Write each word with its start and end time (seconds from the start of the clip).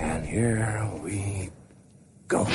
And 0.00 0.24
here 0.24 0.90
we 1.02 1.50
go. 2.26 2.46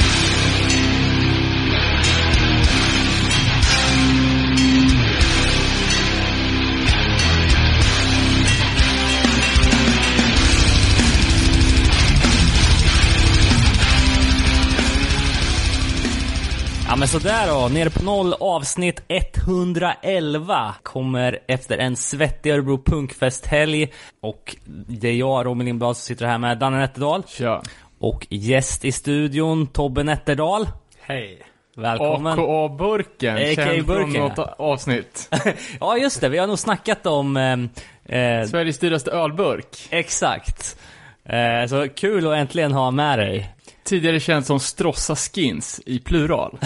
Ja 16.95 16.99
men 16.99 17.07
sådär 17.07 17.47
då, 17.47 17.67
nere 17.67 17.89
på 17.89 18.03
noll 18.03 18.33
avsnitt 18.39 19.01
111 19.07 20.75
kommer 20.83 21.39
efter 21.47 21.77
en 21.77 21.95
svettig 21.95 22.51
Örebro 22.51 22.83
punkfesthelg 22.83 23.93
och 24.21 24.55
det 24.87 25.07
är 25.07 25.13
jag, 25.13 25.45
Robin 25.45 25.65
Lindblad, 25.65 25.97
som 25.97 26.03
sitter 26.03 26.25
här 26.25 26.37
med 26.37 26.59
Danne 26.59 26.77
Nätterdal 26.77 27.23
Tja. 27.27 27.61
och 27.99 28.27
gäst 28.29 28.85
i 28.85 28.91
studion, 28.91 29.67
Tobbe 29.67 30.03
Nätterdal. 30.03 30.67
Hej. 31.01 31.39
Välkommen! 31.77 32.39
AKA-burken, 32.39 33.35
AKA 33.35 33.55
känd 33.55 33.85
från 33.85 34.13
något 34.13 34.55
avsnitt. 34.57 35.29
ja 35.79 35.97
just 35.97 36.21
det, 36.21 36.29
vi 36.29 36.37
har 36.37 36.47
nog 36.47 36.59
snackat 36.59 37.05
om... 37.05 37.37
Eh, 37.37 38.19
eh, 38.19 38.45
Sveriges 38.47 38.79
dyraste 38.79 39.11
ölburk. 39.11 39.87
exakt. 39.89 40.77
Eh, 41.25 41.67
så 41.69 41.87
kul 41.95 42.27
att 42.27 42.37
äntligen 42.37 42.71
ha 42.71 42.91
med 42.91 43.19
dig. 43.19 43.54
Tidigare 43.85 44.19
känd 44.19 44.45
som 44.45 44.59
Strossa 44.59 45.15
Skins 45.15 45.81
i 45.85 45.99
plural. 45.99 46.59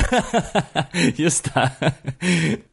Just 1.15 1.53
det. 1.53 1.71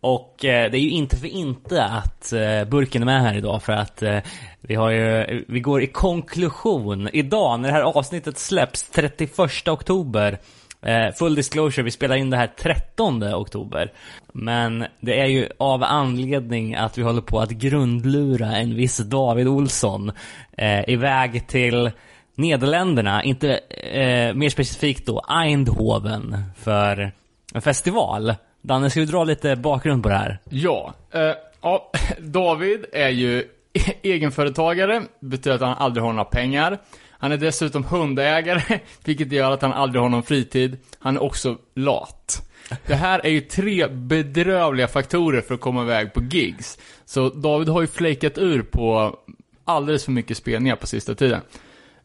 Och 0.00 0.44
eh, 0.44 0.70
det 0.70 0.78
är 0.78 0.80
ju 0.80 0.90
inte 0.90 1.16
för 1.16 1.26
inte 1.26 1.84
att 1.84 2.32
eh, 2.32 2.64
burken 2.64 3.02
är 3.02 3.06
med 3.06 3.22
här 3.22 3.36
idag 3.36 3.62
för 3.62 3.72
att 3.72 4.02
eh, 4.02 4.18
vi 4.60 4.74
har 4.74 4.90
ju, 4.90 5.44
vi 5.48 5.60
går 5.60 5.82
i 5.82 5.86
konklusion 5.86 7.08
idag 7.12 7.60
när 7.60 7.68
det 7.68 7.74
här 7.74 7.82
avsnittet 7.82 8.38
släpps 8.38 8.82
31 8.82 9.68
oktober. 9.68 10.38
Eh, 10.82 11.14
full 11.14 11.34
disclosure, 11.34 11.84
vi 11.84 11.90
spelar 11.90 12.16
in 12.16 12.30
det 12.30 12.36
här 12.36 12.52
13 12.58 13.34
oktober. 13.34 13.92
Men 14.32 14.84
det 15.00 15.20
är 15.20 15.26
ju 15.26 15.48
av 15.58 15.82
anledning 15.82 16.74
att 16.74 16.98
vi 16.98 17.02
håller 17.02 17.22
på 17.22 17.40
att 17.40 17.50
grundlura 17.50 18.56
en 18.56 18.74
viss 18.74 18.98
David 18.98 19.48
Olsson 19.48 20.12
eh, 20.58 20.88
iväg 20.88 21.46
till 21.48 21.90
Nederländerna, 22.38 23.24
inte 23.24 23.58
eh, 23.92 24.34
mer 24.34 24.48
specifikt 24.48 25.06
då 25.06 25.24
Eindhoven 25.28 26.36
för 26.56 27.12
en 27.54 27.62
festival. 27.62 28.34
Danne, 28.62 28.90
ska 28.90 29.00
du 29.00 29.06
dra 29.06 29.24
lite 29.24 29.56
bakgrund 29.56 30.02
på 30.02 30.08
det 30.08 30.14
här? 30.14 30.38
Ja. 30.50 30.94
Eh, 31.10 31.32
ja, 31.60 31.92
David 32.18 32.84
är 32.92 33.08
ju 33.08 33.44
egenföretagare, 34.02 35.02
betyder 35.20 35.54
att 35.54 35.60
han 35.60 35.76
aldrig 35.78 36.04
har 36.04 36.12
några 36.12 36.24
pengar. 36.24 36.78
Han 37.10 37.32
är 37.32 37.36
dessutom 37.36 37.84
hundägare, 37.84 38.80
vilket 39.04 39.32
gör 39.32 39.50
att 39.50 39.62
han 39.62 39.72
aldrig 39.72 40.02
har 40.02 40.08
någon 40.08 40.22
fritid. 40.22 40.76
Han 40.98 41.16
är 41.16 41.22
också 41.22 41.56
lat. 41.74 42.42
Det 42.86 42.94
här 42.94 43.26
är 43.26 43.30
ju 43.30 43.40
tre 43.40 43.88
bedrövliga 43.88 44.88
faktorer 44.88 45.40
för 45.40 45.54
att 45.54 45.60
komma 45.60 45.82
iväg 45.82 46.12
på 46.14 46.22
gigs. 46.22 46.78
Så 47.04 47.28
David 47.28 47.68
har 47.68 47.80
ju 47.80 47.86
flakat 47.86 48.38
ur 48.38 48.62
på 48.62 49.16
alldeles 49.64 50.04
för 50.04 50.12
mycket 50.12 50.36
spelningar 50.36 50.76
på 50.76 50.86
sista 50.86 51.14
tiden. 51.14 51.40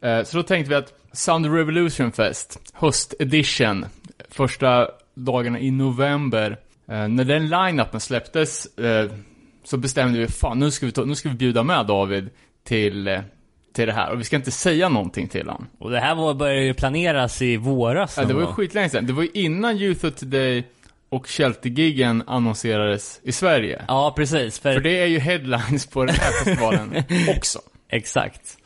Eh, 0.01 0.23
Så 0.23 0.37
då 0.37 0.43
tänkte 0.43 0.69
vi 0.69 0.75
att 0.75 0.93
Sound 1.13 1.45
Revolution 1.55 2.11
Fest, 2.11 2.59
höstedition, 2.73 3.85
första 4.29 4.87
dagarna 5.15 5.59
i 5.59 5.71
november, 5.71 6.57
eh, 6.87 7.07
när 7.07 7.23
den 7.23 7.49
line-upen 7.49 7.99
släpptes, 7.99 8.77
eh, 8.77 9.11
så 9.63 9.77
bestämde 9.77 10.19
vi, 10.19 10.27
fan 10.27 10.59
nu 10.59 10.71
ska 10.71 10.85
vi, 10.85 10.91
ta, 10.91 11.03
nu 11.05 11.15
ska 11.15 11.29
vi 11.29 11.35
bjuda 11.35 11.63
med 11.63 11.85
David 11.85 12.29
till, 12.63 13.19
till 13.73 13.87
det 13.87 13.93
här. 13.93 14.11
Och 14.11 14.19
vi 14.19 14.23
ska 14.23 14.35
inte 14.35 14.51
säga 14.51 14.89
någonting 14.89 15.27
till 15.27 15.47
honom. 15.47 15.67
Och 15.79 15.91
det 15.91 15.99
här 15.99 16.15
var, 16.15 16.33
började 16.33 16.63
ju 16.63 16.73
planeras 16.73 17.41
i 17.41 17.57
våras 17.57 18.17
Ja, 18.17 18.25
det 18.25 18.33
var 18.33 18.41
ju 18.41 18.47
skitlänge 18.47 18.89
sedan. 18.89 19.05
Det 19.05 19.13
var 19.13 19.23
ju 19.23 19.29
innan 19.33 19.77
Youth 19.77 20.05
of 20.05 20.15
Today 20.15 20.63
och 21.09 21.27
Shelter-giggen 21.27 22.23
annonserades 22.27 23.19
i 23.23 23.31
Sverige. 23.31 23.81
Ja, 23.87 24.13
precis. 24.15 24.59
För, 24.59 24.73
För 24.73 24.81
det 24.81 24.99
är 25.01 25.05
ju 25.05 25.19
headlines 25.19 25.87
på 25.87 26.05
den 26.05 26.15
här 26.15 26.31
festivalen 26.31 27.03
också. 27.37 27.59
Exakt. 27.89 28.57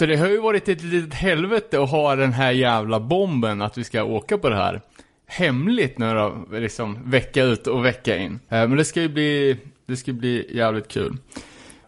För 0.00 0.06
det 0.06 0.16
har 0.16 0.28
ju 0.28 0.40
varit 0.40 0.68
ett 0.68 0.82
litet 0.82 1.14
helvete 1.14 1.82
att 1.82 1.90
ha 1.90 2.16
den 2.16 2.32
här 2.32 2.50
jävla 2.50 3.00
bomben 3.00 3.62
att 3.62 3.78
vi 3.78 3.84
ska 3.84 4.04
åka 4.04 4.38
på 4.38 4.48
det 4.48 4.56
här. 4.56 4.80
Hemligt 5.26 5.98
nu 5.98 6.14
då, 6.14 6.46
liksom 6.52 7.10
vecka 7.10 7.44
ut 7.44 7.66
och 7.66 7.84
vecka 7.84 8.16
in. 8.16 8.40
Eh, 8.48 8.68
men 8.68 8.76
det 8.76 8.84
ska 8.84 9.00
ju 9.00 9.08
bli, 9.08 9.56
det 9.86 9.96
ska 9.96 10.12
bli 10.12 10.56
jävligt 10.56 10.88
kul. 10.88 11.16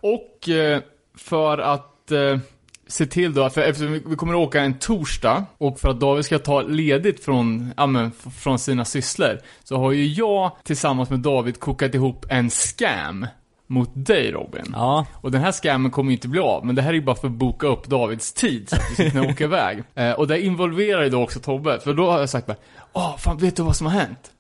Och 0.01 0.49
eh, 0.49 0.81
för 1.15 1.59
att 1.59 2.11
eh, 2.11 2.39
se 2.87 3.07
till 3.07 3.35
då, 3.35 3.51
för 3.51 3.61
eftersom 3.61 3.93
vi 3.93 4.17
kommer 4.17 4.33
att 4.33 4.49
åka 4.49 4.61
en 4.61 4.79
torsdag 4.79 5.45
och 5.59 5.81
för 5.81 5.89
att 5.89 6.01
David 6.01 6.25
ska 6.25 6.39
ta 6.39 6.63
ledigt 6.63 7.25
från, 7.25 7.73
ja 7.77 7.87
men, 7.87 8.11
från 8.13 8.59
sina 8.59 8.85
sysslor 8.85 9.39
så 9.65 9.77
har 9.77 9.93
ju 9.93 10.07
jag 10.07 10.57
tillsammans 10.65 11.11
med 11.11 11.21
David 11.21 11.61
kokat 11.61 11.95
ihop 11.95 12.27
en 12.29 12.51
scam 12.51 13.27
mot 13.73 13.91
dig 13.95 14.31
Robin. 14.33 14.65
Ja, 14.73 15.07
Och 15.15 15.31
den 15.31 15.41
här 15.41 15.53
scammen 15.53 15.91
kommer 15.91 16.11
ju 16.11 16.17
inte 16.17 16.29
bli 16.29 16.41
av, 16.41 16.67
men 16.67 16.75
det 16.75 16.83
här 16.83 16.89
är 16.91 16.95
ju 16.95 17.03
bara 17.03 17.17
för 17.17 17.29
att 17.29 17.35
boka 17.35 17.67
upp 17.67 17.87
Davids 17.87 18.33
tid 18.33 18.69
så 18.69 18.77
att 18.77 18.83
vi 18.91 18.95
ska 18.95 19.11
kunna 19.11 19.29
åka 19.33 19.45
iväg. 19.45 19.83
Eh, 19.95 20.13
och 20.13 20.27
det 20.27 20.41
involverar 20.43 21.03
ju 21.03 21.09
då 21.11 21.23
också 21.23 21.41
Tobbe, 21.41 21.81
för 21.81 21.95
då 21.95 22.11
har 22.11 22.19
jag 22.19 22.29
sagt 22.29 22.47
bara, 22.47 22.57
Åh, 22.93 23.17
fan 23.17 23.37
vet 23.37 23.57
du 23.57 23.63
vad 23.63 23.77
som 23.77 23.87
har 23.87 24.01
hänt? 24.01 24.31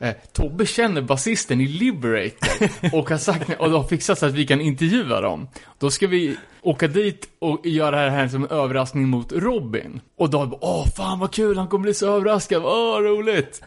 Eh, 0.00 0.14
Tobbe 0.32 0.66
känner 0.66 1.02
basisten 1.02 1.60
i 1.60 1.66
Liberator 1.66 2.70
och 2.92 3.10
har 3.10 3.16
sagt, 3.16 3.50
och 3.60 3.70
har 3.70 3.82
fixat 3.82 4.18
så 4.18 4.26
att 4.26 4.34
vi 4.34 4.46
kan 4.46 4.60
intervjua 4.60 5.20
dem. 5.20 5.48
Då 5.78 5.90
ska 5.90 6.06
vi 6.06 6.36
åka 6.62 6.88
dit 6.88 7.28
och 7.38 7.66
göra 7.66 8.04
det 8.04 8.10
här 8.10 8.28
som 8.28 8.44
en 8.44 8.50
överraskning 8.50 9.08
mot 9.08 9.32
Robin. 9.32 10.00
Och 10.18 10.30
David 10.30 10.50
bara, 10.50 10.60
åh 10.62 10.86
fan 10.96 11.18
vad 11.18 11.32
kul, 11.32 11.58
han 11.58 11.68
kommer 11.68 11.82
bli 11.82 11.94
så 11.94 12.16
överraskad, 12.16 12.62
åh 12.64 12.98
roligt. 12.98 13.62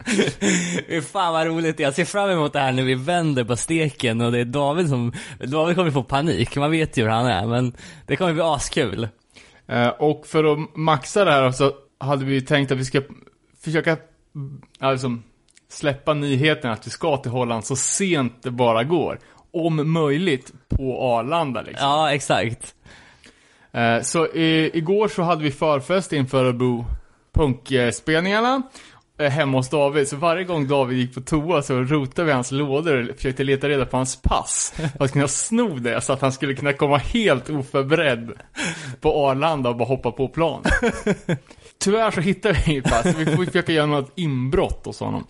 Fan 1.12 1.34
vad 1.34 1.48
roligt. 1.48 1.80
Jag 1.80 1.94
ser 1.94 2.06
fram 2.06 2.30
emot 2.30 2.54
det 2.54 2.60
här 2.60 2.72
när 2.72 2.84
vi 2.84 2.96
vänder 2.96 3.44
på 3.44 3.56
steken 3.56 4.22
och 4.22 4.32
det 4.32 4.40
är 4.40 4.46
David 4.46 4.90
som, 4.90 5.14
David 5.40 5.76
kommer 5.76 5.92
få 5.92 6.04
panik. 6.04 6.56
Man 6.56 6.72
vet 6.72 6.98
ju 6.98 7.02
hur 7.02 7.10
han 7.10 7.26
är, 7.26 7.48
men 7.48 7.74
det 8.08 8.16
kommer 8.16 8.34
bli 8.34 8.42
askul. 8.42 9.08
Eh, 9.68 9.88
och 9.88 10.28
för 10.28 10.54
att 10.54 10.76
maxa 10.76 11.26
det 11.26 11.32
här 11.32 11.52
så 11.52 11.72
hade 12.00 12.26
vi 12.26 12.42
tänkt 12.42 12.72
att 12.72 12.78
vi 12.78 12.86
ska 12.86 13.02
försöka, 13.64 13.98
alltså, 14.80 15.18
släppa 15.72 16.14
nyheten 16.14 16.72
att 16.72 16.88
vi 16.88 16.92
ska 16.92 17.18
till 17.18 17.32
Holland 17.32 17.66
så 17.66 17.76
sent 17.76 18.34
det 18.44 18.52
bara 18.52 18.84
går. 18.84 19.20
Om 19.54 19.92
möjligt 19.94 20.52
på 20.70 21.02
Arlanda 21.02 21.62
liksom. 21.62 21.88
Ja, 21.88 22.14
exakt. 22.14 22.76
Eh, 23.72 24.02
så 24.02 24.28
i, 24.28 24.72
igår 24.78 25.08
så 25.08 25.22
hade 25.22 25.44
vi 25.44 25.52
förfest 25.52 26.14
inför 26.14 26.46
Örebro 26.46 26.86
punkspelningarna. 27.34 28.62
eh, 29.20 29.30
Hemma 29.30 29.58
hos 29.58 29.70
David, 29.70 30.08
så 30.08 30.16
varje 30.16 30.44
gång 30.44 30.68
David 30.68 30.98
gick 30.98 31.14
på 31.16 31.22
toa 31.22 31.62
så 31.62 31.74
rotade 31.80 32.26
vi 32.26 32.32
hans 32.34 32.52
lådor 32.52 33.10
och 33.10 33.16
försökte 33.16 33.44
leta 33.44 33.70
reda 33.70 33.86
på 33.86 33.98
hans 33.98 34.22
pass. 34.22 34.74
För 34.98 35.06
att 35.06 35.12
kunna 35.12 35.28
sno 35.28 35.68
det 35.80 36.02
så 36.02 36.14
att 36.14 36.22
han 36.22 36.32
skulle 36.32 36.54
kunna 36.54 36.74
komma 36.74 36.98
helt 36.98 37.50
oförberedd 37.50 38.32
på 39.02 39.28
Arlanda 39.30 39.70
och 39.70 39.76
bara 39.76 39.88
hoppa 39.88 40.12
på 40.12 40.28
plan. 40.28 40.64
Tyvärr 41.82 42.12
så 42.12 42.22
hittade 42.22 42.54
vi 42.66 42.72
inget 42.72 42.84
pass, 42.84 43.06
vi 43.06 43.26
får 43.26 43.46
försöka 43.46 43.72
göra 43.72 43.86
något 43.86 44.12
inbrott 44.16 44.86
hos 44.86 45.00
honom. 45.00 45.28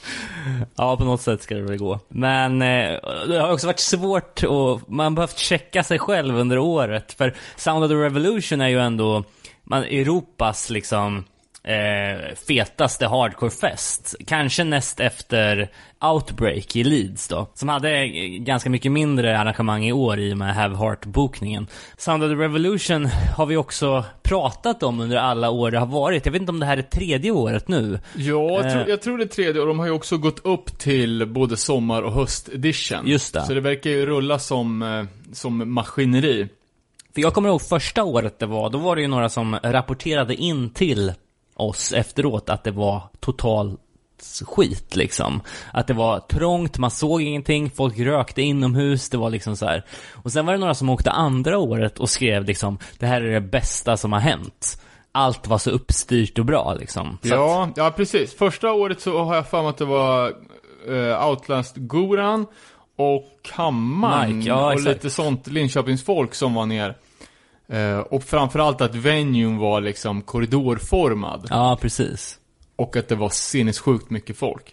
Ja, 0.75 0.97
på 0.97 1.03
något 1.03 1.21
sätt 1.21 1.41
ska 1.41 1.55
det 1.55 1.61
väl 1.61 1.77
gå. 1.77 1.99
Men 2.07 2.61
eh, 2.61 2.99
det 3.27 3.39
har 3.39 3.53
också 3.53 3.67
varit 3.67 3.79
svårt 3.79 4.43
och 4.43 4.81
man 4.87 5.03
har 5.03 5.11
behövt 5.11 5.37
checka 5.37 5.83
sig 5.83 5.99
själv 5.99 6.37
under 6.37 6.57
året. 6.57 7.13
För 7.13 7.35
Sound 7.55 7.83
of 7.83 7.89
the 7.89 7.95
Revolution 7.95 8.61
är 8.61 8.67
ju 8.67 8.79
ändå 8.79 9.23
man, 9.63 9.83
Europas 9.83 10.69
liksom 10.69 11.23
eh, 11.63 12.35
fetaste 12.47 13.07
hardcore-fest. 13.07 14.15
Kanske 14.27 14.63
näst 14.63 14.99
efter 14.99 15.69
Outbreak 16.03 16.75
i 16.75 16.83
Leeds 16.83 17.27
då. 17.27 17.47
Som 17.53 17.69
hade 17.69 17.89
eh, 18.03 18.07
ganska 18.39 18.69
mycket 18.69 18.91
mindre 18.91 19.39
arrangemang 19.39 19.85
i 19.85 19.91
år 19.93 20.19
i 20.19 20.33
och 20.33 20.37
med 20.37 20.55
Have 20.55 20.75
Heart-bokningen. 20.77 21.67
Sound 21.97 22.23
of 22.23 22.29
the 22.29 22.35
Revolution 22.35 23.05
har 23.37 23.45
vi 23.45 23.57
också 23.57 24.05
pratat 24.23 24.83
om 24.83 24.99
under 24.99 25.17
alla 25.17 25.49
år 25.49 25.71
det 25.71 25.79
har 25.79 25.85
varit. 25.85 26.25
Jag 26.25 26.33
vet 26.33 26.41
inte 26.41 26.51
om 26.51 26.59
det 26.59 26.65
här 26.65 26.77
är 26.77 26.81
tredje 26.81 27.31
året 27.31 27.67
nu. 27.67 27.99
Ja, 28.15 28.23
jag 28.51 28.65
Eh. 28.65 28.71
tror, 28.71 28.89
jag 28.89 29.01
tror 29.01 29.17
det 29.17 29.23
är 29.23 29.27
tredje 29.27 29.61
och 29.61 29.67
de 29.67 29.79
har 29.79 29.85
ju 29.85 29.91
också 29.91 30.17
gått 30.17 30.45
upp 30.45 30.77
till 30.79 31.25
både 31.27 31.57
sommar 31.57 32.01
och 32.01 32.13
höstedition. 32.13 33.07
Just 33.07 33.33
det. 33.33 33.41
Så 33.41 33.53
det 33.53 33.61
verkar 33.61 33.89
ju 33.89 34.05
rulla 34.05 34.39
som, 34.39 34.81
eh, 34.81 35.03
som 35.33 35.73
maskineri. 35.73 36.49
För 37.13 37.21
jag 37.21 37.33
kommer 37.33 37.49
ihåg 37.49 37.61
första 37.61 38.03
året 38.03 38.39
det 38.39 38.45
var, 38.45 38.69
då 38.69 38.77
var 38.77 38.95
det 38.95 39.01
ju 39.01 39.07
några 39.07 39.29
som 39.29 39.59
rapporterade 39.63 40.35
in 40.35 40.69
till 40.69 41.13
oss 41.61 41.93
efteråt 41.93 42.49
att 42.49 42.63
det 42.63 42.71
var 42.71 43.03
total 43.19 43.77
skit 44.45 44.95
liksom. 44.95 45.41
Att 45.73 45.87
det 45.87 45.93
var 45.93 46.19
trångt, 46.19 46.77
man 46.77 46.91
såg 46.91 47.21
ingenting, 47.21 47.69
folk 47.69 47.99
rökte 47.99 48.41
inomhus, 48.41 49.09
det 49.09 49.17
var 49.17 49.29
liksom 49.29 49.55
så 49.55 49.65
här. 49.65 49.85
Och 50.11 50.31
sen 50.31 50.45
var 50.45 50.53
det 50.53 50.59
några 50.59 50.73
som 50.73 50.89
åkte 50.89 51.11
andra 51.11 51.57
året 51.57 51.99
och 51.99 52.09
skrev 52.09 52.45
liksom, 52.45 52.77
det 52.99 53.05
här 53.05 53.21
är 53.21 53.33
det 53.33 53.41
bästa 53.41 53.97
som 53.97 54.13
har 54.13 54.19
hänt. 54.19 54.81
Allt 55.11 55.47
var 55.47 55.57
så 55.57 55.69
uppstyrt 55.69 56.39
och 56.39 56.45
bra 56.45 56.73
liksom. 56.79 57.17
Så 57.21 57.27
att, 57.27 57.39
Ja, 57.39 57.69
ja 57.75 57.91
precis. 57.91 58.35
Första 58.35 58.71
året 58.71 59.01
så 59.01 59.23
har 59.23 59.35
jag 59.35 59.49
för 59.49 59.61
mig 59.61 59.69
att 59.69 59.77
det 59.77 59.85
var 59.85 60.33
uh, 60.89 61.27
Outlast 61.27 61.75
Goran 61.77 62.45
och 62.95 63.49
Hammaren 63.51 64.37
Mike, 64.37 64.49
ja, 64.49 64.65
och 64.65 64.73
exakt. 64.73 64.87
lite 64.95 65.09
sånt 65.09 65.47
Linköpingsfolk 65.47 66.35
som 66.35 66.53
var 66.53 66.65
ner. 66.65 66.95
Eh, 67.71 67.99
och 67.99 68.23
framförallt 68.23 68.81
att 68.81 68.95
venuen 68.95 69.57
var 69.57 69.81
liksom 69.81 70.21
korridorformad. 70.21 71.47
Ja, 71.49 71.77
precis. 71.81 72.37
Och 72.75 72.95
att 72.95 73.07
det 73.07 73.15
var 73.15 73.29
sinnessjukt 73.29 74.09
mycket 74.09 74.37
folk. 74.37 74.71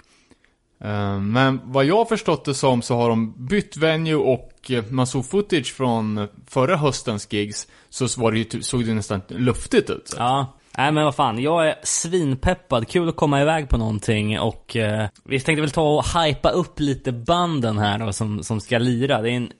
Eh, 0.84 1.20
Men 1.20 1.60
vad 1.64 1.84
jag 1.84 1.96
har 1.96 2.04
förstått 2.04 2.44
det 2.44 2.54
som 2.54 2.82
så 2.82 2.96
har 2.96 3.08
de 3.08 3.46
bytt 3.46 3.76
venue 3.76 4.14
och 4.14 4.70
eh, 4.70 4.84
man 4.90 5.06
såg 5.06 5.26
footage 5.30 5.74
från 5.74 6.28
förra 6.46 6.76
höstens 6.76 7.32
gigs 7.32 7.66
så 7.88 8.20
var 8.20 8.32
det 8.32 8.38
ju, 8.38 8.62
såg 8.62 8.86
det 8.86 8.94
nästan 8.94 9.20
luftigt 9.28 9.90
ut. 9.90 10.14
Ja. 10.18 10.54
Nej 10.78 10.92
men 10.92 11.04
vad 11.04 11.14
fan, 11.14 11.42
jag 11.42 11.68
är 11.68 11.74
svinpeppad. 11.82 12.88
Kul 12.88 13.08
att 13.08 13.16
komma 13.16 13.42
iväg 13.42 13.68
på 13.68 13.76
någonting 13.76 14.40
och 14.40 14.76
eh, 14.76 15.08
vi 15.24 15.40
tänkte 15.40 15.60
väl 15.60 15.70
ta 15.70 15.96
och 15.96 16.04
hypa 16.20 16.50
upp 16.50 16.80
lite 16.80 17.12
banden 17.12 17.78
här 17.78 17.98
då 17.98 18.12
som, 18.12 18.42
som 18.42 18.60
ska 18.60 18.78
lira. 18.78 19.22
Det 19.22 19.30
är 19.30 19.34
en 19.36 19.52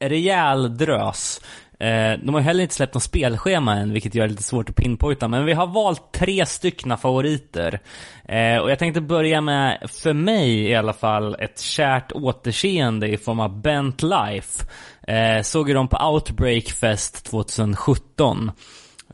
rejäl 0.00 0.76
drös. 0.76 1.40
Eh, 1.78 2.18
de 2.22 2.34
har 2.34 2.40
ju 2.40 2.44
heller 2.44 2.62
inte 2.62 2.74
släppt 2.74 2.94
något 2.94 3.02
spelschema 3.02 3.74
än, 3.74 3.92
vilket 3.92 4.14
gör 4.14 4.24
det 4.24 4.30
lite 4.30 4.42
svårt 4.42 4.70
att 4.70 4.76
pinpointa. 4.76 5.28
Men 5.28 5.44
vi 5.44 5.52
har 5.52 5.66
valt 5.66 6.12
tre 6.12 6.46
styckna 6.46 6.96
favoriter. 6.96 7.80
Eh, 8.24 8.58
och 8.58 8.70
jag 8.70 8.78
tänkte 8.78 9.00
börja 9.00 9.40
med, 9.40 9.90
för 9.90 10.12
mig 10.12 10.68
i 10.68 10.74
alla 10.74 10.92
fall, 10.92 11.36
ett 11.38 11.60
kärt 11.60 12.12
återseende 12.12 13.08
i 13.08 13.16
form 13.16 13.40
av 13.40 13.60
Bent 13.60 14.02
Life. 14.02 14.64
Eh, 15.06 15.42
såg 15.42 15.68
ju 15.68 15.74
dem 15.74 15.88
på 15.88 15.96
Outbreak 16.12 16.64
Fest 16.64 17.24
2017. 17.26 18.50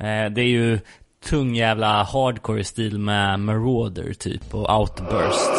Eh, 0.00 0.30
det 0.30 0.40
är 0.40 0.48
ju 0.48 0.78
tung 1.24 1.54
jävla 1.54 2.02
hardcore 2.02 2.60
i 2.60 2.64
stil 2.64 2.98
med 2.98 3.40
Marauder 3.40 4.12
typ 4.12 4.54
och 4.54 4.80
Outburst. 4.80 5.50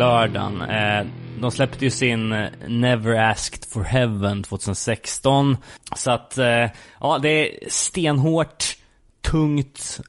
Lördagen. 0.00 0.62
Eh, 0.62 1.06
de 1.40 1.50
släppte 1.50 1.84
ju 1.84 1.90
sin 1.90 2.32
eh, 2.32 2.48
Never 2.68 3.30
Asked 3.30 3.64
for 3.64 3.82
Heaven 3.82 4.42
2016. 4.42 5.56
Så 5.96 6.10
att, 6.10 6.38
eh, 6.38 6.66
ja 7.00 7.18
det 7.22 7.28
är 7.28 7.68
stenhårt, 7.68 8.76
tungt, 9.22 10.00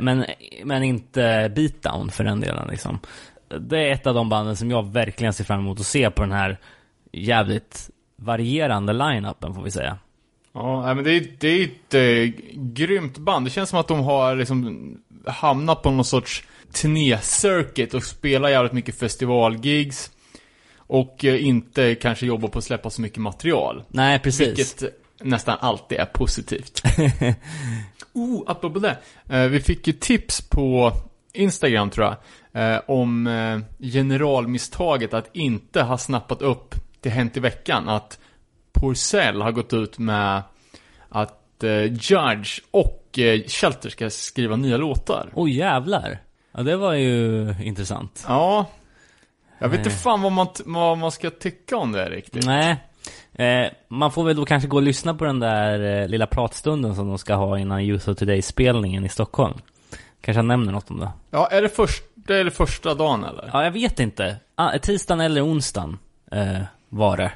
men, 0.00 0.24
men 0.64 0.82
inte 0.82 1.52
beatdown 1.56 2.10
för 2.10 2.24
den 2.24 2.40
delen 2.40 2.68
liksom. 2.68 2.98
Det 3.60 3.78
är 3.78 3.92
ett 3.92 4.06
av 4.06 4.14
de 4.14 4.28
banden 4.28 4.56
som 4.56 4.70
jag 4.70 4.92
verkligen 4.92 5.32
ser 5.32 5.44
fram 5.44 5.60
emot 5.60 5.80
att 5.80 5.86
se 5.86 6.10
på 6.10 6.22
den 6.22 6.32
här 6.32 6.58
jävligt 7.12 7.90
varierande 8.16 8.92
line-upen 8.92 9.54
får 9.54 9.62
vi 9.62 9.70
säga. 9.70 9.98
Ja, 10.52 10.82
nej, 10.86 10.94
men 10.94 11.04
det 11.04 11.10
är, 11.10 11.26
det 11.38 11.48
är 11.48 11.64
ett 11.64 11.94
eh, 11.94 12.42
grymt 12.54 13.18
band. 13.18 13.46
Det 13.46 13.50
känns 13.50 13.70
som 13.70 13.78
att 13.78 13.88
de 13.88 14.00
har 14.00 14.36
liksom 14.36 14.96
hamnat 15.26 15.82
på 15.82 15.90
någon 15.90 16.04
sorts 16.04 16.44
turné-circuit 16.72 17.94
och 17.94 18.04
spelar 18.04 18.48
jävligt 18.48 18.72
mycket 18.72 18.98
festivalgigs. 18.98 20.10
Och 20.76 21.24
eh, 21.24 21.46
inte 21.46 21.94
kanske 21.94 22.26
jobbar 22.26 22.48
på 22.48 22.58
att 22.58 22.64
släppa 22.64 22.90
så 22.90 23.00
mycket 23.00 23.18
material. 23.18 23.82
Nej, 23.88 24.18
precis. 24.18 24.48
Vilket 24.48 24.84
nästan 25.20 25.58
alltid 25.60 25.98
är 25.98 26.04
positivt. 26.04 26.82
oh, 28.12 28.42
apropå 28.46 28.78
det. 28.78 28.98
Eh, 29.28 29.44
vi 29.44 29.60
fick 29.60 29.86
ju 29.86 29.92
tips 29.92 30.40
på 30.48 30.92
Instagram 31.32 31.90
tror 31.90 32.06
jag. 32.06 32.16
Eh, 32.52 32.80
om 32.86 33.28
generalmisstaget 33.78 35.14
att 35.14 35.36
inte 35.36 35.82
ha 35.82 35.98
snappat 35.98 36.42
upp 36.42 36.74
det 37.00 37.10
Hänt 37.10 37.36
i 37.36 37.40
veckan. 37.40 37.88
Att 37.88 38.18
Porcell 38.72 39.42
har 39.42 39.52
gått 39.52 39.72
ut 39.72 39.98
med 39.98 40.42
att 41.08 41.36
Judge 41.90 42.60
och 42.70 43.18
Shelter 43.46 43.90
ska 43.90 44.10
skriva 44.10 44.56
nya 44.56 44.76
låtar. 44.76 45.32
Oj 45.34 45.56
jävlar. 45.56 46.20
Ja 46.60 46.64
det 46.64 46.76
var 46.76 46.94
ju 46.94 47.54
intressant. 47.62 48.24
Ja. 48.28 48.66
Jag 49.58 49.68
vet 49.68 49.78
inte 49.78 49.90
Nej. 49.90 49.98
fan 49.98 50.22
vad 50.22 50.32
man, 50.32 50.46
vad 50.64 50.98
man 50.98 51.10
ska 51.10 51.30
tycka 51.30 51.76
om 51.76 51.92
det 51.92 52.10
riktigt. 52.10 52.46
Nej. 52.46 52.76
Eh, 53.32 53.72
man 53.88 54.12
får 54.12 54.24
väl 54.24 54.36
då 54.36 54.44
kanske 54.44 54.68
gå 54.68 54.76
och 54.76 54.82
lyssna 54.82 55.14
på 55.14 55.24
den 55.24 55.40
där 55.40 56.02
eh, 56.02 56.08
lilla 56.08 56.26
pratstunden 56.26 56.94
som 56.94 57.08
de 57.08 57.18
ska 57.18 57.34
ha 57.34 57.58
innan 57.58 57.80
Youth 57.80 58.10
of 58.10 58.16
Today-spelningen 58.18 59.04
i 59.04 59.08
Stockholm. 59.08 59.58
Kanske 60.20 60.38
han 60.38 60.48
nämner 60.48 60.72
något 60.72 60.90
om 60.90 61.00
det. 61.00 61.10
Ja, 61.30 61.46
är 61.50 61.62
det 61.62 61.68
första 61.68 62.36
eller 62.36 62.50
första 62.50 62.94
dagen 62.94 63.24
eller? 63.24 63.50
Ja, 63.52 63.64
jag 63.64 63.70
vet 63.70 64.00
inte. 64.00 64.36
Ah, 64.54 64.78
tisdagen 64.78 65.20
eller 65.20 65.44
onsdagen 65.46 65.98
eh, 66.32 66.62
var 66.88 67.16
det. 67.16 67.32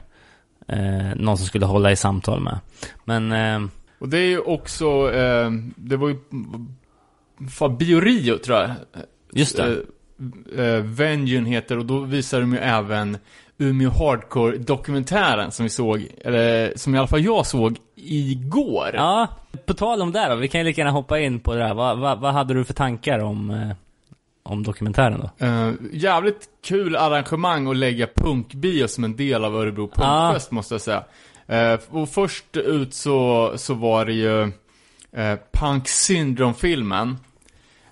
Eh, 0.69 1.15
någon 1.17 1.37
som 1.39 1.47
skulle 1.47 1.67
hålla 1.67 1.93
i 1.93 1.97
samtal 1.97 2.41
med. 2.41 2.59
Men, 3.05 3.33
eh, 3.33 3.71
Och 3.99 4.09
det 4.09 4.19
är 4.19 4.29
ju 4.29 4.41
också, 4.41 5.13
eh, 5.13 5.51
det 5.77 5.97
var 5.97 6.09
ju 6.09 6.17
Fabio 7.51 8.01
Rio 8.01 8.39
tror 8.39 8.59
jag. 8.59 8.71
Just 9.35 9.57
det. 9.57 9.83
Eh, 10.57 10.65
eh, 10.65 10.83
Vengeance 10.83 11.51
heter 11.51 11.79
och 11.79 11.87
då 11.87 11.99
visar 12.01 12.41
de 12.41 12.53
ju 12.53 12.59
även 12.59 13.19
Umeå 13.59 13.91
Hardcore-dokumentären 13.91 15.51
som 15.51 15.65
vi 15.65 15.71
såg, 15.71 16.07
eller 16.25 16.73
som 16.77 16.95
i 16.95 16.99
alla 16.99 17.07
fall 17.07 17.25
jag 17.25 17.47
såg 17.47 17.77
igår. 17.97 18.91
Ja, 18.95 19.29
på 19.67 19.75
tal 19.75 20.03
om 20.03 20.13
det 20.13 20.29
då. 20.29 20.35
Vi 20.35 20.49
kan 20.49 20.61
ju 20.61 20.67
lika 20.67 20.81
gärna 20.81 20.91
hoppa 20.91 21.21
in 21.21 21.41
på 21.41 21.55
det 21.55 21.61
där. 21.61 21.75
Vad, 21.75 21.99
vad, 21.99 22.21
vad 22.21 22.33
hade 22.33 22.55
du 22.55 22.65
för 22.65 22.75
tankar 22.75 23.19
om, 23.19 23.51
eh, 23.51 23.71
om 24.43 24.63
dokumentären 24.63 25.21
då? 25.21 25.47
Eh, 25.47 25.73
jävligt 25.93 26.49
kul 26.65 26.97
arrangemang 26.97 27.67
att 27.67 27.77
lägga 27.77 28.07
punkbio 28.15 28.89
som 28.89 29.05
en 29.05 29.17
del 29.17 29.45
av 29.45 29.57
Örebro 29.57 29.89
Punkfest 29.89 30.51
måste 30.51 30.75
jag 30.75 30.81
säga. 30.81 31.05
Eh, 31.47 31.81
och 31.91 32.09
först 32.09 32.57
ut 32.57 32.95
så, 32.95 33.53
så 33.57 33.75
var 33.75 34.05
det 34.05 34.13
ju 34.13 34.43
eh, 35.13 35.39
Punk 35.53 35.89
Syndrome-filmen. 35.89 37.17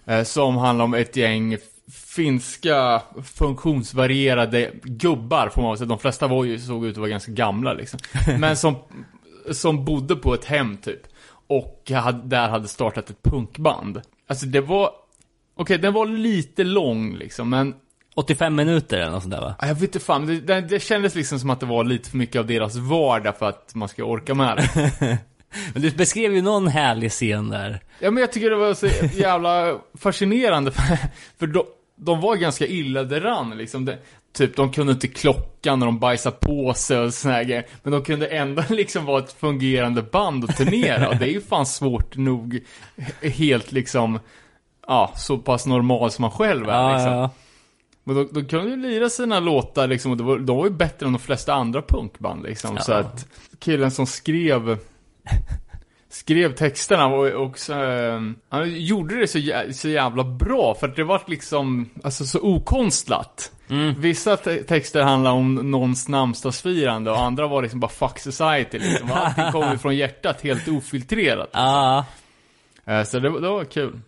Eh, 0.07 0.23
som 0.23 0.57
handlar 0.57 0.85
om 0.85 0.95
ett 0.95 1.17
gäng 1.17 1.57
finska 1.93 3.03
funktionsvarierade 3.25 4.71
gubbar 4.83 5.49
får 5.49 5.63
man 5.63 5.79
säga. 5.79 5.89
De 5.89 5.99
flesta 5.99 6.27
var 6.27 6.45
ju, 6.45 6.59
såg 6.59 6.87
ut 6.87 6.93
att 6.93 6.99
vara 6.99 7.11
ganska 7.11 7.33
gamla 7.33 7.73
liksom. 7.73 8.01
Men 8.39 8.57
som, 8.57 8.77
som 9.51 9.85
bodde 9.85 10.17
på 10.17 10.35
ett 10.35 10.45
hem 10.45 10.77
typ. 10.77 11.01
Och 11.47 11.91
hade, 11.95 12.29
där 12.29 12.49
hade 12.49 12.69
startat 12.69 13.11
ett 13.11 13.23
punkband. 13.23 14.01
Alltså 14.29 14.47
det 14.47 14.61
var, 14.61 14.91
okej 15.57 15.79
den 15.79 15.93
var 15.93 16.07
lite 16.07 16.65
lång 16.65 17.15
liksom, 17.15 17.51
men 17.51 17.75
85 18.15 18.55
minuter 18.55 18.99
eller 18.99 19.11
något 19.11 19.23
sånt 19.23 19.35
där 19.35 19.41
va? 19.41 19.55
Ja, 19.61 19.67
Jag 19.67 19.75
vet 19.75 19.83
inte 19.83 20.01
fan, 20.01 20.27
det, 20.27 20.41
det, 20.41 20.61
det 20.61 20.81
kändes 20.81 21.15
liksom 21.15 21.39
som 21.39 21.51
att 21.51 21.61
det 21.61 21.67
var 21.67 21.85
lite 21.85 22.11
för 22.11 22.17
mycket 22.17 22.39
av 22.39 22.47
deras 22.47 22.77
vardag 22.77 23.39
för 23.39 23.49
att 23.49 23.75
man 23.75 23.89
ska 23.89 24.05
orka 24.05 24.35
med 24.35 24.57
det. 24.57 25.19
Men 25.73 25.83
du 25.83 25.91
beskrev 25.91 26.35
ju 26.35 26.43
någon 26.43 26.67
härlig 26.69 27.11
scen 27.11 27.49
där. 27.49 27.81
Ja 27.99 28.11
men 28.11 28.21
jag 28.21 28.33
tycker 28.33 28.51
det 28.51 28.57
var 28.57 28.75
så 28.75 28.87
jävla 29.17 29.79
fascinerande 29.99 30.71
för, 30.73 30.99
för 31.39 31.47
de, 31.47 31.65
de 31.97 32.21
var 32.21 32.37
ganska 32.37 32.67
illa 32.67 33.03
däran 33.05 33.51
liksom. 33.59 33.85
Det, 33.85 33.99
typ, 34.33 34.57
de 34.57 34.73
kunde 34.73 34.93
inte 34.93 35.09
klockan 35.09 35.79
när 35.79 35.87
de 35.87 35.99
bajsade 35.99 36.37
på 36.41 36.75
sig 36.75 36.99
och 36.99 37.15
såna 37.15 37.43
grejer. 37.45 37.67
Men 37.83 37.93
de 37.93 38.03
kunde 38.05 38.27
ändå 38.27 38.63
liksom 38.71 39.05
vara 39.05 39.23
ett 39.25 39.33
fungerande 39.33 40.03
band 40.03 40.45
och 40.45 40.57
turnera. 40.57 41.09
Och 41.09 41.17
det 41.17 41.25
är 41.25 41.33
ju 41.33 41.41
fan 41.41 41.67
svårt 41.67 42.17
nog, 42.17 42.61
helt 43.23 43.73
liksom, 43.73 44.19
ja, 44.87 45.13
så 45.17 45.39
pass 45.39 45.67
normal 45.67 46.11
som 46.11 46.23
man 46.23 46.31
själv 46.31 46.69
är 46.69 46.73
Ja, 46.73 46.93
liksom. 46.95 47.13
ja. 47.13 47.31
Men 48.05 48.17
de, 48.17 48.29
de 48.33 48.45
kunde 48.45 48.71
ju 48.71 48.77
lira 48.77 49.09
sina 49.09 49.41
låtar 49.41 49.87
liksom, 49.89 50.13
och 50.13 50.19
var, 50.21 50.39
de 50.39 50.57
var 50.57 50.65
ju 50.65 50.71
bättre 50.71 51.07
än 51.07 51.13
de 51.13 51.19
flesta 51.19 51.55
andra 51.55 51.83
punkband 51.83 52.43
liksom. 52.43 52.79
Så 52.79 52.93
Ja. 52.93 52.99
att 52.99 53.27
killen 53.59 53.91
som 53.91 54.07
skrev 54.07 54.79
Skrev 56.09 56.55
texterna 56.55 57.09
var 57.09 57.35
också, 57.35 57.75
eh, 57.75 58.21
han 58.49 58.71
gjorde 58.81 59.21
det 59.21 59.27
så, 59.27 59.39
jä- 59.39 59.73
så 59.73 59.89
jävla 59.89 60.25
bra 60.25 60.75
för 60.81 60.89
att 60.89 60.97
det 60.97 61.05
var 61.05 61.23
liksom, 61.27 61.91
alltså 62.05 62.25
så 62.25 62.41
okonstlat. 62.41 63.53
Mm. 63.71 64.01
Vissa 64.01 64.37
te- 64.37 64.63
texter 64.63 65.03
handlar 65.03 65.31
om 65.33 65.55
någons 65.55 66.09
namnsdagsfirande 66.09 67.11
och 67.11 67.21
andra 67.21 67.47
var 67.47 67.63
liksom 67.63 67.81
bara 67.81 67.91
fuck 67.91 68.19
society 68.19 68.79
liksom. 68.79 69.11
Och 69.11 69.17
Allting 69.17 69.53
kom 69.53 69.79
från 69.79 69.97
hjärtat 69.97 70.41
helt 70.43 70.69
ofiltrerat. 70.69 71.51
Ja, 71.53 72.05
Eh, 72.87 73.03
Så 73.05 73.19
det, 73.19 73.41
det 73.41 73.49
var 73.49 73.65
kul 73.65 74.01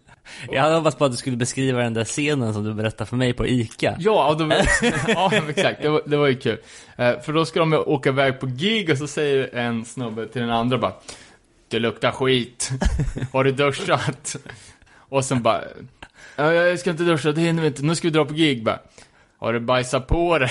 jag 0.50 0.62
hade 0.62 0.74
hoppats 0.74 0.96
på 0.96 1.04
att 1.04 1.10
du 1.10 1.16
skulle 1.16 1.36
beskriva 1.36 1.82
den 1.82 1.94
där 1.94 2.04
scenen 2.04 2.54
som 2.54 2.64
du 2.64 2.74
berättade 2.74 3.10
för 3.10 3.16
mig 3.16 3.32
på 3.32 3.46
ICA. 3.46 3.96
Ja, 3.98 4.34
och 4.34 4.52
ja 5.08 5.32
exakt. 5.48 5.82
Det 5.82 5.88
var, 5.88 6.02
det 6.06 6.16
var 6.16 6.26
ju 6.26 6.34
kul. 6.34 6.58
Eh, 6.96 7.20
för 7.20 7.32
då 7.32 7.44
ska 7.44 7.60
de 7.60 7.74
åka 7.74 8.08
iväg 8.08 8.40
på 8.40 8.46
gig 8.46 8.90
och 8.90 8.98
så 8.98 9.06
säger 9.06 9.54
en 9.54 9.84
snubbe 9.84 10.26
till 10.28 10.40
den 10.40 10.50
andra 10.50 10.78
bara 10.78 10.92
Det 11.68 11.78
luktar 11.78 12.10
skit. 12.10 12.70
Har 13.32 13.44
du 13.44 13.52
duschat? 13.52 14.36
Och 15.08 15.24
sen 15.24 15.42
bara 15.42 15.62
Jag 16.36 16.78
ska 16.78 16.90
inte 16.90 17.02
duscha, 17.02 17.32
det 17.32 17.40
hinner 17.40 17.62
vi 17.62 17.68
inte. 17.68 17.82
Nu 17.82 17.94
ska 17.94 18.08
vi 18.08 18.12
dra 18.12 18.24
på 18.24 18.34
gig 18.34 18.64
bara. 18.64 18.78
Har 19.38 19.52
du 19.52 19.60
bajsat 19.60 20.06
på 20.06 20.38
det? 20.38 20.50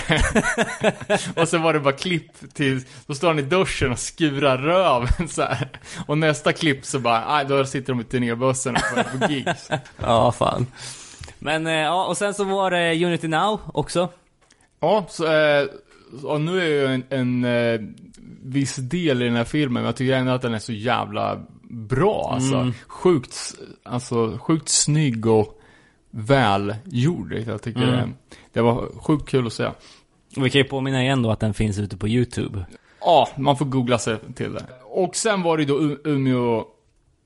och 1.36 1.48
så 1.48 1.58
var 1.58 1.74
det 1.74 1.80
bara 1.80 1.94
klipp 1.94 2.54
till, 2.54 2.82
då 3.08 3.14
står 3.14 3.28
han 3.28 3.40
i 3.40 3.42
duschen 3.42 3.92
och 3.92 4.00
skurar 4.00 4.58
röven 4.58 5.28
så 5.30 5.42
här. 5.42 5.70
Och 6.08 6.18
nästa 6.18 6.54
klipp 6.54 6.86
så 6.86 7.00
bara, 7.00 7.36
nej 7.36 7.46
då 7.46 7.66
sitter 7.66 7.94
de 7.94 8.02
i 8.02 8.04
turnébussen 8.04 8.76
och 8.76 9.20
på 9.20 9.32
gigs. 9.32 9.70
Ja, 10.02 10.32
fan. 10.32 10.68
Men 11.40 11.68
eh, 11.68 11.74
ja, 11.74 12.06
och 12.06 12.18
sen 12.18 12.34
så 12.34 12.44
var 12.44 12.72
det 12.72 13.06
Unity 13.06 13.28
Now 13.28 13.60
också. 13.74 14.10
Ja, 14.80 15.06
så, 15.10 15.26
eh, 15.34 15.68
och 16.24 16.42
nu 16.42 16.62
är 16.62 16.66
ju 16.66 16.86
en, 16.86 17.04
en 17.10 17.46
eh, 17.46 17.80
viss 18.44 18.76
del 18.76 19.22
i 19.22 19.26
den 19.26 19.36
här 19.36 19.44
filmen, 19.44 19.74
men 19.74 19.86
jag 19.86 19.96
tycker 19.96 20.14
ändå 20.14 20.32
att 20.32 20.42
den 20.42 20.54
är 20.54 20.60
så 20.60 20.74
jävla 20.74 21.40
bra 21.70 22.30
alltså. 22.34 22.56
Mm. 22.56 22.74
Sjukt, 22.88 23.36
alltså, 23.84 24.38
sjukt 24.42 24.70
snygg 24.70 25.26
och 25.26 25.60
välgjord. 26.12 27.34
Jag 27.48 27.62
tycker 27.62 27.84
Mm. 27.84 27.96
det, 27.96 28.36
det 28.54 28.62
var 28.62 28.90
sjukt 29.02 29.30
kul 29.30 29.48
att 29.48 29.54
se. 29.54 29.66
Och 30.38 30.46
vi 30.46 30.50
kan 30.50 30.62
ju 30.62 30.68
påminna 30.68 31.04
igen 31.04 31.22
då 31.22 31.32
att 31.32 31.40
den 31.40 31.54
finns 31.54 31.80
ute 31.80 31.98
på 31.98 32.08
YouTube. 32.08 32.66
Ja, 33.00 33.30
man 33.36 33.58
får 33.58 33.66
googla 33.66 33.98
sig 33.98 34.18
till 34.36 34.54
det. 34.54 34.66
Och 34.84 35.16
sen 35.16 35.42
var 35.42 35.58
det 35.58 35.66
då 35.66 35.80
Umeå 36.04 36.66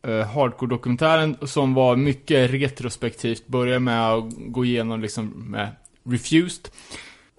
eh, 0.07 0.27
Hardcore-dokumentären 0.27 1.37
som 1.47 1.73
var 1.73 1.95
mycket 1.95 2.51
retrospektivt. 2.51 3.47
Började 3.47 3.79
med 3.79 4.13
att 4.13 4.23
gå 4.37 4.65
igenom 4.65 5.01
liksom 5.01 5.25
med 5.51 5.69
Refused. 6.03 6.69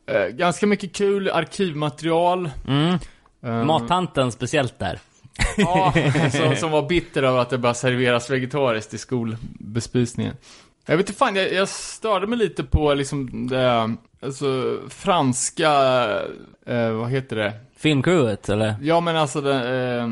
Eh, 0.06 0.26
ganska 0.26 0.66
mycket 0.66 0.92
kul 0.92 1.30
arkivmaterial. 1.30 2.50
Mm. 2.68 2.98
Eh, 3.42 3.64
Mattanten 3.64 4.32
speciellt 4.32 4.78
där. 4.78 5.00
Ja, 5.56 5.94
som, 6.32 6.56
som 6.56 6.70
var 6.70 6.88
bitter 6.88 7.22
över 7.22 7.38
att 7.38 7.50
det 7.50 7.58
bara 7.58 7.74
serveras 7.74 8.30
vegetariskt 8.30 8.94
i 8.94 8.98
skolbespisningen. 8.98 10.34
Jag 10.90 10.96
vet 10.96 11.08
inte 11.08 11.18
fan, 11.18 11.36
jag, 11.36 11.52
jag 11.52 11.68
störde 11.68 12.26
mig 12.26 12.38
lite 12.38 12.64
på 12.64 12.94
liksom 12.94 13.46
det, 13.48 13.94
alltså 14.22 14.78
franska, 14.88 15.70
eh, 16.66 16.90
vad 16.90 17.10
heter 17.10 17.36
det? 17.36 17.52
Filmcrewet, 17.76 18.48
eller? 18.48 18.74
Ja 18.82 19.00
men 19.00 19.16
alltså 19.16 19.40
det, 19.40 19.86
eh, 19.96 20.10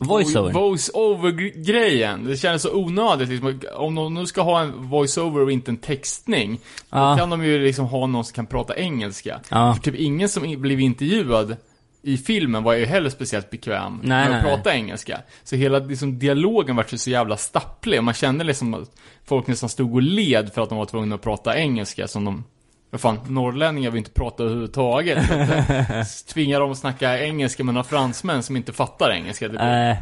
Voiceover. 0.00 0.52
Voice-over-grejen. 0.52 2.24
Det 2.26 2.36
kändes 2.36 2.62
så 2.62 2.74
onödigt 2.74 3.28
liksom. 3.28 3.60
Om 3.76 3.94
de 3.94 4.14
nu 4.14 4.26
ska 4.26 4.42
ha 4.42 4.60
en 4.60 4.72
voice-over 4.90 5.40
och 5.40 5.52
inte 5.52 5.70
en 5.70 5.76
textning, 5.76 6.60
Ja. 6.90 7.10
då 7.10 7.16
kan 7.16 7.30
de 7.30 7.44
ju 7.44 7.64
liksom 7.64 7.86
ha 7.86 8.06
någon 8.06 8.24
som 8.24 8.34
kan 8.34 8.46
prata 8.46 8.76
engelska. 8.76 9.40
Ja. 9.50 9.74
För 9.74 9.82
typ 9.82 9.94
ingen 9.94 10.28
som 10.28 10.60
blev 10.60 10.80
intervjuad 10.80 11.56
i 12.02 12.16
filmen 12.16 12.62
var 12.62 12.74
ju 12.74 12.84
heller 12.86 13.10
speciellt 13.10 13.50
bekväm 13.50 14.00
Nej, 14.02 14.08
med 14.08 14.22
att 14.24 14.30
nej, 14.30 14.42
nej. 14.42 14.54
prata 14.56 14.74
engelska. 14.74 15.20
Så 15.44 15.56
hela 15.56 15.78
liksom, 15.78 16.18
dialogen 16.18 16.76
var 16.76 16.96
så 16.96 17.10
jävla 17.10 17.36
stapplig. 17.36 18.02
Man 18.02 18.14
kände 18.14 18.44
liksom 18.44 18.74
att 18.74 18.90
folk 19.24 19.46
nästan 19.46 19.68
stod 19.68 19.94
och 19.94 20.02
led 20.02 20.52
för 20.52 20.62
att 20.62 20.68
de 20.68 20.78
var 20.78 20.84
tvungna 20.84 21.14
att 21.14 21.22
prata 21.22 21.58
engelska 21.58 22.08
som 22.08 22.24
de 22.24 22.44
vad 22.90 23.00
fan, 23.00 23.18
norrlänningar 23.28 23.90
vill 23.90 23.98
inte 23.98 24.10
prata 24.10 24.42
överhuvudtaget. 24.42 25.30
Att, 25.30 25.70
eh, 25.70 26.02
Tvingar 26.32 26.60
dem 26.60 26.70
att 26.70 26.78
snacka 26.78 27.18
engelska 27.20 27.64
med 27.64 27.74
några 27.74 27.84
fransmän 27.84 28.42
som 28.42 28.56
inte 28.56 28.72
fattar 28.72 29.10
engelska. 29.10 29.48
Det 29.48 29.50
blir 29.50 29.90
Eh, 29.90 29.96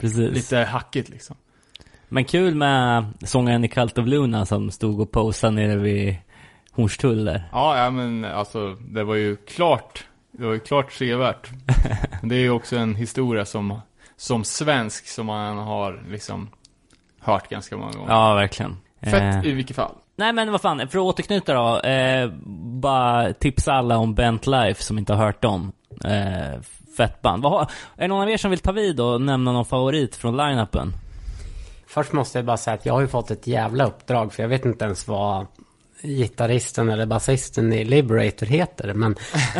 precis. 0.00 0.30
lite 0.34 0.58
hackigt 0.58 1.08
liksom. 1.08 1.36
Men 2.08 2.24
kul 2.24 2.54
med 2.54 3.04
sångaren 3.24 3.64
i 3.64 3.68
Cult 3.68 3.98
of 3.98 4.06
Luna 4.06 4.46
som 4.46 4.70
stod 4.70 5.00
och 5.00 5.10
posade 5.10 5.52
nere 5.52 5.76
vid 5.76 6.16
Hornstull 6.72 7.24
där. 7.24 7.48
Ja, 7.52 7.78
ja 7.84 7.90
men 7.90 8.24
alltså 8.24 8.74
det 8.74 9.04
var 9.04 9.14
ju 9.14 9.36
klart, 9.36 10.04
det 10.32 10.46
var 10.46 10.52
ju 10.52 10.60
klart 10.60 10.92
sevärt. 10.92 11.50
Det 12.22 12.34
är 12.34 12.40
ju 12.40 12.50
också 12.50 12.76
en 12.76 12.94
historia 12.94 13.44
som, 13.44 13.80
som 14.16 14.44
svensk 14.44 15.08
som 15.08 15.26
man 15.26 15.58
har 15.58 16.02
liksom 16.08 16.48
hört 17.20 17.48
ganska 17.48 17.76
många 17.76 17.92
gånger. 17.92 18.10
Ja, 18.12 18.34
verkligen. 18.34 18.76
Fett 19.02 19.44
Eh, 19.44 19.46
i 19.46 19.52
vilket 19.52 19.76
fall. 19.76 19.94
nej 20.16 20.32
men 20.32 20.52
vad 20.52 20.60
fan, 20.60 20.78
för 20.78 20.98
att 20.98 21.04
återknyta 21.04 21.54
då. 21.54 21.80
Eh, 21.88 22.30
bara 22.80 23.32
tipsa 23.32 23.72
alla 23.72 23.96
om 23.96 24.14
Bent 24.14 24.46
Life 24.46 24.82
som 24.82 24.98
inte 24.98 25.12
har 25.14 25.24
hört 25.24 25.42
dem. 25.42 25.72
Eh, 26.04 26.60
fett 26.96 27.22
band. 27.22 27.42
Vad 27.42 27.52
har, 27.52 27.60
är 27.60 27.66
det 27.96 28.08
någon 28.08 28.22
av 28.22 28.30
er 28.30 28.36
som 28.36 28.50
vill 28.50 28.60
ta 28.60 28.72
vid 28.72 29.00
och 29.00 29.20
nämna 29.20 29.52
någon 29.52 29.64
favorit 29.64 30.16
från 30.16 30.36
line-upen? 30.36 30.92
Först 31.86 32.12
måste 32.12 32.38
jag 32.38 32.44
bara 32.44 32.56
säga 32.56 32.74
att 32.74 32.86
jag 32.86 32.94
har 32.94 33.00
ju 33.00 33.08
fått 33.08 33.30
ett 33.30 33.46
jävla 33.46 33.84
uppdrag 33.86 34.32
för 34.32 34.42
jag 34.42 34.48
vet 34.48 34.64
inte 34.64 34.84
ens 34.84 35.08
vad 35.08 35.46
gitarristen 36.02 36.88
eller 36.88 37.06
basisten 37.06 37.72
i 37.72 37.84
Liberator 37.84 38.46
heter. 38.46 38.94
Men 38.94 39.16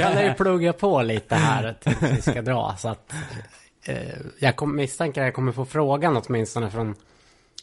jag 0.00 0.14
lär 0.14 0.24
ju 0.24 0.34
plugga 0.34 0.72
på 0.72 1.02
lite 1.02 1.34
här 1.34 1.76
tills 1.80 2.02
vi 2.02 2.22
ska 2.22 2.42
dra. 2.42 2.76
Så 2.78 2.88
att, 2.88 3.12
eh, 3.84 3.96
jag 4.38 4.56
kom, 4.56 4.76
misstänker 4.76 5.20
att 5.20 5.26
jag 5.26 5.34
kommer 5.34 5.52
få 5.52 5.64
frågan 5.64 6.16
åtminstone 6.16 6.70
från 6.70 6.94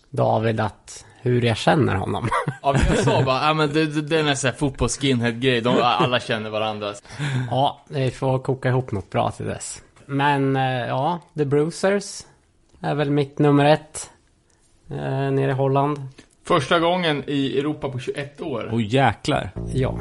David 0.10 0.60
att 0.60 1.06
hur 1.22 1.42
jag 1.42 1.58
känner 1.58 1.96
honom. 1.96 2.30
Ja, 2.62 2.72
men 2.72 2.82
jag 2.96 3.04
sa 3.04 3.24
bara, 3.24 3.48
ja 3.48 3.54
men 3.54 3.74
det, 3.74 3.86
det, 3.86 4.02
det 4.02 4.20
är 4.20 4.24
en 4.24 4.38
sån 4.38 4.50
här 4.50 4.58
fotbolls-skinhead-grej. 4.58 5.62
De, 5.62 5.82
alla 5.82 6.20
känner 6.20 6.50
varandra. 6.50 6.94
ja, 7.50 7.82
vi 7.88 8.12
får 8.12 8.40
koka 8.40 8.70
ihop 8.70 8.92
något 8.92 9.10
bra 9.10 9.32
till 9.32 9.46
dess. 9.46 9.82
Men 10.06 10.56
eh, 10.56 10.88
ja, 10.88 11.20
The 11.38 11.46
Bruisers 11.46 12.22
är 12.82 12.96
väl 12.96 13.12
mitt 13.12 13.40
nummer 13.40 13.66
ett. 13.66 14.10
Eh, 14.90 15.32
nere 15.32 15.52
i 15.52 15.54
Holland. 15.54 16.08
Första 16.50 16.80
gången 16.80 17.24
i 17.28 17.60
Europa 17.60 17.90
på 17.90 18.00
21 18.00 18.42
år. 18.42 18.70
Åh 18.74 18.82
jäklar. 18.86 19.52
Ja. 19.74 20.00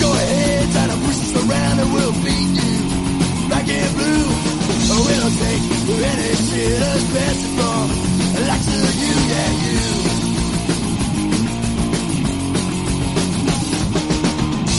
Go 0.00 0.12
ahead, 0.12 0.72
try 0.72 0.86
to 0.86 0.96
push 1.04 1.20
us 1.20 1.32
around, 1.36 1.80
and 1.80 1.92
we'll 1.92 2.12
beat 2.24 2.50
you. 2.62 3.48
Black 3.48 3.68
and 3.68 3.96
blue, 3.96 4.49
we 5.06 5.14
don't 5.20 5.36
take 5.44 5.64
any 5.90 6.30
shit, 6.46 6.80
especially 6.80 7.50
from 7.56 7.84
the 8.34 8.42
likes 8.48 8.68
of 8.68 8.94
you, 9.02 9.14
yeah, 9.32 9.50
you. 9.64 9.80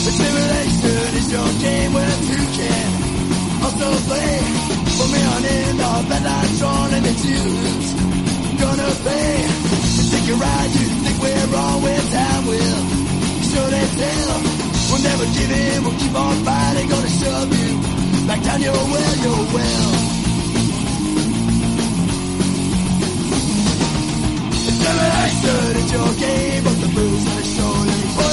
The 0.04 0.12
simulation 0.20 1.10
is 1.20 1.26
your 1.32 1.50
game 1.62 1.90
where 1.92 2.16
two 2.28 2.44
can 2.58 2.88
also 3.64 3.88
play. 4.08 4.34
Put 4.98 5.08
me 5.14 5.20
on 5.34 5.42
in 5.44 5.76
the 5.80 5.92
bed 6.08 6.22
lights 6.24 6.62
on 6.62 6.88
and 6.94 7.04
it's 7.06 7.24
you. 7.24 7.42
gonna 8.62 8.90
pay. 9.06 9.34
You 9.42 10.02
Think 10.12 10.24
you're 10.28 10.36
right, 10.36 10.70
you 10.78 10.86
think 11.04 11.16
we're 11.22 11.46
wrong, 11.54 11.82
well, 11.82 12.04
time 12.12 12.44
will 12.46 12.82
surely 13.50 13.84
tell. 13.96 14.38
We'll 14.90 15.02
never 15.02 15.24
give 15.36 15.50
in, 15.50 15.84
we'll 15.84 15.98
keep 15.98 16.14
on 16.14 16.36
fighting, 16.44 16.88
gonna 16.88 17.08
shove 17.08 17.50
you 17.58 18.02
back 18.26 18.42
down 18.42 18.60
your 18.60 18.72
well, 18.72 19.16
your 19.24 19.54
well. 19.54 20.11
Your 25.92 26.12
game, 26.14 26.64
but 26.64 26.76
the 26.80 26.88
blues 26.94 27.26
are 27.26 27.44
surely 27.54 28.02
for 28.16 28.32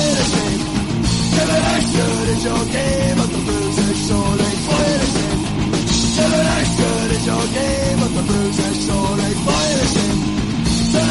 the 1.39 2.36
your 2.46 2.65
game, 2.72 3.18
but 3.18 3.29
the 3.36 3.41
blues 3.46 3.77
are 3.79 3.96
surely 4.08 4.51
for 4.65 4.89
the 6.20 7.18
your 7.27 7.46
game, 7.58 7.98
but 8.00 8.12
the 8.15 8.24
blues 8.29 8.60
are 8.60 8.77
surely 8.86 9.32
for 9.46 9.65
the 10.94 11.03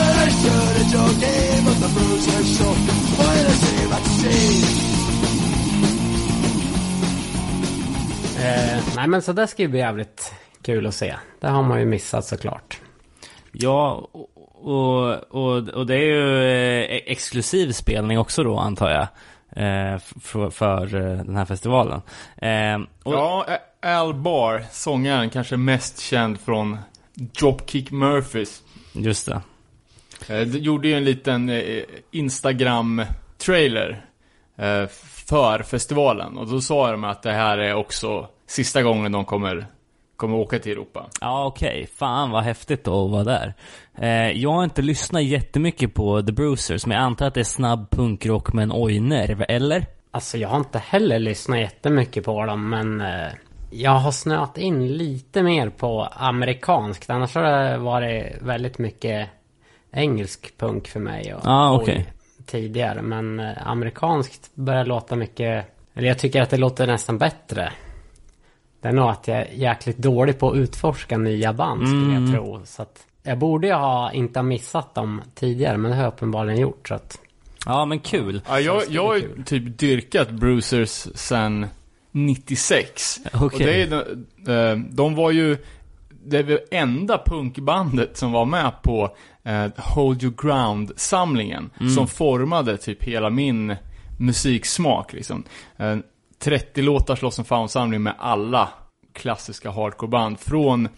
your 0.94 1.12
game, 1.20 1.64
but 1.64 1.78
the 1.82 1.88
blues 1.94 2.26
are 2.34 2.46
surely 2.56 2.96
for 3.16 3.36
the 3.44 3.68
Eh, 8.38 8.78
nej 8.96 9.08
men 9.08 9.22
så 9.22 9.32
där 9.32 9.46
ska 9.46 9.62
ju 9.62 9.68
bli 9.68 9.78
jävligt 9.78 10.32
kul 10.62 10.86
att 10.86 10.94
se. 10.94 11.14
Det 11.40 11.48
har 11.48 11.62
man 11.62 11.80
ju 11.80 11.86
missat 11.86 12.24
såklart. 12.24 12.80
Ja, 13.52 14.08
och, 14.60 15.34
och, 15.34 15.68
och 15.68 15.86
det 15.86 15.94
är 15.94 16.04
ju 16.04 16.42
eh, 16.42 17.02
exklusiv 17.06 17.72
spelning 17.72 18.18
också 18.18 18.42
då 18.42 18.58
antar 18.58 18.90
jag. 18.90 19.06
Eh, 19.58 19.98
för, 20.20 20.50
för 20.50 20.94
eh, 20.94 21.16
den 21.24 21.36
här 21.36 21.44
festivalen. 21.44 22.00
Eh, 22.36 22.78
och, 23.02 23.12
Ja, 23.12 23.46
Al 23.82 24.14
Barr, 24.14 24.64
sångaren, 24.70 25.30
kanske 25.30 25.56
mest 25.56 26.00
känd 26.00 26.40
från 26.40 26.78
Dropkick 27.14 27.90
Murphys. 27.90 28.62
Just 28.92 29.26
det. 29.26 29.40
De 30.26 30.58
gjorde 30.58 30.88
ju 30.88 30.94
en 30.94 31.04
liten 31.04 31.62
Instagram-trailer 32.10 34.04
för 35.26 35.62
festivalen. 35.62 36.38
Och 36.38 36.46
då 36.46 36.60
sa 36.60 36.90
de 36.90 37.04
att 37.04 37.22
det 37.22 37.32
här 37.32 37.58
är 37.58 37.74
också 37.74 38.28
sista 38.46 38.82
gången 38.82 39.12
de 39.12 39.24
kommer, 39.24 39.66
kommer 40.18 40.36
åka 40.36 40.58
till 40.58 40.72
Europa. 40.72 41.06
Ja 41.20 41.46
okej, 41.46 41.88
fan 41.96 42.30
vad 42.30 42.42
häftigt 42.44 42.84
då 42.84 43.04
att 43.04 43.10
vara 43.10 43.24
där. 43.24 43.54
Eh, 43.98 44.30
jag 44.30 44.52
har 44.52 44.64
inte 44.64 44.82
lyssnat 44.82 45.22
jättemycket 45.22 45.94
på 45.94 46.22
The 46.22 46.32
Bruisers, 46.32 46.86
men 46.86 46.96
jag 46.96 47.04
antar 47.04 47.26
att 47.26 47.34
det 47.34 47.40
är 47.40 47.44
snabb 47.44 47.90
punkrock 47.90 48.52
med 48.52 48.62
en 48.62 48.72
oj-nerv, 48.74 49.44
eller? 49.48 49.86
Alltså 50.10 50.38
jag 50.38 50.48
har 50.48 50.56
inte 50.58 50.78
heller 50.78 51.18
lyssnat 51.18 51.58
jättemycket 51.58 52.24
på 52.24 52.44
dem 52.44 52.70
men 52.70 53.00
eh, 53.00 53.32
jag 53.70 53.90
har 53.90 54.10
snöat 54.10 54.58
in 54.58 54.96
lite 54.96 55.42
mer 55.42 55.70
på 55.70 56.08
amerikanskt. 56.12 57.10
Annars 57.10 57.34
har 57.34 57.42
det 57.42 57.78
varit 57.78 58.42
väldigt 58.42 58.78
mycket 58.78 59.28
engelsk 59.92 60.58
punk 60.58 60.88
för 60.88 61.00
mig. 61.00 61.34
Och, 61.34 61.40
Ah, 61.44 61.70
och 61.70 61.82
okej. 61.82 62.06
Tidigare. 62.46 63.02
Men 63.02 63.40
eh, 63.40 63.68
amerikanskt 63.68 64.54
börjar 64.54 64.84
låta 64.84 65.16
mycket... 65.16 65.66
Eller 65.94 66.08
jag 66.08 66.18
tycker 66.18 66.42
att 66.42 66.50
det 66.50 66.56
låter 66.56 66.86
nästan 66.86 67.18
bättre. 67.18 67.72
Det 68.88 68.92
är 68.92 68.96
nog 68.96 69.10
att 69.10 69.28
jag 69.28 69.38
är 69.38 69.48
jäkligt 69.54 69.98
dålig 69.98 70.38
på 70.38 70.50
att 70.50 70.56
utforska 70.56 71.18
nya 71.18 71.52
band 71.52 71.88
skulle 71.88 72.02
Mm. 72.16 72.24
jag 72.24 72.34
tro. 72.34 72.60
Så 72.64 72.82
att 72.82 73.06
jag 73.22 73.38
borde 73.38 73.66
ju 73.66 73.72
ha 73.72 74.12
inte 74.12 74.38
ha 74.38 74.42
missat 74.44 74.94
dem 74.94 75.20
tidigare 75.34 75.76
men 75.76 75.90
det 75.90 75.96
har 75.96 76.04
jag 76.04 76.12
uppenbarligen 76.12 76.60
gjort. 76.60 76.88
Så 76.88 76.94
att, 76.94 77.18
Ja 77.66 77.84
men 77.84 77.98
kul. 78.00 78.40
Ja, 78.48 78.60
jag, 78.60 79.04
har 79.04 79.16
ju 79.16 79.42
typ 79.44 79.78
dyrkat 79.78 80.30
Bruisers 80.30 81.06
sen 81.14 81.66
96. 82.12 83.18
Okej. 83.34 83.40
Och 83.44 83.52
det 83.58 83.82
är, 83.82 83.86
de, 84.44 84.52
eh, 84.52 84.94
de 84.94 85.14
var 85.14 85.30
ju 85.30 85.56
det 86.24 86.58
enda 86.70 87.22
punkbandet 87.26 88.16
som 88.16 88.32
var 88.32 88.44
med 88.44 88.72
på 88.82 89.16
eh, 89.42 89.66
Hold 89.76 90.22
Your 90.22 90.34
Ground-samlingen. 90.42 91.70
Som 91.96 92.06
formade 92.08 92.76
typ 92.76 93.02
hela 93.04 93.30
min 93.30 93.76
musiksmak 94.18 95.12
liksom. 95.12 95.44
Eh, 95.76 95.96
30 96.38 96.82
låtar 96.82 97.16
slåss 97.16 97.38
en 97.38 97.44
fan-samling 97.44 98.02
med 98.02 98.14
alla 98.18 98.68
klassiska 99.12 99.70
hardcoreband. 99.70 100.40
Från 100.40 100.88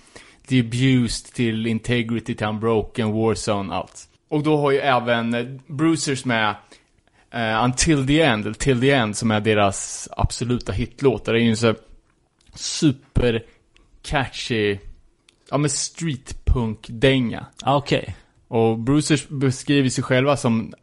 The 0.49 0.61
Abused 0.61 1.34
till 1.34 1.67
Integrity 1.67 2.34
till 2.34 2.47
Unbroken, 2.47 3.12
Warzone, 3.12 3.75
allt. 3.75 4.08
Och 4.28 4.43
då 4.43 4.56
har 4.56 4.71
ju 4.71 4.78
även 4.78 5.60
Bruisers 5.67 6.25
med 6.25 6.54
eh, 7.30 7.65
Until 7.65 8.06
the 8.06 8.21
End, 8.21 8.45
eller 8.45 8.54
Till 8.54 8.80
the 8.80 8.91
End, 8.91 9.17
som 9.17 9.30
är 9.30 9.41
deras 9.41 10.08
absoluta 10.17 10.73
hitlåt. 10.73 11.25
Det 11.25 11.30
är 11.30 11.34
ju 11.34 11.50
en 11.50 11.56
så 11.56 11.75
super 12.54 13.45
catchy, 14.02 14.78
ja 15.50 15.58
men 15.58 15.71
streetpunk-dänga. 15.71 17.47
Ja, 17.65 17.76
Okej. 17.76 18.17
Och 18.49 18.78
Bruisers 18.78 19.28
beskriver 19.28 19.88
sig 19.88 20.04
själva 20.04 20.36
som, 20.36 20.75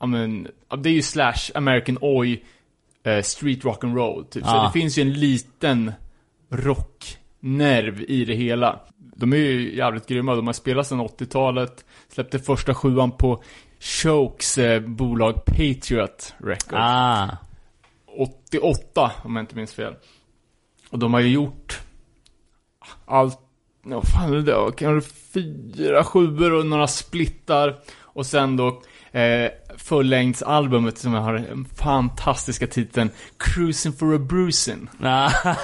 ja 0.00 0.06
men, 0.06 0.48
det 0.78 0.88
är 0.88 0.94
ju 0.94 1.02
slash 1.02 1.50
American 1.54 1.98
Oi 2.00 2.42
eh, 3.04 3.22
street 3.22 3.64
rock 3.64 3.84
and 3.84 3.96
roll 3.96 4.24
typ. 4.24 4.44
Så 4.44 4.50
Ah. 4.50 4.66
det 4.66 4.72
finns 4.72 4.98
ju 4.98 5.02
en 5.02 5.12
liten 5.12 5.92
rocknerv 6.50 8.02
i 8.08 8.24
det 8.24 8.34
hela. 8.34 8.80
De 9.16 9.32
är 9.32 9.36
ju 9.36 9.76
jävligt 9.76 10.06
grymma, 10.06 10.34
de 10.34 10.46
har 10.46 10.54
spelat 10.54 10.86
sedan 10.86 11.00
80-talet, 11.00 11.84
släppte 12.08 12.38
första 12.38 12.74
sjuan 12.74 13.10
på 13.10 13.42
Chokes 13.80 14.58
eh, 14.58 14.80
bolag 14.80 15.44
Patriot 15.44 16.34
Records. 16.38 16.72
Ah. 16.72 17.28
88, 18.18 19.12
om 19.24 19.36
jag 19.36 19.42
inte 19.42 19.56
minns 19.56 19.74
fel. 19.74 19.94
Och 20.90 20.98
de 20.98 21.14
har 21.14 21.20
ju 21.20 21.28
gjort 21.28 21.80
allt, 23.04 23.38
vad 23.82 24.08
fan 24.08 24.32
är 24.32 24.36
det 24.36 24.52
då? 24.52 24.70
Kanske 24.76 25.10
fyra 25.32 26.04
sjuor 26.04 26.52
och 26.52 26.66
några 26.66 26.86
splittar. 26.86 27.78
Och 28.00 28.26
sen 28.26 28.56
då 28.56 28.82
eh, 29.14 29.50
fullängdsalbumet 29.76 30.98
som 30.98 31.12
har 31.12 31.32
den 31.32 31.64
fantastiska 31.64 32.66
titeln 32.66 33.10
Cruising 33.38 33.92
for 33.92 34.14
a 34.14 34.18
Bruising. 34.18 34.88
Ah. 35.02 35.30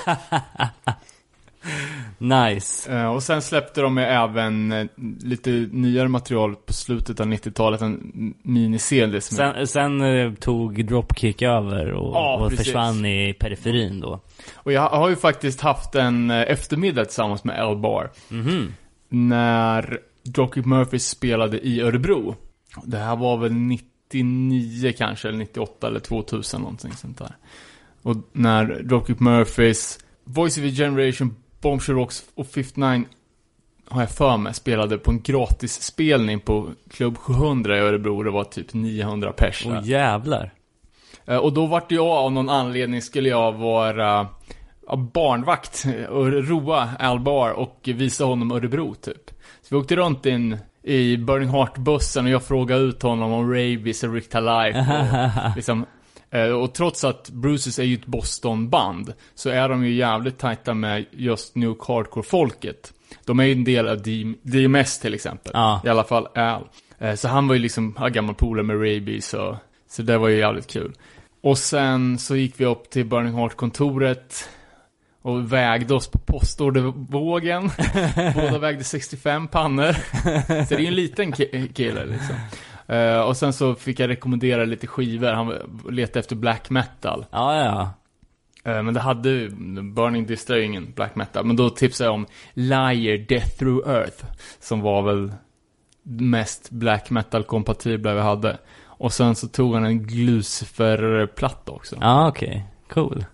nice. 2.18 2.92
Eh, 2.92 3.06
och 3.06 3.22
sen 3.22 3.42
släppte 3.42 3.80
de 3.80 3.98
även 3.98 4.72
eh, 4.72 4.86
lite 5.20 5.50
nyare 5.72 6.08
material 6.08 6.56
på 6.56 6.72
slutet 6.72 7.20
av 7.20 7.26
90-talet, 7.26 7.80
en 7.80 8.34
mini-CD 8.42 9.20
som 9.20 9.36
Sen, 9.36 9.66
sen 9.66 10.00
eh, 10.00 10.32
tog 10.32 10.86
Dropkick 10.86 11.42
över 11.42 11.92
och, 11.92 12.14
Ja, 12.16 12.36
och 12.36 12.52
försvann 12.52 13.06
i 13.06 13.34
periferin 13.40 14.00
då. 14.00 14.20
Och 14.54 14.72
jag 14.72 14.88
har 14.88 15.08
ju 15.08 15.16
faktiskt 15.16 15.60
haft 15.60 15.94
en 15.94 16.30
eh, 16.30 16.40
eftermiddag 16.50 17.04
tillsammans 17.04 17.44
med 17.44 17.58
L 17.58 17.76
Bar. 17.76 18.10
Mhm. 18.28 18.74
När 19.08 19.98
Dropkick 20.22 20.64
Murphys 20.64 21.08
spelade 21.08 21.60
i 21.60 21.80
Örebro. 21.80 22.36
Det 22.84 22.98
här 22.98 23.16
var 23.16 23.36
väl 23.36 23.52
99 23.52 24.92
kanske, 24.98 25.28
eller 25.28 25.38
98 25.38 25.86
eller 25.86 26.00
2000 26.00 26.60
någonting 26.60 26.92
sånt 26.92 27.18
där. 27.18 27.36
Och 28.02 28.16
när 28.32 28.82
Dropkick 28.82 29.20
Murphys, 29.20 29.98
Voice 30.24 30.58
of 30.58 30.64
a 30.64 30.68
Generation, 30.76 31.36
Bombshell 31.60 31.94
Rocks 31.94 32.24
och 32.34 32.46
59 32.46 33.04
har 33.88 34.00
jag 34.00 34.10
för 34.10 34.36
mig 34.36 34.54
spelade 34.54 34.98
på 34.98 35.10
en 35.10 35.20
gratis 35.22 35.82
spelning 35.82 36.40
på 36.40 36.68
Club 36.90 37.16
700 37.18 37.76
i 37.76 37.80
Örebro. 37.80 38.22
Det 38.22 38.30
var 38.30 38.44
typ 38.44 38.74
900 38.74 39.32
pers. 39.32 39.64
Åh 39.66 39.80
jävlar. 39.84 40.54
Eh, 41.26 41.36
Och 41.36 41.52
då 41.52 41.66
vart 41.66 41.92
jag 41.92 42.06
av 42.06 42.32
någon 42.32 42.48
anledning 42.48 43.02
skulle 43.02 43.28
jag 43.28 43.52
vara 43.52 44.28
barnvakt 45.12 45.84
och 46.10 46.32
roa 46.32 46.88
Albar 46.98 47.50
och 47.50 47.80
visa 47.84 48.24
honom 48.24 48.52
Örebro 48.52 48.94
typ. 48.94 49.30
Så 49.62 49.66
vi 49.74 49.76
åkte 49.76 49.96
runt 49.96 50.26
in 50.26 50.58
i 50.82 51.16
Burning 51.16 51.48
Heart-bussen 51.48 52.24
och 52.24 52.30
jag 52.30 52.42
frågade 52.42 52.80
ut 52.82 53.02
honom 53.02 53.32
om 53.32 53.50
Rabies 53.50 54.02
och 54.04 54.14
Rick 54.14 54.34
Life 54.34 54.78
och 55.48 55.56
liksom 55.56 55.86
eh, 56.30 56.42
och 56.48 56.74
trots 56.74 57.04
att 57.04 57.30
Bruces 57.30 57.78
är 57.78 57.84
ju 57.84 57.94
ett 57.94 58.06
Boston-band 58.06 59.12
så 59.34 59.50
är 59.50 59.68
de 59.68 59.84
ju 59.84 59.94
jävligt 59.94 60.38
tajta 60.38 60.74
med 60.74 61.04
just 61.10 61.54
New 61.56 61.74
Hardcore-folket. 61.88 62.92
De 63.24 63.40
är 63.40 63.44
ju 63.44 63.52
en 63.52 63.64
del 63.64 63.88
av 63.88 64.02
DMS 64.42 64.98
till 64.98 65.14
exempel. 65.14 65.50
Ja. 65.54 65.80
I 65.84 65.88
alla 65.88 66.04
fall 66.04 66.26
Al. 66.34 66.62
Eh, 66.98 67.14
Så 67.14 67.28
han 67.28 67.48
var 67.48 67.54
ju 67.54 67.60
liksom 67.60 67.96
gammal 68.12 68.34
polare 68.34 68.66
med 68.66 68.76
Rabies 68.76 69.34
och 69.34 69.56
så 69.88 70.02
det 70.02 70.18
var 70.18 70.28
ju 70.28 70.38
jävligt 70.38 70.66
kul. 70.72 70.92
Och 71.42 71.58
sen 71.58 72.18
så 72.18 72.36
gick 72.36 72.60
vi 72.60 72.64
upp 72.64 72.90
till 72.90 73.06
Burning 73.06 73.34
Heart-kontoret 73.34 74.48
och 75.22 75.52
vägde 75.52 75.94
oss 75.94 76.08
på 76.08 76.18
postordervågen. 76.18 77.70
Båda 78.34 78.58
vägde 78.58 78.84
65 78.84 79.48
pannor. 79.48 79.92
Så 80.64 80.74
det 80.74 80.74
är 80.74 80.78
ju 80.80 80.86
en 80.86 80.94
liten 80.94 81.32
ki- 81.32 81.72
kille 81.72 82.04
liksom. 82.04 82.34
Eh, 82.86 83.20
och 83.20 83.36
sen 83.36 83.52
så 83.52 83.74
fick 83.74 84.00
jag 84.00 84.08
rekommendera 84.08 84.64
lite 84.64 84.86
skivor. 84.86 85.32
Han 85.32 85.52
letade 85.90 86.20
efter 86.20 86.36
black 86.36 86.70
metal. 86.70 87.26
Ja, 87.30 87.56
ja. 87.64 87.90
Eh, 88.72 88.82
Men 88.82 88.94
det 88.94 89.00
hade 89.00 89.48
Burning 89.94 90.26
Distra 90.26 90.56
ju 90.58 90.64
ingen 90.64 90.92
black 90.92 91.14
metal. 91.14 91.44
Men 91.46 91.56
då 91.56 91.70
tipsade 91.70 92.08
jag 92.08 92.14
om 92.14 92.26
Liar 92.54 93.26
Death 93.28 93.48
Through 93.58 93.88
Earth. 93.90 94.24
Som 94.60 94.80
var 94.80 95.02
väl 95.02 95.32
mest 96.02 96.70
black 96.70 97.10
metal 97.10 97.44
kompatibla 97.44 98.14
vi 98.14 98.20
hade. 98.20 98.58
Och 98.84 99.12
sen 99.12 99.34
så 99.34 99.48
tog 99.48 99.74
han 99.74 99.84
en 99.84 100.06
Glucifer-platta 100.06 101.72
också. 101.72 101.96
Ja, 102.00 102.28
okej. 102.28 102.64
Cool. 102.88 103.24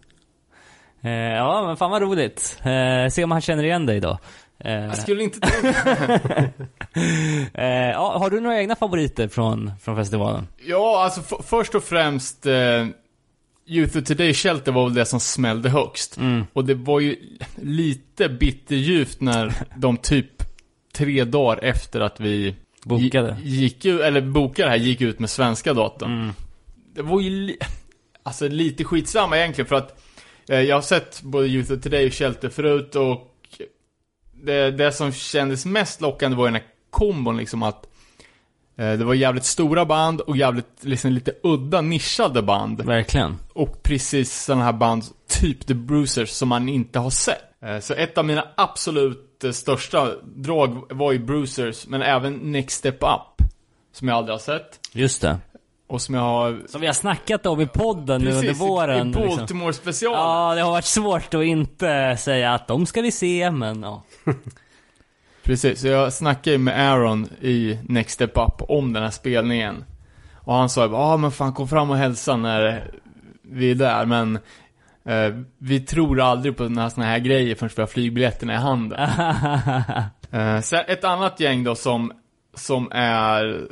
Eh, 1.07 1.12
ja, 1.37 1.66
men 1.66 1.77
fan 1.77 1.90
vad 1.90 2.03
roligt. 2.03 2.59
Eh, 2.62 3.09
se 3.11 3.25
om 3.25 3.31
han 3.31 3.40
känner 3.40 3.64
igen 3.64 3.87
dig 3.87 4.01
då. 4.01 4.19
Eh, 4.59 4.73
Jag 4.73 4.99
skulle 4.99 5.23
inte 5.23 5.38
eh, 7.55 7.90
ja, 7.90 8.19
har 8.19 8.31
du 8.31 8.40
några 8.40 8.59
egna 8.61 8.77
favoriter 8.77 9.29
från, 9.29 9.73
från 9.83 9.97
festivalen? 9.97 10.47
Ja, 10.66 11.05
alltså 11.05 11.42
först 11.42 11.75
och 11.75 11.85
främst 11.85 12.47
eh, 12.47 12.87
Youth 13.66 13.99
of 13.99 14.05
Today 14.05 14.35
Shelter 14.35 14.73
var 14.73 14.85
väl 14.85 14.95
det 14.95 15.05
som 15.05 15.21
smällde 15.21 15.69
högst. 15.69 16.19
Och 16.53 16.64
det 16.64 16.75
var 16.75 17.01
ju 17.01 17.16
lite 17.62 18.29
bitterljuvt 18.29 19.21
när 19.21 19.55
de 19.77 19.97
typ 19.97 20.42
tre 20.95 21.25
dagar 21.25 21.64
efter 21.64 22.01
att 22.01 22.21
vi 22.21 22.55
Bokade. 22.85 23.37
gi- 23.42 23.49
gick 23.49 23.85
ut, 23.85 24.01
eller 24.01 24.21
bokade 24.21 24.69
här, 24.71 24.77
gick 24.77 25.01
ut 25.01 25.19
med 25.19 25.31
svenska 25.31 25.75
datorn. 25.75 26.33
Det 26.95 27.03
var 27.03 27.21
ju 27.21 27.31
li- 27.31 27.59
alltså 28.23 28.49
lite 28.49 28.85
skitsamma 28.85 29.38
egentligen 29.38 29.69
för 29.69 29.77
att 29.77 30.03
jag 30.46 30.76
har 30.76 30.82
sett 30.82 31.22
både 31.22 31.46
Youth 31.46 31.72
of 31.72 31.80
Today 31.80 32.06
och 32.06 32.12
Shelter 32.12 32.48
förut 32.48 32.96
och 32.96 33.32
det, 34.32 34.70
det 34.70 34.92
som 34.92 35.12
kändes 35.12 35.66
mest 35.66 36.00
lockande 36.00 36.37
var 36.37 36.44
den 36.44 36.54
här 36.54 36.64
kombon 36.90 37.37
liksom 37.37 37.62
att 37.62 37.87
eh, 38.76 38.92
det 38.92 39.04
var 39.04 39.14
jävligt 39.14 39.44
stora 39.44 39.85
band 39.85 40.20
och 40.20 40.37
jävligt 40.37 40.66
liksom 40.80 41.12
lite 41.12 41.32
udda 41.42 41.80
nischade 41.80 42.42
band. 42.42 42.80
Verkligen. 42.80 43.37
Och 43.52 43.82
precis 43.82 44.44
sådana 44.44 44.64
här 44.64 44.72
band, 44.72 45.04
typ 45.28 45.66
The 45.66 45.74
Bruisers, 45.74 46.30
som 46.30 46.48
man 46.48 46.68
inte 46.68 46.98
har 46.98 47.11
sett. 47.11 47.62
Eh, 47.62 47.78
Så 47.78 47.94
ett 47.94 48.18
av 48.18 48.24
mina 48.24 48.48
absolut 48.56 49.44
eh, 49.44 49.50
största 49.50 50.11
drag 50.24 50.92
var 50.92 51.12
ju 51.12 51.18
Bruisers, 51.18 51.87
men 51.87 52.02
även 52.02 52.52
Next 52.52 52.78
Step 52.78 53.02
Up. 53.02 53.48
Som 53.92 54.09
jag 54.09 54.16
aldrig 54.16 54.35
har 54.35 54.38
sett. 54.38 54.80
Just 54.92 55.22
det. 55.22 55.38
Och 55.87 56.03
som 56.03 56.14
jag 56.14 56.22
har... 56.22 56.62
Som 56.68 56.81
vi 56.81 56.87
har 56.87 56.94
snackat 56.94 57.46
om 57.46 57.61
i 57.61 57.66
podden 57.66 58.20
nu 58.20 58.31
under 58.31 58.42
Precis, 58.42 58.61
våren. 58.61 59.01
i 59.09 59.12
liksom. 59.12 59.37
Baltimore 59.37 59.72
special. 59.72 60.12
Ja, 60.12 60.55
det 60.55 60.61
har 60.61 60.70
varit 60.70 60.85
svårt 60.85 61.35
att 61.35 61.44
inte 61.44 62.16
säga 62.16 62.55
att 62.55 62.68
de 62.68 62.87
ska 62.87 63.03
vi 63.03 63.12
se, 63.12 63.51
men 63.51 63.83
ja. 63.83 64.03
Precis, 65.42 65.81
så 65.81 65.87
jag 65.87 66.12
snackade 66.12 66.59
med 66.59 66.90
Aaron 66.92 67.29
i 67.40 67.79
Next 67.83 68.14
Step 68.14 68.31
Up 68.35 68.62
om 68.68 68.92
den 68.92 69.03
här 69.03 69.11
spelningen. 69.11 69.85
Och 70.35 70.55
han 70.55 70.68
sa 70.68 70.83
ju 70.83 70.88
bara, 70.88 71.03
ah, 71.03 71.16
men 71.16 71.31
fan 71.31 71.53
kom 71.53 71.68
fram 71.68 71.90
och 71.90 71.96
hälsa 71.96 72.37
när 72.37 72.90
vi 73.42 73.70
är 73.70 73.75
där, 73.75 74.07
men 74.07 74.38
eh, 75.05 75.35
vi 75.59 75.81
tror 75.81 76.20
aldrig 76.20 76.57
på 76.57 76.68
några 76.68 76.90
såna 76.90 77.07
här 77.07 77.18
grejer 77.18 77.55
förrän 77.55 77.70
vi 77.77 77.83
har 77.83 77.87
flygbiljetterna 77.87 78.55
i 78.55 78.57
handen. 78.57 79.11
Eh, 80.31 80.61
sen 80.61 80.85
ett 80.88 81.05
annat 81.05 81.40
gäng 81.40 81.64
då 81.64 81.75
som, 81.75 82.12
som 82.55 82.88
är 82.92 83.68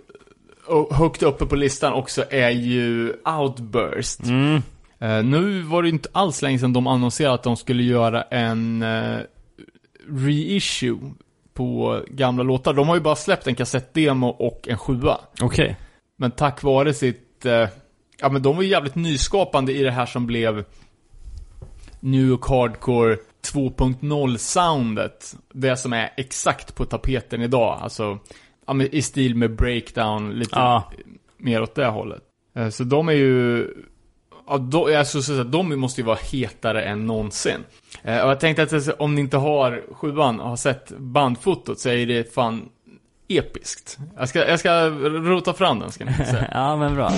högt 0.91 1.23
uppe 1.23 1.47
på 1.47 1.57
listan 1.57 1.93
också 1.93 2.25
är 2.31 2.51
ju 2.51 3.13
Outburst. 3.25 4.25
Mm. 4.25 4.63
Eh, 4.99 5.23
nu 5.25 5.63
var 5.63 5.83
det 5.83 5.89
inte 5.89 6.09
alls 6.13 6.43
länge 6.43 6.59
sedan 6.59 6.73
de 6.73 6.87
annonserade 6.87 7.35
att 7.35 7.43
de 7.43 7.57
skulle 7.57 7.83
göra 7.83 8.23
en 8.23 8.83
eh, 8.83 9.19
reissue 10.09 10.99
på 11.55 12.01
gamla 12.09 12.43
låtar. 12.43 12.75
De 12.75 12.89
har 12.89 12.95
ju 12.95 13.01
bara 13.01 13.17
släppt 13.17 13.47
en 13.47 13.55
kassettdemo 13.55 14.29
och 14.29 14.69
en 14.69 14.79
sjua. 14.79 15.21
Okej. 15.41 15.77
Men 16.17 16.31
tack 16.31 16.63
vare 16.63 16.95
sitt, 16.95 17.47
eh, 17.47 17.69
ja 18.21 18.29
men 18.29 18.43
de 18.43 18.57
var 18.57 18.63
ju 18.63 18.69
jävligt 18.69 18.95
nyskapande 18.95 19.73
i 19.73 19.83
det 19.83 19.91
här 19.91 20.07
som 20.07 20.27
blev 20.27 20.65
New 22.01 22.21
York 22.21 22.49
Hardcore 22.49 23.17
2.0 23.53 24.37
soundet. 24.37 25.35
Det 25.53 25.77
som 25.77 25.93
är 25.93 26.11
exakt 26.17 26.75
på 26.75 26.85
tapeten 26.85 27.43
idag. 27.43 27.79
Alltså, 27.83 28.19
ja, 28.67 28.73
men 28.73 28.95
i 28.95 29.03
stil 29.03 29.35
med 29.37 29.57
breakdown, 29.57 30.31
lite 30.31 30.59
Ja. 30.59 30.93
mer 31.39 31.63
åt 31.63 31.75
det 31.75 31.87
hållet. 31.87 32.23
Eh, 32.57 32.69
Så 32.69 32.85
de 32.85 33.09
är 33.09 33.13
ju, 33.13 33.67
ja, 34.49 34.59
skulle 35.05 35.23
säga 35.23 35.41
att 35.41 35.53
de 35.53 35.81
måste 35.81 36.01
ju 36.01 36.05
vara 36.07 36.19
hetare 36.33 36.83
än 36.83 37.07
någonsin. 37.07 37.65
Eh, 38.03 38.21
Och 38.25 38.31
jag 38.31 38.41
tänkte 38.41 38.63
att 38.63 38.73
alltså, 38.73 38.93
om 38.99 39.15
ni 39.15 39.21
inte 39.21 39.37
har 39.37 39.83
sjuan 39.93 40.41
och 40.41 40.49
har 40.49 40.57
sett 40.57 40.93
bandfotot 40.99 41.79
så 41.79 41.89
är 41.89 42.07
det 42.07 42.35
fan 42.35 42.69
episkt. 43.29 43.99
Jag 44.17 44.29
ska, 44.29 44.49
jag 44.49 44.61
ska 44.61 44.87
rota 44.89 45.53
fram 45.53 45.79
den 45.81 45.93
ska 45.93 46.05
ni 46.05 46.13
se. 46.13 46.47
ja, 46.53 46.77
men 46.77 46.95
bra. 46.95 47.11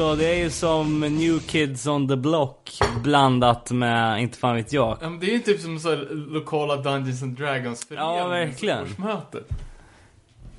Alltså, 0.00 0.16
det 0.16 0.26
är 0.30 0.34
ju 0.36 0.50
som 0.50 1.00
New 1.00 1.38
Kids 1.38 1.86
on 1.86 2.08
the 2.08 2.16
Block 2.16 2.78
blandat 3.02 3.70
med, 3.70 4.22
inte 4.22 4.38
fan 4.38 4.56
vet 4.56 4.72
jag. 4.72 4.98
Det 5.20 5.26
är 5.26 5.32
ju 5.32 5.38
typ 5.38 5.60
som 5.60 5.78
så 5.78 5.88
här 5.90 6.08
lokala 6.12 6.76
Dungeons 6.76 7.22
and 7.22 7.36
Dragons 7.36 7.86
Ja, 7.90 8.28
verkligen. 8.28 8.82
årsmöte. 8.82 9.38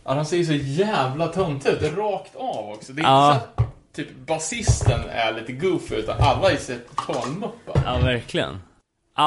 Ja, 0.04 0.14
de 0.14 0.26
ser 0.26 0.38
ju 0.38 0.46
så 0.46 0.54
jävla 0.54 1.28
töntiga 1.28 1.72
ut. 1.74 1.80
Det 1.80 1.88
är 1.88 1.96
rakt 1.96 2.36
av 2.36 2.70
också. 2.70 2.94
Det 2.94 3.02
är 3.02 3.04
Ja. 3.06 3.34
inte 3.34 3.46
så 3.56 3.62
att 3.64 3.94
typ 3.96 4.08
basisten 4.28 5.00
är 5.10 5.34
lite 5.34 5.52
goofy, 5.52 5.96
utan 5.96 6.16
alla 6.22 6.52
är 6.52 6.58
så 6.58 6.74
totalmuppar. 6.96 7.82
Ja, 7.86 7.98
verkligen. 8.04 8.62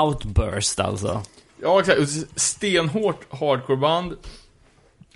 Outburst 0.04 0.80
alltså. 0.80 1.22
Ja, 1.62 1.80
exakt. 1.80 2.00
Stenhårt 2.40 3.32
hardcoreband. 3.40 4.12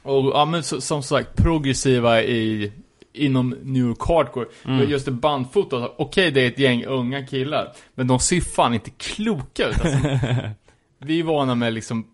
Och 0.02 0.24
ja, 0.34 0.44
men 0.44 0.62
så, 0.62 0.80
som 0.80 1.02
sagt, 1.02 1.36
progressiva 1.36 2.22
i 2.22 2.72
inom 3.18 3.48
New 3.62 3.82
York 3.86 4.00
Hardcore. 4.08 4.46
Men 4.62 4.88
just 4.88 5.04
det 5.04 5.10
bandfotot, 5.10 5.94
okej 5.98 6.30
det 6.30 6.40
är 6.40 6.46
ett 6.48 6.58
gäng 6.58 6.84
unga 6.84 7.26
killar, 7.26 7.72
men 7.94 8.06
de 8.06 8.18
ser 8.18 8.40
fan 8.40 8.74
inte 8.74 8.90
kloka 8.90 9.68
ut 9.68 9.80
alltså. 9.80 9.98
Vi 11.00 11.18
är 11.20 11.24
vana 11.24 11.54
med 11.54 11.72
liksom 11.72 12.06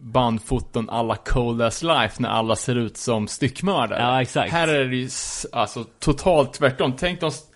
bandfoton 0.00 0.90
alla 0.90 1.16
Cold 1.16 1.62
As 1.62 1.82
Life 1.82 2.22
när 2.22 2.28
alla 2.28 2.56
ser 2.56 2.76
ut 2.76 2.96
som 2.96 3.28
styckmördare. 3.28 4.02
Ja, 4.02 4.22
exakt. 4.22 4.52
Här 4.52 4.68
är 4.68 4.84
det 4.84 4.96
ju 4.96 5.08
alltså 5.52 5.84
totalt 5.84 6.52
tvärtom. 6.52 6.92
Tänk 6.98 7.20
de 7.20 7.26
st- 7.26 7.54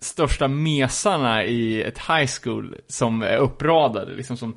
största 0.00 0.48
mesarna 0.48 1.44
i 1.44 1.82
ett 1.82 1.98
high 1.98 2.30
school 2.42 2.76
som 2.88 3.22
är 3.22 3.36
uppradade, 3.36 4.14
liksom 4.14 4.36
som 4.36 4.56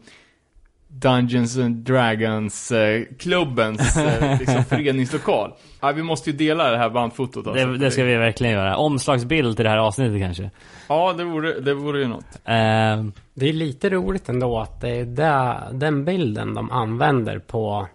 Dungeons 1.00 1.58
and 1.58 1.76
Dragons 1.76 2.72
eh, 2.72 3.04
klubbens 3.20 3.98
eh, 3.98 4.40
liksom 4.40 4.64
föreningslokal. 4.64 5.54
Ja, 5.80 5.92
vi 5.92 6.04
måste 6.04 6.30
ju 6.32 6.38
dela 6.38 6.72
det 6.72 6.78
här 6.78 6.90
bandfotot 6.90 7.48
alltså. 7.48 7.66
Det, 7.66 7.78
det 7.78 7.92
ska 7.92 8.04
vi 8.04 8.16
verkligen 8.16 8.54
göra. 8.54 8.78
Omslagsbild 8.78 9.56
till 9.56 9.64
det 9.66 9.70
här 9.72 9.78
avsnittet 9.78 10.22
kanske. 10.22 10.52
Ja, 10.88 11.14
det 11.18 11.24
vore, 11.24 11.60
det 11.60 11.74
vore 11.74 12.00
ju 12.00 12.08
något. 12.08 12.26
Eh, 12.46 13.06
Det 13.34 13.50
är 13.50 13.54
lite 13.54 13.90
roligt 13.90 14.30
ändå 14.30 14.60
att 14.60 14.82
det 14.82 14.90
är 14.90 15.06
där, 15.06 15.58
den 15.72 16.06
bilden 16.06 16.54
de 16.54 16.72
använder 16.72 17.40
på 17.40 17.88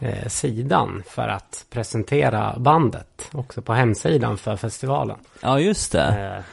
eh, 0.00 0.28
sidan 0.28 1.02
för 1.08 1.28
att 1.28 1.64
presentera 1.70 2.54
bandet. 2.58 3.28
Också 3.32 3.62
på 3.62 3.72
hemsidan 3.72 4.38
för 4.38 4.56
festivalen. 4.56 5.16
ja, 5.42 5.60
just 5.60 5.92
det. 5.92 6.34
Eh, 6.36 6.44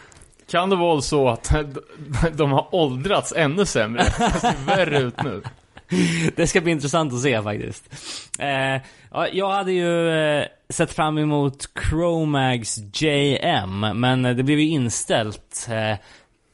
Kan 0.51 0.69
det 0.69 0.75
vara 0.75 1.01
så 1.01 1.29
att 1.29 1.51
de 2.33 2.51
har 2.51 2.67
åldrats 2.75 3.33
ännu 3.37 3.65
sämre? 3.65 4.03
Det 4.03 4.39
ser 4.39 4.65
värre 4.65 4.99
ut 4.99 5.23
nu. 5.23 5.41
Det 6.35 6.47
ska 6.47 6.61
bli 6.61 6.71
intressant 6.71 7.13
att 7.13 7.21
se 7.21 7.41
faktiskt. 7.41 7.83
Eh, 8.39 8.81
ja, 9.11 9.27
jag 9.31 9.49
hade 9.49 9.71
ju 9.71 10.09
eh, 10.09 10.45
sett 10.69 10.93
fram 10.93 11.17
emot 11.17 11.69
Chromags 11.89 12.77
JM, 12.93 13.79
men 13.79 14.23
det 14.23 14.43
blev 14.43 14.59
ju 14.59 14.67
inställt 14.67 15.67
eh, 15.69 15.97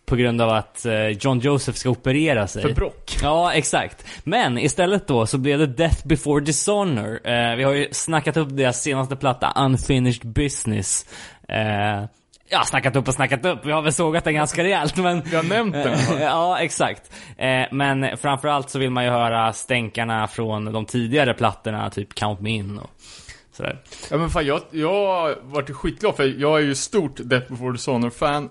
på 0.05 0.15
grund 0.15 0.41
av 0.41 0.49
att 0.49 0.85
eh, 0.85 1.07
John 1.07 1.39
Joseph 1.39 1.77
ska 1.77 1.89
operera 1.89 2.47
sig. 2.47 2.61
För 2.61 2.73
brock. 2.73 3.17
Ja, 3.21 3.53
exakt. 3.53 4.05
Men 4.23 4.57
istället 4.57 5.07
då 5.07 5.25
så 5.25 5.37
blev 5.37 5.59
det 5.59 5.67
Death 5.67 6.07
before 6.07 6.45
Dishonor. 6.45 7.19
Eh, 7.23 7.55
vi 7.55 7.63
har 7.63 7.71
ju 7.73 7.87
snackat 7.91 8.37
upp 8.37 8.47
deras 8.51 8.81
senaste 8.81 9.15
platta, 9.15 9.53
Unfinished 9.55 10.27
Business. 10.27 11.05
Ja, 12.53 12.63
snackat 12.65 12.95
upp 12.95 13.07
och 13.07 13.13
snackat 13.13 13.45
upp. 13.45 13.65
Vi 13.65 13.71
har 13.71 13.81
väl 13.81 13.93
sågat 13.93 14.23
den 14.23 14.33
ganska 14.33 14.63
rejält, 14.63 14.97
men... 14.97 15.21
Vi 15.21 15.35
har 15.35 15.43
nämnt 15.43 15.73
den. 15.73 15.99
ja, 16.21 16.59
exakt. 16.59 17.11
Eh, 17.37 17.63
men 17.71 18.17
framförallt 18.17 18.69
så 18.69 18.79
vill 18.79 18.89
man 18.89 19.03
ju 19.03 19.09
höra 19.09 19.53
stänkarna 19.53 20.27
från 20.27 20.73
de 20.73 20.85
tidigare 20.85 21.33
plattorna, 21.33 21.89
typ 21.89 22.15
Count 22.15 22.41
Me 22.41 22.49
In 22.49 22.79
och 22.79 22.89
sådär. 23.51 23.81
Ja 24.11 24.17
men 24.17 24.29
fan 24.29 24.45
jag, 24.45 24.61
jag 24.71 24.93
har 24.93 25.37
varit 25.41 25.75
skitglad 25.75 26.15
för 26.15 26.23
jag 26.23 26.59
är 26.59 26.63
ju 26.63 26.75
stort 26.75 27.15
Death 27.17 27.51
before 27.51 27.71
Dishonor-fan. 27.71 28.49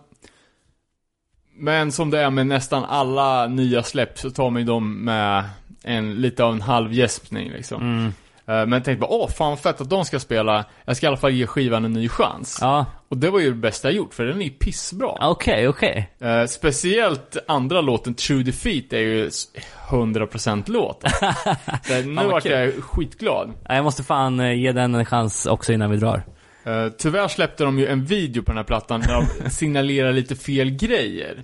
Men 1.57 1.93
som 1.93 2.11
det 2.11 2.21
är 2.21 2.31
med 2.31 2.47
nästan 2.47 2.85
alla 2.85 3.47
nya 3.47 3.83
släpp 3.83 4.19
så 4.19 4.31
tar 4.31 4.51
man 4.51 4.63
ju 4.63 4.67
dem 4.67 5.05
med 5.05 5.45
en, 5.83 6.15
lite 6.15 6.45
av 6.45 6.53
en 6.53 6.63
halv 6.63 6.93
gäspning 6.93 7.51
liksom. 7.51 7.83
Mm. 7.83 8.13
Eh, 8.47 8.55
Men 8.55 8.73
jag 8.73 8.85
tänkte 8.85 9.01
bara, 9.01 9.11
åh 9.11 9.29
fan 9.29 9.57
fett 9.57 9.81
att 9.81 9.91
de 9.91 10.05
ska 10.05 10.19
spela. 10.19 10.65
Jag 10.85 10.97
ska 10.97 11.07
i 11.07 11.09
alla 11.09 11.17
fall 11.17 11.31
ge 11.33 11.47
skivan 11.47 11.85
en 11.85 11.93
ny 11.93 12.09
chans. 12.09 12.59
Ja, 12.61 12.87
Och 13.09 13.17
det 13.17 13.31
var 13.31 13.41
ju 13.41 13.49
det 13.51 13.57
bästa 13.57 13.89
jag 13.89 13.95
gjort, 13.97 14.15
för 14.15 14.25
den 14.25 14.41
är 14.41 14.45
ju 14.45 14.51
pissbra. 14.51 15.17
okej, 15.21 15.69
okej. 15.69 16.11
Eh, 16.21 16.45
speciellt 16.47 17.37
andra 17.49 17.81
låten, 17.81 18.15
True 18.15 18.43
Defeat, 18.43 18.93
är 18.93 18.99
ju 18.99 19.27
s- 19.27 19.45
100% 19.89 20.63
låt. 20.67 21.03
Så 21.83 21.95
nu 22.05 22.27
vart 22.27 22.45
jag 22.45 22.75
skitglad. 22.85 23.53
Ja, 23.69 23.75
Jag 23.75 23.85
måste 23.85 24.03
fan 24.03 24.41
eh, 24.41 24.53
ge 24.53 24.73
den 24.73 24.95
en 24.95 25.05
chans 25.05 25.47
också 25.47 25.73
innan 25.73 25.91
vi 25.91 25.97
drar. 25.97 26.23
Uh, 26.67 26.89
tyvärr 26.99 27.29
släppte 27.29 27.65
de 27.65 27.79
ju 27.79 27.87
en 27.87 28.05
video 28.05 28.43
på 28.43 28.51
den 28.51 28.57
här 28.57 28.65
plattan 28.65 29.01
där 29.01 29.27
de 29.45 29.51
signalerar 29.51 30.13
lite 30.13 30.37
fel 30.37 30.71
grejer. 30.71 31.35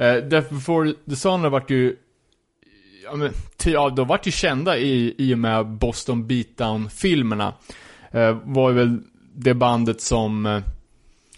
Uh, 0.00 0.14
Death 0.28 0.54
before 0.54 0.92
Dishonor 1.04 1.48
vart 1.48 1.70
ju 1.70 1.96
Ja, 3.04 3.16
men, 3.16 3.32
ja, 3.64 3.90
de 3.90 4.08
vart 4.08 4.26
ju 4.26 4.30
kända 4.30 4.78
i, 4.78 5.14
i 5.18 5.34
och 5.34 5.38
med 5.38 5.66
Boston 5.66 6.26
Beatdown-filmerna. 6.26 7.54
Eh, 8.10 8.38
var 8.44 8.70
ju 8.70 8.76
väl 8.76 8.98
det 9.34 9.54
bandet 9.54 10.00
som 10.00 10.46
eh, 10.46 10.62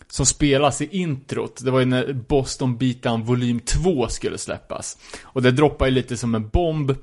som 0.08 0.26
spelas 0.26 0.80
i 0.80 0.88
introt. 0.98 1.64
Det 1.64 1.70
var 1.70 1.80
ju 1.80 1.86
när 1.86 2.12
Boston 2.12 2.76
Beatdown 2.76 3.24
volym 3.24 3.60
2 3.60 4.08
skulle 4.08 4.38
släppas. 4.38 4.98
Och 5.22 5.42
det 5.42 5.50
droppade 5.50 5.90
ju 5.90 5.94
lite 5.94 6.16
som 6.16 6.34
en 6.34 6.48
bomb 6.48 6.94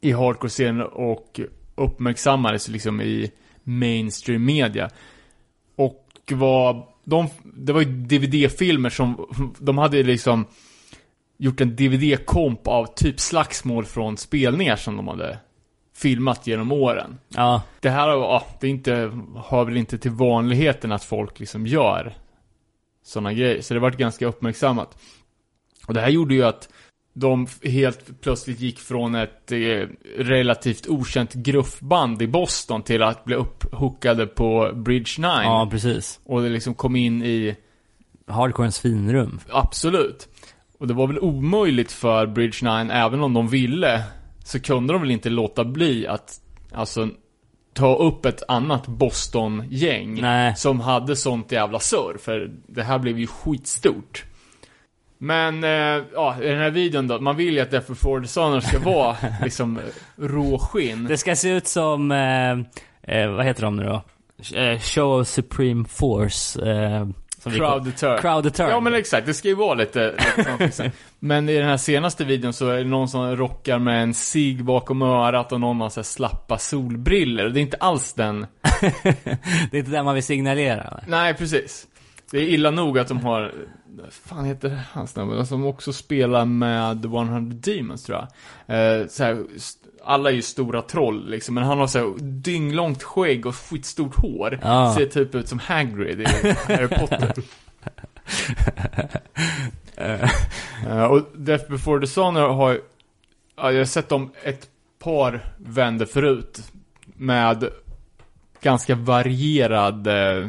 i 0.00 0.12
hardcore-scenen 0.12 0.82
och 0.82 1.40
uppmärksammades 1.74 2.68
liksom 2.68 3.00
i 3.00 3.30
mainstream 3.64 4.44
media. 4.44 4.90
Och 5.76 6.06
var, 6.32 6.86
de, 7.04 7.28
det 7.44 7.72
var 7.72 7.80
ju 7.80 7.86
DVD-filmer 7.86 8.90
som, 8.90 9.26
de 9.58 9.78
hade 9.78 9.96
ju 9.96 10.02
liksom 10.02 10.46
gjort 11.40 11.60
en 11.60 11.76
DVD-komp 11.76 12.66
av 12.68 12.86
typ 12.86 13.20
slagsmål 13.20 13.84
från 13.84 14.16
spelningar 14.16 14.76
som 14.76 14.96
de 14.96 15.08
hade 15.08 15.38
filmat 15.96 16.46
genom 16.46 16.72
åren. 16.72 17.18
Ja, 17.28 17.62
Det 17.80 17.90
här 17.90 18.08
ja, 18.08 18.46
det 18.60 18.66
är 18.66 18.70
inte, 18.70 18.92
hör 19.44 19.64
väl 19.64 19.76
inte 19.76 19.98
till 19.98 20.10
vanligheten 20.10 20.92
att 20.92 21.04
folk 21.04 21.40
liksom 21.40 21.66
gör 21.66 22.14
sådana 23.04 23.32
grejer. 23.32 23.60
Så 23.60 23.74
det 23.74 23.80
vart 23.80 23.96
ganska 23.96 24.26
uppmärksammat. 24.26 24.98
Och 25.86 25.94
det 25.94 26.00
här 26.00 26.08
gjorde 26.08 26.34
ju 26.34 26.44
att 26.44 26.68
de 27.12 27.46
helt 27.62 28.20
plötsligt 28.20 28.60
gick 28.60 28.78
från 28.78 29.14
ett 29.14 29.52
eh, 29.52 29.86
relativt 30.18 30.88
okänt 30.88 31.34
gruffband 31.34 32.22
i 32.22 32.26
Boston 32.26 32.82
till 32.82 33.02
att 33.02 33.24
bli 33.24 33.34
upphookade 33.34 34.26
på 34.26 34.70
Bridge 34.74 35.12
9. 35.18 35.28
ja 35.28 35.68
precis. 35.70 36.20
Och 36.24 36.42
det 36.42 36.48
liksom 36.48 36.74
kom 36.74 36.96
in 36.96 37.22
i, 37.22 37.56
Hardcorens 38.26 38.78
finrum. 38.78 39.40
absolut. 39.50 40.28
Och 40.80 40.86
det 40.86 40.94
var 40.94 41.06
väl 41.06 41.18
omöjligt 41.18 41.92
för 41.92 42.26
Bridge 42.26 42.84
9, 42.84 42.92
även 42.92 43.20
om 43.22 43.34
de 43.34 43.48
ville, 43.48 44.02
så 44.44 44.60
kunde 44.60 44.92
de 44.92 45.02
väl 45.02 45.10
inte 45.10 45.30
låta 45.30 45.64
bli 45.64 46.06
att, 46.06 46.40
alltså, 46.72 47.08
ta 47.72 47.96
upp 47.96 48.26
ett 48.26 48.42
annat 48.48 48.86
Boston-gäng. 48.86 50.20
Som 50.56 50.80
hade 50.80 51.16
sånt 51.16 51.52
jävla 51.52 51.78
surr, 51.78 52.18
för 52.18 52.50
det 52.66 52.82
här 52.82 52.98
blev 52.98 53.18
ju 53.18 53.26
skitstort. 53.26 54.24
Men, 55.18 55.64
eh, 55.64 56.04
ja, 56.14 56.42
i 56.42 56.48
den 56.48 56.58
här 56.58 56.70
videon 56.70 57.08
då, 57.08 57.20
man 57.20 57.36
vill 57.36 57.54
ju 57.54 57.60
att 57.60 57.70
Death 57.70 57.88
Before 57.88 58.20
Dishonor 58.20 58.60
ska 58.60 58.78
vara 58.78 59.16
liksom 59.42 59.78
eh, 59.78 59.82
råskinn. 60.16 61.04
Det 61.04 61.16
ska 61.16 61.36
se 61.36 61.50
ut 61.50 61.66
som, 61.66 62.12
eh, 62.12 62.50
eh, 63.16 63.30
vad 63.30 63.44
heter 63.44 63.62
de 63.62 63.76
nu 63.76 63.84
då? 63.84 64.02
Eh, 64.58 64.78
Show 64.78 65.20
of 65.20 65.28
Supreme 65.28 65.84
Force. 65.84 66.60
Som 67.40 67.52
Crowd 67.52 67.84
Deter. 67.84 68.18
Crowd 68.18 68.44
Deter. 68.44 68.68
Ja 68.68 68.80
men 68.80 68.94
exakt, 68.94 69.26
det 69.26 69.34
ska 69.34 69.48
ju 69.48 69.54
vara 69.54 69.74
lite, 69.74 70.14
liksom. 70.58 70.90
Men 71.18 71.48
i 71.48 71.54
den 71.54 71.66
här 71.66 71.76
senaste 71.76 72.24
videon 72.24 72.52
så 72.52 72.68
är 72.68 72.78
det 72.78 72.84
någon 72.84 73.08
som 73.08 73.36
rockar 73.36 73.78
med 73.78 74.02
en 74.02 74.14
cigg 74.14 74.64
bakom 74.64 75.02
örat 75.02 75.52
och 75.52 75.60
någon 75.60 75.80
har 75.80 75.88
så 75.88 76.00
här 76.00 76.04
slappa 76.04 76.58
solbriller. 76.58 77.48
Det 77.48 77.60
är 77.60 77.62
inte 77.62 77.76
alls 77.76 78.12
den... 78.12 78.46
det 79.70 79.72
är 79.72 79.78
inte 79.78 79.90
det 79.90 80.02
man 80.02 80.14
vill 80.14 80.24
signalera. 80.24 80.84
va? 80.90 81.00
Nej, 81.06 81.34
precis. 81.34 81.86
Det 82.30 82.38
är 82.38 82.42
illa 82.42 82.70
nog 82.70 82.98
att 82.98 83.08
de 83.08 83.18
har... 83.18 83.54
Vad 83.86 84.12
fan 84.12 84.44
heter 84.44 84.80
han 84.92 85.06
snubben? 85.08 85.46
Som 85.46 85.66
också 85.66 85.92
spelar 85.92 86.44
med 86.44 87.04
100 87.04 87.40
Demons 87.40 88.04
tror 88.04 88.18
jag. 88.66 89.00
Eh, 89.00 89.06
så 89.06 89.24
här, 89.24 89.44
alla 90.04 90.30
är 90.30 90.34
ju 90.34 90.42
stora 90.42 90.82
troll 90.82 91.30
liksom, 91.30 91.54
men 91.54 91.64
han 91.64 91.78
har 91.78 91.86
så 91.86 92.14
dynglångt 92.20 93.02
skägg 93.02 93.46
och 93.46 93.56
skitstort 93.56 94.16
hår. 94.16 94.58
Ja. 94.62 94.94
Ser 94.98 95.06
typ 95.06 95.34
ut 95.34 95.48
som 95.48 95.58
Hagrid 95.58 96.20
i 96.20 96.24
Harry 96.68 96.88
Potter. 96.88 97.32
Eh, 100.86 101.04
och 101.04 101.22
Death 101.34 101.70
before 101.70 102.00
Dishonor 102.00 102.48
har 102.48 102.70
ju- 102.72 102.80
ja, 103.56 103.72
jag 103.72 103.80
har 103.80 103.84
sett 103.84 104.08
dem 104.08 104.30
ett 104.42 104.68
par 104.98 105.40
vänder 105.56 106.06
förut. 106.06 106.62
Med 107.16 107.68
ganska 108.62 108.94
varierad 108.94 110.06
eh, 110.06 110.46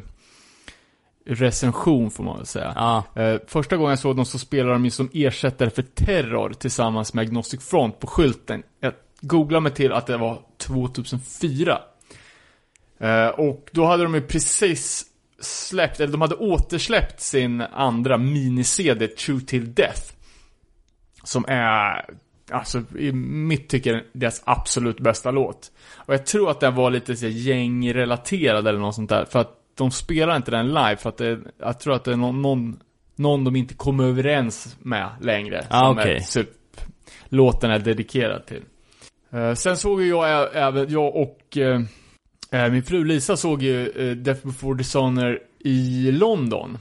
recension 1.26 2.12
får 2.12 2.24
man 2.24 2.38
väl 2.38 2.46
säga. 2.46 2.74
Ja, 2.76 3.04
Eh, 3.22 3.40
första 3.48 3.78
gången 3.78 3.90
jag 3.90 4.00
såg 4.00 4.16
dem 4.16 4.26
så 4.26 4.40
spelade 4.40 4.74
de 4.74 4.86
ju 4.86 4.92
som 4.92 5.10
ersättare 5.14 5.70
för 5.70 5.82
Terror 5.82 6.54
tillsammans 6.60 7.14
med 7.14 7.22
Agnostic 7.22 7.64
Front 7.70 8.00
på 8.00 8.08
skylten. 8.08 8.64
Jag 8.80 8.94
googlade 9.22 9.62
mig 9.64 9.74
till 9.74 9.92
att 9.92 10.08
det 10.08 10.18
var 10.18 10.42
2004. 10.58 11.80
Eh, 13.00 13.28
och 13.28 13.70
då 13.72 13.86
hade 13.86 14.04
de 14.04 14.16
ju 14.16 14.22
precis 14.22 15.06
släppt, 15.40 16.00
eller 16.00 16.12
de 16.12 16.22
hade 16.22 16.36
återsläppt 16.36 17.20
sin 17.20 17.62
andra 17.62 18.18
mini-CD, 18.18 19.08
True 19.08 19.42
Till 19.42 19.74
Death. 19.74 20.02
Som 21.24 21.46
är, 21.48 22.06
alltså 22.52 22.84
i 22.98 23.12
mitt 23.12 23.70
tycke, 23.70 24.04
deras 24.14 24.42
absolut 24.46 25.00
bästa 25.00 25.32
låt. 25.32 25.72
Och 25.96 26.14
jag 26.14 26.26
tror 26.26 26.52
att 26.52 26.60
den 26.60 26.76
var 26.76 26.92
lite 26.92 27.16
så 27.16 27.28
gängrelaterad 27.28 28.68
eller 28.68 28.80
något 28.80 28.96
sånt 28.96 29.10
där. 29.10 29.26
För 29.26 29.40
att 29.40 29.58
de 29.76 29.92
spelar 29.92 30.36
inte 30.36 30.52
den 30.52 30.68
live 30.68 30.98
för 30.98 31.10
att 31.10 31.18
det, 31.18 31.40
jag 31.58 31.80
tror 31.80 31.96
att 31.96 32.04
det 32.04 32.12
är 32.12 32.16
någon, 32.16 32.42
någon, 32.42 32.80
någon 33.16 33.44
de 33.44 33.56
inte 33.56 33.74
kommer 33.74 34.04
överens 34.04 34.78
med 34.80 35.10
längre. 35.22 35.68
Ah, 35.70 35.80
som 35.80 35.98
okej. 35.98 36.16
är, 36.16 36.20
typ, 36.20 36.50
låten 37.30 37.72
är 37.72 37.80
dedikerad 37.80 38.46
till. 38.46 38.64
Eh, 39.34 39.54
sen 39.54 39.78
såg 39.78 40.02
ju 40.02 40.10
jag 40.10 40.50
även, 40.56 40.90
jag 40.90 41.16
och 41.16 41.58
eh, 41.58 41.82
eh, 42.52 42.72
min 42.72 42.84
fru 42.84 43.04
Lisa 43.04 43.38
såg 43.38 43.62
ju 43.64 43.90
eh, 43.90 44.16
Death 44.16 44.48
before 44.48 44.78
Dishonor 44.78 45.40
i 45.60 46.12
London. 46.12 46.78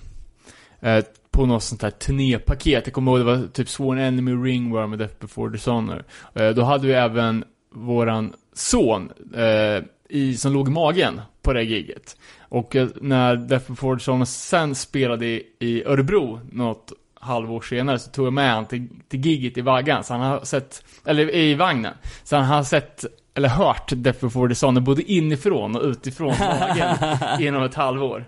Eh, 0.80 1.04
på 1.30 1.46
något 1.46 1.62
sånt 1.62 1.82
här 1.82 1.90
turnépaket. 1.90 2.86
Jag 2.86 2.92
kommer 2.94 3.10
ihåg 3.10 3.20
det 3.20 3.24
var 3.24 3.46
typ 3.52 3.68
Sworn 3.68 3.98
Enemy 3.98 4.32
Ringworm 4.32 4.92
och 4.92 4.98
Death 4.98 5.14
before 5.20 5.52
Dishonor. 5.52 6.04
Eh, 6.34 6.50
då 6.50 6.62
hade 6.62 6.86
vi 6.86 6.92
även 6.92 7.44
våran 7.74 8.32
son 8.52 9.12
eh, 9.34 9.84
i, 10.08 10.36
som 10.36 10.52
låg 10.52 10.68
i 10.68 10.70
magen 10.70 11.20
på 11.42 11.52
det 11.52 11.62
giget. 11.62 12.16
Och 12.40 12.76
eh, 12.76 12.88
när 13.00 13.36
Death 13.36 13.70
before 13.70 13.96
Dishonor 13.96 14.24
sen 14.24 14.74
spelade 14.74 15.26
i, 15.26 15.46
i 15.58 15.84
Örebro 15.84 16.40
något 16.52 16.92
halvår 17.14 17.60
senare 17.60 17.98
så 17.98 18.10
tog 18.10 18.26
jag 18.26 18.32
med 18.32 18.54
han 18.54 18.66
till, 18.66 18.88
till 19.08 19.26
giget 19.26 19.58
i 19.58 19.60
vaggan. 19.60 20.04
Så 20.04 20.14
han 20.14 20.22
har 20.22 20.44
sett, 20.44 20.84
eller 21.04 21.34
i 21.34 21.54
vagnen. 21.54 21.94
Så 22.24 22.36
han 22.36 22.44
har 22.44 22.62
sett, 22.62 23.04
eller 23.34 23.48
hört 23.48 23.92
Death 23.96 24.20
before 24.20 24.48
the 24.48 24.54
Sun 24.54 24.84
både 24.84 25.02
inifrån 25.02 25.76
och 25.76 25.82
utifrån 25.82 26.34
vagen 26.40 26.96
inom 27.40 27.62
ett 27.62 27.74
halvår. 27.74 28.24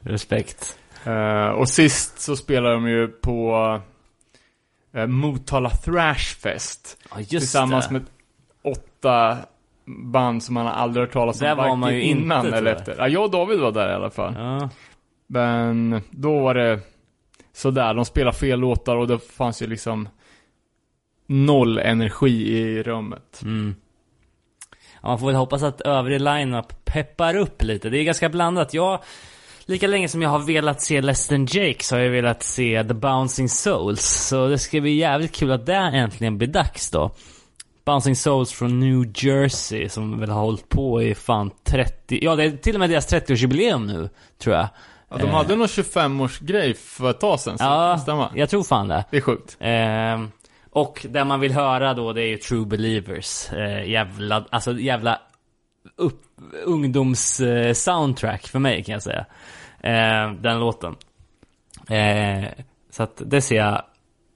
Respekt. 0.00 0.78
Eh, 1.04 1.48
och 1.48 1.68
sist 1.68 2.20
så 2.20 2.36
spelade 2.36 2.74
de 2.74 2.88
ju 2.88 3.08
på 3.08 3.56
uh, 4.96 5.06
Motala 5.06 5.70
Thrash 5.70 6.36
Fest. 6.42 6.98
Ja, 7.10 7.18
just 7.18 7.30
tillsammans 7.30 7.88
det. 7.88 7.92
med 7.92 8.02
åtta 8.64 9.38
band 9.86 10.42
som 10.42 10.54
man 10.54 10.66
aldrig 10.66 11.06
hört 11.06 11.12
talas 11.12 11.40
om. 11.40 11.46
Där 11.46 11.54
var 11.54 11.76
man 11.76 11.94
ju 11.94 12.02
innan 12.02 12.44
inte, 12.44 12.58
eller 12.58 12.72
efter. 12.74 12.96
Ja, 12.98 13.08
jag 13.08 13.24
och 13.24 13.30
David 13.30 13.60
var 13.60 13.72
där 13.72 13.90
i 13.90 13.94
alla 13.94 14.10
fall. 14.10 14.34
Ja. 14.36 14.68
Men 15.26 16.00
då 16.10 16.38
var 16.38 16.54
det 16.54 16.80
sådär, 17.52 17.94
de 17.94 18.04
spelade 18.04 18.36
fel 18.36 18.60
låtar 18.60 18.96
och 18.96 19.06
det 19.06 19.18
fanns 19.18 19.62
ju 19.62 19.66
liksom 19.66 20.08
noll 21.26 21.78
energi 21.78 22.58
i 22.58 22.82
rummet. 22.82 23.40
Mm. 23.42 23.74
Ja, 25.02 25.08
man 25.08 25.18
får 25.18 25.26
väl 25.26 25.36
hoppas 25.36 25.62
att 25.62 25.80
övrig 25.80 26.20
lineup 26.20 26.84
peppar 26.84 27.36
upp 27.36 27.62
lite. 27.62 27.90
Det 27.90 27.98
är 27.98 28.04
ganska 28.04 28.28
blandat. 28.28 28.74
Jag, 28.74 28.98
lika 29.64 29.86
länge 29.86 30.08
som 30.08 30.22
jag 30.22 30.30
har 30.30 30.38
velat 30.38 30.80
se 30.80 31.00
Less 31.00 31.28
than 31.28 31.46
Jake 31.46 31.84
så 31.84 31.94
har 31.96 32.00
jag 32.02 32.10
velat 32.10 32.42
se 32.42 32.84
The 32.88 32.94
Bouncing 32.94 33.48
Souls. 33.48 34.02
Så 34.28 34.48
det 34.48 34.58
ska 34.58 34.80
bli 34.80 34.94
jävligt 34.94 35.32
kul 35.32 35.52
att 35.52 35.66
det 35.66 35.74
äntligen 35.74 36.38
blir 36.38 36.48
dags 36.48 36.90
då. 36.90 37.10
Bouncing 37.84 38.16
Souls 38.16 38.52
från 38.52 38.80
New 38.80 39.12
Jersey 39.14 39.88
som 39.88 40.20
väl 40.20 40.30
har 40.30 40.40
hållit 40.40 40.68
på 40.68 41.02
i 41.02 41.14
fan 41.14 41.50
30... 41.64 42.24
Ja, 42.24 42.36
det 42.36 42.44
är 42.44 42.50
till 42.50 42.74
och 42.74 42.80
med 42.80 42.90
deras 42.90 43.12
30-årsjubileum 43.12 43.86
nu, 43.86 44.08
tror 44.38 44.56
jag. 44.56 44.68
Ja, 45.10 45.16
de 45.16 45.22
Eh. 45.28 45.34
hade 45.34 45.56
någon 45.56 45.66
25-årsgrej 45.66 46.74
för 46.74 47.10
ett 47.10 47.20
tag 47.20 47.40
sedan, 47.40 47.58
så 47.58 47.64
Ja, 47.64 47.98
stämma. 48.02 48.30
jag 48.34 48.50
tror 48.50 48.62
fan 48.62 48.88
det. 48.88 49.04
Det 49.10 49.16
är 49.16 49.20
sjukt. 49.20 49.56
Ehm, 49.60 50.30
och 50.72 51.06
det 51.10 51.24
man 51.24 51.40
vill 51.40 51.52
höra 51.52 51.94
då, 51.94 52.12
det 52.12 52.22
är 52.22 52.26
ju 52.26 52.36
True 52.36 52.66
Believers. 52.66 53.52
Eh, 53.52 53.90
jävla, 53.90 54.44
alltså 54.50 54.72
jävla 54.78 55.20
upp, 55.96 56.22
ungdoms 56.64 57.40
eh, 57.40 57.72
soundtrack 57.72 58.46
för 58.46 58.58
mig 58.58 58.84
kan 58.84 58.92
jag 58.92 59.02
säga. 59.02 59.26
Eh, 59.80 60.32
den 60.32 60.60
låten. 60.60 60.96
Eh, 61.88 62.44
så 62.90 63.02
att 63.02 63.22
det 63.26 63.40
ser 63.40 63.56
jag 63.56 63.82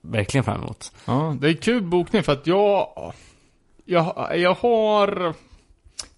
verkligen 0.03 0.45
fram 0.45 0.63
emot. 0.63 0.93
Ja, 1.05 1.37
det 1.41 1.49
är 1.49 1.55
kul 1.55 1.83
bokning 1.83 2.23
för 2.23 2.33
att 2.33 2.47
jag... 2.47 2.89
Jag, 3.85 4.31
jag 4.39 4.55
har... 4.55 5.35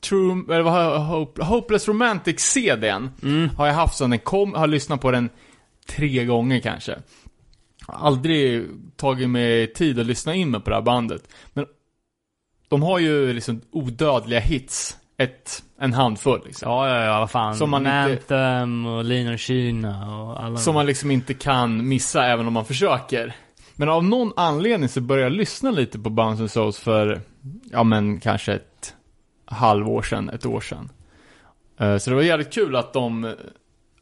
True, 0.00 0.54
eller 0.54 0.62
vad 0.62 0.72
har 0.72 0.98
Hope, 0.98 1.44
Hopeless 1.44 1.88
Romantic 1.88 2.40
CDn 2.40 3.10
Mm. 3.22 3.48
har 3.56 3.66
jag 3.66 3.74
haft 3.74 3.98
sedan 3.98 4.10
den 4.10 4.18
kom, 4.18 4.54
har 4.54 4.66
lyssnat 4.66 5.00
på 5.00 5.10
den 5.10 5.30
tre 5.86 6.24
gånger 6.24 6.60
kanske. 6.60 6.98
Aldrig 7.92 8.66
tagit 8.96 9.30
mig 9.30 9.72
tid 9.72 9.98
att 9.98 10.06
lyssna 10.06 10.34
in 10.34 10.50
mig 10.50 10.60
på 10.60 10.70
det 10.70 10.76
här 10.76 10.82
bandet. 10.82 11.28
Men 11.52 11.66
de 12.68 12.82
har 12.82 12.98
ju 12.98 13.32
liksom 13.32 13.60
odödliga 13.70 14.40
hits. 14.40 14.96
Ett, 15.20 15.62
en 15.78 15.92
handfull 15.92 16.40
liksom. 16.46 16.70
Ja, 16.72 16.88
ja, 16.88 17.04
ja, 17.04 17.18
vad 17.20 17.30
fan. 17.30 17.54
Som 17.56 17.70
man 17.70 17.80
inte- 17.80 17.92
Anthem 17.92 18.86
och 18.86 19.04
Lean 19.04 19.32
och 19.32 19.38
Kina 19.38 20.18
och 20.22 20.42
alla 20.44 20.56
Som 20.56 20.74
man 20.74 20.86
liksom 20.86 21.10
inte 21.10 21.34
kan 21.34 21.88
missa 21.88 22.26
även 22.26 22.46
om 22.46 22.52
man 22.52 22.64
försöker. 22.64 23.32
Men 23.76 23.88
av 23.88 24.04
någon 24.04 24.32
anledning 24.36 24.88
så 24.88 25.00
började 25.00 25.30
jag 25.30 25.36
lyssna 25.36 25.70
lite 25.70 25.98
på 25.98 26.10
Bounce 26.10 26.42
and 26.42 26.50
Souls 26.50 26.78
för, 26.78 27.20
ja 27.72 27.82
men 27.84 28.20
kanske 28.20 28.52
ett 28.54 28.94
halvår 29.44 30.02
sedan, 30.02 30.28
ett 30.28 30.46
år 30.46 30.60
sedan. 30.60 30.90
Eh, 31.80 31.96
Så 31.98 32.10
det 32.10 32.16
var 32.16 32.22
jävligt 32.22 32.52
kul 32.52 32.76
att 32.76 32.92
de, 32.92 33.34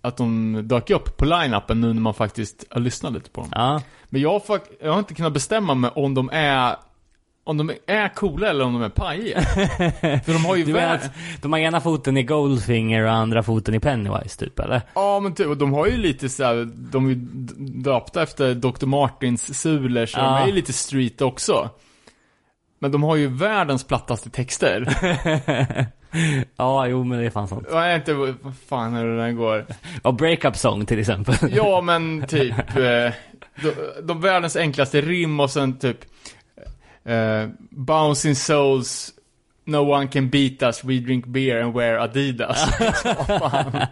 att 0.07 0.17
de 0.17 0.61
dök 0.69 0.91
upp 0.91 1.17
på 1.17 1.25
line-upen 1.25 1.81
nu 1.81 1.93
när 1.93 2.01
man 2.01 2.15
faktiskt 2.15 2.65
har 2.71 2.81
lyssnat 2.81 3.13
lite 3.13 3.31
på 3.31 3.41
dem. 3.41 3.51
Ja, 3.53 3.83
Men 4.09 4.21
jag 4.21 4.31
har, 4.49 4.61
jag 4.83 4.93
har 4.93 4.99
inte 4.99 5.15
kunnat 5.15 5.33
bestämma 5.33 5.75
mig 5.75 5.91
om 5.95 6.15
de 6.15 6.31
är, 6.33 6.77
om 7.45 7.57
de 7.57 7.71
är 7.87 8.15
coola 8.15 8.49
eller 8.51 8.65
om 8.65 8.73
de 8.73 8.83
är 8.83 8.89
pajiga. 8.89 9.41
för 10.25 10.33
de 10.33 10.45
har 10.45 10.57
ju 10.57 10.73
väl, 10.73 10.99
de 11.43 11.53
har 11.53 11.61
ena 11.61 11.81
foten 11.81 12.17
i 12.17 12.23
Goldfinger 12.23 13.03
och 13.03 13.13
andra 13.13 13.43
foten 13.43 13.75
i 13.75 13.81
Pennywise 13.81 14.39
typ, 14.39 14.59
eller? 14.59 14.83
Ja 14.95 15.21
men 15.21 15.35
typ, 15.35 15.47
och 15.47 15.57
de 15.57 15.73
har 15.73 15.87
ju 15.87 15.97
lite 15.97 16.29
så 16.29 16.45
här, 16.45 16.69
de 16.93 17.07
är 17.07 17.11
ju 17.11 17.15
döpta 17.83 18.23
efter 18.23 18.55
Dr. 18.55 18.87
Martins 18.87 19.61
sulor 19.61 20.07
så 20.07 20.17
de 20.19 20.25
Ja. 20.25 20.39
är 20.39 20.47
ju 20.47 20.53
lite 20.53 20.73
street 20.73 21.21
också. 21.23 21.71
Men 22.79 22.93
de 22.93 23.03
har 23.03 23.17
ju 23.17 23.27
världens 23.29 23.85
plattaste 23.85 24.31
texter. 24.31 24.87
ja, 26.57 26.87
jo 26.87 27.05
men 27.05 27.19
det 27.19 27.27
är 27.27 27.31
fan 27.31 27.49
sant. 27.49 27.67
Jag 27.71 27.93
är 27.93 27.97
inte, 27.97 28.15
vad 28.15 28.37
fan 28.69 28.95
är 28.95 29.05
det 29.05 29.17
den 29.17 29.37
går? 29.37 29.67
Och 30.03 30.15
Breakup 30.15 30.57
Song 30.57 30.87
till 30.87 30.99
exempel. 30.99 31.35
Ja 31.51 31.81
men 31.85 32.27
typ, 32.27 32.77
eh, 32.77 33.13
de, 33.63 33.73
de 34.03 34.21
världens 34.21 34.57
enklaste 34.57 35.01
rim 35.01 35.41
och 35.41 35.51
sen 35.51 35.79
typ 35.79 35.99
eh, 37.05 37.49
Bouncing 37.71 38.35
souls, 38.35 39.13
no 39.65 39.77
one 39.77 40.07
can 40.09 40.31
beat 40.31 40.63
us, 40.63 40.85
we 40.85 40.99
drink 40.99 41.27
beer 41.27 41.63
and 41.63 41.75
wear 41.75 41.99
Adidas. 41.99 42.65
Fan. 43.27 43.87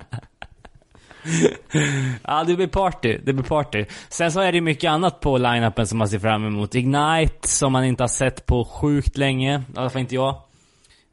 Ja, 2.23 2.45
det 2.45 2.57
blir 2.57 2.67
party. 2.67 3.19
Det 3.25 3.33
blir 3.33 3.45
party. 3.45 3.85
Sen 4.09 4.33
så 4.33 4.41
är 4.41 4.53
det 4.53 4.61
mycket 4.61 4.91
annat 4.91 5.21
på 5.21 5.39
line-upen 5.39 5.87
som 5.87 5.99
man 5.99 6.09
ser 6.09 6.19
fram 6.19 6.47
emot. 6.47 6.75
Ignite, 6.75 7.49
som 7.49 7.73
man 7.73 7.85
inte 7.85 8.03
har 8.03 8.09
sett 8.09 8.47
på 8.47 8.65
sjukt 8.65 9.17
länge. 9.17 9.63
I 9.75 9.79
alla 9.79 9.91
fall 9.91 10.01
inte 10.01 10.15
jag. 10.15 10.37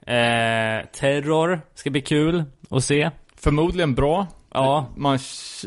Eh, 0.08 0.86
terror, 0.92 1.62
ska 1.76 1.90
bli 1.90 2.02
kul 2.02 2.44
att 2.70 2.84
se. 2.84 3.10
Förmodligen 3.36 3.96
bra. 3.96 4.28
Ja. 4.54 4.86
Man 4.96 5.20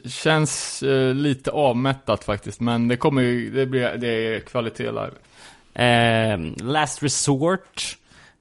känns 0.07 0.83
eh, 0.83 1.15
lite 1.15 1.51
avmättat 1.51 2.25
faktiskt, 2.25 2.61
men 2.61 2.89
det 2.89 2.97
kommer 2.97 3.23
ju, 3.23 3.51
det 3.51 3.67
blir, 3.67 3.97
det 3.97 4.09
är 4.09 4.41
kvalitet 4.41 4.91
live. 4.91 5.13
Eh, 5.75 6.39
Last 6.65 7.03
Resort. 7.03 7.97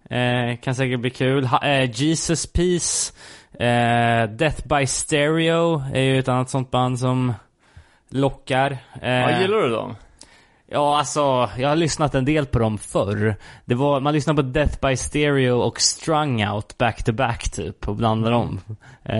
Eh, 0.10 0.58
kan 0.62 0.75
säkert 0.75 0.99
bli 0.99 1.10
kul. 1.10 1.45
Ha, 1.45 1.65
eh, 1.65 1.91
Jesus 1.93 2.47
Peace. 2.53 3.13
Eh, 3.60 4.29
Death 4.29 4.67
by 4.67 4.88
Stereo 4.88 5.84
är 5.93 6.01
ju 6.01 6.19
ett 6.19 6.27
annat 6.27 6.49
sånt 6.49 6.71
band 6.71 6.99
som 6.99 7.34
lockar. 8.10 8.77
Ja, 9.01 9.41
gillar 9.41 9.58
du 9.58 9.69
dem? 9.69 9.95
Ja, 10.73 10.97
alltså, 10.97 11.49
jag 11.57 11.69
har 11.69 11.75
lyssnat 11.75 12.15
en 12.15 12.25
del 12.25 12.45
på 12.45 12.59
dem 12.59 12.77
förr. 12.77 13.36
Det 13.65 13.75
var, 13.75 13.99
man 13.99 14.13
lyssnade 14.13 14.43
på 14.43 14.49
Death 14.49 14.88
by 14.88 14.97
Stereo 14.97 15.57
och 15.59 15.81
Strung 15.81 16.47
Out 16.47 16.77
back 16.77 17.03
to 17.03 17.12
back 17.12 17.49
typ, 17.51 17.88
och 17.88 17.95
blandade 17.95 18.36
dem. 18.36 18.59
Eh, 19.03 19.15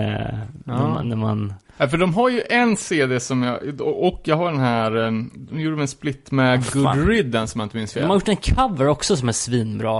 när, 0.64 0.88
man, 0.88 1.08
när 1.08 1.16
man... 1.16 1.54
Ja, 1.76 1.88
för 1.88 1.98
de 1.98 2.14
har 2.14 2.28
ju 2.28 2.42
en 2.50 2.76
CD 2.76 3.20
som 3.20 3.42
jag, 3.42 3.80
och 3.80 4.20
jag 4.24 4.36
har 4.36 4.50
den 4.50 4.60
här, 4.60 4.96
eh, 5.06 5.10
de 5.34 5.60
gjorde 5.60 5.82
en 5.82 5.88
split 5.88 6.30
med 6.30 6.66
fan. 6.66 6.98
Good 6.98 7.08
Riddance 7.08 7.52
som 7.52 7.60
jag 7.60 7.66
inte 7.66 7.76
minns 7.76 7.92
De 7.92 8.00
har 8.00 8.20
fel. 8.20 8.32
gjort 8.34 8.46
en 8.48 8.54
cover 8.56 8.86
också 8.88 9.16
som 9.16 9.28
är 9.28 9.32
svinbra. 9.32 9.98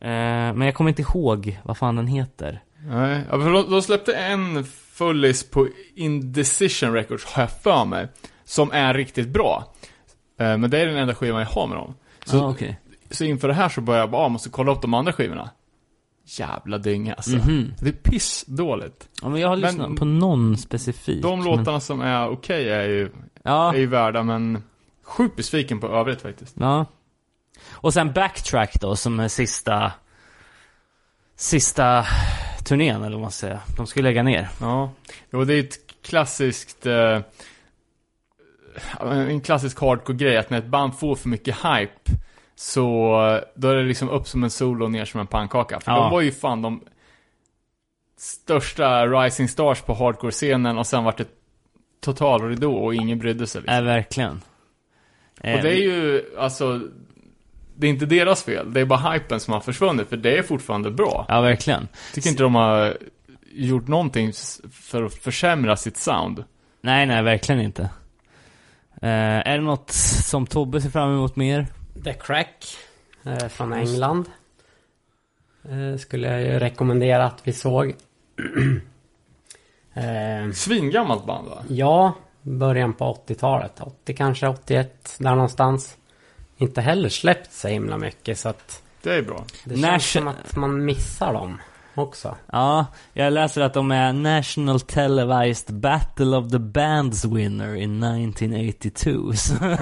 Eh, 0.00 0.08
men 0.54 0.60
jag 0.60 0.74
kommer 0.74 0.88
inte 0.90 1.02
ihåg 1.02 1.60
vad 1.64 1.76
fan 1.76 1.96
den 1.96 2.06
heter. 2.06 2.62
Nej, 2.88 3.20
ja, 3.30 3.40
för 3.40 3.52
de, 3.52 3.70
de 3.70 3.82
släppte 3.82 4.12
en 4.14 4.64
fullis 4.92 5.50
på 5.50 5.68
Indecision 5.94 6.92
Records, 6.92 7.24
har 7.24 7.42
jag 7.42 7.50
för 7.62 7.84
mig, 7.84 8.08
som 8.44 8.72
är 8.72 8.94
riktigt 8.94 9.28
bra. 9.28 9.71
Eh, 10.38 10.56
Men 10.58 10.70
det 10.70 10.78
är 10.78 10.86
den 10.86 10.96
enda 10.96 11.14
skivan 11.14 11.40
jag 11.40 11.48
har 11.48 11.66
med 11.66 11.76
dem. 11.76 11.94
Så, 12.24 12.40
ah, 12.44 12.50
okej. 12.50 12.80
så 13.10 13.24
inför 13.24 13.48
det 13.48 13.54
här 13.54 13.68
så 13.68 13.80
började 13.80 14.02
jag 14.02 14.10
bara, 14.10 14.22
ah, 14.22 14.28
måste 14.28 14.48
kolla 14.48 14.72
upp 14.72 14.82
de 14.82 14.94
andra 14.94 15.12
skivorna. 15.12 15.50
Jävla 16.24 16.78
dynga 16.78 17.14
alltså. 17.14 17.36
Mhm. 17.36 17.74
Det 17.80 17.88
är 17.88 17.92
pissdåligt. 17.92 19.08
Ja, 19.22 19.28
men 19.28 19.40
jag 19.40 19.48
har 19.48 19.56
Men- 19.56 19.70
lyssnat 19.70 19.96
på 19.96 20.04
någon 20.04 20.56
specifik. 20.56 21.22
De 21.22 21.38
men- 21.38 21.48
låtarna 21.48 21.80
som 21.80 22.00
är 22.00 22.28
okej 22.28 22.68
är 22.70 22.82
ju, 22.88 23.10
Ja, 23.42 23.74
är 23.74 23.78
ju 23.78 23.86
värda, 23.86 24.22
men 24.22 24.62
sjukt 25.04 25.36
besviken 25.36 25.80
på 25.80 25.86
övrigt 25.88 26.22
faktiskt. 26.22 26.56
ja. 26.60 26.86
Och 27.70 27.92
sen 27.94 28.12
Backtrack 28.12 28.80
då, 28.80 28.96
som 28.96 29.20
är 29.20 29.28
sista... 29.28 29.92
Sista 31.36 32.06
turnén, 32.64 33.02
eller 33.02 33.10
vad 33.16 33.20
man 33.20 33.30
säga. 33.30 33.60
De 33.76 33.86
ska 33.86 34.00
ju 34.00 34.04
lägga 34.04 34.22
ner. 34.22 34.48
Ja. 34.60 34.90
Jo, 35.32 35.44
det 35.44 35.54
är 35.54 35.60
ett 35.60 35.78
klassiskt, 36.02 36.86
eh, 36.86 37.20
en 39.00 39.40
klassisk 39.40 39.80
hardcore-grej, 39.80 40.36
att 40.36 40.50
när 40.50 40.58
ett 40.58 40.66
band 40.66 40.98
får 40.98 41.14
för 41.14 41.28
mycket 41.28 41.56
hype, 41.56 42.12
så 42.54 42.80
då 43.54 43.68
är 43.68 43.76
det 43.76 43.82
liksom 43.82 44.08
upp 44.08 44.28
som 44.28 44.44
en 44.44 44.50
sol 44.50 44.82
och 44.82 44.90
ner 44.90 45.04
som 45.04 45.20
en 45.20 45.26
pannkaka. 45.26 45.80
För 45.80 45.92
Ja. 45.92 45.98
de 45.98 46.10
var 46.10 46.20
ju 46.20 46.32
fan 46.32 46.62
de 46.62 46.82
största 48.18 49.06
rising 49.06 49.48
stars 49.48 49.80
på 49.80 49.94
hardcore-scenen 49.94 50.78
och 50.78 50.86
sen 50.86 51.04
vart 51.04 51.16
det 51.18 51.28
total 52.00 52.48
ridå 52.48 52.74
och 52.74 52.94
ingen 52.94 53.18
brydde 53.18 53.46
sig. 53.46 53.60
Liksom. 53.60 53.76
Är 53.76 53.82
verkligen. 53.82 54.40
Och 55.36 55.42
det 55.62 55.70
är 55.72 55.82
ju, 55.82 56.24
alltså, 56.38 56.80
det 57.76 57.86
är 57.86 57.90
inte 57.90 58.06
deras 58.06 58.42
fel. 58.44 58.72
Det 58.72 58.80
är 58.80 58.84
bara 58.84 59.10
hypen 59.12 59.40
som 59.40 59.54
har 59.54 59.60
försvunnit, 59.60 60.08
för 60.08 60.16
det 60.16 60.38
är 60.38 60.42
fortfarande 60.42 60.90
bra. 60.90 61.26
Ja, 61.28 61.40
verkligen. 61.40 61.88
Tycker 62.14 62.28
inte 62.30 62.42
de 62.42 62.54
har 62.54 62.96
gjort 63.52 63.88
någonting 63.88 64.32
för 64.72 65.02
att 65.02 65.14
försämra 65.14 65.76
sitt 65.76 65.96
sound. 65.96 66.44
Nej, 66.80 67.06
nej, 67.06 67.22
verkligen 67.22 67.60
inte. 67.60 67.90
Eh, 69.02 69.08
är 69.48 69.58
det 69.58 69.64
något 69.64 69.90
som 70.24 70.46
Tobbe 70.46 70.80
ser 70.80 70.90
fram 70.90 71.12
emot 71.12 71.36
mer? 71.36 71.66
The 72.04 72.12
Crack 72.12 72.76
eh, 73.24 73.48
från 73.48 73.72
England. 73.72 74.30
Eh, 75.64 75.98
skulle 75.98 76.28
jag 76.28 76.40
ju 76.42 76.58
rekommendera 76.58 77.24
att 77.26 77.40
vi 77.44 77.52
såg. 77.52 77.94
eh, 79.94 80.52
Svingammalt 80.54 81.26
band 81.26 81.48
va? 81.48 81.62
ja, 81.68 82.12
början 82.42 82.92
på 82.92 83.18
80-talet. 83.26 83.80
80 83.80 84.14
kanske, 84.14 84.48
81, 84.48 85.16
där 85.18 85.30
någonstans. 85.34 85.96
Inte 86.56 86.80
heller 86.80 87.08
släppt 87.08 87.52
så 87.52 87.68
himla 87.68 87.98
mycket 87.98 88.38
så 88.38 88.48
att 88.48 88.82
Det 89.02 89.14
är 89.14 89.22
bra. 89.22 89.44
det 89.64 89.76
känns 89.76 89.84
Nation- 89.86 90.00
som 90.22 90.28
att 90.28 90.56
man 90.56 90.84
missar 90.84 91.32
dem 91.32 91.60
också. 91.94 92.36
Ja, 92.52 92.86
jag 93.12 93.32
läser 93.32 93.60
att 93.62 93.74
de 93.74 93.90
är 93.90 94.12
National 94.12 94.80
Televised 94.80 95.74
Battle 95.74 96.36
of 96.36 96.50
the 96.50 96.58
Bands 96.58 97.24
winner 97.24 97.74
in 97.74 98.02
1982. 98.02 99.32
Så- 99.32 99.54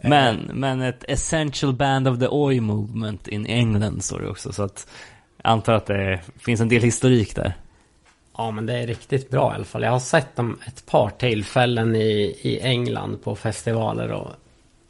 men, 0.00 0.50
men 0.54 0.80
ett 0.82 1.04
Essential 1.08 1.72
Band 1.72 2.08
of 2.08 2.18
the 2.18 2.28
Oi 2.28 2.60
Movement 2.60 3.28
in 3.28 3.46
England 3.46 4.04
står 4.04 4.20
det 4.20 4.28
också. 4.28 4.52
Så 4.52 4.62
att 4.62 4.86
jag 5.42 5.50
antar 5.52 5.72
att 5.72 5.86
det 5.86 6.20
finns 6.38 6.60
en 6.60 6.68
del 6.68 6.82
historik 6.82 7.36
där. 7.36 7.54
Ja 8.38 8.50
men 8.50 8.66
det 8.66 8.74
är 8.78 8.86
riktigt 8.86 9.30
bra 9.30 9.52
i 9.52 9.54
alla 9.54 9.64
fall. 9.64 9.82
Jag 9.82 9.90
har 9.90 9.98
sett 9.98 10.36
dem 10.36 10.58
ett 10.66 10.86
par 10.86 11.10
tillfällen 11.10 11.96
i, 11.96 12.38
i 12.42 12.60
England 12.60 13.22
på 13.24 13.36
festivaler 13.36 14.12
och 14.12 14.30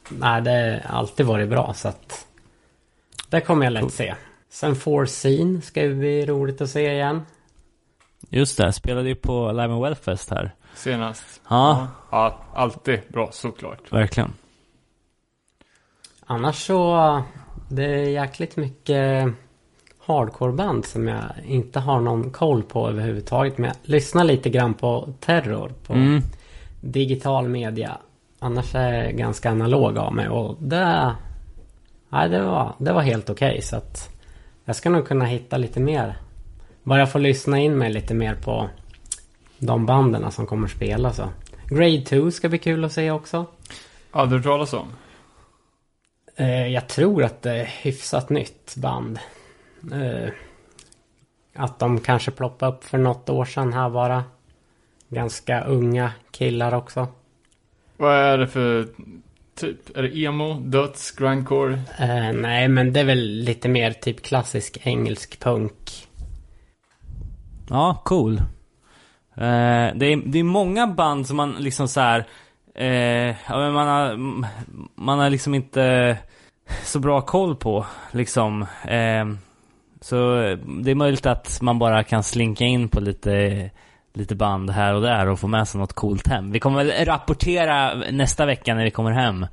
nej, 0.09 0.41
det 0.41 0.81
har 0.85 0.97
alltid 0.97 1.25
varit 1.25 1.49
bra 1.49 1.73
så 1.73 1.87
att 1.87 2.26
det 3.29 3.41
kommer 3.41 3.65
jag 3.65 3.73
lätt 3.73 3.93
se. 3.93 4.15
Sen 4.49 4.75
Four 4.75 5.05
Scene 5.05 5.61
ska 5.61 5.81
ju 5.83 5.95
bli 5.95 6.25
roligt 6.25 6.61
att 6.61 6.69
se 6.69 6.91
igen. 6.93 7.21
Just 8.29 8.57
det, 8.57 8.73
spelade 8.73 9.09
ju 9.09 9.15
på 9.15 9.51
Live 9.51 9.73
and 9.73 9.81
Wellfest 9.83 10.29
här. 10.29 10.51
Senast. 10.75 11.41
Ja, 11.49 11.87
Ja, 12.11 12.39
alltid 12.53 12.99
bra 13.07 13.29
såklart. 13.31 13.91
verkligen. 13.93 14.33
Annars 16.25 16.55
så 16.65 17.21
det 17.69 17.85
är 17.85 18.09
jäkligt 18.09 18.55
mycket 18.57 19.27
hardcoreband 20.05 20.85
som 20.85 21.07
jag 21.07 21.21
inte 21.45 21.79
har 21.79 22.01
någon 22.01 22.31
koll 22.31 22.63
på 22.63 22.89
överhuvudtaget. 22.89 23.57
Men 23.57 23.67
jag 23.67 23.75
lyssnar 23.81 24.23
lite 24.23 24.49
grann 24.49 24.73
på 24.73 25.13
Terror 25.19 25.71
på 25.87 25.93
Mm. 25.93 26.21
digital 26.81 27.47
media. 27.47 27.97
Annars 28.39 28.75
är 28.75 29.03
jag 29.03 29.13
ganska 29.17 29.51
analog 29.51 29.97
av 29.97 30.13
mig 30.13 30.29
och 30.29 30.55
det... 30.63 31.15
Nej, 32.09 32.29
det 32.29 32.41
var, 32.41 32.75
det 32.77 32.93
var 32.93 33.01
helt 33.01 33.29
okej 33.29 33.61
så 33.61 33.75
att 33.75 34.09
jag 34.65 34.75
ska 34.75 34.89
nog 34.89 35.07
kunna 35.07 35.25
hitta 35.25 35.57
lite 35.57 35.79
mer. 35.79 36.17
Bara 36.83 37.07
få 37.07 37.17
lyssna 37.17 37.59
in 37.59 37.77
mig 37.77 37.91
lite 37.93 38.13
mer 38.13 38.35
på 38.35 38.69
de 39.59 39.85
banden 39.85 40.31
som 40.31 40.45
kommer 40.45 40.67
spela 40.67 41.13
så. 41.13 41.29
Grade 41.69 42.01
2 42.01 42.31
ska 42.31 42.49
bli 42.49 42.57
kul 42.57 42.85
att 42.85 42.91
se 42.91 43.11
också. 43.11 43.45
Aldrig 44.11 44.39
hört 44.39 44.45
talas 44.45 44.73
om. 44.73 44.87
Eh, 46.35 46.67
jag 46.67 46.87
tror 46.87 47.23
att 47.23 47.41
det 47.41 47.51
är 47.51 47.65
hyfsat 47.65 48.29
nytt 48.29 48.75
band. 48.75 49.19
Eh, 49.93 50.29
att 51.55 51.79
de 51.79 51.99
kanske 51.99 52.31
ploppade 52.31 52.71
upp 52.71 52.83
för 52.83 52.97
något 52.97 53.29
år 53.29 53.45
sedan 53.45 53.73
här 53.73 53.89
bara. 53.89 54.23
Ganska 55.09 55.63
unga 55.63 56.11
killar 56.31 56.73
också. 56.73 57.07
Vad 57.97 58.15
är 58.15 58.37
det 58.37 58.47
för 58.47 58.87
typ? 59.57 59.97
Är 59.97 60.03
det 60.03 60.17
emo, 60.17 60.53
döds, 60.53 61.11
grindcore? 61.11 61.73
Eh, 61.99 62.33
nej, 62.33 62.67
men 62.67 62.93
det 62.93 62.99
är 62.99 63.03
väl 63.03 63.19
lite 63.19 63.69
mer 63.69 63.91
typ 63.91 64.21
klassisk 64.21 64.77
engelsk 64.83 65.39
punk. 65.39 66.07
Ja, 67.69 68.01
cool. 68.05 68.37
Eh, 69.35 69.87
det, 69.95 70.05
är, 70.05 70.25
det 70.25 70.39
är 70.39 70.43
många 70.43 70.87
band 70.87 71.27
som 71.27 71.37
man 71.37 71.55
liksom 71.59 71.87
så 71.87 72.01
här. 72.01 72.25
Men 73.49 73.73
man, 73.73 73.87
har, 73.87 74.17
man 74.95 75.19
har 75.19 75.29
liksom 75.29 75.55
inte 75.55 76.17
så 76.83 76.99
bra 76.99 77.21
koll 77.21 77.55
på. 77.55 77.85
Liksom. 78.11 78.65
Så 80.01 80.15
det 80.81 80.91
är 80.91 80.95
möjligt 80.95 81.25
att 81.25 81.61
man 81.61 81.79
bara 81.79 82.03
kan 82.03 82.23
slinka 82.23 82.65
in 82.65 82.89
på 82.89 83.01
lite, 83.01 83.69
lite 84.17 84.35
band 84.35 84.69
här 84.69 84.93
och 84.93 85.01
där 85.01 85.27
och 85.29 85.39
få 85.39 85.47
med 85.47 85.67
sig 85.67 85.79
något 85.79 85.93
coolt 85.93 86.27
hem. 86.27 86.51
Vi 86.51 86.59
kommer 86.59 86.83
väl 86.83 87.05
rapportera 87.05 87.93
nästa 88.11 88.45
vecka 88.45 88.75
när 88.75 88.83
vi 88.83 88.91
kommer 88.91 89.11
hem. 89.11 89.45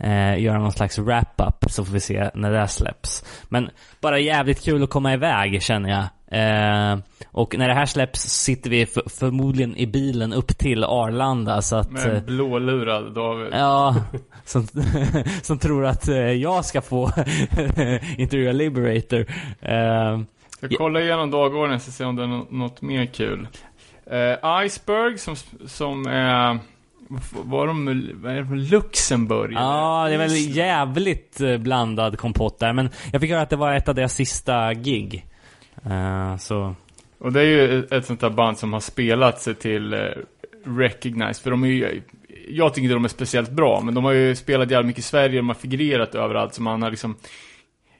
Eh, 0.00 0.38
göra 0.42 0.58
någon 0.58 0.72
slags 0.72 0.98
wrap-up 0.98 1.64
så 1.70 1.84
får 1.84 1.92
vi 1.92 2.00
se 2.00 2.30
när 2.34 2.50
det 2.52 2.68
släpps. 2.68 3.24
Men 3.48 3.70
bara 4.00 4.18
jävligt 4.18 4.64
kul 4.64 4.82
att 4.82 4.90
komma 4.90 5.12
iväg 5.12 5.62
känner 5.62 5.90
jag. 5.90 6.04
Eh, 6.32 6.98
och 7.32 7.58
när 7.58 7.68
det 7.68 7.74
här 7.74 7.86
släpps 7.86 8.20
sitter 8.20 8.70
vi 8.70 8.86
för, 8.86 9.02
förmodligen 9.18 9.76
i 9.76 9.86
bilen 9.86 10.32
upp 10.32 10.58
till 10.58 10.84
Arlanda 10.84 11.62
så 11.62 11.76
att... 11.76 11.86
eh, 12.06 12.12
Med 12.12 12.24
blålurad 12.24 13.14
David. 13.14 13.48
Ja, 13.52 13.96
som, 14.44 14.66
som 15.42 15.58
tror 15.58 15.86
att 15.86 16.08
eh, 16.08 16.16
jag 16.16 16.64
ska 16.64 16.80
få 16.80 17.06
intervjua 18.16 18.52
Liberator. 18.52 19.26
Eh, 19.60 20.20
Jag 20.60 20.70
kollar 20.78 21.00
igenom 21.00 21.30
dagordningen 21.30 21.80
så 21.80 21.92
ser 21.92 22.06
om 22.06 22.16
det 22.16 22.22
är 22.22 22.26
nå- 22.26 22.46
något 22.50 22.82
mer 22.82 23.06
kul. 23.06 23.48
Eh, 24.10 24.62
Iceberg 24.64 25.18
som, 25.18 25.36
som 25.66 26.06
är... 26.06 26.58
Var 27.32 27.66
de, 27.66 28.08
vad 28.22 28.32
är 28.32 28.36
det 28.36 28.46
från 28.46 28.64
Luxemburg? 28.64 29.52
ja, 29.54 30.04
det 30.08 30.14
är 30.14 30.18
väl 30.18 30.56
jävligt 30.56 31.40
eh, 31.40 31.56
blandad 31.56 32.18
kompott 32.18 32.58
där. 32.58 32.72
Men 32.72 32.90
jag 33.12 33.20
fick 33.20 33.30
höra 33.30 33.42
att 33.42 33.50
det 33.50 33.56
var 33.56 33.74
ett 33.74 33.88
av 33.88 33.94
deras 33.94 34.14
sista 34.14 34.74
gig. 34.74 35.26
Eh, 35.86 36.36
så, 36.36 36.74
Och 37.18 37.32
det 37.32 37.40
är 37.40 37.44
ju 37.44 37.84
ett- 37.90 38.06
sånt 38.06 38.20
där 38.20 38.30
band 38.30 38.58
som 38.58 38.72
har 38.72 38.80
spelat 38.80 39.40
sig 39.40 39.54
till 39.54 39.92
eh, 39.92 39.98
Recognize, 40.64 41.42
för 41.42 41.50
de 41.50 41.62
är 41.64 41.68
ju, 41.68 42.02
jag 42.48 42.74
tycker 42.74 42.82
inte 42.84 42.94
de 42.94 43.04
är 43.04 43.08
speciellt 43.08 43.50
bra, 43.50 43.80
men 43.80 43.94
de 43.94 44.04
har 44.04 44.12
ju 44.12 44.34
spelat 44.36 44.70
jävligt 44.70 44.86
mycket 44.86 45.04
i 45.04 45.08
Sverige, 45.08 45.36
de 45.36 45.48
har 45.48 45.54
figurerat 45.54 46.14
överallt, 46.14 46.54
så 46.54 46.62
man 46.62 46.82
har 46.82 46.90
liksom 46.90 47.16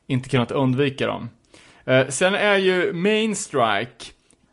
inte 0.06 0.28
kunnat 0.28 0.50
undvika 0.50 1.06
dem. 1.06 1.28
Eh, 1.84 2.06
sen 2.08 2.34
är 2.34 2.56
ju 2.56 2.92
Main 2.92 3.36
Strike, 3.36 4.04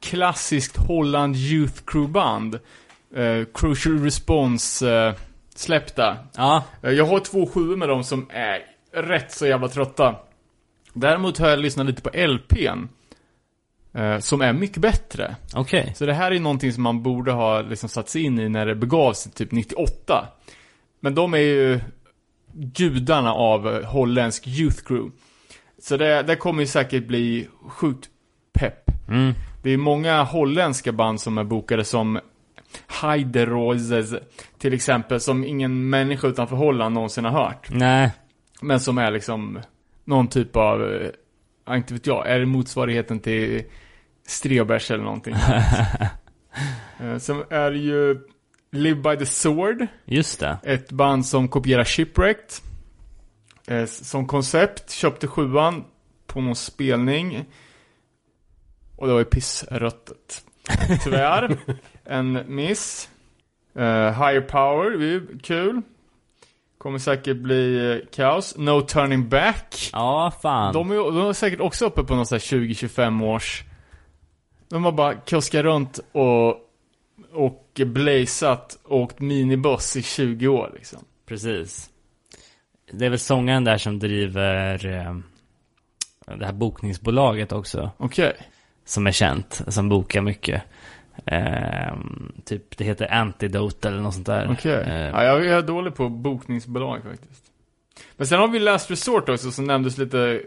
klassiskt 0.02 0.78
Holland 0.78 1.36
Youth 1.36 1.82
Crew 1.86 2.12
band, 2.12 2.60
eh, 3.16 3.44
Crucial 3.54 4.04
Response 4.04 4.92
eh, 4.96 5.14
släppta. 5.56 6.18
ja. 6.36 6.64
Eh, 6.84 6.92
Jag 6.92 7.06
har 7.06 7.20
två 7.20 7.48
sjuor 7.48 7.76
med 7.78 7.90
dem 7.90 8.04
som 8.04 8.28
är 8.30 8.60
rätt 8.94 9.32
så 9.32 9.48
jävla 9.48 9.68
trötta. 9.68 10.16
Däremot 10.94 11.38
har 11.38 11.50
jag 11.50 11.60
lyssnat 11.60 11.86
lite 11.88 12.02
på 12.02 12.10
LPn. 12.28 12.88
eh, 13.94 14.20
Som 14.20 14.42
är 14.42 14.54
mycket 14.54 14.78
bättre. 14.78 15.36
Okej. 15.56 15.94
Så 15.96 16.06
det 16.06 16.14
här 16.14 16.32
är 16.32 16.40
någonting 16.40 16.74
som 16.74 16.84
man 16.84 17.04
borde 17.04 17.32
ha 17.32 17.62
liksom 17.62 17.90
satt 17.90 18.10
sig 18.10 18.24
in 18.24 18.40
i 18.40 18.50
när 18.50 18.66
det 18.66 18.76
begav 18.76 19.14
sig 19.14 19.32
typ 19.32 19.52
98. 19.52 20.28
Men 21.00 21.16
de 21.16 21.34
är 21.34 21.38
ju 21.38 21.80
gudarna 22.54 23.34
av 23.34 23.68
eh, 23.76 23.84
holländsk 23.90 24.48
youth 24.48 24.84
crew. 24.84 25.12
Så 25.82 25.98
det, 25.98 26.24
det 26.24 26.36
kommer 26.36 26.62
ju 26.62 26.68
säkert 26.68 27.08
bli 27.08 27.48
sjukt 27.70 28.10
pepp. 28.54 28.84
Mm. 29.10 29.34
Det 29.68 29.74
är 29.74 29.78
många 29.78 30.24
holländska 30.24 30.92
band 30.92 31.22
som 31.22 31.38
är 31.38 31.44
bokade 31.44 31.84
som 31.84 32.20
Heideroses 32.88 34.14
till 34.58 34.74
exempel, 34.74 35.20
som 35.20 35.44
ingen 35.44 35.90
människa 35.90 36.28
utanför 36.28 36.56
Holland 36.56 36.96
någonsin 36.96 37.26
har 37.26 37.32
hört. 37.32 37.68
Nej. 37.70 38.12
Men 38.62 38.80
som 38.80 38.98
är 38.98 39.12
liksom 39.12 39.60
någon 40.06 40.28
typ 40.28 40.56
av, 40.56 40.84
eh, 41.68 41.76
inte 41.78 41.94
vet 41.94 42.08
jag, 42.08 42.28
är 42.30 42.40
det 42.40 42.46
motsvarigheten 42.46 43.20
till 43.20 43.64
Strebers 44.28 44.92
eller 44.92 45.04
någonting? 45.04 45.36
Eh, 47.00 47.18
Sen 47.18 47.44
är 47.50 47.72
det 47.72 47.78
ju 47.78 48.20
Live 48.72 49.02
by 49.02 49.18
the 49.18 49.26
Sword, 49.26 49.88
Just 50.06 50.40
det. 50.40 50.58
ett 50.64 50.92
band 50.92 51.26
som 51.26 51.48
kopierar 51.48 51.84
Shipwrecked. 51.84 52.52
Eh, 53.68 53.86
Som 53.86 54.28
koncept, 54.28 54.92
köpte 54.92 55.28
sjuan 55.28 55.84
på 56.28 56.42
någon 56.42 56.56
spelning. 56.56 57.46
Och 58.98 59.08
det 59.08 59.14
var 59.14 59.20
ju 59.20 59.26
pissröttet. 59.26 60.44
Tyvärr. 61.04 61.58
en 62.06 62.56
miss. 62.56 63.10
Eh, 63.76 63.84
higher 64.26 64.42
Power, 64.42 64.98
det 64.98 65.06
är 65.06 65.10
ju 65.10 65.40
kul. 65.40 65.82
Kommer 66.78 67.00
säkert 67.00 67.38
bli 67.38 67.92
eh, 67.92 68.10
kaos. 68.12 68.58
No 68.58 68.82
Turning 68.82 69.30
Back. 69.30 69.90
Ja, 69.94 70.34
fan. 70.42 70.74
De 70.74 70.92
är, 70.92 70.96
de 70.96 71.30
är 71.30 71.34
säkert 71.34 71.60
också 71.60 71.86
uppe 71.86 72.04
på 72.04 72.16
någon 72.16 72.26
här 72.32 72.40
20-25 72.40 73.26
års... 73.26 73.64
De 74.70 74.84
har 74.84 74.92
bara 74.92 75.14
kuskat 75.14 75.64
runt 75.64 76.00
och, 76.12 76.50
och 77.34 77.82
blazat 77.86 78.80
och 78.84 79.00
åkt 79.00 79.20
minibuss 79.20 79.96
i 79.96 80.04
20 80.04 80.48
år 80.48 80.72
liksom. 80.76 81.00
Precis. 81.26 81.90
Det 82.92 83.06
är 83.06 83.10
väl 83.10 83.20
sångaren 83.20 83.64
där 83.64 83.78
som 83.78 84.00
driver 84.00 84.86
eh, 84.86 85.16
det 86.38 86.46
här 86.46 86.54
bokningsbolaget 86.54 87.52
också. 87.52 87.92
Okej. 87.98 88.36
Som 88.88 89.08
är 89.08 89.12
känt, 89.12 89.62
som 89.68 89.90
bokar 89.90 90.22
mycket. 90.22 90.62
Eh, 91.26 91.94
typ, 92.46 92.78
det 92.78 92.84
heter 92.84 93.14
Antidote 93.14 93.88
eller 93.88 94.02
något 94.02 94.14
sånt 94.14 94.26
där. 94.26 94.50
Okej. 94.52 94.82
Eh, 94.88 95.00
Ja, 95.10 95.24
jag 95.24 95.46
är 95.46 95.62
dålig 95.62 95.96
på 95.96 96.10
bokningsbolag 96.10 97.02
faktiskt. 97.04 97.44
Men 98.18 98.28
sen 98.28 98.40
har 98.40 98.48
vi 98.48 98.60
Last 98.60 98.92
Resort 98.92 99.30
också 99.30 99.52
som 99.52 99.66
nämndes 99.66 99.98
lite 99.98 100.42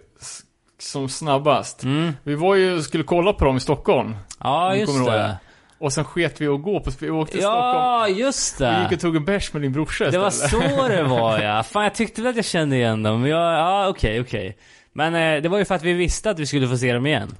som 0.78 1.08
snabbast. 1.08 1.82
mm. 1.84 2.12
Vi 2.22 2.34
var 2.34 2.54
ju 2.54 2.74
och 2.76 2.84
skulle 2.84 3.04
kolla 3.04 3.32
på 3.32 3.44
dem 3.44 3.56
i 3.56 3.60
Stockholm. 3.60 4.16
Ja, 4.40 4.74
just 4.74 5.04
det. 5.04 5.12
det. 5.12 5.38
Och 5.78 5.92
sen 5.92 6.04
sket 6.04 6.40
vi 6.40 6.46
att 6.48 6.62
gå 6.62 6.80
på, 6.80 6.90
vi 7.00 7.10
åkte 7.10 7.32
till 7.32 7.40
Stockholm. 7.40 7.76
Ja, 7.76 8.08
just 8.08 8.60
Vi 8.60 8.64
gick 8.80 8.88
det. 8.88 8.94
och 8.94 9.00
tog 9.00 9.16
en 9.16 9.24
bärs 9.24 9.52
med 9.52 9.62
din 9.62 9.72
brorsa 9.72 10.10
Det 10.10 10.18
var 10.18 10.30
så 10.30 10.58
det 10.88 11.02
var 11.08 11.38
ja. 11.38 11.62
Fan, 11.62 11.82
jag 11.84 11.94
tyckte 11.94 12.22
väl 12.22 12.30
att 12.30 12.36
jag 12.36 12.44
kände 12.44 12.76
igen 12.76 13.02
dem. 13.02 13.26
Jag, 13.26 13.52
ja, 13.54 13.88
okej, 13.88 14.20
okej. 14.20 14.56
Men 14.92 15.14
eh, 15.14 15.42
det 15.42 15.48
var 15.48 15.58
ju 15.58 15.64
för 15.64 15.74
att 15.74 15.82
vi 15.82 15.92
visste 15.92 16.30
att 16.30 16.38
vi 16.38 16.46
skulle 16.46 16.68
få 16.68 16.76
se 16.76 16.92
dem 16.92 17.06
igen. 17.06 17.34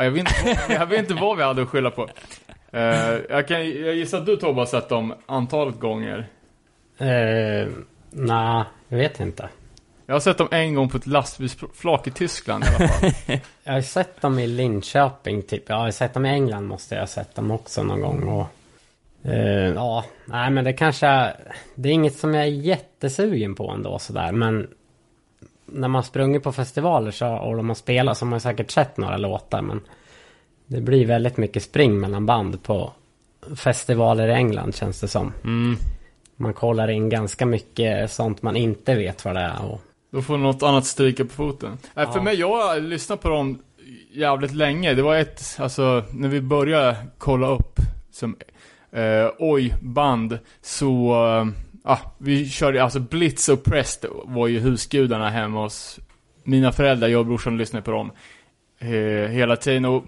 Ja, 0.00 0.04
jag, 0.04 0.10
vet 0.10 0.26
inte, 0.46 0.72
jag 0.72 0.86
vet 0.86 0.98
inte 0.98 1.14
vad 1.14 1.36
vi 1.36 1.42
hade 1.42 1.62
att 1.62 1.68
skylla 1.68 1.90
på. 1.90 2.08
Eh, 2.72 2.82
jag, 3.30 3.48
kan, 3.48 3.58
jag 3.58 3.94
gissar 3.94 4.18
att 4.18 4.26
du 4.26 4.36
Tobbe 4.36 4.60
har 4.60 4.66
sett 4.66 4.88
dem 4.88 5.14
antalet 5.26 5.80
gånger. 5.80 6.26
Eh, 6.98 7.68
Nej, 8.10 8.64
jag 8.88 8.98
vet 8.98 9.20
inte. 9.20 9.48
Jag 10.06 10.14
har 10.14 10.20
sett 10.20 10.38
dem 10.38 10.48
en 10.50 10.74
gång 10.74 10.88
på 10.88 10.96
ett 10.96 11.06
lastbilsflak 11.06 12.06
i 12.06 12.10
Tyskland 12.10 12.64
i 12.64 12.66
alla 12.66 12.88
fall. 12.88 13.10
Jag 13.64 13.72
har 13.72 13.80
sett 13.80 14.20
dem 14.20 14.38
i 14.38 14.46
Linköping 14.46 15.42
typ. 15.42 15.68
Jag 15.68 15.76
har 15.76 15.90
sett 15.90 16.14
dem 16.14 16.26
i 16.26 16.28
England 16.28 16.66
måste 16.66 16.94
jag 16.94 17.02
ha 17.02 17.06
sett 17.06 17.34
dem 17.34 17.50
också 17.50 17.82
någon 17.82 18.00
gång. 18.00 18.28
Och, 18.28 18.46
eh, 19.30 19.74
ja, 19.74 20.04
nej 20.24 20.50
men 20.50 20.64
det 20.64 20.72
kanske 20.72 21.32
Det 21.74 21.88
är 21.88 21.92
inget 21.92 22.16
som 22.16 22.34
jag 22.34 22.42
är 22.44 22.50
jättesugen 22.50 23.54
på 23.54 23.70
ändå 23.70 23.98
sådär. 23.98 24.32
Men 24.32 24.68
när 25.72 25.88
man 25.88 26.04
sprungit 26.04 26.42
på 26.42 26.52
festivaler 26.52 27.10
så, 27.10 27.28
och 27.28 27.56
de 27.56 27.68
har 27.68 27.74
spelat 27.74 28.18
så 28.18 28.24
har 28.24 28.30
man 28.30 28.40
säkert 28.40 28.70
sett 28.70 28.96
några 28.96 29.16
låtar. 29.16 29.62
Men 29.62 29.80
det 30.66 30.80
blir 30.80 31.06
väldigt 31.06 31.36
mycket 31.36 31.62
spring 31.62 32.00
mellan 32.00 32.26
band 32.26 32.62
på 32.62 32.92
festivaler 33.56 34.28
i 34.28 34.32
England 34.32 34.74
känns 34.74 35.00
det 35.00 35.08
som. 35.08 35.32
Mm. 35.44 35.76
Man 36.36 36.52
kollar 36.54 36.90
in 36.90 37.08
ganska 37.08 37.46
mycket 37.46 38.10
sånt 38.12 38.42
man 38.42 38.56
inte 38.56 38.94
vet 38.94 39.24
vad 39.24 39.34
det 39.34 39.40
är. 39.40 39.64
Och, 39.64 39.80
Då 40.12 40.22
får 40.22 40.36
något 40.38 40.62
annat 40.62 40.86
stryka 40.86 41.24
på 41.24 41.30
foten. 41.30 41.78
För 41.94 42.02
Ja. 42.14 42.22
mig, 42.22 42.34
jag 42.40 42.48
har 42.48 42.80
lyssnat 42.80 43.20
på 43.22 43.28
dem 43.28 43.58
jävligt 44.12 44.54
länge. 44.54 44.94
Det 44.94 45.02
var 45.02 45.16
ett, 45.16 45.56
alltså, 45.58 46.04
när 46.10 46.28
vi 46.28 46.40
började 46.40 46.96
kolla 47.18 47.48
upp 47.48 47.78
som 48.10 48.36
eh, 48.92 49.26
oj-band 49.38 50.38
så, 50.62 51.12
eh, 51.26 51.46
ah, 51.84 51.98
vi 52.18 52.48
körde, 52.48 52.82
alltså 52.82 53.00
Blitz 53.00 53.48
och 53.48 53.64
Prest 53.64 54.04
var 54.24 54.46
ju 54.46 54.58
husgudarna 54.58 55.30
hemma 55.30 55.62
hos 55.62 55.98
mina 56.44 56.72
föräldrar, 56.72 57.08
jag 57.08 57.20
och 57.20 57.26
brorsan 57.26 57.58
lyssnade 57.58 57.82
på 57.84 57.90
dem 57.90 58.10
eh, 58.78 59.30
hela 59.30 59.56
tiden. 59.56 59.84
Och 59.84 60.04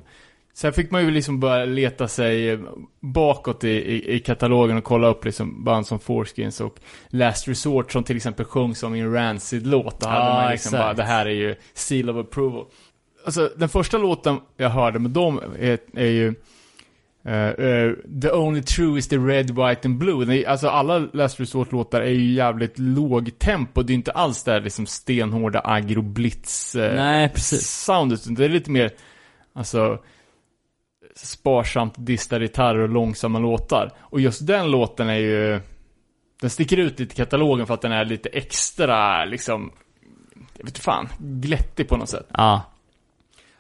sen 0.54 0.72
fick 0.72 0.90
man 0.90 1.04
ju 1.04 1.10
liksom 1.10 1.40
börja 1.40 1.64
leta 1.64 2.08
sig 2.08 2.58
bakåt 3.00 3.64
i, 3.64 3.68
i, 3.70 4.12
i 4.14 4.18
katalogen 4.20 4.76
och 4.76 4.84
kolla 4.84 5.08
upp 5.08 5.24
liksom 5.24 5.64
band 5.64 5.86
som 5.86 6.00
Foreskins 6.00 6.60
och 6.60 6.76
Last 7.08 7.48
Resort 7.48 7.92
som 7.92 8.04
till 8.04 8.16
exempel 8.16 8.44
sjungs 8.46 8.82
om 8.82 8.94
i 8.94 9.00
en 9.00 9.12
Rancid-låt. 9.12 10.00
Då 10.00 10.08
hade 10.08 10.24
Ja, 10.26 10.34
man 10.34 10.50
liksom 10.50 10.68
exakt. 10.68 10.82
bara, 10.82 10.94
det 10.94 11.02
här 11.02 11.26
är 11.26 11.30
ju 11.30 11.54
Seal 11.74 12.10
of 12.10 12.16
Approval. 12.26 12.64
Alltså 13.24 13.50
den 13.56 13.68
första 13.68 13.98
låten 13.98 14.40
jag 14.56 14.70
hörde 14.70 14.98
med 14.98 15.10
dem 15.10 15.40
är, 15.58 15.78
är 15.94 16.06
ju 16.06 16.34
eh, 17.24 17.48
eh, 17.48 17.92
The 18.22 18.30
Only 18.32 18.62
True 18.62 18.98
is 18.98 19.08
the 19.08 19.18
Red, 19.18 19.50
White 19.50 19.88
and 19.88 19.98
Blue. 19.98 20.24
Det 20.24 20.44
är, 20.44 20.48
alltså 20.48 20.68
alla 20.68 20.98
Last 20.98 21.40
Resort-låtar 21.40 22.00
är 22.00 22.10
ju 22.10 22.32
jävligt 22.32 22.78
låg 22.78 23.38
tempo. 23.38 23.82
Det 23.82 23.92
är 23.92 23.94
inte 23.94 24.12
alls 24.12 24.44
det 24.44 24.52
här 24.52 24.60
liksom 24.60 24.86
stenhårda 24.86 25.60
agro 25.64 26.02
blitz 26.02 26.74
eh, 26.74 26.94
Det 28.36 28.44
är 28.44 28.48
lite 28.48 28.70
mer, 28.70 28.90
alltså 29.52 29.98
sparsamt 31.14 31.94
distade 31.96 32.44
gitarrer 32.44 32.78
och 32.78 32.88
långsamma 32.88 33.38
låtar. 33.38 33.90
Och 33.98 34.20
just 34.20 34.46
den 34.46 34.70
låten 34.70 35.08
är 35.08 35.18
ju, 35.18 35.60
den 36.40 36.50
sticker 36.50 36.76
ut 36.76 37.00
lite 37.00 37.12
i 37.12 37.16
katalogen 37.16 37.66
för 37.66 37.74
att 37.74 37.82
den 37.82 37.92
är 37.92 38.04
lite 38.04 38.28
extra, 38.28 39.24
liksom, 39.24 39.72
jag 40.34 40.64
vet 40.64 40.68
inte 40.68 40.80
fan, 40.80 41.08
glättig 41.18 41.88
på 41.88 41.96
något 41.96 42.08
sätt. 42.08 42.26
Ja. 42.30 42.71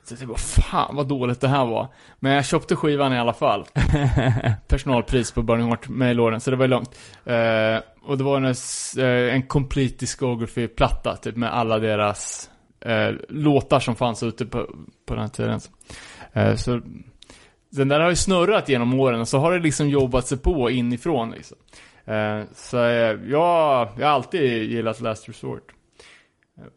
Så 0.04 0.12
jag 0.12 0.18
tänkte, 0.18 0.40
fan 0.42 0.96
vad 0.96 1.08
dåligt 1.08 1.40
det 1.40 1.48
här 1.48 1.66
var. 1.66 1.88
Men 2.18 2.32
jag 2.32 2.44
köpte 2.44 2.76
skivan 2.76 3.12
i 3.12 3.18
alla 3.18 3.32
fall. 3.32 3.66
Personalpris 4.68 5.32
på 5.32 5.42
Burning 5.42 5.66
Heart 5.66 5.88
Mail-åren, 5.88 6.40
så 6.40 6.50
det 6.50 6.56
var 6.56 6.68
lugnt. 6.68 6.98
Eh, 7.24 7.78
och 8.02 8.18
det 8.18 8.24
var 8.24 8.36
en, 8.36 8.44
eh, 8.44 9.34
en 9.34 9.42
complete 9.42 9.96
discography-platta, 9.98 11.16
typ 11.16 11.36
med 11.36 11.54
alla 11.54 11.78
deras 11.78 12.50
eh, 12.80 13.10
låtar 13.28 13.80
som 13.80 13.96
fanns 13.96 14.22
ute 14.22 14.46
på, 14.46 14.68
på 15.06 15.14
den 15.14 15.30
tiden. 15.30 15.60
Eh, 16.32 16.54
så 16.54 16.80
den 17.70 17.88
där 17.88 18.00
har 18.00 18.10
ju 18.10 18.16
snurrat 18.16 18.68
genom 18.68 19.00
åren 19.00 19.20
och 19.20 19.28
så 19.28 19.38
har 19.38 19.52
det 19.52 19.58
liksom 19.58 19.88
jobbat 19.88 20.26
sig 20.26 20.38
på 20.38 20.70
inifrån 20.70 21.30
liksom. 21.30 21.56
Så 22.54 22.76
jag, 22.76 23.28
jag 23.28 23.86
har 23.86 24.02
alltid 24.02 24.70
gillat 24.70 25.00
Last 25.00 25.28
Resort. 25.28 25.72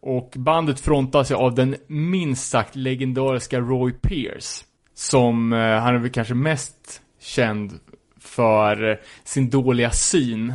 Och 0.02 0.34
bandet 0.36 0.80
frontas 0.80 1.32
ju 1.32 1.36
av 1.36 1.56
den 1.56 1.76
minst 1.88 2.50
sagt 2.50 2.76
legendariska 2.76 3.60
Roy 3.60 3.92
Pierce. 3.92 4.66
Som, 4.94 5.54
eh, 5.54 5.60
han 5.80 5.96
är 5.96 6.00
väl 6.00 6.10
kanske 6.12 6.34
mest 6.34 7.02
känd 7.20 7.80
för 8.20 8.90
eh, 8.92 8.98
sin 9.24 9.50
dåliga 9.50 9.92
syn. 9.92 10.54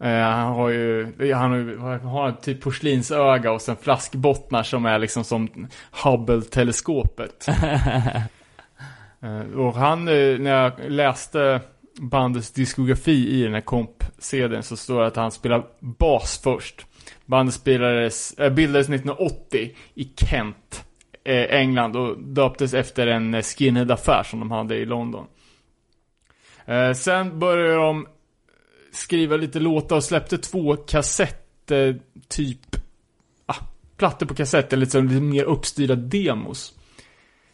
Eh, 0.00 0.10
han 0.20 0.52
har 0.52 0.68
ju, 0.68 1.12
han 1.34 1.50
har, 1.50 1.58
ju- 1.58 1.78
han 1.78 2.00
har 2.00 2.32
typ 2.32 2.60
porslinsöga 2.60 3.52
och 3.52 3.60
sen 3.62 3.76
flaskbottnar 3.76 4.62
som 4.62 4.86
är 4.86 4.98
liksom 4.98 5.24
som 5.24 5.68
Hubble-teleskopet. 6.04 7.46
Och 9.56 9.74
han, 9.74 10.04
när 10.04 10.50
jag 10.50 10.72
läste 10.88 11.60
bandets 12.00 12.50
diskografi 12.50 13.28
i 13.28 13.42
den 13.42 13.54
här 13.54 13.60
komp-CDn 13.60 14.62
så 14.62 14.76
står 14.76 15.00
det 15.00 15.06
att 15.06 15.16
han 15.16 15.30
spelar 15.30 15.64
bas 15.80 16.40
först. 16.44 16.86
Bandet 17.32 17.54
spelades, 17.54 18.38
äh, 18.38 18.52
bildades 18.52 18.88
1980 18.88 19.70
i 19.94 20.04
Kent, 20.16 20.84
eh, 21.24 21.60
England 21.60 21.96
och 21.96 22.18
döptes 22.18 22.74
efter 22.74 23.06
en 23.06 23.34
eh, 23.34 23.42
skinhead-affär 23.42 24.22
som 24.22 24.40
de 24.40 24.50
hade 24.50 24.76
i 24.76 24.84
London. 24.84 25.26
Eh, 26.64 26.92
sen 26.92 27.38
började 27.38 27.74
de 27.74 28.06
skriva 28.90 29.36
lite 29.36 29.60
låtar 29.60 29.96
och 29.96 30.04
släppte 30.04 30.38
två 30.38 30.76
kassetter, 30.76 32.00
typ, 32.28 32.76
ah, 33.46 33.56
plattor 33.96 34.26
på 34.26 34.34
kassett, 34.34 34.72
eller 34.72 34.80
liksom 34.80 35.08
lite 35.08 35.20
mer 35.20 35.44
uppstyrda 35.44 35.94
demos. 35.94 36.74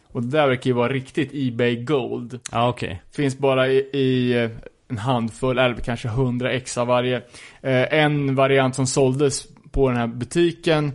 Och 0.07 0.23
det 0.23 0.37
där 0.37 0.47
verkar 0.47 0.69
ju 0.69 0.73
vara 0.73 0.93
riktigt 0.93 1.29
Ebay 1.33 1.83
Gold. 1.83 2.39
Ja, 2.51 2.69
okej. 2.69 3.01
Finns 3.11 3.37
bara 3.37 3.67
i, 3.67 3.77
i 3.77 4.43
eh, 4.43 4.51
en 4.89 4.97
handfull, 4.97 5.57
eller 5.57 5.75
kanske 5.75 6.07
100 6.07 6.51
ex 6.51 6.77
av 6.77 6.87
varje. 6.87 7.17
Eh, 7.61 7.93
en 7.93 8.35
variant 8.35 8.75
som 8.75 8.87
såldes 8.87 9.47
på 9.71 9.89
den 9.89 9.97
här 9.97 10.07
butiken. 10.07 10.91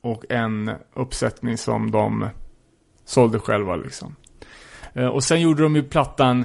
Och 0.00 0.24
en 0.28 0.70
uppsättning 0.94 1.58
som 1.58 1.90
de 1.90 2.28
sålde 3.04 3.38
själva 3.38 3.76
liksom. 3.76 4.16
Eh, 4.92 5.06
och 5.06 5.24
sen 5.24 5.40
gjorde 5.40 5.62
de 5.62 5.76
ju 5.76 5.82
plattan, 5.82 6.40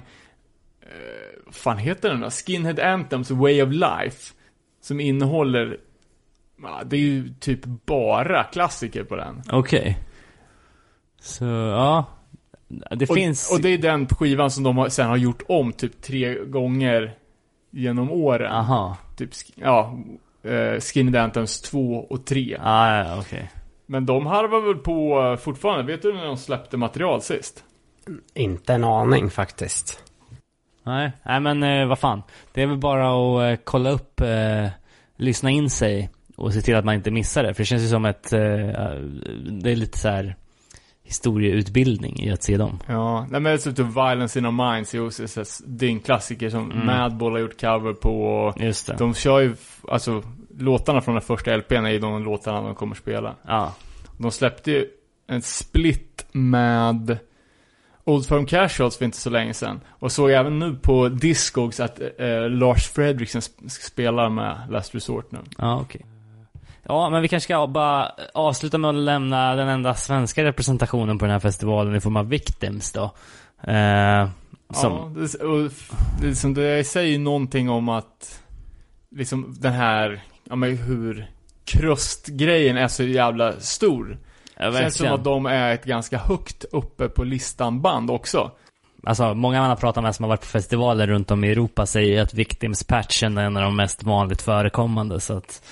eh, 0.81 1.41
vad 1.45 1.55
fan 1.55 1.77
heter 1.77 2.09
den 2.09 2.21
då? 2.21 2.29
Skinhead 2.29 2.93
Anthems 2.93 3.31
Way 3.31 3.61
of 3.61 3.69
Life. 3.69 4.33
Som 4.81 4.99
innehåller, 4.99 5.77
det 6.85 6.95
är 6.95 6.99
ju 6.99 7.33
typ 7.39 7.65
bara 7.65 8.43
klassiker 8.43 9.03
på 9.03 9.15
den. 9.15 9.41
Okej. 9.51 9.99
Så, 11.19 11.45
ja. 11.45 12.05
Det 12.67 13.09
och, 13.09 13.15
finns... 13.15 13.51
och 13.51 13.61
det 13.61 13.69
är 13.69 13.77
den 13.77 14.07
skivan 14.07 14.51
som 14.51 14.63
de 14.63 14.89
sen 14.89 15.07
har 15.07 15.17
gjort 15.17 15.41
om 15.47 15.73
typ 15.73 16.01
tre 16.01 16.45
gånger 16.45 17.17
genom 17.71 18.11
åren. 18.11 18.51
Aha. 18.51 18.97
Typ, 19.17 19.29
ja, 19.55 19.99
uh, 20.45 20.79
Skinny 20.79 21.17
Anthems 21.17 21.61
2 21.61 22.07
och 22.09 22.25
3. 22.25 22.57
Ah, 22.61 22.97
ja, 22.97 23.19
okej. 23.19 23.51
Men 23.85 24.05
de 24.05 24.25
harvar 24.25 24.61
väl 24.61 24.77
på 24.77 25.21
eh, 25.21 25.37
fortfarande. 25.37 25.91
Vet 25.91 26.01
du 26.01 26.13
när 26.13 26.25
de 26.25 26.37
släppte 26.37 26.77
material 26.77 27.21
sist? 27.21 27.63
inte 28.33 28.73
en 28.73 28.83
aning 28.83 29.29
faktiskt. 29.29 30.03
Nej, 30.83 31.11
nej 31.23 31.39
men 31.39 31.63
eh, 31.63 31.87
vad 31.87 31.99
fan. 31.99 32.23
Det 32.53 32.61
är 32.61 32.67
väl 32.67 32.77
bara 32.77 33.09
att 33.09 33.51
eh, 33.51 33.63
kolla 33.63 33.89
upp, 33.89 34.21
eh, 34.21 34.67
lyssna 35.17 35.49
in 35.49 35.69
sig 35.69 36.09
och 36.35 36.53
se 36.53 36.61
till 36.61 36.75
att 36.75 36.85
man 36.85 36.95
inte 36.95 37.11
missar 37.11 37.43
det. 37.43 37.53
För 37.53 37.61
det 37.61 37.65
känns 37.65 37.83
ju 37.83 37.87
som 37.87 38.05
ett, 38.05 38.33
eh, 38.33 38.39
det 39.61 39.71
är 39.71 39.75
lite 39.75 39.97
så 39.97 40.09
här 40.09 40.35
historieutbildning 41.03 42.19
i 42.19 42.31
att 42.31 42.43
se 42.43 42.57
dem. 42.57 42.79
Ja, 42.87 43.27
nej 43.29 43.41
men 43.41 43.57
typ 43.57 43.79
Violence 43.79 44.39
in 44.39 44.45
our 44.45 44.73
minds 44.73 44.93
är 44.95 45.05
också 45.05 45.23
en 45.81 45.99
klassiker 45.99 46.49
som 46.49 46.71
Mm. 46.71 46.85
Madball 46.85 47.31
har 47.31 47.39
gjort 47.39 47.61
cover 47.61 47.93
på. 47.93 48.25
och 48.25 48.61
Just 48.61 48.87
det. 48.87 48.95
De 48.99 49.13
kör 49.13 49.39
ju, 49.39 49.55
alltså 49.87 50.23
låtarna 50.59 51.01
från 51.01 51.15
den 51.15 51.21
första 51.21 51.55
LPn 51.57 51.85
är 51.85 51.89
ju 51.91 51.99
de 51.99 52.23
låtarna 52.23 52.61
de 52.61 52.75
kommer 52.75 52.95
spela. 52.95 53.35
Ja. 53.47 53.75
De 54.17 54.31
släppte 54.31 54.71
ju 54.71 54.87
en 55.27 55.41
split 55.41 56.25
med 56.31 57.17
Old 58.03 58.25
Firm 58.25 58.45
Casuals 58.45 58.97
för 58.97 59.05
inte 59.05 59.17
så 59.17 59.29
länge 59.29 59.53
sedan. 59.53 59.79
Och 59.89 60.11
såg 60.11 60.31
även 60.31 60.59
nu 60.59 60.75
på 60.75 61.09
Discogs 61.09 61.79
att 61.79 61.99
eh, 62.19 62.49
Lars 62.49 62.87
Fredriksen 62.87 63.41
sp- 63.41 63.67
spelar 63.69 64.29
med 64.29 64.57
Last 64.69 64.95
Resort 64.95 65.31
nu. 65.31 65.39
Ja, 65.57 65.79
okej. 65.81 66.05
Ja, 66.83 67.09
men 67.09 67.21
vi 67.21 67.27
kanske 67.27 67.45
ska 67.45 67.67
bara 67.67 68.11
avsluta 68.33 68.77
med 68.77 68.89
att 68.89 68.95
lämna 68.95 69.55
den 69.55 69.67
enda 69.67 69.93
svenska 69.95 70.43
representationen 70.43 71.17
på 71.19 71.25
den 71.25 71.31
här 71.31 71.39
festivalen 71.39 71.95
i 71.95 71.99
form 72.01 72.15
av 72.17 72.29
Victims 72.29 72.91
då. 72.91 73.03
Eh, 73.71 74.29
som, 74.73 74.93
Ja, 74.93 75.11
det, 75.15 75.43
och, 75.45 75.65
f- 75.65 75.91
det, 76.55 76.83
säger 76.83 77.11
ju 77.11 77.17
någonting 77.17 77.69
om 77.69 77.89
att 77.89 78.39
liksom 79.15 79.55
den 79.59 79.73
här, 79.73 80.23
ja 80.49 80.55
men 80.55 80.77
hur 80.77 81.27
krustgrejen 81.65 82.77
är 82.77 82.87
så 82.87 83.03
jävla 83.03 83.53
stor. 83.59 84.17
ja, 84.57 84.69
Det 84.69 84.77
känns 84.79 84.95
som 84.95 85.03
verkligen. 85.03 85.13
att 85.13 85.23
de 85.23 85.45
är 85.45 85.73
ett 85.73 85.85
ganska 85.85 86.17
högt 86.17 86.65
uppe 86.71 87.07
på 87.09 87.23
listan 87.23 87.81
band 87.81 88.11
också. 88.11 88.51
Alltså, 89.05 89.33
många 89.33 89.59
man 89.59 89.69
har 89.69 89.75
pratat 89.75 90.03
med 90.03 90.15
som 90.15 90.23
har 90.23 90.29
varit 90.29 90.41
på 90.41 90.47
festivaler 90.47 91.07
runt 91.07 91.31
om 91.31 91.43
i 91.43 91.51
Europa 91.51 91.85
säger 91.85 92.21
att 92.21 92.33
Victims-patchen 92.33 93.37
är 93.37 93.43
en 93.45 93.57
av 93.57 93.63
de 93.63 93.75
mest 93.75 94.03
vanligt 94.03 94.41
förekommande. 94.41 95.19
Så 95.19 95.37
att 95.37 95.63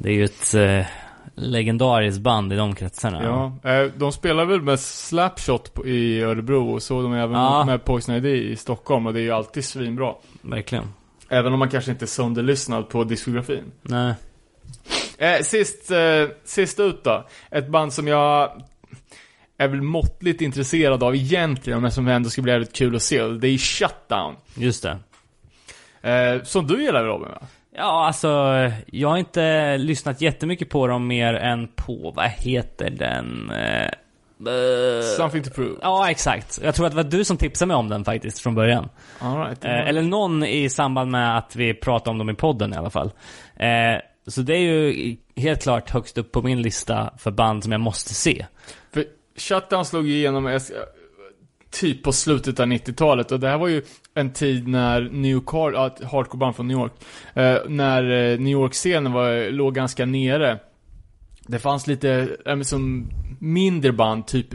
det 0.00 0.08
är 0.08 0.12
ju 0.14 0.24
ett, 0.24 0.54
eh, 0.54 0.86
legendariskt 1.34 2.20
band 2.20 2.52
i 2.52 2.56
de 2.56 2.74
kretsarna. 2.74 3.22
Ja, 3.62 3.70
eh, 3.70 3.90
de 3.96 4.12
spelar 4.12 4.44
väl 4.44 4.62
med 4.62 4.80
Slapshot 4.80 5.74
på, 5.74 5.86
i 5.86 6.20
Örebro 6.22 6.72
och 6.72 6.82
så 6.82 7.02
de 7.02 7.12
är 7.12 7.18
även 7.18 7.36
Ja. 7.40 7.64
med 7.64 7.84
Poison 7.84 8.14
ID 8.14 8.26
i 8.26 8.56
Stockholm 8.56 9.06
och 9.06 9.14
det 9.14 9.20
är 9.20 9.22
ju 9.22 9.30
alltid 9.30 9.64
svinbra. 9.64 10.14
Verkligen. 10.42 10.84
Även 11.28 11.52
om 11.52 11.58
man 11.58 11.68
kanske 11.68 11.90
inte 11.90 12.04
är 12.04 12.06
sönderlyssnad 12.06 12.88
på 12.88 13.04
diskografin. 13.04 13.64
Nej. 13.82 14.14
Eh, 15.18 15.40
sist, 15.42 15.90
eh, 15.90 16.28
sist 16.44 16.80
ut 16.80 17.04
då. 17.04 17.26
Ett 17.50 17.68
band 17.68 17.92
som 17.92 18.08
jag 18.08 18.62
är 19.58 19.68
väl 19.68 19.82
måttligt 19.82 20.40
intresserad 20.40 21.02
av 21.02 21.14
egentligen, 21.14 21.82
men 21.82 21.90
som 21.92 22.08
ändå 22.08 22.30
skulle 22.30 22.42
bli 22.42 22.52
jävligt 22.52 22.72
kul 22.72 22.96
att 22.96 23.02
se. 23.02 23.22
Det 23.22 23.48
är 23.48 23.58
Shutdown. 23.58 24.34
Just 24.54 24.82
det. 24.82 24.98
Eh, 26.10 26.42
som 26.42 26.66
du 26.66 26.82
gillar 26.84 27.04
Robin 27.04 27.28
va? 27.28 27.46
Ja, 27.76 28.06
alltså, 28.06 28.28
jag 28.86 29.08
har 29.08 29.16
inte 29.16 29.76
lyssnat 29.78 30.20
jättemycket 30.20 30.68
på 30.68 30.86
dem 30.86 31.06
mer 31.06 31.34
än 31.34 31.68
på, 31.68 32.12
vad 32.16 32.26
heter 32.26 32.90
den? 32.90 33.50
Eh, 33.50 33.90
Something 35.16 35.42
to 35.42 35.50
prove. 35.50 35.78
Ja, 35.82 36.10
exakt. 36.10 36.60
Jag 36.62 36.74
tror 36.74 36.86
att 36.86 36.92
det 36.92 36.96
var 36.96 37.10
du 37.10 37.24
som 37.24 37.36
tipsade 37.36 37.66
mig 37.66 37.76
om 37.76 37.88
den 37.88 38.04
faktiskt 38.04 38.38
från 38.38 38.54
början. 38.54 38.88
All 39.18 39.38
right. 39.38 39.64
Eh, 39.64 39.88
eller 39.88 40.02
någon 40.02 40.44
i 40.44 40.68
samband 40.68 41.10
med 41.10 41.38
att 41.38 41.56
vi 41.56 41.74
pratade 41.74 42.10
om 42.10 42.18
dem 42.18 42.30
i 42.30 42.34
podden 42.34 42.72
i 42.72 42.76
alla 42.76 42.90
fall. 42.90 43.10
Så 44.26 44.40
det 44.42 44.54
är 44.54 44.60
ju 44.60 45.16
helt 45.36 45.62
klart 45.62 45.90
högst 45.90 46.18
upp 46.18 46.32
på 46.32 46.42
min 46.42 46.62
lista 46.62 47.10
för 47.18 47.30
band 47.30 47.62
som 47.62 47.72
jag 47.72 47.80
måste 47.80 48.14
se. 48.14 48.46
För 48.92 49.04
Shutdown 49.36 49.84
slog 49.84 50.06
ju 50.06 50.14
igenom 50.14 50.58
typ 51.74 52.02
på 52.02 52.12
slutet 52.12 52.60
av 52.60 52.66
90-talet 52.66 53.32
och 53.32 53.40
det 53.40 53.48
här 53.48 53.58
var 53.58 53.68
ju 53.68 53.82
en 54.14 54.32
tid 54.32 54.68
när 54.68 55.00
New 55.00 55.30
York, 55.30 55.74
ja, 55.74 55.86
ett 55.86 56.04
hardcore-band 56.04 56.56
från 56.56 56.68
New 56.68 56.76
York, 56.76 56.92
eh, 57.34 57.58
när 57.68 58.02
eh, 58.10 58.38
New 58.38 58.52
York-scenen 58.52 59.12
var, 59.12 59.50
låg 59.50 59.74
ganska 59.74 60.06
nere. 60.06 60.58
Det 61.46 61.58
fanns 61.58 61.86
lite, 61.86 62.36
äh, 62.46 62.60
som 62.60 63.10
mindre 63.38 63.92
band, 63.92 64.26
typ 64.26 64.46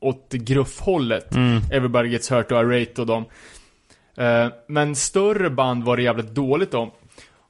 åt 0.00 0.32
gruffhållet. 0.32 1.36
Everybody 1.72 2.08
Gets 2.08 2.30
Hurt 2.30 2.52
och 2.52 2.58
Arate 2.58 3.00
och 3.00 3.06
dem. 3.06 3.24
Eh, 4.16 4.48
men 4.68 4.96
större 4.96 5.50
band 5.50 5.84
var 5.84 5.96
det 5.96 6.02
jävligt 6.02 6.34
dåligt 6.34 6.74
om. 6.74 6.90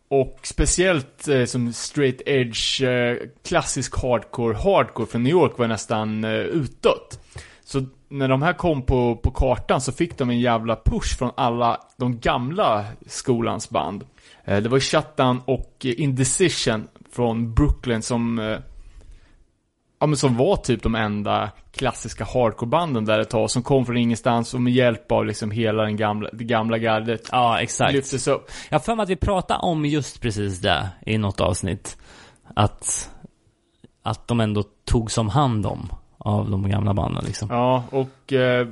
Och 0.09 0.39
speciellt 0.43 1.29
eh, 1.29 1.45
som 1.45 1.73
straight 1.73 2.23
edge, 2.27 2.83
eh, 2.83 3.17
klassisk 3.45 4.03
hardcore, 4.03 4.57
hardcore 4.57 5.07
från 5.07 5.23
New 5.23 5.31
York 5.31 5.59
var 5.59 5.69
nästan 5.69 6.25
eh, 6.25 6.31
utdött. 6.41 7.21
Så 7.65 7.87
när 8.11 8.29
de 8.29 8.43
här 8.43 8.53
kom 8.53 8.83
på, 8.83 9.17
på 9.17 9.31
kartan 9.31 9.81
så 9.81 9.93
fick 9.93 10.19
de 10.19 10.31
en 10.31 10.41
jävla 10.41 10.77
push 10.77 11.19
från 11.19 11.31
alla 11.37 11.81
de 11.97 12.19
gamla 12.19 12.85
skolans 13.07 13.71
band. 13.71 14.05
Eh, 14.45 14.63
det 14.63 14.69
var 14.69 14.81
Shutdown 14.81 15.41
och 15.45 15.77
eh, 15.85 16.01
Indecision 16.01 16.89
från 17.13 17.55
Brooklyn 17.55 18.03
som 18.03 18.39
eh, 18.39 18.59
Ja 20.03 20.07
men 20.07 20.17
som 20.17 20.37
var 20.37 20.57
typ 20.57 20.83
de 20.83 20.95
enda 20.95 21.51
klassiska 21.73 22.25
hardcore-banden 22.25 23.05
där 23.05 23.19
ett 23.19 23.31
tag, 23.31 23.51
som 23.51 23.63
kom 23.63 23.87
från 23.87 23.97
ingenstans 23.97 24.55
och 24.55 24.61
med 24.61 24.73
hjälp 24.73 25.13
av 25.13 25.27
liksom 25.27 25.51
hela 25.51 25.83
den 25.83 25.97
gamla, 25.97 26.29
det 26.33 26.45
gamla 26.45 26.79
gardet 26.79 27.29
Ja, 27.33 27.61
exakt. 27.61 27.93
lyftes 27.93 28.29
upp. 28.29 28.51
Jag 28.69 28.79
har 28.79 28.81
för 28.81 28.95
mig 28.95 29.03
att 29.03 29.09
vi 29.09 29.17
pratade 29.17 29.61
om 29.61 29.85
just 29.87 30.21
precis 30.21 30.61
det 30.61 30.89
i 31.07 31.19
något 31.19 31.41
avsnitt. 31.41 31.99
Att, 32.55 33.11
att 34.03 34.29
de 34.29 34.41
ändå 34.41 34.65
tog 34.85 35.11
som 35.11 35.29
hand 35.29 35.67
om 35.67 35.89
av 36.25 36.51
de 36.51 36.71
gamla 36.71 36.95
banden 36.95 37.25
liksom. 37.27 37.49
Ja, 37.51 37.85
och 37.91 38.33
eh, 38.33 38.69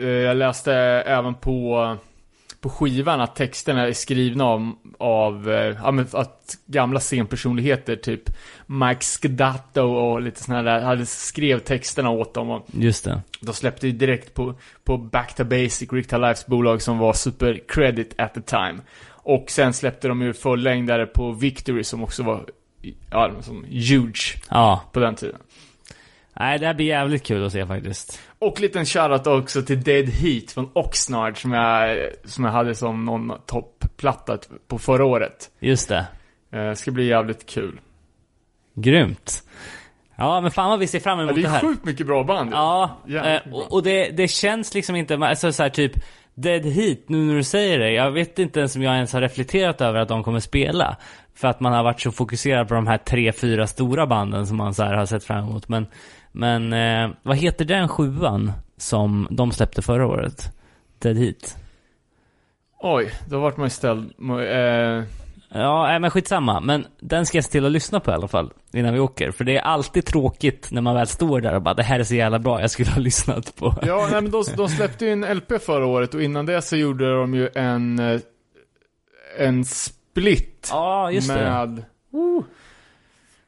eh, 0.00 0.06
jag 0.06 0.36
läste 0.36 0.74
även 1.06 1.34
på, 1.34 1.96
på 2.60 2.68
skivan 2.70 3.20
att 3.20 3.36
texterna 3.36 3.86
är 3.88 3.92
skrivna 3.92 4.44
av, 4.44 4.72
av 4.98 5.50
eh, 5.50 5.84
att 6.12 6.56
gamla 6.66 7.00
scenpersonligheter, 7.00 7.96
typ 7.96 8.22
Mike 8.66 9.00
Skedato 9.04 9.80
och 9.82 10.22
lite 10.22 10.42
sådana 10.42 10.62
där, 10.62 10.80
hade 10.80 11.06
skrev 11.06 11.58
texterna 11.58 12.10
åt 12.10 12.34
dem. 12.34 12.50
Och 12.50 12.66
Just 12.72 13.04
det. 13.04 13.22
de 13.40 13.54
släppte 13.54 13.86
ju 13.86 13.92
direkt 13.92 14.34
på, 14.34 14.54
på 14.84 14.96
Back 14.96 15.34
to 15.34 15.44
Basic, 15.44 15.92
Rick 15.92 16.12
Lives 16.12 16.46
bolag 16.46 16.82
som 16.82 16.98
var 16.98 17.12
super 17.12 17.60
credit 17.68 18.14
at 18.20 18.34
the 18.34 18.40
time. 18.40 18.74
Och 19.08 19.50
sen 19.50 19.72
släppte 19.72 20.08
de 20.08 20.22
ju 20.22 20.32
fullängdare 20.32 21.06
på 21.06 21.32
Victory 21.32 21.84
som 21.84 22.02
också 22.04 22.22
var, 22.22 22.44
ja, 23.10 23.30
som 23.40 23.64
huge 23.64 24.36
Ja. 24.50 24.82
på 24.92 25.00
den 25.00 25.14
tiden. 25.14 25.38
Nej, 26.40 26.58
det 26.58 26.66
här 26.66 26.74
blir 26.74 26.86
jävligt 26.86 27.22
kul 27.26 27.46
att 27.46 27.52
se 27.52 27.66
faktiskt. 27.66 28.20
Och 28.38 28.60
liten 28.60 28.86
shoutout 28.86 29.26
också 29.26 29.62
till 29.62 29.82
Dead 29.82 30.08
Heat 30.08 30.50
från 30.50 30.70
Oxnard 30.72 31.42
som 31.42 31.52
jag, 31.52 31.98
som 32.24 32.44
jag 32.44 32.52
hade 32.52 32.74
som 32.74 33.04
någon 33.04 33.32
toppplatta 33.46 34.38
på 34.68 34.78
förra 34.78 35.04
året. 35.04 35.50
Just 35.60 35.88
det. 35.88 36.06
Eh, 36.52 36.72
ska 36.74 36.90
bli 36.90 37.06
jävligt 37.06 37.46
kul. 37.46 37.80
Grymt. 38.74 39.42
Ja, 40.16 40.40
men 40.40 40.50
fan 40.50 40.70
vad 40.70 40.78
vi 40.78 40.86
ser 40.86 41.00
fram 41.00 41.18
Ja, 41.18 41.24
emot 41.24 41.34
det 41.34 41.40
det 41.42 41.46
är 41.46 41.50
här. 41.50 41.60
sjukt 41.60 41.84
mycket 41.84 42.06
bra 42.06 42.24
band. 42.24 42.50
Ja, 42.52 42.98
Jävligt 43.06 43.46
eh, 43.46 43.52
och, 43.52 43.72
och 43.72 43.82
det, 43.82 44.10
det 44.10 44.28
känns 44.28 44.74
liksom 44.74 44.96
inte, 44.96 45.14
alltså 45.16 45.52
så 45.52 45.62
här 45.62 45.70
typ 45.70 45.92
Dead 46.34 46.66
Heat, 46.66 46.98
nu 47.06 47.18
när 47.24 47.34
du 47.34 47.42
säger 47.42 47.78
det, 47.78 47.92
jag 47.92 48.10
vet 48.10 48.38
inte 48.38 48.58
ens 48.60 48.76
om 48.76 48.82
jag 48.82 48.94
ens 48.94 49.12
har 49.12 49.20
reflekterat 49.20 49.80
över 49.80 49.98
att 50.00 50.08
de 50.08 50.24
kommer 50.24 50.40
spela. 50.40 50.96
För 51.34 51.48
att 51.48 51.60
man 51.60 51.72
har 51.72 51.82
varit 51.82 52.00
så 52.00 52.12
fokuserad 52.12 52.68
på 52.68 52.74
de 52.74 52.86
här 52.86 52.98
tre, 52.98 53.32
fyra 53.32 53.66
stora 53.66 54.06
banden 54.06 54.46
som 54.46 54.56
man 54.56 54.74
så 54.74 54.82
här 54.84 54.94
har 54.94 55.06
sett 55.06 55.24
fram 55.24 55.48
emot. 55.48 55.68
Men, 55.68 55.86
men 56.32 56.72
eh, 56.72 57.10
vad 57.22 57.36
heter 57.36 57.64
den 57.64 57.88
sjuan 57.88 58.52
som 58.76 59.28
de 59.30 59.52
släppte 59.52 59.82
förra 59.82 60.06
året? 60.06 60.52
Dead 60.98 61.16
Heat? 61.16 61.56
Oj, 62.80 63.12
då 63.28 63.40
vart 63.40 63.56
man 63.56 63.66
ju 63.66 63.70
ställd. 63.70 64.12
Eh, 64.50 65.04
Ja, 65.50 65.98
men 65.98 66.10
skitsamma. 66.10 66.60
Men 66.60 66.86
den 67.00 67.26
ska 67.26 67.36
jag 67.38 67.44
se 67.44 67.50
till 67.50 67.66
att 67.66 67.72
lyssna 67.72 68.00
på 68.00 68.10
i 68.10 68.14
alla 68.14 68.28
fall. 68.28 68.52
Innan 68.72 68.94
vi 68.94 69.00
åker. 69.00 69.30
För 69.30 69.44
det 69.44 69.56
är 69.56 69.60
alltid 69.62 70.04
tråkigt 70.06 70.68
när 70.70 70.80
man 70.80 70.94
väl 70.94 71.06
står 71.06 71.40
där 71.40 71.54
och 71.54 71.62
bara 71.62 71.74
det 71.74 71.82
här 71.82 72.00
är 72.00 72.04
så 72.04 72.14
jävla 72.14 72.38
bra, 72.38 72.60
jag 72.60 72.70
skulle 72.70 72.90
ha 72.90 73.00
lyssnat 73.00 73.56
på. 73.56 73.74
ja, 73.82 74.08
nej, 74.12 74.22
men 74.22 74.30
de, 74.30 74.44
de 74.56 74.68
släppte 74.68 75.04
ju 75.06 75.12
en 75.12 75.36
LP 75.36 75.62
förra 75.62 75.86
året 75.86 76.14
och 76.14 76.22
innan 76.22 76.46
det 76.46 76.62
så 76.62 76.76
gjorde 76.76 77.14
de 77.14 77.34
ju 77.34 77.48
en, 77.54 77.98
eh, 77.98 78.20
en 79.38 79.64
split 79.64 80.68
Ja, 80.70 81.10
just 81.10 81.28
det. 81.28 81.34
med 81.34 81.82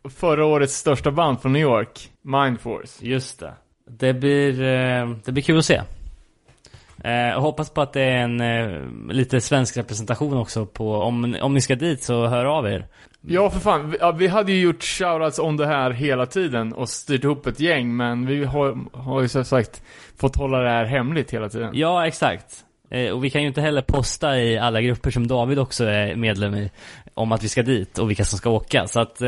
förra 0.08 0.44
årets 0.44 0.74
största 0.74 1.10
band 1.10 1.40
från 1.42 1.52
New 1.52 1.62
York, 1.62 2.10
Mindforce. 2.22 3.06
Just 3.06 3.40
det. 3.40 3.52
Det 3.90 4.14
blir, 4.14 4.62
eh, 4.62 5.10
det 5.24 5.32
blir 5.32 5.42
kul 5.42 5.58
att 5.58 5.64
se. 5.64 5.80
Eh, 7.04 7.12
Jag 7.12 7.40
hoppas 7.40 7.70
på 7.70 7.80
att 7.82 7.92
det 7.92 8.02
är 8.02 8.16
en 8.16 8.40
eh, 8.40 8.80
lite 9.12 9.40
svensk 9.40 9.76
representation 9.76 10.36
också 10.36 10.66
på, 10.66 10.94
om, 10.94 11.36
om 11.42 11.54
ni 11.54 11.60
ska 11.60 11.74
dit 11.74 12.02
så 12.02 12.26
hör 12.26 12.44
av 12.44 12.66
er. 12.66 12.86
Ja, 13.26 13.50
för 13.50 13.60
fan. 13.60 13.90
Vi, 13.90 13.96
ja, 14.00 14.12
vi 14.12 14.26
hade 14.28 14.52
ju 14.52 14.60
gjort 14.60 14.82
shoutouts 14.84 15.38
om 15.38 15.56
det 15.56 15.66
här 15.66 15.90
hela 15.90 16.26
tiden 16.26 16.72
och 16.72 16.88
styrt 16.88 17.24
ihop 17.24 17.46
ett 17.46 17.60
gäng, 17.60 17.96
men 17.96 18.26
vi 18.26 18.44
har, 18.44 18.78
har 18.92 19.22
ju 19.22 19.28
som 19.28 19.44
sagt 19.44 19.82
fått 20.16 20.36
hålla 20.36 20.58
det 20.58 20.68
här 20.70 20.84
hemligt 20.84 21.30
hela 21.30 21.48
tiden. 21.48 21.70
Ja, 21.74 22.06
exakt. 22.06 22.64
Eh, 22.90 23.10
Och 23.10 23.24
vi 23.24 23.30
kan 23.30 23.42
ju 23.42 23.48
inte 23.48 23.60
heller 23.60 23.82
posta 23.82 24.38
i 24.38 24.58
alla 24.58 24.80
grupper 24.82 25.10
som 25.10 25.26
David 25.26 25.58
också 25.58 25.84
är 25.84 26.16
medlem 26.16 26.54
i, 26.54 26.70
om 27.14 27.32
att 27.32 27.44
vi 27.44 27.48
ska 27.48 27.62
dit 27.62 27.98
och 27.98 28.10
vilka 28.10 28.24
som 28.24 28.38
ska 28.38 28.50
åka. 28.50 28.86
Så 28.86 29.00
att 29.00 29.22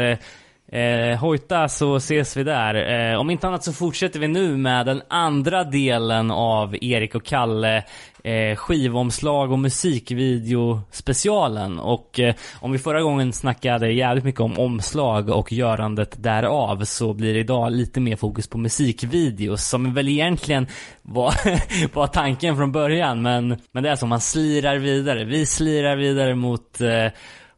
eh, 0.73 1.19
hojta 1.19 1.69
så 1.69 1.97
ses 1.97 2.37
vi 2.37 2.45
där. 2.45 2.75
Eh, 3.13 3.21
om 3.21 3.31
inte 3.31 3.47
annat 3.49 3.65
så 3.65 3.73
fortsätter 3.73 4.21
vi 4.21 4.29
nu 4.29 4.57
med 4.57 4.87
den 4.87 5.03
andra 5.09 5.65
delen 5.65 6.31
av 6.31 6.77
Erik 6.81 7.15
och 7.15 7.25
Kalle 7.25 7.85
eh, 8.25 8.57
skivomslag 8.57 9.53
och 9.53 9.59
musikvideo 9.59 10.81
specialen. 10.91 11.79
Och 11.79 12.21
eh, 12.21 12.35
om 12.61 12.73
vi 12.73 12.79
förra 12.79 13.03
gången 13.03 13.33
snackade 13.33 13.93
jävligt 13.93 14.25
mycket 14.25 14.41
om 14.41 14.59
omslag 14.59 15.29
och 15.29 15.53
görandet 15.53 16.23
därav 16.23 16.85
så 16.85 17.15
blir 17.15 17.35
det 17.35 17.41
idag 17.41 17.73
lite 17.73 18.01
mer 18.01 18.17
fokus 18.17 18.49
på 18.49 18.59
musikvideos 18.59 19.69
som 19.69 19.95
väl 19.95 20.09
egentligen 20.09 20.67
var, 21.03 21.35
var 21.95 22.07
tanken 22.07 22.57
från 22.57 22.73
början. 22.73 23.23
Men, 23.23 23.57
men 23.73 23.83
det 23.83 23.91
är 23.91 23.97
som 23.97 24.09
man 24.09 24.21
slirar 24.21 24.77
vidare. 24.77 25.25
Vi 25.25 25.47
slirar 25.47 25.97
vidare 25.97 26.35
mot 26.35 26.81
eh, 26.81 27.07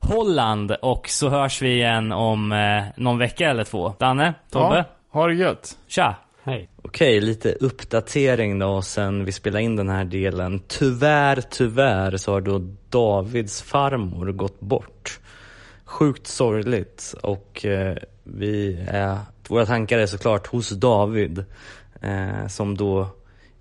Holland 0.09 0.71
och 0.83 1.09
så 1.09 1.29
hörs 1.29 1.63
vi 1.63 1.73
igen 1.75 2.13
om 2.13 2.53
eh, 2.53 2.85
någon 2.97 3.19
vecka 3.19 3.51
eller 3.51 3.65
två. 3.65 3.95
Danne, 3.99 4.35
Tobbe, 4.51 4.77
Ja, 4.77 4.85
ha 5.21 5.27
det 5.27 5.35
gött. 5.35 5.79
tja! 5.87 6.15
Hej. 6.43 6.69
Okej, 6.83 7.21
lite 7.21 7.53
uppdatering 7.53 8.59
då 8.59 8.83
sen 8.83 9.25
vi 9.25 9.33
spelade 9.33 9.65
in 9.65 9.77
den 9.77 9.89
här 9.89 10.05
delen. 10.05 10.63
Tyvärr, 10.69 11.41
tyvärr 11.51 12.17
så 12.17 12.33
har 12.33 12.41
då 12.41 12.63
Davids 12.91 13.63
farmor 13.63 14.33
gått 14.33 14.61
bort. 14.61 15.21
Sjukt 15.85 16.27
sorgligt 16.27 17.15
och 17.23 17.65
eh, 17.67 17.97
vi 18.23 18.85
är, 18.89 19.19
våra 19.49 19.67
tankar 19.67 19.99
är 19.99 20.07
såklart 20.07 20.47
hos 20.47 20.71
David 20.71 21.45
eh, 22.01 22.47
som 22.49 22.77
då 22.77 23.07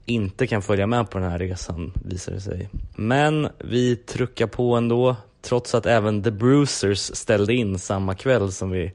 inte 0.05 0.47
kan 0.47 0.61
följa 0.61 0.87
med 0.87 1.09
på 1.09 1.17
den 1.19 1.31
här 1.31 1.39
resan 1.39 1.93
visar 2.05 2.31
det 2.33 2.41
sig. 2.41 2.69
Men 2.95 3.47
vi 3.59 3.95
truckar 3.95 4.47
på 4.47 4.75
ändå 4.75 5.15
trots 5.43 5.75
att 5.75 5.85
även 5.85 6.23
The 6.23 6.31
Bruisers 6.31 6.99
ställde 6.99 7.53
in 7.53 7.79
samma 7.79 8.15
kväll 8.15 8.51
som 8.51 8.71
vi 8.71 8.91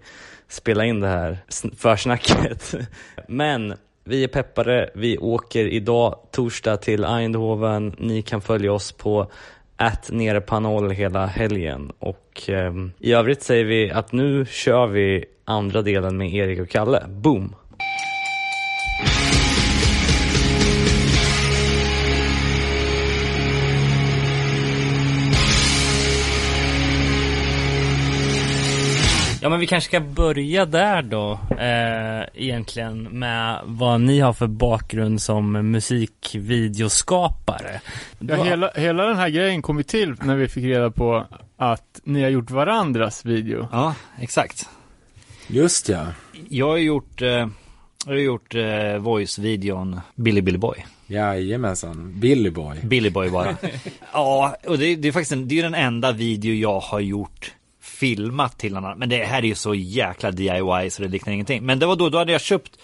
spelade 0.48 0.88
in 0.88 1.00
det 1.00 1.08
här 1.08 1.38
försnacket. 1.76 2.74
Men 3.28 3.74
vi 4.04 4.24
är 4.24 4.28
peppade. 4.28 4.90
Vi 4.94 5.18
åker 5.18 5.66
idag 5.66 6.18
torsdag 6.30 6.76
till 6.76 7.04
Eindhoven. 7.04 7.94
Ni 7.98 8.22
kan 8.22 8.40
följa 8.40 8.72
oss 8.72 8.92
på 8.92 9.30
att 9.76 10.10
nere 10.10 10.40
på 10.40 10.60
noll 10.60 10.90
hela 10.90 11.26
helgen. 11.26 11.92
Och 11.98 12.50
eh, 12.50 12.72
i 12.98 13.12
övrigt 13.12 13.42
säger 13.42 13.64
vi 13.64 13.90
att 13.90 14.12
nu 14.12 14.46
kör 14.46 14.86
vi 14.86 15.24
andra 15.44 15.82
delen 15.82 16.16
med 16.16 16.34
Erik 16.34 16.60
och 16.60 16.68
Kalle. 16.68 17.04
Boom! 17.08 17.54
Ja 29.40 29.48
men 29.48 29.60
vi 29.60 29.66
kanske 29.66 29.88
ska 29.88 30.00
börja 30.00 30.66
där 30.66 31.02
då 31.02 31.40
eh, 31.58 32.22
egentligen 32.34 33.02
med 33.02 33.60
vad 33.64 34.00
ni 34.00 34.20
har 34.20 34.32
för 34.32 34.46
bakgrund 34.46 35.22
som 35.22 35.52
musikvideoskapare. 35.52 37.80
Ja, 38.18 38.44
hela, 38.44 38.70
hela 38.74 39.04
den 39.04 39.16
här 39.16 39.28
grejen 39.28 39.62
kom 39.62 39.78
ju 39.78 39.82
till 39.82 40.14
när 40.22 40.36
vi 40.36 40.48
fick 40.48 40.64
reda 40.64 40.90
på 40.90 41.26
att 41.56 42.00
ni 42.04 42.22
har 42.22 42.28
gjort 42.28 42.50
varandras 42.50 43.24
video. 43.24 43.68
Ja, 43.72 43.94
exakt. 44.20 44.68
Just 45.46 45.88
ja. 45.88 46.06
Jag 46.48 46.68
har 46.68 46.76
gjort, 46.76 47.22
eh, 47.22 47.28
jag 47.28 47.50
har 48.06 48.14
gjort 48.14 48.54
eh, 48.54 48.98
voice-videon 48.98 50.00
Billy 50.14 50.40
Billy 50.40 50.58
Boy. 50.58 50.86
Jajamensan. 51.06 52.20
Billy 52.20 52.50
Boy. 52.50 52.78
Billy 52.82 53.10
Boy 53.10 53.30
bara. 53.30 53.56
ja, 54.12 54.56
och 54.66 54.78
det, 54.78 54.96
det 54.96 55.08
är 55.08 55.12
faktiskt 55.12 55.32
en, 55.32 55.48
det 55.48 55.58
är 55.58 55.62
den 55.62 55.74
enda 55.74 56.12
video 56.12 56.54
jag 56.54 56.80
har 56.80 57.00
gjort 57.00 57.54
filmat 58.00 58.58
till 58.58 58.74
någon 58.74 58.84
annan. 58.84 58.98
Men 58.98 59.08
det 59.08 59.24
här 59.24 59.38
är 59.38 59.46
ju 59.46 59.54
så 59.54 59.74
jäkla 59.74 60.30
DIY 60.30 60.90
så 60.90 61.02
det 61.02 61.08
liknar 61.08 61.32
ingenting. 61.32 61.66
Men 61.66 61.78
det 61.78 61.86
var 61.86 61.96
då, 61.96 62.08
då 62.08 62.18
hade 62.18 62.32
jag 62.32 62.40
köpt 62.40 62.78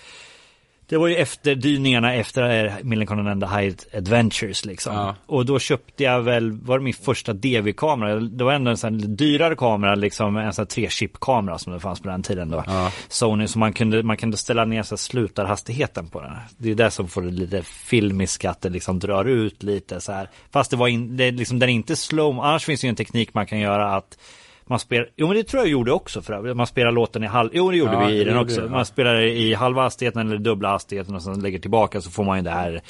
det 0.87 0.97
var 0.97 1.09
ju 1.09 1.17
efter 1.17 1.55
dyningarna 1.55 2.15
efter 2.15 2.73
Millencolin 2.83 3.27
and 3.27 3.43
the 3.43 3.47
High 3.47 3.77
Adventures 3.97 4.65
liksom. 4.65 4.95
Ja. 4.95 5.15
Och 5.27 5.47
då 5.47 5.59
köpte 5.59 6.05
jag 6.05 6.23
väl, 6.23 6.53
var 6.53 6.79
det 6.79 6.85
min 6.85 6.95
första 6.95 7.33
DV-kamera? 7.33 8.21
Det 8.21 8.45
var 8.45 8.53
ändå 8.53 8.71
en 8.71 8.77
sån 8.77 9.01
här 9.01 9.07
dyrare 9.09 9.57
kamera, 9.57 9.95
liksom 9.95 10.37
en 10.37 10.53
sån 10.53 10.63
här 10.63 10.67
tre-chip-kamera 10.67 11.59
som 11.59 11.73
det 11.73 11.81
fanns 11.81 12.01
på 12.01 12.09
den 12.09 12.23
tiden 12.23 12.49
då. 12.49 12.65
Ja. 12.67 12.93
Sony, 13.09 13.47
så 13.47 13.59
man 13.59 13.73
kunde, 13.73 14.03
man 14.03 14.17
kunde 14.17 14.37
ställa 14.37 14.65
ner 14.65 14.83
så 14.83 14.97
slutarhastigheten 14.97 16.09
på 16.09 16.21
den. 16.21 16.33
Det 16.57 16.71
är 16.71 16.75
det 16.75 16.91
som 16.91 17.09
får 17.09 17.23
det 17.23 17.31
lite 17.31 17.63
filmiska, 17.63 18.51
att 18.51 18.61
det 18.61 18.69
liksom 18.69 18.99
drar 18.99 19.25
ut 19.25 19.63
lite 19.63 20.01
så 20.01 20.13
här. 20.13 20.31
Fast 20.51 20.71
det 20.71 20.77
var 20.77 20.89
in, 20.89 21.17
det, 21.17 21.31
liksom, 21.31 21.59
den 21.59 21.69
är 21.69 21.73
inte 21.73 21.97
slow, 21.97 22.41
annars 22.41 22.65
finns 22.65 22.81
det 22.81 22.87
ju 22.87 22.89
en 22.89 22.97
teknik 22.97 23.35
man 23.35 23.47
kan 23.47 23.59
göra 23.59 23.97
att 23.97 24.19
man 24.67 24.79
spelar, 24.79 25.09
jo 25.17 25.27
men 25.27 25.37
det 25.37 25.45
tror 25.45 25.63
jag 25.63 25.71
gjorde 25.71 25.93
också 25.93 26.23
för 26.23 26.33
övrigt. 26.33 26.57
Man 26.57 26.67
spelar 26.67 26.93
låten 26.93 27.25
i 27.25 27.27
halv, 27.27 27.51
jo 27.53 27.71
det 27.71 27.77
gjorde 27.77 27.93
Ja, 27.93 28.07
vi 28.07 28.15
i 28.21 28.25
det 28.25 28.31
den 28.31 28.39
också. 28.39 28.61
vi, 28.61 28.67
ja. 28.67 28.73
Man 28.73 28.87
spelar 28.87 29.21
i 29.21 29.55
halva 29.55 29.83
hastigheten 29.83 30.27
eller 30.27 30.39
dubbla 30.39 30.69
hastigheten 30.69 31.15
och 31.15 31.23
sen 31.23 31.41
lägger 31.41 31.59
tillbaka 31.59 32.01
så 32.01 32.11
får 32.11 32.25
man 32.25 32.39
ju 32.39 32.45
det 32.45 32.51
här 32.51 32.83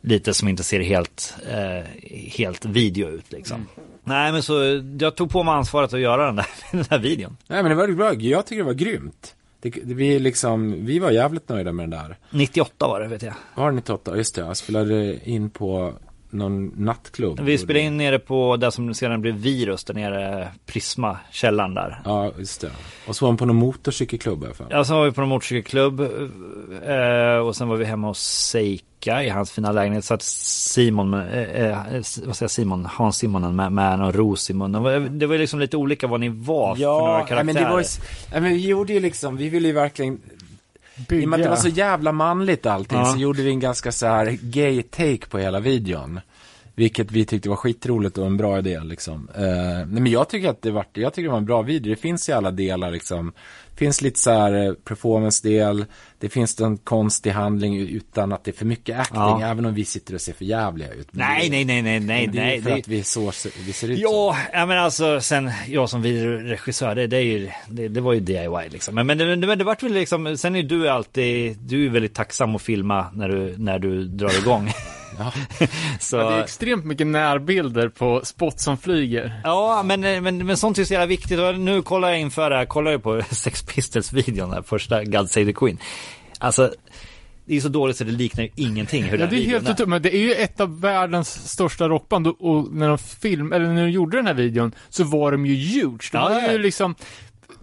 lite 0.00 0.34
som 0.34 0.48
inte 0.48 0.62
ser 0.62 0.80
helt, 0.80 1.34
eh, 1.50 1.84
helt 2.38 2.64
video 2.64 3.08
ut 3.08 3.32
liksom. 3.32 3.56
Mm. 3.56 3.68
Nej 4.04 4.32
men 4.32 4.42
så 4.42 4.82
jag 5.00 5.14
tog 5.16 5.30
på 5.30 5.42
mig 5.42 5.54
ansvaret 5.54 5.92
att 5.92 6.00
göra 6.00 6.26
den 6.26 6.36
där, 6.36 6.46
den 6.72 6.84
där 6.88 6.98
videon. 6.98 7.36
Nej 7.46 7.62
men 7.62 7.70
det 7.70 7.76
var 7.76 7.88
bra. 7.88 8.14
Jag 8.14 8.46
tycker 8.46 8.62
det 8.62 8.66
var 8.66 8.72
grymt. 8.74 9.34
Det, 9.60 9.70
det, 9.70 9.94
vi, 9.94 10.18
liksom, 10.18 10.86
vi 10.86 10.98
var 10.98 11.10
jävligt 11.10 11.48
nöjda 11.48 11.72
med 11.72 11.82
den 11.90 11.90
där. 11.90 12.16
98 12.30 12.86
var 12.88 13.00
det 13.00 13.08
vet 13.08 13.22
jag. 13.22 13.34
Var 13.54 13.70
det 13.70 13.76
98? 13.76 14.16
Just 14.16 14.34
det, 14.34 14.40
jag 14.40 14.56
spelade 14.56 15.30
in 15.30 15.50
på 15.50 15.92
någon 16.32 16.66
nattklubb. 16.76 17.40
Vi 17.40 17.58
spelade 17.58 17.80
in 17.84 17.96
nere 17.96 18.18
på 18.18 18.56
där 18.56 18.70
som 18.70 18.94
sedan 18.94 19.20
blev 19.20 19.34
Virus, 19.34 19.84
där 19.84 19.94
nere 19.94 20.48
Prisma, 20.66 21.18
källaren 21.30 21.74
där. 21.74 22.00
Ja, 22.04 22.32
just 22.38 22.60
det. 22.60 22.70
Och 23.06 23.16
så 23.16 23.24
var 23.24 23.30
han 23.30 23.36
på 23.36 23.46
någon 23.46 23.56
motorcykelklubb 23.56 24.42
i 24.42 24.46
alla 24.46 24.54
fall. 24.54 24.66
Ja, 24.70 24.84
sen 24.84 24.96
var 24.96 25.04
vi 25.04 25.12
på 25.12 25.20
en 25.22 25.28
motorcykelklubb 25.28 26.00
eh, 26.86 27.36
och 27.46 27.56
sen 27.56 27.68
var 27.68 27.76
vi 27.76 27.84
hemma 27.84 28.06
hos 28.08 28.20
Seika 28.20 29.24
i 29.24 29.28
hans 29.28 29.52
fina 29.52 29.72
lägenhet. 29.72 30.04
Så 30.04 30.14
att 30.14 30.22
Simon, 30.22 31.10
med, 31.10 31.32
eh, 31.56 31.70
eh, 31.94 32.02
vad 32.24 32.36
säger 32.36 32.48
Simon, 32.48 32.86
Hans 32.90 33.16
Simonen 33.16 33.56
med, 33.56 33.72
med 33.72 33.98
någon 33.98 34.12
ros 34.12 34.50
i 34.50 34.54
munnen. 34.54 34.82
Det 34.82 34.98
var- 34.98 35.08
Det 35.08 35.26
ju 35.26 35.38
liksom 35.38 35.60
lite 35.60 35.76
olika 35.76 36.06
vad 36.06 36.20
ni 36.20 36.28
var 36.28 36.74
för 36.74 36.82
några 36.82 36.92
Ja, 37.02 37.26
karaktärer. 37.26 37.44
nej, 37.44 37.54
men 37.54 37.64
det 37.64 37.70
var 37.70 37.80
ju, 37.80 38.40
men 38.40 38.44
vi 38.44 38.66
gjorde 38.68 38.92
ju 38.92 39.00
liksom, 39.00 39.36
vi 39.36 39.48
ville 39.48 39.68
ju 39.68 39.74
verkligen 39.74 40.20
I 41.10 41.24
och 41.24 41.28
med 41.28 41.36
att 41.36 41.42
det 41.44 41.48
var 41.48 41.56
så 41.56 41.68
jävla 41.68 42.12
manligt 42.12 42.66
allting 42.66 42.98
Ja. 42.98 43.04
så 43.12 43.18
gjorde 43.18 43.42
vi 43.42 43.50
en 43.50 43.60
ganska 43.60 43.92
så 43.92 44.06
här 44.06 44.38
gay 44.42 44.82
take 44.82 45.26
på 45.30 45.38
hela 45.38 45.60
videon. 45.60 46.20
Vilket 46.74 47.10
vi 47.12 47.24
tyckte 47.24 47.48
var 47.48 47.56
skitroligt 47.56 48.18
och 48.18 48.26
en 48.26 48.36
bra 48.36 48.58
idé 48.58 48.80
liksom. 48.84 49.28
Eh, 49.36 49.86
men 49.86 50.06
jag 50.06 50.28
tycker 50.28 50.48
att 50.48 50.62
det 50.62 50.70
var, 50.70 50.86
jag 50.92 51.14
tycker 51.14 51.22
det 51.28 51.30
var 51.30 51.38
en 51.38 51.44
bra 51.46 51.62
video. 51.62 51.90
Det 51.94 52.00
finns 52.00 52.28
i 52.28 52.32
alla 52.32 52.50
delar 52.50 52.90
liksom. 52.90 53.32
finns 53.76 54.02
lite 54.02 54.18
så 54.20 54.30
här 54.30 54.66
eh, 54.66 54.72
performance-del. 54.74 55.84
Det 56.18 56.28
finns 56.28 56.60
en 56.60 56.76
konstig 56.76 57.30
handling 57.30 57.78
utan 57.88 58.32
att 58.32 58.44
det 58.44 58.50
är 58.50 58.52
för 58.52 58.64
mycket 58.64 58.98
acting. 58.98 59.20
Ja. 59.20 59.46
Även 59.46 59.66
om 59.66 59.74
vi 59.74 59.84
sitter 59.84 60.14
och 60.14 60.20
ser 60.20 60.32
för 60.32 60.44
jävliga 60.44 60.92
ut. 60.92 61.08
Nej, 61.10 61.48
det, 61.48 61.64
nej, 61.64 61.64
nej, 61.64 61.82
nej, 61.82 62.00
nej, 62.00 62.26
det 62.32 62.38
är 62.38 62.44
nej. 62.44 62.62
för 62.62 62.70
det- 62.70 62.76
att 62.76 62.88
vi, 62.88 63.02
så, 63.02 63.32
vi 63.66 63.72
ser 63.72 63.90
ut 63.90 63.98
så. 63.98 64.02
Ja, 64.02 64.36
ja, 64.52 64.66
men 64.66 64.78
alltså 64.78 65.20
sen 65.20 65.50
jag 65.68 65.90
som 65.90 66.02
videoregissör, 66.02 66.94
det, 66.94 67.06
det, 67.06 67.16
är 67.16 67.22
ju, 67.22 67.50
det, 67.68 67.88
det 67.88 68.00
var 68.00 68.12
ju 68.12 68.20
DIY 68.20 68.68
liksom. 68.70 68.94
Men, 68.94 69.06
men, 69.06 69.18
det, 69.18 69.36
men 69.46 69.58
det 69.58 69.64
vart 69.64 69.82
väl 69.82 69.92
liksom, 69.92 70.36
sen 70.36 70.56
är 70.56 70.62
du 70.62 70.88
alltid, 70.88 71.56
du 71.58 71.86
är 71.86 71.90
väldigt 71.90 72.14
tacksam 72.14 72.56
att 72.56 72.62
filma 72.62 73.06
när 73.14 73.28
du, 73.28 73.54
när 73.58 73.78
du 73.78 74.04
drar 74.04 74.38
igång. 74.38 74.70
Ja. 75.18 75.32
Så, 76.00 76.16
Ja, 76.16 76.30
det 76.30 76.36
är 76.36 76.42
extremt 76.42 76.84
mycket 76.84 77.06
närbilder 77.06 77.88
på 77.88 78.20
spot 78.24 78.60
som 78.60 78.78
flyger. 78.78 79.40
Ja, 79.44 79.82
men, 79.84 80.00
men, 80.00 80.46
men 80.46 80.56
sånt 80.56 80.78
är 80.78 80.84
så 80.84 80.92
jävla 80.92 81.06
viktigt. 81.06 81.38
Och 81.38 81.58
nu 81.58 81.82
kollar 81.82 82.08
jag 82.08 82.20
inför 82.20 82.50
det 82.50 82.56
här, 82.56 82.64
kollar 82.64 82.90
jag 82.90 83.02
på 83.02 83.22
Sex 83.30 83.62
Pistols-videon, 83.62 84.50
där 84.50 84.62
första 84.62 85.04
God 85.04 85.30
Save 85.30 85.46
the 85.46 85.52
Queen. 85.52 85.78
Alltså, 86.38 86.74
det 87.44 87.56
är 87.56 87.60
så 87.60 87.68
dåligt 87.68 87.96
så 87.96 88.04
det 88.04 88.12
liknar 88.12 88.44
ju 88.44 88.50
ingenting 88.56 89.04
hur 89.04 89.18
Ja, 89.18 89.26
det 89.26 89.36
är 89.36 89.46
helt 89.46 89.68
otroligt. 89.68 89.88
Men 89.88 90.02
det 90.02 90.16
är 90.16 90.20
ju 90.20 90.32
ett 90.32 90.60
av 90.60 90.80
världens 90.80 91.48
största 91.50 91.88
rockband 91.88 92.26
och, 92.26 92.36
och 92.40 92.72
när 92.72 92.88
de 92.88 92.98
film, 92.98 93.52
eller 93.52 93.66
när 93.66 93.82
de 93.82 93.90
gjorde 93.90 94.16
den 94.16 94.26
här 94.26 94.34
videon 94.34 94.74
så 94.88 95.04
var 95.04 95.32
de 95.32 95.46
ju 95.46 95.54
huge. 95.54 96.08
De 96.12 96.18
Ja, 96.18 96.40
ja. 96.42 96.52
ju 96.52 96.58
liksom 96.58 96.94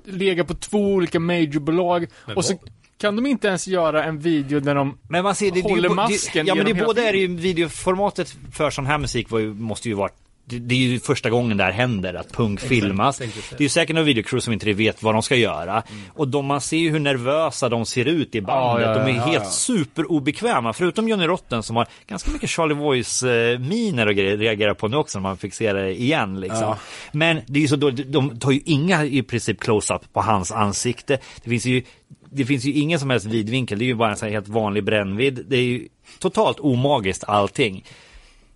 legat 0.06 0.48
på 0.48 0.54
två 0.54 0.94
olika 0.94 1.20
majorbolag 1.20 2.08
och 2.36 2.46
så 2.46 2.54
kan 3.00 3.16
de 3.16 3.26
inte 3.26 3.48
ens 3.48 3.68
göra 3.68 4.04
en 4.04 4.20
video 4.20 4.60
där 4.60 4.76
de 4.76 4.98
Men 5.10 5.24
man 5.24 5.36
ser, 5.36 5.52
det, 5.52 5.62
det, 5.62 5.70
håller 5.70 5.90
bo- 5.90 5.96
masken 5.96 6.46
det, 6.46 6.50
Ja 6.50 6.56
men 6.56 6.66
det 6.66 6.74
både 6.74 7.08
är 7.08 7.14
det 7.14 7.20
ju 7.20 7.36
videoformatet 7.36 8.36
för 8.52 8.70
sån 8.70 8.86
här 8.86 8.98
musik 8.98 9.30
var 9.30 9.40
ju, 9.40 9.54
måste 9.54 9.90
ju 9.90 9.96
vara 9.96 10.10
det, 10.50 10.60
det 10.60 10.76
är 10.76 10.80
ju 10.80 11.00
första 11.00 11.30
gången 11.30 11.58
det 11.58 11.64
här 11.64 11.72
händer, 11.72 12.14
att 12.14 12.32
punk 12.32 12.60
filmas. 12.60 13.18
Det 13.18 13.26
är 13.58 13.62
ju 13.62 13.70
säkert 13.70 13.94
några 13.94 14.06
videocrew 14.06 14.42
som 14.42 14.54
inte 14.54 14.74
vet 14.74 15.04
vad 15.04 15.16
de 15.16 15.22
ska 15.22 15.36
göra. 15.36 15.84
Och 16.14 16.28
de, 16.28 16.46
man 16.46 16.62
ser 16.62 16.78
ju 16.78 16.90
hur 16.90 17.00
nervösa 17.00 17.70
de 17.70 17.86
ser 17.86 18.06
ut 18.06 18.36
i 18.36 18.42
bandet. 18.42 18.88
Ja, 18.88 18.94
ja, 18.94 19.04
de 19.04 19.12
är 19.12 19.16
ja, 19.16 19.24
helt 19.26 19.44
ja. 19.44 19.50
superobekväma. 19.50 20.74
Förutom 20.74 21.08
Johnny 21.08 21.28
Rotten 21.28 21.64
som 21.64 21.76
har 21.76 21.88
ganska 22.08 22.32
mycket 22.32 22.50
Charlie 22.50 22.76
Voice-miner 22.76 24.08
och 24.08 24.16
grejer 24.16 24.38
reagerar 24.38 24.74
på 24.74 24.88
nu 24.88 24.98
också 24.98 25.20
när 25.20 25.24
man 25.24 25.38
se 25.52 25.74
det 25.74 26.02
igen. 26.02 26.40
Liksom. 26.40 26.62
Ja. 26.62 26.78
Men 27.12 27.42
det 27.48 27.60
är 27.60 27.62
ju 27.62 27.68
så 27.68 27.76
dåligt, 27.76 28.12
de 28.12 28.40
tar 28.40 28.52
ju 28.52 28.62
inga 28.66 29.06
i 29.06 29.24
princip 29.24 29.60
close-up 29.60 30.14
på 30.14 30.22
hans 30.22 30.52
ansikte. 30.52 31.20
Det 31.44 31.50
finns 31.50 31.66
ju 31.66 31.84
det 32.32 32.46
finns 32.46 32.66
ju 32.66 32.72
ingen 32.74 33.00
som 33.00 33.10
helst 33.10 33.26
vidvinkel, 33.26 33.80
det 33.80 33.86
är 33.86 33.88
ju 33.88 33.96
bara 33.96 34.10
en 34.12 34.18
sån 34.18 34.26
här 34.28 34.34
helt 34.34 34.48
vanlig 34.48 34.84
brännvidd. 34.84 35.46
Det 35.48 35.58
är 35.58 35.64
ju 35.64 35.88
totalt 36.20 36.60
omagiskt 36.60 37.24
allting. 37.28 37.86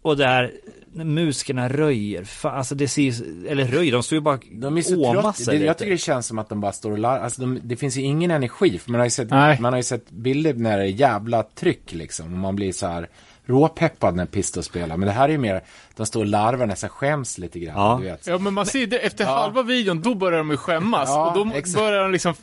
Och 0.02 0.18
det 0.18 0.26
här, 0.26 0.52
när 0.94 1.06
musikerna 1.06 1.70
röjer, 1.70 2.24
fan, 2.24 2.58
alltså 2.58 2.76
det 2.76 2.88
ser 2.88 3.02
ju, 3.02 3.48
eller 3.48 3.66
röjer, 3.66 3.92
de 3.92 4.04
står 4.04 4.16
ju 4.16 4.22
bara 4.22 4.40
De 4.52 4.78
är 4.78 4.82
så 4.82 5.14
trötta. 5.14 5.52
Det, 5.52 5.58
jag 5.66 5.78
tycker 5.78 5.92
det 5.92 5.98
känns 5.98 6.28
som 6.28 6.40
att 6.40 6.50
de 6.50 6.62
bara 6.62 6.72
står 6.72 6.92
och 6.92 6.98
larvar. 7.00 7.24
Alltså 7.24 7.42
de, 7.42 7.60
det 7.64 7.76
finns 7.76 7.98
ju 7.98 8.02
ingen 8.02 8.32
energi. 8.32 8.80
För 8.80 8.92
man 8.92 9.00
har 9.00 9.06
ju 9.06 9.10
sett, 9.12 9.30
Nej. 9.30 9.58
man 9.62 9.74
har 9.74 9.78
ju 9.80 9.84
sett 9.84 10.10
bilder 10.12 10.54
när 10.54 10.78
det 10.78 10.84
är 10.84 10.88
jävla 10.88 11.44
tryck 11.44 11.94
liksom. 11.94 12.26
Och 12.34 12.40
man 12.40 12.56
blir 12.56 12.72
så 12.72 12.88
här 12.88 13.10
råpeppad 13.46 14.16
när 14.16 14.26
Pistol 14.26 14.64
spelar. 14.64 14.98
Men 14.98 15.08
det 15.08 15.14
här 15.14 15.24
är 15.26 15.32
ju 15.32 15.38
mer, 15.38 15.64
de 15.96 16.06
står 16.06 16.20
och 16.20 16.26
larvar 16.26 16.66
nästan 16.66 16.90
skäms 16.90 17.38
lite 17.38 17.60
grann. 17.60 17.76
Ja. 17.78 17.98
Du 18.02 18.06
vet. 18.10 18.28
Ja 18.28 18.38
men 18.38 18.54
man 18.54 18.66
ser 18.66 18.88
det, 18.88 19.00
efter 19.00 19.24
Ja. 19.24 19.30
halva 19.36 19.64
videon 19.64 20.02
då 20.02 20.16
börjar 20.16 20.38
de 20.38 20.52
ju 20.52 20.58
skämmas 20.58 21.10
Ja, 21.10 21.32
och 21.32 21.46
då 21.48 21.54
exakt. 21.54 21.78
börjar 21.78 22.02
de 22.02 22.12
liksom 22.12 22.34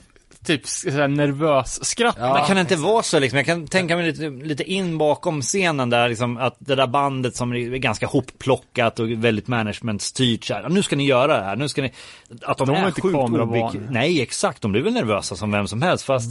typ 0.44 0.66
såhär 0.66 1.08
nervös 1.08 1.84
skratt. 1.84 2.16
Ja. 2.18 2.34
Men 2.34 2.46
kan 2.46 2.56
det 2.56 2.60
inte 2.60 2.76
vara 2.76 3.02
så 3.02 3.18
liksom? 3.18 3.36
Jag 3.36 3.46
kan 3.46 3.66
tänka 3.66 3.96
mig 3.96 4.06
lite, 4.06 4.28
lite 4.28 4.64
in 4.72 4.98
bakom 4.98 5.42
scenen 5.42 5.90
där 5.90 6.08
liksom 6.08 6.36
att 6.36 6.56
det 6.58 6.74
där 6.74 6.86
bandet 6.86 7.36
som 7.36 7.52
är 7.52 7.76
ganska 7.76 8.06
hopplockat 8.06 9.00
och 9.00 9.10
väldigt 9.10 9.48
managementstyrt 9.48 10.44
så 10.44 10.54
här. 10.54 10.68
Nu 10.68 10.82
ska 10.82 10.96
ni 10.96 11.06
göra 11.06 11.36
det 11.38 11.44
här, 11.44 11.56
nu 11.56 11.68
ska 11.68 11.82
ni... 11.82 11.92
Att 12.42 12.58
de, 12.58 12.66
De 12.66 12.76
är 12.76 12.82
är 12.82 12.86
inte 12.86 13.00
sjukt 13.00 13.16
obek... 13.16 13.80
Nej 13.90 14.22
exakt, 14.22 14.62
de 14.62 14.72
blir 14.72 14.82
väl 14.82 14.92
nervösa 14.92 15.36
som 15.36 15.50
vem 15.50 15.68
som 15.68 15.82
helst 15.82 16.04
fast 16.04 16.30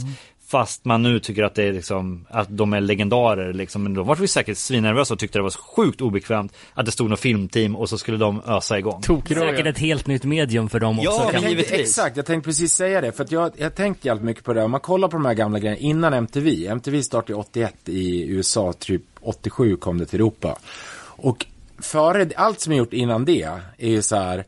Fast 0.50 0.84
man 0.84 1.02
nu 1.02 1.20
tycker 1.20 1.42
att 1.42 1.54
det 1.54 1.64
är 1.64 1.72
liksom, 1.72 2.26
att 2.30 2.48
de 2.50 2.72
är 2.72 2.80
legendarer 2.80 3.52
liksom. 3.52 3.82
Men 3.82 3.94
då 3.94 4.02
var 4.02 4.16
vi 4.16 4.28
säkert 4.28 4.58
svinnervösa 4.58 5.14
och 5.14 5.20
tyckte 5.20 5.38
det 5.38 5.42
var 5.42 5.50
sjukt 5.50 6.00
obekvämt 6.00 6.52
att 6.74 6.86
det 6.86 6.92
stod 6.92 7.10
något 7.10 7.20
filmteam 7.20 7.76
och 7.76 7.88
så 7.88 7.98
skulle 7.98 8.18
de 8.18 8.42
ösa 8.46 8.78
igång. 8.78 9.02
Säkert 9.02 9.06
Tokröja. 9.06 9.68
ett 9.68 9.78
helt 9.78 10.06
nytt 10.06 10.24
medium 10.24 10.68
för 10.68 10.80
dem 10.80 10.98
också. 10.98 11.10
Ja, 11.10 11.30
tänkte, 11.30 11.50
givetvis. 11.50 11.80
exakt, 11.80 12.16
jag 12.16 12.26
tänkte 12.26 12.48
precis 12.48 12.72
säga 12.72 13.00
det. 13.00 13.12
För 13.12 13.24
att 13.24 13.32
jag, 13.32 13.52
jag 13.56 13.74
tänkte 13.74 14.08
jävligt 14.08 14.24
mycket 14.24 14.44
på 14.44 14.52
det. 14.52 14.62
Om 14.62 14.70
man 14.70 14.80
kollar 14.80 15.08
på 15.08 15.16
de 15.16 15.24
här 15.24 15.34
gamla 15.34 15.58
grejerna 15.58 15.78
innan 15.78 16.14
MTV. 16.14 16.66
MTV 16.66 17.02
startade 17.02 17.34
81 17.34 17.74
i 17.84 18.26
USA, 18.26 18.72
typ 18.72 19.02
87 19.20 19.76
kom 19.76 19.98
det 19.98 20.06
till 20.06 20.20
Europa. 20.20 20.58
Och 21.02 21.46
före, 21.78 22.30
allt 22.36 22.60
som 22.60 22.72
är 22.72 22.76
gjort 22.76 22.92
innan 22.92 23.24
det 23.24 23.42
är 23.78 23.90
ju 23.90 24.02
så 24.02 24.16
här. 24.16 24.44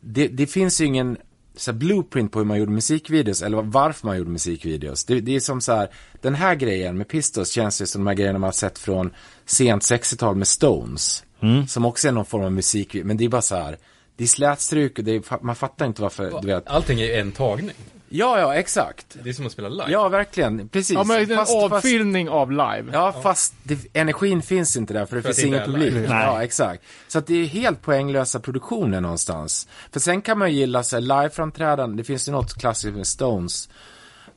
Det, 0.00 0.28
det 0.28 0.46
finns 0.46 0.80
ju 0.80 0.84
ingen 0.84 1.16
så 1.56 1.72
blueprint 1.72 2.32
på 2.32 2.38
hur 2.38 2.46
man 2.46 2.58
gjorde 2.58 2.72
musikvideos 2.72 3.42
eller 3.42 3.62
varför 3.62 4.06
man 4.06 4.18
gjorde 4.18 4.30
musikvideos. 4.30 5.04
Det, 5.04 5.20
det 5.20 5.36
är 5.36 5.40
som 5.40 5.60
så 5.60 5.72
här, 5.72 5.88
den 6.20 6.34
här 6.34 6.54
grejen 6.54 6.98
med 6.98 7.08
Pistols 7.08 7.50
känns 7.50 7.82
ju 7.82 7.86
som 7.86 8.04
de 8.04 8.06
här 8.06 8.14
grejerna 8.14 8.38
man 8.38 8.46
har 8.46 8.52
sett 8.52 8.78
från 8.78 9.10
sent 9.46 9.82
60-tal 9.82 10.36
med 10.36 10.48
Stones. 10.48 11.24
Som 11.68 11.84
också 11.84 12.08
är 12.08 12.12
någon 12.12 12.24
form 12.24 12.44
av 12.44 12.52
musikvideo, 12.52 13.06
men 13.06 13.16
det 13.16 13.24
är 13.24 13.28
bara 13.28 13.42
så 13.42 13.56
här. 13.56 13.78
Det 14.16 14.24
är 14.24 14.28
slätstruk 14.28 14.98
och 14.98 15.04
det 15.04 15.10
är, 15.16 15.44
man 15.44 15.56
fattar 15.56 15.86
inte 15.86 16.02
varför, 16.02 16.38
du 16.40 16.46
vet. 16.46 16.68
Allting 16.68 17.00
är 17.00 17.20
en 17.20 17.32
tagning. 17.32 17.74
Ja, 18.14 18.38
ja, 18.40 18.54
exakt. 18.54 19.16
Det 19.22 19.28
är 19.30 19.32
som 19.34 19.46
att 19.46 19.52
spela 19.52 19.68
live. 19.68 19.84
Ja, 19.88 20.08
verkligen. 20.08 20.68
Precis. 20.68 20.94
Ja, 20.94 21.04
men 21.04 21.20
en 21.30 21.36
Fast- 21.36 21.52
fast- 21.52 21.72
avfilmning 21.72 22.28
av 22.28 22.50
live. 22.50 22.84
Ja, 22.92 23.12
fast 23.22 23.54
det, 23.62 23.78
energin 23.92 24.42
finns 24.42 24.76
inte 24.76 24.94
där 24.94 25.06
för 25.06 25.16
det 25.16 25.22
För 25.22 25.30
att 25.30 25.36
finns 25.36 25.42
det 25.42 25.48
ingen 25.48 25.60
är 25.60 25.66
publik. 25.66 25.92
live. 25.92 26.08
Nej. 26.08 26.24
Ja, 26.26 26.42
exakt. 26.42 26.82
Så 27.08 27.18
att 27.18 27.26
det 27.26 27.34
är 27.34 27.44
helt 27.46 27.82
poänglösa 27.82 28.40
produktioner 28.40 29.00
någonstans. 29.00 29.68
För 29.92 30.00
sen 30.00 30.22
kan 30.22 30.38
man 30.38 30.50
ju 30.52 30.56
gilla 30.58 30.82
så 30.82 31.00
liveframträdanden. 31.00 31.96
Det 31.96 32.04
finns 32.04 32.28
ju 32.28 32.32
något 32.32 32.54
klassiskt 32.54 32.94
med 32.96 33.06
Stones. 33.06 33.68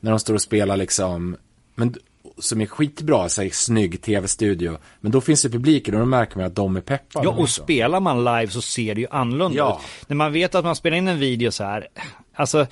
När 0.00 0.10
de 0.10 0.20
står 0.20 0.34
och 0.34 0.42
spelar 0.42 0.76
liksom, 0.76 1.36
men, 1.74 1.94
som 2.38 2.60
är 2.60 2.66
skitbra, 2.66 3.28
så 3.28 3.42
här, 3.42 3.50
snygg 3.52 4.02
tv-studio. 4.02 4.78
Men 5.00 5.12
då 5.12 5.20
finns 5.20 5.42
det 5.42 5.50
publiken 5.50 5.94
och 5.94 6.00
då 6.00 6.06
märker 6.06 6.36
man 6.36 6.46
att 6.46 6.54
de 6.54 6.76
är 6.76 6.80
peppade. 6.80 7.24
Ja, 7.26 7.30
och 7.32 7.40
liksom. 7.40 7.64
spelar 7.64 8.00
man 8.00 8.24
live 8.24 8.48
så 8.48 8.60
ser 8.60 8.94
det 8.94 9.00
ju 9.00 9.06
annorlunda 9.10 9.56
Ja. 9.58 9.80
ut. 10.00 10.08
När 10.08 10.16
man 10.16 10.32
vet 10.32 10.54
att 10.54 10.64
man 10.64 10.76
spelar 10.76 10.96
in 10.96 11.08
en 11.08 11.18
video 11.18 11.50
så 11.50 11.64
här, 11.64 11.88
alltså 12.34 12.66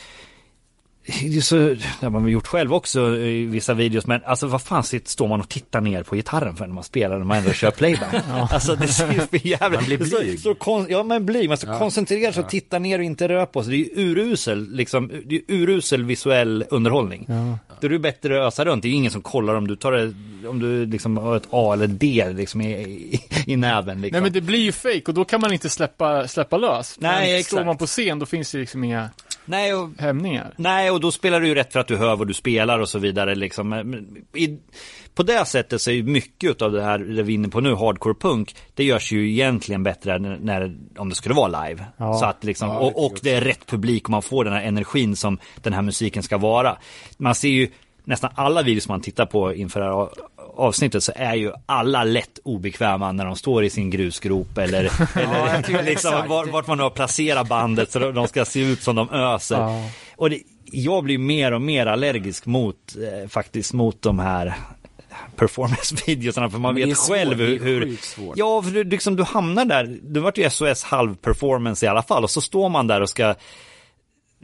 det 1.07 1.37
är 1.37 1.41
så, 1.41 1.57
det 1.57 2.07
har 2.07 2.11
man 2.11 2.29
gjort 2.29 2.47
själv 2.47 2.75
också 2.75 3.17
i 3.17 3.45
vissa 3.47 3.75
videos, 3.75 4.07
men 4.07 4.21
alltså 4.27 4.47
vad 4.47 4.63
fan 4.63 4.83
sitter, 4.85 5.11
står 5.11 5.29
man 5.29 5.41
och 5.41 5.49
tittar 5.49 5.81
ner 5.81 6.03
på 6.03 6.17
gitarren 6.17 6.57
för 6.57 6.67
när 6.67 6.75
man 6.75 6.85
spelar 6.85 7.19
när 7.19 7.25
man 7.25 7.39
ändå 7.39 7.53
kör 7.53 7.71
playback? 7.71 8.15
Alltså 8.51 8.75
det 8.77 8.89
ser 8.89 9.13
ju 9.13 9.21
för 9.21 9.47
jävligt 9.47 9.81
Man 9.81 9.85
blir 9.85 10.05
så- 10.05 10.19
blyg. 10.21 10.41
Så, 10.41 10.55
kon, 10.55 10.87
ja 10.91 11.03
man 11.03 11.27
blir, 11.27 11.49
man 11.49 11.57
ska 11.57 11.79
koncentrera 11.79 12.33
sig 12.33 12.43
och 12.43 12.49
titta 12.51 12.79
ner 12.79 12.99
och 12.99 13.05
inte 13.05 13.29
röra 13.29 13.47
på 13.47 13.63
sig. 13.65 13.71
Det 13.71 13.77
är 13.77 14.05
ju 14.05 14.11
urusel, 14.11 14.69
liksom, 14.73 15.11
det 15.25 15.35
är 15.37 15.43
urusel 15.49 16.05
visuell 16.05 16.65
underhållning. 16.71 17.27
Då 17.81 17.87
är 17.87 17.91
det 17.91 17.99
bättre 17.99 18.41
att 18.47 18.49
ösa 18.53 18.65
runt, 18.65 18.83
det 18.83 18.89
är 18.89 18.91
ju 18.91 18.97
ingen 18.97 19.11
som 19.13 19.23
kollar 19.23 19.55
om 19.55 19.67
du 19.69 19.77
tar 19.77 19.93
det, 19.93 20.15
om 20.49 20.59
du 20.59 20.87
liksom 20.87 21.17
har 21.17 21.37
ett 21.37 21.49
A 21.51 21.73
eller 21.73 21.87
D 21.87 22.27
liksom 22.37 22.61
i, 22.61 22.73
i, 22.83 23.21
i 23.47 23.57
näven 23.57 24.01
liksom. 24.01 24.13
Nej 24.15 24.23
men 24.23 24.33
det 24.33 24.41
blir 24.41 24.59
ju 24.59 24.73
fake 24.73 25.03
och 25.07 25.15
då 25.15 25.25
kan 25.25 25.41
man 25.41 25.53
inte 25.53 25.69
släppa, 25.69 26.29
släppa 26.29 26.57
lös. 26.57 26.97
Nej, 27.01 27.27
men 27.29 27.37
exakt. 27.39 27.47
Står 27.53 27.65
man 27.65 27.77
på 27.77 27.87
scen 27.87 28.19
då 28.19 28.27
finns 28.27 28.53
det 28.53 28.59
liksom 28.59 28.85
inga 28.85 29.11
Nej, 29.45 29.75
och 29.75 29.89
hämningar. 29.99 30.55
Nej, 30.57 30.91
och 30.91 31.01
då 31.01 31.13
spelar 31.13 31.41
du 31.41 31.47
ju 31.49 31.55
rätt 31.55 31.73
för 31.73 31.81
att 31.81 31.87
du 31.87 31.97
hör 31.97 32.17
vad 32.17 32.29
du 32.29 32.35
spelar 32.35 32.79
och 32.79 32.89
så 32.89 32.99
vidare. 32.99 33.35
Liksom. 33.35 33.69
Men 33.69 34.25
I, 34.35 34.59
på 35.15 35.23
det 35.23 35.45
sättet 35.45 35.81
så 35.81 35.91
är 35.91 35.95
ju 35.95 36.03
mycket 36.03 36.63
av 36.63 36.73
det 36.73 36.83
här 36.83 36.99
det 36.99 37.23
vi 37.23 37.33
är 37.33 37.35
inne 37.35 37.49
på 37.49 37.61
nu, 37.61 37.75
hardcore 37.75 38.15
punk, 38.15 38.57
det 38.75 38.85
görs 38.85 39.13
ju 39.13 39.31
egentligen 39.31 39.83
bättre 39.83 40.19
när, 40.19 40.39
när, 40.39 40.77
om 40.97 41.09
det 41.09 41.15
skulle 41.15 41.35
vara 41.35 41.67
live. 41.67 41.85
Så 41.99 42.25
att 42.25 42.45
liksom, 42.45 42.69
Ja, 42.69 42.75
det 42.75 42.87
och, 42.87 43.07
och 43.07 43.19
det 43.23 43.35
är 43.35 43.41
rätt 43.41 43.67
publik 43.67 44.05
och 44.05 44.11
man 44.11 44.23
får 44.23 44.45
den 44.45 44.53
här 44.53 44.63
energin 44.63 45.17
som 45.17 45.39
den 45.57 45.73
här 45.73 45.83
musiken 45.83 46.23
ska 46.23 46.39
vara. 46.39 46.77
Man 47.17 47.35
ser 47.35 47.49
ju 47.49 47.69
nästan 48.05 48.31
alla 48.35 48.63
videos 48.63 48.89
man 48.89 49.01
tittar 49.01 49.27
på 49.27 49.55
inför 49.55 49.81
det 49.81 49.87
här 49.87 50.09
avsnittet 50.57 51.05
så 51.05 51.13
är 51.17 51.35
ju 51.35 51.53
alla 51.67 52.05
lätt 52.05 52.39
obekväma 52.45 53.13
när 53.13 53.25
de 53.25 53.37
står 53.37 53.65
i 53.65 53.71
sin 53.71 53.91
grusgrop 53.91 54.59
eller, 54.59 54.85
eller 55.19 55.57
liksom, 55.57 55.75
exakt. 55.77 56.29
var, 56.29 56.47
vart 56.47 56.67
man 56.67 56.77
nu 56.77 56.83
har 56.83 56.91
placerat 56.91 57.49
bandet 57.49 57.93
så 57.93 57.99
de 58.11 58.29
ska 58.29 58.45
se 58.45 58.61
ut 58.61 58.83
som 58.83 58.97
de 58.97 59.11
öser. 59.11 59.89
Och 60.17 60.31
det, 60.31 60.41
jag 60.65 61.05
blir 61.05 61.19
mer 61.19 61.53
och 61.53 61.63
mer 61.63 61.87
allergisk 61.87 62.47
mot 62.47 62.77
eh, 62.97 63.29
faktiskt 63.29 63.73
mot 63.73 64.03
de 64.03 64.19
här 64.19 64.55
performance-videosarna 65.37 66.51
för 66.51 66.59
man 66.59 66.75
vet 66.75 66.97
svårt, 66.97 67.17
själv 67.17 67.39
hur, 67.39 67.61
hur. 67.61 67.99
Ja, 68.35 68.63
för 68.63 68.71
du, 68.71 68.85
liksom, 68.85 69.17
du 69.17 69.23
hamnar 69.23 69.65
där, 69.65 69.99
du 70.03 70.21
vart 70.21 70.39
ju 70.39 70.51
SOS 70.51 70.85
halv 70.85 71.15
performance 71.17 71.87
i 71.87 71.89
alla 71.89 72.03
fall 72.03 72.25
och 72.25 72.31
så 72.31 72.41
står 72.41 72.69
man 72.69 72.87
där 72.87 73.01
och 73.01 73.11
ska 73.11 73.35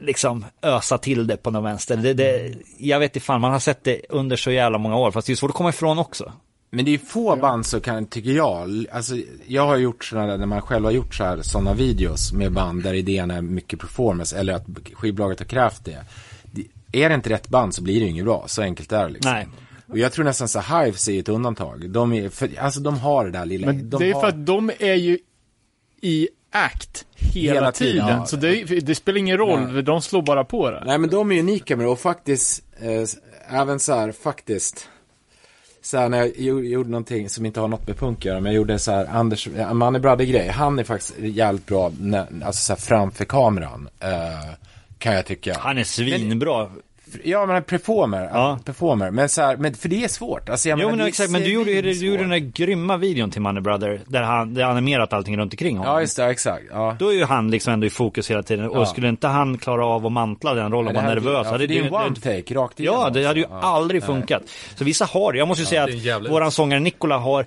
liksom 0.00 0.44
ösa 0.62 0.98
till 0.98 1.26
det 1.26 1.36
på 1.36 1.50
någon 1.50 1.64
vänster. 1.64 1.96
Det, 1.96 2.14
det, 2.14 2.54
jag 2.78 2.98
vet 2.98 3.16
inte 3.16 3.26
fan, 3.26 3.40
man 3.40 3.52
har 3.52 3.58
sett 3.58 3.84
det 3.84 4.00
under 4.08 4.36
så 4.36 4.50
jävla 4.50 4.78
många 4.78 4.96
år, 4.96 5.10
fast 5.10 5.26
det 5.26 5.32
är 5.32 5.36
svårt 5.36 5.50
att 5.50 5.56
komma 5.56 5.68
ifrån 5.68 5.98
också. 5.98 6.32
Men 6.70 6.84
det 6.84 6.90
är 6.90 6.92
ju 6.92 6.98
få 6.98 7.36
band 7.36 7.66
som 7.66 7.80
kan, 7.80 8.06
tycker 8.06 8.30
jag, 8.30 8.86
alltså 8.92 9.14
jag 9.46 9.66
har 9.66 9.76
gjort 9.76 10.04
sådana 10.04 10.26
där, 10.26 10.38
när 10.38 10.46
man 10.46 10.62
själv 10.62 10.84
har 10.84 10.92
gjort 10.92 11.14
så 11.14 11.24
här, 11.24 11.42
sådana 11.42 11.74
videos 11.74 12.32
med 12.32 12.52
band 12.52 12.82
där 12.82 12.94
idén 12.94 13.30
är 13.30 13.42
mycket 13.42 13.80
performance, 13.80 14.38
eller 14.38 14.52
att 14.52 14.66
skivbolaget 14.92 15.38
har 15.38 15.46
krävt 15.46 15.84
det. 15.84 16.04
Är 16.92 17.08
det 17.08 17.14
inte 17.14 17.30
rätt 17.30 17.48
band 17.48 17.74
så 17.74 17.82
blir 17.82 17.94
det 17.94 18.00
ju 18.00 18.10
inget 18.10 18.24
bra, 18.24 18.44
så 18.46 18.62
enkelt 18.62 18.92
är 18.92 19.06
det 19.06 19.12
liksom. 19.12 19.32
Nej. 19.32 19.48
Och 19.86 19.98
jag 19.98 20.12
tror 20.12 20.24
nästan 20.24 20.48
så 20.48 20.60
Hives 20.60 21.08
är 21.08 21.20
ett 21.20 21.28
undantag. 21.28 21.90
De 21.90 22.12
är, 22.12 22.28
för, 22.28 22.58
alltså 22.58 22.80
de 22.80 22.98
har 22.98 23.24
det 23.24 23.30
där 23.30 23.46
lilla, 23.46 23.66
Men 23.66 23.90
de 23.90 23.98
det 23.98 24.10
är 24.10 24.14
har, 24.14 24.20
för 24.20 24.28
att 24.28 24.46
de 24.46 24.70
är 24.78 24.94
ju 24.94 25.18
i 26.00 26.28
act 26.50 27.04
hela, 27.16 27.54
Hela 27.54 27.72
tiden. 27.72 27.92
tiden, 27.92 28.08
ja. 28.08 28.26
Så 28.26 28.36
det, 28.36 28.64
det 28.80 28.94
spelar 28.94 29.18
ingen 29.18 29.36
roll, 29.38 29.60
Nej. 29.60 29.82
de 29.82 30.02
slår 30.02 30.22
bara 30.22 30.44
på 30.44 30.70
det. 30.70 30.82
Nej 30.86 30.98
men 30.98 31.10
de 31.10 31.32
är 31.32 31.38
unika 31.40 31.76
med 31.76 31.86
det 31.86 31.90
och 31.90 32.00
faktiskt, 32.00 32.62
eh, 32.80 33.58
även 33.60 33.80
så 33.80 33.94
här, 33.94 34.12
faktiskt. 34.12 34.88
Så 35.82 35.98
här 35.98 36.08
när 36.08 36.18
jag 36.18 36.38
gjorde, 36.38 36.88
någonting 36.90 37.28
som 37.28 37.46
inte 37.46 37.60
har 37.60 37.68
något 37.68 37.86
med 37.86 37.96
punk 37.96 38.18
att 38.18 38.24
göra, 38.24 38.40
men 38.40 38.52
jag 38.52 38.56
gjorde 38.56 38.78
så 38.78 38.92
här, 38.92 39.06
Anders, 39.06 39.48
eh, 39.48 39.72
Money 39.74 40.00
Brother 40.00 40.24
grej, 40.24 40.48
han 40.48 40.78
är 40.78 40.84
faktiskt 40.84 41.18
jävligt 41.18 41.66
bra, 41.66 41.92
när, 42.00 42.26
alltså 42.44 42.62
så 42.64 42.72
här 42.72 42.80
framför 42.80 43.24
kameran. 43.24 43.88
Eh, 44.00 44.54
kan 44.98 45.14
jag 45.14 45.26
tycka. 45.26 45.56
Han 45.58 45.78
är 45.78 45.84
svinbra. 45.84 46.70
Ja 47.24 47.46
men 47.46 47.62
performer, 47.62 48.30
Ja. 48.32 48.58
performer. 48.64 49.10
Men 49.10 49.28
så 49.28 49.42
här, 49.42 49.56
men 49.56 49.74
för 49.74 49.88
det 49.88 50.04
är 50.04 50.08
svårt. 50.08 50.48
Alltså, 50.48 50.68
jag 50.68 50.78
Jo 50.78 50.86
menar, 50.86 50.90
men 50.96 51.04
det 51.04 51.08
exakt, 51.08 51.30
men 51.30 51.42
du 51.42 51.52
gjorde, 51.52 51.70
ju- 51.70 51.82
du 51.82 52.06
gjorde 52.06 52.18
den 52.22 52.30
där 52.30 52.38
grymma 52.38 52.96
videon 52.96 53.30
till 53.30 53.40
Money 53.42 53.60
Brother, 53.62 54.00
där 54.06 54.22
han, 54.22 54.54
där 54.54 54.62
han 54.62 54.70
animerat 54.72 55.12
allting 55.12 55.36
runt 55.38 55.52
omkring 55.52 55.76
honom. 55.78 55.92
Ja 55.94 56.00
just 56.00 56.16
det, 56.16 56.24
exakt. 56.26 56.64
Ja. 56.70 56.96
Då 56.98 57.08
är 57.08 57.12
ju 57.12 57.24
han 57.24 57.50
liksom 57.50 57.72
ändå 57.72 57.86
i 57.86 57.90
fokus 57.90 58.30
hela 58.30 58.42
tiden. 58.42 58.68
Och 58.70 58.80
Ja. 58.80 58.86
skulle 58.86 59.08
inte 59.08 59.26
han 59.28 59.58
klara 59.58 59.86
av 59.86 60.06
att 60.06 60.12
mantla 60.12 60.54
den 60.54 60.72
rollen 60.72 60.86
och 60.88 60.92
det 60.94 61.00
vara 61.06 61.14
nervös. 61.14 61.40
ja, 61.46 61.52
hade 61.52 61.66
det 61.66 61.78
är 61.78 61.82
en 61.84 61.90
det- 61.92 61.96
one 61.96 62.16
take 62.16 62.54
rakt 62.54 62.80
igenom 62.80 63.00
Ja, 63.00 63.10
det 63.10 63.24
hade 63.26 63.40
ju. 63.40 63.46
Ja. 63.50 63.60
aldrig 63.62 64.02
funkat. 64.04 64.42
Så 64.76 64.84
vissa 64.84 65.04
har 65.04 65.32
det. 65.32 65.38
Jag 65.38 65.48
måste 65.48 65.62
ju 65.62 65.66
säga 65.66 65.86
det 65.86 66.08
en 66.10 66.16
att 66.26 66.30
våran 66.30 66.50
sångare 66.50 66.80
Nikola 66.80 67.18
har, 67.18 67.46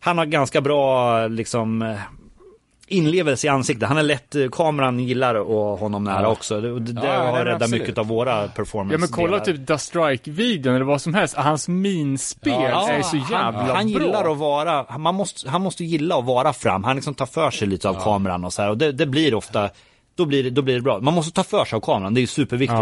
han 0.00 0.18
har 0.18 0.24
ganska 0.26 0.60
bra 0.60 1.26
liksom 1.26 1.82
eh, 1.82 1.94
inlevelse 2.92 3.46
i 3.46 3.50
ansiktet. 3.50 3.88
Han 3.88 3.98
är 3.98 4.02
lätt, 4.02 4.34
eh, 4.34 4.48
kameran 4.52 5.00
gillar 5.00 5.34
och 5.34 5.78
honom 5.78 6.04
nära 6.04 6.22
Ja. 6.22 6.28
också. 6.28 6.60
Det, 6.60 6.80
det, 6.80 6.92
det 6.92 7.06
Ja, 7.06 7.30
har 7.30 7.44
räddat 7.44 7.70
mycket 7.70 7.98
av 7.98 8.06
våra 8.06 8.48
performance 8.48 8.94
Ja 8.94 8.98
men 8.98 9.08
kolla 9.08 9.40
typ 9.40 9.66
The 9.66 9.78
Strike-videon 9.78 10.74
eller 10.74 10.84
vad 10.84 11.00
som 11.00 11.14
helst. 11.14 11.36
Hans 11.36 11.68
minspel 11.68 12.52
Ja, 12.52 12.88
är 12.90 13.02
så 13.02 13.16
jävla 13.16 13.38
han, 13.38 13.54
han 13.76 13.92
bra. 13.92 14.02
gillar 14.02 14.32
att 14.32 14.38
vara, 14.38 14.98
man 14.98 15.14
måste, 15.14 15.50
han 15.50 15.62
måste 15.62 15.84
gilla 15.84 16.16
att 16.18 16.24
vara 16.24 16.52
fram. 16.52 16.84
Han 16.84 16.96
liksom 16.96 17.14
tar 17.14 17.26
för 17.26 17.50
sig 17.50 17.68
lite 17.68 17.88
av 17.88 17.94
kameran 18.04 18.44
och 18.44 18.52
så 18.52 18.62
här. 18.62 18.70
Och 18.70 18.78
det, 18.78 18.92
det 18.92 19.06
blir 19.06 19.34
ofta, 19.34 19.68
då 20.16 20.24
blir, 20.24 20.44
det, 20.44 20.50
då 20.50 20.62
blir 20.62 20.74
det 20.74 20.80
bra. 20.80 21.00
Man 21.00 21.14
måste 21.14 21.32
ta 21.32 21.44
för 21.44 21.64
sig 21.64 21.76
av 21.76 21.80
kameran, 21.80 22.14
det 22.14 22.18
är 22.18 22.22
ju 22.22 22.26
superviktigt. 22.26 22.80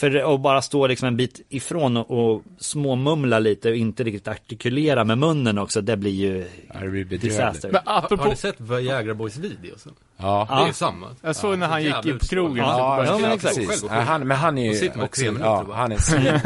Ja. 0.00 0.10
För 0.10 0.34
att 0.34 0.40
bara 0.40 0.62
stå 0.62 0.86
liksom 0.86 1.08
en 1.08 1.16
bit 1.16 1.40
ifrån 1.48 1.96
och, 1.96 2.10
och 2.10 2.42
småmumla 2.58 3.38
lite 3.38 3.70
och 3.70 3.76
inte 3.76 4.04
riktigt 4.04 4.28
artikulera 4.28 5.04
med 5.04 5.18
munnen 5.18 5.58
också, 5.58 5.80
det 5.80 5.96
blir 5.96 6.10
ju 6.10 6.46
Ja, 6.74 6.80
det 6.80 7.04
disaster. 7.04 7.70
Men 7.72 7.80
Har, 7.84 7.98
apropå, 7.98 8.22
har 8.22 8.30
ni 8.30 8.36
sett 8.36 8.60
Viagra 8.60 9.14
Boys 9.14 9.36
videos? 9.36 9.86
Ja. 10.16 10.46
Det 10.50 10.62
är 10.62 10.66
ju 10.66 10.72
samma. 10.72 11.06
jag 11.22 11.36
såg 11.36 11.58
när 11.58 11.66
han 11.66 11.82
gick 11.82 12.06
in 12.06 12.18
på 12.18 12.26
krogen. 12.26 12.56
Ja, 12.56 13.04
ja, 13.04 13.12
men 13.12 13.30
ja, 13.30 13.34
exakt. 13.34 13.56
precis. 13.56 13.88
Han, 13.88 14.26
men 14.28 14.36
han 14.36 14.58
är 14.58 14.72
ju 14.72 14.74
sitter 14.74 15.04
också, 15.04 15.20
tre 15.20 15.30
minuter 15.30 15.64
ja, 15.68 15.74
han 15.74 15.92
är 15.92 15.98
svinbra. 15.98 16.40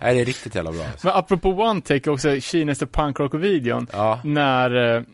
Nej, 0.00 0.14
det 0.14 0.20
är 0.20 0.24
riktigt 0.24 0.54
jävla 0.54 0.72
bra. 0.72 0.84
Men 1.02 1.12
apropå 1.12 1.50
One 1.50 1.80
Take 1.80 2.10
också, 2.10 2.40
Kinaste 2.40 2.86
punkrock-videon. 2.86 3.86
Ja. 3.92 4.20
När 4.24 5.04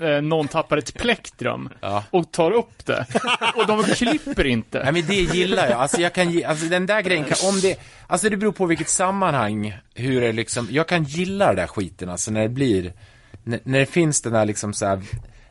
eh, 0.00 0.22
någon 0.22 0.48
tappar 0.48 0.76
ett 0.76 0.94
plektrum 0.94 1.68
Ja. 1.80 2.04
och 2.10 2.32
tar 2.32 2.50
upp 2.50 2.86
det. 2.86 3.06
och 3.56 3.66
de 3.66 3.82
klipper 3.84 4.46
inte. 4.46 4.82
Nej 4.82 4.92
men 4.92 5.06
det 5.06 5.14
gillar 5.14 5.70
jag, 5.70 5.80
alltså 5.80 6.00
jag 6.00 6.12
kan 6.12 6.44
alltså 6.44 6.66
den 6.66 6.86
där 6.86 7.00
grejen 7.02 7.24
kan, 7.24 7.48
om 7.48 7.60
det, 7.60 7.80
alltså 8.06 8.28
det 8.28 8.36
beror 8.36 8.52
på 8.52 8.66
vilket 8.66 8.88
sammanhang, 8.88 9.74
hur 9.94 10.20
det 10.20 10.32
liksom, 10.32 10.68
jag 10.70 10.88
kan 10.88 11.04
gilla 11.04 11.46
den 11.46 11.56
där 11.56 11.66
skiten 11.66 12.08
alltså 12.08 12.30
när 12.30 12.42
det 12.42 12.48
blir, 12.48 12.92
när, 13.44 13.60
när 13.64 13.78
det 13.78 13.86
finns 13.86 14.22
den 14.22 14.32
där 14.32 14.44
liksom 14.44 14.72
så 14.74 14.86
här 14.86 15.00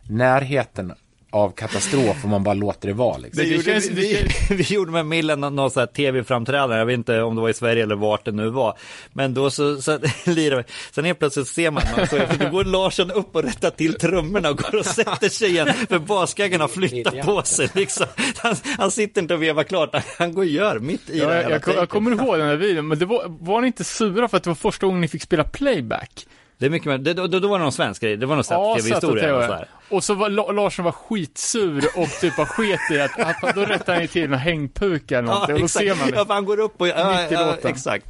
närheten 0.03 0.93
av 1.31 1.49
katastrof 1.51 2.23
och 2.23 2.29
man 2.29 2.43
bara 2.43 2.53
låter 2.53 2.87
det 2.87 2.93
vara 2.93 3.17
liksom. 3.17 3.43
Det 3.43 3.49
Vi 3.49 3.55
gjorde, 3.55 3.63
känns- 3.65 3.89
vi, 3.89 4.27
vi 4.49 4.63
gjorde 4.73 4.91
med 4.91 5.05
Millen 5.05 5.39
någon, 5.39 5.71
sån 5.71 5.79
här 5.81 5.87
tv-framträdande, 5.87 6.75
jag 6.75 6.85
vet 6.85 6.93
inte 6.93 7.21
om 7.21 7.35
det 7.35 7.41
var 7.41 7.49
i 7.49 7.53
Sverige 7.53 7.83
eller 7.83 7.95
vart 7.95 8.25
det 8.25 8.31
nu 8.31 8.49
var. 8.49 8.77
Men 9.13 9.33
då 9.33 9.49
så, 9.49 9.81
så 9.81 9.99
lirade 10.25 10.61
vi. 10.67 10.73
Sen 10.91 11.05
helt 11.05 11.19
plötsligt 11.19 11.47
ser 11.47 11.71
man, 11.71 11.83
man 11.97 12.07
så, 12.07 12.17
då 12.39 12.49
går 12.49 12.63
Larsson 12.63 13.11
upp 13.11 13.35
och 13.35 13.43
rättar 13.43 13.69
till 13.69 13.93
trummorna 13.93 14.49
och 14.49 14.57
går 14.57 14.75
och 14.79 14.85
sätter 14.85 15.29
sig 15.29 15.49
igen. 15.49 15.69
För 15.89 15.99
baskaggen 15.99 16.61
har 16.61 16.67
flyttat 16.67 17.21
på 17.21 17.43
sig 17.43 17.69
liksom. 17.73 18.05
Han, 18.37 18.55
han 18.77 18.91
sitter 18.91 19.21
inte 19.21 19.33
och 19.33 19.43
vevar 19.43 19.63
klart, 19.63 19.95
han 20.17 20.33
går 20.33 20.41
och 20.41 20.47
gör 20.47 20.79
mitt 20.79 21.09
i 21.09 21.19
Ja, 21.19 21.27
det 21.27 21.41
jag, 21.41 21.51
jag, 21.51 21.75
jag 21.75 21.89
kommer 21.89 22.11
ihåg 22.11 22.37
den 22.37 22.47
här 22.47 22.55
videon, 22.55 22.87
men 22.87 22.99
det 22.99 23.05
var, 23.05 23.23
var 23.39 23.61
ni 23.61 23.67
inte 23.67 23.83
sura 23.83 24.27
för 24.27 24.37
att 24.37 24.43
det 24.43 24.49
var 24.49 24.55
första 24.55 24.85
gången 24.85 25.01
ni 25.01 25.07
fick 25.07 25.21
spela 25.23 25.43
playback? 25.43 26.25
Det 26.59 26.65
är 26.65 26.69
mycket 26.69 26.87
mer, 26.87 26.97
det, 26.97 27.13
då, 27.13 27.27
då 27.27 27.47
var 27.47 27.57
det 27.57 27.63
någon 27.63 27.71
svensk 27.71 28.01
grej, 28.01 28.17
det 28.17 28.25
var 28.25 28.35
någon 28.35 28.43
Ja, 28.49 28.75
tv-historia. 28.79 29.33
och 29.35 29.37
och 29.39 29.43
TV. 29.43 29.47
så 29.47 29.53
här. 29.53 29.67
Och 29.89 30.03
så 30.03 30.13
var 30.13 30.29
La- 30.29 30.51
Larsson 30.51 30.85
var 30.85 30.91
skitsur 30.91 31.85
och 31.95 32.09
typ 32.21 32.37
var 32.37 32.45
sket 32.45 32.79
i 32.91 32.99
att, 33.01 33.19
att 33.45 33.55
då 33.55 33.61
rättade 33.65 33.91
han 33.91 34.01
ju 34.01 34.07
till 34.07 34.23
en 34.23 34.33
hängpuka 34.33 35.17
eller 35.17 35.27
någonting. 35.27 35.55
och 35.55 35.61
då 35.61 35.67
ser 35.67 35.95
man 35.95 36.09
Ja, 36.15 36.25
för 36.25 36.33
han 36.33 36.45
går 36.45 36.59
upp 36.59 36.81
och, 36.81 36.87
ja, 36.87 37.21
Mitt 37.21 37.31
i 37.31 37.33
ja, 37.33 37.45
låten. 37.45 37.71
exakt. 37.71 38.05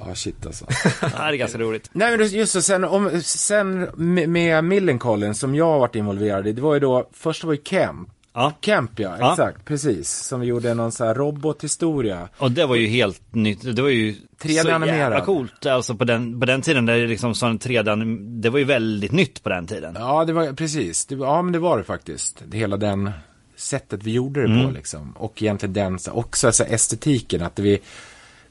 Ja 0.00 0.14
shit 0.14 0.46
alltså. 0.46 0.66
Ja, 1.02 1.08
det 1.08 1.22
är 1.24 1.32
ganska 1.32 1.58
roligt. 1.58 1.90
Nej 1.92 2.16
men 2.18 2.26
just 2.28 2.52
så, 2.52 2.62
sen, 2.62 2.84
om, 2.84 3.20
sen 3.22 3.88
med, 4.32 4.64
Millencolin 4.64 5.34
som 5.34 5.54
jag 5.54 5.64
har 5.66 5.78
varit 5.78 5.94
involverad 5.94 6.46
i, 6.46 6.52
det 6.52 6.62
var 6.62 6.74
ju 6.74 6.80
då, 6.80 7.08
först 7.12 7.44
var 7.44 7.52
ju 7.52 7.60
Camp. 7.64 8.08
Ja. 8.38 8.52
Camp 8.60 8.98
ja, 9.00 9.16
Ja. 9.20 9.30
exakt, 9.32 9.64
precis. 9.64 10.10
Som 10.10 10.40
vi 10.40 10.46
gjorde 10.46 10.74
någon 10.74 10.92
så 10.92 11.04
här 11.04 11.14
robothistoria. 11.14 12.28
Och 12.38 12.50
det 12.52 12.66
var 12.66 12.76
ju 12.76 12.86
helt 12.86 13.34
nytt, 13.34 13.76
det 13.76 13.82
var 13.82 13.88
ju 13.88 14.14
3D 14.40 14.62
så 14.62 14.70
animerad. 14.70 14.98
jävla 14.98 15.20
coolt. 15.24 15.66
Alltså 15.66 15.94
på 15.94 16.04
den, 16.04 16.40
på 16.40 16.46
den 16.46 16.62
tiden, 16.62 16.86
där 16.86 16.98
det 16.98 17.06
liksom 17.06 17.34
sån 17.34 17.58
3D, 17.58 18.40
det 18.40 18.50
var 18.50 18.58
ju 18.58 18.64
väldigt 18.64 19.12
nytt 19.12 19.42
på 19.42 19.48
den 19.48 19.66
tiden. 19.66 19.96
Ja, 19.98 20.24
det 20.24 20.32
var 20.32 20.52
precis. 20.52 21.06
Det, 21.06 21.14
ja, 21.14 21.42
men 21.42 21.52
det 21.52 21.58
var 21.58 21.78
det 21.78 21.84
faktiskt. 21.84 22.42
Det, 22.46 22.58
hela 22.58 22.76
den 22.76 23.10
sättet 23.56 24.02
vi 24.02 24.12
gjorde 24.12 24.40
det 24.46 24.52
Mm. 24.52 24.66
på 24.66 24.70
liksom. 24.72 25.12
Och 25.16 25.42
egentligen 25.42 25.72
den, 25.72 25.98
så- 25.98 26.12
också 26.12 26.52
så 26.52 26.64
här, 26.64 26.74
estetiken, 26.74 27.42
att 27.42 27.58
vi, 27.58 27.78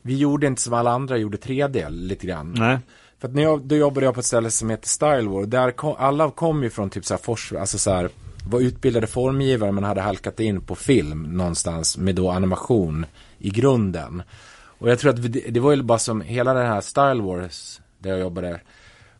vi 0.02 0.18
gjorde 0.18 0.48
inte 0.48 0.62
som 0.62 0.74
alla 0.74 0.92
andra 0.92 1.18
gjorde 1.18 1.38
3D 1.38 1.90
lite 1.90 2.28
grann. 2.28 2.56
Nej. 2.58 2.78
För 3.20 3.28
att 3.28 3.34
när 3.34 3.44
jag, 3.44 3.62
då 3.62 3.76
jobbade 3.76 4.06
jag 4.06 4.14
på 4.14 4.20
ett 4.20 4.26
ställe 4.26 4.52
som 4.52 4.70
heter 4.70 4.88
Style 4.88 5.30
War. 5.30 5.46
Där 5.46 5.72
kom, 5.72 5.96
alla 5.98 6.32
kom 6.32 6.64
ju 6.64 6.70
från 6.70 6.90
typ 6.90 7.06
så 7.06 7.14
här 7.14 7.58
alltså 7.62 7.78
så 7.78 7.92
här, 7.92 8.10
var 8.50 8.60
utbildade 8.60 9.08
formgivare 9.08 9.72
men 9.72 9.84
hade 9.84 10.02
halkat 10.02 10.40
in 10.40 10.62
på 10.62 10.76
film 10.76 11.24
någonstans 11.24 11.98
med 11.98 12.16
då 12.16 12.30
animation 12.30 13.06
i 13.38 13.50
grunden. 13.50 14.24
Och 14.80 14.90
jag 14.90 15.00
tror 15.00 15.14
att 15.14 15.20
vi, 15.20 15.52
det, 15.52 15.60
var 15.60 15.76
ju 15.76 15.84
bara 15.84 16.00
som, 16.00 16.22
hela 16.22 16.54
den 16.54 16.68
här 16.68 16.82
Style 16.82 17.22
Wars, 17.22 17.82
där 18.00 18.10
jag 18.10 18.20
jobbade, 18.20 18.60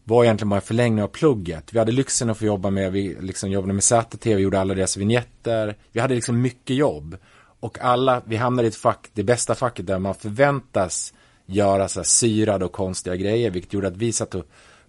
var 0.04 0.24
egentligen 0.24 0.50
bara 0.50 0.56
en 0.56 0.62
förlängning 0.62 1.04
av 1.04 1.08
plugget. 1.08 1.74
Vi 1.74 1.80
hade 1.80 1.92
lyxen 1.92 2.30
att 2.30 2.38
få 2.38 2.46
jobba 2.46 2.70
med, 2.70 2.92
vi 2.92 3.18
liksom 3.20 3.52
jobbade 3.52 3.74
med 3.74 3.84
ZTV, 3.84 4.42
gjorde 4.42 4.60
alla 4.60 4.74
deras 4.74 4.98
vignetter. 4.98 5.76
Vi 5.92 6.00
hade 6.00 6.16
liksom 6.16 6.42
mycket 6.42 6.76
jobb. 6.76 7.18
Och 7.60 7.80
alla, 7.82 8.22
vi 8.26 8.36
hamnade 8.36 8.68
i 8.68 8.70
ett 8.70 8.76
fack, 8.76 9.10
det 9.14 9.24
bästa 9.24 9.56
facket 9.56 9.88
där 9.88 10.00
man 10.00 10.16
förväntas 10.16 11.14
göra 11.46 11.88
så 11.88 12.00
här 12.00 12.04
syrade 12.04 12.66
och 12.66 12.72
konstiga 12.72 13.16
grejer, 13.16 13.50
vilket 13.50 13.74
gjorde 13.74 13.88
att 13.88 13.98
vi 13.98 14.12
satt 14.12 14.36
och 14.36 14.46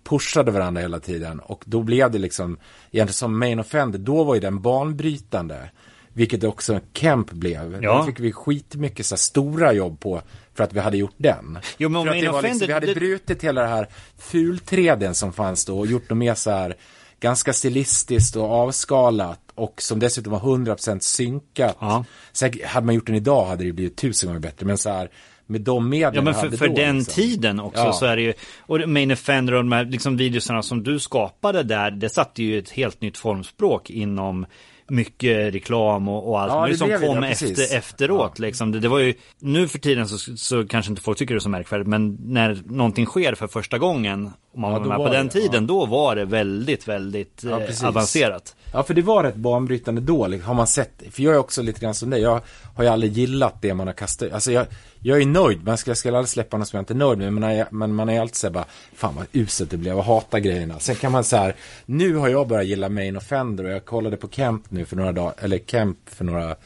pushade 0.09 0.51
varandra 0.51 0.81
hela 0.83 1.01
tiden. 1.01 1.41
Och 1.41 1.65
då 1.67 1.83
blev 1.83 2.11
det 2.11 2.19
liksom, 2.19 2.59
egentligen 2.91 3.15
som 3.15 3.39
Main 3.39 3.61
Offender, 3.61 3.99
då 3.99 4.25
var 4.25 4.35
ju 4.35 4.41
den 4.41 4.63
banbrytande. 4.63 5.71
Vilket 6.13 6.45
också 6.45 6.81
Kemp 6.93 7.31
blev. 7.33 7.79
Ja. 7.83 7.99
Då 7.99 8.05
fick 8.05 8.21
vi 8.21 8.33
skitmycket 8.33 9.07
så 9.07 9.15
här 9.15 9.19
stora 9.19 9.73
jobb 9.73 10.01
på 10.01 10.23
för 10.55 10.65
att 10.65 10.73
vi 10.73 10.81
hade 10.81 10.97
gjort 10.97 11.15
den. 11.17 11.59
Jo, 11.79 11.89
men 11.89 12.03
för 12.05 12.11
att 12.15 12.21
det 12.21 12.31
var 12.31 12.43
liksom, 12.43 12.67
vi 12.67 12.73
hade 12.73 12.87
det- 12.87 12.95
brutit 12.95 13.45
hela 13.45 13.63
det 13.63 13.69
här 13.69 13.89
fulträden 14.19 15.15
som 15.15 15.33
fanns 15.33 15.65
då 15.65 15.79
och 15.79 15.87
gjort 15.87 16.09
dem 16.09 16.19
mer 16.19 16.35
så 16.35 16.51
här 16.51 16.77
ganska 17.21 17.53
stilistiskt 17.53 18.37
och 18.37 18.51
avskalat 18.51 19.41
och 19.55 19.83
som 19.83 19.99
dessutom 19.99 20.33
var 20.33 20.41
100% 20.41 20.99
synkat. 21.01 21.77
Ja. 21.81 22.05
Säkert, 22.33 22.67
hade 22.67 22.87
man 22.87 22.95
gjort 22.95 23.07
den 23.07 23.15
idag 23.17 23.45
hade 23.47 23.65
det 23.65 23.73
blivit 23.73 23.97
tusen 23.97 24.27
gånger 24.27 24.41
bättre, 24.41 24.67
men 24.67 24.79
så 24.79 24.91
här 24.91 25.11
med 25.49 25.61
de 25.61 25.89
medlen 25.89 26.15
Ja 26.15 26.23
men 26.23 26.35
för, 26.35 26.57
för 26.57 26.69
då, 26.69 26.75
den 26.75 26.99
liksom. 26.99 27.15
tiden 27.15 27.61
också 27.61 27.81
Ja. 27.83 27.93
så 27.93 28.07
är 28.07 28.17
det 28.17 28.23
ju, 28.23 28.33
och 28.61 28.89
Main 28.89 29.11
Offender 29.13 29.53
och 29.53 29.61
de 29.61 29.73
här 29.73 29.85
liksom 29.85 30.17
videosarna 30.17 30.63
som 30.63 30.83
du 30.83 30.99
skapade 30.99 31.63
där, 31.63 31.91
det 31.91 32.09
satte 32.09 32.43
ju 32.43 32.59
ett 32.59 32.71
helt 32.71 33.01
nytt 33.01 33.19
formspråk 33.19 33.91
inom 33.91 34.47
mycket 34.91 35.55
reklam 35.55 36.09
och, 36.09 36.29
och 36.31 36.41
allt 36.41 36.53
Ja, 36.53 36.61
möjligt 36.61 36.81
det 36.81 36.99
som 36.99 37.07
kom 37.09 37.21
det, 37.21 37.29
efter, 37.29 37.77
efteråt. 37.77 38.39
Liksom. 38.39 38.73
Det, 38.73 38.81
det 38.81 38.89
var 38.89 38.99
ju, 38.99 39.15
nu 39.39 39.69
för 39.69 39.79
tiden 39.79 40.09
så, 40.09 40.37
så 40.37 40.67
kanske 40.67 40.91
inte 40.93 41.03
folk 41.03 41.19
tycker 41.19 41.35
det 41.35 41.39
är 41.39 41.41
så 41.41 41.49
märkvärdigt, 41.49 41.89
men 41.89 42.19
när 42.25 42.59
någonting 42.67 43.07
sker 43.07 43.35
för 43.35 43.47
första 43.47 43.79
gången, 43.79 44.31
om 44.55 44.61
man 44.61 44.73
Ja, 44.73 44.79
var 44.79 44.87
med 44.87 44.97
på 44.97 45.09
den 45.13 45.27
det, 45.27 45.33
tiden, 45.33 45.63
ja. 45.63 45.67
då 45.69 45.87
var 45.87 46.17
det 46.17 46.25
väldigt, 46.25 46.89
väldigt 46.89 47.45
Ja, 47.45 47.61
eh, 47.61 47.89
avancerat. 47.89 48.57
Ja, 48.73 48.83
för 48.83 48.95
det 48.95 49.03
var 49.03 49.23
rätt 49.25 49.35
banbrytande 49.35 50.01
då, 50.01 50.27
liksom. 50.27 50.49
har 50.49 50.55
man 50.55 50.67
sett. 50.67 51.03
För 51.11 51.23
jag 51.23 51.35
är 51.35 51.39
också 51.39 51.63
lite 51.63 51.81
grann 51.81 51.95
som 51.95 52.11
dig, 52.11 52.21
jag 52.21 52.41
har 52.75 52.85
ju 52.85 52.91
aldrig 52.91 53.13
gillat 53.13 53.55
det 53.63 53.75
man 53.75 53.87
har 53.87 53.95
kastat 53.95 54.33
Alltså 54.33 54.53
jag, 54.53 54.67
jag 55.01 55.23
är 55.23 55.27
nöjd, 55.27 55.65
man 55.65 55.79
ska, 55.79 55.91
jag 55.91 55.99
ska 55.99 56.09
aldrig 56.09 56.29
släppa 56.29 56.57
något 56.57 56.69
som 56.69 56.77
jag 56.77 56.83
inte 56.83 56.93
är 56.93 56.97
nöjd 56.97 57.19
med, 57.19 57.33
men, 57.33 57.57
jag, 57.57 57.73
men 57.73 57.95
man 57.95 58.09
är 58.09 58.21
alltid 58.21 58.37
såhär 58.37 58.55
bara, 58.55 58.65
fan 58.95 59.15
vad 59.17 59.27
uselt 59.33 59.71
det 59.71 59.77
blev, 59.77 59.97
jag 59.97 60.03
hatar 60.03 60.39
grejerna. 60.39 60.79
Sen 60.79 60.95
kan 60.95 61.13
man 61.13 61.25
så 61.25 61.37
här, 61.37 61.55
nu 61.87 62.17
har 62.17 62.29
jag 62.29 62.49
börjat 62.49 62.67
gilla 62.67 62.89
Main 62.89 63.17
Offender 63.17 63.65
och 63.65 63.71
jag 63.71 63.85
kollade 63.85 64.17
på 64.17 64.29
Kemp 64.29 64.71
nu 64.71 64.85
för 64.85 64.97
några 64.97 65.13
dagar, 65.13 65.35
eller 65.39 65.59
Kemp 65.59 65.99
för 66.07 66.25
några 66.25 66.57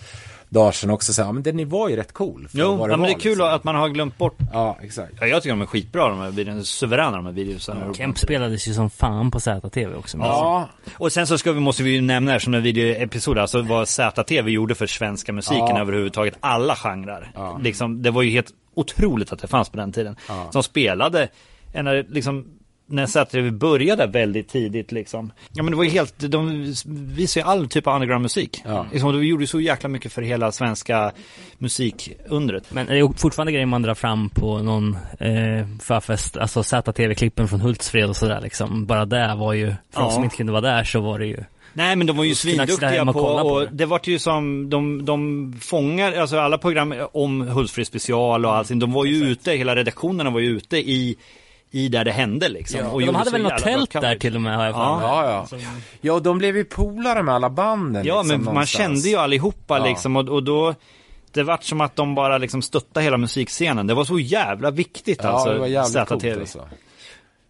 dagar 0.52 0.72
sedan 0.72 0.90
också, 0.90 1.12
så 1.12 1.22
här, 1.22 1.28
ja, 1.28 1.32
men 1.32 1.42
den 1.42 1.68
var 1.68 1.88
ju 1.88 1.96
rätt 1.96 2.12
cool. 2.12 2.48
för 2.48 2.58
Jo, 2.58 2.76
vad 2.76 2.90
ja, 2.90 2.92
men 2.92 3.00
var, 3.00 3.06
det 3.06 3.12
är 3.12 3.18
kul 3.18 3.30
liksom. 3.30 3.48
att 3.48 3.64
man 3.64 3.74
har 3.74 3.88
glömt 3.88 4.18
bort 4.18 4.36
Ja, 4.52 4.78
exakt. 4.82 5.12
Ja, 5.20 5.26
jag 5.26 5.42
tycker 5.42 5.54
de 5.54 5.62
är 5.62 5.66
skitbra 5.66 6.08
de 6.08 6.18
här 6.18 6.30
videorna, 6.30 6.62
suveräna 6.62 7.16
de 7.16 7.26
här 7.26 7.32
videorna. 7.32 7.94
Kemp 7.94 8.18
spelades 8.18 8.68
ju 8.68 8.74
som 8.74 8.90
fan 8.90 9.30
på 9.30 9.40
ZTV 9.40 9.94
också. 9.94 10.18
Ja, 10.18 10.68
Och 10.98 11.12
sen 11.12 11.26
så 11.26 11.38
ska 11.38 11.52
vi, 11.52 11.60
måste 11.60 11.82
vi 11.82 11.90
ju 11.90 12.00
nämna 12.00 12.30
här 12.32 12.38
som 12.38 12.54
en 12.54 12.62
videoepisod, 12.62 13.38
alltså 13.38 13.62
vad 13.62 13.88
ZTV 13.88 14.50
gjorde 14.50 14.74
för 14.74 14.86
svenska 14.86 15.32
musiken 15.32 15.66
Ja. 15.68 15.80
överhuvudtaget, 15.80 16.34
alla 16.40 16.76
genrer. 16.76 17.32
Liksom, 17.60 18.02
det 18.02 18.10
var 18.10 18.22
ju 18.22 18.30
helt 18.30 18.50
otroligt 18.74 19.32
att 19.32 19.38
det 19.38 19.46
fanns 19.48 19.68
på 19.68 19.76
den 19.76 19.92
tiden. 19.92 20.16
Som 20.50 20.62
spelade, 20.62 21.28
en, 21.72 21.86
liksom, 22.08 22.44
när 22.92 23.06
ZTV 23.06 23.50
började 23.50 24.06
väldigt 24.06 24.48
tidigt 24.48 24.92
liksom. 24.92 25.32
Ja 25.52 25.62
men 25.62 25.70
det 25.70 25.76
var 25.76 25.84
ju 25.84 25.90
helt, 25.90 26.14
de 26.18 26.74
visade 26.86 27.46
ju 27.46 27.50
all 27.52 27.68
typ 27.68 27.86
av 27.86 27.94
undergroundmusik. 27.94 28.62
Ja. 28.64 28.86
Liksom, 28.92 29.12
de 29.12 29.26
gjorde 29.26 29.46
så 29.46 29.60
jäkla 29.60 29.88
mycket 29.88 30.12
för 30.12 30.22
hela 30.22 30.52
svenska 30.52 31.12
musikundret. 31.58 32.64
Men 32.74 32.86
det 32.86 32.98
är 32.98 33.18
fortfarande 33.18 33.52
grejer 33.52 33.66
man 33.66 33.82
drar 33.82 33.94
fram 33.94 34.30
på 34.30 34.58
någon 34.58 34.96
eh, 35.18 35.66
förfest, 35.80 36.36
alltså 36.36 36.62
ZTV-klippen 36.62 37.48
från 37.48 37.60
Hultsfred 37.60 38.08
och 38.08 38.16
sådär 38.16 38.40
liksom. 38.40 38.86
Bara 38.86 39.04
det 39.04 39.34
var 39.34 39.52
ju, 39.52 39.66
för 39.66 39.76
Ja. 39.94 40.00
de 40.02 40.10
som 40.10 40.24
inte 40.24 40.36
kunde 40.36 40.52
vara 40.52 40.60
där 40.62 40.84
så 40.84 41.00
var 41.00 41.18
det 41.18 41.26
ju 41.26 41.36
Nej 41.74 41.96
men 41.96 42.06
de 42.06 42.16
var 42.16 42.24
ju 42.24 42.34
svinduktiga 42.34 43.04
på, 43.06 43.12
på 43.12 43.20
och 43.20 43.60
det. 43.60 43.68
det 43.72 43.86
vart 43.86 44.06
ju 44.06 44.18
som, 44.18 44.70
de, 44.70 45.04
de 45.04 45.52
fångar, 45.60 46.12
alltså 46.12 46.38
alla 46.38 46.58
program 46.58 46.94
om 47.12 47.40
Hultsfred 47.40 47.86
special 47.86 48.44
och 48.46 48.54
allting, 48.54 48.78
de 48.78 48.92
var 48.92 49.04
ju 49.04 49.24
ute, 49.24 49.52
hela 49.52 49.76
redaktionerna 49.76 50.30
var 50.30 50.40
ju 50.40 50.48
ute 50.48 50.76
i, 50.76 51.16
i 51.74 51.88
där 51.88 52.04
det 52.04 52.10
hände 52.12 52.48
liksom. 52.48 52.80
och 52.86 53.00
de 53.00 53.14
hade 53.14 53.30
väl 53.30 53.42
något 53.42 53.58
tält 53.62 53.90
där 53.92 54.16
till 54.16 54.34
och 54.34 54.40
med 54.40 54.56
har 54.56 54.64
jag 54.64 54.74
Ja. 54.74 55.00
ja, 55.02 55.46
ja. 55.50 55.58
Ja, 56.00 56.12
och 56.12 56.22
de 56.22 56.38
blev 56.38 56.56
ju 56.56 56.64
polare 56.64 57.22
med 57.22 57.34
alla 57.34 57.50
banden. 57.50 58.04
Ja 58.04 58.14
liksom, 58.22 58.28
men 58.28 58.44
man 58.44 58.54
någonstans. 58.54 58.70
kände 58.82 59.08
ju 59.08 59.16
allihopa 59.16 59.78
Ja. 59.78 59.84
liksom 59.86 60.16
och, 60.16 60.28
och 60.28 60.42
då 60.42 60.74
det 61.32 61.42
vart 61.42 61.64
som 61.64 61.80
att 61.80 61.96
de 61.96 62.14
bara 62.14 62.38
liksom 62.38 62.62
stöttade 62.62 63.04
hela 63.04 63.16
musikscenen. 63.16 63.86
Det 63.86 63.94
var 63.94 64.04
så 64.04 64.18
jävla 64.18 64.70
viktigt 64.70 65.20
Ja, 65.22 65.28
alltså. 65.28 65.52
det 65.52 65.58
var 65.58 65.66
jävligt 65.66 66.08
coolt 66.08 66.24
alltså. 66.40 66.68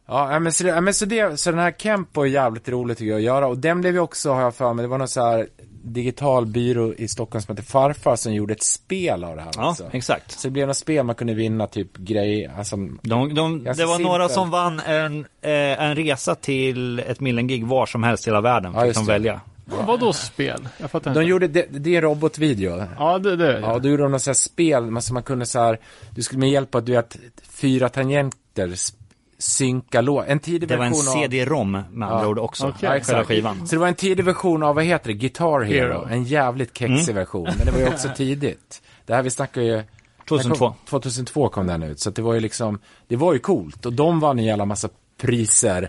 Ja, 0.08 0.32
ja, 0.32 0.38
men 0.38 0.52
så, 0.52 0.64
det, 0.64 0.70
ja, 0.70 0.80
men 0.80 0.94
så, 0.94 1.04
det, 1.04 1.40
så 1.40 1.50
den 1.50 1.60
här 1.60 1.74
Kemp 1.78 2.16
var 2.16 2.24
ju 2.24 2.32
jävligt 2.32 2.68
roligt 2.68 2.98
tycker 2.98 3.10
jag 3.10 3.18
att 3.18 3.22
göra. 3.24 3.46
Och 3.46 3.58
den 3.58 3.80
blev 3.80 3.94
ju 3.94 4.00
också, 4.00 4.32
har 4.32 4.40
jag 4.42 4.54
för 4.54 4.72
mig, 4.74 4.82
det 4.82 4.88
var 4.88 4.98
någon 4.98 5.08
så 5.08 5.24
här 5.26 5.46
digital 5.84 6.46
byrå 6.46 6.94
i 6.94 7.08
Stockholm 7.08 7.42
som 7.42 7.56
heter 7.56 7.70
Farfar 7.70 8.16
som 8.16 8.34
gjorde 8.34 8.52
ett 8.54 8.62
spel 8.62 9.24
av 9.24 9.36
det 9.36 9.42
här 9.42 9.50
Ja, 9.56 9.70
också. 9.70 9.88
exakt. 9.92 10.30
Så 10.40 10.48
det 10.48 10.52
blev 10.52 10.66
något 10.68 10.76
spel 10.76 11.04
man 11.06 11.14
kunde 11.14 11.34
vinna 11.34 11.66
typ 11.66 11.96
grej, 11.96 12.50
alltså, 12.58 12.76
De, 13.02 13.34
de, 13.34 13.64
det 13.64 13.84
var 13.84 13.98
några 13.98 14.28
som 14.28 14.50
vann 14.50 14.80
en, 14.80 15.18
eh, 15.42 15.50
en 15.82 15.94
resa 15.96 16.34
till 16.34 16.98
ett 16.98 17.20
millengig 17.20 17.66
var 17.66 17.86
som 17.86 18.02
helst 18.02 18.26
i 18.26 18.30
hela 18.30 18.40
världen. 18.40 18.72
Ja, 18.76 18.80
Fick 18.84 18.94
de 18.94 19.06
välja. 19.06 19.40
Vad 19.86 20.00
då 20.00 20.12
spel? 20.12 20.68
Jag 20.80 20.90
fattar 20.90 21.14
de 21.14 21.20
inte. 21.20 21.30
gjorde, 21.30 21.48
det, 21.48 21.66
det 21.70 21.90
är 21.90 21.96
en 21.96 22.02
robotvideo. 22.02 22.82
Ja, 22.98 23.18
det, 23.18 23.36
det. 23.36 23.60
Ja, 23.60 23.78
då 23.78 23.88
gjorde 23.88 24.02
de 24.02 24.12
något 24.12 24.22
så 24.22 24.30
här 24.30 24.34
spel, 24.34 25.02
så 25.02 25.14
man 25.14 25.22
kunde 25.22 25.46
så 25.46 25.58
här, 25.58 25.78
du 26.14 26.22
skulle 26.22 26.38
med 26.40 26.50
hjälp 26.50 26.74
av, 26.74 26.84
du 26.84 26.92
vet, 26.92 27.16
fyra 27.50 27.88
tangenter 27.88 28.68
sp- 28.68 28.94
synka 29.42 30.00
låt. 30.00 30.26
En 30.26 30.38
tidig 30.38 30.68
Det 30.68 30.76
var 30.76 30.84
en 30.84 30.92
version. 30.92 31.12
CD-ROM 31.22 31.70
med 31.72 31.84
andra 32.08 32.22
Ja. 32.22 32.26
ord 32.28 32.38
också. 32.38 32.68
Okej. 32.68 33.00
Själva 33.04 33.24
skivan. 33.24 33.66
Så 33.66 33.74
det 33.74 33.80
var 33.80 33.88
en 33.88 33.94
tidig 33.94 34.24
version 34.24 34.62
av, 34.62 34.74
vad 34.74 34.84
heter 34.84 35.06
det, 35.08 35.14
Guitar 35.14 35.60
Hero. 35.60 35.92
Hero. 35.92 36.08
En 36.10 36.24
jävligt 36.24 36.78
kexig 36.78 37.02
Mm. 37.02 37.14
version. 37.14 37.48
Men 37.56 37.66
det 37.66 37.72
var 37.72 37.78
ju 37.78 37.88
också 37.88 38.08
tidigt. 38.16 38.82
Det 39.06 39.14
här 39.14 39.22
vi 39.22 39.30
snackar 39.30 39.62
ju... 39.62 39.82
2002. 40.28 40.66
Kom, 40.68 40.74
2002 40.88 41.48
kom 41.48 41.66
den 41.66 41.82
ut. 41.82 42.00
Så 42.00 42.10
det 42.10 42.22
var 42.22 42.34
ju 42.34 42.40
liksom, 42.40 42.78
det 43.08 43.16
var 43.16 43.32
ju 43.32 43.38
coolt. 43.38 43.86
Och 43.86 43.92
de 43.92 44.20
vann 44.20 44.38
en 44.38 44.44
jävla 44.44 44.64
massa 44.64 44.88
priser 45.20 45.88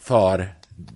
för 0.00 0.48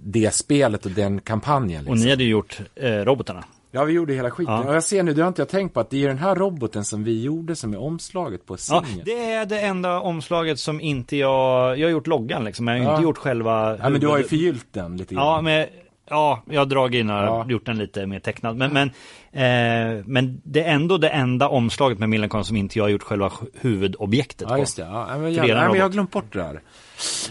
det 0.05 0.34
spelet 0.34 0.84
och 0.86 0.90
den 0.92 1.20
kampanjen. 1.20 1.80
Liksom. 1.82 1.92
Och 1.92 1.98
ni 2.05 2.11
hade 2.11 2.24
ju 2.24 2.30
gjort 2.30 2.61
eh, 2.74 2.88
robotarna. 2.90 3.44
Ja, 3.77 3.85
vi 3.85 3.93
gjorde 3.93 4.14
hela 4.14 4.31
skiten. 4.31 4.55
Ja. 4.55 4.64
Och 4.64 4.75
jag 4.75 4.85
ser 4.85 5.03
nu, 5.03 5.12
det 5.12 5.22
har 5.22 5.29
inte 5.29 5.41
jag 5.43 5.49
tänkt 5.49 5.75
på, 5.75 5.81
att 5.81 5.91
det 5.91 6.05
är 6.05 6.09
den 6.09 6.18
här 6.18 6.35
roboten 6.35 6.85
som 6.85 7.05
vi 7.05 7.22
gjorde 7.22 7.57
som 7.57 7.72
är 7.75 7.81
omslaget 7.81 8.47
på 8.47 8.55
Ja, 8.55 8.59
singeln. 8.59 9.03
det 9.05 9.33
är 9.33 9.47
det 9.47 9.61
enda 9.61 10.01
omslaget 10.01 10.59
som 10.59 10.81
inte 10.81 11.16
jag... 11.16 11.79
Jag 11.79 11.87
har 11.87 11.91
gjort 11.93 12.07
loggan 12.07 12.45
liksom, 12.45 12.64
men 12.64 12.77
jag 12.77 12.85
har 12.85 12.91
Ja. 12.91 12.97
inte 12.97 13.03
gjort 13.05 13.18
själva... 13.18 13.77
Ja, 13.83 13.89
men 13.89 14.01
du 14.01 14.07
har 14.07 14.18
ju 14.18 14.25
förgyllt 14.25 14.66
den 14.72 14.97
lite 14.97 15.14
grann. 15.14 15.25
Ja, 15.27 15.41
men... 15.41 15.66
Ja, 16.11 16.43
jag 16.51 16.61
har 16.61 16.66
dragit 16.66 16.99
in 17.01 17.11
och 17.11 17.16
Ja. 17.16 17.47
gjort 17.49 17.66
den 17.66 17.79
lite 17.79 18.07
mer 18.07 18.20
tecknad. 18.20 18.57
Men, 18.57 18.72
men, 18.72 18.89
eh, 19.33 20.05
men 20.07 20.41
det 20.45 20.62
är 20.62 20.75
ändå 20.75 20.99
det 20.99 21.09
enda 21.09 21.49
omslaget 21.49 21.99
med 21.99 22.09
Millencolin 22.09 22.45
som 22.45 22.57
inte 22.57 22.79
jag 22.79 22.85
har 22.85 22.89
gjort 22.91 23.03
själva 23.03 23.33
huvudobjektet 23.61 24.47
Ja, 24.49 24.55
på. 24.55 24.61
just 24.61 24.77
det. 24.77 24.83
Ja, 24.83 25.07
men, 25.18 25.35
jag, 25.35 25.47
nej, 25.47 25.55
men 25.68 25.75
jag 25.77 25.85
har 25.85 25.89
glömt 25.91 26.11
bort 26.11 26.33
det 26.33 26.39
där. 26.39 26.61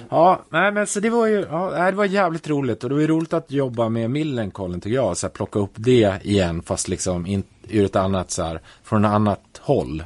Ja, 0.10 0.42
nej, 0.50 0.72
men 0.72 0.88
så 0.88 1.00
det 1.00 1.10
var 1.10 1.28
ju, 1.28 1.46
ja, 1.52 1.92
det 1.92 1.98
var 1.98 2.06
jävligt 2.06 2.48
roligt. 2.48 2.84
Och 2.84 2.90
det 2.90 2.96
var 2.96 3.02
ju 3.02 3.08
roligt 3.08 3.34
att 3.34 3.52
jobba 3.52 3.90
med 3.90 4.12
Millencolin 4.12 4.82
tycker 4.82 4.96
jag. 4.96 5.18
Så 5.18 5.28
här, 5.28 5.32
plocka 5.32 5.60
upp 5.60 5.74
det 5.76 6.20
igen, 6.24 6.62
fast 6.62 6.88
liksom 6.88 7.26
in, 7.26 7.44
ur 7.70 7.86
ett 7.86 7.96
annat 7.96 8.32
så 8.32 8.44
här, 8.44 8.62
från 8.84 9.06
ett 9.06 9.12
annat 9.12 9.42
håll. 9.62 10.04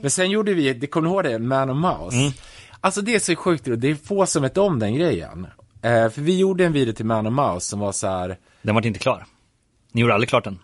Men 0.00 0.10
sen 0.10 0.30
gjorde 0.30 0.54
vi, 0.54 0.72
det 0.72 0.86
kommer 0.86 1.08
du 1.08 1.14
ihåg 1.14 1.24
det, 1.24 1.38
Man 1.38 1.70
och 1.70 1.76
Mouse? 1.76 2.32
Alltså 2.80 3.00
det 3.02 3.14
är 3.14 3.18
så 3.18 3.36
sjukt 3.36 3.68
roligt, 3.68 3.80
det 3.80 3.90
är 3.90 3.94
få 3.94 4.26
som 4.26 4.42
vet 4.42 4.58
om 4.58 4.78
den 4.78 4.94
grejen. 4.94 5.46
Eh, 5.82 6.08
för 6.10 6.20
vi 6.20 6.38
gjorde 6.38 6.64
en 6.64 6.72
video 6.72 6.94
till 6.94 7.06
Man 7.06 7.26
och 7.26 7.32
Mouse 7.32 7.66
som 7.66 7.80
var 7.80 7.92
så 7.92 8.06
här, 8.06 8.38
Den 8.62 8.74
var 8.74 8.86
inte 8.86 8.98
klar. 8.98 9.26
Ni 9.92 10.00
gjorde 10.00 10.14
aldrig 10.14 10.28
klart 10.28 10.44
den? 10.44 10.58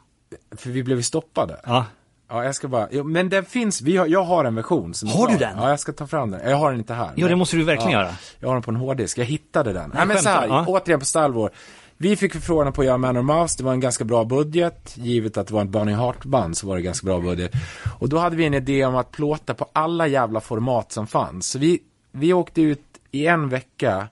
för 0.56 0.70
vi 0.70 0.82
blev 0.82 1.02
stoppade. 1.02 1.60
Ja. 1.64 1.84
Ja, 2.28 2.44
jag 2.44 2.54
ska 2.54 2.68
bara, 2.68 2.88
jo, 2.90 3.04
men 3.04 3.28
den 3.28 3.44
finns, 3.44 3.82
vi 3.82 3.96
har, 3.96 4.06
jag 4.06 4.22
har 4.24 4.44
en 4.44 4.54
version 4.54 4.94
som 4.94 5.08
Har 5.08 5.28
du 5.28 5.36
den? 5.36 5.56
Ja, 5.56 5.68
jag 5.68 5.80
ska 5.80 5.92
ta 5.92 6.06
fram 6.06 6.30
den. 6.30 6.50
Jag 6.50 6.56
har 6.56 6.70
den 6.70 6.78
inte 6.80 6.94
här. 6.94 7.10
Jo, 7.16 7.28
det 7.28 7.36
måste 7.36 7.56
du 7.56 7.64
verkligen 7.64 7.92
ja, 7.92 7.98
göra. 8.02 8.14
Jag 8.40 8.48
har 8.48 8.54
den 8.54 8.62
på 8.62 8.70
en 8.70 8.76
hårddisk, 8.76 9.18
jag 9.18 9.24
hittade 9.24 9.72
den. 9.72 9.90
Nej, 9.94 10.06
men 10.06 10.18
så 10.18 10.28
här, 10.28 10.46
Ja. 10.48 10.64
återigen 10.68 11.00
på 11.00 11.06
Star 11.06 11.28
Wars. 11.28 11.52
Vi 11.96 12.16
fick 12.16 12.32
förfrågan 12.32 12.72
på 12.72 12.80
att 12.80 12.86
göra 12.86 12.98
Man 12.98 13.18
or 13.18 13.22
Mouse, 13.22 13.54
det 13.58 13.64
var 13.64 13.72
en 13.72 13.80
ganska 13.80 14.04
bra 14.04 14.24
budget. 14.24 14.94
Givet 14.96 15.36
att 15.36 15.46
det 15.46 15.54
var 15.54 15.62
ett 15.62 15.68
Burning 15.68 15.96
Heart-band 15.96 16.56
så 16.56 16.66
var 16.66 16.76
det 16.76 16.82
ganska 16.82 17.04
bra 17.04 17.20
budget. 17.20 17.52
Och 17.98 18.08
då 18.08 18.18
hade 18.18 18.36
vi 18.36 18.44
en 18.44 18.54
idé 18.54 18.84
om 18.84 18.96
att 18.96 19.10
plåta 19.10 19.54
på 19.54 19.66
alla 19.72 20.06
jävla 20.06 20.40
format 20.40 20.92
som 20.92 21.06
fanns. 21.06 21.48
Så 21.48 21.58
vi, 21.58 21.78
vi 22.12 22.32
åkte 22.32 22.62
ut 22.62 22.82
i 23.10 23.26
en 23.26 23.48
vecka 23.48 24.08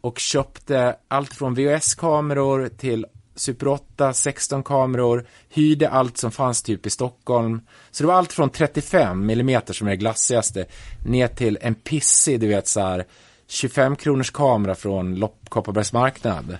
och 0.00 0.18
köpte 0.18 0.96
allt 1.08 1.34
från 1.34 1.54
VHS-kameror 1.54 2.68
till 2.68 3.06
Super 3.34 3.68
8, 3.68 4.12
16 4.12 4.62
kameror, 4.62 5.26
hyrde 5.48 5.90
allt 5.90 6.18
som 6.18 6.30
fanns 6.30 6.62
typ 6.62 6.86
i 6.86 6.90
Stockholm. 6.90 7.60
Så 7.90 8.02
det 8.02 8.06
var 8.06 8.14
allt 8.14 8.32
från 8.32 8.50
35 8.50 9.30
mm 9.30 9.62
som 9.70 9.86
är 9.86 9.90
det 9.90 9.96
glassigaste, 9.96 10.66
ner 11.04 11.28
till 11.28 11.58
en 11.60 11.74
pissig, 11.74 12.40
du 12.40 12.48
vet 12.48 12.68
så 12.68 12.80
här 12.80 13.06
25 13.46 13.96
kronors 13.96 14.30
kamera 14.30 14.74
från 14.74 15.28
Kopparbergs 15.48 15.92
marknad. 15.92 16.58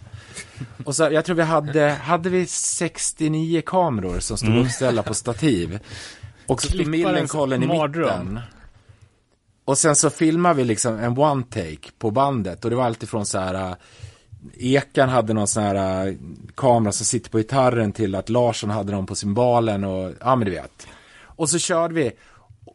Och 0.85 0.97
så, 0.97 1.03
jag 1.03 1.25
tror 1.25 1.37
vi 1.37 1.43
hade, 1.43 1.91
hade 1.91 2.31
vi 2.31 2.47
69 2.47 3.63
kameror 3.67 4.21
som 4.21 4.37
stod 4.37 4.57
uppställda 4.57 5.03
på 5.03 5.15
stativ. 5.15 5.79
Och 6.47 6.63
så 6.63 6.69
stod 6.69 6.87
Millencolin 6.87 7.63
i 7.63 7.67
mitten. 7.67 8.41
Och 9.65 9.79
sen 9.79 9.97
så 9.97 10.11
filmade 10.11 10.55
vi 10.55 10.65
liksom 10.65 10.99
en 10.99 11.19
one 11.19 11.43
take 11.43 11.91
på 11.99 12.11
bandet 12.11 12.65
och 12.65 12.71
det 12.71 12.77
var 12.77 12.85
alltifrån 12.85 13.27
så 13.27 13.39
här 13.39 13.77
Ekan 14.59 15.09
hade 15.09 15.33
någon 15.33 15.47
sån 15.47 15.63
här 15.63 16.07
äh, 16.07 16.15
kamera 16.55 16.93
som 16.93 17.07
sitter 17.07 17.31
på 17.31 17.39
gitarren 17.39 17.93
till 17.93 18.15
att 18.15 18.29
Larsson 18.29 18.71
hade 18.71 18.93
någon 18.93 19.07
på 19.07 19.15
cymbalen 19.15 19.85
och 19.85 20.13
ja 20.21 20.37
men 20.37 20.45
du 20.47 20.51
vet. 20.51 20.87
Och 21.27 21.51
så 21.51 21.59
körde 21.59 21.95
vi. 21.95 22.11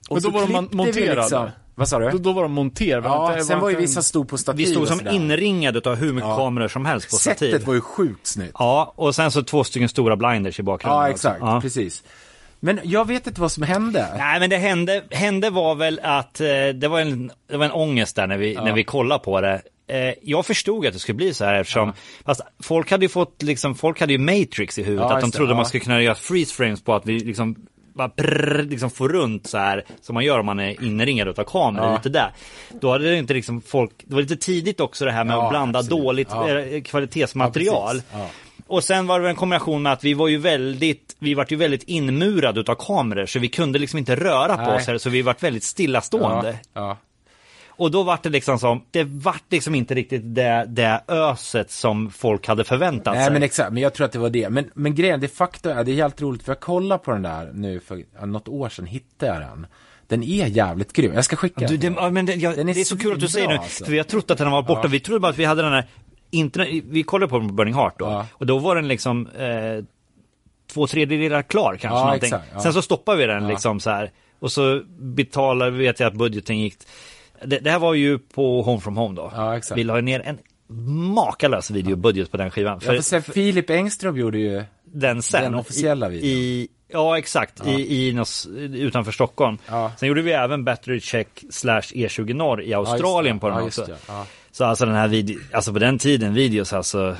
Och 0.10 0.16
Men 0.16 0.24
då 0.24 0.30
var 0.30 0.48
de 0.48 0.70
monterade? 0.72 1.52
Vad 1.76 1.90
sa 1.90 2.00
du? 2.00 2.10
Då, 2.10 2.18
då 2.18 2.32
var 2.34 2.42
de 2.44 2.52
monterade. 2.52 3.08
ja, 3.08 3.34
inte- 3.34 3.46
sen 3.46 3.60
var 3.60 3.70
ju 3.70 3.72
inte 3.76 3.80
en- 3.80 3.88
vissa 3.88 4.02
stod 4.02 4.30
på 4.30 4.38
stativ 4.38 4.66
Vi 4.66 4.72
stod 4.72 4.88
som 4.88 5.08
inringade 5.08 5.90
av 5.90 5.96
hur 5.96 6.14
mycket 6.14 6.30
Ja. 6.30 6.36
kameror 6.38 6.68
som 6.68 6.86
helst 6.86 7.10
på 7.10 7.16
stativ. 7.16 7.52
Sättet 7.52 7.68
var 7.68 7.74
ju 7.74 7.82
sjukt 7.82 8.28
snyggt. 8.28 8.52
Ja, 8.60 8.94
och 8.96 9.16
sen 9.16 9.32
så 9.32 9.44
två 9.44 9.64
stycken 9.64 9.90
stora 9.90 10.16
blinders 10.16 10.60
i 10.60 10.64
bakgrunden. 10.64 11.00
Ja, 11.02 11.10
exakt. 11.10 11.40
Ja. 11.42 11.62
Precis. 11.62 12.04
Men 12.60 12.80
jag 12.84 13.08
vet 13.08 13.28
inte 13.28 13.42
vad 13.42 13.52
som 13.52 13.64
hände. 13.64 14.08
Nej, 14.18 14.40
men 14.40 14.50
det 14.50 14.58
hände, 14.58 15.04
hände 15.12 15.50
var 15.50 15.76
väl 15.76 16.00
att 16.04 16.42
eh, 16.42 16.48
det, 16.76 16.88
var 16.88 17.00
en, 17.00 17.32
det 17.50 17.58
var 17.58 17.66
en 17.66 17.72
ångest 17.72 18.16
där 18.16 18.28
när 18.28 18.38
vi, 18.38 18.56
när 18.56 18.74
vi 18.74 18.84
kollade 18.84 19.24
på 19.24 19.42
det. 19.42 19.62
Eh, 19.88 20.14
jag 20.22 20.46
förstod 20.46 20.86
att 20.86 20.94
det 20.94 21.00
skulle 21.00 21.16
bli 21.16 21.34
så 21.34 21.46
här 21.46 21.54
eftersom, 21.54 21.94
fast 22.26 22.42
folk 22.64 22.92
hade 22.92 23.06
ju 23.06 23.10
fått 23.10 23.44
liksom, 23.44 23.76
folk 23.76 24.00
hade 24.00 24.14
ju 24.14 24.20
Matrix 24.20 24.78
i 24.80 24.84
huvudet, 24.84 25.08
Ja, 25.10 25.16
att 25.16 25.22
de 25.22 25.32
trodde 25.32 25.52
ja. 25.52 25.56
man 25.56 25.66
skulle 25.66 25.84
kunna 25.84 26.02
göra 26.02 26.16
freeze 26.16 26.54
frames 26.56 26.82
på 26.82 26.96
att 26.96 27.06
vi 27.06 27.20
liksom 27.20 27.56
bara 27.94 28.08
brrr, 28.08 28.64
liksom 28.64 28.90
får 28.90 29.10
runt 29.10 29.48
så 29.48 29.58
här 29.58 29.86
som 30.02 30.14
man 30.14 30.24
gör 30.26 30.40
om 30.40 30.46
man 30.46 30.60
är 30.60 30.84
inringad 30.84 31.28
av 31.40 31.44
kameror 31.44 31.86
Ja. 31.88 31.96
lite 31.96 32.10
där. 32.10 32.32
Då 32.82 32.92
hade 32.92 33.10
det 33.10 33.18
inte 33.18 33.34
liksom 33.34 33.62
folk, 33.62 33.92
det 34.06 34.14
var 34.16 34.22
lite 34.22 34.38
tidigt 34.38 34.80
också 34.80 35.06
det 35.06 35.12
här 35.12 35.24
med 35.24 35.34
Ja, 35.36 35.44
att 35.44 35.50
blanda 35.50 35.80
absolut. 35.80 36.04
dåligt 36.04 36.28
Ja. 36.32 36.60
eh, 36.60 36.82
kvalitetsmaterial. 36.82 38.02
Ja. 38.14 38.20
Ja. 38.20 38.28
Och 38.68 38.84
sen 38.84 39.08
var 39.08 39.20
det 39.20 39.30
en 39.30 39.36
kombination 39.36 39.82
med 39.82 39.94
att 39.94 40.04
vi 40.04 40.14
var 40.14 40.28
ju 40.28 40.38
väldigt, 40.38 41.16
vi 41.20 41.34
vart 41.34 41.52
ju 41.52 41.56
väldigt 41.56 41.84
inmurade 41.84 42.60
utav 42.60 42.76
kameror 42.76 43.26
så 43.26 43.40
vi 43.40 43.48
kunde 43.48 43.80
liksom 43.80 44.00
inte 44.00 44.16
röra 44.16 44.56
på 44.58 44.62
Nej. 44.64 44.76
oss 44.76 44.88
här, 44.88 44.98
så 44.98 45.10
vi 45.10 45.22
vart 45.22 45.44
väldigt 45.44 45.64
stillastående. 45.64 46.60
Ja, 46.74 46.82
ja. 46.82 46.98
Och 47.78 47.92
då 47.92 48.04
vart 48.04 48.24
det 48.24 48.30
liksom 48.30 48.60
som, 48.60 48.82
det 48.92 49.04
vart 49.04 49.44
liksom 49.50 49.76
inte 49.76 49.96
riktigt 49.96 50.22
det, 50.36 50.66
det 50.68 51.02
öset 51.08 51.72
som 51.72 52.12
folk 52.12 52.48
hade 52.48 52.64
förväntat 52.64 53.14
Nej 53.16 53.24
sig. 53.26 53.34
men 53.34 53.44
exakt, 53.44 53.74
men 53.74 53.84
jag 53.84 53.94
tror 53.94 54.06
att 54.06 54.12
det 54.12 54.20
var 54.20 54.30
det. 54.30 54.50
Men, 54.50 54.70
men 54.74 54.96
grejen, 54.96 55.20
det 55.20 55.28
faktum 55.28 55.78
är, 55.78 55.84
det 55.84 55.92
är 55.92 55.96
helt 55.96 56.22
roligt 56.22 56.44
för 56.44 56.52
jag 56.52 56.60
kollade 56.60 57.04
på 57.04 57.12
den 57.12 57.22
där 57.22 57.52
nu 57.54 57.80
för 57.80 58.26
något 58.26 58.48
år 58.48 58.70
sedan, 58.70 58.86
hittade 58.86 59.32
jag 59.32 59.42
den. 59.42 59.68
Den 60.08 60.24
är 60.24 60.48
jävligt 60.48 60.94
grym, 60.94 61.14
jag 61.14 61.26
ska 61.26 61.36
skicka 61.36 61.68
Du, 61.68 61.78
den. 61.78 61.94
det, 61.94 62.00
ja, 62.02 62.10
men 62.10 62.26
det, 62.26 62.34
jag, 62.34 62.56
Den 62.56 62.70
är 62.70 62.74
det 62.74 62.80
är 62.82 62.86
så 62.86 62.98
kul 62.98 63.14
att 63.14 63.20
du 63.20 63.28
säger 63.28 63.48
nu, 63.48 63.56
alltså. 63.56 63.86
för 63.86 63.92
vi 63.92 63.98
har 63.98 64.04
trott 64.06 64.32
att 64.32 64.38
den 64.38 64.52
var 64.52 64.62
borta. 64.62 64.82
Ja. 64.84 64.88
Vi 64.90 65.00
trodde 65.00 65.20
bara 65.20 65.32
att 65.32 65.38
vi 65.40 65.46
hade 65.46 65.62
den 65.62 65.72
här, 65.74 65.86
internet, 66.32 66.84
vi 66.90 67.04
kollade 67.04 67.30
på 67.30 67.40
den 67.40 67.48
på 67.48 67.54
Burning 67.54 67.74
Heart 67.74 68.00
då, 68.00 68.06
Ja. 68.06 68.26
och 68.32 68.46
då 68.46 68.60
var 68.60 68.76
den 68.76 68.88
liksom 68.88 69.28
eh, 69.28 69.84
två 70.74 70.88
tredjedelar 70.88 71.42
klar 71.42 71.72
kanske 71.82 71.88
Ja, 72.00 72.04
någonting. 72.06 72.28
exakt, 72.28 72.46
ja. 72.54 72.60
Sen 72.60 72.74
så 72.74 72.82
stoppade 72.82 73.18
vi 73.18 73.26
den 73.26 73.48
liksom 73.48 73.80
så 73.80 73.90
här, 73.90 74.12
och 74.40 74.52
så 74.52 74.82
betalade, 75.00 75.72
vet 75.72 76.00
jag 76.00 76.08
att 76.08 76.14
budgeten 76.18 76.60
gick, 76.60 76.76
det, 77.46 77.60
det 77.60 77.72
här 77.72 77.80
var 77.80 77.94
ju 77.94 78.20
på 78.20 78.62
Home 78.62 78.82
from 78.82 78.98
Home 78.98 79.16
då. 79.16 79.32
Ja, 79.36 79.58
exakt. 79.58 79.80
Vi 79.80 79.84
la 79.84 80.02
ner 80.02 80.20
en 80.20 80.38
makalös 81.14 81.72
videobudget 81.72 82.32
på 82.32 82.38
den 82.38 82.52
skivan. 82.52 82.80
Ja, 82.84 82.92
för 82.92 83.02
sen 83.02 83.24
Filip 83.24 83.70
Engström 83.70 84.18
gjorde 84.18 84.38
ju, 84.38 84.64
den 84.84 85.22
sen. 85.22 85.44
Den 85.44 85.56
officiella 85.56 86.10
videon. 86.10 86.30
I, 86.30 86.68
ja, 86.88 87.18
exakt. 87.18 87.68
I, 87.68 88.08
i 88.08 88.14
nås, 88.14 88.48
utanför 88.58 89.12
Stockholm. 89.12 89.58
Ja. 89.68 89.92
Sen 89.98 90.08
gjorde 90.08 90.22
vi 90.22 90.32
även 90.32 90.64
Battery 90.64 91.00
Check 91.00 91.44
slash 91.50 91.82
E20 91.82 92.34
Norr 92.34 92.62
i 92.62 92.74
Australien 92.74 93.36
det. 93.36 93.40
på 93.42 93.50
den 93.50 93.58
Ja, 93.58 93.64
också. 93.64 93.88
Ja. 94.08 94.26
Så 94.52 94.66
alltså 94.66 94.86
den 94.86 94.96
här 94.96 95.08
video, 95.08 95.40
alltså 95.52 95.74
på 95.74 95.80
den 95.80 95.98
tiden 95.98 96.34
videos 96.34 96.74
alltså. 96.74 97.16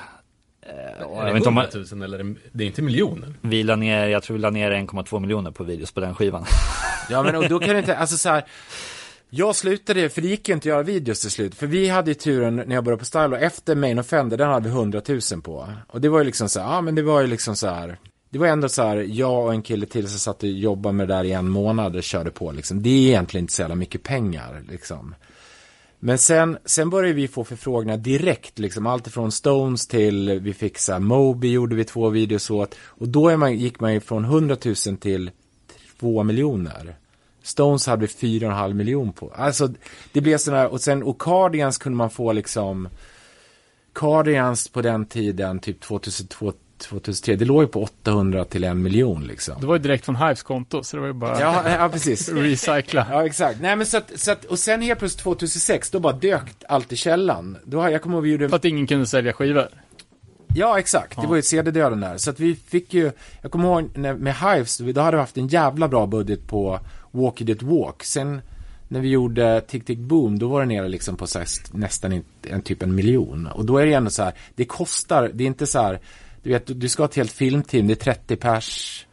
Eh, 0.62 1.20
Är 1.20 1.26
det 1.26 1.26
vet 1.26 1.36
inte 1.36 1.50
om 1.50 1.56
man, 1.56 1.66
100 1.66 1.96
000 1.96 2.04
eller 2.04 2.36
det 2.52 2.64
är 2.64 2.68
inte 2.68 2.82
miljoner? 2.82 3.34
vi 3.42 3.64
la 3.64 3.76
ner, 3.76 4.08
jag 4.08 4.24
tror 4.24 4.38
vi 4.38 4.42
la 4.42 4.50
ner 4.50 4.72
1,2 4.72 5.20
miljoner 5.20 5.52
på 5.52 5.64
videos 5.64 5.92
på 5.92 6.00
den 6.00 6.16
skivan. 6.16 6.46
Ja 7.10 7.24
men 7.24 7.36
och 7.36 7.50
då 7.50 7.60
kan 7.60 7.70
det 7.70 7.80
inte, 7.80 7.98
alltså 7.98 8.18
så 8.18 8.30
här. 8.30 8.44
Jag 9.30 9.56
slutade, 9.56 10.10
för 10.10 10.22
det 10.22 10.28
gick 10.28 10.48
ju 10.48 10.54
inte 10.54 10.70
att 10.70 10.74
göra 10.74 10.84
videos 10.84 11.22
till 11.22 11.32
slut. 11.32 11.56
För 11.56 11.68
vi 11.68 11.88
hade 11.88 12.12
ju 12.12 12.16
turen 12.16 12.56
när 12.56 12.76
jag 12.76 12.84
började 12.84 13.00
på 13.00 13.06
Style 13.06 13.28
och 13.28 13.42
efter 13.42 13.76
Main 13.76 14.00
Offender, 14.00 14.38
den 14.38 14.50
hade 14.50 14.70
vi 14.70 14.76
100 14.76 15.02
000 15.08 15.42
på. 15.42 15.68
Och 15.88 16.02
det 16.02 16.10
var 16.10 16.20
ju 16.20 16.26
liksom 16.26 16.50
så 16.50 16.60
här, 16.60 16.68
ja 16.68 16.82
men 16.82 16.96
det 16.96 17.02
var 17.02 17.22
ju 17.22 17.28
liksom 17.28 17.56
så 17.56 17.68
här. 17.68 17.98
Det 18.30 18.40
var 18.40 18.48
ändå 18.48 18.70
så 18.70 18.84
här, 18.84 18.98
jag 18.98 19.46
och 19.46 19.54
en 19.54 19.62
kille 19.62 19.86
till 19.86 20.10
som 20.10 20.20
satt 20.20 20.44
och 20.44 20.50
jobbade 20.50 20.94
med 20.94 21.08
det 21.08 21.14
där 21.14 21.24
i 21.24 21.32
en 21.32 21.50
månad 21.50 21.96
och 21.96 22.04
körde 22.04 22.32
på 22.32 22.52
liksom. 22.52 22.84
Det 22.84 22.90
är 22.90 23.08
egentligen 23.08 23.44
inte 23.44 23.54
så 23.54 23.62
jävla 23.62 23.76
mycket 23.76 24.04
pengar 24.04 24.64
liksom. 24.70 25.16
Men 26.00 26.18
sen, 26.18 26.58
sen 26.66 26.90
började 26.90 27.14
vi 27.14 27.28
få 27.28 27.44
förfrågningar 27.44 27.98
direkt, 27.98 28.60
liksom 28.60 28.88
allt 28.88 29.08
ifrån 29.08 29.32
Stones 29.32 29.88
till 29.88 30.40
vi 30.40 30.54
fick 30.54 30.78
så 30.78 30.92
här, 30.92 31.00
Moby 31.00 31.52
gjorde 31.52 31.76
vi 31.76 31.84
två 31.84 32.10
videos 32.10 32.50
åt. 32.50 32.76
Och 32.82 33.08
då 33.08 33.30
är 33.30 33.38
man, 33.38 33.58
gick 33.58 33.80
man 33.80 33.94
ju 33.94 34.00
från 34.00 34.26
100 34.26 34.58
000 34.66 34.98
till 34.98 35.32
2 36.00 36.24
miljoner. 36.24 36.96
Stones 37.48 37.88
hade 37.88 38.02
vi 38.02 38.08
4,5 38.08 38.74
miljon 38.74 39.14
på. 39.14 39.32
Alltså 39.36 39.70
det 40.12 40.22
blev 40.22 40.38
sådana 40.38 40.62
här, 40.62 40.72
och 40.72 40.82
sen 40.82 41.04
och 41.04 41.22
Cardigans 41.22 41.78
kunde 41.78 41.98
man 41.98 42.10
få 42.10 42.32
liksom 42.32 42.90
Cardigans 43.96 44.68
på 44.68 44.82
den 44.82 45.06
tiden, 45.06 45.60
typ 45.60 45.82
2002, 45.82 46.54
2003, 46.78 47.36
det 47.36 47.46
låg 47.46 47.64
ju 47.64 47.68
på 47.68 47.84
800 47.84 48.46
till 48.46 48.64
en 48.64 48.82
miljon 48.82 49.24
liksom. 49.28 49.62
Det 49.62 49.68
var 49.68 49.76
ju 49.76 49.82
direkt 49.82 50.06
från 50.06 50.16
Hives 50.16 50.44
konto, 50.44 50.84
så 50.84 50.98
det 50.98 51.02
var 51.02 51.08
ju 51.08 51.14
bara 51.14 51.42
Ja, 51.42 51.70
ja 51.70 51.90
precis. 51.90 52.30
recycla. 52.34 53.08
Ja, 53.12 53.26
exakt. 53.26 53.62
Nej, 53.62 53.76
men 53.76 53.86
så 53.86 53.98
att, 53.98 54.12
så 54.16 54.32
att, 54.32 54.46
och 54.46 54.60
sen 54.60 54.82
helt 54.82 55.00
plötsligt 55.00 55.24
2006, 55.24 55.90
då 55.90 56.00
bara 56.00 56.14
dök 56.14 56.44
allt 56.68 56.92
i 56.92 56.96
källan. 56.96 57.58
Då, 57.66 57.90
jag 57.90 58.02
kommer 58.02 58.16
ihåg 58.16 58.24
vi 58.24 58.32
gjorde... 58.32 58.50
För 58.50 58.56
att 58.56 58.66
ingen 58.66 58.88
kunde 58.88 59.06
sälja 59.06 59.34
skivor. 59.34 59.68
Ja, 60.56 60.80
exakt. 60.80 61.22
Det 61.22 61.28
var 61.28 61.36
ju 61.36 61.42
CD-döden 61.42 62.00
där. 62.00 62.18
Så 62.18 62.30
att 62.30 62.40
vi 62.40 62.56
fick 62.56 62.94
ju, 62.94 63.12
jag 63.42 63.52
kommer 63.52 63.66
ihåg 63.66 63.90
när, 63.98 64.14
med 64.14 64.36
Hives, 64.36 64.78
då 64.78 65.02
hade 65.02 65.18
vi 65.18 65.22
haft 65.22 65.38
en 65.38 65.48
jävla 65.48 65.88
bra 65.88 66.06
budget 66.06 66.48
på 66.48 66.80
Walk 67.18 67.42
It 67.42 67.64
Walk. 67.64 68.04
Sen 68.04 68.42
när 68.88 69.00
vi 69.00 69.10
gjorde 69.10 69.62
Tick 69.62 69.86
Tick 69.86 70.00
Boom, 70.00 70.40
då 70.40 70.48
var 70.48 70.60
det 70.60 70.66
nere 70.66 70.88
liksom 70.88 71.18
på 71.18 71.28
här, 71.36 71.48
nästan 71.78 72.12
en, 72.12 72.24
en 72.42 72.62
typ 72.62 72.84
en 72.84 72.96
miljon. 72.96 73.48
Och 73.48 73.66
då 73.66 73.78
är 73.78 73.86
det 73.86 73.94
ändå 73.94 74.10
så 74.10 74.24
här, 74.24 74.34
det 74.56 74.66
kostar, 74.66 75.32
det 75.34 75.44
är 75.44 75.48
inte 75.48 75.68
så 75.68 75.80
här, 75.82 76.00
du 76.44 76.50
vet, 76.50 76.82
du- 76.82 76.90
ska 76.90 77.04
ha 77.04 77.08
ett 77.08 77.16
helt 77.16 77.32
filmteam, 77.32 77.88
det 77.88 77.94
är 77.94 78.14
30 78.14 78.36
pers. 78.36 79.04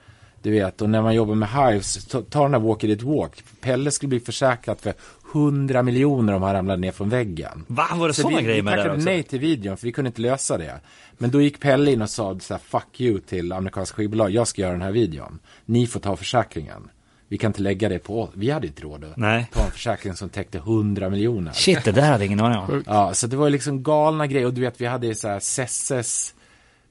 Du 0.43 0.51
vet, 0.51 0.83
och 0.83 0.91
när 0.91 1.03
man 1.03 1.15
jobbar 1.15 1.35
med 1.35 1.49
Hives, 1.49 2.05
ta, 2.05 2.43
den 2.43 2.53
där 2.53 2.59
Walk 2.59 2.85
It 2.85 3.03
Walk. 3.03 3.43
Pelle 3.61 3.91
skulle 3.91 4.09
bli 4.09 4.21
försäkrad 4.21 4.81
för 4.81 4.95
100 5.33 5.83
miljoner 5.83 6.33
om 6.33 6.43
han 6.43 6.53
ramlade 6.55 6.81
ner 6.81 6.93
från 6.93 7.09
väggen. 7.09 7.65
Va, 7.67 7.87
var 7.95 8.09
det 8.09 8.15
Så 8.15 8.23
sådana 8.23 8.39
vi, 8.39 8.45
grejer 8.45 8.57
vi 8.57 8.63
med 8.63 8.73
det 8.73 8.77
där 8.77 8.85
tackade 8.85 9.05
nej 9.05 9.23
till 9.23 9.39
videon 9.39 9.77
för 9.77 9.87
vi 9.87 9.93
kunde 9.93 10.09
inte 10.09 10.21
lösa 10.21 10.59
det. 10.59 10.81
Men 11.19 11.31
då 11.31 11.41
gick 11.41 11.61
Pelle 11.61 11.93
in 11.93 12.03
och 12.03 12.11
sa 12.11 12.39
så 12.41 12.55
här, 12.55 12.61
fuck 12.61 13.01
you 13.01 13.21
till 13.21 13.53
amerikanska 13.53 13.97
skivbolag. 13.97 14.31
Jag 14.31 14.49
ska 14.49 14.63
göra 14.63 14.73
den 14.73 14.83
här 14.83 14.93
videon. 14.93 15.39
Ni 15.65 15.87
får 15.87 16.01
ta 16.01 16.17
försäkringen. 16.17 16.89
Vi 17.29 17.39
kan 17.39 17.49
inte 17.51 17.63
lägga 17.63 17.89
det 17.89 17.99
på 17.99 18.23
oss. 18.23 18.31
Vi 18.35 18.51
hade 18.51 18.67
inte 18.67 18.83
råd 18.83 19.05
att 19.05 19.17
Nej. 19.17 19.47
ta 19.53 19.65
en 19.65 19.71
försäkring 19.71 20.15
som 20.17 20.29
täckte 20.29 20.59
100 20.59 21.11
miljoner. 21.11 21.53
Shit, 21.53 21.85
det 21.85 21.93
där 21.93 22.11
hade 22.13 22.27
ingen 22.27 22.41
aning 22.41 22.59
om. 22.59 22.85
Ja, 22.87 23.15
så 23.15 23.27
det 23.27 23.37
var 23.37 23.51
liksom 23.51 23.83
galna 23.83 24.27
grejer. 24.27 24.47
Och 24.47 24.55
du 24.55 24.61
vet, 24.61 24.81
vi 24.81 24.87
hade 24.87 25.15
så 25.15 25.29
här, 25.29 25.41
Sesses 25.41 26.35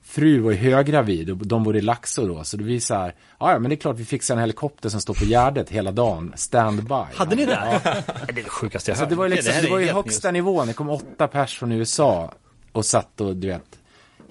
fru 0.06 0.40
var 0.40 0.52
ju 0.52 0.58
höggravid 0.58 1.30
och 1.30 1.38
de 1.38 1.64
bodde 1.64 1.78
i 1.78 1.82
Laxå 1.82 2.28
då. 2.28 2.44
Så 2.44 2.58
det 2.58 2.64
blir 2.64 2.80
så 2.80 2.94
här, 2.96 3.16
ja 3.40 3.52
ja, 3.52 3.60
men 3.60 3.70
det 3.70 3.76
är 3.76 3.78
klart 3.78 4.00
vi 4.00 4.06
fixar 4.06 4.34
en 4.36 4.40
helikopter 4.42 4.90
som 4.90 5.02
står 5.02 5.14
på 5.14 5.26
Gärdet 5.26 5.70
hela 5.70 5.92
dagen, 5.92 6.34
standby. 6.36 6.94
Hade 7.16 7.36
ni 7.36 7.46
det? 7.46 7.82
Det 8.28 8.32
är 8.32 8.34
det 8.34 8.44
sjukaste 8.44 8.92
jag 8.92 8.98
Så 8.98 9.04
hört. 9.04 9.10
det 9.10 9.16
var 9.16 9.26
ju, 9.26 9.32
liksom, 9.32 9.54
det 9.62 9.68
är 9.68 9.72
var 9.72 9.80
ju 9.80 9.88
högsta 9.92 10.28
nytt. 10.28 10.34
nivån. 10.34 10.68
Det 10.68 10.74
kom 10.74 10.90
åtta 10.90 11.28
pers 11.28 11.58
från 11.58 11.72
USA 11.72 12.34
och 12.72 12.86
satt 12.86 13.22
och 13.22 13.36
du 13.36 13.48
vet 13.48 13.80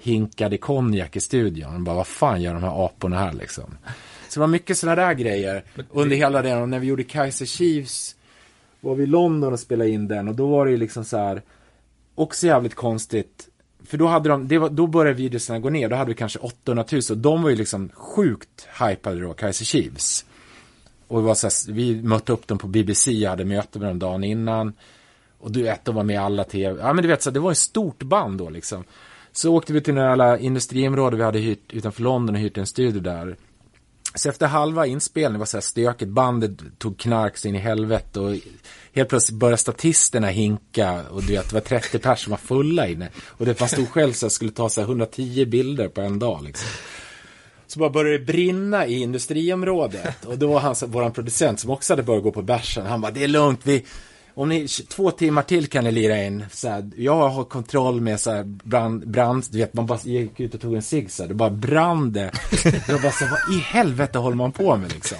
hinkade 0.01 0.57
konjak 0.57 1.15
i 1.15 1.19
studion. 1.21 1.75
Och 1.75 1.81
bara, 1.81 1.95
vad 1.95 2.07
fan 2.07 2.41
gör 2.41 2.53
de 2.53 2.63
här 2.63 2.85
aporna 2.85 3.19
här 3.19 3.33
liksom? 3.33 3.77
Så 4.33 4.39
det 4.39 4.41
var 4.41 4.47
mycket 4.47 4.77
sådana 4.77 5.01
där 5.01 5.13
grejer 5.13 5.63
under 5.91 6.15
hela 6.15 6.41
den. 6.41 6.61
Och 6.61 6.69
när 6.69 6.79
vi 6.79 6.87
gjorde 6.87 7.03
Kaiser 7.03 7.45
Chiefs 7.45 8.15
var 8.81 8.95
vi 8.95 9.03
i 9.03 9.07
London 9.07 9.53
och 9.53 9.59
spelade 9.59 9.89
in 9.89 10.07
den. 10.07 10.27
Och 10.27 10.35
då 10.35 10.47
var 10.47 10.65
det 10.65 10.71
ju 10.71 10.77
liksom 10.77 11.05
så 11.05 11.17
här, 11.17 11.41
också 12.15 12.47
jävligt 12.47 12.75
konstigt. 12.75 13.47
För 13.85 13.97
då 13.97 14.07
hade 14.07 14.29
de, 14.29 14.59
var, 14.59 14.69
då 14.69 14.87
började 14.87 15.17
videorna 15.17 15.59
gå 15.59 15.69
ner. 15.69 15.89
Då 15.89 15.95
hade 15.95 16.09
vi 16.09 16.15
kanske 16.15 16.39
800 16.39 16.85
000. 16.91 17.01
Och 17.09 17.17
de 17.17 17.43
var 17.43 17.49
ju 17.49 17.55
liksom 17.55 17.89
sjukt 17.93 18.67
hypade 18.79 19.21
då, 19.21 19.33
Kaiser 19.33 19.65
Chiefs. 19.65 20.25
Och 21.07 21.19
det 21.19 21.27
var 21.27 21.35
så 21.35 21.47
här, 21.47 21.73
vi 21.73 22.01
mötte 22.01 22.33
upp 22.33 22.47
dem 22.47 22.57
på 22.57 22.67
BBC, 22.67 23.11
jag 23.11 23.29
hade 23.29 23.45
möte 23.45 23.79
med 23.79 23.87
dem 23.87 23.99
dagen 23.99 24.23
innan. 24.23 24.73
Och 25.39 25.51
du 25.51 25.63
vet, 25.63 25.85
de 25.85 25.95
var 25.95 26.03
med 26.03 26.13
i 26.13 26.17
alla 26.17 26.43
tv. 26.43 26.81
Ja 26.81 26.93
men 26.93 27.01
du 27.01 27.07
vet, 27.07 27.21
så 27.21 27.31
det 27.31 27.39
var 27.39 27.51
ett 27.51 27.57
stort 27.57 28.03
band 28.03 28.37
då 28.37 28.49
liksom. 28.49 28.83
Så 29.31 29.55
åkte 29.55 29.73
vi 29.73 29.81
till 29.81 29.93
några 29.93 30.11
alla 30.11 30.39
industriområden 30.39 31.19
vi 31.19 31.25
hade 31.25 31.39
hyrt 31.39 31.73
utanför 31.73 32.01
London 32.01 32.35
och 32.35 32.41
hyrt 32.41 32.57
en 32.57 32.67
studio 32.67 33.01
där. 33.01 33.37
Så 34.15 34.29
efter 34.29 34.47
halva 34.47 34.85
inspelningen 34.87 35.39
var 35.39 35.45
så 35.45 35.57
här 35.57 35.61
stökigt, 35.61 36.11
bandet 36.11 36.51
tog 36.77 36.99
knark 36.99 37.37
så 37.37 37.47
in 37.47 37.55
i 37.55 37.59
helvete 37.59 38.19
och 38.19 38.35
helt 38.93 39.09
plötsligt 39.09 39.39
började 39.39 39.57
statisterna 39.57 40.27
hinka 40.27 41.03
och 41.09 41.23
du 41.23 41.33
vet, 41.33 41.49
det 41.49 41.53
var 41.53 41.61
30 41.61 41.99
personer 41.99 42.15
som 42.15 42.31
var 42.31 42.37
fulla 42.37 42.87
inne. 42.87 43.09
Och 43.27 43.45
det 43.45 43.53
fanns 43.55 43.71
stod 43.71 43.89
själv 43.89 44.13
så 44.13 44.25
jag 44.25 44.31
skulle 44.31 44.51
ta 44.51 44.69
så 44.69 44.81
här 44.81 44.87
110 44.87 45.45
bilder 45.45 45.87
på 45.87 46.01
en 46.01 46.19
dag 46.19 46.43
liksom. 46.43 46.67
Så 47.67 47.79
bara 47.79 47.89
började 47.89 48.17
det 48.17 48.25
brinna 48.25 48.87
i 48.87 49.01
industriområdet. 49.01 50.25
Och 50.25 50.37
då 50.37 50.47
var 50.47 50.59
han, 50.59 50.75
så- 50.75 50.87
våran 50.87 51.11
producent 51.11 51.59
som 51.59 51.69
också 51.69 51.93
hade 51.93 52.03
börjat 52.03 52.23
gå 52.23 52.31
på 52.31 52.41
bärsen. 52.41 52.85
Han 52.85 53.01
bara, 53.01 53.11
det 53.11 53.23
är 53.23 53.27
lugnt, 53.27 53.59
vi, 53.63 53.85
om 54.35 54.49
ni, 54.49 54.67
två 54.67 55.11
timmar 55.11 55.41
till 55.41 55.67
kan 55.67 55.83
ni 55.83 55.91
lira 55.91 56.23
in. 56.23 56.45
Så 56.51 56.67
här, 56.69 56.89
jag 56.97 57.29
har 57.29 57.43
kontroll 57.43 58.01
med 58.01 58.19
så 58.19 58.31
här 58.31 58.43
brand, 58.43 59.07
brand, 59.07 59.45
du 59.51 59.57
vet, 59.57 59.73
man 59.73 59.85
bara 59.85 59.99
gick 60.03 60.39
ut 60.39 60.53
och 60.55 60.61
tog 60.61 60.75
en 60.75 60.81
cigg 60.81 61.11
så 61.11 61.23
här, 61.23 61.27
det 61.27 61.33
bara 61.35 61.49
brann 61.49 62.11
det. 62.13 62.31
Jag 62.87 63.01
bara 63.01 63.11
så 63.11 63.25
här, 63.25 63.31
vad 63.31 63.55
i 63.57 63.59
helvete 63.59 64.17
håller 64.17 64.35
man 64.35 64.51
på 64.51 64.77
med 64.77 64.93
liksom? 64.93 65.17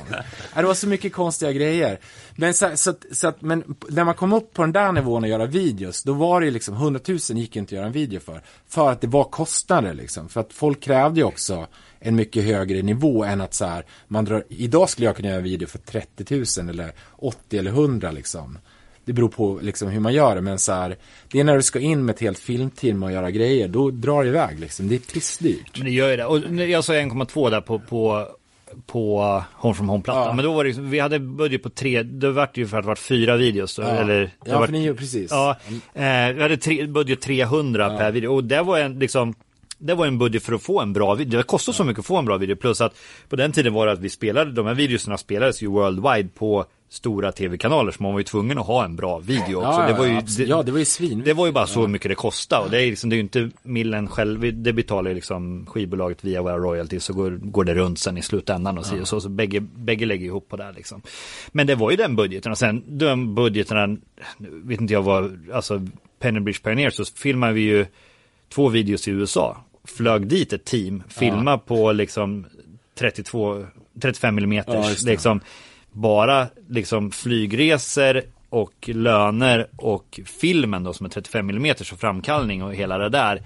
Det 0.56 0.62
var 0.64 0.74
så 0.74 0.88
mycket 0.88 1.14
konstiga 1.14 1.52
grejer. 1.52 2.00
Men, 2.36 2.54
så, 2.54 2.72
så, 2.76 2.90
att- 2.90 3.06
så 3.12 3.28
att, 3.28 3.42
men 3.42 3.76
när 3.90 4.04
man 4.04 4.16
kom 4.16 4.34
upp 4.34 4.54
på 4.54 4.62
den 4.62 4.72
där 4.72 4.92
nivån 4.92 5.24
och 5.24 5.30
göra 5.30 5.46
videos, 5.46 6.04
då 6.04 6.14
var 6.14 6.40
det 6.40 6.46
ju 6.46 6.52
liksom 6.52 6.74
100 6.76 7.00
000 7.08 7.18
gick 7.20 7.56
ju 7.56 7.60
inte 7.60 7.70
att 7.76 7.78
göra 7.78 7.86
en 7.86 7.92
video 7.92 8.20
för. 8.20 8.42
För 8.68 8.92
att 8.92 9.02
det 9.02 9.08
var 9.08 9.24
kostnader 9.24 9.94
liksom. 9.94 10.30
För 10.30 10.42
att 10.42 10.54
folk 10.54 10.82
krävde 10.82 11.20
ju 11.20 11.24
också 11.26 11.68
en 12.00 12.16
mycket 12.16 12.44
högre 12.44 12.82
nivå 12.82 13.24
än 13.24 13.42
att 13.42 13.54
så 13.54 13.66
här, 13.66 13.86
man 14.08 14.26
drar, 14.26 14.44
idag 14.50 14.90
skulle 14.90 15.06
jag 15.08 15.16
kunna 15.16 15.28
göra 15.28 15.38
en 15.38 15.44
video 15.44 15.68
för 15.68 15.78
30 15.78 16.62
000 16.62 16.70
eller 16.70 16.92
80 17.18 17.58
eller 17.58 17.72
100 17.72 18.12
liksom. 18.12 18.58
Det 19.06 19.14
beror 19.14 19.30
på 19.30 19.60
liksom 19.62 19.88
hur 19.90 20.00
man 20.00 20.14
gör 20.14 20.36
det, 20.36 20.42
men 20.42 20.60
så 20.60 20.72
här, 20.74 20.96
det 21.32 21.40
är 21.40 21.44
när 21.44 21.56
du 21.56 21.62
ska 21.64 21.80
in 21.80 22.06
med 22.06 22.14
ett 22.14 22.22
helt 22.22 22.40
filmteam 22.40 23.04
och 23.04 23.12
göra 23.12 23.32
grejer, 23.32 23.68
då 23.68 23.90
drar 23.92 24.24
det 24.24 24.30
iväg 24.30 24.60
liksom. 24.60 24.88
Det 24.88 24.96
är 24.96 25.00
pissdyrt. 25.00 25.78
Men 25.78 25.86
det 25.86 25.92
gör 25.92 26.10
ju 26.10 26.18
det. 26.18 26.26
Och 26.26 26.40
jag 26.56 26.84
sa 26.84 26.94
1,2 26.94 27.50
där 27.50 27.62
på, 27.62 27.80
på, 27.80 28.28
på 28.86 29.44
Home 29.54 29.76
from 29.76 29.90
Home-plattan. 29.90 30.28
Ja. 30.28 30.34
Men 30.34 30.46
då 30.46 30.54
var 30.54 30.64
det, 30.64 30.68
liksom- 30.68 30.90
vi 30.90 31.00
hade 31.00 31.20
budget 31.20 31.64
på 31.64 31.70
tre, 31.70 32.04
det 32.04 32.32
vart 32.32 32.58
ju 32.58 32.68
för 32.68 32.78
att 32.78 32.84
det 32.84 32.88
vart 32.88 33.00
fyra 33.00 33.36
videos. 33.38 33.76
Då, 33.76 33.82
eller, 33.82 34.20
det 34.22 34.32
ja, 34.46 34.60
vart- 34.60 34.66
för 34.66 34.74
ni 34.74 34.94
precis. 34.94 35.32
Ja, 35.32 35.58
eh, 35.94 36.34
vi 36.36 36.42
hade 36.42 36.58
tre, 36.58 36.88
budget 36.88 37.22
300 37.22 37.98
per 37.98 38.12
video 38.12 38.34
och 38.34 38.44
det 38.44 38.62
var 38.62 38.80
en 38.80 39.00
liksom 39.00 39.34
det 39.84 39.96
var 39.96 40.06
en 40.06 40.18
budget 40.18 40.44
för 40.44 40.54
att 40.54 40.62
få 40.62 40.82
en 40.82 40.94
bra 40.94 41.16
video. 41.16 41.38
Det 41.38 41.44
kostar 41.44 41.74
så 41.74 41.84
mycket 41.84 42.00
att 42.00 42.06
få 42.06 42.18
en 42.18 42.26
bra 42.26 42.38
video. 42.38 42.56
Plus 42.56 42.82
att 42.82 42.96
på 43.30 43.36
den 43.36 43.52
tiden 43.52 43.74
var 43.74 43.86
det 43.86 43.92
att 43.92 44.00
vi 44.00 44.10
spelade, 44.10 44.52
de 44.52 44.66
här 44.66 44.74
videorna 44.74 45.18
spelades 45.18 45.64
ju 45.64 45.68
worldwide 45.68 46.30
på 46.30 46.66
stora 46.90 47.32
tv-kanaler. 47.32 47.92
Så 47.92 48.04
man 48.04 48.12
var 48.12 48.20
ju 48.20 48.24
tvungen 48.24 48.58
att 48.58 48.66
ha 48.66 48.86
en 48.86 48.96
bra 48.96 49.20
video 49.20 49.58
också. 49.58 49.82
Ja, 49.82 49.88
det 49.88 49.94
var 49.94 50.06
ju, 50.06 50.18
absolut. 50.18 50.50
ja, 50.50 50.64
det 50.64 50.72
var 50.72 50.80
ju 50.80 50.86
svin. 50.86 51.22
det 51.26 51.34
var 51.34 51.46
ju 51.46 51.52
bara 51.52 51.68
så 51.68 51.88
mycket 51.88 52.10
det 52.10 52.16
kostade. 52.16 52.66
Och 52.66 52.72
det 52.72 52.82
är, 52.82 52.86
liksom, 52.86 53.10
det 53.10 53.14
är 53.14 53.18
ju 53.18 53.22
inte 53.22 53.50
millen 53.64 54.08
själv. 54.08 54.64
Det 54.64 54.74
betalar 54.74 55.10
ju 55.10 55.16
liksom 55.16 55.66
skivbolaget 55.66 56.24
via 56.24 56.42
våra 56.42 56.58
royalties. 56.58 57.04
Så 57.04 57.14
går, 57.14 57.32
går 57.32 57.64
det 57.64 57.74
runt 57.74 58.00
sen 58.00 58.18
i 58.18 58.22
slutändan 58.22 58.78
och 58.78 58.86
så. 58.86 59.06
Så, 59.06 59.22
så 59.22 59.30
bägge, 59.30 59.60
bägge 59.60 60.06
lägger 60.06 60.26
ihop 60.26 60.50
på 60.50 60.58
det 60.58 60.64
här 60.64 60.74
liksom. 60.74 61.02
Men 61.52 61.68
det 61.68 61.76
var 61.76 61.92
ju 61.92 61.98
den 61.98 62.16
budgeten. 62.16 62.52
Och 62.52 62.58
sen 62.58 62.84
de 62.88 63.36
budgeterna, 63.36 63.98
vet 64.38 64.82
inte 64.82 64.94
jag 64.94 65.02
vad, 65.02 65.50
alltså 65.54 65.82
Pennybridge 66.20 66.60
Pioneer 66.64 66.90
så 66.90 67.06
filmar 67.06 67.52
vi 67.52 67.62
ju 67.62 67.86
två 68.50 68.70
videos 68.70 69.08
i 69.08 69.12
USA. 69.12 69.58
Flög 69.84 70.28
dit 70.28 70.54
ett 70.54 70.66
team, 70.66 71.04
filma 71.08 71.58
på 71.58 71.92
liksom 71.92 72.46
32, 73.00 73.66
35 74.02 74.38
mm 74.38 74.64
Ja, 74.68 74.90
liksom 75.06 75.42
bara 75.92 76.48
liksom 76.70 77.12
flygresor 77.12 78.22
och 78.50 78.90
löner 78.94 79.68
och 79.76 80.20
filmen 80.26 80.84
då 80.84 80.94
som 80.94 81.06
är 81.06 81.10
35 81.10 81.50
mm 81.50 81.76
och 81.80 82.00
framkallning 82.00 82.64
och 82.64 82.76
hela 82.76 82.98
det 82.98 83.10
där. 83.10 83.42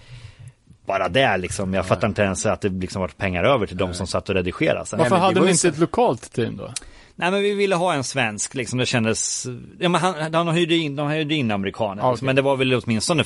Bara 0.85 1.09
det 1.09 1.38
liksom, 1.38 1.73
jag 1.73 1.85
fattar 1.85 2.07
inte 2.07 2.22
ens 2.22 2.45
att 2.45 2.61
det 2.61 2.69
liksom 2.69 3.01
varit 3.01 3.18
pengar 3.18 3.43
över 3.43 3.65
till 3.65 3.77
de 3.77 3.93
som 3.93 4.07
satt 4.07 4.30
och 4.30 4.35
redigerade. 4.35 4.85
Sen, 4.85 4.99
Varför 4.99 5.15
det 5.15 5.22
hade 5.22 5.41
ni 5.41 5.51
inte 5.51 5.68
ett 5.68 5.77
lokalt 5.77 6.34
team 6.34 6.57
då? 6.57 6.73
Nej 7.15 7.31
men 7.31 7.41
vi 7.41 7.53
ville 7.53 7.76
ha 7.76 7.93
en 7.93 8.03
svensk 8.03 8.55
liksom, 8.55 8.80
det 8.80 8.85
kändes, 8.85 9.47
ja 9.80 9.89
men 9.89 10.01
han, 10.01 10.31
de 10.31 10.47
hyrde 10.47 10.76
in, 10.76 10.95
de 10.95 11.09
hyrde 11.09 11.35
in 11.35 11.51
amerikaner. 11.51 12.03
Ja, 12.03 12.11
okej. 12.11 12.26
Men 12.26 12.35
det 12.35 12.41
var 12.41 12.55
väl 12.55 12.73
åtminstone, 12.73 13.23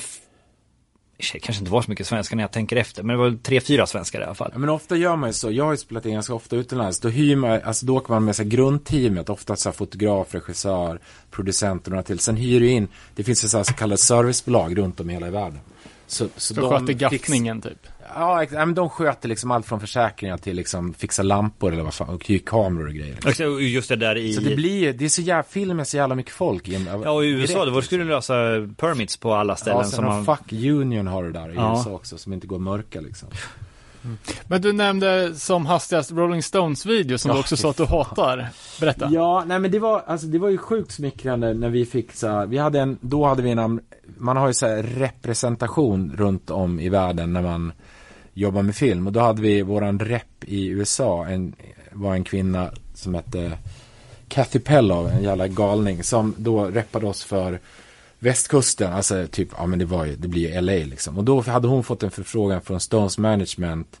kanske 1.22 1.60
inte 1.60 1.72
var 1.72 1.82
så 1.82 1.90
mycket 1.90 2.06
svenskar 2.06 2.36
när 2.36 2.42
jag 2.42 2.50
tänker 2.52 2.76
efter, 2.76 3.02
men 3.02 3.16
det 3.16 3.22
var 3.22 3.28
väl 3.30 3.38
tre, 3.38 3.60
fyra 3.60 3.86
svenskar 3.86 4.20
i 4.20 4.24
alla 4.24 4.34
fall. 4.34 4.50
Ja, 4.52 4.58
men 4.58 4.68
ofta 4.68 4.96
gör 4.96 5.16
man 5.16 5.28
ju 5.28 5.32
så. 5.32 5.50
Jag 5.50 5.64
har 5.64 5.72
ju 5.72 5.76
spelat 5.76 6.06
in 6.06 6.12
ganska 6.14 6.34
ofta 6.34 6.56
utomlands. 6.56 7.00
Då 7.00 7.08
hyr 7.08 7.36
man, 7.36 7.60
alltså 7.64 7.86
då 7.86 7.96
åker 7.96 8.12
man 8.12 8.24
med 8.24 8.36
sig 8.36 8.46
grundteamet. 8.46 9.28
Ofta 9.30 9.56
så 9.56 9.68
här 9.68 9.74
fotograf, 9.74 10.34
regissör, 10.34 10.98
producent 11.30 11.86
och 11.86 11.90
några 11.90 12.02
till. 12.02 12.18
Sen 12.18 12.36
hyr 12.36 12.60
du 12.60 12.68
in, 12.70 12.88
det 13.14 13.24
finns 13.24 13.44
ju 13.44 13.48
så, 13.48 13.56
här 13.56 13.64
så 13.64 13.72
kallade 13.72 13.96
servicebolag 13.98 14.78
runt 14.78 15.00
om 15.00 15.10
i 15.10 15.12
hela 15.12 15.30
världen. 15.30 15.58
Så, 16.06 16.28
så 16.36 16.54
Så 16.54 16.60
de 16.60 16.70
sköter 16.70 16.86
fix- 16.86 17.00
gaffningen 17.00 17.60
typ. 17.62 17.86
Ja, 18.16 18.46
men 18.50 18.74
de 18.74 18.90
sköter 18.90 19.28
liksom 19.28 19.50
allt 19.50 19.66
från 19.66 19.80
försäkringar 19.80 20.36
till 20.36 20.56
liksom 20.56 20.94
fixa 20.94 21.22
lampor 21.22 21.72
eller 21.72 21.82
vad 21.82 21.94
fan, 21.94 22.08
och 22.14 22.30
kameror 22.46 22.86
och 22.88 22.94
grejer. 22.94 23.16
Och 23.26 23.32
så 23.36 23.60
Just 23.60 23.88
det 23.88 23.96
där 23.96 24.16
i, 24.18 24.32
Så 24.32 24.40
det 24.40 24.56
blir 24.56 24.92
det 24.92 25.04
är 25.04 25.08
så 25.08 25.22
jävla, 25.22 25.42
film 25.42 25.80
är 25.80 25.84
så 25.84 25.96
jävla 25.96 26.14
mycket 26.14 26.32
folk. 26.32 26.68
i 26.68 26.74
en- 26.74 26.88
ja 27.04 27.10
och 27.10 27.24
i 27.24 27.28
USA, 27.28 27.52
direkt, 27.52 27.66
då 27.66 27.74
var- 27.74 27.82
skulle 27.82 28.04
du 28.04 28.10
lösa 28.10 28.32
permits 28.76 29.16
på 29.16 29.34
alla 29.34 29.56
ställen 29.56 29.78
Ja, 29.78 29.84
sen 29.84 29.92
som 29.96 30.04
har 30.04 30.22
man... 30.22 30.36
Fuck 30.36 30.52
Union 30.52 31.06
har 31.06 31.24
det 31.24 31.32
där 31.32 31.50
i 31.50 31.54
Ja. 31.54 31.74
USA 31.76 31.90
också, 31.90 32.18
som 32.18 32.32
inte 32.32 32.46
går 32.46 32.58
mörka 32.58 33.00
liksom. 33.00 33.28
Men 34.46 34.62
du 34.62 34.72
nämnde 34.72 35.34
som 35.34 35.66
hastigast 35.66 36.12
Rolling 36.12 36.42
Stones 36.42 36.86
video 36.86 37.18
som 37.18 37.28
Ja, 37.28 37.34
du 37.34 37.40
också 37.40 37.56
sa 37.56 37.70
att 37.70 37.76
du 37.76 37.84
hatar. 37.84 38.48
Berätta. 38.80 39.08
Ja, 39.12 39.44
nej 39.46 39.58
men 39.58 39.70
det 39.70 39.78
var, 39.78 40.02
alltså 40.06 40.26
det 40.26 40.38
var 40.38 40.48
ju 40.48 40.58
sjukt 40.58 40.92
smickrande 40.92 41.54
när 41.54 41.68
vi 41.68 41.84
fick 41.86 42.12
så 42.12 42.28
här, 42.28 42.46
vi 42.46 42.58
hade 42.58 42.80
en, 42.80 42.98
då 43.00 43.26
hade 43.26 43.42
vi 43.42 43.50
en, 43.50 43.80
man 44.18 44.36
har 44.36 44.48
ju 44.48 44.54
så 44.54 44.66
här 44.66 44.82
representation 44.82 46.12
runt 46.16 46.50
om 46.50 46.80
i 46.80 46.88
världen 46.88 47.32
när 47.32 47.42
man 47.42 47.72
jobba 48.34 48.62
med 48.62 48.76
film. 48.76 49.06
Och 49.06 49.12
då 49.12 49.20
hade 49.20 49.42
vi 49.42 49.62
våran 49.62 49.98
rep 49.98 50.44
i 50.46 50.66
USA, 50.66 51.26
en, 51.26 51.54
var 51.92 52.14
en 52.14 52.24
kvinna 52.24 52.70
som 52.94 53.14
hette 53.14 53.58
Kathy 54.28 54.58
Pellow, 54.58 55.08
en 55.08 55.22
jävla 55.22 55.48
galning, 55.48 56.02
som 56.02 56.34
då 56.38 56.64
reppade 56.64 57.06
oss 57.06 57.24
för 57.24 57.60
västkusten, 58.18 58.92
alltså 58.92 59.26
typ, 59.26 59.48
ja 59.58 59.66
men 59.66 59.78
det 59.78 59.84
var 59.84 60.04
ju, 60.04 60.16
det 60.16 60.28
blir 60.28 60.54
ju 60.54 60.60
LA 60.60 60.72
liksom. 60.72 61.18
Och 61.18 61.24
då 61.24 61.40
hade 61.40 61.68
hon 61.68 61.84
fått 61.84 62.02
en 62.02 62.10
förfrågan 62.10 62.60
från 62.60 62.80
Stones 62.80 63.18
Management. 63.18 64.00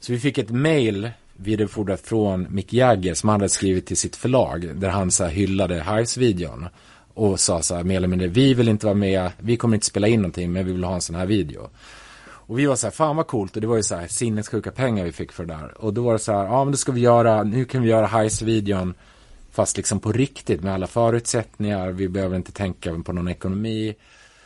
Så 0.00 0.12
vi 0.12 0.18
fick 0.18 0.38
ett 0.38 0.50
mail 0.50 1.10
vidarebefordrat 1.36 2.00
från 2.00 2.46
Mick 2.50 2.72
Jagger 2.72 3.14
som 3.14 3.28
han 3.28 3.40
hade 3.40 3.48
skrivit 3.48 3.86
till 3.86 3.96
sitt 3.96 4.16
förlag. 4.16 4.70
Där 4.74 4.88
han 4.88 5.10
så 5.10 5.24
här 5.24 5.30
hyllade 5.30 5.74
Hives-videon. 5.74 6.68
Och 7.14 7.40
sa 7.40 7.62
så 7.62 7.74
här 7.74 7.82
mer 7.82 7.96
eller 7.96 8.08
mindre, 8.08 8.28
vi 8.28 8.54
vill 8.54 8.68
inte 8.68 8.86
vara 8.86 8.94
med, 8.94 9.30
vi 9.38 9.56
kommer 9.56 9.76
inte 9.76 9.86
spela 9.86 10.08
in 10.08 10.20
någonting 10.20 10.52
men 10.52 10.66
vi 10.66 10.72
vill 10.72 10.84
ha 10.84 10.94
en 10.94 11.00
sån 11.00 11.16
här 11.16 11.26
video. 11.26 11.70
Och 12.52 12.58
vi 12.58 12.66
var 12.66 12.76
så 12.76 12.86
här, 12.86 12.92
fan 12.92 13.16
vad 13.16 13.26
coolt. 13.26 13.56
Och 13.56 13.60
det 13.60 13.66
var 13.66 13.76
ju 13.76 13.82
så 13.82 13.96
här 13.96 14.06
sinnessjuka 14.06 14.70
pengar 14.70 15.04
vi 15.04 15.12
fick 15.12 15.32
för 15.32 15.44
det 15.44 15.54
där. 15.54 15.78
Och 15.78 15.94
då 15.94 16.02
var 16.02 16.12
det 16.12 16.18
så 16.18 16.32
här, 16.32 16.44
ja 16.44 16.64
men 16.64 16.72
då 16.72 16.76
ska 16.76 16.92
vi 16.92 17.00
göra, 17.00 17.42
nu 17.42 17.64
kan 17.64 17.82
vi 17.82 17.88
göra 17.88 18.06
Hives-videon. 18.06 18.94
Fast 19.52 19.76
liksom 19.76 20.00
på 20.00 20.12
riktigt 20.12 20.62
med 20.62 20.74
alla 20.74 20.86
förutsättningar. 20.86 21.90
Vi 21.90 22.08
behöver 22.08 22.36
inte 22.36 22.52
tänka 22.52 23.02
på 23.04 23.12
någon 23.12 23.28
ekonomi. 23.28 23.94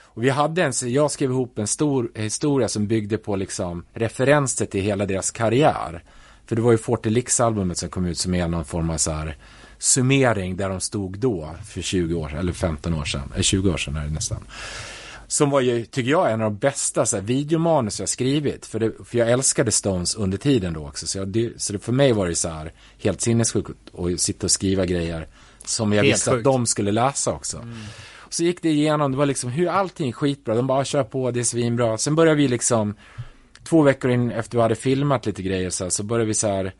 Och 0.02 0.24
vi 0.24 0.30
hade 0.30 0.62
en, 0.62 0.72
jag 0.82 1.10
skrev 1.10 1.30
ihop 1.30 1.58
en 1.58 1.66
stor 1.66 2.10
historia 2.14 2.68
som 2.68 2.86
byggde 2.86 3.18
på 3.18 3.36
liksom 3.36 3.84
referenser 3.92 4.66
till 4.66 4.82
hela 4.82 5.06
deras 5.06 5.30
karriär. 5.30 6.02
För 6.46 6.56
det 6.56 6.62
var 6.62 6.72
ju 6.72 6.78
Fortelix-albumet 6.78 7.78
som 7.78 7.88
kom 7.88 8.06
ut 8.06 8.18
som 8.18 8.34
är 8.34 8.48
någon 8.48 8.64
form 8.64 8.90
av 8.90 8.96
så 8.96 9.10
här 9.10 9.36
summering 9.78 10.56
där 10.56 10.68
de 10.68 10.80
stod 10.80 11.18
då 11.18 11.50
för 11.64 11.82
20 11.82 12.14
år, 12.14 12.34
eller 12.34 12.52
15 12.52 12.94
år 12.94 13.04
sedan, 13.04 13.30
eller 13.34 13.42
20 13.42 13.70
år 13.70 13.76
sedan 13.76 13.96
är 13.96 14.04
det 14.04 14.12
nästan. 14.12 14.44
Som 15.28 15.50
var 15.50 15.60
ju, 15.60 15.84
tycker 15.84 16.10
jag, 16.10 16.32
en 16.32 16.42
av 16.42 16.50
de 16.50 16.58
bästa 16.58 17.06
så 17.06 17.16
här, 17.16 17.22
videomanus 17.22 18.00
jag 18.00 18.08
skrivit. 18.08 18.66
För, 18.66 18.78
det, 18.78 18.92
för 19.04 19.18
jag 19.18 19.30
älskade 19.30 19.72
Stones 19.72 20.14
under 20.14 20.38
tiden 20.38 20.72
då 20.72 20.88
också. 20.88 21.06
Så, 21.06 21.18
jag, 21.18 21.28
det, 21.28 21.62
så 21.62 21.72
det, 21.72 21.78
för 21.78 21.92
mig 21.92 22.12
var 22.12 22.28
det 22.28 22.34
så 22.34 22.48
här 22.48 22.72
helt 22.98 23.20
sinnessjukt 23.20 23.70
att 23.98 24.20
sitta 24.20 24.46
och 24.46 24.50
skriva 24.50 24.86
grejer 24.86 25.26
som 25.64 25.92
jag 25.92 26.04
Helt 26.04 26.14
visste 26.14 26.30
att 26.30 26.36
sjukt. 26.36 26.44
de 26.44 26.66
skulle 26.66 26.92
läsa 26.92 27.32
också. 27.32 27.64
Så 28.30 28.44
gick 28.44 28.62
det 28.62 28.68
igenom, 28.70 29.12
det 29.12 29.18
var 29.18 29.26
liksom 29.26 29.50
hur 29.50 29.68
allting 29.68 30.12
skitbra. 30.12 30.54
De 30.54 30.66
bara 30.66 30.84
kör 30.84 31.04
på, 31.04 31.30
det 31.30 31.40
är 31.40 31.44
svinbra. 31.44 31.98
Sen 31.98 32.14
började 32.14 32.36
vi 32.36 32.48
liksom, 32.48 32.94
två 33.64 33.82
veckor 33.82 34.10
in 34.10 34.30
efter 34.30 34.58
vi 34.58 34.62
hade 34.62 34.74
filmat 34.74 35.26
lite 35.26 35.42
grejer 35.42 35.70
så, 35.70 35.84
här, 35.84 35.90
så 35.90 36.02
började 36.02 36.26
vi 36.26 36.34
så 36.34 36.48
här. 36.48 36.72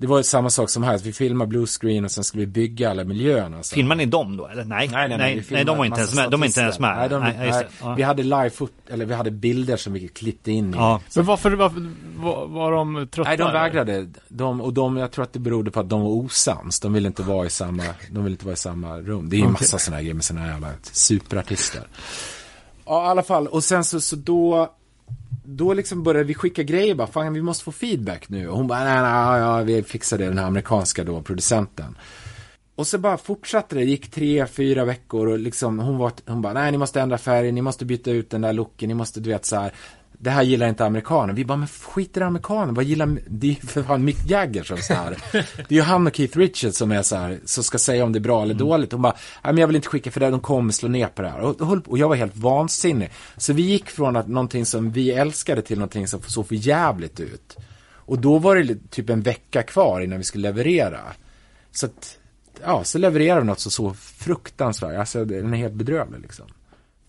Det 0.00 0.06
var 0.06 0.16
ju 0.16 0.22
samma 0.22 0.50
sak 0.50 0.70
som 0.70 0.82
här, 0.82 0.94
att 0.94 1.06
vi 1.06 1.12
filmade 1.12 1.48
blue 1.48 1.66
screen 1.66 2.04
och 2.04 2.10
sen 2.10 2.24
skulle 2.24 2.40
vi 2.40 2.46
bygga 2.46 2.90
alla 2.90 3.04
miljöerna. 3.04 3.62
Så. 3.62 3.74
Filmar 3.74 3.96
ni 3.96 4.06
dem 4.06 4.36
då 4.36 4.46
eller? 4.46 4.64
Nej, 4.64 4.88
Nej, 4.92 5.08
nej, 5.08 5.18
nej, 5.18 5.42
filmade 5.42 5.64
de 5.64 5.78
var 5.78 5.84
inte 5.84 6.00
ens 6.00 6.14
med. 6.14 6.30
De 6.30 6.42
är 6.42 6.46
inte 6.46 6.60
ens 6.60 6.78
med. 6.78 6.96
Nej, 6.96 7.08
de, 7.08 7.22
nej. 7.22 7.66
Ja. 7.80 7.94
Vi 7.94 8.02
hade 8.02 8.22
live 8.22 8.50
foot, 8.50 8.72
eller 8.90 9.04
vi 9.04 9.14
hade 9.14 9.30
bilder 9.30 9.76
som 9.76 9.92
vi 9.92 10.08
klippte 10.08 10.52
in 10.52 10.74
i. 10.74 10.76
Ja. 10.76 11.00
Men 11.16 11.24
varför, 11.24 11.50
varför 11.52 11.90
var, 12.16 12.46
var 12.46 12.72
de 12.72 13.08
trötta? 13.10 13.28
Nej, 13.28 13.36
de 13.36 13.52
vägrade. 13.52 14.08
De, 14.28 14.60
och 14.60 14.72
de, 14.72 14.96
jag 14.96 15.10
tror 15.10 15.22
att 15.22 15.32
det 15.32 15.38
berodde 15.38 15.70
på 15.70 15.80
att 15.80 15.88
de 15.88 16.00
var 16.00 16.10
osams. 16.10 16.80
De 16.80 16.92
ville 16.92 17.08
inte 17.08 17.22
vara 17.22 17.46
i 17.46 17.50
samma, 17.50 17.82
de 18.10 18.24
ville 18.24 18.34
inte 18.34 18.44
vara 18.44 18.54
i 18.54 18.56
samma 18.56 18.98
rum. 18.98 19.28
Det 19.28 19.36
är 19.36 19.38
ju 19.38 19.48
massa 19.48 19.78
sådana 19.78 19.96
här 19.96 20.02
grejer 20.02 20.14
med 20.14 20.24
sådana 20.24 20.46
här 20.46 20.52
jävla 20.52 20.70
superartister. 20.82 21.82
Ja, 22.86 23.06
i 23.06 23.08
alla 23.08 23.22
fall. 23.22 23.46
Och 23.46 23.64
sen 23.64 23.84
så, 23.84 24.00
så 24.00 24.16
då, 24.16 24.72
då 25.50 25.74
liksom 25.74 26.02
började 26.02 26.24
vi 26.24 26.34
skicka 26.34 26.62
grejer 26.62 26.94
bara, 26.94 27.06
fan 27.06 27.32
vi 27.32 27.42
måste 27.42 27.64
få 27.64 27.72
feedback 27.72 28.28
nu. 28.28 28.48
Och 28.48 28.56
hon 28.56 28.66
bara, 28.66 28.84
nej, 28.84 29.02
nej, 29.02 29.40
ja, 29.40 29.62
vi 29.62 29.82
fixar 29.82 30.18
det, 30.18 30.24
den 30.24 30.38
här 30.38 30.46
amerikanska 30.46 31.04
då, 31.04 31.22
producenten. 31.22 31.98
Och 32.74 32.86
så 32.86 32.98
bara 32.98 33.16
fortsatte 33.16 33.74
det, 33.74 33.80
det 33.80 33.90
gick 33.90 34.10
tre, 34.10 34.46
fyra 34.46 34.84
veckor 34.84 35.26
och 35.26 35.38
liksom 35.38 35.78
hon 35.78 35.98
var, 35.98 36.12
hon 36.26 36.42
bara, 36.42 36.52
nej 36.52 36.72
ni 36.72 36.78
måste 36.78 37.00
ändra 37.00 37.18
färg, 37.18 37.52
ni 37.52 37.62
måste 37.62 37.84
byta 37.84 38.10
ut 38.10 38.30
den 38.30 38.40
där 38.40 38.52
looken, 38.52 38.88
ni 38.88 38.94
måste 38.94 39.20
du 39.20 39.30
vet 39.30 39.44
så 39.44 39.56
här 39.56 39.72
det 40.20 40.30
här 40.30 40.42
gillar 40.42 40.68
inte 40.68 40.84
amerikaner. 40.84 41.34
Vi 41.34 41.44
bara, 41.44 41.56
men 41.56 41.68
skit 41.68 42.16
i 42.16 42.20
amerikaner, 42.20 42.72
vad 42.72 42.84
gillar, 42.84 43.18
det 43.26 43.46
är 43.46 43.50
ju 43.50 43.56
för 43.56 43.82
fan 43.82 44.04
Mick 44.04 44.30
Jagger 44.30 44.62
som 44.62 44.78
så 44.78 44.94
här. 44.94 45.18
Det 45.32 45.70
är 45.70 45.74
ju 45.74 45.82
han 45.82 46.06
och 46.06 46.16
Keith 46.16 46.38
Richards 46.38 46.76
som 46.76 46.92
är 46.92 47.02
så 47.02 47.16
här, 47.16 47.38
som 47.44 47.64
ska 47.64 47.78
säga 47.78 48.04
om 48.04 48.12
det 48.12 48.18
är 48.18 48.20
bra 48.20 48.42
eller 48.42 48.54
dåligt. 48.54 48.92
Hon 48.92 49.02
bara, 49.02 49.16
nej 49.44 49.52
men 49.52 49.58
jag 49.58 49.66
vill 49.66 49.76
inte 49.76 49.88
skicka 49.88 50.10
för 50.10 50.20
det, 50.20 50.30
de 50.30 50.40
kommer 50.40 50.72
slå 50.72 50.88
ner 50.88 51.06
på 51.06 51.22
det 51.22 51.28
här. 51.28 51.40
Och, 51.40 51.88
och, 51.88 51.98
jag 51.98 52.08
var 52.08 52.16
helt 52.16 52.36
vansinnig. 52.36 53.10
Så 53.36 53.52
vi 53.52 53.62
gick 53.62 53.90
från 53.90 54.16
att 54.16 54.28
någonting 54.28 54.66
som 54.66 54.90
vi 54.90 55.10
älskade 55.10 55.62
till 55.62 55.78
någonting 55.78 56.08
som 56.08 56.22
såg 56.22 56.48
för 56.48 56.54
jävligt 56.54 57.20
ut. 57.20 57.56
Och 57.90 58.18
då 58.18 58.38
var 58.38 58.56
det 58.56 58.90
typ 58.90 59.10
en 59.10 59.22
vecka 59.22 59.62
kvar 59.62 60.00
innan 60.00 60.18
vi 60.18 60.24
skulle 60.24 60.48
leverera. 60.48 61.00
Så 61.70 61.86
att, 61.86 62.18
ja, 62.64 62.84
så 62.84 62.98
levererade 62.98 63.40
vi 63.40 63.46
något 63.46 63.60
som 63.60 63.72
så 63.72 63.94
fruktansvärt, 63.94 64.98
alltså 64.98 65.24
den 65.24 65.54
är 65.54 65.58
helt 65.58 65.74
bedrövlig 65.74 66.20
liksom. 66.20 66.46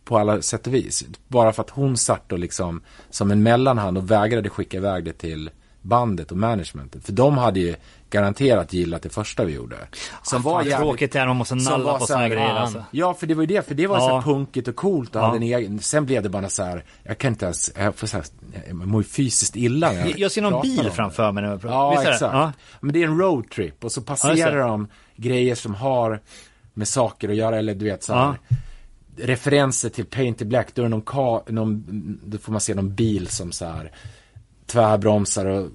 På 0.09 0.17
alla 0.17 0.41
sätt 0.41 0.67
och 0.67 0.73
vis. 0.73 1.03
Bara 1.27 1.51
för 1.53 1.63
att 1.63 1.69
hon 1.69 1.97
satt 1.97 2.31
och 2.31 2.39
liksom 2.39 2.81
som 3.09 3.31
en 3.31 3.43
mellanhand 3.43 3.97
och 3.97 4.11
vägrade 4.11 4.49
skicka 4.49 4.77
iväg 4.77 5.05
det 5.05 5.13
till 5.13 5.49
bandet 5.81 6.31
och 6.31 6.37
managementet. 6.37 7.05
För 7.05 7.11
de 7.13 7.37
hade 7.37 7.59
ju 7.59 7.75
garanterat 8.09 8.73
gillat 8.73 9.01
det 9.01 9.09
första 9.09 9.45
vi 9.45 9.53
gjorde. 9.53 9.75
Som 10.23 10.43
Fan, 10.43 10.65
tråkigt 10.65 11.11
det 11.11 11.19
är, 11.19 11.27
man 11.27 11.35
måste 11.35 11.55
nalla 11.55 11.83
var 11.83 11.99
på 11.99 12.05
så 12.05 12.13
här, 12.13 12.19
såna 12.19 12.29
grejer 12.29 12.49
ja, 12.49 12.59
alltså. 12.59 12.83
Ja, 12.91 13.13
för 13.13 13.27
det 13.27 13.33
var 13.33 13.43
ju 13.43 13.47
det. 13.47 13.67
För 13.67 13.75
det 13.75 13.87
var 13.87 13.97
Ja. 13.97 14.21
så 14.21 14.31
punkigt 14.31 14.67
och 14.67 14.75
coolt 14.75 15.15
och 15.15 15.21
Ja. 15.21 15.25
hade 15.25 15.37
en 15.37 15.43
egen. 15.43 15.79
Sen 15.79 16.05
blev 16.05 16.23
det 16.23 16.29
bara 16.29 16.49
så 16.49 16.63
här, 16.63 16.83
jag 17.03 17.17
kan 17.17 17.31
inte 17.33 17.45
ens, 17.45 17.71
jag 17.77 17.95
får 17.95 18.07
så 18.07 18.17
här, 18.17 18.25
jag 18.67 18.75
mår 18.75 19.03
fysiskt 19.03 19.55
illa 19.55 19.91
när 19.91 19.99
jag 19.99 20.19
Jag 20.19 20.31
ser 20.31 20.41
någon 20.41 20.61
bil 20.61 20.89
framför 20.91 21.31
mig 21.31 21.43
nu. 21.43 21.59
Ja, 21.63 21.89
Visst 21.91 22.03
exakt. 22.03 22.33
Ja. 22.33 22.51
Men 22.79 22.93
det 22.93 23.03
är 23.03 23.07
en 23.07 23.17
roadtrip 23.19 23.83
och 23.83 23.91
så 23.91 23.99
Ja, 24.01 24.05
passerar 24.05 24.55
det. 24.55 24.61
de 24.63 24.87
grejer 25.15 25.55
som 25.55 25.75
har 25.75 26.21
med 26.73 26.87
saker 26.87 27.29
att 27.29 27.35
göra 27.35 27.57
eller 27.57 27.75
du 27.75 27.85
vet 27.85 28.03
så 28.03 28.13
här. 28.13 28.21
Ja. 28.49 28.55
Referenser 29.21 29.89
till 29.89 30.05
Paint 30.05 30.41
Black, 30.41 30.75
då 30.75 30.81
är 30.81 30.83
det 30.83 30.89
någon, 30.89 31.01
ka, 31.01 31.43
någon, 31.47 31.83
då 32.25 32.37
får 32.37 32.51
man 32.51 32.61
se 32.61 32.73
någon 32.73 32.95
bil 32.95 33.27
som 33.27 33.51
så 33.51 33.65
här 33.65 33.91
tvärbromsar 34.65 35.45
och 35.45 35.67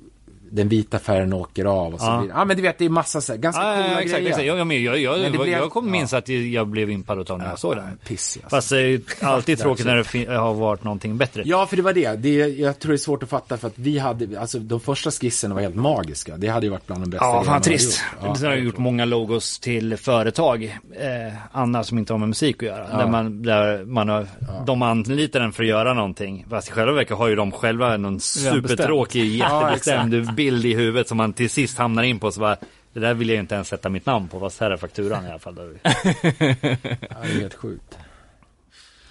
den 0.55 0.69
vita 0.69 0.99
färgen 0.99 1.33
åker 1.33 1.65
av 1.65 1.95
och 1.95 2.01
så 2.01 2.07
Ja. 2.07 2.21
vidare. 2.21 2.39
Ja 2.39 2.45
men 2.45 2.57
du 2.57 2.63
vet 2.63 2.79
det 2.79 2.85
är 2.85 2.89
massa 2.89 3.21
så 3.21 3.33
här, 3.33 3.39
ganska 3.39 3.63
Ja, 3.63 3.75
coola 3.75 3.87
ja, 3.93 4.01
exakt, 4.01 4.11
grejer. 4.13 4.29
exakt. 4.29 4.47
Jag, 4.47 4.59
jag, 4.59 4.99
jag, 5.23 5.33
blev- 5.33 5.49
jag 5.49 5.71
kommer 5.71 5.89
ja. 5.89 5.93
minns 5.93 6.13
att 6.13 6.29
jag 6.29 6.67
blev 6.69 6.91
impad 6.91 7.31
av 7.31 7.39
när 7.39 7.49
jag 7.49 7.59
såg 7.59 7.77
den. 7.77 7.99
Piss, 8.09 8.39
alltså. 8.43 8.57
Fast 8.57 8.71
det 8.71 8.77
är 8.79 8.87
ju 8.87 9.01
alltid 9.21 9.59
tråkigt 9.59 9.87
när 9.87 10.27
det 10.27 10.35
har 10.37 10.55
varit 10.55 10.85
någonting 10.85 11.17
bättre. 11.17 11.43
Ja, 11.47 11.67
för 11.67 11.77
det 11.77 11.83
var 11.83 11.93
det. 11.93 12.17
det. 12.17 12.35
Jag 12.35 12.79
tror 12.79 12.93
det 12.93 12.97
är 12.97 12.99
svårt 12.99 13.23
att 13.23 13.29
fatta 13.29 13.57
för 13.57 13.67
att 13.67 13.79
vi 13.79 13.99
hade, 13.99 14.41
alltså 14.41 14.59
de 14.59 14.81
första 14.81 15.11
skisserna 15.11 15.55
var 15.55 15.63
helt 15.63 15.75
magiska. 15.77 16.37
Det 16.37 16.49
hade 16.49 16.67
ju 16.67 16.71
varit 16.71 16.87
bland 16.87 17.03
de 17.03 17.11
bästa 17.11 17.25
Ja, 17.27 17.45
fan 17.45 17.63
trist. 17.63 18.03
gjort. 18.27 18.37
Sen 18.37 18.47
har 18.47 18.55
jag 18.55 18.65
gjort 18.65 18.79
många 18.79 19.05
logos 19.05 19.59
till 19.59 19.97
företag, 19.97 20.65
eh, 21.01 21.35
Anna 21.53 21.85
som 21.85 21.99
inte 21.99 22.13
har 22.13 22.19
med 22.19 22.29
musik 22.29 22.57
att 22.63 22.69
göra. 22.69 22.99
Där 22.99 23.07
man, 23.07 23.43
där 23.43 23.85
man 23.85 24.09
har, 24.09 24.27
de 24.67 24.83
anlitar 24.83 25.41
den 25.41 25.53
för 25.53 25.63
att 25.63 25.69
göra 25.69 25.95
någonting. 25.95 26.47
Fast 26.51 26.69
i 26.69 26.73
själva 26.73 26.93
verket 26.93 27.17
har 27.17 27.29
ju 27.29 27.35
de 27.37 27.53
själva 27.53 27.97
någon 27.97 28.21
supertråkig, 28.21 29.25
jättebestämd 29.37 30.15
bild 30.45 30.65
i 30.65 30.75
huvudet 30.75 31.09
som 31.09 31.17
man 31.17 31.33
till 31.33 31.51
sist 31.51 31.79
hamnar 31.79 32.03
in 32.03 32.19
på. 32.21 32.33
Så 32.33 32.41
bara, 32.41 32.57
det 32.93 33.01
där 33.01 33.15
vill 33.15 33.29
jag 33.29 33.35
ju 33.35 33.41
inte 33.41 33.55
ens 33.55 33.69
sätta 33.69 33.89
mitt 33.89 34.07
namn 34.07 34.29
på, 34.29 34.51
här 34.61 34.71
är 34.71 34.77
fakturan 34.77 35.27
i 35.27 35.29
alla 35.31 35.39
fall. 35.39 35.55
Ja, 35.83 37.21
det 37.23 37.31
är 37.31 37.41
helt 37.41 37.55
sjukt. 37.55 37.99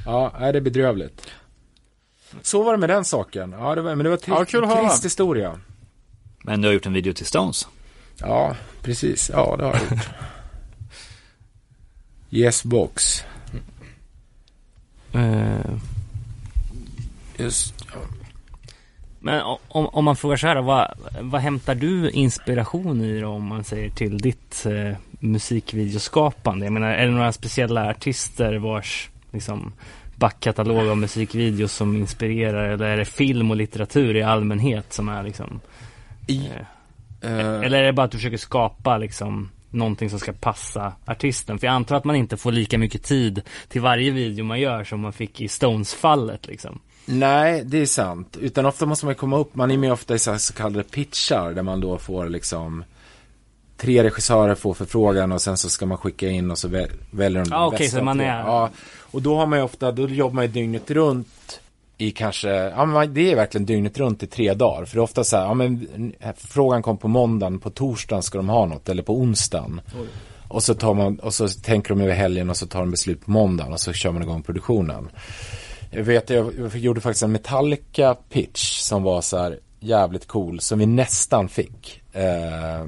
Ja, 0.06 0.34
det 0.40 0.46
är 0.46 0.62
bedrövligt. 0.62 1.28
Så 2.42 2.64
var 2.64 2.72
det 2.72 2.78
med 2.78 2.90
den 2.90 3.06
saken. 3.06 3.52
Ja, 3.52 3.76
det 3.76 3.82
var, 3.82 3.96
men 3.96 4.04
det 4.04 4.10
var 4.10 4.18
trist, 4.18 4.28
Ja, 4.40 4.46
kul 4.46 4.70
trist 4.70 5.06
historia. 5.06 5.60
Men 6.44 6.62
du 6.62 6.68
har 6.68 6.74
gjort 6.74 6.86
en 6.86 6.94
video 6.94 7.14
till 7.14 7.26
Stones. 7.26 7.68
Ja, 8.18 8.56
precis. 8.82 9.30
Ja, 9.34 9.56
det 9.58 9.64
har 9.64 9.74
jag 9.74 9.82
gjort. 9.82 10.10
Yes 12.30 12.64
box. 12.64 13.24
Eh, 15.14 15.76
Just. 17.38 17.83
Men 19.24 19.42
om, 19.68 19.88
om 19.88 20.06
man 20.06 20.16
frågar 20.16 20.38
så 20.38 20.48
här, 20.48 20.62
vad, 20.62 20.88
vad 21.22 21.42
hämtar 21.42 21.76
du 21.76 22.10
inspiration 22.10 23.02
i 23.02 23.20
då, 23.20 23.28
om 23.28 23.46
man 23.48 23.64
säger 23.64 23.90
till 23.90 24.18
ditt 24.18 24.66
eh, 24.66 24.98
musikvideoskapande? 25.20 26.66
Jag 26.66 26.74
menar, 26.74 26.88
är 26.88 27.06
det 27.06 27.12
några 27.12 27.32
speciella 27.32 27.90
artister 27.90 28.56
vars 28.56 29.10
liksom, 29.32 29.74
backkatalog 30.16 30.88
av 30.88 30.98
musikvideos 30.98 31.74
som 31.74 31.96
inspirerar? 31.96 32.70
Eller 32.70 32.86
är 32.86 32.98
det 32.98 33.06
film 33.06 33.52
och 33.52 33.58
litteratur 33.58 34.16
i 34.16 34.24
allmänhet 34.24 34.94
som 34.94 35.10
är 35.10 35.24
liksom... 35.24 35.60
I, 36.28 36.50
Eh, 37.24 37.40
eh, 37.40 37.62
eller 37.62 37.78
är 37.78 37.84
det 37.84 37.94
bara 37.94 38.06
att 38.06 38.12
du 38.12 38.18
försöker 38.18 38.38
skapa 38.38 38.98
liksom 38.98 39.50
någonting 39.70 40.10
som 40.10 40.20
ska 40.20 40.34
passa 40.34 40.94
artisten? 41.06 41.60
För 41.60 41.68
jag 41.68 41.74
antar 41.74 41.96
att 41.96 42.04
man 42.04 42.16
inte 42.16 42.38
får 42.38 42.52
lika 42.52 42.78
mycket 42.78 43.04
tid 43.04 43.42
till 43.68 43.82
varje 43.82 44.12
video 44.12 44.46
man 44.46 44.60
gör 44.60 44.84
som 44.84 45.00
man 45.00 45.14
fick 45.14 45.42
i 45.42 45.48
Stones-fallet 45.48 46.48
liksom. 46.48 46.80
Nej, 47.06 47.64
det 47.66 47.78
är 47.82 47.86
sant. 47.86 48.38
Utan 48.42 48.66
ofta 48.66 48.86
måste 48.86 49.06
man 49.06 49.16
komma 49.16 49.38
upp, 49.38 49.56
man 49.56 49.72
är 49.72 49.78
med 49.78 49.94
ofta 49.94 50.16
i 50.16 50.20
så, 50.20 50.38
så 50.40 50.54
kallade 50.54 50.84
pitchar 50.84 51.52
där 51.54 51.62
man 51.62 51.82
då 51.82 51.98
får 51.98 52.30
liksom 52.30 52.84
tre 53.78 54.04
regissörer 54.04 54.56
får 54.56 54.74
förfrågan 54.74 55.32
och 55.32 55.42
sen 55.42 55.58
så 55.58 55.70
ska 55.70 55.86
man 55.86 55.98
skicka 55.98 56.30
in 56.30 56.52
och 56.52 56.58
så 56.58 56.68
väl, 56.68 56.90
väljer 57.12 57.42
de 57.44 57.50
den 57.50 57.60
okej, 57.60 57.80
bästa 57.80 57.98
så 57.98 58.04
man 58.04 58.20
är- 58.20 58.40
Ja, 58.40 58.70
och 59.12 59.22
då 59.22 59.38
har 59.38 59.46
man 59.48 59.60
ju 59.60 59.66
ofta, 59.66 59.92
då 59.92 60.08
jobbar 60.08 60.34
man 60.36 60.46
ju 60.46 60.52
dygnet 60.52 60.92
runt 60.92 61.60
i 61.98 62.12
kanske, 62.12 62.50
ja 62.50 62.86
men 62.86 63.14
det 63.14 63.32
är 63.32 63.36
verkligen 63.36 63.66
dygnet 63.66 63.98
runt 63.98 64.24
i 64.24 64.28
tre 64.28 64.54
dagar. 64.54 64.86
För 64.86 64.96
det 64.96 65.00
är 65.00 65.04
ofta 65.04 65.24
så 65.24 65.38
här, 65.38 65.44
ja 65.44 65.54
men 65.54 65.88
frågan 66.38 66.82
kom 66.82 66.98
på 66.98 67.08
måndagen, 67.08 67.60
på 67.60 67.70
torsdagen 67.70 68.24
ska 68.24 68.38
de 68.38 68.50
ha 68.50 68.66
något, 68.66 68.90
eller 68.90 69.04
på 69.04 69.20
onsdagen. 69.20 69.82
Och 70.48 70.64
så 70.64 70.74
tar 70.74 70.94
man, 70.94 71.20
och 71.20 71.34
så 71.34 71.48
tänker 71.48 71.90
de 71.90 72.02
över 72.02 72.14
helgen 72.14 72.50
och 72.50 72.58
så 72.58 72.68
tar 72.68 72.80
de 72.80 72.92
beslut 72.92 73.26
på 73.26 73.32
måndagen 73.32 73.74
och 73.74 73.80
så 73.80 73.94
kör 73.94 74.12
man 74.12 74.22
igång 74.24 74.42
produktionen. 74.42 75.10
Jag 75.94 76.04
vet, 76.04 76.30
jag, 76.30 76.76
gjorde 76.76 77.02
faktiskt 77.02 77.24
en 77.24 77.32
Metallica 77.32 78.16
pitch 78.30 78.80
som 78.80 79.04
var 79.04 79.22
så 79.22 79.38
här 79.38 79.60
jävligt 79.80 80.28
cool, 80.28 80.60
som 80.60 80.80
vi 80.80 80.86
nästan 80.86 81.50
fick. 81.50 82.02
Eh, 82.14 82.86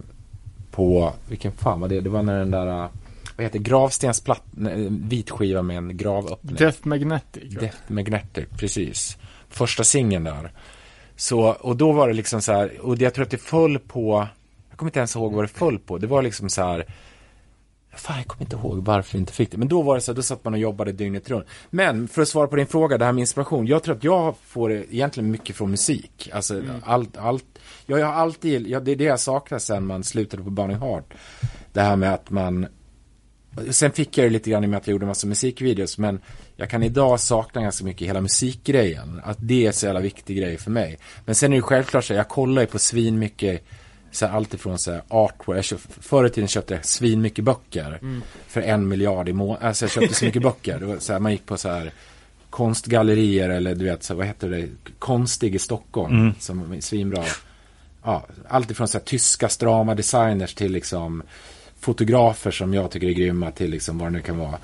på, 0.71 1.13
vilken 1.29 1.51
fan 1.51 1.79
var 1.79 1.87
det? 1.87 2.01
Det 2.01 2.09
var 2.09 2.23
när 2.23 2.39
den 2.39 2.51
där, 2.51 2.65
vad 2.65 2.89
heter 3.43 3.59
det? 3.59 3.69
gravstensplatt, 3.69 4.43
nej, 4.51 4.87
vit 4.89 5.29
skiva 5.29 5.61
med 5.61 5.77
en 5.77 5.97
gravöppning. 5.97 6.55
Death 6.55 6.87
Magnetic. 6.87 7.53
Death 7.59 7.77
Magnetic, 7.87 8.45
precis. 8.57 9.17
Första 9.49 9.83
singeln 9.83 10.23
där. 10.23 10.51
Så, 11.15 11.41
och 11.41 11.75
då 11.75 11.91
var 11.91 12.07
det 12.07 12.13
liksom 12.13 12.41
så 12.41 12.51
här, 12.51 12.79
och 12.81 12.97
jag 12.97 13.13
tror 13.13 13.25
att 13.25 13.31
det 13.31 13.37
föll 13.37 13.79
på, 13.79 14.27
jag 14.69 14.77
kommer 14.77 14.89
inte 14.89 14.99
ens 14.99 15.15
ihåg 15.15 15.33
vad 15.33 15.43
det 15.43 15.47
föll 15.47 15.79
på. 15.79 15.97
Det 15.97 16.07
var 16.07 16.21
liksom 16.21 16.49
så 16.49 16.61
här, 16.61 16.85
fan 17.95 18.17
jag 18.17 18.27
kommer 18.27 18.43
inte 18.43 18.55
ihåg 18.55 18.85
varför 18.85 19.13
vi 19.13 19.19
inte 19.19 19.33
fick 19.33 19.51
det. 19.51 19.57
Men 19.57 19.67
då 19.67 19.81
var 19.81 19.95
det 19.95 20.01
så 20.01 20.11
här, 20.11 20.15
då 20.15 20.21
satt 20.21 20.43
man 20.43 20.53
och 20.53 20.59
jobbade 20.59 20.91
dygnet 20.91 21.29
runt. 21.29 21.45
Men 21.69 22.07
för 22.07 22.21
att 22.21 22.27
svara 22.27 22.47
på 22.47 22.55
din 22.55 22.67
fråga, 22.67 22.97
det 22.97 23.05
här 23.05 23.11
med 23.11 23.21
inspiration. 23.21 23.67
Jag 23.67 23.83
tror 23.83 23.95
att 23.95 24.03
jag 24.03 24.35
får 24.45 24.71
egentligen 24.71 25.31
mycket 25.31 25.55
från 25.55 25.71
musik. 25.71 26.29
Alltså 26.33 26.63
allt, 26.83 27.17
allt. 27.17 27.45
Jag, 27.85 27.99
jag 27.99 28.05
har 28.05 28.13
alltid, 28.13 28.67
ja, 28.67 28.79
det 28.79 28.91
är 28.91 28.95
det 28.95 29.03
jag 29.03 29.19
saknar 29.19 29.59
sen 29.59 29.85
man 29.85 30.03
slutade 30.03 30.43
på 30.43 30.49
Burning 30.49 30.77
Heart. 30.77 31.13
Det 31.73 31.81
här 31.81 31.95
med 31.95 32.13
att 32.13 32.29
man 32.29 32.67
Sen 33.69 33.91
fick 33.91 34.17
jag 34.17 34.25
det 34.25 34.29
lite 34.29 34.49
grann 34.49 34.63
i 34.63 34.67
och 34.67 34.69
med 34.69 34.77
att 34.77 34.87
jag 34.87 34.91
gjorde 34.91 35.05
massa 35.05 35.27
musikvideos 35.27 35.97
men 35.97 36.19
jag 36.55 36.69
kan 36.69 36.83
idag 36.83 37.19
sakna 37.19 37.61
ganska 37.61 37.85
mycket 37.85 38.07
hela 38.07 38.21
musikgrejen. 38.21 39.21
Att 39.23 39.37
det 39.39 39.65
är 39.65 39.71
så 39.71 39.85
jävla 39.85 40.01
viktig 40.01 40.37
grej 40.37 40.57
för 40.57 40.71
mig. 40.71 40.97
Men 41.25 41.35
sen 41.35 41.53
är 41.53 41.57
det 41.57 41.61
självklart 41.61 42.05
så 42.05 42.13
jag 42.13 42.29
kollar 42.29 42.61
ju 42.61 42.67
på 42.67 42.79
svin 42.79 43.19
mycket 43.19 43.65
så 44.15 44.25
här, 44.25 44.35
allt 44.35 44.53
ifrån 44.53 44.79
så 44.79 44.91
här 44.91 45.01
artwork. 45.07 45.57
Jag 45.57 45.65
köpt, 45.65 45.87
förr 46.01 46.25
i 46.25 46.29
tiden 46.29 46.47
köpte 46.47 46.73
jag 46.73 46.85
svin 46.85 47.21
mycket 47.21 47.45
böcker 47.45 47.99
för 48.47 48.61
en 48.61 48.87
miljard 48.87 49.29
i 49.29 49.33
månaden. 49.33 49.67
Alltså 49.67 49.85
jag 49.85 49.91
köpte 49.91 50.15
så 50.15 50.25
mycket 50.25 50.41
böcker. 50.41 50.79
Det 50.79 50.85
var 50.85 50.97
så 50.99 51.13
här, 51.13 51.19
man 51.19 51.31
gick 51.31 51.45
på 51.45 51.57
så 51.57 51.69
här 51.69 51.91
konstgallerier 52.49 53.49
eller 53.49 53.75
du 53.75 53.85
vet, 53.85 54.03
så, 54.03 54.13
här, 54.13 54.17
vad 54.17 54.27
heter 54.27 54.49
det, 54.49 54.67
konstig 54.99 55.55
i 55.55 55.59
Stockholm 55.59 56.33
som 56.39 56.73
är 56.73 56.81
svinbra. 56.81 57.23
Ja, 58.03 58.25
allt 58.47 58.71
ifrån 58.71 58.87
så 58.87 58.97
här, 58.97 59.05
tyska 59.05 59.49
strama 59.49 59.95
designers 59.95 60.53
till 60.53 60.71
liksom 60.71 61.23
fotografer 61.79 62.51
som 62.51 62.73
jag 62.73 62.91
tycker 62.91 63.07
är 63.07 63.11
grymma 63.11 63.51
till 63.51 63.71
liksom 63.71 63.97
vad 63.97 64.07
det 64.07 64.11
nu 64.11 64.21
kan 64.21 64.37
vara. 64.37 64.57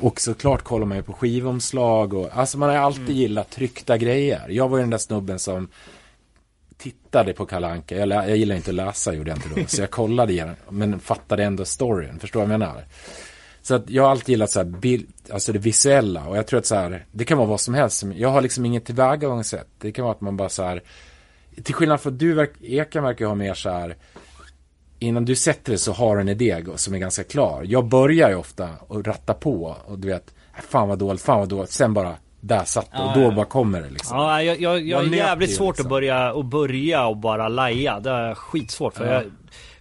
Och 0.00 0.20
såklart 0.20 0.62
kollar 0.62 0.86
man 0.86 0.96
ju 0.96 1.02
på 1.02 1.12
skivomslag 1.12 2.14
och 2.14 2.28
alltså 2.32 2.58
man 2.58 2.68
har 2.68 2.76
alltid 2.76 3.10
gillat 3.10 3.50
tryckta 3.50 3.98
grejer. 3.98 4.46
Jag 4.48 4.68
var 4.68 4.78
ju 4.78 4.82
den 4.82 4.90
där 4.90 4.98
snubben 4.98 5.38
som 5.38 5.68
tittade 6.78 7.32
på 7.32 7.46
Kalle 7.46 7.66
Anka. 7.66 7.96
Jag, 7.96 8.08
jag 8.08 8.36
gillar 8.36 8.56
inte 8.56 8.70
att 8.70 8.74
läsa 8.74 9.14
gjorde 9.14 9.30
jag 9.30 9.38
inte 9.38 9.60
då. 9.60 9.66
Så 9.66 9.80
jag 9.80 9.90
kollade 9.90 10.32
igen 10.32 10.56
men 10.68 11.00
fattade 11.00 11.44
ändå 11.44 11.64
storyn. 11.64 12.18
Förstår 12.18 12.40
du 12.40 12.46
vad 12.46 12.52
jag 12.52 12.58
menar? 12.58 12.84
Så 13.62 13.74
att 13.74 13.90
jag 13.90 14.02
har 14.02 14.10
alltid 14.10 14.28
gillat 14.28 14.50
så 14.50 14.58
här 14.58 14.66
bild, 14.66 15.08
alltså 15.30 15.52
det 15.52 15.58
visuella 15.58 16.26
och 16.26 16.36
jag 16.36 16.46
tror 16.46 16.58
att 16.58 16.66
så 16.66 16.74
här, 16.74 17.06
det 17.12 17.24
kan 17.24 17.38
vara 17.38 17.48
vad 17.48 17.60
som 17.60 17.74
helst. 17.74 18.04
Jag 18.14 18.28
har 18.28 18.40
liksom 18.40 18.66
inget 18.66 18.84
tillvägagångssätt. 18.84 19.68
Det 19.78 19.92
kan 19.92 20.04
vara 20.04 20.14
att 20.14 20.20
man 20.20 20.36
bara 20.36 20.48
så 20.48 20.62
här, 20.62 20.82
till 21.62 21.74
skillnad 21.74 22.00
från 22.00 22.18
du, 22.18 22.34
verk, 22.34 22.52
Ekan 22.60 23.04
verkar 23.04 23.26
ha 23.26 23.34
mer 23.34 23.54
så 23.54 23.70
här, 23.70 23.96
innan 24.98 25.24
du 25.24 25.36
sätter 25.36 25.72
det 25.72 25.78
så 25.78 25.92
har 25.92 26.16
du 26.16 26.20
en 26.20 26.28
idé 26.28 26.64
som 26.76 26.94
är 26.94 26.98
ganska 26.98 27.24
klar. 27.24 27.62
Jag 27.66 27.88
börjar 27.88 28.28
ju 28.28 28.34
ofta 28.34 28.70
och 28.80 29.06
ratta 29.06 29.34
på 29.34 29.76
och 29.86 29.98
du 29.98 30.08
vet, 30.08 30.34
äh, 30.56 30.62
fan 30.62 30.88
vad 30.88 30.98
dåligt, 30.98 31.22
fan 31.22 31.38
vad 31.38 31.48
dåligt, 31.48 31.70
sen 31.70 31.94
bara, 31.94 32.16
där 32.40 32.64
satt 32.64 32.92
det 32.92 33.02
och 33.02 33.14
då 33.14 33.30
bara 33.30 33.46
kommer 33.46 33.80
det 33.82 33.90
liksom. 33.90 34.16
Ja, 34.16 34.42
jag, 34.42 34.60
jag, 34.60 34.86
jag 34.86 35.04
är 35.04 35.16
jävligt 35.16 35.54
svårt 35.54 35.72
liksom. 35.74 35.86
att 35.86 35.90
börja 35.90 36.32
och 36.32 36.44
börja 36.44 37.06
och 37.06 37.16
bara 37.16 37.48
laja. 37.48 38.00
Det 38.00 38.10
är 38.10 38.34
skitsvårt 38.34 38.94
för 38.94 39.06
Ja. 39.06 39.12
jag 39.12 39.24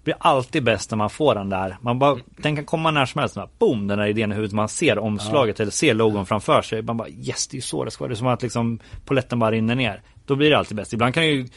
blir 0.03 0.15
alltid 0.19 0.63
bäst 0.63 0.91
när 0.91 0.97
man 0.97 1.09
får 1.09 1.35
den 1.35 1.49
där. 1.49 1.77
Man 1.81 1.99
bara, 1.99 2.17
den 2.37 2.55
kan 2.55 2.65
komma 2.65 2.91
när 2.91 3.05
som 3.05 3.19
helst. 3.19 3.35
Bara, 3.35 3.49
boom, 3.59 3.87
den 3.87 3.99
här 3.99 4.07
idén 4.07 4.31
i 4.31 4.35
huvudet. 4.35 4.53
Man 4.53 4.69
ser 4.69 4.99
omslaget 4.99 5.59
eller 5.59 5.71
ser 5.71 5.93
logon 5.93 6.25
framför 6.25 6.61
sig. 6.61 6.81
Man 6.81 6.97
bara 6.97 7.09
yes, 7.09 7.47
det 7.47 7.55
är 7.55 7.57
ju 7.57 7.61
så 7.61 7.83
det 7.85 7.91
ska 7.91 8.03
vara. 8.03 8.09
Det 8.09 8.13
är 8.13 8.15
som 8.15 8.27
att 8.27 8.41
liksom 8.41 8.79
poletten 9.05 9.39
bara 9.39 9.51
rinner 9.51 9.75
ner. 9.75 10.01
Då 10.25 10.35
blir 10.35 10.49
det 10.49 10.57
alltid 10.57 10.77
bäst. 10.77 10.93
Ibland 10.93 11.13
kan 11.13 11.27
ju 11.27 11.47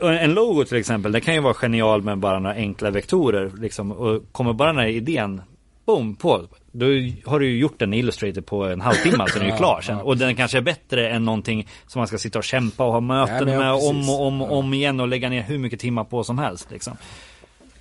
en 0.00 0.34
logo 0.34 0.64
till 0.64 0.76
exempel, 0.76 1.12
det 1.12 1.20
kan 1.20 1.34
ju 1.34 1.40
vara 1.40 1.54
genial 1.54 2.02
med 2.02 2.18
bara 2.18 2.38
några 2.38 2.56
enkla 2.56 2.90
vektorer 2.90 3.52
liksom, 3.60 3.92
och 3.92 4.32
kommer 4.32 4.52
bara 4.52 4.72
den 4.72 4.78
här 4.80 4.88
idén, 4.88 5.42
boom, 5.86 6.16
på. 6.16 6.46
Då 6.72 6.86
har 7.24 7.40
du 7.40 7.46
ju 7.46 7.58
gjort 7.58 7.82
en 7.82 7.94
Illustrator 7.94 8.40
på 8.40 8.64
en 8.64 8.80
halvtimme, 8.80 9.24
så 9.28 9.38
den 9.38 9.48
är 9.48 9.50
ju 9.50 9.56
klar 9.56 9.80
sen. 9.80 9.96
Och 9.96 10.16
den 10.16 10.36
kanske 10.36 10.58
är 10.58 10.62
bättre 10.62 11.08
än 11.08 11.24
någonting 11.24 11.68
som 11.86 12.00
man 12.00 12.06
ska 12.06 12.18
sitta 12.18 12.38
och 12.38 12.44
kämpa 12.44 12.84
och 12.84 12.92
ha 12.92 13.00
möten 13.00 13.48
ja, 13.48 13.58
med 13.58 13.72
om 13.72 14.08
och 14.10 14.26
om 14.26 14.42
om 14.42 14.74
igen 14.74 15.00
och 15.00 15.08
lägga 15.08 15.28
ner 15.28 15.42
hur 15.42 15.58
mycket 15.58 15.80
timmar 15.80 16.04
på 16.04 16.24
som 16.24 16.38
helst. 16.38 16.70
Liksom. 16.70 16.96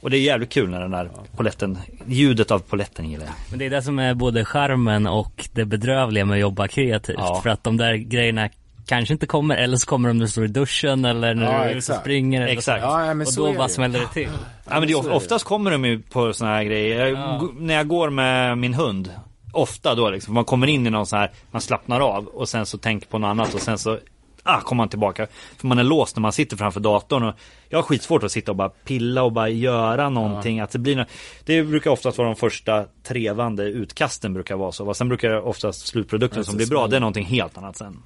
Och 0.02 0.10
det 0.10 0.18
är 0.18 0.22
jävligt 0.22 0.50
kul 0.50 0.70
när 0.70 0.82
den 0.82 0.92
där 0.92 1.10
poletten, 1.38 1.78
ljudet 2.06 2.52
av 2.52 2.60
poletten 2.60 3.10
gillar 3.10 3.26
jag. 3.26 3.34
Men 3.50 3.60
det 3.60 3.66
är 3.66 3.70
det 3.70 3.82
som 3.82 4.00
är 4.00 4.14
både 4.14 4.46
charmen 4.46 5.08
och 5.08 5.50
det 5.54 5.66
bedrövliga 5.66 6.26
med 6.26 6.36
att 6.36 6.42
jobba 6.42 6.68
kreativt. 6.68 7.18
Ja. 7.20 7.40
För 7.44 7.50
att 7.50 7.64
de 7.64 7.78
där 7.78 7.96
grejerna 7.96 8.50
kanske 8.86 9.14
inte 9.14 9.28
kommer, 9.28 9.56
eller 9.58 9.78
så 9.78 9.88
kommer 9.88 10.10
de 10.10 10.18
när 10.18 10.26
du 10.26 10.32
står 10.32 10.46
i 10.46 10.48
duschen 10.48 11.06
eller 11.06 11.36
när 11.36 11.64
Ja, 11.64 11.72
du 11.72 11.78
exakt. 11.78 12.00
springer. 12.02 12.42
Eller 12.42 12.54
Exakt. 12.54 12.84
Så. 12.84 12.88
Ja, 12.90 13.12
och 13.22 13.28
så 13.28 13.46
då 13.46 13.54
bara 13.54 13.70
smäller 13.70 14.00
det 14.00 14.08
till. 14.08 14.30
Ja 14.70 14.80
men 14.80 14.88
det 14.88 14.94
är, 14.94 15.12
oftast 15.12 15.46
kommer 15.46 15.72
de 15.72 15.86
ju 15.86 16.02
på 16.02 16.34
såna 16.34 16.52
här 16.52 16.64
grejer. 16.64 17.06
Jag, 17.06 17.50
När 17.60 17.74
jag 17.74 17.88
går 17.88 18.10
med 18.10 18.58
min 18.58 18.74
hund. 18.74 19.12
Ofta 19.52 19.96
då 19.96 20.10
liksom. 20.10 20.34
Man 20.34 20.46
kommer 20.46 20.68
in 20.68 20.88
i 20.88 20.90
någon 20.90 21.06
så 21.06 21.16
här. 21.16 21.32
Man 21.52 21.62
slappnar 21.62 22.00
av 22.00 22.26
och 22.26 22.50
sen 22.50 22.66
så 22.66 22.78
tänker 22.78 23.08
på 23.08 23.18
något 23.18 23.28
annat 23.28 23.54
och 23.54 23.62
sen 23.62 23.78
så 23.78 24.00
ah, 24.58 24.62
kommer 24.62 24.78
man 24.78 24.90
tillbaka. 24.90 25.28
För 25.58 25.68
man 25.68 25.80
är 25.80 25.84
låst 25.84 26.16
när 26.16 26.22
man 26.22 26.32
sitter 26.32 26.58
framför 26.58 26.80
datorn. 26.80 27.24
Och 27.24 27.36
jag 27.70 27.78
har 27.78 27.84
skitsvårt 27.84 28.24
att 28.24 28.32
sitta 28.32 28.52
och 28.52 28.56
bara 28.58 28.70
pilla 28.70 29.24
och 29.24 29.32
bara 29.32 29.50
göra 29.50 30.10
någonting. 30.10 30.60
Att 30.60 30.72
det, 30.72 30.80
blir 30.80 30.96
nå- 30.96 31.06
det 31.46 31.64
brukar 31.64 31.92
oftast 31.92 32.18
vara 32.18 32.28
de 32.28 32.36
första 32.36 32.86
trevande 33.04 33.64
utkasten 33.64 34.34
brukar 34.34 34.56
vara 34.56 34.72
så. 34.72 34.94
Sen 34.94 35.08
brukar 35.10 35.30
det 35.30 35.42
oftast 35.42 35.88
slutprodukten 35.88 36.46
som 36.46 36.56
blir 36.58 36.68
bra. 36.68 36.88
Det 36.88 36.96
är 36.96 37.00
någonting 37.00 37.26
helt 37.26 37.58
annat 37.58 37.78
sen. 37.78 38.04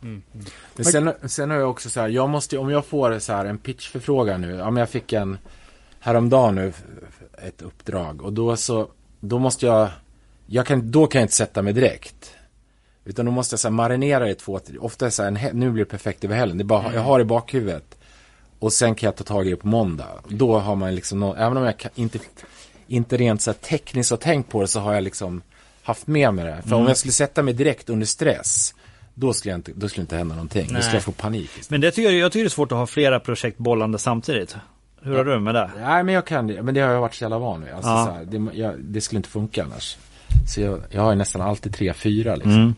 Men 0.75 0.85
sen, 0.85 1.13
sen 1.29 1.49
har 1.49 1.57
jag 1.57 1.69
också 1.69 1.89
så 1.89 1.99
här, 1.99 2.07
jag 2.09 2.29
måste, 2.29 2.57
om 2.57 2.69
jag 2.69 2.85
får 2.85 3.19
så 3.19 3.33
här 3.33 3.45
en 3.45 3.57
pitchförfrågan 3.57 4.41
nu, 4.41 4.55
ja 4.55 4.69
men 4.71 4.79
jag 4.81 4.89
fick 4.89 5.13
en 5.13 5.37
häromdagen 5.99 6.55
nu, 6.55 6.73
ett 7.47 7.61
uppdrag 7.61 8.21
och 8.21 8.33
då 8.33 8.55
så, 8.55 8.87
då 9.19 9.39
måste 9.39 9.65
jag, 9.65 9.89
jag 10.45 10.65
kan, 10.65 10.91
då 10.91 11.07
kan 11.07 11.19
jag 11.19 11.25
inte 11.25 11.35
sätta 11.35 11.61
mig 11.61 11.73
direkt. 11.73 12.35
Utan 13.09 13.25
då 13.25 13.31
måste 13.31 13.53
jag 13.53 13.59
så 13.59 13.67
här 13.67 13.73
marinera 13.73 14.25
det 14.25 14.35
två, 14.35 14.59
ofta 14.79 15.11
så 15.11 15.23
här, 15.23 15.53
nu 15.53 15.69
blir 15.71 15.85
det 15.85 15.89
perfekt 15.91 16.23
över 16.23 16.35
helgen, 16.35 16.57
det 16.57 16.61
är 16.61 16.65
bara, 16.65 16.93
jag 16.93 17.01
har 17.01 17.19
det 17.19 17.21
i 17.21 17.25
bakhuvudet. 17.25 17.95
Och 18.59 18.73
sen 18.73 18.95
kan 18.95 19.07
jag 19.07 19.15
ta 19.15 19.23
tag 19.23 19.47
i 19.47 19.49
det 19.49 19.55
på 19.55 19.67
måndag. 19.67 20.07
Då 20.27 20.59
har 20.59 20.75
man 20.75 20.95
liksom, 20.95 21.19
nå- 21.19 21.35
även 21.35 21.57
om 21.57 21.63
jag 21.63 21.77
kan, 21.77 21.91
inte, 21.95 22.19
inte 22.87 23.17
rent 23.17 23.41
så 23.41 23.51
här 23.51 23.57
tekniskt 23.57 24.09
har 24.11 24.17
tänkt 24.17 24.49
på 24.51 24.61
det 24.61 24.67
så 24.67 24.79
har 24.79 24.93
jag 24.93 25.03
liksom 25.03 25.41
haft 25.83 26.07
med 26.07 26.33
mig 26.33 26.45
det. 26.45 26.61
För 26.67 26.75
om 26.75 26.87
jag 26.87 26.97
skulle 26.97 27.11
sätta 27.11 27.43
mig 27.43 27.53
direkt 27.53 27.89
under 27.89 28.05
stress, 28.05 28.73
då 29.13 29.33
skulle, 29.33 29.55
inte, 29.55 29.71
då 29.75 29.89
skulle 29.89 30.01
inte 30.01 30.17
hända 30.17 30.35
någonting. 30.35 30.61
Då 30.61 30.67
skulle 30.67 30.79
Nej. 30.85 30.93
jag 30.93 31.03
få 31.03 31.11
panik. 31.11 31.49
istället. 31.49 31.69
Men 31.69 31.81
det 31.81 31.91
tycker 31.91 32.09
jag, 32.11 32.19
jag 32.19 32.31
tycker 32.31 32.43
det 32.43 32.47
är 32.47 32.49
svårt 32.49 32.71
att 32.71 32.77
ha 32.77 32.87
flera 32.87 33.19
projekt 33.19 33.57
bollande 33.57 33.97
samtidigt. 33.99 34.55
Hur 35.01 35.15
har 35.15 35.25
du 35.25 35.39
med 35.39 35.55
det? 35.55 35.71
Nej, 35.79 36.03
men 36.03 36.15
jag 36.15 36.25
kan 36.25 36.47
det. 36.47 36.61
Men 36.63 36.73
det 36.73 36.81
har 36.81 36.91
jag 36.93 37.01
varit 37.01 37.13
så 37.15 37.23
jävla 37.23 37.37
van 37.39 37.63
vid. 37.63 37.73
Alltså, 37.73 37.89
Ja. 37.89 38.05
så 38.05 38.11
här, 38.11 38.25
det, 38.25 38.57
jag, 38.57 38.79
det 38.79 39.01
skulle 39.01 39.17
inte 39.17 39.29
funka 39.29 39.63
annars. 39.63 39.97
Så 40.47 40.61
jag, 40.61 40.81
jag 40.89 41.01
har 41.01 41.11
ju 41.11 41.17
nästan 41.17 41.41
alltid 41.41 41.73
tre, 41.73 41.93
fyra 41.93 42.35
liksom. 42.35 42.53
Mm. 42.53 42.75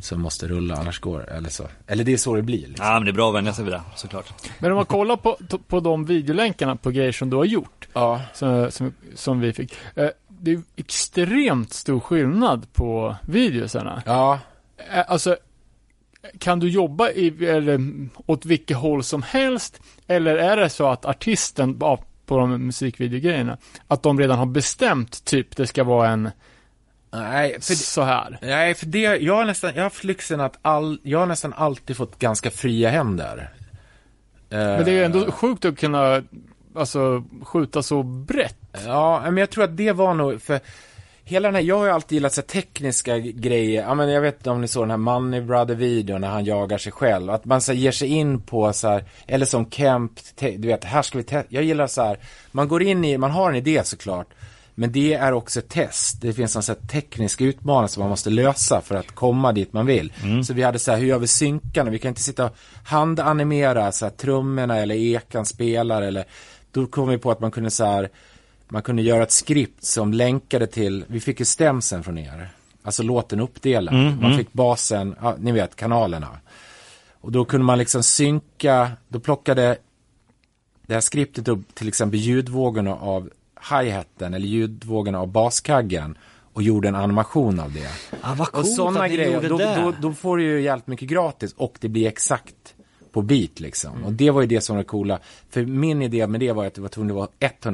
Som 0.00 0.20
måste 0.20 0.48
rulla, 0.48 0.76
annars 0.76 1.00
går 1.00 1.30
eller 1.32 1.48
så. 1.50 1.64
Eller 1.86 2.04
det 2.04 2.12
är 2.12 2.16
så 2.16 2.34
det 2.34 2.42
blir. 2.42 2.66
Liksom. 2.66 2.86
Ja 2.86 2.92
men 2.92 3.04
det 3.04 3.10
är 3.10 3.12
bra 3.12 3.28
att 3.28 3.34
vänja 3.34 3.52
sig 3.52 3.64
vid 3.64 3.74
det 3.74 3.82
såklart. 3.96 4.32
Men 4.58 4.70
om 4.70 4.76
man 4.76 4.84
kollar 4.86 5.16
på, 5.16 5.36
på 5.68 5.80
de 5.80 6.04
videolänkarna 6.04 6.76
på 6.76 6.90
grejer 6.90 7.12
som 7.12 7.30
du 7.30 7.36
har 7.36 7.44
gjort, 7.44 7.88
Ja. 7.92 8.20
som, 8.34 8.70
som, 8.70 8.94
som 9.14 9.40
vi 9.40 9.52
fick. 9.52 9.74
Eh, 9.94 10.08
det 10.28 10.52
är 10.52 10.62
extremt 10.76 11.72
stor 11.72 12.00
skillnad 12.00 12.72
på 12.72 13.16
videosarna. 13.28 14.02
Ja. 14.06 14.38
Eh, 14.92 15.04
Alltså, 15.10 15.36
kan 16.38 16.60
du 16.60 16.68
jobba 16.68 17.10
i, 17.10 17.46
eller, 17.46 17.80
åt 18.26 18.46
vilket 18.46 18.76
håll 18.76 19.02
som 19.04 19.22
helst? 19.22 19.80
Eller 20.06 20.36
är 20.36 20.56
det 20.56 20.70
så 20.70 20.86
att 20.88 21.04
artisten 21.04 21.78
på 22.26 22.38
de 22.38 22.66
musikvideogrejerna, 22.66 23.58
att 23.88 24.02
de 24.02 24.18
redan 24.20 24.38
har 24.38 24.46
bestämt 24.46 25.24
typ 25.24 25.56
det 25.56 25.66
ska 25.66 25.84
vara 25.84 26.08
en 26.08 26.30
Nej, 27.10 27.52
för, 27.60 27.74
så 27.74 28.02
här? 28.02 28.38
nej, 28.42 28.74
för 28.74 28.86
det, 28.86 29.00
jag 29.00 29.34
har 29.34 29.44
nästan, 29.44 29.70
jag 29.70 29.76
har 29.76 29.84
haft 29.84 30.04
lyxen 30.04 30.40
att 30.40 30.58
all, 30.62 30.98
jag 31.02 31.18
har 31.18 31.26
nästan 31.26 31.52
alltid 31.52 31.96
fått 31.96 32.18
ganska 32.18 32.50
fria 32.50 32.90
händer. 32.90 33.50
Men 34.48 34.84
det 34.84 34.90
är 34.90 34.94
ju 34.94 35.04
ändå 35.04 35.30
sjukt 35.30 35.64
att 35.64 35.78
kunna, 35.78 36.22
alltså, 36.74 37.24
skjuta 37.42 37.82
så 37.82 38.02
brett. 38.02 38.56
Ja, 38.86 39.20
men 39.24 39.36
jag 39.36 39.50
tror 39.50 39.64
att 39.64 39.76
det 39.76 39.92
var 39.92 40.14
nog, 40.14 40.42
för 40.42 40.60
hela 41.28 41.48
den 41.48 41.54
här, 41.54 41.62
jag 41.62 41.78
har 41.78 41.84
ju 41.84 41.90
alltid 41.90 42.16
gillat 42.16 42.32
så 42.32 42.42
tekniska 42.42 43.18
grejer. 43.18 43.82
Ja, 43.82 43.94
men 43.94 44.10
jag 44.10 44.20
vet 44.20 44.36
inte 44.36 44.50
om 44.50 44.60
ni 44.60 44.68
såg 44.68 44.82
den 44.82 44.90
här 44.90 44.96
Money 44.96 45.40
Brother-videon 45.40 46.20
när 46.20 46.28
han 46.28 46.44
jagar 46.44 46.78
sig 46.78 46.92
själv. 46.92 47.30
Att 47.30 47.44
man 47.44 47.60
så 47.60 47.72
här, 47.72 47.78
ger 47.78 47.92
sig 47.92 48.08
in 48.08 48.40
på 48.40 48.72
så 48.72 48.88
här, 48.88 49.04
eller 49.26 49.46
som 49.46 49.70
Kemp, 49.70 50.12
du 50.38 50.68
vet, 50.68 50.84
här 50.84 51.02
ska 51.02 51.18
vi 51.18 51.24
testa. 51.24 51.48
Jag 51.48 51.64
gillar 51.64 51.86
så 51.86 52.02
här, 52.02 52.18
man 52.52 52.68
går 52.68 52.82
in 52.82 53.04
i, 53.04 53.18
man 53.18 53.30
har 53.30 53.50
en 53.50 53.56
idé 53.56 53.84
såklart. 53.84 54.26
Men 54.78 54.92
det 54.92 55.14
är 55.14 55.32
också 55.32 55.58
ett 55.58 55.68
test. 55.68 56.20
Det 56.20 56.32
finns 56.32 56.56
en 56.56 56.62
så 56.62 56.72
här 56.72 56.80
teknisk 56.80 57.40
utmaning 57.40 57.88
som 57.88 58.00
man 58.00 58.10
måste 58.10 58.30
lösa 58.30 58.80
för 58.80 58.94
att 58.94 59.14
komma 59.14 59.52
dit 59.52 59.72
man 59.72 59.86
vill. 59.86 60.12
Så 60.44 60.54
vi 60.54 60.62
hade 60.62 60.78
så 60.78 60.90
här, 60.90 60.98
hur 60.98 61.06
gör 61.06 61.18
vi 61.18 61.26
synkarna? 61.26 61.90
Vi 61.90 61.98
kan 61.98 62.08
inte 62.08 62.22
sitta 62.22 62.44
och 62.44 62.56
handanimera 62.84 63.92
så 63.92 64.04
här, 64.04 64.12
trummorna 64.12 64.78
eller 64.78 64.94
ekan 64.94 65.46
spelar 65.46 66.02
eller 66.02 66.24
då 66.72 66.86
kom 66.86 67.08
vi 67.08 67.18
på 67.18 67.30
att 67.30 67.40
man 67.40 67.50
kunde 67.50 67.70
så 67.70 67.84
här 67.84 68.08
man 68.68 68.82
kunde 68.82 69.02
göra 69.02 69.22
ett 69.22 69.32
skript 69.32 69.84
som 69.84 70.12
länkade 70.12 70.66
till, 70.66 71.04
vi 71.06 71.20
fick 71.20 71.40
ju 71.40 71.46
stämsen 71.46 72.02
från 72.02 72.18
er. 72.18 72.48
Alltså 72.82 73.02
låten 73.02 73.40
uppdelad. 73.40 73.94
man 74.20 74.36
fick 74.36 74.52
basen, 74.52 75.14
ja, 75.20 75.36
ni 75.38 75.52
vet 75.52 75.76
kanalerna. 75.76 76.28
Och 77.20 77.32
då 77.32 77.44
kunde 77.44 77.64
man 77.64 77.78
liksom 77.78 78.02
synka, 78.02 78.90
då 79.08 79.20
plockade 79.20 79.78
det 80.86 80.94
här 80.94 81.00
skriptet 81.00 81.48
upp 81.48 81.74
till 81.74 81.88
exempel 81.88 82.20
ljudvågorna 82.20 82.94
av 82.94 83.30
hi-haten 83.70 84.34
eller 84.34 84.46
ljudvågorna 84.46 85.20
av 85.20 85.28
baskaggen 85.32 86.18
och 86.52 86.62
gjorde 86.62 86.88
en 86.88 86.94
animation 86.94 87.60
av 87.60 87.72
det. 87.72 87.88
Ah, 88.22 88.34
vad 88.34 88.48
Och 88.48 88.54
coolt 88.54 88.74
sådana 88.74 89.04
att 89.04 89.10
ni 89.10 89.16
grejer, 89.16 89.48
då, 89.48 89.58
då, 89.58 89.92
då 90.02 90.12
får 90.14 90.36
du 90.36 90.42
ju 90.44 90.60
jävligt 90.60 90.86
mycket 90.86 91.08
gratis 91.08 91.54
och 91.56 91.76
det 91.80 91.88
blir 91.88 92.06
exakt 92.08 92.54
på 93.12 93.22
beat 93.22 93.60
liksom. 93.60 94.04
Och 94.04 94.12
det 94.12 94.30
var 94.30 94.40
ju 94.40 94.46
det 94.46 94.60
som 94.60 94.76
var 94.76 94.82
det 94.82 94.88
coola. 94.88 95.18
För 95.50 95.64
min 95.64 96.02
idé 96.02 96.26
med 96.26 96.40
det 96.40 96.52
var 96.52 96.66
att 96.66 96.74
det 96.74 96.80
var 96.80 96.88
tvungen 96.88 97.10
att 97.10 97.16
vara 97.16 97.28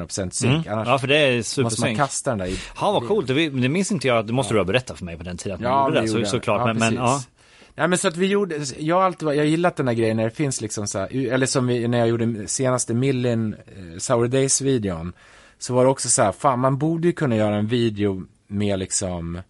100% 0.07 0.31
synk. 0.31 0.67
Annars 0.67 0.89
Ja 0.89 0.99
för 0.99 1.07
det 1.09 1.17
är 1.19 1.37
måste 1.37 1.63
man 1.63 1.71
supersynk. 1.71 1.99
kasta 1.99 2.31
den 2.31 2.39
där 2.39 2.47
i... 2.47 2.59
Ja 2.81 2.93
vad 2.93 3.09
coolt, 3.09 3.27
det, 3.27 3.49
det 3.49 3.69
minns 3.69 3.93
inte 3.93 4.09
jag, 4.09 4.27
det 4.27 4.33
måste 4.33 4.55
du 4.55 4.61
ha 4.61 4.65
berättat 4.65 4.99
för 4.99 5.05
mig 5.05 5.17
på 5.17 5.23
den 5.23 5.37
tiden 5.37 5.55
att 5.55 5.61
man 5.61 5.71
Ja, 5.73 5.89
gjorde 5.89 6.01
det, 6.01 6.07
gjorde 6.07 6.25
så, 6.25 6.31
såklart. 6.31 6.61
Ja, 6.61 6.67
men, 6.67 6.79
men 6.79 6.95
ja. 6.95 7.23
Nej 7.75 7.89
men 7.89 7.99
så 7.99 8.09
att 8.09 8.17
vi 8.17 8.27
gjorde, 8.27 8.61
jag 8.79 8.97
har 8.97 9.03
alltid 9.03 9.29
jag 9.29 9.47
gillat 9.47 9.77
den 9.77 9.89
här 9.89 9.95
grejen 9.95 10.17
när 10.17 10.25
det 10.25 10.31
finns 10.31 10.61
liksom 10.61 10.87
så 10.87 10.99
här, 10.99 11.33
eller 11.33 11.47
som 11.47 11.67
vi, 11.67 11.89
när 11.89 11.99
jag 11.99 12.09
gjorde 12.09 12.49
senaste 12.49 12.95
Millin 12.95 13.55
eh, 13.55 13.99
Sour 13.99 14.29
Days-videon. 14.29 15.13
Så 15.65 15.75
var 15.75 15.85
det 15.85 15.91
också 15.91 16.09
så 16.09 16.23
här, 16.23 16.33
fan 16.33 16.59
man 16.59 16.79
borde 16.79 17.07
ju 17.07 17.13
kunna 17.13 17.37
göra 17.37 17.57
en 17.57 17.67
video 17.67 18.23
med 18.47 18.79
liksom, 18.79 19.41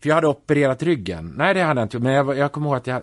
för 0.00 0.08
jag 0.08 0.14
hade 0.14 0.26
opererat 0.26 0.82
ryggen. 0.82 1.34
Nej 1.36 1.54
det 1.54 1.62
hade 1.62 1.80
jag 1.80 1.84
inte 1.84 1.98
men 1.98 2.12
jag, 2.12 2.38
jag 2.38 2.52
kommer 2.52 2.66
ihåg 2.66 2.76
att 2.76 2.86
jag, 2.86 3.02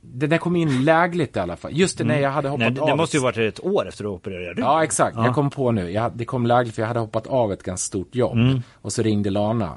det 0.00 0.26
där 0.26 0.38
kom 0.38 0.56
in 0.56 0.84
lägligt 0.84 1.36
i 1.36 1.40
alla 1.40 1.56
fall. 1.56 1.72
Just 1.72 1.98
det, 1.98 2.04
när 2.04 2.20
jag 2.20 2.30
hade 2.30 2.48
hoppat 2.48 2.60
Mm. 2.60 2.72
Nej, 2.72 2.80
det, 2.80 2.82
av. 2.82 2.88
det 2.88 2.96
måste 2.96 3.16
ju 3.16 3.22
varit 3.22 3.36
ett 3.36 3.64
år 3.64 3.88
efter 3.88 4.04
du 4.04 4.10
opererade 4.10 4.50
ryggen. 4.50 4.64
Ja, 4.64 4.84
exakt. 4.84 5.16
Ja. 5.16 5.24
Jag 5.24 5.34
kom 5.34 5.50
på 5.50 5.72
nu. 5.72 5.90
Jag, 5.90 6.12
det 6.14 6.24
kom 6.24 6.46
lägligt 6.46 6.74
för 6.74 6.82
jag 6.82 6.86
hade 6.88 7.00
hoppat 7.00 7.26
av 7.26 7.52
ett 7.52 7.62
ganska 7.62 7.86
stort 7.86 8.14
jobb. 8.14 8.36
Mm. 8.36 8.62
Och 8.74 8.92
så 8.92 9.02
ringde 9.02 9.30
Lana. 9.30 9.74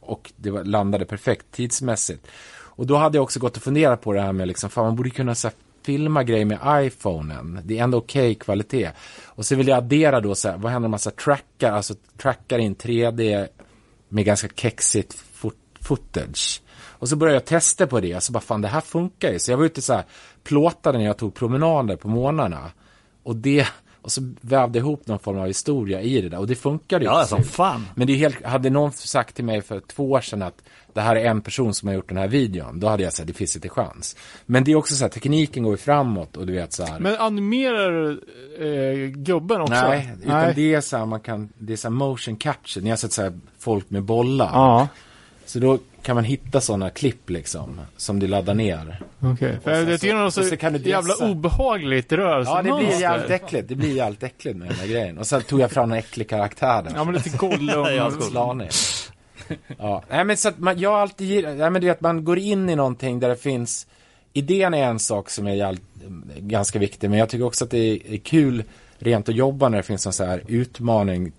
Och 0.00 0.32
det 0.36 0.50
var, 0.50 0.64
landade 0.64 1.04
perfekt 1.04 1.46
tidsmässigt. 1.50 2.26
Och 2.76 2.86
då 2.86 2.96
hade 2.96 3.16
jag 3.18 3.22
också 3.22 3.40
gått 3.40 3.56
och 3.56 3.62
funderat 3.62 4.00
på 4.00 4.12
det 4.12 4.20
här 4.20 4.32
med 4.32 4.48
liksom, 4.48 4.70
fan 4.70 4.84
man 4.84 4.96
borde 4.96 5.10
kunna 5.10 5.34
så 5.34 5.48
här, 5.48 5.54
filma 5.84 6.24
grejer 6.24 6.44
med 6.44 6.86
iPhonen. 6.86 7.60
Det 7.64 7.78
är 7.78 7.84
ändå 7.84 7.98
okej 7.98 8.34
kvalitet. 8.34 8.90
Och 9.24 9.46
så 9.46 9.56
vill 9.56 9.68
jag 9.68 9.78
addera 9.78 10.20
då 10.20 10.34
så 10.34 10.48
här, 10.48 10.58
vad 10.58 10.72
händer 10.72 10.86
om 10.86 10.90
man 10.90 11.00
så 11.00 11.10
här, 11.10 11.16
trackar, 11.16 11.72
alltså 11.72 11.94
trackar 12.18 12.58
in 12.58 12.76
3D 12.76 13.48
med 14.08 14.24
ganska 14.24 14.48
kexigt 14.54 15.24
footage. 15.80 16.62
Och 16.76 17.08
så 17.08 17.16
började 17.16 17.36
jag 17.36 17.44
testa 17.44 17.86
på 17.86 18.00
det, 18.00 18.22
så 18.22 18.32
bara 18.32 18.40
fan 18.40 18.60
det 18.60 18.68
här 18.68 18.80
funkar 18.80 19.32
ju. 19.32 19.38
Så 19.38 19.50
jag 19.50 19.58
var 19.58 19.64
ute 19.64 19.82
så 19.82 19.92
här, 19.92 20.04
plåtade 20.44 20.98
när 20.98 21.04
jag 21.04 21.16
tog 21.16 21.34
promenader 21.34 21.96
på 21.96 22.08
morgnarna. 22.08 22.70
Och 23.22 23.36
det, 23.36 23.68
och 24.04 24.12
så 24.12 24.32
vävde 24.40 24.78
ihop 24.78 25.06
någon 25.06 25.18
form 25.18 25.38
av 25.38 25.46
historia 25.46 26.00
i 26.00 26.20
det 26.20 26.28
där. 26.28 26.38
Och 26.38 26.46
det 26.46 26.54
funkade 26.54 27.04
ju. 27.04 27.10
Ja, 27.10 27.24
som 27.24 27.44
fan. 27.44 27.86
Men 27.94 28.06
det 28.06 28.12
är 28.12 28.16
helt, 28.16 28.44
hade 28.44 28.70
någon 28.70 28.92
sagt 28.92 29.36
till 29.36 29.44
mig 29.44 29.62
för 29.62 29.80
två 29.80 30.10
år 30.10 30.20
sedan 30.20 30.42
att 30.42 30.62
det 30.92 31.00
här 31.00 31.16
är 31.16 31.24
en 31.24 31.40
person 31.40 31.74
som 31.74 31.88
har 31.88 31.94
gjort 31.94 32.08
den 32.08 32.18
här 32.18 32.28
videon, 32.28 32.80
då 32.80 32.88
hade 32.88 33.02
jag 33.02 33.12
sagt 33.12 33.26
det 33.26 33.32
finns 33.32 33.56
inte 33.56 33.68
chans. 33.68 34.16
Men 34.46 34.64
det 34.64 34.72
är 34.72 34.76
också 34.76 34.94
så 34.94 35.04
här, 35.04 35.08
tekniken 35.08 35.62
går 35.62 35.72
ju 35.72 35.76
framåt 35.76 36.36
och 36.36 36.46
du 36.46 36.52
vet 36.52 36.72
så 36.72 36.84
här. 36.84 37.00
Men 37.00 37.16
animerar 37.16 38.18
eh, 38.58 39.08
gubben 39.08 39.60
också? 39.60 39.74
Nej, 39.74 40.12
utan 40.22 40.52
det 40.54 40.74
är 40.74 40.80
så 40.80 40.96
här, 40.96 41.06
man 41.06 41.20
kan, 41.20 41.48
det 41.58 41.72
är 41.72 41.76
så 41.76 41.88
här 41.88 41.94
motion 41.94 42.36
capture. 42.36 42.84
Ni 42.84 42.90
har 42.90 42.96
sett 42.96 43.12
så 43.12 43.22
här 43.22 43.32
folk 43.58 43.90
med 43.90 44.02
bollar. 44.02 44.50
Ja, 44.52 44.88
Så 45.46 45.58
då 45.58 45.78
kan 46.04 46.14
man 46.14 46.24
hitta 46.24 46.60
sådana 46.60 46.90
klipp 46.90 47.30
liksom, 47.30 47.80
som 47.96 48.18
du 48.18 48.26
laddar 48.26 48.54
ner. 48.54 49.00
okej. 49.20 49.58
För 49.64 49.74
sen 49.74 49.90
Jag 49.90 50.00
tycker 50.00 50.14
det 50.14 50.20
är 50.20 50.30
så- 50.30 50.42
så 50.42 50.48
så 50.48 50.56
kan 50.56 50.72
du 50.72 50.78
jävla 50.90 51.14
obehagligt 51.16 52.06
Ja, 52.10 52.16
det 52.16 52.22
rörelsemönster. 52.22 52.76
blir 52.88 53.00
jävligt 53.00 53.30
äckligt. 53.30 53.68
Det 53.68 53.74
blir 53.74 53.96
jävligt 53.96 54.22
äckligt 54.22 54.56
med 54.58 54.68
den 54.68 54.76
här 54.76 54.86
grejen. 54.86 55.18
Och 55.18 55.26
sen 55.26 55.42
tog 55.42 55.60
jag 55.60 55.70
fram 55.70 55.92
en 55.92 55.98
äcklig 55.98 56.28
karaktär 56.28 56.82
där. 56.82 56.92
Ja, 56.94 57.04
men 57.04 57.14
lite 57.14 57.36
Gollum. 57.36 57.86
Ja, 59.78 60.02
nej 60.10 60.24
men 60.24 60.36
så 60.36 60.48
att 60.48 60.58
man, 60.58 60.78
jag 60.78 60.92
alltid 60.92 61.44
nej 61.44 61.70
men 61.70 61.80
du 61.80 61.86
vet 61.86 62.00
man 62.00 62.24
går 62.24 62.38
in 62.38 62.68
i 62.70 62.76
någonting 62.76 63.20
där 63.20 63.28
det 63.28 63.36
finns 63.36 63.86
idén 64.32 64.74
är 64.74 64.82
en 64.84 64.98
sak 64.98 65.30
som 65.30 65.46
är 65.46 65.54
jävligt, 65.54 65.82
ganska 66.38 66.78
viktig, 66.78 67.10
men 67.10 67.18
jag 67.18 67.28
tycker 67.28 67.44
också 67.44 67.64
att 67.64 67.70
det 67.70 67.78
är, 68.14 68.16
kul 68.16 68.64
rent 68.98 69.28
att 69.28 69.34
jobba 69.34 69.68
när 69.68 69.76
det 69.76 69.82
finns 69.82 70.06
en 70.06 70.12
så 70.12 70.24
här 70.24 70.42
utmaning, 70.48 71.32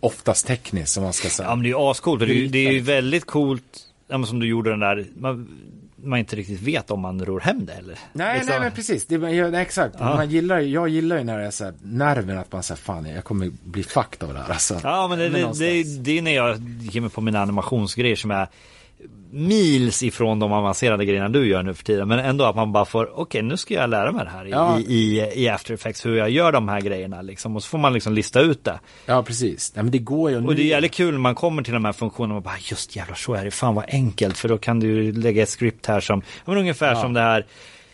oftast 0.00 0.46
tekniskt 0.46 0.92
som 0.92 1.02
man 1.02 1.12
ska 1.12 1.28
säga. 1.28 1.48
Ja 1.48 1.54
men 1.54 1.62
det 1.62 1.68
är 1.68 1.70
ju 1.70 1.76
ascoolt 1.90 2.20
det 2.20 2.58
är 2.66 2.72
ju 2.72 2.80
väldigt 2.80 3.24
coolt, 3.26 3.80
ja, 4.12 4.18
men 4.18 4.26
som 4.26 4.40
du 4.40 4.46
gjorde 4.46 4.70
den 4.70 4.80
där, 4.80 5.06
man, 5.16 5.48
man 5.96 6.18
inte 6.18 6.36
riktigt 6.36 6.60
vet 6.60 6.90
om 6.90 7.00
man 7.00 7.24
ror 7.24 7.40
hem 7.40 7.66
det 7.66 7.72
eller? 7.72 7.98
Nej, 8.12 8.34
Liksom- 8.34 8.50
nej 8.50 8.60
men 8.60 8.72
precis. 8.72 9.06
Det, 9.06 9.14
ja, 9.16 9.60
exakt. 9.60 9.96
Ja. 9.98 10.04
Man 10.16 10.30
gillar, 10.30 10.58
jag 10.58 10.88
gillar 10.88 11.18
ju 11.18 11.24
när 11.24 11.38
det 11.38 11.44
är 11.46 11.50
så 11.50 11.64
här, 11.64 11.74
nerven 11.82 12.38
att 12.38 12.52
man 12.52 12.62
säger 12.62 12.78
fan 12.78 13.06
jag 13.06 13.24
kommer 13.24 13.50
bli 13.64 13.82
fucked 13.82 14.28
av 14.28 14.34
det 14.34 14.40
här. 14.40 14.50
Alltså. 14.50 14.80
Ja 14.82 15.08
men 15.08 15.18
det, 15.18 15.30
Men 15.30 15.52
det, 15.52 15.82
det, 15.82 15.98
det 15.98 16.18
är 16.18 16.22
när 16.22 16.34
jag 16.34 16.58
ger 16.80 17.00
mig 17.00 17.10
på 17.10 17.20
mina 17.20 17.42
animationsgrejer 17.42 18.16
som 18.16 18.30
är 18.30 18.48
mils 19.34 20.02
ifrån 20.02 20.38
de 20.38 20.52
avancerade 20.52 21.04
grejerna 21.04 21.28
du 21.28 21.48
gör 21.48 21.62
nu 21.62 21.74
för 21.74 21.84
tiden. 21.84 22.08
Men 22.08 22.18
ändå 22.18 22.44
att 22.44 22.56
man 22.56 22.72
bara 22.72 22.84
får, 22.84 23.20
okej 23.20 23.42
nu 23.42 23.56
ska 23.56 23.74
jag 23.74 23.90
lära 23.90 24.12
mig 24.12 24.24
det 24.24 24.30
här 24.30 24.46
i, 24.46 24.50
Ja. 24.50 24.78
i, 24.78 24.82
i, 24.82 25.32
i 25.44 25.48
After 25.48 25.74
Effects, 25.74 26.06
hur 26.06 26.16
jag 26.16 26.30
gör 26.30 26.52
de 26.52 26.68
här 26.68 26.80
grejerna 26.80 27.22
liksom. 27.22 27.56
Och 27.56 27.62
så 27.62 27.68
får 27.68 27.78
man 27.78 27.92
liksom 27.92 28.12
lista 28.12 28.40
ut 28.40 28.64
det. 28.64 28.80
Ja, 29.06 29.22
precis. 29.22 29.72
Nej, 29.74 29.82
men 29.84 29.92
det 29.92 29.98
går 29.98 30.30
ju. 30.30 30.46
Och 30.46 30.54
det 30.54 30.62
är 30.62 30.66
jävligt 30.66 30.94
kul 30.94 31.12
när 31.12 31.20
man 31.20 31.34
kommer 31.34 31.62
till 31.62 31.74
de 31.74 31.84
här 31.84 31.92
funktionerna 31.92 32.36
och 32.36 32.42
bara 32.42 32.58
just 32.70 32.96
jävlar 32.96 33.14
så 33.14 33.34
är 33.34 33.44
det, 33.44 33.50
fan 33.50 33.74
vad 33.74 33.84
enkelt. 33.88 34.38
För 34.38 34.48
då 34.48 34.58
kan 34.58 34.80
du 34.80 35.12
lägga 35.12 35.42
ett 35.42 35.48
script 35.48 35.86
här 35.86 36.00
som, 36.00 36.22
ja, 36.44 36.50
men 36.50 36.58
ungefär 36.58 36.94
som 36.94 37.12
det 37.12 37.20
här 37.20 37.46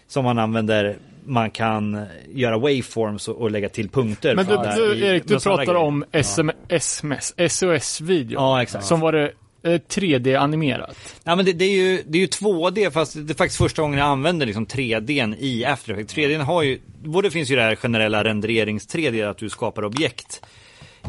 som 0.09 0.25
man 0.25 0.39
använder 0.39 0.97
man 1.25 1.51
kan 1.51 2.07
göra 2.35 2.59
waveforms 2.59 3.29
och, 3.29 3.51
lägga 3.51 3.69
till 3.69 3.89
punkter. 3.89 4.35
Men 4.37 4.47
du, 4.47 4.57
du 4.77 5.07
Erik, 5.07 5.23
du 5.27 5.41
pratar 5.41 5.65
grejer. 5.65 5.77
om 5.77 6.05
SM, 6.23 6.51
SMS, 6.69 7.35
SOS-videon. 7.49 8.43
Ja, 8.43 8.63
exakt. 8.63 8.85
Som 8.85 9.01
var 9.01 9.13
det 9.13 9.33
3D-animerat. 9.77 10.97
Ja 11.25 11.37
men 11.37 11.45
det, 11.45 11.53
det, 11.53 11.65
är 11.65 11.77
ju, 11.77 12.03
det 12.07 12.19
är 12.19 12.21
ju 12.21 12.27
2D 12.27 12.91
fast 12.91 13.15
det 13.27 13.33
är 13.33 13.37
faktiskt 13.37 13.59
första 13.59 13.83
gången 13.83 13.99
jag 13.99 14.09
använder 14.09 14.47
liksom 14.47 14.67
3D 14.67 15.37
i 15.39 15.65
After 15.65 15.93
Effects. 15.93 16.15
3D 16.15 16.39
har 16.43 16.63
ju, 16.63 16.79
både 17.05 17.31
finns 17.31 17.51
ju 17.51 17.57
det 17.57 17.63
här 17.63 17.77
generella 17.77 18.25
rendererings 18.25 18.89
3D 18.89 19.31
att 19.31 19.39
du 19.39 19.49
skapar 19.51 19.85
objekt 19.85 20.43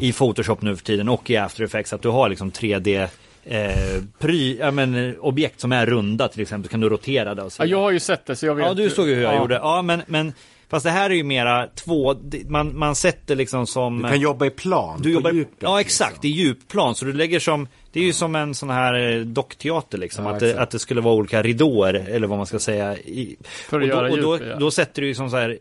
i 0.00 0.12
Photoshop 0.12 0.62
nu 0.62 0.76
för 0.76 0.84
tiden 0.84 1.08
och 1.08 1.30
i 1.30 1.36
After 1.36 1.64
Effects 1.64 1.92
att 1.92 2.02
du 2.02 2.08
har 2.08 2.28
liksom 2.28 2.50
3D 2.52 3.08
eh, 3.44 3.70
pry, 4.18 4.56
ja, 4.60 4.70
men, 4.70 5.08
eh, 5.08 5.14
objekt 5.20 5.60
som 5.60 5.72
är 5.72 5.86
runda 5.86 6.28
till 6.28 6.40
exempel, 6.42 6.68
så 6.68 6.70
kan 6.70 6.80
du 6.80 6.88
rotera 6.88 7.34
det 7.34 7.42
och 7.42 7.52
så 7.52 7.62
Ja, 7.62 7.66
jag 7.66 7.80
har 7.80 7.90
ju 7.90 8.00
sett 8.00 8.26
det 8.26 8.36
så 8.36 8.46
jag 8.46 8.54
vet. 8.54 8.66
Ja, 8.66 8.74
du 8.74 8.90
såg 8.90 9.08
ju 9.08 9.14
hur 9.14 9.22
jag 9.22 9.34
Ja. 9.34 9.38
gjorde. 9.38 9.54
Ja, 9.54 9.82
men, 9.82 10.02
men 10.06 10.32
fast 10.70 10.84
det 10.84 10.90
här 10.90 11.10
är 11.10 11.14
ju 11.14 11.24
mera 11.24 11.66
två, 11.66 12.14
man, 12.48 12.78
man 12.78 12.94
sätter 12.94 13.36
liksom 13.36 13.66
som... 13.66 14.02
Du 14.02 14.08
kan 14.08 14.20
jobba 14.20 14.46
i 14.46 14.50
plan. 14.50 15.02
Du 15.02 15.12
jobbar, 15.12 15.32
djupet, 15.32 15.56
ja 15.58 15.80
exakt, 15.80 16.12
liksom. 16.12 16.28
i 16.28 16.32
djupplan. 16.32 16.94
Så 16.94 17.04
du 17.04 17.12
lägger 17.12 17.40
som, 17.40 17.68
det 17.92 18.00
är 18.00 18.04
ju 18.04 18.12
som 18.12 18.34
en 18.34 18.54
sån 18.54 18.70
här 18.70 19.18
eh, 19.18 19.20
dockteater 19.20 19.98
liksom. 19.98 20.24
Ja, 20.24 20.32
att, 20.32 20.40
det, 20.40 20.60
att 20.60 20.70
det 20.70 20.78
skulle 20.78 21.00
vara 21.00 21.14
olika 21.14 21.42
ridåer, 21.42 21.94
eller 21.94 22.26
vad 22.26 22.38
man 22.38 22.46
ska 22.46 22.58
säga. 22.58 22.98
I, 22.98 23.36
För 23.42 23.80
att 23.80 23.82
och 23.82 23.88
då, 23.88 23.94
göra 23.94 24.10
och 24.10 24.18
då, 24.18 24.36
djup, 24.38 24.48
ja. 24.48 24.58
då 24.58 24.70
sätter 24.70 25.02
du 25.02 25.08
ju 25.08 25.14
som 25.14 25.30
så 25.30 25.36
här, 25.36 25.58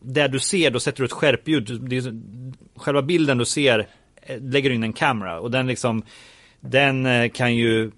där 0.00 0.28
du 0.28 0.40
ser, 0.40 0.70
då 0.70 0.80
sätter 0.80 0.98
du 0.98 1.04
ett 1.04 1.12
skärpljud. 1.12 1.80
Det 1.88 2.04
själva 2.76 3.02
bilden 3.02 3.38
du 3.38 3.44
ser, 3.44 3.86
eh, 4.22 4.40
lägger 4.40 4.70
du 4.70 4.76
in 4.76 4.82
en 4.82 4.92
kamera 4.92 5.40
och 5.40 5.50
den 5.50 5.66
liksom, 5.66 6.02
den 6.60 7.06
eh, 7.06 7.28
kan 7.28 7.56
ju 7.56 7.90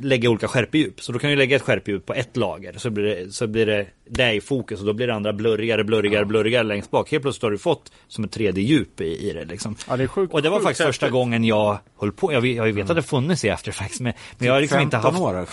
lägga 0.00 0.30
olika 0.30 0.48
skärpedjup. 0.48 1.00
Så 1.00 1.12
då 1.12 1.18
kan 1.18 1.30
du 1.30 1.36
lägga 1.36 1.56
ett 1.56 1.62
skärpedjup 1.62 2.06
på 2.06 2.14
ett 2.14 2.36
lager. 2.36 2.74
Så 2.76 2.90
blir 2.90 3.04
det, 3.04 3.34
så 3.34 3.46
blir 3.46 3.66
det 3.66 3.86
det 4.08 4.32
i 4.32 4.40
fokus 4.40 4.80
och 4.80 4.86
då 4.86 4.92
blir 4.92 5.06
det 5.06 5.14
andra 5.14 5.32
blurrigare, 5.32 5.84
blurrigare, 5.84 6.24
blurrigare 6.24 6.62
längst 6.62 6.90
bak. 6.90 7.10
Helt 7.10 7.22
plötsligt 7.22 7.42
har 7.42 7.50
du 7.50 7.58
fått 7.58 7.92
som 8.08 8.24
ett 8.24 8.36
3D-djup 8.36 9.00
i, 9.00 9.28
i 9.30 9.32
det 9.32 9.44
liksom. 9.44 9.76
Ja, 9.88 9.96
det 9.96 10.02
är 10.02 10.06
sjukt. 10.06 10.34
Och 10.34 10.42
det 10.42 10.50
var 10.50 10.56
sjukt 10.56 10.66
faktiskt 10.66 10.86
första 10.86 11.10
gången 11.10 11.44
jag 11.44 11.78
höll 12.00 12.12
på. 12.12 12.32
Jag, 12.32 12.40
vet- 12.40 12.56
jag 12.56 12.72
vet 12.72 12.90
att 12.90 12.96
det 12.96 13.02
funnits 13.02 13.44
i 13.44 13.50
After 13.50 13.70
Effects 13.70 14.00
men, 14.00 14.12
men 14.38 14.46
jag 14.46 14.54
har 14.54 14.60
liksom 14.60 14.80
inte 14.80 14.96
15 14.96 15.14
haft... 15.14 15.24
år. 15.24 15.46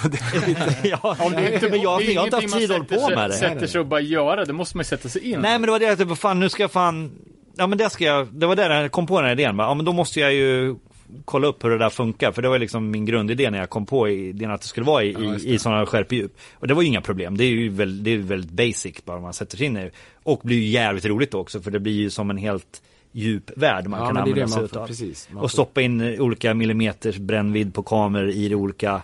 ja, 0.83 1.17
Om 1.19 1.31
det 1.31 1.53
inte, 1.53 1.69
men 1.69 1.81
jag, 1.81 1.99
det 1.99 2.05
jag 2.05 2.21
har 2.21 2.27
inte 2.27 2.37
haft 2.37 2.57
tid 2.57 2.71
att 2.71 2.91
hålla 2.91 3.07
på 3.07 3.15
med 3.15 3.29
det. 3.29 3.33
sätter 3.33 3.67
sig 3.67 3.81
och 3.81 3.87
bara 3.87 4.01
göra, 4.01 4.45
det 4.45 4.53
måste 4.53 4.77
man 4.77 4.81
ju 4.81 4.85
sätta 4.87 5.09
sig 5.09 5.31
in. 5.31 5.39
Nej 5.39 5.51
men 5.51 5.61
det 5.61 5.71
var 5.71 5.79
det 5.79 5.85
jag 5.85 5.97
tänkte, 5.97 6.15
fan 6.15 6.39
nu 6.39 6.49
ska 6.49 6.63
jag 6.63 6.71
fan 6.71 7.11
Ja 7.57 7.67
men 7.67 7.77
det 7.77 7.89
ska 7.89 8.03
jag, 8.05 8.27
det 8.27 8.45
var 8.45 8.55
där 8.55 8.81
jag 8.81 8.91
kom 8.91 9.07
på 9.07 9.21
den 9.21 9.25
här 9.25 9.39
idén. 9.39 9.59
Ja 9.59 9.73
men 9.73 9.85
då 9.85 9.93
måste 9.93 10.19
jag 10.19 10.33
ju 10.33 10.75
kolla 11.25 11.47
upp 11.47 11.63
hur 11.63 11.69
det 11.69 11.77
där 11.77 11.89
funkar. 11.89 12.31
För 12.31 12.41
det 12.41 12.49
var 12.49 12.59
liksom 12.59 12.91
min 12.91 13.05
grundidé 13.05 13.49
när 13.49 13.57
jag 13.59 13.69
kom 13.69 13.85
på 13.85 14.09
idén 14.09 14.51
att 14.51 14.61
det 14.61 14.67
skulle 14.67 14.85
vara 14.85 15.03
i, 15.03 15.07
i, 15.09 15.53
i 15.53 15.59
sådana 15.59 15.85
skärpedjup. 15.85 16.37
Och 16.53 16.67
det 16.67 16.73
var 16.73 16.81
ju 16.81 16.87
inga 16.87 17.01
problem. 17.01 17.37
Det 17.37 17.43
är 17.43 17.49
ju 17.49 17.69
väl, 17.69 18.03
det 18.03 18.11
är 18.13 18.17
väldigt 18.17 18.51
basic 18.51 19.05
bara 19.05 19.19
man 19.19 19.33
sätter 19.33 19.57
sig 19.57 19.65
in 19.65 19.77
i 19.77 19.83
det. 19.83 19.91
Och 20.23 20.39
blir 20.43 20.57
ju 20.57 20.65
jävligt 20.67 21.05
roligt 21.05 21.33
också 21.33 21.61
för 21.61 21.71
det 21.71 21.79
blir 21.79 21.93
ju 21.93 22.09
som 22.09 22.29
en 22.29 22.37
helt 22.37 22.81
djup 23.11 23.51
värld 23.55 23.87
man 23.87 23.99
Ja, 23.99 24.07
kan 24.07 24.17
använda 24.17 24.47
sig 24.47 24.63
utav. 24.63 24.87
precis. 24.87 25.29
Och 25.35 25.51
stoppa 25.51 25.81
in 25.81 26.01
olika 26.21 26.53
millimeters 26.53 27.17
brännvidd 27.17 27.73
på 27.73 27.83
kameror 27.83 28.29
i 28.29 28.49
det 28.49 28.55
olika 28.55 29.01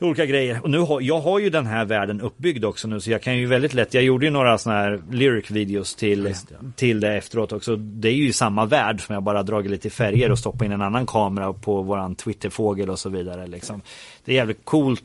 olika 0.00 0.26
grejer. 0.26 0.60
Och 0.62 0.70
nu 0.70 0.78
har, 0.78 1.00
jag 1.00 1.20
har 1.20 1.38
ju 1.38 1.50
den 1.50 1.66
här 1.66 1.84
världen 1.84 2.20
uppbyggd 2.20 2.64
också 2.64 2.88
nu 2.88 3.00
så 3.00 3.10
jag 3.10 3.22
kan 3.22 3.38
ju 3.38 3.46
väldigt 3.46 3.74
lätt, 3.74 3.94
jag 3.94 4.04
gjorde 4.04 4.24
ju 4.24 4.30
några 4.30 4.58
sådana 4.58 4.80
här 4.80 5.02
lyric 5.10 5.50
videos 5.50 5.94
till, 5.94 6.34
till 6.76 7.00
det 7.00 7.16
efteråt 7.16 7.52
också. 7.52 7.76
Det 7.76 8.08
är 8.08 8.12
ju 8.12 8.32
samma 8.32 8.64
värld 8.64 9.06
som 9.06 9.14
jag 9.14 9.22
bara 9.22 9.42
dragit 9.42 9.70
lite 9.70 9.88
i 9.88 9.90
färger 9.90 10.30
och 10.30 10.38
stoppat 10.38 10.62
in 10.62 10.72
en 10.72 10.82
annan 10.82 11.06
kamera 11.06 11.52
på 11.52 11.82
våran 11.82 12.14
Twitterfågel 12.14 12.90
och 12.90 12.98
så 12.98 13.08
vidare 13.08 13.46
liksom. 13.46 13.80
Det 14.24 14.32
är 14.32 14.36
jävligt 14.36 14.64
coolt. 14.64 15.02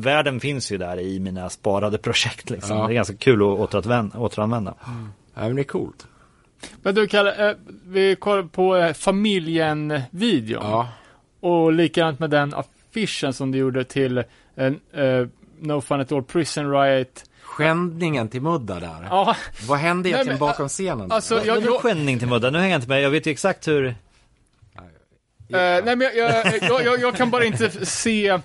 Världen 0.00 0.40
finns 0.40 0.72
ju 0.72 0.78
där 0.78 1.00
i 1.00 1.20
mina 1.20 1.50
sparade 1.50 1.98
projekt 1.98 2.50
liksom. 2.50 2.76
Ja. 2.76 2.86
Det 2.86 2.92
är 2.92 2.94
ganska 2.94 3.16
kul 3.16 3.42
att 3.42 3.74
återanvända. 3.74 4.18
återanvända. 4.18 4.74
Ja, 5.34 5.40
men 5.42 5.56
det 5.56 5.62
är 5.62 5.64
coolt. 5.64 6.06
Men 6.82 6.94
du 6.94 7.06
Kalle, 7.06 7.50
eh, 7.50 7.56
vi 7.86 8.16
kollar 8.16 8.42
på 8.42 8.76
eh, 8.76 8.92
familjen-videon. 8.92 10.62
Ja. 10.64 10.88
Och 11.40 11.72
likadant 11.72 12.18
med 12.18 12.30
den 12.30 12.54
affischen 12.90 13.32
som 13.32 13.50
du 13.50 13.58
gjorde 13.58 13.84
till 13.84 14.24
en 14.54 14.80
eh, 14.92 15.26
No 15.60 15.80
Fun 15.80 16.00
At 16.00 16.12
All 16.12 16.22
Prison 16.22 16.70
Riot. 16.72 17.24
Skändningen 17.42 18.28
till 18.28 18.42
Mudda 18.42 18.80
där. 18.80 19.06
Ja, 19.10 19.36
Vad 19.68 19.78
hände 19.78 20.08
egentligen 20.08 20.38
men, 20.38 20.48
bakom 20.48 20.68
scenen? 20.68 21.12
alltså 21.12 21.34
Jag, 21.34 21.46
jag, 21.46 21.64
jag, 21.64 21.80
skändning 21.80 22.18
till 22.18 22.28
mudda, 22.28 22.50
nu 22.50 22.58
hänger 22.58 22.70
jag 22.72 22.78
inte 22.78 22.88
med. 22.88 23.02
Jag 23.02 23.10
vet 23.10 23.26
ju 23.26 23.30
exakt 23.30 23.68
hur... 23.68 23.86
eh, 23.86 23.94
nej 25.48 25.96
men 25.96 26.00
jag, 27.00 27.16
kan 27.16 27.30
bara 27.30 27.44
inte 27.44 27.86
se, 27.86 28.28
eh, 28.28 28.40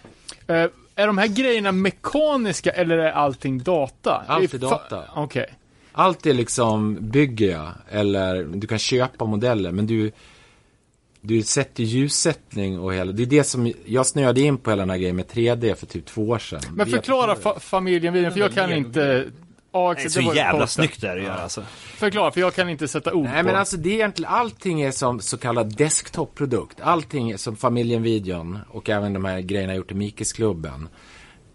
är 0.96 1.08
de 1.08 1.18
här 1.18 1.28
grejerna 1.28 1.72
mekaniska 1.72 2.72
eller 2.72 2.98
är 2.98 3.12
allting 3.12 3.64
data? 3.64 4.24
Allt 4.28 4.54
är 4.54 4.58
data. 4.58 5.04
Okej. 5.16 5.54
Allt 5.92 6.26
är 6.26 6.34
liksom 6.34 6.98
bygger 7.02 7.52
jag, 7.52 7.72
eller 7.90 8.44
du 8.44 8.68
kan 8.68 8.80
köpa 8.80 9.26
modeller, 9.26 9.72
men 9.72 9.88
du 9.88 10.12
du 11.26 11.42
sätter 11.42 11.84
ljussättning 11.84 12.80
och 12.80 12.94
hela, 12.94 13.12
det 13.12 13.24
är 13.24 13.28
det 13.28 13.44
som, 13.44 13.74
jag 13.86 14.06
snöade 14.06 14.42
in 14.42 14.58
på 14.58 14.70
hela 14.70 14.82
den 14.82 14.90
här 14.90 14.98
grejen 14.98 15.16
med 15.16 15.26
3D 15.26 15.76
för 15.76 15.86
typ 15.86 16.06
två 16.06 16.22
år 16.30 16.38
sedan. 16.40 16.62
Men 16.74 16.88
förklara 16.88 17.36
fa- 17.36 17.60
familjen-videon, 17.60 18.32
för 18.32 18.40
jag 18.40 18.54
kan 18.54 18.74
inte... 18.74 19.26
Ja, 19.76 19.94
Det 19.98 20.04
är 20.04 20.10
så 20.10 20.20
det 20.20 20.36
jävla 20.36 20.60
konstigt. 20.60 20.76
snyggt 20.86 21.02
där 21.02 21.18
att 21.18 21.24
göra 21.24 21.34
alltså. 21.36 21.64
Förklara, 21.96 22.32
för 22.32 22.40
jag 22.40 22.54
kan 22.54 22.70
inte 22.70 22.88
sätta 22.88 23.14
ord 23.14 23.26
Nej 23.26 23.42
på. 23.42 23.46
men 23.48 23.56
alltså 23.56 23.78
det 23.78 23.90
är 23.90 23.94
egentligen, 23.94 24.32
allting 24.32 24.82
är 24.82 24.92
som 24.92 25.20
så 25.20 25.38
kallad 25.38 25.78
desktop-produkt. 25.78 26.78
Allting 26.82 27.32
är 27.32 27.38
som 27.38 27.56
familjen-videon 27.56 28.60
och 28.70 28.90
även 28.90 29.14
de 29.14 29.26
här 29.26 29.40
grejerna 29.42 29.74
jag 29.74 29.78
gjort 29.78 29.92
i 29.92 29.96
Mikisklubben. 29.96 30.88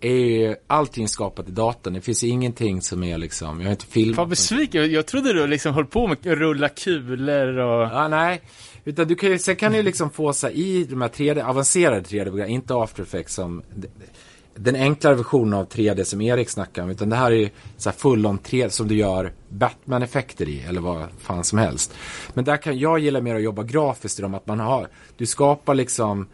Är 0.00 0.10
ju 0.12 0.54
allting 0.66 1.08
skapat 1.08 1.48
i 1.48 1.52
datorn. 1.52 1.94
Det 1.94 2.00
finns 2.00 2.24
ingenting 2.24 2.82
som 2.82 3.04
är 3.04 3.18
liksom, 3.18 3.60
jag 3.60 3.66
har 3.66 3.70
inte 3.72 3.86
filmat. 3.86 4.16
Fan 4.16 4.28
besviken, 4.28 4.80
jag, 4.80 4.90
jag 4.90 5.06
trodde 5.06 5.32
du 5.32 5.46
liksom 5.46 5.74
höll 5.74 5.86
på 5.86 6.06
med 6.06 6.16
att 6.20 6.26
rulla 6.26 6.68
kulor 6.68 7.58
och... 7.58 7.82
Ja, 7.82 8.08
nej. 8.08 8.40
Utan 8.84 9.08
du 9.08 9.14
kan 9.14 9.30
ju, 9.30 9.38
sen 9.38 9.56
kan 9.56 9.72
du 9.72 9.78
ju 9.78 9.84
liksom 9.84 10.10
få 10.10 10.32
så 10.32 10.46
här, 10.46 10.54
i 10.54 10.84
de 10.84 11.02
här 11.02 11.08
3D, 11.08 11.44
avancerade 11.44 12.00
3D-program, 12.00 12.48
inte 12.48 12.74
After 12.74 13.02
Effects 13.02 13.34
som 13.34 13.62
den 14.58 14.76
enklare 14.76 15.14
versionen 15.14 15.54
av 15.54 15.68
3D 15.68 16.04
som 16.04 16.20
Erik 16.20 16.48
snackar 16.48 16.82
om. 16.82 16.90
Utan 16.90 17.08
det 17.08 17.16
här 17.16 17.32
är 17.32 17.36
ju 17.36 17.48
så 17.76 17.90
här 17.90 17.96
full 17.96 18.26
on 18.26 18.38
3D 18.38 18.68
som 18.68 18.88
du 18.88 18.94
gör 18.94 19.32
Batman-effekter 19.48 20.48
i, 20.48 20.60
eller 20.60 20.80
vad 20.80 21.08
fan 21.18 21.44
som 21.44 21.58
helst. 21.58 21.94
Men 22.34 22.44
där 22.44 22.56
kan 22.56 22.78
jag 22.78 22.98
gilla 22.98 23.20
mer 23.20 23.34
att 23.34 23.42
jobba 23.42 23.62
grafiskt 23.62 24.18
i 24.18 24.22
dem, 24.22 24.34
att 24.34 24.46
man 24.46 24.60
har, 24.60 24.88
du 25.16 25.26
skapar 25.26 25.74
liksom 25.74 26.28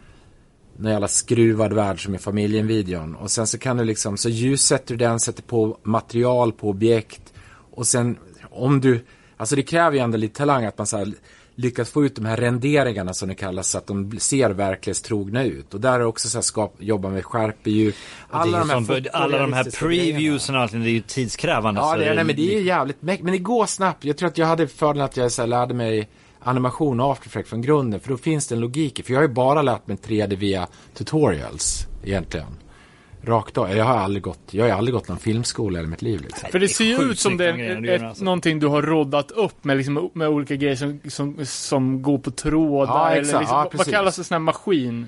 någon 0.77 0.93
jävla 0.93 1.09
skruvad 1.09 1.73
värld 1.73 2.05
som 2.05 2.15
i 2.15 2.19
familjen-videon. 2.19 3.15
Och 3.15 3.31
sen 3.31 3.47
så 3.47 3.59
kan 3.59 3.77
du 3.77 3.85
liksom, 3.85 4.17
så 4.17 4.29
ljussätter 4.29 4.95
du 4.95 5.05
den, 5.05 5.21
sätter 5.21 5.43
på 5.43 5.79
material 5.83 6.53
på 6.53 6.69
objekt. 6.69 7.33
Och 7.71 7.87
sen 7.87 8.19
om 8.51 8.81
du, 8.81 9.05
alltså 9.37 9.57
det 9.57 9.63
kräver 9.63 9.97
ju 9.97 10.03
ändå 10.03 10.17
lite 10.17 10.39
talang 10.39 10.65
att 10.65 10.79
man 10.79 10.87
så 10.87 10.97
här 10.97 11.13
lyckas 11.57 11.91
få 11.91 12.05
ut 12.05 12.17
de 12.17 12.25
här 12.25 12.37
renderingarna 12.37 13.15
som 13.15 13.29
det 13.29 13.35
kallas 13.35 13.69
så 13.69 13.79
att 13.79 13.87
de 13.87 14.19
ser 14.19 14.51
verklighetstrogna 14.51 15.45
ut. 15.45 15.75
Och 15.75 15.81
där 15.81 16.01
är 16.01 16.05
också 16.05 16.29
så 16.29 16.39
här 16.39 16.43
skap, 16.43 16.75
jobba 16.79 17.11
med 17.11 17.25
skärpedjup. 17.25 17.95
Alla, 18.31 18.59
de 18.59 18.71
här, 18.71 18.81
fotorealistiska 18.81 19.19
alla 19.19 19.39
de 19.39 19.53
här 19.53 19.65
previewsen 19.65 20.55
och 20.55 20.61
allting, 20.61 20.83
det 20.83 20.91
är 20.91 20.93
ju 20.93 21.01
tidskrävande. 21.01 21.81
Ja, 21.81 21.97
det 21.97 22.05
är, 22.05 22.15
nej, 22.15 22.25
men 22.25 22.37
det 22.37 22.57
är 22.57 22.61
jävligt 22.61 23.03
mäktigt. 23.03 23.25
Men 23.25 23.33
det 23.33 23.39
går 23.39 23.67
snabbt. 23.67 24.05
Jag 24.05 24.17
tror 24.17 24.29
att 24.29 24.39
jag 24.39 24.47
hade 24.47 24.69
fördelen 24.69 25.05
att 25.05 25.17
jag 25.17 25.33
så 25.33 25.43
här, 25.43 25.47
lärde 25.47 25.75
mig 25.75 26.09
animation 26.41 27.01
och 27.01 27.13
After 27.13 27.29
Effects 27.29 27.51
från 27.51 27.63
grunden. 27.63 28.01
För 28.01 28.11
då 28.11 28.17
finns 28.17 28.47
det 28.47 28.55
en 28.55 28.61
logik. 28.61 29.05
För 29.05 29.13
jag 29.13 29.21
har 29.21 29.29
ju 29.29 29.35
bara 29.35 29.63
lärt 29.63 29.87
mig 29.87 29.97
3D 29.97 30.37
via 30.37 30.69
tutorials 30.95 31.87
egentligen. 32.05 32.64
Rakt 33.27 33.59
av. 33.59 33.77
Jag 33.77 33.85
har 33.85 33.97
aldrig 33.97 34.23
gått, 34.23 34.41
jag 34.51 34.65
har 34.65 34.73
aldrig 34.73 34.95
gått 34.95 35.09
någon 35.09 35.19
filmskola 35.19 35.81
i 35.81 35.87
mitt 35.87 36.03
liv 36.03 36.21
liksom. 36.23 36.49
För 36.51 36.59
det 36.59 36.69
ser 36.69 36.85
ju 36.85 37.03
ut 37.03 37.19
som 37.19 37.37
det 37.37 37.47
är 37.47 37.89
ett, 37.89 38.03
alltså. 38.03 38.25
någonting 38.25 38.59
du 38.59 38.67
har 38.67 38.83
roddat 38.83 39.31
upp 39.31 39.65
med, 39.65 39.77
liksom, 39.77 40.11
med 40.15 40.29
olika 40.29 40.57
grejer 40.57 40.77
som, 40.77 41.01
som, 41.09 41.47
som 41.47 42.03
går 42.03 42.19
på 42.19 42.31
trådar. 42.31 42.93
Ja, 42.95 43.11
eller 43.11 43.21
exakt. 43.21 43.41
liksom, 43.41 43.57
Ja, 43.59 43.71
vad 43.73 43.87
kallas 43.87 44.17
det 44.17 44.25
sån 44.25 44.35
här 44.35 44.41
maskin? 44.41 45.07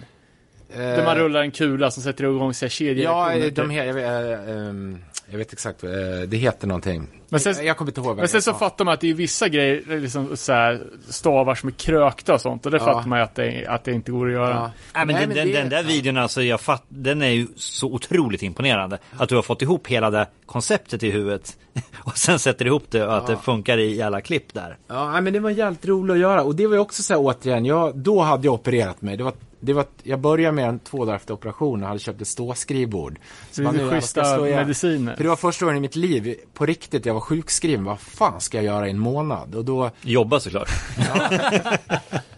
Där 0.75 1.05
man 1.05 1.17
rullar 1.17 1.41
en 1.41 1.51
kula 1.51 1.91
som 1.91 2.03
sätter 2.03 2.25
igång 2.25 2.55
sig 2.55 2.67
Ja, 2.67 2.71
kedjereaktioner. 2.71 3.51
de 3.51 3.71
här, 3.71 3.85
jag, 3.85 3.95
vet, 3.95 4.05
äh, 4.49 4.57
ehm, 4.57 4.99
jag 5.31 5.39
vet 5.39 5.53
exakt, 5.53 5.85
äh, 5.85 5.91
det 6.29 6.37
heter 6.37 6.67
någonting. 6.67 7.09
Men 7.29 7.41
sen- 7.41 7.55
jag, 7.57 7.65
jag 7.65 7.77
kommer 7.77 7.91
inte 7.91 8.01
ihåg 8.01 8.17
Men 8.17 8.29
sen 8.29 8.43
så 8.43 8.53
fattar 8.55 8.85
man 8.85 8.95
att 8.95 9.01
det 9.01 9.11
är 9.11 9.15
vissa 9.15 9.49
grejer, 9.49 10.01
liksom 10.01 10.37
så 10.37 10.53
här, 10.53 10.83
stavar 11.09 11.55
som 11.55 11.69
är 11.69 11.73
krökta 11.73 12.35
och 12.35 12.41
sånt. 12.41 12.67
Och 12.67 12.73
det 12.73 12.79
Ja. 12.79 12.85
fattar 12.85 13.09
man 13.09 13.19
ju 13.19 13.25
att 13.25 13.35
det, 13.35 13.67
att 13.67 13.85
det 13.85 13.93
inte 13.93 14.13
går 14.13 14.27
att 14.27 14.33
göra. 14.33 14.51
Ja. 14.51 14.71
Nej, 14.95 15.07
men 15.07 15.15
Nej, 15.15 15.21
den, 15.21 15.29
men 15.29 15.37
den, 15.37 15.47
det- 15.49 15.53
den 15.61 15.69
där 15.69 15.83
videon 15.83 16.17
alltså, 16.17 16.43
jag 16.43 16.61
fatt, 16.61 16.85
den 16.89 17.23
är 17.23 17.29
ju 17.31 17.47
så 17.57 17.87
otroligt 17.93 18.43
imponerande. 18.43 18.99
Att 19.17 19.29
du 19.29 19.35
har 19.35 19.43
fått 19.43 19.63
ihop 19.63 19.87
hela 19.87 20.11
det 20.11 20.27
konceptet 20.47 21.03
i 21.03 21.11
huvudet. 21.11 21.57
Och 21.99 22.17
sen 22.19 22.39
sätter 22.39 22.67
ihop 22.67 22.85
det 22.91 23.07
och 23.07 23.17
att 23.17 23.27
det 23.27 23.37
funkar 23.37 23.79
i 23.79 24.03
alla 24.03 24.21
klipp 24.21 24.55
där. 24.55 24.77
Ja, 24.89 25.21
men 25.21 25.33
det 25.33 25.41
var 25.41 25.51
jävligt 25.51 25.87
roligt 25.87 26.13
att 26.15 26.19
göra. 26.19 26.43
Och 26.43 26.55
det 26.55 26.67
var 26.67 26.75
ju 26.75 26.81
också 26.81 27.03
så 27.03 27.15
här 27.15 27.21
återigen, 27.21 27.65
jag, 27.65 27.97
då 27.99 28.21
hade 28.21 28.45
jag 28.47 28.55
opererat 28.55 29.03
mig. 29.03 29.17
Det 29.17 29.25
var, 29.25 29.33
det 29.61 29.73
var, 29.73 29.85
jag 30.03 30.19
började 30.21 30.53
med 30.53 30.69
en 30.69 30.79
två 30.79 31.05
dagar 31.05 31.17
efter 31.17 31.35
operationen 31.35 31.83
och 31.83 31.89
hade 31.89 32.01
köpt 32.01 32.21
ett 32.21 32.29
ståskrivbord. 32.29 33.19
Så 33.51 33.63
det 33.63 33.69
är 33.83 33.91
schyssta 33.91 34.39
mediciner. 34.41 35.17
För 35.17 35.23
det 35.23 35.29
var 35.29 35.37
första 35.37 35.65
gången 35.65 35.77
i 35.79 35.81
mitt 35.81 35.97
liv, 35.97 36.35
på 36.55 36.67
riktigt, 36.67 37.07
jag 37.07 37.15
var 37.17 37.21
sjukskriven. 37.21 37.85
Vad 37.85 38.01
fan 38.01 38.41
ska 38.41 38.59
jag 38.59 38.65
göra 38.65 38.87
i 38.87 38.91
en 38.91 38.99
månad? 38.99 39.55
Och 39.55 39.65
då, 39.65 39.91
Jobba 40.03 40.41
såklart. 40.41 40.71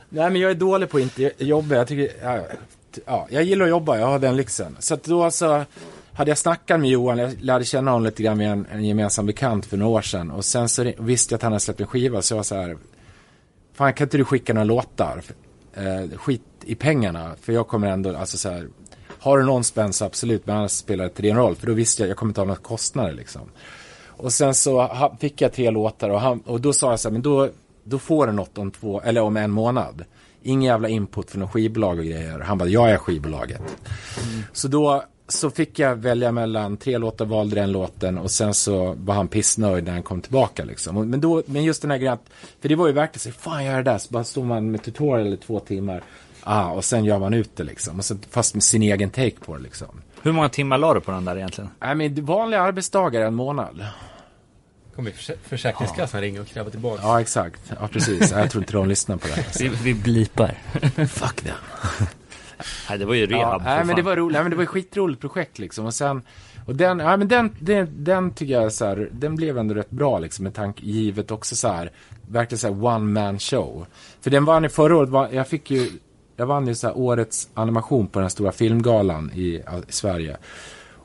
nej 0.09 0.31
men 0.31 0.37
jag 0.37 0.51
är 0.51 0.55
dålig 0.55 0.91
på 0.91 0.97
att 0.97 1.03
inte 1.03 1.33
jobba. 1.39 1.75
Jag 1.75 1.89
tycker, 1.89 2.11
ja, 2.23 2.41
ja, 3.07 3.27
jag 3.31 3.43
gillar 3.43 3.65
att 3.65 3.71
jobba, 3.71 3.99
jag 3.99 4.07
har 4.07 4.19
den 4.19 4.37
lyxen. 4.37 4.77
Så 4.79 4.95
att 4.95 5.05
då 5.05 5.31
så 5.31 5.65
hade 6.13 6.31
jag 6.31 6.39
snackat 6.39 6.81
med 6.81 6.91
Johan, 6.91 7.19
jag 7.19 7.33
lärde 7.41 7.65
känna 7.65 7.91
honom 7.91 8.05
lite 8.05 8.23
grann 8.23 8.39
med 8.39 8.53
en, 8.53 8.67
en 8.73 8.85
gemensam 8.85 9.27
bekant 9.27 9.67
för 9.67 9.77
några 9.77 9.93
år 9.93 10.03
sedan. 10.03 10.31
Och 10.31 10.45
sen 10.45 10.69
så 10.69 10.93
visste 10.99 11.33
jag 11.33 11.37
att 11.37 11.43
han 11.43 11.53
hade 11.53 11.61
släppt 11.61 11.81
en 11.81 11.87
skiva, 11.87 12.23
så 12.23 12.33
jag 12.33 12.37
var 12.37 12.43
så 12.45 12.55
här, 12.55 12.77
fan 13.75 13.93
kan 13.93 14.05
inte 14.05 14.17
du 14.17 14.25
skicka 14.25 14.55
några 14.55 14.65
låtar? 14.65 15.23
Eh, 15.75 16.19
skit 16.19 16.43
i 16.65 16.75
pengarna, 16.75 17.35
för 17.41 17.53
jag 17.53 17.69
kommer 17.69 17.89
ändå, 17.89 18.17
alltså 18.17 18.39
så 18.39 18.51
här, 18.51 18.69
har 19.19 19.39
du 19.39 19.45
någon 19.45 19.65
spänn 19.65 19.93
så 19.93 20.05
absolut, 20.05 20.47
men 20.47 20.57
annars 20.57 20.71
spelar 20.71 21.05
det 21.05 21.09
inte 21.09 21.23
din 21.23 21.37
roll. 21.37 21.57
För 21.57 21.67
då 21.67 21.73
visste 21.73 22.03
jag, 22.03 22.11
jag 22.11 22.17
kommer 22.17 22.31
inte 22.31 22.41
ha 22.41 22.47
några 22.47 22.61
kostnader 22.61 23.13
liksom. 23.13 23.43
Och 24.19 24.33
sen 24.33 24.55
så 24.55 24.89
fick 25.21 25.41
jag 25.41 25.53
tre 25.53 25.71
låtar 25.71 26.11
och, 26.11 26.21
han, 26.21 26.41
och 26.41 26.61
då 26.61 26.73
sa 26.73 26.91
jag 26.91 27.01
så 27.01 27.09
här, 27.09 27.13
men 27.13 27.23
då, 27.23 27.49
då 27.85 27.99
får 27.99 28.27
du 28.27 28.33
något 28.33 28.59
om 28.59 28.71
två, 28.71 29.01
eller 29.01 29.21
om 29.21 29.37
en 29.37 29.51
månad. 29.51 30.05
Ingen 30.43 30.63
jävla 30.63 30.89
input 30.89 31.31
från 31.31 31.41
någon 31.41 31.49
skivbolag 31.51 31.99
och 31.99 32.05
grejer. 32.05 32.39
Han 32.41 32.59
bara, 32.59 32.69
jag 32.69 32.91
är 32.91 32.97
skivbolaget. 32.97 33.61
Så 34.53 34.69
då 34.69 35.05
så 35.29 35.51
fick 35.51 35.79
jag 35.79 35.97
välja 35.97 36.33
mellan 36.33 36.77
tre 36.77 36.99
låtar, 36.99 37.25
valde 37.25 37.57
den 37.57 37.73
låten 37.73 38.19
och 38.19 38.31
sen 38.31 38.55
så 38.55 38.95
var 38.99 39.15
han 39.15 39.29
pissnöjd 39.29 39.85
när 39.85 39.93
han 39.93 40.03
kom 40.03 40.21
tillbaka 40.21 40.65
liksom. 40.65 41.11
Men, 41.11 41.21
då, 41.21 41.43
men 41.47 41.65
just 41.65 41.83
den 41.83 41.91
här 41.91 41.99
grejen, 41.99 42.15
att- 42.15 42.31
för 42.61 42.69
det 42.69 42.75
var 42.77 42.87
ju 42.87 42.93
verkligen 42.93 43.33
så, 43.35 43.41
fan 43.41 43.65
jag 43.65 43.77
det 43.77 43.83
där, 43.91 43.99
så 43.99 44.13
bara 44.13 44.25
står 44.25 44.45
man 44.45 44.71
med 44.71 44.83
tutorial 44.83 45.33
i 45.33 45.37
två 45.37 45.61
timmar. 45.61 46.03
Ah, 46.43 46.71
och 46.71 46.85
sen 46.85 47.05
gör 47.05 47.19
man 47.19 47.35
ut 47.35 47.51
det 47.57 47.65
liksom. 47.65 47.99
Och 47.99 48.05
så, 48.05 48.17
fast 48.31 48.55
med 48.55 48.63
sin 48.63 48.83
egen 48.83 49.11
take 49.11 49.37
på 49.45 49.57
det 49.57 49.63
liksom. 49.63 49.89
Hur 50.23 50.33
många 50.33 50.49
timmar 50.49 50.79
la 50.79 50.95
du 50.95 51.01
på 51.01 51.11
den 51.11 51.25
där 51.25 51.37
egentligen? 51.37 51.71
Nej 51.81 51.95
men 51.95 52.25
vanliga 52.25 52.63
arbetsdagar 52.63 53.21
en 53.21 53.35
månad. 53.35 53.87
Kommer 54.99 55.11
förs- 55.11 55.37
Försäkringskassan 55.43 56.21
ringa 56.21 56.41
och 56.41 56.47
kräva 56.47 56.71
tillbaka. 56.71 57.03
Ja 57.03 57.21
exakt, 57.21 57.73
ja 57.81 57.89
precis. 57.89 58.31
Jag 58.33 58.51
tror 58.51 58.63
inte 58.63 58.73
de 58.73 58.89
lyssnar 58.89 59.17
på 59.17 59.27
det. 59.29 59.61
Vi, 59.61 59.69
vi 59.69 59.95
blipar. 59.95 60.55
Fuck 61.07 61.45
det. 61.45 61.55
Nej, 62.89 62.99
det 62.99 63.05
var 63.05 63.15
ju 63.15 63.27
rehab. 63.27 63.53
Ja, 63.53 63.59
för 63.59 63.65
nej, 63.65 63.85
men 63.85 63.97
det 63.97 64.03
var 64.03 64.17
roligt, 64.17 64.33
nej, 64.35 64.43
men 64.43 64.51
det 64.51 64.57
var 64.57 64.63
ett 64.63 64.69
skitroligt 64.69 65.21
projekt 65.21 65.59
liksom. 65.59 65.87
Och 65.87 65.95
sen, 65.95 66.23
och 66.67 66.77
den, 66.77 66.99
ja, 66.99 67.17
men 67.17 67.29
den, 67.29 67.57
den, 67.61 68.05
den 68.05 68.31
tycker 68.31 68.55
jag 68.55 68.73
så 68.73 68.85
här, 68.85 69.09
den 69.13 69.37
blev 69.37 69.59
ändå 69.59 69.75
rätt 69.75 69.91
bra 69.91 70.19
liksom 70.19 70.43
med 70.43 70.55
tanke, 70.55 70.85
givet 70.87 71.31
också 71.31 71.57
så 71.57 71.69
här, 71.69 71.91
verkligen 72.29 72.59
så 72.59 72.67
här 72.75 72.85
one 72.85 72.99
man 73.21 73.39
show. 73.39 73.87
För 74.21 74.31
den 74.31 74.45
vann 74.45 74.63
ju 74.63 74.69
förra 74.69 74.97
året, 74.97 75.09
var, 75.09 75.29
jag 75.33 75.49
fick 75.49 75.71
ju, 75.71 75.91
jag 76.37 76.47
vann 76.47 76.67
ju 76.67 76.75
så 76.75 76.87
här 76.87 76.99
årets 76.99 77.49
animation 77.55 78.07
på 78.07 78.21
den 78.21 78.31
stora 78.31 78.53
filmgalan 78.53 79.31
i, 79.35 79.47
i 79.49 79.63
Sverige. 79.89 80.37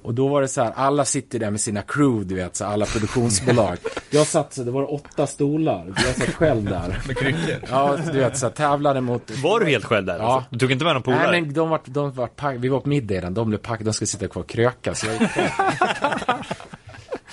Och 0.04 0.14
då 0.14 0.28
var 0.28 0.42
det 0.42 0.48
så 0.48 0.64
här, 0.64 0.74
alla 0.76 1.06
sitter 1.06 1.40
där 1.40 1.52
med 1.52 1.62
sina 1.62 1.82
crew, 1.82 2.28
du 2.28 2.36
vet, 2.36 2.56
så 2.56 2.66
alla 2.66 2.86
produktionsbolag. 2.86 3.78
Jag 4.10 4.28
satt 4.28 4.54
så, 4.54 4.64
det 4.64 4.72
var 4.72 4.94
åtta 4.94 5.28
stolar, 5.28 5.94
jag 5.96 6.16
satt 6.16 6.36
själv 6.36 6.66
där. 6.66 7.02
Med 7.08 7.18
kryckor. 7.18 7.56
Ja, 7.70 7.98
du 8.12 8.20
vet, 8.20 8.38
så 8.38 8.46
här, 8.46 8.54
tävlade 8.54 9.02
mot... 9.02 9.32
Var 9.44 9.60
du 9.60 9.66
helt 9.66 9.86
själv 9.86 10.06
där? 10.06 10.18
Ja. 10.18 10.36
Alltså? 10.36 10.50
Du 10.50 10.60
tog 10.60 10.72
inte 10.72 10.86
med 10.86 10.94
någon 10.94 11.04
polare? 11.04 11.32
Nej 11.32 11.42
men 11.42 11.54
de 11.54 11.70
var, 11.70 11.82
de 11.86 12.12
var 12.12 12.28
pack, 12.28 12.56
vi 12.60 12.68
var 12.68 12.80
på 12.80 12.90
middag 12.90 13.16
redan, 13.16 13.34
de 13.34 13.50
blev 13.50 13.58
packade, 13.58 13.84
de 13.84 13.94
skulle 13.94 14.08
sitta 14.08 14.28
kvar 14.28 14.42
och 14.42 14.50
kröka 14.50 14.96
så 14.96 15.08
jag 15.08 15.22
gick 15.22 15.30
själv. 15.30 15.50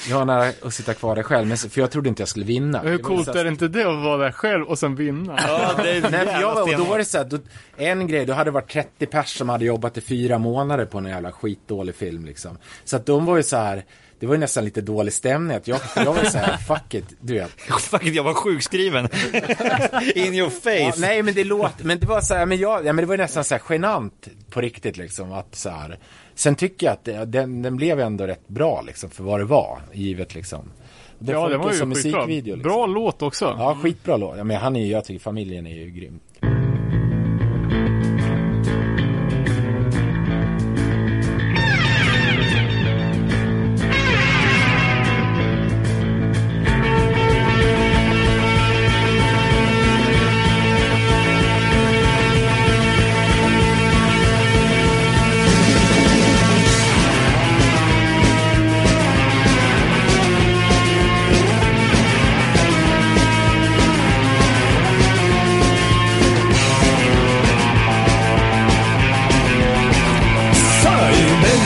Jag 0.09 0.17
var 0.19 0.25
nära 0.25 0.53
att 0.63 0.75
sitta 0.75 0.95
kvar 0.95 1.17
där 1.17 1.23
själv, 1.23 1.47
men, 1.47 1.57
för 1.57 1.81
jag 1.81 1.91
trodde 1.91 2.09
inte 2.09 2.23
jag 2.23 2.29
skulle 2.29 2.45
vinna. 2.45 2.83
Men 2.83 2.93
hur 2.93 2.99
coolt 2.99 3.29
är 3.29 3.45
det 3.45 3.51
inte 3.51 3.69
det 3.69 3.85
att 3.85 4.03
vara 4.05 4.17
där 4.17 4.33
själv 4.33 4.65
och 4.67 4.79
sen 4.79 4.95
vinna? 4.97 5.39
Ja, 5.49 5.73
det 5.83 5.91
är 5.91 6.11
Nej, 6.11 6.29
jag, 6.41 6.55
var- 6.55 6.63
och 6.63 6.77
då 6.79 6.85
var 6.85 6.99
det 6.99 7.05
så 7.05 7.19
här, 7.19 7.25
då, 7.25 7.39
en 7.77 8.07
grej, 8.07 8.27
då 8.27 8.33
hade 8.33 8.51
det 8.51 8.55
varit 8.55 8.71
30 8.71 9.07
pers 9.07 9.37
som 9.37 9.49
hade 9.49 9.65
jobbat 9.65 9.97
i 9.97 10.01
fyra 10.01 10.39
månader 10.39 10.85
på 10.85 10.99
en 10.99 11.05
jävla 11.07 11.33
skitdålig 11.33 11.95
film 11.95 12.25
liksom. 12.25 12.59
Så 12.85 12.97
att 12.97 13.07
de 13.07 13.25
var 13.25 13.37
ju 13.37 13.43
så 13.43 13.57
här, 13.57 13.85
det 14.21 14.27
var 14.27 14.35
ju 14.35 14.41
nästan 14.41 14.65
lite 14.65 14.81
dålig 14.81 15.13
stämning. 15.13 15.57
Att 15.57 15.69
jag, 15.69 15.81
jag 15.97 16.15
var 16.15 16.23
ju 16.23 16.31
så 16.31 16.39
här, 16.39 16.57
fuck 16.57 16.95
it, 16.95 17.05
du 17.21 17.35
vet. 17.35 17.51
Fuck 17.81 18.07
it, 18.07 18.15
jag 18.15 18.23
var 18.25 18.35
sjukskriven. 18.35 19.05
In 20.15 20.35
your 20.35 20.51
face. 20.51 20.71
Ja, 20.79 20.93
nej 20.99 21.23
men 21.23 21.35
det 21.35 21.45
låter, 21.45 21.85
men 21.85 21.99
det 22.01 22.07
var 22.07 22.21
så 22.21 22.35
här, 22.35 22.47
men, 22.47 22.59
jag, 22.59 22.87
ja, 22.87 22.93
men 22.93 22.97
det 23.03 23.07
var 23.07 23.15
ju 23.15 23.23
nästan 23.23 23.45
så 23.45 23.55
här 23.55 23.63
genant 23.71 24.29
på 24.51 24.61
riktigt 24.61 24.97
liksom. 24.97 25.33
Att 25.33 25.55
så 25.55 25.71
här, 25.71 25.99
sen 26.41 26.55
tycker 26.55 26.87
jag 26.87 26.93
att 26.93 27.05
det, 27.05 27.25
den, 27.25 27.63
den 27.63 27.77
blev 27.77 28.01
ändå 28.01 28.27
rätt 28.27 28.49
bra 28.49 28.83
liksom 28.83 29.11
för 29.11 29.25
vad 29.25 29.41
det 29.41 29.45
var, 29.45 29.81
givet 29.93 30.35
liksom. 30.35 30.73
Det 31.19 31.33
ja, 31.33 31.49
det 31.49 31.55
funkar 31.55 31.65
var 31.65 31.73
ju 31.73 31.79
som 31.79 31.95
skitbra. 31.95 32.21
musikvideo. 32.21 32.55
Liksom. 32.57 32.73
Bra 32.73 32.87
låt 32.87 33.23
också. 33.23 33.55
Ja, 33.59 33.79
skitbra 33.83 34.17
låt. 34.17 34.37
Ja, 34.37 34.45
men 34.45 34.57
han 34.57 34.77
är 34.77 34.81
ju, 34.81 34.87
jag 34.87 35.05
tycker 35.05 35.21
familjen 35.21 35.67
är 35.67 35.75
ju 35.75 35.91
grym. 35.91 36.21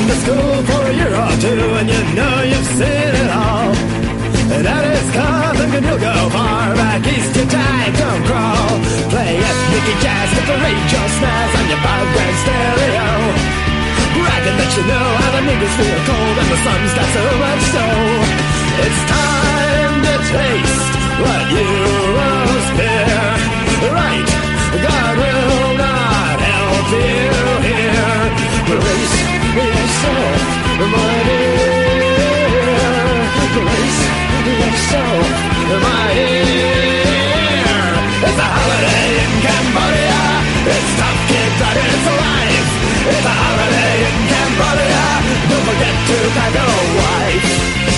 To 0.08 0.14
school 0.22 0.56
for 0.68 0.82
a 0.90 0.94
year 0.94 1.14
or 1.14 1.34
two 1.44 1.62
and 1.78 1.88
you 1.88 2.02
know 2.18 2.36
you've 2.42 2.70
seen 2.78 3.12
it 3.22 3.30
all. 3.30 3.70
And 4.54 4.62
that 4.68 4.84
is 4.94 5.06
cause 5.16 5.58
and 5.64 5.84
you'll 5.84 5.98
go 5.98 6.16
far 6.34 6.74
back 6.74 7.02
east 7.06 7.32
your 7.36 7.48
time 7.48 7.92
don't 7.94 8.22
crawl. 8.28 8.74
Play 9.12 9.32
ethnic 9.38 9.86
jazz 10.04 10.28
with 10.36 10.46
the 10.50 10.58
radio 10.58 11.02
snares 11.16 11.52
on 11.58 11.64
your 11.72 11.82
background 11.86 12.36
stereo. 12.44 13.08
Bragging 14.14 14.58
that 14.60 14.70
you 14.76 14.84
know 14.90 15.08
how 15.20 15.30
the 15.36 15.42
niggas 15.48 15.74
feel 15.78 16.00
cold 16.08 16.36
and 16.42 16.48
the 16.54 16.60
sun's 16.64 16.92
got 16.98 17.08
so 17.14 17.24
much 17.44 17.62
snow. 17.72 17.94
It's 18.84 19.00
time 19.10 19.96
to 20.06 20.14
taste 20.34 20.92
what 21.22 21.44
you 21.54 21.70
most 22.18 22.68
fear. 22.78 23.22
Right, 23.94 24.28
God 24.86 25.14
will 25.22 25.70
not 25.78 26.36
help 26.40 26.88
you 26.94 27.32
here. 27.68 28.22
Brace 28.68 29.43
It's 29.54 29.62
a 38.34 38.48
holiday 38.50 39.14
in 39.22 39.30
Cambodia. 39.46 40.22
It's 40.74 40.90
tough 40.98 41.20
kids 41.30 41.60
it's. 41.62 42.66
It's 43.14 43.26
a 43.26 43.34
holiday 43.42 43.94
in 44.10 44.16
Cambodia. 44.26 45.22
Don't 45.46 45.64
forget 45.70 45.94
to 46.08 46.16
pack 46.34 46.54
a 46.58 46.66
wife. 46.98 47.93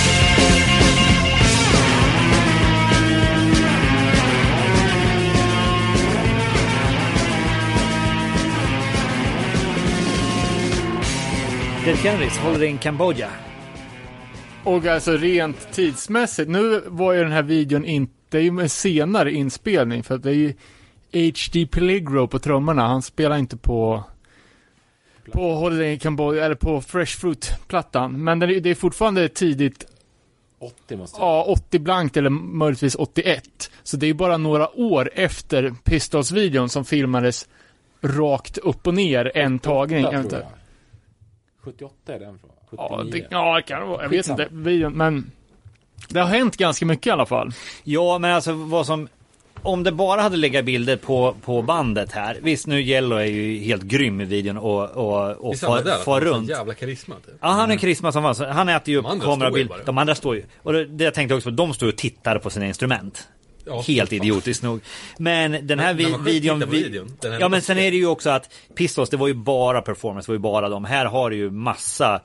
Kennedys 11.95 12.37
håller 12.37 12.63
in 12.63 12.77
Kambodja. 12.77 13.29
Och 14.63 14.85
alltså 14.85 15.11
rent 15.11 15.71
tidsmässigt, 15.71 16.49
nu 16.49 16.83
var 16.87 17.13
ju 17.13 17.23
den 17.23 17.31
här 17.31 17.43
videon 17.43 17.85
inte, 17.85 18.13
det 18.29 18.37
är 18.37 18.41
ju 18.41 18.61
en 18.61 18.69
senare 18.69 19.31
inspelning 19.31 20.03
för 20.03 20.15
att 20.15 20.23
det 20.23 20.29
är 20.29 20.33
ju 20.33 20.53
HD 21.13 21.67
Peligro 21.67 22.27
på 22.27 22.39
trummorna, 22.39 22.87
han 22.87 23.01
spelar 23.01 23.37
inte 23.37 23.57
på 23.57 24.03
på 25.31 25.53
Holiday 25.53 25.93
in 25.93 25.99
Cambodia, 25.99 26.45
eller 26.45 26.55
på 26.55 26.81
Fresh 26.81 27.19
Fruit-plattan. 27.19 28.23
Men 28.23 28.39
det 28.39 28.45
är, 28.45 28.59
det 28.59 28.69
är 28.69 28.75
fortfarande 28.75 29.29
tidigt 29.29 29.85
80 30.59 30.97
måste 30.97 31.21
jag 31.21 31.27
Ja, 31.27 31.43
80 31.43 31.79
blankt 31.79 32.17
eller 32.17 32.29
möjligtvis 32.29 32.95
81. 32.95 33.71
Så 33.83 33.97
det 33.97 34.07
är 34.07 34.13
bara 34.13 34.37
några 34.37 34.79
år 34.79 35.09
efter 35.13 35.73
Pistols-videon 35.83 36.69
som 36.69 36.85
filmades 36.85 37.47
rakt 38.01 38.57
upp 38.57 38.87
och 38.87 38.93
ner 38.93 39.37
en 39.37 39.59
tagning. 39.59 40.03
78 40.03 40.11
tror 40.11 40.19
eventuellt. 40.19 40.45
jag. 40.49 40.66
78 41.67 42.13
är 42.15 42.19
den 42.19 42.39
från. 42.39 42.49
Ja, 42.77 42.97
79. 43.01 43.11
det, 43.21 43.27
ja, 43.35 43.55
det 43.55 43.61
kan 43.61 43.79
det 43.79 43.85
vara. 43.85 44.01
Jag 44.03 44.09
vet 44.09 44.27
inte. 44.27 44.47
Videon, 44.51 44.93
men 44.93 45.31
det 46.09 46.19
har 46.19 46.27
hänt 46.27 46.57
ganska 46.57 46.85
mycket 46.85 47.07
i 47.07 47.09
alla 47.09 47.25
fall. 47.25 47.51
Ja, 47.83 48.17
men 48.17 48.31
alltså 48.35 48.53
vad 48.53 48.85
som... 48.85 49.07
Om 49.61 49.83
det 49.83 49.91
bara 49.91 50.21
hade 50.21 50.37
legat 50.37 50.65
bilder 50.65 50.97
på, 50.97 51.35
på 51.45 51.61
bandet 51.61 52.11
här. 52.11 52.37
Visst, 52.41 52.67
nu 52.67 52.81
Yellow 52.81 53.19
är 53.19 53.25
ju 53.25 53.57
helt 53.59 53.83
grym 53.83 54.21
i 54.21 54.25
videon 54.25 54.57
och, 54.57 54.89
och, 54.89 55.31
och 55.49 55.57
far, 55.57 55.83
där? 55.83 55.97
far 55.97 56.21
runt. 56.21 56.49
Jävla 56.49 56.73
karisma 56.73 57.15
typ. 57.15 57.35
Ja, 57.41 57.47
han 57.47 57.71
är 57.71 57.77
karisma 57.77 58.11
som 58.11 58.35
fan. 58.35 58.51
Han 58.51 58.69
äter 58.69 58.89
ju 58.91 58.97
upp 58.97 59.03
De 59.05 59.11
andra 59.11 59.21
står 59.23 59.33
ju 59.33 59.39
kamerabild. 59.39 59.69
bara. 59.69 59.83
De 59.85 59.97
andra 59.97 60.15
står 60.15 60.35
ju. 60.35 60.43
Och 60.63 60.73
det, 60.73 60.85
det 60.85 61.03
jag 61.03 61.13
tänkte 61.13 61.35
också, 61.35 61.51
de 61.51 61.73
står 61.73 61.87
ju 61.87 61.91
och 61.91 61.97
tittar 61.97 62.39
på 62.39 62.49
sina 62.49 62.67
instrument. 62.67 63.27
Ja, 63.67 63.83
Helt 63.87 64.13
idiotiskt 64.13 64.63
nog. 64.63 64.81
Men 65.17 65.67
den 65.67 65.79
här 65.79 65.93
vi, 65.93 66.15
videon... 66.25 66.69
videon, 66.69 67.11
den 67.21 67.31
här 67.31 67.39
ja 67.39 67.49
men 67.49 67.61
sen 67.61 67.77
är 67.77 67.91
det 67.91 67.97
ju 67.97 68.07
också 68.07 68.29
att 68.29 68.53
Pistols, 68.75 69.09
det 69.09 69.17
var 69.17 69.27
ju 69.27 69.33
bara 69.33 69.81
performance, 69.81 70.27
det 70.27 70.31
var 70.31 70.35
ju 70.35 70.41
bara 70.41 70.69
de. 70.69 70.85
Här 70.85 71.05
har 71.05 71.29
du 71.29 71.35
ju 71.35 71.51
massa 71.51 72.15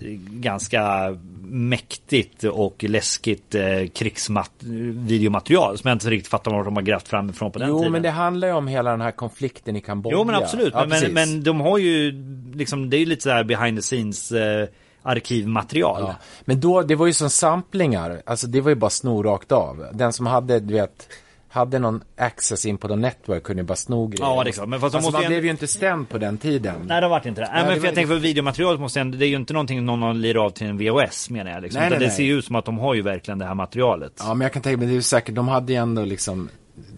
eh, 0.00 0.06
ganska 0.30 1.16
mäktigt 1.44 2.44
och 2.44 2.84
läskigt 2.84 3.54
eh, 3.54 3.62
krigsvideomaterial 3.94 5.78
som 5.78 5.88
jag 5.88 5.94
inte 5.94 6.10
riktigt 6.10 6.30
fattar 6.30 6.50
var 6.50 6.64
de 6.64 6.76
har 6.76 6.82
grävt 6.82 7.08
framifrån 7.08 7.52
på 7.52 7.58
den 7.58 7.68
Jo, 7.68 7.78
tiden. 7.78 7.92
men 7.92 8.02
det 8.02 8.10
handlar 8.10 8.48
ju 8.48 8.54
om 8.54 8.66
hela 8.68 8.90
den 8.90 9.00
här 9.00 9.10
konflikten 9.10 9.76
i 9.76 9.80
Kambodja. 9.80 10.18
Jo 10.18 10.24
men 10.24 10.34
absolut, 10.34 10.72
Ja, 10.74 10.86
men, 10.86 11.00
men, 11.02 11.12
men 11.12 11.42
de 11.42 11.60
har 11.60 11.78
ju 11.78 12.12
liksom, 12.54 12.90
det 12.90 12.96
är 12.96 12.98
ju 12.98 13.06
lite 13.06 13.22
så 13.22 13.30
här 13.30 13.44
behind 13.44 13.78
the 13.78 13.82
scenes 13.82 14.32
eh, 14.32 14.68
arkivmaterial. 15.02 16.00
Ja. 16.00 16.14
Men 16.44 16.60
då, 16.60 16.82
det 16.82 16.94
var 16.94 17.06
ju 17.06 17.12
som 17.12 17.30
samplingar, 17.30 18.22
alltså 18.26 18.46
det 18.46 18.60
var 18.60 18.68
ju 18.68 18.74
bara 18.74 18.90
sno 18.90 19.22
rakt 19.22 19.52
av. 19.52 19.86
Den 19.92 20.12
som 20.12 20.26
hade, 20.26 20.60
du 20.60 20.74
vet, 20.74 21.08
hade 21.48 21.78
någon 21.78 22.02
access 22.16 22.66
in 22.66 22.78
på 22.78 22.88
någon 22.88 23.00
network 23.00 23.42
kunde 23.42 23.62
ju 23.62 23.66
bara 23.66 23.76
sno 23.76 24.06
grejer. 24.06 24.24
Ja, 24.24 24.44
det 24.44 24.50
är 24.50 24.52
klart. 24.52 24.68
Men 24.68 24.80
fast 24.80 24.92
de 24.92 24.96
alltså, 24.96 25.12
man 25.12 25.22
ju 25.22 25.28
blev 25.28 25.44
ju 25.44 25.50
inte 25.50 25.66
stämd 25.66 26.08
på 26.08 26.18
den 26.18 26.38
tiden. 26.38 26.74
Nej 26.86 27.00
det 27.00 27.06
har 27.06 27.10
varit 27.10 27.26
inte 27.26 27.40
det. 27.40 27.48
Nej, 27.52 27.62
det 27.62 27.66
men 27.66 27.74
för 27.74 27.80
var- 27.80 27.86
jag 27.86 27.94
tänker 27.94 28.14
för 28.14 28.20
videomaterialet 28.20 28.80
måste 28.80 29.00
ändå, 29.00 29.18
det 29.18 29.26
är 29.26 29.28
ju 29.28 29.36
inte 29.36 29.52
någonting 29.52 29.84
någon 29.84 30.02
har 30.02 30.14
lirat 30.14 30.42
av 30.42 30.50
till 30.50 30.66
en 30.66 30.78
VHS 30.78 31.30
menar 31.30 31.50
jag. 31.50 31.62
Liksom. 31.62 31.80
Nej, 31.80 31.90
nej, 31.90 31.98
det 31.98 32.10
ser 32.10 32.22
nej. 32.22 32.26
ju 32.30 32.38
ut 32.38 32.44
som 32.44 32.56
att 32.56 32.64
de 32.64 32.78
har 32.78 32.94
ju 32.94 33.02
verkligen 33.02 33.38
det 33.38 33.44
här 33.44 33.54
materialet. 33.54 34.12
Ja, 34.18 34.34
men 34.34 34.40
jag 34.44 34.52
kan 34.52 34.62
tänka 34.62 34.76
mig, 34.78 34.86
det 34.86 34.92
är 34.92 34.94
ju 34.94 35.02
säkert, 35.02 35.34
de 35.34 35.48
hade 35.48 35.72
ju 35.72 35.78
ändå 35.78 36.04
liksom, 36.04 36.48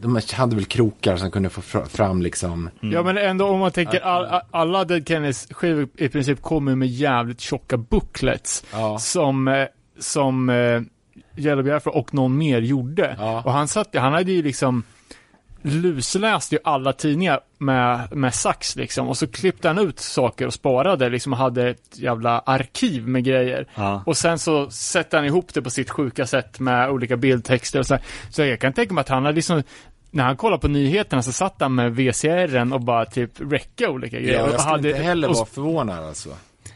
de 0.00 0.20
hade 0.32 0.56
väl 0.56 0.64
krokar 0.64 1.16
som 1.16 1.30
kunde 1.30 1.50
få 1.50 1.60
fra- 1.62 1.86
fram 1.86 2.22
liksom. 2.22 2.70
Ja 2.80 3.02
men 3.02 3.18
ändå 3.18 3.46
om 3.46 3.60
man 3.60 3.70
tänker 3.70 4.00
all, 4.00 4.24
all, 4.24 4.42
alla 4.50 4.84
Dead 4.84 5.08
Kennedys 5.08 5.48
skivor 5.50 5.88
i 5.96 6.08
princip 6.08 6.42
kommer 6.42 6.74
med 6.74 6.88
jävligt 6.88 7.40
tjocka 7.40 7.76
booklets. 7.76 8.64
Ja. 8.72 8.98
Som, 8.98 9.48
eh, 9.48 9.64
som 9.98 10.48
eh, 10.50 10.80
Yellow 11.36 11.64
Biafra 11.64 11.92
och 11.92 12.14
någon 12.14 12.38
mer 12.38 12.60
gjorde. 12.62 13.16
Ja. 13.18 13.42
Och 13.44 13.52
han 13.52 13.68
satt 13.68 13.96
han 13.96 14.12
hade 14.12 14.32
ju 14.32 14.42
liksom 14.42 14.82
lusläste 15.64 16.54
ju 16.54 16.60
alla 16.64 16.92
tidningar 16.92 17.40
med, 17.58 18.16
med 18.16 18.34
sax 18.34 18.76
liksom. 18.76 19.08
Och 19.08 19.16
så 19.16 19.26
klippte 19.26 19.68
han 19.68 19.78
ut 19.78 20.00
saker 20.00 20.46
och 20.46 20.54
sparade 20.54 21.08
liksom 21.08 21.32
och 21.32 21.38
hade 21.38 21.68
ett 21.70 21.98
jävla 21.98 22.38
arkiv 22.38 23.08
med 23.08 23.24
grejer. 23.24 23.66
Ja. 23.74 24.02
Och 24.06 24.16
sen 24.16 24.38
så 24.38 24.70
sätter 24.70 25.18
han 25.18 25.26
ihop 25.26 25.54
det 25.54 25.62
på 25.62 25.70
sitt 25.70 25.90
sjuka 25.90 26.26
sätt 26.26 26.60
med 26.60 26.90
olika 26.90 27.16
bildtexter 27.16 27.78
och 27.78 27.86
så. 27.86 27.94
här. 27.94 28.02
Så 28.30 28.42
jag 28.42 28.60
kan 28.60 28.72
tänka 28.72 28.94
mig 28.94 29.00
att 29.00 29.08
han 29.08 29.24
hade 29.24 29.36
liksom 29.36 29.62
när 30.10 30.24
han 30.24 30.36
kollade 30.36 30.60
på 30.60 30.68
nyheterna 30.68 31.22
så 31.22 31.32
satt 31.32 31.54
han 31.58 31.74
med 31.74 31.96
VCRen 31.96 32.72
och 32.72 32.80
bara 32.80 33.04
typ 33.04 33.30
räcka 33.52 33.90
olika 33.90 34.20
grejer. 34.20 34.38
Ja, 34.38 34.50
jag 34.50 34.60
skulle 34.60 34.88
inte 34.88 35.02
heller 35.02 35.28
vara 35.28 35.46
förvånad 35.46 36.04
alltså. 36.04 36.28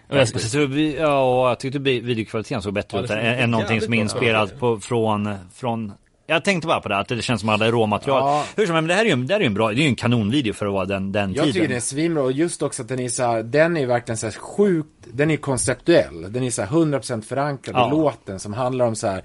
Jag, 0.09 0.29
så, 0.29 0.59
ja, 0.99 1.43
och 1.43 1.51
jag 1.51 1.61
tyckte 1.61 1.79
videokvaliteten 1.79 2.63
såg 2.63 2.73
bättre 2.73 2.99
Ja, 2.99 3.05
ut 3.05 3.11
än, 3.11 3.19
än 3.19 3.51
någonting 3.51 3.81
som 3.81 3.95
är 3.95 3.99
inspelat 3.99 4.61
på, 4.61 4.81
från, 4.81 5.35
från 5.55 5.93
jag 6.31 6.45
tänkte 6.45 6.67
bara 6.67 6.81
på 6.81 6.89
det, 6.89 6.97
att 6.99 7.09
det 7.09 7.23
känns 7.23 7.41
som 7.41 7.49
att 7.49 7.61
alla 7.61 7.71
råmaterial. 7.71 8.19
Ja. 8.23 8.45
Hur 8.57 8.67
som 8.67 8.75
helst, 8.75 8.83
men 8.83 8.89
det 8.89 8.95
här 8.95 9.01
är 9.01 9.07
ju 9.07 9.13
en, 9.13 9.27
det 9.27 9.35
här 9.35 9.41
är 9.41 9.45
ju 9.45 9.47
en 9.47 9.55
bra, 9.55 9.69
det 9.69 9.75
är 9.75 9.83
ju 9.83 9.89
en 9.89 9.95
kanonvideo 9.97 10.53
för 10.53 10.67
att 10.67 10.73
vara 10.73 10.85
den, 10.85 11.13
den 11.13 11.33
Jag 11.33 11.45
tiden. 11.45 11.53
tycker 11.53 11.69
den 11.69 11.77
är 11.77 11.81
svinbra 11.81 12.23
och 12.23 12.33
just 12.33 12.63
också 12.63 12.83
att 12.83 12.89
den 12.89 12.99
är 13.01 13.09
så 13.09 13.23
här, 13.23 13.43
den 13.43 13.77
är 13.77 13.87
verkligen 13.87 14.17
så 14.17 14.27
här 14.27 14.33
sjukt, 14.33 14.89
den 15.05 15.31
är 15.31 15.37
konceptuell. 15.37 16.33
Den 16.33 16.43
är 16.43 16.51
så 16.51 16.63
här 16.63 16.69
100% 16.69 17.23
förankrad 17.23 17.77
Ja. 17.77 17.87
i 17.87 17.91
låten 17.91 18.39
som 18.41 18.53
handlar 18.53 18.87
om 18.87 18.97
så 18.97 19.07
här, 19.07 19.23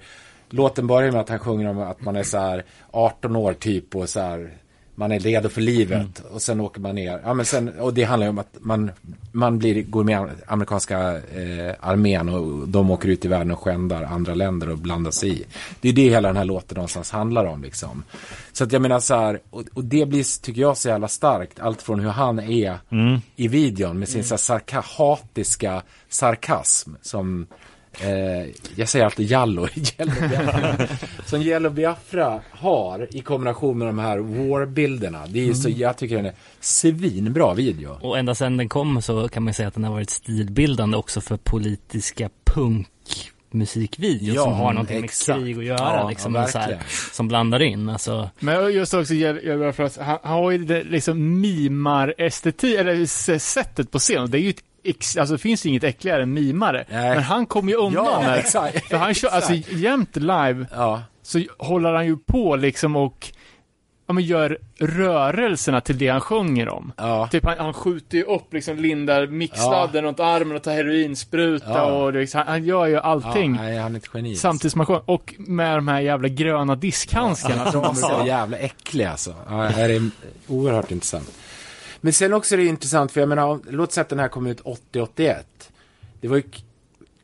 låten 0.50 0.86
börjar 0.86 1.10
med 1.12 1.20
att 1.20 1.28
han 1.28 1.38
sjunger 1.38 1.68
om 1.70 1.78
att 1.78 2.00
man 2.00 2.16
är 2.16 2.22
så 2.22 2.38
här 2.38 2.64
18 2.90 3.36
år 3.36 3.52
typ 3.52 3.96
och 3.96 4.08
så 4.08 4.20
här, 4.20 4.50
man 4.94 5.12
är 5.12 5.20
redo 5.20 5.48
för 5.48 5.60
livet 5.60 6.20
Mm. 6.20 6.34
och 6.34 6.42
sen 6.42 6.60
åker 6.60 6.80
man 6.80 6.94
ner. 6.94 7.20
Ja 7.24 7.34
men 7.34 7.46
sen, 7.46 7.68
och 7.80 7.94
det 7.94 8.04
handlar 8.04 8.26
ju 8.26 8.30
om 8.30 8.38
att 8.38 8.56
man, 8.60 8.90
man 9.32 9.58
blir, 9.58 9.82
går 9.82 10.04
med 10.04 10.30
amerikanska 10.46 10.98
eh, 11.16 11.74
armén 11.80 12.28
och 12.28 12.68
de 12.68 12.90
åker 12.90 13.08
ut 13.08 13.24
i 13.24 13.28
världen 13.28 13.50
och 13.50 13.58
skändar 13.60 14.02
andra 14.02 14.34
länder 14.34 14.68
och 14.70 14.78
blandar 14.78 15.10
sig 15.10 15.40
i. 15.40 15.44
Det 15.80 15.88
är 15.88 15.92
det 15.92 16.08
hela 16.08 16.28
den 16.28 16.36
här 16.36 16.44
låten 16.44 16.74
någonstans 16.74 17.10
handlar 17.10 17.44
om 17.44 17.62
liksom. 17.62 18.04
Så 18.52 18.64
att 18.64 18.72
jag 18.72 18.82
menar 18.82 19.00
så 19.00 19.14
här, 19.14 19.40
och, 19.50 19.62
och 19.74 19.84
det 19.84 20.06
blir, 20.06 20.42
tycker 20.42 20.60
jag, 20.60 20.76
så 20.76 20.88
jävla 20.88 21.08
starkt. 21.08 21.60
Allt 21.60 21.82
från 21.82 22.00
hur 22.00 22.10
han 22.10 22.38
är 22.38 22.78
i 23.36 23.48
videon 23.48 23.98
med 23.98 24.08
sin 24.08 24.24
så 24.24 24.34
här 24.34 24.38
sarka, 24.38 24.84
hatiska 24.98 25.82
sarkasm 26.08 26.90
som 27.02 27.46
Eh, 28.00 28.48
jag 28.76 28.88
säger 28.88 29.04
alltid 29.04 29.26
Jallo, 29.30 29.68
Yellow 29.98 30.28
Biafra. 30.28 30.86
som 31.26 31.42
Yellow 31.42 31.72
Biafra 31.72 32.40
har 32.50 33.08
i 33.16 33.20
kombination 33.20 33.78
med 33.78 33.88
de 33.88 33.98
här 33.98 34.18
war-bilderna. 34.18 35.26
Det 35.28 35.40
är 35.40 35.44
ju 35.44 35.54
så, 35.54 35.68
jag 35.68 35.96
tycker 35.98 36.16
den 36.16 36.26
är 36.26 36.32
svinbra 36.60 37.54
video. 37.54 37.98
Och 38.00 38.18
ända 38.18 38.34
sedan 38.34 38.56
den 38.56 38.68
kom 38.68 39.02
så 39.02 39.28
kan 39.28 39.42
man 39.42 39.54
säga 39.54 39.68
att 39.68 39.74
den 39.74 39.84
har 39.84 39.92
varit 39.92 40.10
stilbildande 40.10 40.96
också 40.96 41.20
för 41.20 41.36
politiska 41.36 42.30
punkmusikvideos 42.44 44.34
Ja, 44.36 44.42
som 44.44 44.52
har 44.52 44.72
någonting 44.72 44.96
med 44.96 45.04
exakt. 45.04 45.38
krig 45.40 45.58
att 45.58 45.64
göra 45.64 45.78
Ja, 45.96 46.08
liksom. 46.08 46.34
ja, 46.34 46.46
så 46.46 46.58
här, 46.58 46.78
som 47.12 47.28
blandar 47.28 47.62
in, 47.62 47.88
alltså. 47.88 48.30
Men 48.40 48.72
just 48.72 48.94
också 48.94 49.14
Yellow 49.14 49.58
Biafra, 49.58 49.90
han, 50.04 50.18
han 50.22 50.32
har 50.42 50.50
ju 50.50 50.58
det 50.58 50.82
liksom 50.84 51.40
mimar-estetik, 51.40 52.74
eller 52.74 53.02
s- 53.02 53.52
sättet 53.52 53.90
på 53.90 53.98
scen. 53.98 54.30
Det 54.30 54.38
är 54.38 54.42
ju 54.42 54.50
ett 54.50 54.62
alltså 54.88 55.24
det 55.34 55.38
finns 55.38 55.66
inget 55.66 55.84
äckligare 55.84 56.22
än 56.22 56.32
mimare. 56.32 56.84
Nej. 56.90 57.14
Men 57.14 57.22
han 57.22 57.46
kommer 57.46 57.72
ju 57.72 57.78
undan 57.78 58.04
Ja, 58.04 58.20
med 58.20 58.38
exakt. 58.38 58.88
För 58.88 58.96
han 58.96 59.14
kör, 59.14 59.28
alltså 59.28 59.52
Exakt. 59.52 59.76
jämt 59.76 60.16
live 60.16 60.66
Ja, 60.74 61.02
så 61.22 61.42
håller 61.58 61.92
han 61.92 62.06
ju 62.06 62.16
på 62.16 62.56
liksom 62.56 62.96
och 62.96 63.28
ja, 64.06 64.12
men 64.14 64.24
gör 64.24 64.58
rörelserna 64.80 65.80
till 65.80 65.98
det 65.98 66.08
han 66.08 66.20
sjunger 66.20 66.68
om. 66.68 66.92
ja. 66.96 67.28
Typ 67.32 67.44
han, 67.44 67.58
han 67.58 67.72
skjuter 67.72 68.18
ju 68.18 68.24
upp 68.24 68.52
liksom, 68.52 68.76
lindar 68.76 69.26
mixladden 69.26 70.04
runt 70.04 70.20
armen 70.20 70.56
och 70.56 70.62
tar 70.62 70.72
heroinspruta 70.72 71.66
Ja. 71.70 71.82
och 71.84 72.12
liksom, 72.12 72.38
han, 72.38 72.46
han 72.48 72.64
gör 72.64 72.86
ju 72.86 72.96
allting. 72.98 73.54
ja 73.54 73.62
nej, 73.62 73.78
han 73.78 73.94
är 73.94 73.98
ett 73.98 74.08
geni. 74.14 74.36
Samtidigt 74.36 74.72
som 74.72 74.80
han 74.80 74.86
sjunger. 74.86 75.02
Och 75.10 75.34
med 75.38 75.78
de 75.78 75.88
här 75.88 76.00
jävla 76.00 76.28
gröna 76.28 76.74
diskhandskarna. 76.76 77.72
som 77.72 77.82
De 77.82 77.90
är 77.90 77.94
så 77.94 78.26
jävla 78.26 78.56
äckliga 78.56 79.10
alltså. 79.10 79.34
Ja, 79.48 79.54
det 79.56 79.68
här 79.68 79.88
är 79.88 80.10
oerhört 80.48 80.90
intressant. 80.90 81.32
Men 82.04 82.12
sen 82.12 82.32
också 82.32 82.54
är 82.54 82.58
det 82.58 82.66
intressant, 82.66 83.12
för 83.12 83.20
jag 83.20 83.28
menar, 83.28 83.60
låt 83.70 83.92
säga 83.92 84.02
att 84.02 84.08
den 84.08 84.18
här 84.18 84.28
kom 84.28 84.46
ut 84.46 84.60
80-81. 84.92 85.42
Det 86.20 86.28
var 86.28 86.36
ju, 86.36 86.42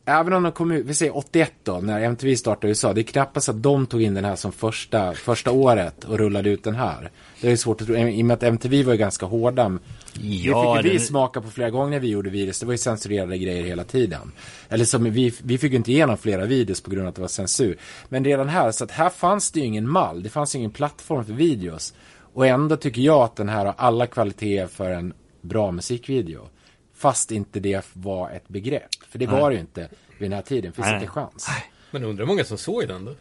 även 0.05 0.33
om 0.33 0.43
den 0.43 0.53
kom 0.53 0.73
ut, 0.73 0.87
vi 0.87 0.95
säger 0.95 1.17
81 1.17 1.53
då, 1.63 1.79
när 1.79 2.01
MTV 2.01 2.37
startade 2.37 2.67
i 2.67 2.71
USA. 2.71 2.93
Det 2.93 3.01
är 3.01 3.03
knappast 3.03 3.49
att 3.49 3.63
de 3.63 3.87
tog 3.87 4.03
in 4.03 4.15
den 4.15 4.25
här 4.25 4.37
som 4.37 4.53
första, 4.53 5.13
första 5.15 5.51
året 5.51 6.05
och 6.05 6.19
rullade 6.19 6.51
ut 6.51 6.65
den 6.65 6.75
här. 6.75 7.11
Det 7.41 7.51
är 7.51 7.57
svårt 7.57 7.81
att 7.81 7.87
tro, 7.87 7.97
i 7.97 8.23
och 8.23 8.27
med 8.27 8.35
att 8.35 8.43
MTV 8.43 8.83
var 8.83 8.93
ju 8.93 8.99
ganska 8.99 9.27
hårda. 9.27 9.79
Ja, 10.21 10.75
det 10.75 10.83
fick 10.83 10.93
ju 10.93 10.99
vi 10.99 11.05
smaka 11.05 11.41
på 11.41 11.51
flera 11.51 11.71
gånger 11.71 11.91
när 11.91 12.01
vi 12.01 12.09
gjorde 12.09 12.31
videos. 12.31 12.61
Det 12.61 12.67
var 12.67 12.73
ju 12.73 12.79
censurerade 12.79 13.39
grejer 13.39 13.65
hela 13.65 13.85
tiden. 13.85 14.33
Eller 14.69 14.85
som 14.85 15.05
vi, 15.05 15.35
vi 15.43 15.59
fick 15.59 15.73
ju 15.73 15.77
inte 15.77 15.93
igenom 15.93 16.19
flera 16.19 16.47
videos 16.47 16.81
på 16.81 16.91
grund 16.91 17.03
av 17.03 17.09
att 17.09 17.15
det 17.15 17.21
var 17.21 17.29
censur. 17.29 17.79
Men 18.09 18.25
redan 18.25 18.49
här, 18.49 18.73
så 18.73 18.85
att 18.85 18.91
här 18.91 19.11
fanns 19.11 19.51
det 19.51 19.61
ju 19.61 19.67
ingen 19.67 19.89
mall. 19.89 20.23
Det 20.23 20.29
fanns 20.29 20.55
ju 20.55 20.59
ingen 20.59 20.71
plattform 20.71 21.25
för 21.25 21.33
videos. 21.33 21.95
Och 22.35 22.47
ändå 22.47 22.77
tycker 22.77 23.03
jag 23.03 23.23
att 23.23 23.37
den 23.37 23.49
här 23.49 23.65
har 23.67 23.75
alla 23.79 24.07
kvaliteter 24.07 24.67
för 24.67 24.91
en 24.91 25.13
bra 25.41 25.71
musikvideo. 25.73 26.49
Fast 26.97 27.31
inte 27.31 27.61
det 27.61 27.87
var 27.93 28.31
ett 28.31 28.49
begrepp. 28.49 28.89
För 29.11 29.19
det 29.19 29.27
var 29.27 29.51
det 29.51 29.55
ju 29.55 29.61
inte 29.61 29.81
vid 30.19 30.31
den 30.31 30.33
här 30.33 30.43
tiden. 30.43 30.73
Finns 30.73 30.87
Nej, 30.87 30.95
inte 30.95 31.07
nej. 31.07 31.25
chans. 31.25 31.49
Men 31.91 32.05
undrar 32.05 32.25
hur 32.25 32.29
många 32.29 32.45
som 32.45 32.59
såg 32.59 32.89
den 32.89 33.05
då? 33.05 33.15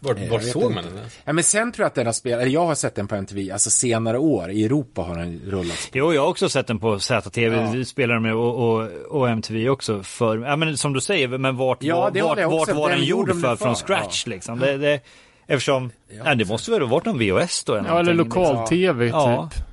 Var, 0.00 0.14
Jag 0.14 0.30
var 0.30 0.38
vet 0.38 0.48
såg 0.52 0.62
inte. 0.62 0.74
man 0.74 0.84
den? 0.84 1.04
Ja, 1.24 1.32
men 1.32 1.44
sen 1.44 1.72
tror 1.72 1.82
jag 1.84 1.86
att 1.88 1.94
den 1.94 2.06
har 2.06 2.12
spelat, 2.12 2.40
eller 2.42 2.52
jag 2.52 2.66
har 2.66 2.74
sett 2.74 2.94
den 2.94 3.08
på 3.08 3.14
MTV, 3.14 3.50
alltså 3.52 3.70
senare 3.70 4.18
år. 4.18 4.50
I 4.50 4.64
Europa 4.64 5.02
har 5.02 5.16
den 5.16 5.40
rullats. 5.46 5.90
Jo, 5.92 6.12
jag 6.12 6.22
har 6.22 6.28
också 6.28 6.48
sett 6.48 6.66
den 6.66 6.78
på 6.78 6.98
ZTV, 6.98 7.56
Ja. 7.56 7.70
vi 7.70 7.84
spelar 7.84 8.18
med 8.18 8.34
och, 8.34 8.54
och, 8.80 8.88
och 9.08 9.28
MTV 9.28 9.68
också 9.68 10.02
för, 10.02 10.38
ja 10.38 10.56
men 10.56 10.76
som 10.76 10.92
du 10.92 11.00
säger, 11.00 11.28
men 11.28 11.56
vart, 11.56 11.82
Ja, 11.82 12.00
var, 12.00 12.22
vart, 12.22 12.38
vart 12.38 12.60
också. 12.62 12.74
var 12.74 12.90
den 12.90 13.04
gjorde 13.04 13.30
gjord 13.32 13.40
för 13.40 13.50
det 13.50 13.56
från 13.56 13.76
för? 13.76 13.86
scratch 13.86 14.26
liksom? 14.26 14.58
Det, 14.58 14.76
det, 14.76 15.00
eftersom, 15.48 15.90
ja, 16.24 16.34
det 16.34 16.44
måste 16.44 16.70
väl 16.70 16.80
ha 16.80 16.88
varit 16.88 17.04
någon 17.04 17.18
VHS 17.18 17.64
då? 17.64 17.76
Ja, 17.86 18.00
eller 18.00 18.14
lokal-tv 18.14 19.06
Ja. 19.06 19.50
typ. 19.54 19.64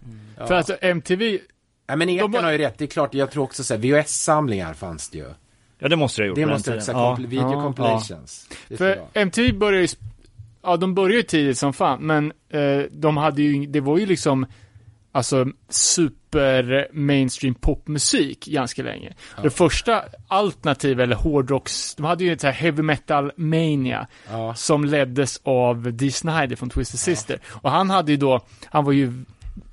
För 0.47 0.53
att 0.55 0.69
MTV, 0.83 1.39
Ja, 1.87 1.95
men 1.95 2.09
Eken 2.09 2.31
De 2.31 2.43
har- 2.43 2.51
ju 2.51 2.57
rätt. 2.57 2.77
Det 2.77 2.85
är 2.85 2.87
klart, 2.87 3.13
jag 3.13 3.31
tror 3.31 3.43
också 3.43 3.63
så 3.63 3.73
här, 3.73 3.81
VHS-samlingar 3.81 4.73
fanns 4.73 5.09
det 5.09 5.17
ju. 5.17 5.25
Ja, 5.79 5.87
det 5.87 5.95
måste 5.95 6.21
det 6.21 6.23
ha 6.25 6.27
gjort 6.27 6.35
Det 6.35 6.45
måste 6.45 6.69
jag 6.69 6.73
tiden. 6.73 6.85
säga, 6.85 6.97
Ja. 6.97 7.17
video 7.19 7.51
Ja. 7.53 7.61
compilations. 7.61 8.47
Det 8.67 8.77
för. 8.77 9.01
MTV 9.13 9.53
började 9.57 9.81
ju, 9.81 9.87
ja 10.63 10.77
de 10.77 10.95
började 10.95 11.15
ju 11.15 11.21
tidigt 11.23 11.57
som 11.57 11.73
fan, 11.73 11.99
men 12.01 12.33
eh, 12.49 12.79
de 12.91 13.17
hade 13.17 13.41
ju, 13.41 13.65
det 13.65 13.79
var 13.81 13.97
ju 13.97 14.05
liksom, 14.05 14.45
alltså 15.15 15.45
super 15.69 16.87
mainstream 16.93 17.55
popmusik 17.55 18.45
ganska 18.45 18.83
länge. 18.83 19.13
Det 19.43 19.49
första 19.49 20.03
alternativ 20.27 20.99
eller 20.99 21.15
hårdrocks, 21.15 21.95
de 21.95 22.05
hade 22.05 22.23
ju 22.23 22.33
ett 22.33 22.41
så 22.41 22.47
här 22.47 22.53
heavy 22.53 22.81
metal 22.81 23.31
mania 23.35 24.07
Ja. 24.31 24.53
som 24.55 24.85
leddes 24.85 25.41
av 25.43 25.93
Dee 25.93 26.11
Snider 26.11 26.55
från 26.55 26.69
Twisted 26.69 26.99
Sister. 26.99 27.39
Och 27.47 27.71
han 27.71 27.89
hade 27.89 28.11
ju 28.11 28.17
då, 28.17 28.41
han 28.65 28.85
var 28.85 28.91
ju 28.91 29.13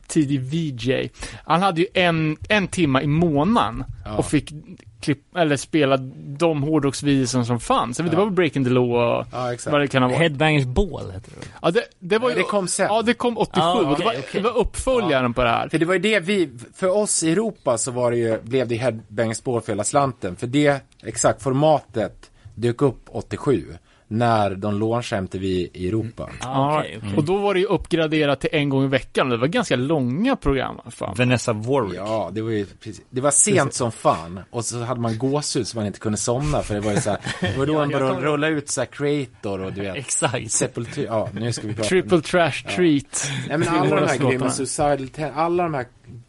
tidig 0.07 0.41
VJ. 0.41 1.09
Han 1.45 1.63
hade 1.63 1.81
ju 1.81 1.87
en, 1.95 2.37
en 2.49 2.69
timma 2.69 3.03
i 3.03 3.07
månaden 3.07 3.85
och 4.19 4.27
fick 4.27 4.53
klipp, 5.01 5.37
eller 5.37 5.57
spela 5.57 5.97
de 6.39 6.63
hårdrocksvideorna 6.63 7.45
som 7.45 7.61
fanns. 7.61 7.97
Det 7.97 8.03
var 8.03 8.25
väl 8.25 8.35
Breaking 8.35 8.65
the 8.65 8.71
Law 8.71 8.91
och 8.93 9.27
Ja, 9.33 9.57
vad 9.67 9.81
det 9.81 9.89
kan 9.89 10.03
ha 10.03 10.09
varit. 10.09 10.21
Headbangers 10.21 10.65
Ball 10.65 11.11
heter 11.13 11.31
det. 11.41 11.47
Ja, 11.63 11.71
det, 11.71 11.83
det 11.99 12.19
var 12.19 12.31
ju, 12.31 12.35
det 12.37 12.43
kom 12.43 12.69
sen. 12.69 12.87
Ja, 12.91 13.03
det 13.03 13.15
kom 13.15 13.39
87 13.39 13.61
Ah, 13.61 13.73
och 13.73 13.99
det 13.99 14.05
var, 14.05 14.13
okej. 14.13 14.25
det 14.33 14.41
var 14.41 14.57
uppföljaren 14.59 15.35
på 15.35 15.43
det 15.45 15.51
här. 15.51 15.69
För 15.69 15.79
det 15.79 15.85
var 15.85 15.95
ju 15.95 16.01
det 16.01 16.21
vi, 16.21 16.51
för 16.75 16.97
oss 16.97 17.23
i 17.23 17.33
Europa 17.33 17.79
så 17.79 17.91
var 17.91 18.11
det 18.11 18.17
ju, 18.17 18.41
blev 18.43 18.69
det 18.69 18.75
headbang-spår 18.77 19.61
för 19.61 19.73
hela 19.73 19.85
slanten. 19.85 20.37
För 20.37 20.47
det, 20.47 20.83
exakt, 21.03 21.43
formatet 21.43 22.31
dök 22.55 22.83
upp 22.83 23.01
87. 23.09 23.65
När 24.13 24.55
de 24.55 24.81
launchade 24.81 25.19
MTV 25.19 25.47
i 25.47 25.89
Europa. 25.89 26.31
Ja, 26.41 26.79
okej, 26.79 26.99
okej. 26.99 27.17
och 27.17 27.25
då 27.25 27.37
var 27.37 27.55
det 27.55 27.61
ju 27.61 27.67
uppgraderat 27.67 28.41
till 28.41 28.51
en 28.53 28.69
gång 28.69 28.85
i 28.85 28.89
veckan. 28.89 29.29
Det 29.29 29.37
var 29.37 29.47
ganska 29.47 29.77
långa 29.77 30.37
program. 30.37 30.81
Fan. 30.91 31.15
Vanessa 31.19 31.53
Warwick. 31.53 31.99
Ja, 31.99 32.31
det 32.33 32.43
var 32.43 32.51
ju 32.51 32.67
precis, 32.67 33.03
det 33.11 33.21
var 33.21 33.31
sent 33.31 33.75
som 33.75 33.93
fan. 33.93 34.41
Och 34.51 34.65
så 34.65 34.83
hade 34.83 35.01
man 35.01 35.19
gåshud 35.19 35.67
så 35.67 35.77
man 35.77 35.87
inte 35.87 35.99
kunde 35.99 36.19
somna. 36.19 36.63
För 36.63 36.75
det 36.75 36.81
var 36.81 36.93
ju 36.93 37.01
så 37.01 37.11
här, 37.11 37.21
det 37.41 37.59
var 37.59 37.67
då 37.67 37.75
man 37.75 37.89
började 37.89 38.21
rulla 38.21 38.49
ut 38.49 38.69
så 38.71 38.81
här 38.81 38.87
creator 38.87 39.61
och 39.61 39.73
du 39.73 39.81
vet. 39.81 39.97
Exakt. 39.97 40.53
Sepultur, 40.53 41.05
ja 41.05 41.29
nu 41.35 41.53
ska 41.53 41.67
vi 41.67 41.75
prata. 41.75 41.89
Triple 41.89 42.21
Trash 42.21 42.77
Treat. 42.77 43.31
Nej 43.49 43.59
men 43.59 43.69
alla 43.69 44.01
de 44.01 44.07
här 44.07 44.31
grymma 44.31 44.51
Suicidal 44.51 45.09
Ten, 45.09 45.33
alla 45.35 45.63
de 45.63 45.75
här 45.75 45.87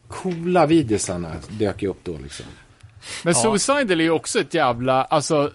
coola 0.07 0.65
videosarna 0.65 1.31
dök 1.49 1.81
ju 1.81 1.89
upp 1.89 1.99
då 2.03 2.18
liksom. 2.23 2.45
Men 3.23 3.35
Suicidal 3.35 3.99
är 3.99 4.03
ju 4.03 4.11
också 4.11 4.39
ett 4.39 4.53
jävla, 4.53 5.03
alltså 5.03 5.51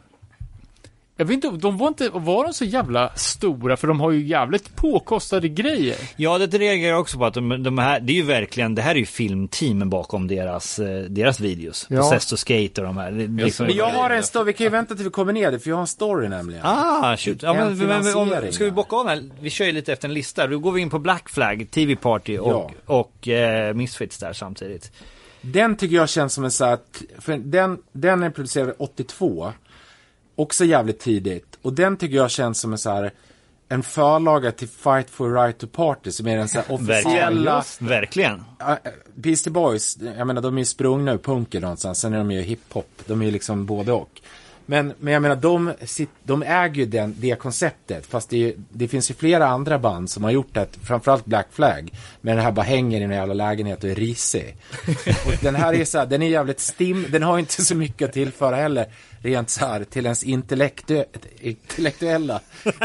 jag 1.21 1.25
vet 1.27 1.35
inte, 1.35 1.49
de 1.51 1.77
var 1.79 1.89
inte, 1.89 2.09
var 2.13 2.45
de 2.45 2.53
så 2.55 2.65
jävla 2.65 3.13
stora? 3.15 3.77
För 3.77 3.89
de 3.89 4.01
har 4.01 4.11
ju 4.11 4.27
jävligt 4.27 4.77
påkostade 4.77 5.49
grejer. 5.49 5.97
Ja, 6.17 6.39
det 6.39 6.59
reagerar 6.59 6.91
jag 6.91 7.01
också 7.01 7.19
på 7.19 7.25
att 7.27 7.35
de, 7.35 7.63
de 7.63 7.79
här, 7.79 8.01
det 8.01 8.13
är 8.13 8.15
ju 8.15 8.23
verkligen, 8.23 8.75
det 8.75 8.83
här 8.83 8.91
är 8.95 8.99
ju 8.99 9.07
filmteamen 9.07 9.91
bakom 9.91 10.29
deras, 10.29 10.79
eh, 10.79 11.03
deras 11.03 11.41
videos. 11.41 11.87
Ja. 11.91 12.15
Och 12.17 12.23
Skate 12.39 12.81
och 12.81 12.87
de 12.87 12.97
här. 12.97 13.11
Det- 13.11 13.27
det 13.27 13.45
liksom- 13.45 13.67
Men 13.67 13.77
jag 13.77 13.91
har 13.91 14.11
en 14.11 14.23
story, 14.23 14.45
vi 14.47 14.53
kan 14.53 14.65
ju 14.65 14.71
vänta 14.71 14.95
till 14.95 15.05
vi 15.05 15.11
kommer 15.11 15.33
ner 15.33 15.51
dit, 15.53 15.63
för 15.63 15.71
jag 15.71 15.77
har 15.77 15.81
en 15.81 15.87
story 15.87 16.29
nämligen. 16.29 16.63
Ah, 16.67 17.17
shoot. 17.17 17.43
Ja, 17.43 17.55
En 17.55 17.57
men, 17.57 17.79
men, 17.89 18.05
men 18.05 18.15
om, 18.17 18.29
ska 18.53 18.65
vi 18.65 18.71
ja. 18.71 18.75
bocka 18.75 18.97
av 18.97 19.09
här? 19.09 19.23
Vi 19.41 19.51
kör 19.51 19.65
ju 19.65 19.73
lite 19.73 19.93
efter 19.93 20.09
en 20.09 20.15
lista. 20.15 20.47
Då 20.47 20.59
går 20.59 20.73
vi 20.73 20.81
in 20.81 20.91
på 20.91 20.99
Black 20.99 21.29
Flag, 21.29 21.67
TV 21.71 21.97
Party 21.97 22.39
och, 22.39 22.73
och 22.87 23.29
eh, 23.29 23.75
Misfits 23.75 24.19
där 24.19 24.33
samtidigt. 24.33 24.93
Den 25.41 25.77
tycker 25.77 25.97
jag 25.97 26.09
känns 26.09 26.33
som 26.35 26.45
en 26.45 26.51
så 26.51 26.65
här, 26.65 26.77
t- 26.77 26.83
för 27.19 27.37
den, 27.37 27.79
den 27.93 28.23
är 28.23 28.31
producerad 28.31 28.75
82. 28.79 29.53
Också 30.39 30.65
jävligt 30.65 31.01
tidigt. 31.01 31.59
Och 31.63 31.73
den 31.73 31.97
tycker 31.97 32.17
jag 32.17 32.31
känns 32.31 32.61
som 32.61 32.73
en 32.73 32.79
så 32.79 32.91
här, 32.91 33.13
en 33.69 33.83
förlaga 33.83 34.53
till 34.53 34.69
Fight 34.69 35.11
for 35.11 35.33
Right 35.33 35.59
to 35.59 35.67
Party, 35.67 36.11
som 36.11 36.27
är 36.27 36.37
den 36.37 36.49
så 36.49 36.59
här 36.59 36.65
officiella... 36.73 37.65
Verkligen. 37.81 38.45
Äh, 38.61 38.75
Beastie 39.15 39.53
Boys, 39.53 39.99
jag 40.17 40.27
menar 40.27 40.43
de 40.43 40.55
är 40.55 40.59
ju 40.59 40.65
sprungna 40.65 41.13
ur 41.13 41.19
punken 41.19 41.63
någonstans, 41.63 42.01
sen 42.01 42.13
är 42.13 42.19
de 42.19 42.31
ju 42.31 42.41
hiphop, 42.41 42.91
de 43.07 43.21
är 43.21 43.27
ju 43.27 43.31
liksom 43.31 43.67
både 43.67 43.93
och. 43.93 44.21
Men, 44.71 44.93
men 44.99 45.13
jag 45.13 45.23
menar, 45.23 45.37
de, 45.37 45.73
de 46.23 46.43
äger 46.43 46.75
ju 46.75 46.87
den, 46.87 47.15
det 47.19 47.39
konceptet, 47.39 48.07
fast 48.07 48.31
det, 48.31 48.55
det 48.73 48.89
finns 48.89 49.11
ju 49.11 49.15
flera 49.15 49.47
andra 49.47 49.79
band 49.79 50.11
som 50.11 50.25
har 50.25 50.31
gjort 50.31 50.55
det, 50.55 50.69
framförallt 50.83 51.25
Black 51.25 51.47
Flag, 51.51 51.91
men 52.21 52.37
den 52.37 52.45
här 52.45 52.53
bara 52.53 52.63
hänger 52.63 53.01
i 53.01 53.05
en 53.05 53.11
jävla 53.11 53.35
lägenhet 53.35 53.85
och 53.85 53.91
är 53.91 53.95
risig. 53.95 54.57
och 55.27 55.33
den 55.43 55.55
här 55.55 55.75
är 55.75 55.85
så 55.85 55.99
här, 55.99 56.07
den 56.07 56.23
är 56.23 56.29
jävligt 56.29 56.61
stim, 56.61 57.07
den 57.11 57.23
har 57.23 57.39
inte 57.39 57.65
så 57.65 57.75
mycket 57.75 58.09
att 58.09 58.15
tillföra 58.15 58.57
heller, 58.57 58.87
rent 59.23 59.51
så 59.51 59.67
här, 59.67 59.85
till 59.85 60.05
ens 60.05 60.23
intellektu 60.25 61.05
intellektuella 61.41 62.41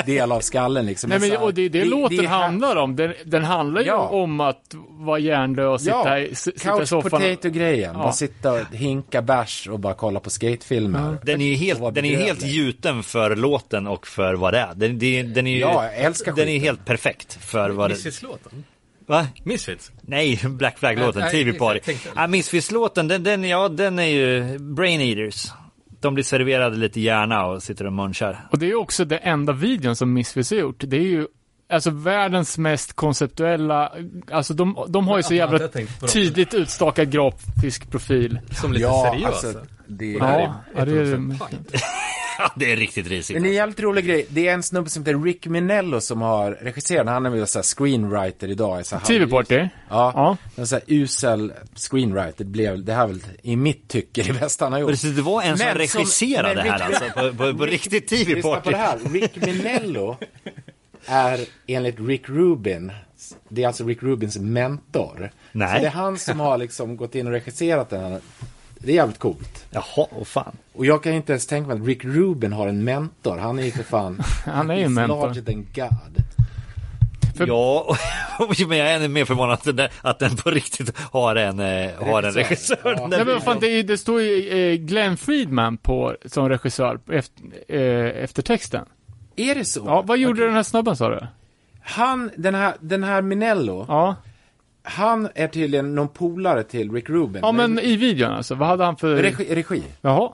del 0.05 0.31
av 0.31 0.39
skallen 0.39 0.85
liksom. 0.85 1.10
Nej 1.10 1.19
men 1.19 1.31
här, 1.31 1.41
och 1.43 1.53
det 1.53 1.61
är 1.61 1.69
det, 1.69 1.85
låten 1.85 2.19
är 2.19 2.23
här- 2.27 2.41
handlar 2.41 2.76
om. 2.76 2.95
Den, 2.95 3.14
den 3.26 3.43
handlar 3.43 3.81
ju 3.81 3.88
Ja. 3.88 3.97
om 4.07 4.39
att 4.39 4.76
vara 4.89 5.19
hjärndöd 5.19 5.68
och 5.68 5.81
sitta, 5.81 6.19
Ja, 6.19 6.35
sitta 6.35 6.55
i 6.55 6.77
couch 6.77 6.88
soffan. 6.89 7.10
potato-grejen. 7.11 7.91
Ja. 7.93 7.99
Bara 8.03 8.11
sitta 8.11 8.51
och 8.53 8.60
hinka 8.76 9.22
bärs 9.22 9.68
och 9.68 9.80
bara 9.80 9.93
kolla 9.93 10.19
på 10.19 10.30
skatefilmer. 10.30 11.18
Den 11.23 11.41
är 11.41 11.45
ju 11.45 11.55
helt, 11.55 11.95
den 11.95 12.05
är 12.05 12.18
helt 12.18 12.45
gjuten 12.45 13.03
för 13.03 13.35
låten 13.35 13.88
och 13.88 14.07
för 14.07 14.34
vad 14.34 14.53
det 14.53 14.60
är. 14.60 14.73
Den, 14.76 14.99
den, 14.99 15.34
den 15.34 15.47
är 15.47 15.51
ju, 15.51 15.60
Ja, 15.60 15.84
jag 15.85 15.95
älskar 15.97 16.34
Den 16.34 16.49
är 16.49 16.60
helt 16.60 16.85
perfekt 16.85 17.38
för 17.41 17.69
vad 17.69 17.89
det... 17.89 17.93
Misfits-låten? 17.93 18.64
Va? 19.07 19.27
Misfits? 19.43 19.91
Nej, 20.01 20.39
Black 20.49 20.80
Flag-låten, 20.80 21.31
TV 21.31 21.53
Party. 21.53 21.93
Ja, 22.15 22.27
Misfits-låten, 22.27 23.07
den, 23.07 23.23
den, 23.23 23.43
ja, 23.43 23.69
den 23.69 23.99
är 23.99 24.03
ju 24.07 24.57
Brain 24.60 25.01
Eaters. 25.01 25.47
De 26.04 26.14
blir 26.14 26.24
serverade 26.24 26.78
lite 26.78 27.02
hjärna 27.02 27.46
och 27.46 27.64
sitter 27.64 27.86
och 27.88 27.94
munchar. 27.94 28.48
Och 28.52 28.60
det 28.60 28.72
är 28.72 28.76
också 28.76 29.06
den 29.06 29.20
enda 29.22 29.54
videon 29.54 29.96
som 29.96 30.14
Misfits 30.14 30.52
har 30.52 30.58
gjort. 30.58 30.84
Det 30.88 30.98
är 30.98 31.02
ju 31.02 31.28
Alltså 31.70 31.90
världens 31.90 32.58
mest 32.58 32.94
konceptuella, 32.94 33.92
alltså 34.32 34.54
de, 34.54 34.86
de 34.90 35.08
har 35.08 35.18
ju 35.18 35.24
så 35.24 35.34
jävla 35.34 35.60
tydligt 36.14 36.54
utstakad 36.54 37.12
grafisk 37.12 37.92
profil. 37.92 38.40
Som 38.52 38.74
lite 38.74 38.84
Ja, 38.84 39.12
seriös. 39.14 39.44
alltså, 39.46 39.60
det 39.88 40.11
Ja, 40.11 40.55
ja, 40.76 40.85
det 40.85 40.91
är 40.91 41.05
det. 41.05 41.38
Ja, 42.38 42.51
det 42.55 42.72
är 42.72 42.76
riktigt 42.76 43.07
risigt. 43.07 43.34
Men 43.35 43.43
det 43.43 43.47
är 43.47 43.51
en 43.51 43.55
jävligt 43.55 43.80
rolig 43.80 44.05
grej. 44.05 44.26
Det 44.30 44.47
är 44.47 44.53
en 44.53 44.64
snubbe 44.64 44.89
som 44.89 45.05
heter 45.05 45.23
Rick 45.23 45.47
Minello 45.47 46.01
som 46.01 46.22
har 46.22 46.51
regisserat. 46.51 47.07
Han 47.07 47.26
är 47.26 47.30
väl 47.30 47.47
så 47.47 47.60
här 47.60 47.64
screenwriter 47.64 48.47
idag. 48.47 48.80
är 48.80 48.99
TV-party? 48.99 49.55
Ja. 49.57 49.68
Ja. 49.89 50.38
En 50.55 50.68
så 50.68 50.76
här 50.76 50.84
usel 50.88 51.53
screenwriter. 51.76 52.45
Blev, 52.45 52.84
det 52.84 52.93
här 52.93 53.07
väl 53.07 53.23
i 53.41 53.55
mitt 53.55 53.88
tycke 53.88 54.23
det 54.23 54.39
bästa 54.39 54.65
han 54.65 54.73
har 54.73 54.80
gjort. 54.80 54.89
Precis, 54.89 55.15
det 55.15 55.22
var 55.22 55.41
en 55.41 55.57
som 55.57 55.65
Men 55.68 55.88
som- 55.88 55.99
regisserade 55.99 56.55
men 56.55 56.65
det 56.65 56.72
här 56.72 56.80
alltså, 56.80 57.03
på, 57.15 57.34
på, 57.51 57.57
på 57.57 57.65
riktigt 57.65 58.07
TV 58.07 58.35
Lyssna 58.35 58.61
på 58.61 58.69
det 58.72 58.77
här. 58.77 58.99
Rick 59.14 59.35
Minello 59.35 60.18
är 61.05 61.39
enligt 61.68 61.99
Rick 61.99 62.30
Rubin, 62.30 62.91
det 63.49 63.64
är 63.64 63.68
alltså 63.68 63.85
Rick 63.85 64.03
Rubins 64.03 64.38
mentor. 64.38 65.31
Nej. 65.51 65.76
Så 65.76 65.81
det 65.81 65.88
är 65.88 65.91
han 65.91 66.18
som 66.18 66.39
har 66.39 66.57
liksom 66.57 66.97
gått 66.97 67.15
in 67.15 67.27
och 67.27 67.34
regisserat 67.34 67.89
den 67.89 68.01
här. 68.11 68.19
Det 68.85 68.91
är 68.91 68.95
jävligt 68.95 69.19
coolt. 69.19 69.65
Jaha, 69.69 70.07
och 70.10 70.27
fan. 70.27 70.57
Och 70.73 70.85
jag 70.85 71.03
kan 71.03 71.14
inte 71.14 71.31
ens 71.34 71.47
tänka 71.47 71.68
mig 71.68 71.77
att 71.81 71.88
Rick 71.88 72.05
Rubin 72.05 72.53
har 72.53 72.68
en 72.68 72.84
mentor. 72.84 73.38
Han 73.38 73.60
är 73.60 73.64
ju 73.64 73.72
för 73.72 73.84
fan... 73.84 74.23
Han 74.45 74.69
är 74.69 74.76
ju 74.76 74.84
en 74.84 74.93
mentor. 74.93 75.27
larger 75.27 75.41
than 75.41 75.55
God. 75.76 76.23
För- 77.38 77.47
Ja, 77.47 77.95
men 78.68 78.77
jag 78.77 78.89
är 78.89 78.95
ännu 78.95 79.07
mer 79.07 79.26
förvånad 79.26 79.53
att 79.68 79.77
den, 79.77 79.89
att 80.01 80.19
den 80.19 80.35
på 80.35 80.49
riktigt 80.51 80.97
har 81.11 81.35
en, 81.35 81.60
eh, 81.60 81.91
har 82.07 82.23
en 82.23 82.31
regissör. 82.31 82.77
Ja. 82.84 83.07
Nej 83.07 83.19
men 83.26 83.34
vad 83.34 83.43
fan, 83.43 83.57
det, 83.61 83.84
det 83.84 83.97
står 83.97 84.22
ju 84.22 84.49
eh, 84.72 84.76
Glenn 84.77 85.18
Friedman 85.18 85.77
på, 85.77 86.15
som 86.26 86.49
regissör 86.49 86.99
efter, 87.11 87.43
eh, 87.68 88.23
efter 88.23 88.41
texten. 88.41 88.85
Är 89.35 89.55
det 89.55 89.65
så? 89.65 89.84
Ja, 89.85 90.01
vad 90.01 90.18
gjorde 90.18 90.45
den 90.45 90.53
här 90.53 90.64
snubben 90.64 90.95
sa 90.95 91.10
du? 91.10 91.27
Han, 91.81 92.31
den 92.38 92.55
här, 92.55 92.73
den 92.80 93.03
här 93.03 93.22
Minello, 93.22 93.85
Ja. 93.88 94.15
Han 94.84 95.30
är 95.35 95.47
tydligen 95.47 95.95
någon 95.95 96.07
polare 96.07 96.64
till 96.64 96.91
Rick 96.91 97.10
Rubin. 97.10 97.41
Ja 97.41 97.51
men 97.51 97.80
i 97.80 97.95
videon 97.95 98.31
alltså, 98.31 98.55
vad 98.55 98.68
hade 98.68 98.84
han 98.85 98.97
för... 98.97 99.15
Regi, 99.15 99.55
regi. 99.55 99.84
Jaha. 100.01 100.31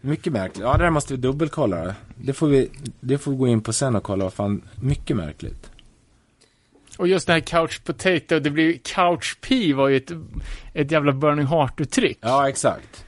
Mycket 0.00 0.32
märkligt. 0.32 0.64
Ja, 0.64 0.76
det 0.76 0.84
där 0.84 0.90
måste 0.90 1.14
vi 1.14 1.20
dubbelkolla. 1.20 1.94
Det 2.16 2.32
får 2.32 2.46
vi, 2.46 2.70
det 3.00 3.18
får 3.18 3.30
vi 3.30 3.36
gå 3.36 3.48
in 3.48 3.60
på 3.60 3.72
sen 3.72 3.96
och 3.96 4.02
kolla. 4.02 4.30
Fan, 4.30 4.62
mycket 4.74 5.16
märkligt. 5.16 5.70
Och 6.98 7.08
just 7.08 7.26
det 7.26 7.32
här 7.32 7.40
couch 7.40 7.84
potato, 7.84 8.38
det 8.38 8.50
blir 8.50 8.78
couch 8.78 9.36
P 9.40 9.72
var 9.72 9.88
ju 9.88 9.96
ett, 9.96 10.10
ett 10.74 10.90
jävla 10.90 11.12
burning 11.12 11.46
heart-uttryck. 11.46 12.18
Ja, 12.20 12.48
exakt. 12.48 13.04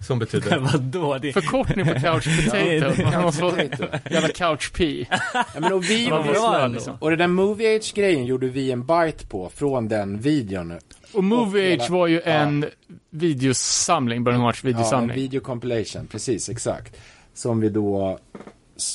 Som 0.00 0.18
betyder... 0.18 0.58
Vadå? 0.72 1.18
Det... 1.18 1.32
Förkortning 1.32 1.86
på 1.86 1.94
couch 1.94 2.24
potato. 2.44 3.02
Man 3.22 3.32
får- 3.32 3.50
potato. 3.50 3.98
Jävla 4.10 4.28
couch 4.28 4.72
P. 4.72 5.06
Ja, 5.34 5.44
men 5.54 5.72
och, 5.72 5.84
vi, 5.90 6.06
bra 6.08 6.66
liksom. 6.66 6.96
och 7.00 7.10
det 7.10 7.16
där 7.16 7.26
Movie 7.26 7.76
Age-grejen 7.76 8.24
gjorde 8.26 8.48
vi 8.48 8.70
en 8.70 8.80
bite 8.86 9.26
på 9.28 9.50
från 9.54 9.88
den 9.88 10.18
videon. 10.20 10.78
Och 11.12 11.24
Movie 11.24 11.74
Age 11.76 11.90
var 11.90 12.06
ju 12.06 12.16
ja. 12.16 12.22
en 12.30 12.66
videosamling, 13.10 14.24
Burning 14.24 14.42
Hearts 14.42 14.64
Ja, 14.64 14.68
en 14.70 14.76
videosamling. 14.76 15.16
video 15.16 15.40
compilation, 15.40 16.06
precis, 16.06 16.48
exakt. 16.48 16.96
Som 17.34 17.60
vi 17.60 17.68
då, 17.68 18.18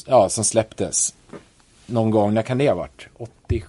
ja, 0.07 0.29
som 0.29 0.43
släpptes 0.43 1.13
någon 1.85 2.11
gång, 2.11 2.33
när 2.33 2.41
kan 2.41 2.57
det 2.57 2.67
ha 2.67 2.75
varit? 2.75 3.07
80, 3.17 3.63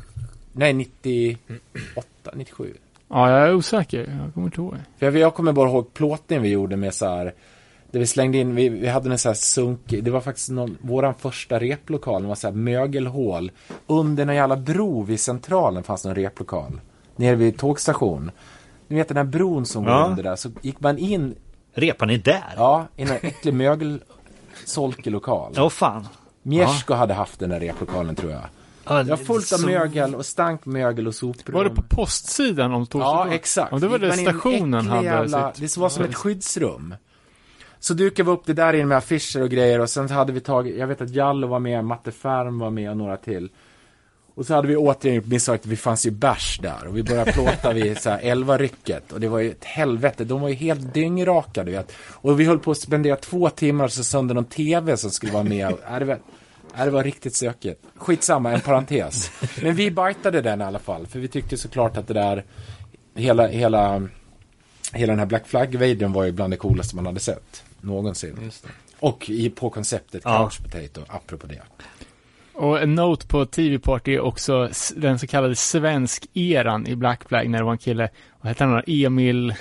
nej 0.53 0.73
98, 0.73 2.33
97. 2.35 2.75
Ja, 3.09 3.31
jag 3.31 3.49
är 3.49 3.55
osäker. 3.55 4.19
Jag 4.25 4.35
kommer 4.35 4.47
inte 4.47 4.61
ihåg. 4.61 4.75
För 4.99 5.07
jag, 5.07 5.17
jag 5.17 5.35
kommer 5.35 5.53
bara 5.53 5.71
ihåg 5.71 5.95
plåtningen 5.95 6.43
vi 6.43 6.49
gjorde 6.49 6.77
med 6.77 6.95
så 6.95 7.07
här, 7.09 7.35
där 7.91 8.01
vi 8.01 8.07
slängde 8.07 8.39
in, 8.39 8.55
vi, 8.55 8.69
vi 8.69 8.89
hade 8.89 9.11
en 9.11 9.19
så 9.19 9.29
här 9.29 9.35
sunk, 9.35 9.81
det 9.87 10.11
var 10.11 10.21
faktiskt 10.21 10.51
någon, 10.51 10.79
våran 10.81 11.15
första 11.15 11.59
replokal, 11.59 12.23
det 12.23 12.29
var 12.29 12.35
så 12.35 12.47
här 12.47 12.55
mögelhål. 12.55 13.51
Under 13.87 14.27
en 14.27 14.35
jävla 14.35 14.57
bro 14.57 15.03
vid 15.03 15.21
centralen 15.21 15.83
fanns 15.83 16.03
det 16.03 16.09
en 16.09 16.15
replokal. 16.15 16.81
Nere 17.17 17.35
vid 17.37 17.59
tågstation. 17.59 18.31
Ni 18.89 18.97
vet 18.97 19.09
den 19.09 19.17
här 19.17 19.25
bron 19.25 19.67
som 19.67 19.85
går 19.85 19.93
Ja. 19.93 20.07
under 20.07 20.23
där, 20.23 20.37
så 20.37 20.51
gick 20.63 20.81
man 20.81 20.99
in, 20.99 21.35
Repar 21.75 22.07
ni 22.07 22.19
där? 22.19 22.53
ja, 22.57 22.87
i 22.97 23.03
en 23.03 23.11
äcklig 23.11 23.55
mögel 23.55 24.03
solkelokal. 24.65 25.53
Åh 25.59 25.69
fan. 25.69 26.07
Mjersko 26.43 26.95
hade 26.95 27.15
haft 27.15 27.41
den 27.41 27.51
där 27.51 27.61
replokalen 27.61 28.15
tror 28.15 28.33
jag. 28.33 28.41
Ja, 28.89 29.03
Det 29.03 29.11
var 29.11 29.17
fullt 29.17 29.53
av 29.53 29.57
så- 29.57 29.67
mögel 29.67 30.15
och 30.15 30.27
stank 30.27 30.67
mögel 30.67 31.07
och 31.07 31.15
soprum. 31.15 31.55
Var 31.55 31.65
det 31.65 31.71
på 31.71 31.83
postsidan 31.83 32.73
om 32.73 32.87
tågstationen? 32.87 33.29
Ja, 33.29 33.35
exakt. 33.35 33.73
Ja, 33.73 33.79
det 33.79 33.89
var 33.89 33.99
det 33.99 34.13
stationen 34.13 34.87
hade 34.87 35.05
jävla, 35.05 35.53
sitt... 35.55 35.75
Det 35.75 35.81
var 35.81 35.89
som 35.89 36.05
ett 36.05 36.15
skyddsrum. 36.15 36.95
Så 37.79 37.95
dukade 37.95 38.31
vi 38.31 38.37
upp 38.37 38.47
det 38.47 38.53
där 38.53 38.73
in 38.73 38.89
med 38.89 38.99
affischer 38.99 39.43
och 39.43 39.51
grejer 39.51 39.81
och 39.81 39.91
sen 39.91 40.11
hade 40.11 40.33
vi 40.33 40.41
tagit, 40.41 40.77
jag 40.77 40.87
vet 40.87 41.01
att 41.01 41.11
Jallo 41.11 41.47
var 41.47 41.59
med, 41.59 41.85
Matte 41.85 42.13
Färm 42.13 42.59
var 42.59 42.71
med 42.71 42.91
och 42.91 42.97
några 42.97 43.17
till. 43.17 43.49
Och 44.35 44.47
så 44.47 44.55
hade 44.55 44.69
vi 44.69 44.77
återigen 44.77 45.17
gjort 45.17 45.27
misstaget, 45.27 45.67
vi 45.67 45.77
fanns 45.77 46.07
ju 46.07 46.11
bärs 46.11 46.59
där 46.63 46.87
och 46.89 46.97
vi 46.97 47.03
började 47.03 47.33
plåta 47.33 47.73
vid 47.73 47.99
så 47.99 48.11
här 48.11 48.21
11 48.23 48.59
rycket 48.59 49.13
och 49.13 49.21
det 49.21 49.29
var 49.29 49.39
ju 49.39 49.51
ett 49.51 49.65
helvete, 49.65 50.25
de 50.25 50.41
var 50.41 50.49
ju 50.49 50.55
helt 50.55 50.95
dyngraka 50.95 51.65
du 51.65 51.71
vet. 51.73 51.93
Och 52.13 52.41
vi 52.41 52.45
höll 52.45 52.59
på 52.59 52.71
att 52.71 52.79
spendera 52.79 53.17
två 53.17 53.51
timmar 53.51 53.89
så 53.89 54.05
sönder 54.05 54.35
någon 54.35 54.45
tv 54.45 54.97
som 54.97 55.11
skulle 55.11 55.33
vara 55.33 55.43
med. 55.45 55.73
Och, 55.73 55.81
äh, 55.93 55.99
det, 55.99 56.05
var, 56.05 56.15
äh, 56.15 56.21
det 56.85 56.91
var 56.91 57.05
riktigt 57.05 57.35
stökigt. 57.35 57.85
Skitsamma, 57.97 58.53
en 58.53 58.61
parentes. 58.61 59.31
Men 59.63 59.75
vi 59.75 59.91
bajtade 59.91 60.41
den 60.41 60.61
i 60.61 60.65
alla 60.65 60.79
fall, 60.79 61.07
för 61.07 61.19
vi 61.19 61.29
tyckte 61.29 61.57
såklart 61.57 61.97
att 61.97 62.09
det 62.09 62.15
där, 62.15 62.45
hela, 63.15 63.47
hela, 63.47 64.09
hela 64.93 65.13
den 65.13 65.19
här 65.19 65.27
Black 65.27 65.47
Flag-videon 65.47 66.13
var 66.13 66.25
ju 66.25 66.33
bland 66.33 66.53
det 66.53 66.57
coolaste 66.57 66.97
man 66.97 67.07
hade 67.07 67.21
sett 67.21 67.65
någonsin. 67.81 68.51
Och 68.99 69.31
i, 69.31 69.51
på 69.51 69.71
konceptet 69.71 70.23
Ja. 70.25 70.39
Couch 70.39 70.63
Potato, 70.63 71.01
apropå 71.09 71.47
det. 71.47 71.63
Och 72.53 72.83
en 72.83 72.95
note 72.95 73.27
på 73.27 73.47
TV 73.47 73.79
Party 73.79 74.15
är 74.15 74.21
också 74.21 74.71
den 74.97 75.19
så 75.19 75.27
kallade 75.27 75.55
svensk-eran 75.55 76.87
i 76.87 76.97
Black 76.97 77.29
Flag 77.29 77.51
när 77.51 77.59
det 77.59 77.65
var 77.65 77.73
en 77.73 77.79
kille, 77.79 78.09
vad 78.41 78.49
hette 78.49 78.65
han 78.65 78.73
då? 78.73 78.83
Emil 78.87 79.55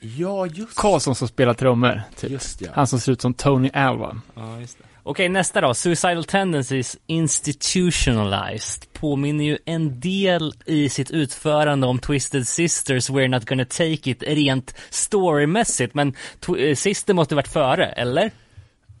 Ja, 0.00 0.46
just 0.46 0.74
Karlsson 0.78 1.14
som 1.14 1.28
spelar 1.28 1.54
trummor. 1.54 2.02
Typ. 2.16 2.30
Just 2.30 2.60
ja. 2.60 2.68
Han 2.74 2.86
som 2.86 3.00
ser 3.00 3.12
ut 3.12 3.20
som 3.20 3.34
Tony 3.34 3.70
Alva. 3.72 4.20
Ja, 4.34 4.60
just 4.60 4.78
det. 4.78 4.84
Okej, 5.08 5.28
nästa 5.28 5.60
då. 5.60 5.74
Suicidal 5.74 6.24
Tendencies 6.24 6.96
Institutionalized 7.06 8.92
påminner 8.92 9.44
ju 9.44 9.58
en 9.64 10.00
del 10.00 10.52
i 10.66 10.88
sitt 10.88 11.10
utförande 11.10 11.86
om 11.86 11.98
Twisted 11.98 12.48
Sisters 12.48 13.10
We're 13.10 13.28
Not 13.28 13.44
Gonna 13.44 13.64
Take 13.64 14.10
It 14.10 14.22
rent 14.22 14.74
storymässigt, 14.90 15.94
men 15.94 16.14
eh, 16.58 16.74
Sister 16.74 17.14
måste 17.14 17.34
varit 17.34 17.48
före, 17.48 17.86
eller? 17.86 18.30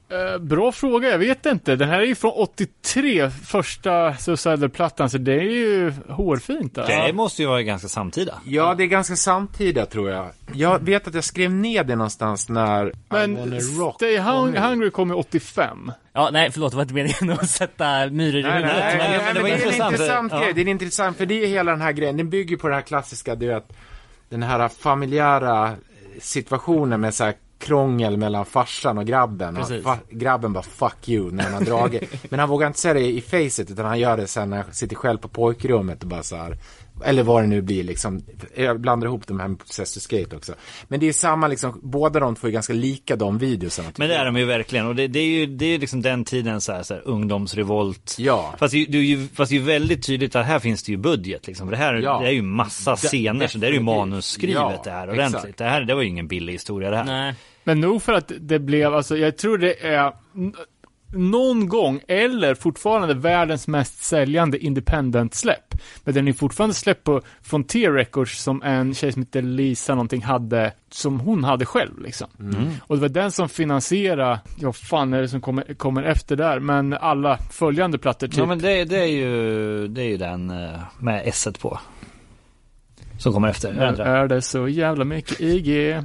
Eh, 0.08 0.38
bra 0.38 0.72
fråga, 0.72 1.08
jag 1.08 1.18
vet 1.18 1.46
inte. 1.46 1.76
Den 1.76 1.88
här 1.88 2.00
är 2.00 2.06
ju 2.06 2.14
från 2.14 2.32
83, 2.34 3.30
första 3.30 4.14
Suicidal-plattan, 4.14 5.10
så 5.10 5.18
det 5.18 5.32
är 5.32 5.40
ju 5.40 5.92
hårfint. 6.08 6.74
Där. 6.74 7.06
Det 7.06 7.12
måste 7.12 7.42
ju 7.42 7.48
vara 7.48 7.62
ganska 7.62 7.88
samtida. 7.88 8.34
Ja, 8.44 8.74
det 8.74 8.82
är 8.82 8.86
ganska 8.86 9.16
samtida 9.16 9.86
tror 9.86 10.10
jag. 10.10 10.30
Jag 10.52 10.84
vet 10.84 11.08
att 11.08 11.14
jag 11.14 11.24
skrev 11.24 11.50
ner 11.50 11.84
det 11.84 11.96
någonstans 11.96 12.48
när 12.48 12.86
I 12.88 12.92
Men 13.08 13.36
wanna 13.36 13.56
rock 13.56 13.94
Stay 13.94 14.18
hung. 14.18 14.56
Hungry 14.56 14.90
kom 14.90 15.10
ju 15.10 15.14
85. 15.14 15.92
Ja, 16.12 16.30
nej, 16.32 16.50
förlåt, 16.50 16.72
det 16.72 16.76
var 16.76 16.82
inte 16.82 16.94
meningen 16.94 17.30
att 17.30 17.50
sätta 17.50 18.06
myror 18.10 18.40
i 18.40 18.42
huvudet. 18.42 18.72
nej, 18.76 18.98
nej, 18.98 19.18
men 19.18 19.24
men 19.24 19.34
det 19.34 19.40
var 19.40 19.48
det 19.48 19.54
är 19.54 19.80
en 19.80 19.92
intressant. 19.92 20.32
Ja. 20.32 20.40
grej. 20.40 20.52
Det 20.54 20.60
är 20.60 20.68
intressant, 20.68 21.16
för 21.16 21.26
det 21.26 21.44
är 21.44 21.46
hela 21.46 21.70
den 21.70 21.80
här 21.80 21.92
grejen. 21.92 22.16
Den 22.16 22.30
bygger 22.30 22.56
på 22.56 22.68
det 22.68 22.74
här 22.74 22.82
klassiska, 22.82 23.34
du 23.34 23.46
vet, 23.46 23.72
den 24.28 24.42
här 24.42 24.68
familjära 24.68 25.74
situationen 26.20 27.00
med 27.00 27.14
så 27.14 27.24
här 27.24 27.34
krångel 27.58 28.16
mellan 28.16 28.44
farsan 28.46 28.98
och 28.98 29.06
grabben. 29.06 29.56
Och 29.56 29.62
fa- 29.82 29.98
grabben 30.10 30.52
bara 30.52 30.62
'fuck 30.62 31.08
you' 31.08 31.30
när 31.32 31.44
han 31.44 31.52
har 31.54 31.60
dragit. 31.60 32.24
Men 32.30 32.40
han 32.40 32.48
vågar 32.48 32.66
inte 32.66 32.78
säga 32.78 32.94
det 32.94 33.00
i 33.12 33.20
facet, 33.20 33.70
utan 33.70 33.84
han 33.86 33.98
gör 33.98 34.16
det 34.16 34.26
sen 34.26 34.50
när 34.50 34.56
han 34.62 34.74
sitter 34.74 34.96
själv 34.96 35.18
på 35.18 35.28
pojkrummet 35.28 36.02
och 36.02 36.08
bara 36.08 36.22
så 36.22 36.36
här. 36.36 36.56
Eller 37.04 37.22
vad 37.22 37.42
det 37.42 37.46
nu 37.46 37.62
blir 37.62 37.84
liksom. 37.84 38.22
Jag 38.56 38.80
blandar 38.80 39.06
ihop 39.08 39.26
de 39.26 39.40
här 39.40 39.48
med 39.48 39.58
Process 39.58 39.94
to 39.94 40.00
Skate 40.00 40.36
också. 40.36 40.54
Men 40.88 41.00
det 41.00 41.08
är 41.08 41.12
samma 41.12 41.48
liksom, 41.48 41.80
båda 41.82 42.20
de 42.20 42.34
två 42.36 42.46
är 42.46 42.50
ganska 42.50 42.72
lika 42.72 43.16
de 43.16 43.38
videosarna. 43.38 43.88
Men 43.96 44.08
det 44.08 44.14
är 44.14 44.24
de 44.24 44.36
ju 44.36 44.44
verkligen 44.44 44.86
och 44.86 44.94
det, 44.96 45.06
det 45.08 45.18
är 45.18 45.26
ju 45.26 45.46
det 45.46 45.66
är 45.66 45.78
liksom 45.78 46.02
den 46.02 46.24
tiden 46.24 46.60
så 46.60 46.72
här, 46.72 46.82
så 46.82 46.94
här 46.94 47.02
ungdomsrevolt. 47.06 48.16
Ja. 48.18 48.54
Fast 48.58 48.72
det, 48.72 48.78
är 48.78 48.80
ju- 48.80 48.86
det 48.86 48.98
är 48.98 49.02
ju, 49.02 49.28
fast 49.34 49.50
det 49.50 49.56
är 49.56 49.60
ju 49.60 49.64
väldigt 49.66 50.06
tydligt 50.06 50.36
att 50.36 50.46
här 50.46 50.58
finns 50.58 50.82
det 50.82 50.92
ju 50.92 50.98
budget 50.98 51.46
liksom. 51.46 51.66
För 51.66 51.70
det 51.72 51.76
här 51.82 51.94
Ja. 51.94 52.18
det 52.22 52.26
är 52.28 52.32
ju 52.32 52.42
massa 52.42 52.96
scener, 52.96 53.46
så 53.46 53.58
det 53.58 53.66
är 53.66 53.72
ju 53.72 53.80
manusskrivet 53.80 54.54
Ja, 54.60 54.80
det 54.84 54.90
här 54.90 55.10
ordentligt. 55.10 55.44
exakt. 55.44 55.58
Det 55.58 55.64
här, 55.64 55.80
det 55.80 55.94
var 55.94 56.02
ju 56.02 56.08
ingen 56.08 56.28
billig 56.28 56.52
historia 56.52 56.90
det 56.90 56.96
här. 56.96 57.04
Nej. 57.04 57.34
Men 57.64 57.80
nog 57.80 58.02
för 58.02 58.12
att 58.12 58.32
det 58.40 58.58
blev, 58.58 58.94
alltså 58.94 59.16
jag 59.16 59.36
tror 59.36 59.58
det 59.58 59.86
är 59.86 60.12
någon 61.12 61.68
gång, 61.68 62.00
eller 62.08 62.54
fortfarande 62.54 63.14
världens 63.14 63.68
mest 63.68 64.02
säljande 64.04 64.58
independent-släpp. 64.58 65.74
Men 66.04 66.14
den 66.14 66.28
är 66.28 66.32
fortfarande 66.32 66.74
släppt 66.74 67.04
på 67.04 67.22
Frontier 67.42 67.92
Records 67.92 68.42
som 68.42 68.62
en 68.62 68.94
tjej 68.94 69.12
som 69.12 69.22
heter 69.22 69.42
Lisa 69.42 69.94
någonting 69.94 70.22
hade, 70.22 70.72
som 70.90 71.20
hon 71.20 71.44
hade 71.44 71.66
själv 71.66 72.00
liksom. 72.02 72.28
Och 72.80 72.96
det 72.96 73.00
var 73.02 73.08
den 73.08 73.32
som 73.32 73.48
finansierade, 73.48 74.40
ja 74.58 74.72
fan 74.72 75.12
är 75.12 75.22
det 75.22 75.28
som 75.28 75.40
kommer, 75.40 75.74
kommer 75.74 76.02
efter 76.02 76.36
där, 76.36 76.60
men 76.60 76.92
alla 76.92 77.38
följande 77.38 77.98
plattor 77.98 78.26
typ. 78.26 78.36
Ja 78.36 78.46
men 78.46 78.58
det, 78.58 78.84
det 78.84 78.98
är 78.98 79.06
ju, 79.06 79.88
det 79.88 80.02
är 80.02 80.08
ju 80.08 80.16
den 80.16 80.50
eh, 80.50 80.80
med 80.98 81.22
s 81.26 81.48
på. 81.60 81.78
Som 83.18 83.32
kommer 83.32 83.48
efter. 83.48 83.72
det? 83.96 84.02
är 84.04 84.28
det 84.28 84.42
så 84.42 84.68
jävla 84.68 85.04
mycket 85.04 85.40
IG? 85.40 85.68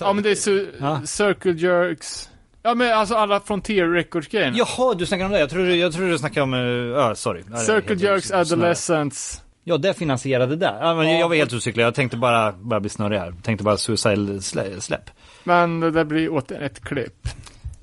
ja 0.00 0.12
men 0.12 0.22
det 0.22 0.30
är 0.30 0.34
su- 0.34 0.68
Ja. 0.80 1.00
Circle 1.04 1.52
Jerks. 1.52 2.30
Ja 2.66 2.74
men 2.74 2.92
alltså 2.92 3.14
alla 3.14 3.40
Frontier 3.40 3.86
Records-grejerna. 3.88 4.56
Jaha, 4.58 4.94
du 4.94 5.06
snackar 5.06 5.24
om 5.24 5.30
det. 5.32 5.38
Jag 5.40 5.50
tror, 5.50 5.68
jag 5.68 5.92
tror 5.92 6.08
du 6.08 6.18
snackar 6.18 6.40
om, 6.40 6.54
uh, 6.54 6.60
ja 6.98 7.14
sorry. 7.14 7.42
Ja, 7.50 7.52
det 7.56 7.60
är 7.60 7.64
Circle 7.80 7.96
Jerks. 7.96 8.30
Adolescence. 8.30 9.40
Ja, 9.64 9.78
det 9.78 9.94
finansierade 9.94 10.56
där. 10.56 10.78
Ja, 10.80 10.94
men 10.94 11.18
jag 11.18 11.28
var 11.28 11.36
helt 11.36 11.52
osäker. 11.52 11.80
Jag 11.80 11.94
tänkte 11.94 12.16
bara, 12.16 12.52
bara 12.52 12.80
bli 12.80 12.90
snurrig 12.90 13.18
här. 13.18 13.34
Tänkte 13.42 13.64
bara 13.64 13.76
suicide 13.76 14.16
slä- 14.40 14.80
släpp. 14.80 15.10
Men 15.44 15.80
det 15.80 15.90
där 15.90 16.04
blir 16.04 16.32
åter 16.32 16.62
ett 16.62 16.84
klipp. 16.84 17.28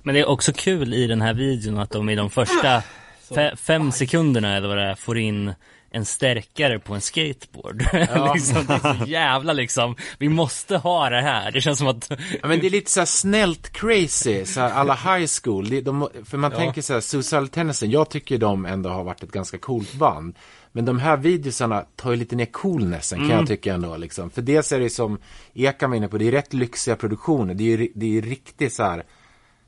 Men 0.03 0.15
det 0.15 0.21
är 0.21 0.29
också 0.29 0.53
kul 0.55 0.93
i 0.93 1.07
den 1.07 1.21
här 1.21 1.33
videon 1.33 1.77
att 1.77 1.89
de 1.91 2.09
i 2.09 2.15
de 2.15 2.29
första 2.29 2.81
fe- 3.29 3.55
fem 3.55 3.91
sekunderna 3.91 4.57
eller 4.57 4.67
vad 4.67 4.77
det 4.77 4.83
är 4.83 4.95
får 4.95 5.17
in 5.17 5.53
en 5.93 6.05
stärkare 6.05 6.79
på 6.79 6.93
en 6.93 7.01
skateboard. 7.01 7.81
liksom, 8.33 8.65
det 8.65 8.73
är 8.73 8.97
så 8.97 9.05
jävla 9.07 9.53
liksom, 9.53 9.95
vi 10.17 10.29
måste 10.29 10.77
ha 10.77 11.09
det 11.09 11.21
här. 11.21 11.51
Det 11.51 11.61
känns 11.61 11.79
som 11.79 11.87
att, 11.87 12.11
Ja, 12.41 12.47
men 12.47 12.59
det 12.59 12.67
är 12.67 12.69
lite 12.69 12.91
så 12.91 12.99
här 12.99 13.05
snällt 13.05 13.69
crazy, 13.69 14.45
så 14.45 14.59
här 14.59 14.71
alla 14.71 14.93
high 14.93 15.29
school. 15.43 15.69
Det, 15.69 15.81
de, 15.81 16.07
för 16.25 16.37
man 16.37 16.51
tänker 16.51 16.81
så 16.81 16.93
här, 16.93 17.01
Suicidal 17.01 17.47
Tendency, 17.47 17.85
jag 17.85 18.09
tycker 18.09 18.37
de 18.37 18.65
ändå 18.65 18.89
har 18.89 19.03
varit 19.03 19.23
ett 19.23 19.31
ganska 19.31 19.57
coolt 19.57 19.93
band. 19.93 20.35
Men 20.71 20.85
de 20.85 20.99
här 20.99 21.17
videosarna 21.17 21.85
tar 21.95 22.11
ju 22.11 22.17
lite 22.17 22.35
ner 22.35 22.45
coolnessen 22.45 23.19
kan 23.19 23.29
jag 23.29 23.47
tycka 23.47 23.73
ändå 23.73 23.97
liksom. 23.97 24.29
För 24.29 24.41
dels 24.41 24.71
är 24.71 24.79
det 24.79 24.89
som 24.89 25.17
Ekan 25.53 25.89
var 25.89 25.97
inne 25.97 26.07
på, 26.07 26.17
det 26.17 26.27
är 26.27 26.31
rätt 26.31 26.53
lyxiga 26.53 26.95
produktioner. 26.95 27.53
Det 27.53 27.63
är 27.63 27.77
ju 27.77 27.91
det 27.95 28.17
är 28.17 28.21
riktigt 28.21 28.73
så 28.73 28.83
här, 28.83 29.03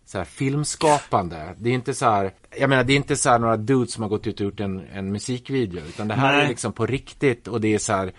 så 0.05 0.17
här 0.17 0.25
filmskapande. 0.25 1.55
Det 1.57 1.69
är 1.69 1.73
inte 1.73 1.93
så 1.93 2.05
här, 2.05 2.31
jag 2.59 2.69
menar 2.69 2.83
det 2.83 2.93
är 2.93 2.97
inte 2.97 3.15
så 3.15 3.29
här 3.29 3.39
några 3.39 3.57
dudes 3.57 3.93
som 3.93 4.03
har 4.03 4.09
gått 4.09 4.27
ut 4.27 4.39
och 4.39 4.45
gjort 4.45 4.59
en, 4.59 4.87
en 4.93 5.11
musikvideo. 5.11 5.81
Utan 5.87 6.07
det 6.07 6.13
här 6.13 6.33
Nej. 6.33 6.43
är 6.43 6.47
liksom 6.47 6.73
på 6.73 6.85
riktigt 6.85 7.47
och 7.47 7.61
det 7.61 7.73
är 7.73 7.79
så 7.79 7.93
här 7.93 8.13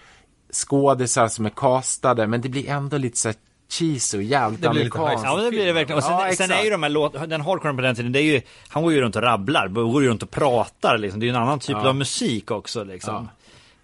skådisar 0.52 1.28
som 1.28 1.46
är 1.46 1.50
castade. 1.50 2.26
Men 2.26 2.40
det 2.40 2.48
blir 2.48 2.68
ändå 2.68 2.98
lite 2.98 3.18
så 3.18 3.28
här 3.28 3.36
cheesy 3.68 4.18
och 4.18 4.22
jävligt 4.22 4.62
Det 4.62 4.68
amerikanskt. 4.68 5.24
Ja, 5.24 5.36
det 5.36 5.50
blir 5.50 5.66
det 5.66 5.72
verkligen. 5.72 5.96
Och 5.96 6.04
sen, 6.04 6.12
Ja, 6.12 6.32
sen 6.36 6.50
är 6.50 6.64
ju 6.64 6.70
de 6.70 6.82
här 6.82 6.90
låt, 6.90 7.12
den 7.12 7.40
hardcore 7.40 7.74
på 7.74 7.80
den 7.80 7.94
tiden, 7.94 8.12
det 8.12 8.20
är 8.20 8.34
ju, 8.34 8.40
han 8.68 8.82
går 8.82 8.92
ju 8.92 9.00
runt 9.00 9.16
och 9.16 9.22
rabblar, 9.22 9.68
går 9.68 10.02
ju 10.02 10.08
runt 10.08 10.22
och 10.22 10.30
pratar 10.30 10.98
liksom. 10.98 11.20
Det 11.20 11.24
är 11.24 11.28
ju 11.28 11.34
en 11.34 11.42
annan 11.42 11.58
typ 11.58 11.76
av 11.76 11.96
musik 11.96 12.50
också 12.50 12.84
liksom. 12.84 13.28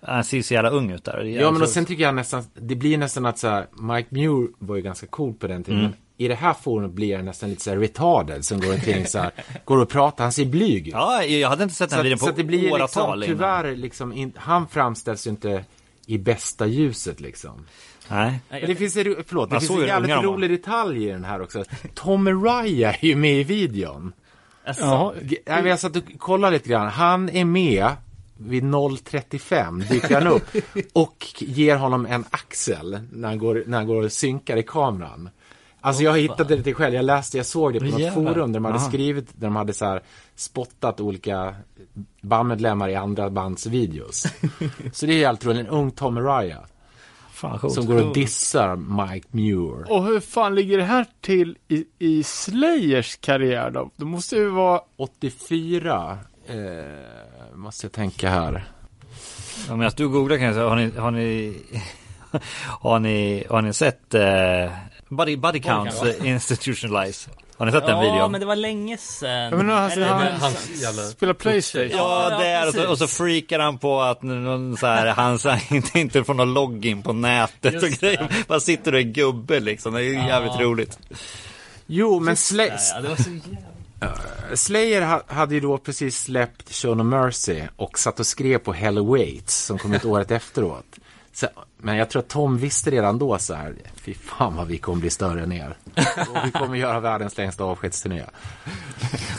Han 0.06 0.24
ser 0.24 0.36
ju 0.36 0.42
så 0.42 0.54
jävla 0.54 0.70
ung 0.70 0.90
ut 0.90 1.04
där. 1.04 1.22
Ja 1.22 1.50
men 1.50 1.62
och 1.62 1.68
sen 1.68 1.84
tycker 1.84 2.02
jag 2.02 2.14
nästan, 2.14 2.44
det 2.54 2.74
blir 2.74 2.98
nästan 2.98 3.26
att 3.26 3.38
så 3.38 3.48
här, 3.48 3.66
Mike 3.72 4.08
Muir 4.10 4.48
var 4.58 4.76
ju 4.76 4.82
ganska 4.82 5.06
cool 5.06 5.34
på 5.34 5.46
den 5.46 5.64
tiden. 5.64 5.80
Men 5.80 5.94
i 6.16 6.28
det 6.28 6.34
här 6.34 6.54
forumet 6.54 6.90
blir 6.92 7.16
det 7.16 7.22
nästan 7.22 7.50
lite 7.50 7.62
så 7.62 7.70
här 7.70 7.76
retarded 7.76 8.44
som 8.44 8.60
går 8.60 8.72
omkring 8.72 9.06
så 9.06 9.18
här, 9.18 9.30
går 9.64 9.78
och 9.78 9.88
pratar, 9.88 10.24
han 10.24 10.32
ser 10.32 10.44
blyg 10.44 10.88
ut. 10.88 10.94
Ja, 10.94 11.24
jag 11.24 11.48
hade 11.48 11.62
inte 11.62 11.74
sett 11.74 11.90
den 11.90 11.98
så, 11.98 12.02
videon 12.02 12.18
så 12.18 12.24
på 12.24 12.30
att 12.30 12.36
det 12.36 12.44
blir 12.44 12.72
åratal 12.72 13.18
liksom, 13.20 13.36
tyvärr 13.36 13.76
liksom, 13.76 14.12
in, 14.12 14.32
han 14.36 14.68
framställs 14.68 15.26
ju 15.26 15.30
inte 15.30 15.64
i 16.06 16.18
bästa 16.18 16.66
ljuset 16.66 17.20
liksom. 17.20 17.66
Nej. 18.08 18.40
Men 18.50 18.60
det 18.66 18.74
finns, 18.74 18.94
förlåt, 18.94 19.50
det 19.50 19.60
finns 19.60 19.70
en 19.70 19.86
jävligt 19.86 20.16
rolig 20.22 20.50
detalj 20.50 21.04
i 21.04 21.08
den 21.08 21.24
här 21.24 21.42
också. 21.42 21.64
Tom 21.94 22.44
Raya 22.44 22.92
är 22.92 23.04
ju 23.06 23.16
med 23.16 23.34
i 23.40 23.44
videon. 23.44 24.12
alltså, 24.66 24.82
Ja, 24.84 25.14
G- 25.22 25.36
Nej, 25.46 25.62
men 25.62 25.70
jag 25.70 25.78
satt 25.80 25.96
och 25.96 26.02
kollade 26.18 26.52
lite 26.56 26.68
grann. 26.68 26.88
Han 26.88 27.28
är 27.28 27.44
med 27.44 27.88
vid 28.36 28.64
0.35 28.64 29.88
dyker 29.88 30.14
han 30.14 30.26
upp 30.26 30.46
och 30.92 31.26
ger 31.38 31.76
honom 31.76 32.06
en 32.06 32.24
axel 32.30 33.00
när 33.12 33.28
han 33.28 33.38
går, 33.38 33.64
när 33.66 33.78
han 33.78 33.86
går 33.86 34.02
och 34.04 34.12
synkar 34.12 34.56
i 34.56 34.62
kameran. 34.62 35.28
Alltså 35.84 36.02
jag 36.02 36.18
hittade 36.18 36.56
det 36.56 36.62
till 36.62 36.74
själv, 36.74 36.94
jag 36.94 37.04
läste, 37.04 37.36
jag 37.36 37.46
såg 37.46 37.72
det 37.72 37.78
på 37.78 37.84
något 37.84 38.00
Jävlar. 38.00 38.14
forum 38.14 38.52
där 38.52 38.60
de 38.60 38.64
hade 38.64 38.78
Aha. 38.78 38.88
skrivit, 38.88 39.28
där 39.32 39.46
de 39.46 39.56
hade 39.56 39.72
så 39.72 39.84
här 39.84 40.02
spottat 40.34 41.00
olika 41.00 41.54
bandmedlemmar 42.20 42.88
i 42.88 42.94
andra 42.94 43.30
bands 43.30 43.66
videos. 43.66 44.26
så 44.92 45.06
det 45.06 45.12
är 45.12 45.26
helt 45.26 45.44
roligt, 45.44 45.60
en 45.60 45.66
ung 45.66 45.90
Tom 45.90 46.18
Raya 46.20 46.58
Fan 47.32 47.58
coolt. 47.58 47.74
som 47.74 47.86
går 47.86 48.02
och 48.02 48.14
dissar 48.14 48.76
Mike 48.76 49.28
Muir. 49.30 49.92
och 49.92 50.04
hur 50.04 50.20
fan 50.20 50.54
ligger 50.54 50.78
det 50.78 50.84
här 50.84 51.06
till 51.20 51.58
i, 51.68 51.84
i 51.98 52.22
Slayers 52.22 53.16
karriär 53.16 53.70
då? 53.70 53.90
Det 53.96 54.04
måste 54.04 54.36
ju 54.36 54.48
vara 54.48 54.80
84, 54.96 56.18
eh, 56.46 56.56
måste 57.54 57.86
jag 57.86 57.92
tänka 57.92 58.30
här. 58.30 58.64
Ja, 59.68 59.76
men 59.76 59.86
att 59.86 59.96
du 59.96 60.08
googlar 60.08 60.36
kan 60.36 60.46
jag 60.46 60.54
säga, 60.54 60.68
har 60.68 60.76
ni, 60.76 60.90
har 60.96 61.10
ni, 61.10 61.56
har 62.80 62.98
ni, 62.98 63.44
har 63.50 63.62
ni 63.62 63.72
sett 63.72 64.14
uh, 64.14 64.70
Body, 65.16 65.36
body 65.36 65.60
Counts 65.60 66.02
uh, 66.02 66.26
Institutionalize? 66.28 67.30
Har 67.56 67.66
ni 67.66 67.72
sett 67.72 67.86
den 67.86 67.96
ja 67.96 68.12
videon? 68.12 68.32
men 68.32 68.40
det 68.40 68.46
var 68.46 68.56
länge 68.56 68.96
sedan. 68.98 69.56
Menar, 69.56 69.74
alltså, 69.74 70.00
det 70.00 70.06
han- 70.06 70.24
den- 70.24 70.40
Hans 70.40 70.82
jävla... 70.82 71.02
spela 71.02 71.34
Playstation. 71.34 71.90
Ja, 71.90 72.28
Ja, 72.30 72.38
det 72.38 72.46
är 72.46 72.68
och 72.68 72.74
så, 72.74 72.88
och 72.90 72.98
så 72.98 73.06
freakar 73.06 73.58
han 73.58 73.78
på 73.78 74.00
att 74.00 74.22
någon 74.22 74.76
så 74.76 74.86
här, 74.86 75.06
han 75.06 75.38
så 75.38 75.48
här, 75.48 75.76
inte, 75.76 76.00
inte 76.00 76.24
får 76.24 76.34
någon 76.34 76.54
login 76.54 77.02
på 77.02 77.12
nätet 77.12 77.74
och 77.74 77.82
Just 77.88 78.00
grejer. 78.00 78.44
Bara 78.48 78.60
sitter 78.60 78.92
och 78.92 78.98
är 78.98 79.02
gubbe 79.02 79.60
liksom. 79.60 79.94
Det 79.94 80.00
är 80.00 80.02
ju 80.04 80.14
jävligt 80.14 80.60
roligt. 80.60 80.98
Jo, 81.86 82.20
men 82.20 82.36
Slay, 82.36 82.70
Ja, 82.94 83.00
det 83.00 83.08
jävla... 83.08 84.56
Slayer 84.56 85.02
ha, 85.02 85.22
hade 85.26 85.54
ju 85.54 85.60
då 85.60 85.78
precis 85.78 86.22
släppt 86.22 86.74
Show 86.74 86.96
No 86.96 87.02
Mercy 87.02 87.60
och 87.76 87.98
satt 87.98 88.20
och 88.20 88.26
skrev 88.26 88.58
på 88.58 88.72
Hell 88.72 88.98
Awaits 88.98 89.64
som 89.64 89.78
kom 89.78 89.92
ut 89.92 90.04
året 90.04 90.30
efteråt. 90.40 90.84
Så, 91.32 91.46
men 91.76 91.96
jag 91.96 92.10
tror 92.10 92.22
att 92.22 92.28
Tom 92.28 92.58
visste 92.58 92.90
redan 92.90 93.18
då 93.18 93.38
så 93.38 93.54
här, 93.54 93.74
fy 93.94 94.14
fan 94.14 94.56
vad 94.56 94.66
vi 94.66 94.78
kommer 94.78 95.00
bli 95.00 95.10
större 95.10 95.42
än 95.42 95.52
er. 95.52 95.76
Och 96.30 96.46
vi 96.46 96.50
kommer 96.50 96.76
göra 96.76 97.00
världens 97.00 97.38
längsta 97.38 97.64
avskedsturné. 97.64 98.22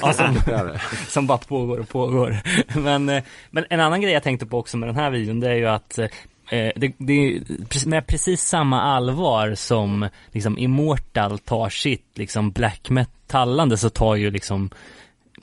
Ja, 0.01 0.13
som, 0.13 0.37
som 1.07 1.27
bara 1.27 1.37
pågår 1.37 1.79
och 1.79 1.89
pågår. 1.89 2.37
Men, 2.79 3.09
eh, 3.09 3.23
men 3.51 3.65
en 3.69 3.79
annan 3.79 4.01
grej 4.01 4.13
jag 4.13 4.23
tänkte 4.23 4.45
på 4.45 4.59
också 4.59 4.77
med 4.77 4.89
den 4.89 4.95
här 4.95 5.09
videon, 5.09 5.39
det 5.39 5.49
är 5.49 5.55
ju 5.55 5.67
att 5.67 5.97
eh, 5.97 6.71
det, 6.75 6.93
det 6.97 7.13
är 7.13 7.87
med 7.87 8.07
precis 8.07 8.41
samma 8.41 8.81
allvar 8.81 9.55
som 9.55 10.09
liksom 10.31 10.57
Immortal 10.57 11.39
tar 11.39 11.69
sitt 11.69 12.17
liksom 12.17 12.51
black 12.51 12.89
metallande 12.89 13.77
så 13.77 13.89
tar 13.89 14.15
ju 14.15 14.31
liksom 14.31 14.69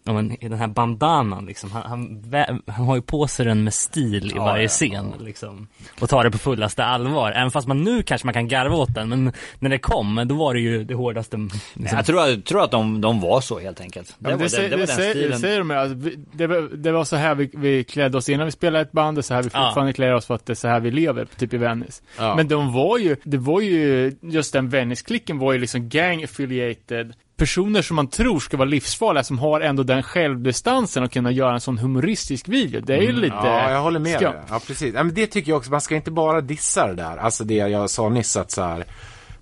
ja, 0.04 0.12
men, 0.12 0.36
den 0.40 0.52
här 0.58 0.66
bandanan 0.68 1.46
liksom, 1.46 1.70
han, 1.70 1.82
han, 1.82 2.62
han 2.66 2.86
har 2.86 2.96
ju 2.96 3.02
på 3.02 3.26
sig 3.26 3.46
den 3.46 3.64
med 3.64 3.74
stil 3.74 4.32
i 4.34 4.38
varje 4.38 4.68
scen 4.68 5.12
liksom. 5.20 5.66
Och 6.00 6.08
tar 6.08 6.24
det 6.24 6.30
på 6.30 6.38
fullaste 6.38 6.84
allvar. 6.84 7.32
Även 7.32 7.50
fast 7.50 7.68
man 7.68 7.82
nu 7.84 8.02
kanske 8.02 8.26
man 8.26 8.34
kan 8.34 8.48
garva 8.48 8.76
åt 8.76 8.94
den, 8.94 9.08
men 9.08 9.32
när 9.58 9.70
det 9.70 9.78
kom, 9.78 10.22
då 10.26 10.34
var 10.34 10.54
det 10.54 10.60
ju 10.60 10.84
det 10.84 10.94
hårdaste. 10.94 11.36
Liksom. 11.36 11.96
Jag 11.96 12.06
tror, 12.06 12.20
jag 12.28 12.44
tror 12.44 12.64
att 12.64 12.70
de, 12.70 13.00
de 13.00 13.20
var 13.20 13.40
så 13.40 13.58
helt 13.58 13.80
enkelt. 13.80 14.14
Det, 14.18 14.30
Ja, 14.30 14.36
var, 14.36 14.44
det, 14.44 14.56
den, 14.56 14.70
det 14.70 14.76
var 14.76 14.80
det, 14.80 14.86
den 14.86 14.96
säger, 14.96 15.10
stilen. 15.10 15.30
det 15.30 15.38
säger 15.38 15.58
de 15.58 15.70
ju, 15.70 15.76
alltså, 15.76 15.94
vi- 15.96 16.18
det, 16.32 16.46
var, 16.46 16.76
det 16.76 16.92
var 16.92 17.04
så 17.04 17.16
här 17.16 17.34
vi, 17.34 17.50
vi 17.54 17.84
klädde 17.84 18.18
oss 18.18 18.28
innan 18.28 18.46
vi 18.46 18.52
spelade 18.52 18.82
ett 18.82 18.92
band, 18.92 19.16
det 19.16 19.20
är 19.20 19.22
så 19.22 19.34
här 19.34 19.42
vi 19.42 19.50
Ja. 19.52 19.64
fortfarande 19.66 19.92
klär 19.92 20.14
oss 20.14 20.26
för 20.26 20.34
att 20.34 20.46
det 20.46 20.52
är 20.52 20.54
så 20.54 20.68
här 20.68 20.80
vi 20.80 20.90
lever, 20.90 21.26
typ 21.38 21.54
i 21.54 21.56
Venice. 21.56 22.02
Ja. 22.18 22.36
Men 22.36 22.48
de 22.48 22.72
var 22.72 22.98
ju, 22.98 23.16
det 23.24 23.38
var 23.38 23.60
ju, 23.60 24.12
just 24.20 24.52
den 24.52 24.68
Venice-klicken 24.68 25.38
var 25.38 25.52
ju 25.52 25.58
liksom 25.58 25.88
gang 25.88 26.24
affiliated 26.24 27.12
personer 27.40 27.82
som 27.82 27.96
man 27.96 28.06
tror 28.08 28.40
ska 28.40 28.56
vara 28.56 28.68
livsfarliga, 28.68 29.24
som 29.24 29.38
har 29.38 29.60
ändå 29.60 29.82
den 29.82 30.02
självdistansen 30.02 31.02
och 31.02 31.12
kunna 31.12 31.30
göra 31.30 31.54
en 31.54 31.60
sån 31.60 31.78
humoristisk 31.78 32.48
video. 32.48 32.80
Det 32.80 32.94
är 32.94 33.00
ju 33.02 33.12
lite 33.12 33.36
Mm. 33.36 33.46
Ja, 33.46 33.70
jag 33.70 33.80
håller 33.82 34.00
med 34.00 34.20
dig. 34.20 34.32
Ja, 34.50 34.60
precis. 34.66 34.94
Ja, 34.94 35.02
men 35.02 35.14
det 35.14 35.26
tycker 35.26 35.50
jag 35.50 35.58
också, 35.58 35.70
man 35.70 35.80
ska 35.80 35.96
inte 35.96 36.10
bara 36.10 36.40
dissa 36.40 36.86
det 36.86 36.94
där. 36.94 37.16
Alltså 37.16 37.44
det 37.44 37.54
jag 37.54 37.90
sa 37.90 38.08
nyss 38.08 38.36
att 38.36 38.50
så 38.50 38.62
här, 38.62 38.84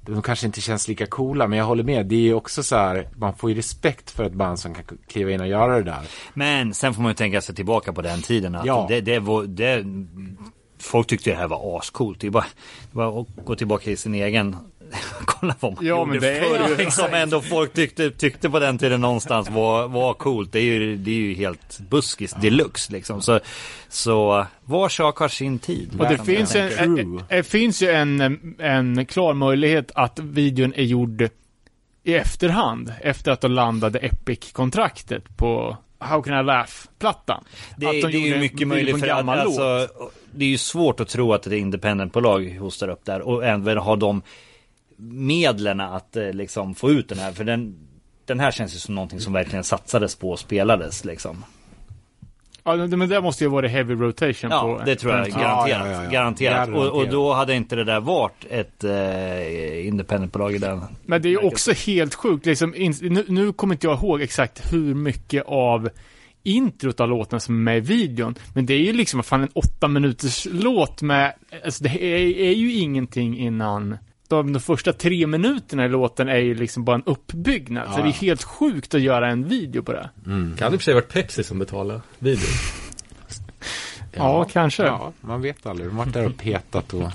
de 0.00 0.22
kanske 0.22 0.46
inte 0.46 0.60
känns 0.60 0.88
lika 0.88 1.06
coola, 1.06 1.46
men 1.46 1.58
jag 1.58 1.66
håller 1.66 1.84
med. 1.84 2.06
Det 2.06 2.14
är 2.14 2.20
ju 2.20 2.34
också 2.34 2.62
så 2.62 2.76
här, 2.76 3.08
man 3.16 3.34
får 3.36 3.50
ju 3.50 3.56
respekt 3.56 4.10
för 4.10 4.24
ett 4.24 4.32
band 4.32 4.58
som 4.58 4.74
kan 4.74 4.84
kliva 5.08 5.30
in 5.30 5.40
och 5.40 5.48
göra 5.48 5.76
det 5.76 5.82
där. 5.82 6.02
Men 6.34 6.74
sen 6.74 6.94
får 6.94 7.02
man 7.02 7.10
ju 7.10 7.14
tänka 7.14 7.40
sig 7.40 7.54
tillbaka 7.54 7.92
på 7.92 8.02
den 8.02 8.22
tiden. 8.22 8.54
Att 8.54 8.66
Ja. 8.66 8.86
det, 8.88 9.00
det 9.00 9.18
var, 9.18 9.42
det, 9.44 9.84
folk 10.80 11.06
tyckte 11.06 11.30
det 11.30 11.36
här 11.36 11.48
var 11.48 11.78
ascoolt. 11.78 12.20
Det 12.20 12.26
är 12.26 12.30
bara, 12.30 12.46
var 12.92 13.20
att 13.20 13.26
gå 13.44 13.54
tillbaka 13.54 13.90
i 13.90 13.96
sin 13.96 14.14
egen 14.14 14.56
Kolla 15.24 15.54
vad 15.60 15.72
man 15.74 15.84
Ja, 15.86 15.98
gjorde 15.98 16.10
men 16.10 16.20
det 16.20 16.38
är 16.38 16.58
förr. 16.58 16.68
ju- 16.68 16.76
liksom 16.76 17.14
ändå 17.14 17.40
folk 17.40 17.72
tyckte, 17.72 18.10
tyckte 18.10 18.50
på 18.50 18.58
den 18.58 18.78
tiden 18.78 19.00
någonstans 19.00 19.50
var, 19.50 19.88
var 19.88 20.14
coolt. 20.14 20.52
Det 20.52 20.58
är 20.58 20.62
ju, 20.62 20.96
det 20.96 21.10
är 21.10 21.14
ju 21.14 21.34
helt 21.34 21.80
buskis 21.90 22.32
deluxe 22.40 22.92
liksom. 22.92 23.22
Så, 23.22 23.40
så 23.88 24.46
var 24.64 24.88
sak 24.88 25.18
har 25.18 25.28
sin 25.28 25.58
tid. 25.58 25.96
Och 26.00 26.08
det 26.08 26.18
finns, 26.24 26.54
en, 26.54 26.98
en, 26.98 27.22
det 27.28 27.42
finns 27.42 27.82
ju 27.82 27.90
en, 27.90 28.20
en 28.58 29.06
klar 29.06 29.34
möjlighet 29.34 29.90
att 29.94 30.18
videon 30.18 30.74
är 30.76 30.82
gjord 30.84 31.28
i 32.04 32.14
efterhand, 32.14 32.92
efter 33.00 33.32
att 33.32 33.40
de 33.40 33.50
landade 33.52 33.98
Epic-kontraktet 33.98 35.36
på 35.36 35.76
How 35.98 36.22
Can 36.22 36.40
I 36.40 36.42
Laugh-plattan. 36.42 37.44
Det, 37.76 37.86
Att 37.86 37.94
är- 37.94 38.02
de 38.02 38.08
det 38.12 38.18
är 38.18 38.34
ju 38.34 38.38
mycket 38.38 38.68
möjligt 38.68 39.00
för 39.00 39.08
att 39.08 39.28
alltså, 39.28 39.88
det 40.34 40.44
är 40.44 40.48
ju 40.48 40.58
svårt 40.58 41.00
att 41.00 41.08
tro 41.08 41.32
att 41.32 41.46
ett 41.46 41.52
independentbolag 41.52 42.56
hostar 42.60 42.88
upp 42.88 43.04
där 43.04 43.20
och 43.20 43.44
även 43.44 43.78
har 43.78 43.96
de 43.96 44.22
medlen 44.98 45.80
att 45.80 46.16
eh, 46.16 46.32
liksom 46.32 46.74
få 46.74 46.90
ut 46.90 47.08
den 47.08 47.18
här. 47.18 47.32
För 47.32 47.44
den, 47.44 47.74
den 48.24 48.40
här 48.40 48.50
känns 48.50 48.74
ju 48.74 48.78
som 48.78 48.94
någonting 48.94 49.20
som 49.20 49.32
verkligen 49.32 49.64
satsades 49.64 50.16
på 50.16 50.30
och 50.30 50.38
spelades 50.38 51.04
liksom. 51.04 51.44
Ja, 52.64 52.76
men 52.76 53.08
det 53.08 53.20
måste 53.20 53.44
ju 53.44 53.50
vara 53.50 53.68
heavy 53.68 53.94
rotation 53.94 54.50
Ja, 54.50 54.60
på 54.60 54.84
det 54.84 54.96
tror 54.96 55.12
jag 55.12 55.26
garanterat. 55.26 55.68
Ja, 55.70 55.86
ja, 55.86 55.90
ja, 55.92 56.04
ja. 56.04 56.10
Garanterat. 56.10 56.68
Och, 56.68 57.00
och 57.00 57.08
då 57.08 57.32
hade 57.32 57.54
inte 57.54 57.76
det 57.76 57.84
där 57.84 58.00
varit 58.00 58.46
ett 58.50 58.84
eh, 58.84 59.86
independentbolag 59.86 60.54
i 60.54 60.58
den. 60.58 60.82
Men 61.06 61.22
det 61.22 61.28
är 61.28 61.30
ju 61.30 61.38
också 61.38 61.72
helt 61.72 62.14
sjukt, 62.14 62.46
liksom, 62.46 62.74
nu, 63.00 63.24
nu 63.28 63.52
kommer 63.52 63.74
inte 63.74 63.86
jag 63.86 63.98
ihåg 63.98 64.22
exakt 64.22 64.72
hur 64.72 64.94
mycket 64.94 65.44
av 65.46 65.90
introt 66.42 67.00
av 67.00 67.08
låten 67.08 67.40
som 67.40 67.54
är 67.54 67.60
med 67.60 67.76
i 67.76 67.80
videon. 67.80 68.34
Men 68.54 68.66
det 68.66 68.74
är 68.74 68.78
ju 68.78 68.92
liksom 68.92 69.22
fan 69.22 69.42
en 69.42 69.50
åtta 69.54 69.88
minuters 69.88 70.46
låt 70.50 71.02
med, 71.02 71.32
alltså 71.64 71.84
det 71.84 72.04
är, 72.04 72.40
är 72.40 72.54
ju 72.54 72.72
ingenting 72.72 73.38
innan 73.38 73.96
de, 74.28 74.52
de 74.52 74.60
första 74.60 74.92
tre 74.92 75.26
minuterna 75.26 75.84
i 75.84 75.88
låten 75.88 76.28
är 76.28 76.38
ju 76.38 76.54
liksom 76.54 76.84
bara 76.84 76.96
en 76.96 77.02
uppbyggnad. 77.06 77.94
så 77.94 78.02
det 78.02 78.08
är 78.08 78.12
helt 78.12 78.42
sjukt 78.42 78.94
att 78.94 79.00
göra 79.00 79.30
en 79.30 79.48
video 79.48 79.82
på 79.82 79.92
det. 79.92 80.10
Kan 80.24 80.54
det 80.58 80.64
i 80.64 80.68
och 80.68 80.72
för 80.72 80.78
sig 80.78 80.94
varit 80.94 81.12
Pepsi 81.12 81.44
som 81.44 81.58
betalade 81.58 82.00
videon? 82.18 82.44
Ja, 84.12 84.44
kanske. 84.44 84.82
Ja, 84.82 85.12
man 85.20 85.42
vet 85.42 85.66
aldrig. 85.66 85.88
De 85.88 85.96
har 85.96 86.04
varit 86.04 86.14
där 86.14 86.26
och 86.26 86.36
petat 86.36 86.94
och... 86.94 87.10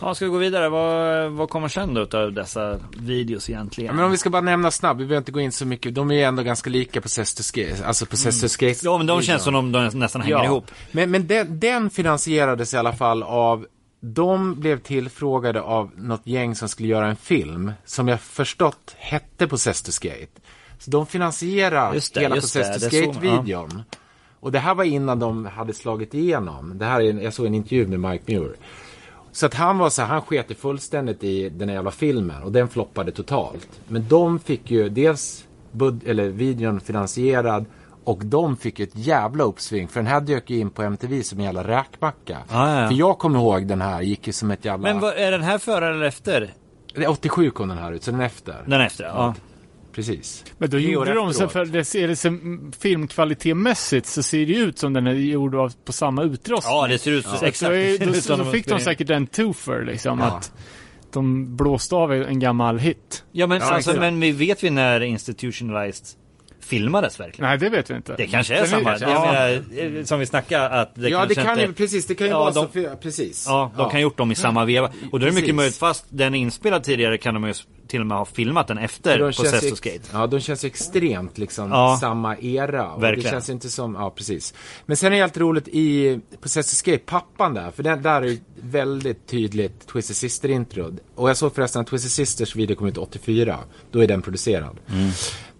Ja, 0.00 0.14
ska 0.14 0.24
vi 0.24 0.30
gå 0.30 0.38
vidare? 0.38 0.68
Vad, 0.68 1.30
vad 1.32 1.48
kommer 1.48 1.68
sen 1.68 1.94
då 1.94 2.18
av 2.18 2.32
dessa 2.32 2.78
videos 2.96 3.50
egentligen? 3.50 3.86
Ja, 3.88 3.94
men 3.94 4.04
om 4.04 4.10
vi 4.10 4.16
ska 4.16 4.30
bara 4.30 4.42
nämna 4.42 4.70
snabbt, 4.70 5.00
vi 5.00 5.04
behöver 5.04 5.18
inte 5.18 5.32
gå 5.32 5.40
in 5.40 5.52
så 5.52 5.66
mycket. 5.66 5.94
De 5.94 6.10
är 6.10 6.14
ju 6.14 6.22
ändå 6.22 6.42
ganska 6.42 6.70
lika 6.70 7.00
på 7.00 7.08
Sester 7.08 7.42
Skate, 7.42 7.86
alltså 7.86 8.06
på 8.06 8.16
Sester 8.16 8.48
Skate. 8.48 8.80
Ja, 8.82 8.98
men 8.98 9.06
de 9.06 9.22
känns 9.22 9.42
som 9.42 9.54
de, 9.54 9.72
de 9.72 9.98
nästan 9.98 10.22
hänger 10.22 10.44
ihop. 10.44 10.70
Men, 10.92 11.10
men 11.10 11.26
den, 11.26 11.60
den 11.60 11.90
finansierades 11.90 12.74
i 12.74 12.76
alla 12.76 12.92
fall 12.92 13.22
av 13.22 13.66
de 14.04 14.54
blev 14.60 14.78
tillfrågade 14.80 15.60
av 15.62 15.90
något 15.96 16.26
gäng 16.26 16.54
som 16.54 16.68
skulle 16.68 16.88
göra 16.88 17.06
en 17.08 17.16
film 17.16 17.72
som 17.84 18.08
jag 18.08 18.20
förstått 18.20 18.94
hette 18.98 19.48
Possessed 19.48 19.94
Skate. 19.94 20.40
Så 20.78 20.90
de 20.90 21.06
finansierar 21.06 21.94
Just 21.94 22.14
det, 22.14 22.20
hela 22.20 22.34
Possessed 22.34 22.82
Skate-videon. 22.82 23.82
Och 24.40 24.52
det 24.52 24.58
här 24.58 24.74
var 24.74 24.84
innan 24.84 25.18
de 25.18 25.44
hade 25.46 25.72
slagit 25.72 26.14
igenom. 26.14 26.78
Det 26.78 26.84
här 26.84 27.00
är, 27.00 27.10
en- 27.10 27.22
jag 27.22 27.34
såg 27.34 27.46
en 27.46 27.54
intervju 27.54 27.86
med 27.86 28.00
Mike 28.10 28.32
Muir. 28.32 28.52
Så 29.32 29.46
att 29.46 29.54
han 29.54 29.78
var 29.78 29.90
så 29.90 30.02
han 30.02 30.22
sket 30.22 30.58
fullständigt 30.58 31.24
i 31.24 31.48
den 31.48 31.68
här 31.68 31.76
jävla 31.76 31.90
filmen 31.90 32.42
och 32.42 32.52
den 32.52 32.68
floppade 32.68 33.12
totalt. 33.12 33.68
Men 33.88 34.08
de 34.08 34.38
fick 34.38 34.70
ju 34.70 34.88
dels 34.88 35.44
bud- 35.72 36.02
eller 36.08 36.28
videon 36.28 36.80
finansierad 36.80 37.64
och 38.04 38.24
de 38.26 38.56
fick 38.56 38.80
ett 38.80 38.90
jävla 38.96 39.44
uppsving 39.44 39.88
för 39.88 40.00
den 40.00 40.06
här 40.06 40.20
dök 40.20 40.50
ju 40.50 40.58
in 40.58 40.70
på 40.70 40.82
MTV 40.82 41.22
som 41.22 41.38
en 41.38 41.44
jävla 41.44 41.64
räkmacka. 41.68 42.38
Ja, 42.50 42.80
ja. 42.80 42.88
För 42.88 42.94
jag 42.94 43.18
kommer 43.18 43.38
ihåg 43.38 43.66
den 43.66 43.80
här, 43.80 44.02
gick 44.02 44.26
ju 44.26 44.32
som 44.32 44.50
ett 44.50 44.64
jävla... 44.64 44.92
Men 44.92 45.00
vad, 45.00 45.14
är 45.14 45.30
den 45.30 45.42
här 45.42 45.58
före 45.58 45.88
eller 45.94 46.04
efter? 46.06 46.50
Det 46.94 47.04
är 47.04 47.10
87 47.10 47.50
kom 47.50 47.68
den 47.68 47.78
här 47.78 47.92
ut, 47.92 48.02
så 48.02 48.10
den 48.10 48.20
är 48.20 48.24
efter. 48.26 48.64
Den 48.66 48.80
efter, 48.80 49.04
ja. 49.04 49.34
Precis. 49.92 50.44
Men 50.58 50.70
då 50.70 50.78
gjorde 50.78 51.14
de 51.14 51.32
så, 51.34 51.48
för 51.48 51.64
det 51.64 51.84
ser 51.84 52.08
det 52.08 52.16
som 52.16 52.72
filmkvalitetmässigt 52.78 54.06
så 54.06 54.22
ser 54.22 54.46
det 54.46 54.52
ut 54.56 54.78
som 54.78 54.92
den 54.92 55.06
är 55.06 55.12
gjord 55.12 55.54
av, 55.54 55.72
på 55.84 55.92
samma 55.92 56.22
utrustning. 56.22 56.74
Ja, 56.74 56.86
det 56.88 56.98
ser 56.98 57.10
ut 57.10 57.26
så 57.26 57.36
Så 57.36 57.44
exakt. 57.44 57.70
då, 57.70 57.76
är- 57.76 57.98
då, 58.28 58.36
då 58.36 58.44
de 58.44 58.52
fick 58.52 58.66
de 58.68 58.80
säkert 58.80 59.10
en 59.10 59.26
twofer 59.26 59.84
liksom, 59.84 60.18
Ja. 60.18 60.24
att 60.26 60.52
de 61.12 61.56
blåste 61.56 61.94
av 61.94 62.12
en 62.12 62.38
gammal 62.38 62.78
hit. 62.78 63.24
Ja, 63.32 63.46
men, 63.46 63.58
Ja, 63.58 63.64
alltså, 63.64 63.90
exakt. 63.90 64.00
men 64.00 64.20
vi 64.20 64.32
vet 64.32 64.64
vi 64.64 64.70
när 64.70 65.00
Institutionalized 65.00 66.06
filmades 66.64 67.20
verkligen? 67.20 67.48
Nej, 67.50 67.58
det 67.58 67.68
vet 67.68 67.90
vi 67.90 67.94
inte. 67.94 68.14
Det 68.16 68.26
kanske 68.26 68.54
är 68.54 68.58
Den 68.58 68.68
samma. 68.68 68.84
kanske- 68.90 69.10
ja. 69.10 69.32
menar, 69.32 69.98
eh, 69.98 70.04
som 70.04 70.18
vi 70.18 70.26
snackade 70.26 70.68
att 70.68 70.94
det 70.94 71.08
ja, 71.08 71.26
det 71.26 71.34
kan 71.34 71.50
inte... 71.50 71.62
ju, 71.62 71.72
precis, 71.72 72.06
det 72.06 72.14
kan 72.14 72.26
ju 72.26 72.30
Ja, 72.32 72.38
vara 72.38 72.50
de- 72.50 72.66
så, 72.66 72.68
för, 72.72 72.96
precis. 72.96 73.44
Ja, 73.48 73.70
de 73.76 73.82
kan 73.84 73.90
ha 73.92 73.98
gjort 73.98 74.18
dem 74.18 74.32
i 74.32 74.34
samma 74.34 74.64
veva. 74.64 74.90
Och 75.12 75.20
då 75.20 75.26
är 75.26 75.30
det 75.30 75.36
mycket 75.36 75.54
möjligt, 75.54 75.76
fast 75.76 76.04
den 76.08 76.34
är 76.34 76.38
inspelad 76.38 76.84
tidigare 76.84 77.18
kan 77.18 77.34
de 77.34 77.44
ju 77.46 77.54
till 77.88 78.00
och 78.00 78.06
med 78.06 78.18
ha 78.18 78.24
filmat 78.24 78.66
den 78.68 78.78
efter 78.78 79.18
De 79.18 79.26
ju- 79.66 79.76
Skate. 79.76 80.00
Ja, 80.12 80.26
de 80.26 80.40
känns 80.40 80.64
ju 80.64 80.66
extremt 80.66 81.38
liksom 81.38 81.70
Ja. 81.70 81.98
samma 82.00 82.36
era. 82.38 82.90
Och 82.92 83.02
Verkligen. 83.02 83.24
Det 83.24 83.30
känns 83.30 83.50
inte 83.50 83.70
som, 83.70 83.94
ja 83.94 84.10
precis. 84.10 84.54
Men 84.86 84.96
sen 84.96 85.12
är 85.12 85.16
det 85.16 85.22
alltid 85.22 85.42
roligt 85.42 85.68
i, 85.68 86.18
på 86.40 86.48
Sessi 86.48 86.76
Skate, 86.76 86.98
pappan 87.06 87.54
där, 87.54 87.70
för 87.70 87.82
den, 87.82 88.02
där 88.02 88.22
är 88.22 88.26
ju 88.26 88.38
väldigt 88.62 89.26
tydligt 89.26 89.86
Twisted 89.86 90.16
Sister-intro. 90.16 90.96
Och 91.14 91.30
jag 91.30 91.36
såg 91.36 91.54
förresten 91.54 91.82
att 91.82 91.86
Twisted 91.88 92.10
Sisters 92.10 92.56
video 92.56 92.76
kom 92.76 92.86
ut 92.86 92.98
84. 92.98 93.58
Då 93.90 94.02
är 94.02 94.06
den 94.06 94.22
producerad. 94.22 94.76
Mm. 94.92 95.10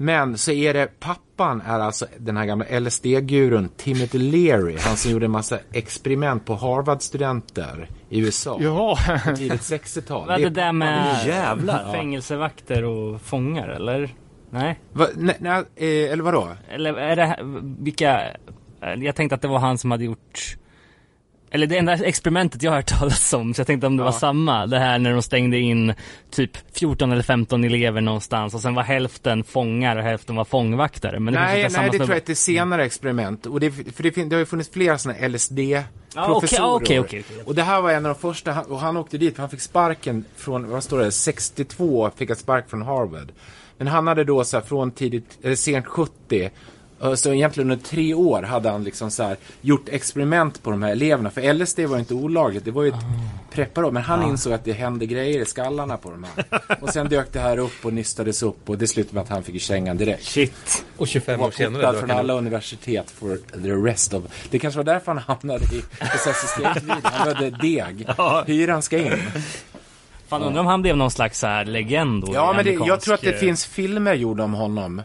Men 0.03 0.39
så 0.39 0.53
är 0.53 0.75
det, 0.75 1.01
pappan 1.01 1.61
är 1.67 1.81
alltså 1.81 2.07
den 2.19 2.37
här 2.37 2.45
gamla 2.45 2.65
LSD-gurun 2.81 3.69
Timothy 3.77 4.19
Leary. 4.19 4.77
Han 4.79 4.97
som 4.97 5.11
gjorde 5.11 5.25
en 5.25 5.31
massa 5.31 5.59
experiment 5.73 6.45
på 6.45 6.55
Harvard-studenter 6.55 7.89
i 8.09 8.21
USA. 8.21 8.59
På 8.59 8.97
tidigt 9.37 9.61
60-tal. 9.61 10.29
Vad 10.29 10.41
är 10.41 10.45
det 10.45 10.51
där 10.51 10.73
med 10.73 11.27
jävlar. 11.27 11.93
fängelsevakter 11.93 12.85
och 12.85 13.21
fångar 13.21 13.69
eller? 13.69 14.15
Nej? 14.51 14.81
Va, 14.93 15.07
nej, 15.17 15.37
nej, 15.41 15.65
eh, 15.77 16.13
eller 16.13 16.23
vadå? 16.23 16.49
Eller 16.71 16.95
är 16.95 17.17
det, 17.17 17.37
vilka, 17.79 18.21
jag 18.99 19.17
tänkte 19.17 19.35
att 19.35 19.43
det 19.43 19.49
var 19.49 19.59
han 19.59 19.79
som 19.79 19.91
hade 19.91 20.05
gjort 20.05 20.57
Eller 21.55 21.67
det 21.67 21.79
enda 21.79 21.93
experimentet 21.93 22.63
jag 22.63 22.71
har 22.71 22.77
hört 22.77 22.87
talas 22.99 23.33
om, 23.33 23.55
så 23.55 23.61
jag 23.61 23.67
tänkte 23.67 23.87
om 23.87 23.97
det 23.97 24.03
var 24.03 24.13
samma. 24.13 24.67
Det 24.67 24.79
här 24.79 24.99
när 24.99 25.13
de 25.13 25.23
stängde 25.23 25.59
in 25.59 25.95
typ 26.31 26.51
14 26.73 27.13
eller 27.13 27.23
15 27.23 27.65
elever 27.65 28.01
någonstans 28.01 28.55
och 28.55 28.61
sen 28.61 28.75
var 28.75 28.83
hälften 28.83 29.45
fångar 29.45 29.97
och 29.97 30.03
hälften 30.03 30.37
var 30.37 30.45
fångvaktare. 30.45 31.21
Men 31.21 31.35
det 31.35 31.41
Nej, 31.41 31.69
nej, 31.73 31.91
det 31.91 31.99
tror 31.99 32.09
jag 32.09 32.29
är 32.29 32.33
ett 32.33 32.39
senare 32.39 32.85
experiment. 32.85 33.47
Och 33.47 33.61
det, 33.61 33.71
för 33.71 34.03
det, 34.03 34.11
det 34.11 34.35
har 34.35 34.39
ju 34.39 34.47
funnits 34.47 34.71
flera 34.71 34.99
sådana 34.99 35.29
LSD-professorer. 35.29 35.85
Ja, 36.15 36.35
okej, 36.35 36.59
okej, 36.61 37.01
okej, 37.01 37.25
okej. 37.29 37.43
Och 37.45 37.55
det 37.55 37.63
här 37.63 37.81
var 37.81 37.91
en 37.91 38.07
av 38.07 38.15
de 38.15 38.21
första, 38.21 38.61
och 38.63 38.81
han 38.81 38.97
åkte 38.97 39.19
dit 39.19 39.35
för 39.35 39.43
han 39.43 39.51
fick 39.51 39.61
sparken 39.61 40.25
från, 40.37 40.71
vad 40.71 40.85
står 40.85 40.99
det, 40.99 41.13
62 41.13 42.11
fick 42.17 42.29
han 42.29 42.37
spark 42.37 42.71
från 42.71 42.83
Harvard. 42.83 43.33
Men 43.79 43.87
han 43.87 44.07
hade 44.07 44.25
då 44.25 44.45
så 44.45 44.57
här 44.57 44.65
från 44.65 44.91
tidigt, 44.91 45.39
eller 45.43 45.55
sent 45.55 45.87
70, 45.87 46.43
eh, 46.45 46.51
så 47.15 47.33
egentligen 47.33 47.71
under 47.71 47.85
tre 47.85 48.15
år 48.15 48.43
hade 48.43 48.71
han 48.71 48.85
liksom 48.85 49.11
så 49.11 49.23
här 49.23 49.37
gjort 49.61 49.89
experiment 49.89 50.63
på 50.63 50.71
de 50.71 50.83
här 50.83 50.93
eleverna. 50.93 51.31
För 51.31 51.53
LSD 51.53 51.81
var 51.81 51.97
ju 51.97 52.01
inte 52.01 52.15
olagligt, 52.15 52.65
det 52.65 52.71
var 52.71 52.83
ju 52.83 52.89
ett 52.89 53.05
preparat. 53.53 53.93
Men 53.93 54.03
han 54.03 54.23
insåg 54.23 54.53
att 54.53 54.65
det 54.65 54.73
hände 54.73 55.07
grejer 55.07 55.41
i 55.41 55.45
skallarna 55.45 55.97
på 55.97 56.11
de 56.11 56.25
här. 56.25 56.61
Och 56.81 56.89
sen 56.89 57.09
dök 57.09 57.33
det 57.33 57.41
här 57.41 57.59
upp 57.59 57.85
och 57.85 57.93
nystades 57.93 58.43
upp 58.43 58.69
och 58.71 58.79
det 58.79 58.87
slutade 58.87 59.15
med 59.15 59.23
att 59.23 59.29
han 59.29 59.43
fick 59.43 59.63
kängan 59.63 59.97
direkt. 59.97 60.25
Shit. 60.25 60.85
Och 60.97 61.09
25 61.09 61.41
var 61.41 61.47
år 61.47 61.51
senare 61.51 61.83
portad 61.83 61.95
dök 61.95 62.01
från 62.01 62.11
han 62.11 62.19
alla 62.19 62.35
universitet 62.35 63.11
for 63.11 63.39
the 63.63 63.73
rest 63.91 64.15
of... 64.15 64.23
Det 64.51 64.59
kanske 64.59 64.79
var 64.79 64.85
därför 64.85 65.13
han 65.13 65.19
hamnade 65.19 65.65
i 65.65 65.83
State-videon. 66.19 67.01
Han 67.03 67.35
behövde 67.35 67.51
deg. 67.51 68.07
Hyran 68.47 68.83
ska 68.83 68.99
in. 68.99 69.13
Fan 70.29 70.43
undrar 70.43 70.61
om 70.61 70.67
han 70.67 70.83
blev 70.83 70.97
någon 70.97 71.11
slags 71.11 71.39
så 71.39 71.47
här 71.47 71.65
legend 71.65 72.25
då 72.25 72.35
Ja, 72.35 72.53
men 72.53 72.65
det, 72.65 72.73
jag 72.73 73.01
tror 73.01 73.15
att 73.15 73.21
det 73.21 73.35
eh, 73.35 73.39
finns 73.41 73.67
filmer 73.67 74.15
gjorda 74.15 74.45
om 74.45 74.55
honom. 74.55 75.03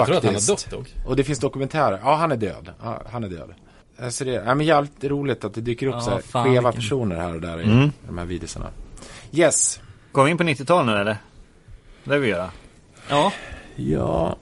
Jag 0.00 0.06
tror 0.06 0.16
att 0.16 0.24
han 0.24 0.34
har 0.34 0.40
Faktiskt. 0.40 0.70
dött 0.70 0.78
dock. 0.78 1.06
Och 1.06 1.16
det 1.16 1.24
finns 1.24 1.38
dokumentärer. 1.38 2.00
Ja, 2.04 2.14
han 2.14 2.32
är 2.32 2.36
död. 2.36 2.70
Ja, 2.82 3.02
han 3.12 3.24
är 3.24 3.28
död. 3.28 3.54
Alltså 4.02 4.24
det, 4.24 4.30
ja, 4.32 4.54
men 4.54 4.66
jävligt 4.66 5.04
roligt 5.04 5.44
att 5.44 5.54
det 5.54 5.60
dyker 5.60 5.86
upp 5.86 5.94
Ja, 5.94 6.00
så 6.00 6.10
här 6.10 6.20
fan, 6.20 6.44
skeva 6.44 6.54
vilken- 6.70 6.72
personer 6.72 7.16
här 7.16 7.34
och 7.34 7.40
där 7.40 7.60
i 7.60 7.90
de 8.08 8.18
här 8.18 8.24
videorna. 8.26 8.66
Yes. 9.32 9.80
Går 10.12 10.24
vi 10.24 10.30
in 10.30 10.38
på 10.38 10.44
90-tal 10.44 10.86
nu 10.86 10.96
eller? 10.96 11.16
Det 12.04 12.10
vill 12.12 12.20
vi 12.20 12.28
göra. 12.28 12.50
Ja. 13.08 13.32
Ja. 13.76 14.36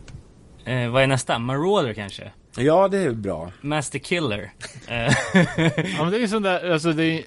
Eh, 0.64 0.88
vad 0.90 1.02
är 1.02 1.06
nästa? 1.06 1.38
Marauder 1.38 1.94
kanske? 1.94 2.30
Ja, 2.56 2.88
det 2.88 2.98
är 2.98 3.10
bra. 3.10 3.50
Master 3.60 3.98
Killer. 3.98 4.50
Eh, 4.88 4.96
Ja 5.34 6.02
men 6.02 6.10
det 6.10 6.16
är 6.16 6.20
ju 6.20 6.28
sån 6.28 6.42
där, 6.42 6.70
alltså 6.72 6.92
det 6.92 7.04
är 7.04 7.24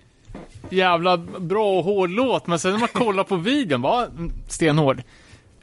jävla 0.70 1.18
bra 1.18 1.78
och 1.78 1.84
hård 1.84 2.10
låt, 2.10 2.48
men 2.48 2.60
sen 2.60 2.72
när 2.72 2.80
man 2.80 2.88
kollar 2.88 3.24
på 3.24 3.36
videon, 3.36 3.82
bara 3.82 4.06
mm, 4.06 4.32
stenhård. 4.48 5.04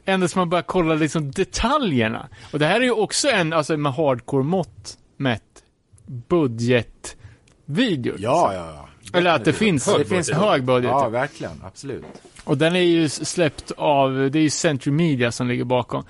Ändå 0.09 0.27
som 0.27 0.39
man 0.39 0.49
börjar 0.49 0.63
kolla 0.63 0.95
liksom 0.95 1.31
detaljerna. 1.31 2.27
Och 2.51 2.59
det 2.59 2.65
här 2.65 2.79
är 2.79 2.83
ju 2.83 2.91
också 2.91 3.27
en, 3.27 3.53
alltså 3.53 3.77
med 3.77 3.93
hardcore-mått 3.93 4.97
mätt, 5.17 5.63
budgetvideo. 6.05 8.13
Ja, 8.17 8.53
ja, 8.53 8.71
ja. 8.75 8.89
Eller 9.17 9.31
att 9.31 9.45
det 9.45 9.53
finns, 9.53 9.87
Hög 9.87 9.99
det 9.99 10.05
finns 10.05 10.27
budget. 10.27 10.43
hög 10.43 10.63
budget. 10.63 10.91
Ja, 10.91 11.09
verkligen. 11.09 11.61
Absolut. 11.65 12.05
Och 12.43 12.57
den 12.57 12.75
är 12.75 12.79
ju 12.79 13.09
släppt 13.09 13.71
av, 13.77 14.31
det 14.31 14.39
är 14.39 14.43
ju 14.43 14.49
Century 14.49 14.93
Media 14.93 15.31
som 15.31 15.47
ligger 15.47 15.63
bakom. 15.63 16.03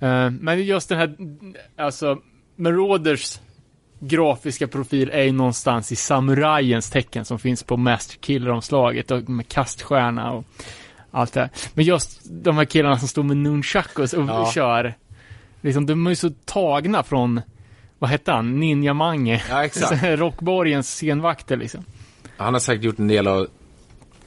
Eh, 0.00 0.30
men 0.30 0.64
just 0.64 0.88
den 0.88 0.98
här, 0.98 1.14
alltså, 1.76 2.18
Marauders 2.56 3.40
grafiska 4.00 4.68
profil 4.68 5.10
är 5.12 5.22
ju 5.22 5.32
någonstans 5.32 5.92
i 5.92 5.96
samurajens 5.96 6.90
tecken 6.90 7.24
som 7.24 7.38
finns 7.38 7.62
på 7.62 7.76
Master 7.76 8.16
Killer-omslaget 8.16 9.10
och 9.10 9.28
med 9.28 9.48
kaststjärna 9.48 10.32
och 10.32 10.44
allt 11.12 11.32
det 11.32 11.40
här. 11.40 11.50
Men 11.74 11.84
just 11.84 12.20
de 12.24 12.56
här 12.56 12.64
killarna 12.64 12.98
som 12.98 13.08
står 13.08 13.22
med 13.22 13.36
nunchakos 13.36 14.12
och 14.12 14.24
Ja. 14.28 14.50
kör, 14.54 14.94
liksom, 15.60 15.86
de 15.86 16.06
är 16.06 16.10
ju 16.10 16.16
så 16.16 16.30
tagna 16.44 17.02
från, 17.02 17.40
vad 17.98 18.10
hette 18.10 18.32
han, 18.32 18.60
Ninja 18.60 18.94
Mange? 18.94 19.42
Ja, 19.50 19.64
exakt. 19.64 20.02
Rockborgens 20.18 20.94
scenvakter 20.94 21.56
liksom. 21.56 21.84
Han 22.36 22.52
har 22.54 22.60
säkert 22.60 22.84
gjort 22.84 22.98
en 22.98 23.08
del 23.08 23.26
av, 23.26 23.46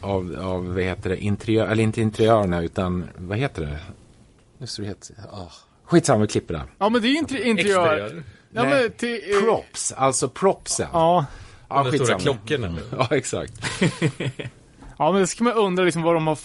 av, 0.02 0.36
av 0.42 0.66
vad 0.74 0.84
heter 0.84 1.10
det, 1.10 1.18
interiör, 1.18 1.68
eller 1.68 1.84
inte 1.84 2.02
interiörerna 2.02 2.62
utan, 2.62 3.06
vad 3.18 3.38
heter 3.38 3.62
det? 3.62 3.80
Nu 4.58 4.68
står 4.68 4.84
det 4.84 4.88
helt, 4.90 5.12
oh. 5.32 5.52
Skitsamma, 5.84 6.22
vi 6.22 6.28
klipper 6.28 6.54
det. 6.54 6.62
Ja 6.78 6.90
men 6.90 7.02
det 7.02 7.08
är 7.08 7.10
ju 7.12 7.18
inte 7.18 7.48
interiör. 7.48 7.94
Exteriör. 7.98 8.24
Ja, 8.52 8.64
Nej, 8.64 8.82
men 8.82 8.92
till, 8.92 9.14
eh, 9.36 9.44
Props, 9.44 9.92
alltså 9.92 10.30
propsen. 10.30 10.88
Ja. 10.94 11.26
ja 11.70 11.84
De 11.84 11.98
stora 11.98 12.20
klockorna. 12.20 12.76
Ja, 12.98 13.08
exakt. 13.12 13.54
Ja, 14.98 15.12
men 15.12 15.22
det 15.22 15.28
ska 15.28 15.44
man 15.44 15.54
undra 15.54 15.84
liksom 15.84 16.02
vad 16.02 16.16
de 16.16 16.28
har, 16.28 16.38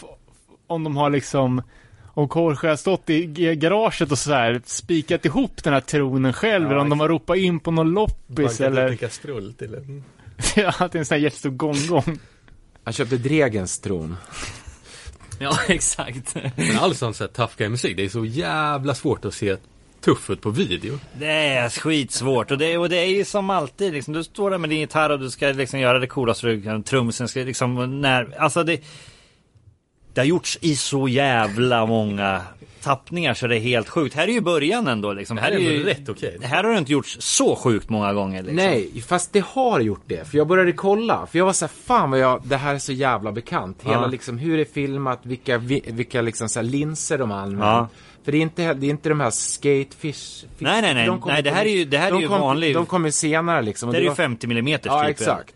om 0.70 0.84
de 0.84 0.96
har 0.96 1.10
liksom, 1.10 1.62
om 2.04 2.28
Jorge 2.34 2.68
har 2.68 2.76
stått 2.76 3.10
i 3.10 3.26
garaget 3.56 4.12
och 4.12 4.18
så 4.18 4.32
här 4.32 4.62
spikat 4.64 5.24
ihop 5.24 5.64
den 5.64 5.72
här 5.72 5.80
tronen 5.80 6.32
själv, 6.32 6.66
eller 6.66 6.78
om 6.78 6.88
de 6.88 7.00
har 7.00 7.08
ropat 7.08 7.36
in 7.36 7.60
på 7.60 7.70
någon 7.70 7.90
loppis 7.90 8.60
eller, 8.60 8.96
kastrull 8.96 9.54
till 9.54 9.74
en... 9.74 10.04
att 10.78 10.92
det 10.92 10.98
är 10.98 10.98
en 10.98 11.04
sån 11.04 11.14
här 11.14 11.22
jättestor 11.22 11.50
gongong. 11.50 12.18
Han 12.84 12.92
köpte 12.92 13.16
Dregens 13.16 13.78
tron. 13.78 14.16
ja, 15.38 15.58
exakt. 15.68 16.34
Men 16.56 16.78
all 16.78 16.94
sån 16.94 17.14
så 17.14 17.24
här 17.24 17.28
tough 17.28 17.52
guy 17.56 17.68
musik, 17.68 17.96
det 17.96 18.04
är 18.04 18.08
så 18.08 18.24
jävla 18.24 18.94
svårt 18.94 19.24
att 19.24 19.34
se 19.34 19.56
tuff 20.00 20.30
ut 20.30 20.40
på 20.40 20.50
video. 20.50 20.98
Det 21.18 21.26
är 21.26 21.68
skitsvårt 21.68 22.50
och 22.50 22.58
det, 22.58 22.78
och 22.78 22.88
det 22.88 22.96
är 22.96 23.06
ju 23.06 23.24
som 23.24 23.50
alltid 23.50 23.92
liksom, 23.92 24.14
du 24.14 24.24
står 24.24 24.50
där 24.50 24.58
med 24.58 24.70
din 24.70 24.80
gitarr 24.80 25.10
och 25.10 25.20
du 25.20 25.30
ska 25.30 25.46
liksom 25.46 25.80
göra 25.80 25.98
det 25.98 26.06
coolaste 26.06 26.46
du 26.46 26.62
kan. 26.62 26.82
Trumsen 26.82 27.28
ska 27.28 27.40
liksom 27.40 28.00
när, 28.00 28.36
alltså 28.38 28.64
det 28.64 28.80
Det 30.14 30.20
har 30.20 30.26
gjorts 30.26 30.58
i 30.60 30.76
så 30.76 31.08
jävla 31.08 31.86
många 31.86 32.42
tappningar 32.82 33.34
så 33.34 33.46
det 33.46 33.56
är 33.56 33.60
helt 33.60 33.88
sjukt. 33.88 34.14
Här 34.14 34.28
är 34.28 34.32
ju 34.32 34.40
början 34.40 34.86
ändå 34.88 35.12
liksom. 35.12 35.36
Det 35.36 35.42
här 35.42 35.52
är 35.52 35.58
ju, 35.58 35.84
rätt 35.84 36.08
okej. 36.08 36.38
Här 36.42 36.64
har 36.64 36.72
det 36.72 36.78
inte 36.78 36.92
gjorts 36.92 37.16
så 37.20 37.56
sjukt 37.56 37.88
många 37.90 38.12
gånger 38.12 38.38
liksom. 38.42 38.56
Nej, 38.56 39.02
fast 39.08 39.32
det 39.32 39.44
har 39.46 39.80
gjort 39.80 40.02
det. 40.06 40.28
För 40.30 40.38
jag 40.38 40.46
började 40.46 40.72
kolla. 40.72 41.26
För 41.26 41.38
jag 41.38 41.46
var 41.46 41.52
så 41.52 41.64
här, 41.64 41.72
fan 41.84 42.10
vad 42.10 42.18
jag, 42.20 42.42
det 42.44 42.56
här 42.56 42.74
är 42.74 42.78
så 42.78 42.92
jävla 42.92 43.32
bekant. 43.32 43.78
Hela 43.82 43.94
Ja. 43.94 44.06
liksom 44.06 44.38
hur 44.38 44.56
det 44.56 44.62
är 44.62 44.72
filmat, 44.72 45.20
vilka, 45.22 45.58
vi- 45.58 45.84
vilka 45.86 46.22
liksom 46.22 46.48
så 46.48 46.58
här 46.60 46.66
linser 46.66 47.18
de 47.18 47.32
använder. 47.32 47.66
Ja. 47.66 47.88
För 48.24 48.32
det 48.32 48.38
är 48.38 48.42
inte, 48.42 48.74
det 48.74 48.86
är 48.86 48.90
inte 48.90 49.08
de 49.08 49.20
här 49.20 49.30
skatefish. 49.30 50.12
fish- 50.12 50.44
Nej, 50.58 50.82
nej, 50.82 50.94
nej. 50.94 51.06
de 51.06 51.22
Nej, 51.26 51.42
det 51.42 51.50
här 51.50 51.64
är 51.64 51.70
ju- 51.70 51.84
det 51.84 51.98
här 51.98 52.12
är 52.16 52.20
ju 52.20 52.28
kom, 52.28 52.40
vanlig- 52.40 52.74
De 52.74 52.86
kommer 52.86 53.10
senare 53.10 53.62
liksom. 53.62 53.88
och 53.88 53.92
Det 53.92 53.98
är 53.98 54.02
ju 54.02 54.08
var- 54.08 54.14
50 54.14 54.46
mm 54.46 54.68
Ja, 54.84 55.00
typ. 55.02 55.10
exakt. 55.10 55.54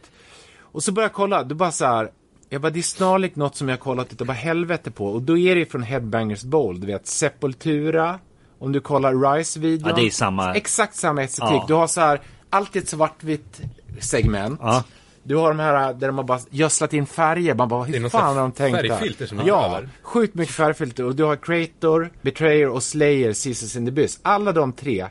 Och 0.60 0.82
så 0.82 0.92
började 0.92 1.08
jag 1.10 1.14
kolla, 1.14 1.42
då 1.42 1.54
bara 1.54 1.72
så 1.72 1.84
här. 1.84 2.10
Jag 2.54 2.60
bara, 2.62 2.70
det 2.70 2.80
är 2.80 2.82
snarlikt 2.82 3.36
något 3.36 3.56
som 3.56 3.68
jag 3.68 3.76
har 3.76 3.80
kollat 3.80 4.12
utav 4.12 4.26
bara 4.26 4.32
helvete 4.32 4.90
på. 4.90 5.06
Och 5.06 5.22
då 5.22 5.38
är 5.38 5.54
det 5.54 5.66
från 5.66 5.82
Headbangers 5.82 6.42
Bowl, 6.42 6.80
du 6.80 6.86
vet, 6.86 7.06
Sepultura. 7.06 8.18
Om 8.58 8.72
du 8.72 8.80
kollar 8.80 9.34
Rise-videon. 9.34 9.88
Ja, 9.88 9.94
det 9.96 10.06
är 10.06 10.10
samma- 10.10 10.54
Exakt 10.54 10.96
samma 10.96 11.22
estetik. 11.22 11.50
Ja. 11.52 11.64
Du 11.68 11.74
har 11.74 11.86
så 11.86 12.00
här, 12.00 12.20
alltid 12.50 12.82
ett 12.82 12.88
svartvitt 12.88 13.60
segment. 14.00 14.60
Ja. 14.62 14.84
Du 15.22 15.36
har 15.36 15.48
de 15.48 15.58
här 15.58 15.94
där 15.94 16.06
de 16.06 16.16
har 16.16 16.24
bara 16.24 16.40
gödslat 16.50 16.92
in 16.92 17.06
färger. 17.06 17.54
Man 17.54 17.68
bara, 17.68 17.84
hur 17.84 18.08
fan 18.08 18.36
har 18.36 18.42
de 18.42 18.52
tänkt 18.52 18.78
där? 18.82 18.88
färgfilter 18.88 19.26
som 19.26 19.38
Ja, 19.46 19.66
övar. 19.66 19.88
sjukt 20.02 20.34
mycket 20.34 20.54
färgfilter. 20.54 21.04
Och 21.04 21.14
du 21.16 21.24
har 21.24 21.36
Creator, 21.36 22.10
Betrayer 22.22 22.68
och 22.68 22.82
Slayer, 22.82 23.32
Seasons 23.32 23.76
in 23.76 23.86
the 23.86 23.90
Abyss. 23.92 24.18
Alla 24.22 24.52
de 24.52 24.72
tre 24.72 25.06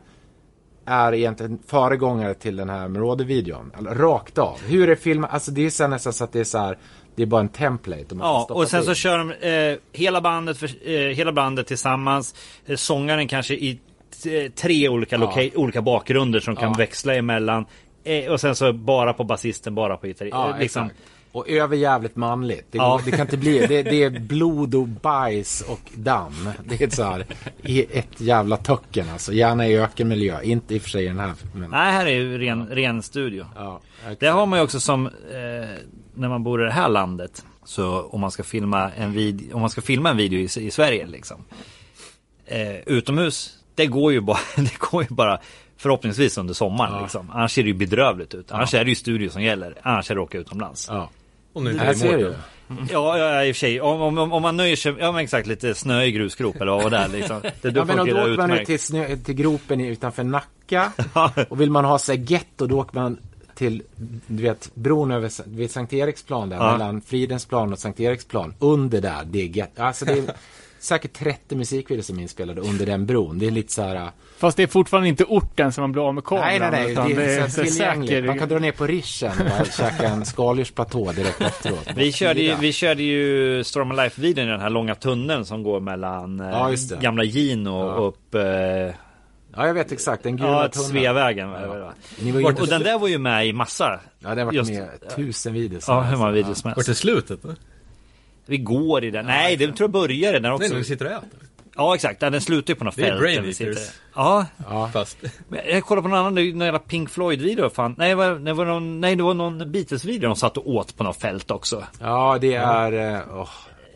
är 0.86 1.14
egentligen 1.14 1.60
föregångare 1.68 2.34
till 2.34 2.56
den 2.56 2.70
här 2.70 2.88
Marauder-videon. 2.88 3.72
Alltså, 3.78 3.94
Rakt 3.94 4.38
av. 4.38 4.58
Hur 4.66 4.90
är 4.90 4.96
filmen? 4.96 5.30
Alltså 5.30 5.52
det 5.52 5.66
är 5.66 5.70
så 5.70 5.84
här 5.84 5.90
nästan 5.90 6.14
så 6.14 6.24
att 6.24 6.32
det 6.32 6.40
är 6.40 6.44
så 6.44 6.58
här, 6.58 6.78
det 7.16 7.22
är 7.22 7.26
bara 7.26 7.42
en 7.42 7.50
template. 7.50 8.02
och 8.04 8.10
kan 8.10 8.20
Ja, 8.20 8.48
och 8.50 8.68
sen 8.68 8.80
till. 8.82 8.88
så 8.88 8.94
kör 8.96 9.18
de 9.18 9.32
eh, 9.32 9.78
hela, 9.92 10.22
bandet 10.22 10.58
för, 10.58 10.70
eh, 10.90 11.00
hela 11.16 11.32
bandet 11.32 11.68
tillsammans. 11.68 12.36
Eh, 12.66 12.76
sångaren 12.76 13.28
kanske 13.28 13.54
i 13.54 13.80
t- 14.24 14.50
tre 14.50 14.90
olika, 14.90 15.18
loca- 15.18 15.52
olika 15.56 15.82
bakgrunder 15.82 16.40
som 16.40 16.56
kan 16.56 16.72
Ja. 16.72 16.76
växla 16.78 17.16
emellan. 17.16 17.66
Eh, 18.04 18.32
och 18.32 18.42
sen 18.42 18.56
så 18.56 18.74
bara 18.74 19.14
på 19.14 19.24
basisten, 19.24 19.76
bara 19.76 19.98
på 19.98 20.08
gitarr. 20.08 20.26
Ja, 20.32 20.50
eh, 20.54 20.60
liksom. 20.60 20.84
exakt. 20.86 21.00
Och 21.32 21.50
över 21.50 21.76
jävligt 21.78 22.16
manligt. 22.16 22.66
Det, 22.72 22.78
Ja. 22.78 23.02
det 23.06 23.12
kan 23.12 23.22
inte 23.22 23.38
bli, 23.38 23.60
det, 23.68 23.84
det 23.84 24.04
är 24.04 24.10
blod 24.20 24.76
och 24.76 24.88
bajs 24.88 25.62
och 25.62 25.80
damm. 25.96 26.50
Det 26.66 26.82
är 26.82 26.90
så 26.90 27.04
här, 27.04 27.26
i 27.64 27.86
ett 27.98 28.22
jävla 28.22 28.58
töcken 28.58 29.10
alltså. 29.14 29.34
Gärna 29.34 29.68
i 29.68 29.78
ökenmiljö. 29.80 30.42
Inte 30.42 30.76
i 30.76 30.78
och 30.78 30.82
för 30.82 30.90
sig 30.90 31.04
i 31.06 31.08
den 31.08 31.20
här. 31.20 31.34
Men, 31.56 31.70
Nej, 31.70 31.92
här 31.92 32.06
är 32.06 32.10
ju 32.12 32.38
ren, 32.38 32.68
ren 32.68 33.02
studio. 33.02 33.46
ja. 33.56 33.82
Det 34.20 34.28
har 34.28 34.46
man 34.46 34.60
ju 34.60 34.64
också 34.64 34.80
som 34.80 35.06
eh, 35.08 35.12
när 36.14 36.30
man 36.30 36.44
bor 36.44 36.62
i 36.62 36.66
det 36.66 36.72
här 36.72 36.90
landet. 36.90 37.46
Så 37.66 38.02
om 38.02 38.22
man 38.22 38.32
ska 38.32 38.44
filma 38.44 38.92
en 38.92 39.14
video, 39.14 39.56
om 39.56 39.62
man 39.62 39.70
ska 39.70 39.82
filma 39.82 40.10
en 40.10 40.18
video 40.18 40.40
i, 40.40 40.66
i 40.66 40.72
Sverige 40.72 41.08
liksom. 41.08 41.46
Eh, 42.46 42.76
utomhus, 42.86 43.58
det 43.76 43.86
går 43.86 44.14
ju 44.14 44.22
bara, 44.22 44.40
det 44.56 44.78
går 44.80 45.04
ju 45.04 45.10
bara 45.10 45.40
förhoppningsvis 45.78 46.38
under 46.38 46.54
sommaren 46.54 47.02
liksom. 47.02 47.32
Annars 47.34 47.52
ser 47.52 47.64
det 47.64 47.68
ju 47.68 47.74
bedrövligt 47.74 48.34
ut. 48.34 48.52
Annars 48.52 48.74
är 48.74 48.84
det 48.84 48.90
ju 48.90 48.96
studio 48.96 49.30
som 49.30 49.44
gäller. 49.44 49.76
Annars 49.82 50.12
är 50.12 50.16
det 50.16 50.22
åka 50.22 50.38
utomlands. 50.38 50.88
Ja. 50.92 51.10
Och 51.54 51.64
nu 51.64 51.70
är 51.70 51.78
Här 51.78 51.88
det 51.88 51.96
ser 51.96 52.18
du. 52.18 52.36
Ja, 52.92 53.18
ja, 53.18 53.46
i 53.46 53.52
och 53.52 53.56
för 53.56 53.60
sig. 53.60 53.82
Om, 53.82 54.18
om, 54.18 54.34
om 54.34 54.42
man 54.42 54.58
nöjer 54.58 54.76
sig, 54.76 54.96
ja 55.00 55.12
men 55.12 55.24
exakt 55.24 55.48
lite 55.48 55.76
snö 55.76 56.04
i 56.04 56.12
grusgrop 56.12 56.56
eller 56.62 56.72
vad 56.72 56.92
det 56.92 57.08
liksom. 57.08 57.42
Det, 57.62 57.70
Ja, 57.70 57.86
men 57.86 57.98
då 57.98 58.04
åker 58.04 58.38
man 58.38 58.52
ut 58.52 58.66
till, 58.66 58.80
snö, 58.80 59.18
till 59.18 59.36
gropen 59.36 59.82
utanför 59.82 60.24
Nacka. 60.24 60.92
och 61.50 61.62
vill 61.62 61.72
man 61.72 61.86
ha 61.86 62.00
sig 62.00 62.32
getto 62.32 62.68
då 62.68 62.80
åker 62.80 62.96
man 62.96 63.18
till, 63.56 63.84
du 64.28 64.44
vet, 64.44 64.72
bron 64.74 65.12
över 65.12 65.32
vid 65.50 65.72
Sankt 65.72 65.94
Eriksplan 65.94 66.50
där. 66.50 66.58
Ja. 66.58 66.72
Mellan 66.72 67.02
Fridens 67.02 67.46
plan 67.46 67.74
och 67.74 67.80
Sankt 67.80 68.00
Eriksplan. 68.00 68.54
Under 68.60 69.02
där, 69.02 69.22
det 69.26 69.42
är 69.42 69.46
getto. 69.46 69.82
Alltså 69.84 70.06
det 70.06 70.12
är 70.14 70.24
säkert 70.80 71.14
30 71.14 71.56
musikvideor 71.56 72.04
som 72.04 72.18
är 72.18 72.22
inspelade 72.22 72.62
under 72.62 72.86
den 72.86 73.06
bron. 73.06 73.40
Det 73.40 73.48
är 73.48 73.52
lite 73.52 73.74
så 73.74 73.82
här... 73.82 73.96
äh, 73.96 74.08
Fast 74.38 74.58
det 74.58 74.64
är 74.64 74.68
fortfarande 74.68 75.10
inte 75.10 75.24
orten 75.24 75.72
som 75.72 75.82
man 75.82 75.92
blir 75.92 76.08
av 76.08 76.14
med 76.14 76.24
kameran. 76.24 76.48
Nej, 76.48 76.60
nej, 76.60 76.72
nej. 76.72 76.92
utan 76.92 77.10
Det 77.16 77.24
är, 77.36 77.44
så 77.48 77.52
så 77.52 77.64
tillgängligt. 77.64 78.10
säker- 78.10 78.28
Man 78.28 78.40
kan 78.40 78.50
dra 78.50 78.60
ner 78.60 78.72
på 78.72 78.88
rischen 78.88 79.32
och 79.62 79.68
käka 79.68 80.08
en 80.08 80.26
skaldjursplatå 80.26 81.12
direkt 81.12 81.42
efteråt. 81.42 81.88
Vi 81.96 82.12
körde, 82.12 82.42
ju, 82.42 82.56
vi 82.56 82.72
körde 82.74 83.04
ju 83.04 83.64
Storm 83.64 83.92
of 83.92 83.98
Life-videon 83.98 84.48
i 84.48 84.52
den 84.52 84.60
här 84.62 84.70
långa 84.70 84.96
tunneln 84.96 85.46
som 85.46 85.64
går 85.64 85.80
mellan 85.80 86.40
eh, 86.40 86.50
Ja, 86.50 86.74
det. 86.90 87.02
gamla 87.02 87.24
Gino 87.24 87.70
Ja. 87.70 87.94
och 87.94 88.08
upp 88.08 88.36
eh, 88.36 88.42
Ja, 89.56 89.68
jag 89.68 89.74
vet 89.74 89.92
exakt. 89.92 90.24
Den 90.24 90.38
gula 90.38 90.50
ja, 90.50 90.68
tunneln. 90.68 90.92
Sveavägen. 90.92 91.50
Ni 92.22 92.32
var 92.32 92.40
ju 92.40 92.46
Och 92.46 92.68
den 92.68 92.84
där 92.84 93.00
var 93.00 93.08
ju 93.08 93.18
med 93.18 93.48
i 93.48 93.54
massa. 93.54 94.00
Ja, 94.20 94.36
det 94.36 94.42
har 94.42 94.46
varit 94.46 94.56
just- 94.56 94.72
med 94.72 94.90
tusen 95.16 95.54
videos. 95.54 95.86
Ja, 95.88 96.02
hur 96.02 96.18
många 96.18 96.32
videos 96.32 96.60
som 96.62 96.70
Vart 96.72 96.78
är 96.78 96.86
helst. 96.86 97.02
slutet? 97.02 97.46
va? 97.46 97.56
Vi 98.46 98.58
går 98.58 99.04
i 99.04 99.12
den. 99.12 99.26
Nej, 99.26 99.56
det 99.58 99.68
tror 99.68 99.80
jag 99.80 99.92
började 99.92 100.40
Nej, 100.40 100.52
också. 100.52 100.70
när 100.70 100.78
vi 100.78 100.84
sitter 100.84 101.06
och 101.06 101.12
äter. 101.12 101.30
Ja, 101.76 101.96
exakt. 101.96 102.22
Ja, 102.22 102.30
Den 102.30 102.42
slutar 102.42 102.74
ju 102.74 102.76
på 102.80 102.84
något 102.86 102.96
Det 102.96 103.02
är 103.04 103.20
fält. 103.20 103.22
Brain. 103.22 103.76
Ja, 104.16 104.46
Ja. 104.70 104.90
Fast 104.94 105.18
jag 105.68 105.84
kollade 105.84 106.02
på 106.04 106.08
någon 106.08 106.20
annan, 106.20 106.36
någon 106.36 106.60
jävla 106.60 106.80
Pink 106.80 107.10
Floyd-video. 107.10 107.70
Fan. 107.70 107.96
Nej, 107.98 108.10
det 108.10 108.16
var, 108.16 108.36
det 108.36 108.54
var 108.54 108.66
någon, 108.66 109.02
nej, 109.02 109.16
det 109.16 109.24
var 109.24 109.34
någon 109.34 109.72
Beatles-video 109.72 110.28
de 110.30 110.36
satt 110.36 110.58
och 110.58 110.70
åt 110.70 110.98
på 110.98 111.04
något 111.04 111.22
fält 111.22 111.52
också. 111.52 111.84
ja, 112.02 112.38
det 112.42 112.54
är... 112.54 113.14
eh, 113.16 113.20
åh. 113.40 113.50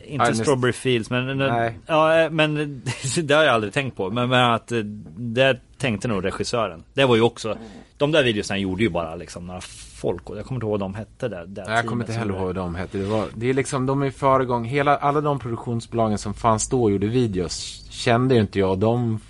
Inte 0.08 0.24
men- 0.24 0.36
Strawberry 0.36 0.72
Fields, 0.72 1.10
men... 1.10 1.38
Nej. 1.38 1.78
Ja, 1.86 2.20
eh, 2.20 2.30
men 2.30 2.54
det 3.22 3.34
har 3.34 3.44
jag 3.44 3.54
aldrig 3.54 3.72
tänkt 3.72 3.96
på. 3.96 4.10
Men, 4.10 4.28
men 4.28 4.50
att 4.52 4.72
eh, 4.72 4.78
det 5.16 5.60
tänkte 5.78 6.08
nog 6.08 6.24
regissören. 6.24 6.82
Det 6.94 7.04
var 7.04 7.16
ju 7.16 7.22
också... 7.22 7.58
De 7.96 8.12
där 8.12 8.24
videorna 8.24 8.58
gjorde 8.58 8.82
ju 8.82 8.88
bara 8.90 9.14
liksom 9.14 9.46
några 9.46 9.60
folk. 9.94 10.22
Jag 10.26 10.44
kommer 10.44 10.56
inte 10.56 10.66
ihåg 10.66 10.70
vad 10.70 10.80
de 10.80 10.94
hette 10.94 11.28
där. 11.28 11.46
där 11.46 11.64
Nej, 11.66 11.76
jag 11.76 11.86
kommer 11.86 12.04
inte 12.04 12.12
heller 12.12 12.34
ihåg 12.34 12.42
vad 12.42 12.54
de 12.54 12.74
hette. 12.74 12.98
Det, 12.98 13.04
var, 13.04 13.26
det 13.34 13.50
är 13.50 13.54
liksom, 13.54 13.86
de 13.86 14.02
är 14.02 14.10
föregång. 14.10 14.64
Hela, 14.64 14.96
alla 14.96 15.20
de 15.20 15.38
produktionsbolagen 15.38 16.18
som 16.18 16.34
fanns 16.34 16.68
då 16.68 16.82
och 16.82 16.90
gjorde 16.90 17.06
videos 17.06 17.86
kände 17.90 18.34
ju 18.34 18.40
inte 18.40 18.58
jag. 18.58 18.78
De 18.78 19.20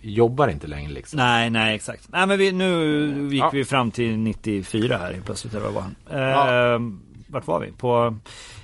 jobbar 0.00 0.48
inte 0.48 0.66
längre 0.66 0.92
liksom. 0.92 1.16
Nej, 1.16 1.50
nej 1.50 1.74
exakt. 1.74 2.08
Nej 2.08 2.26
men 2.26 2.38
vi, 2.38 2.52
nu 2.52 3.28
gick 3.32 3.42
Ja. 3.42 3.50
vi 3.52 3.64
fram 3.64 3.90
till 3.90 4.18
94 4.18 4.96
här 4.98 5.12
helt 5.12 5.24
plötsligt. 5.24 5.54
Eller 5.54 5.64
vad 5.64 5.74
var 5.74 5.82
han? 5.82 5.94
Ja. 6.10 6.74
Eh, 6.74 6.80
vart 7.28 7.46
var 7.46 7.60
vi? 7.60 7.72
På... 7.72 8.16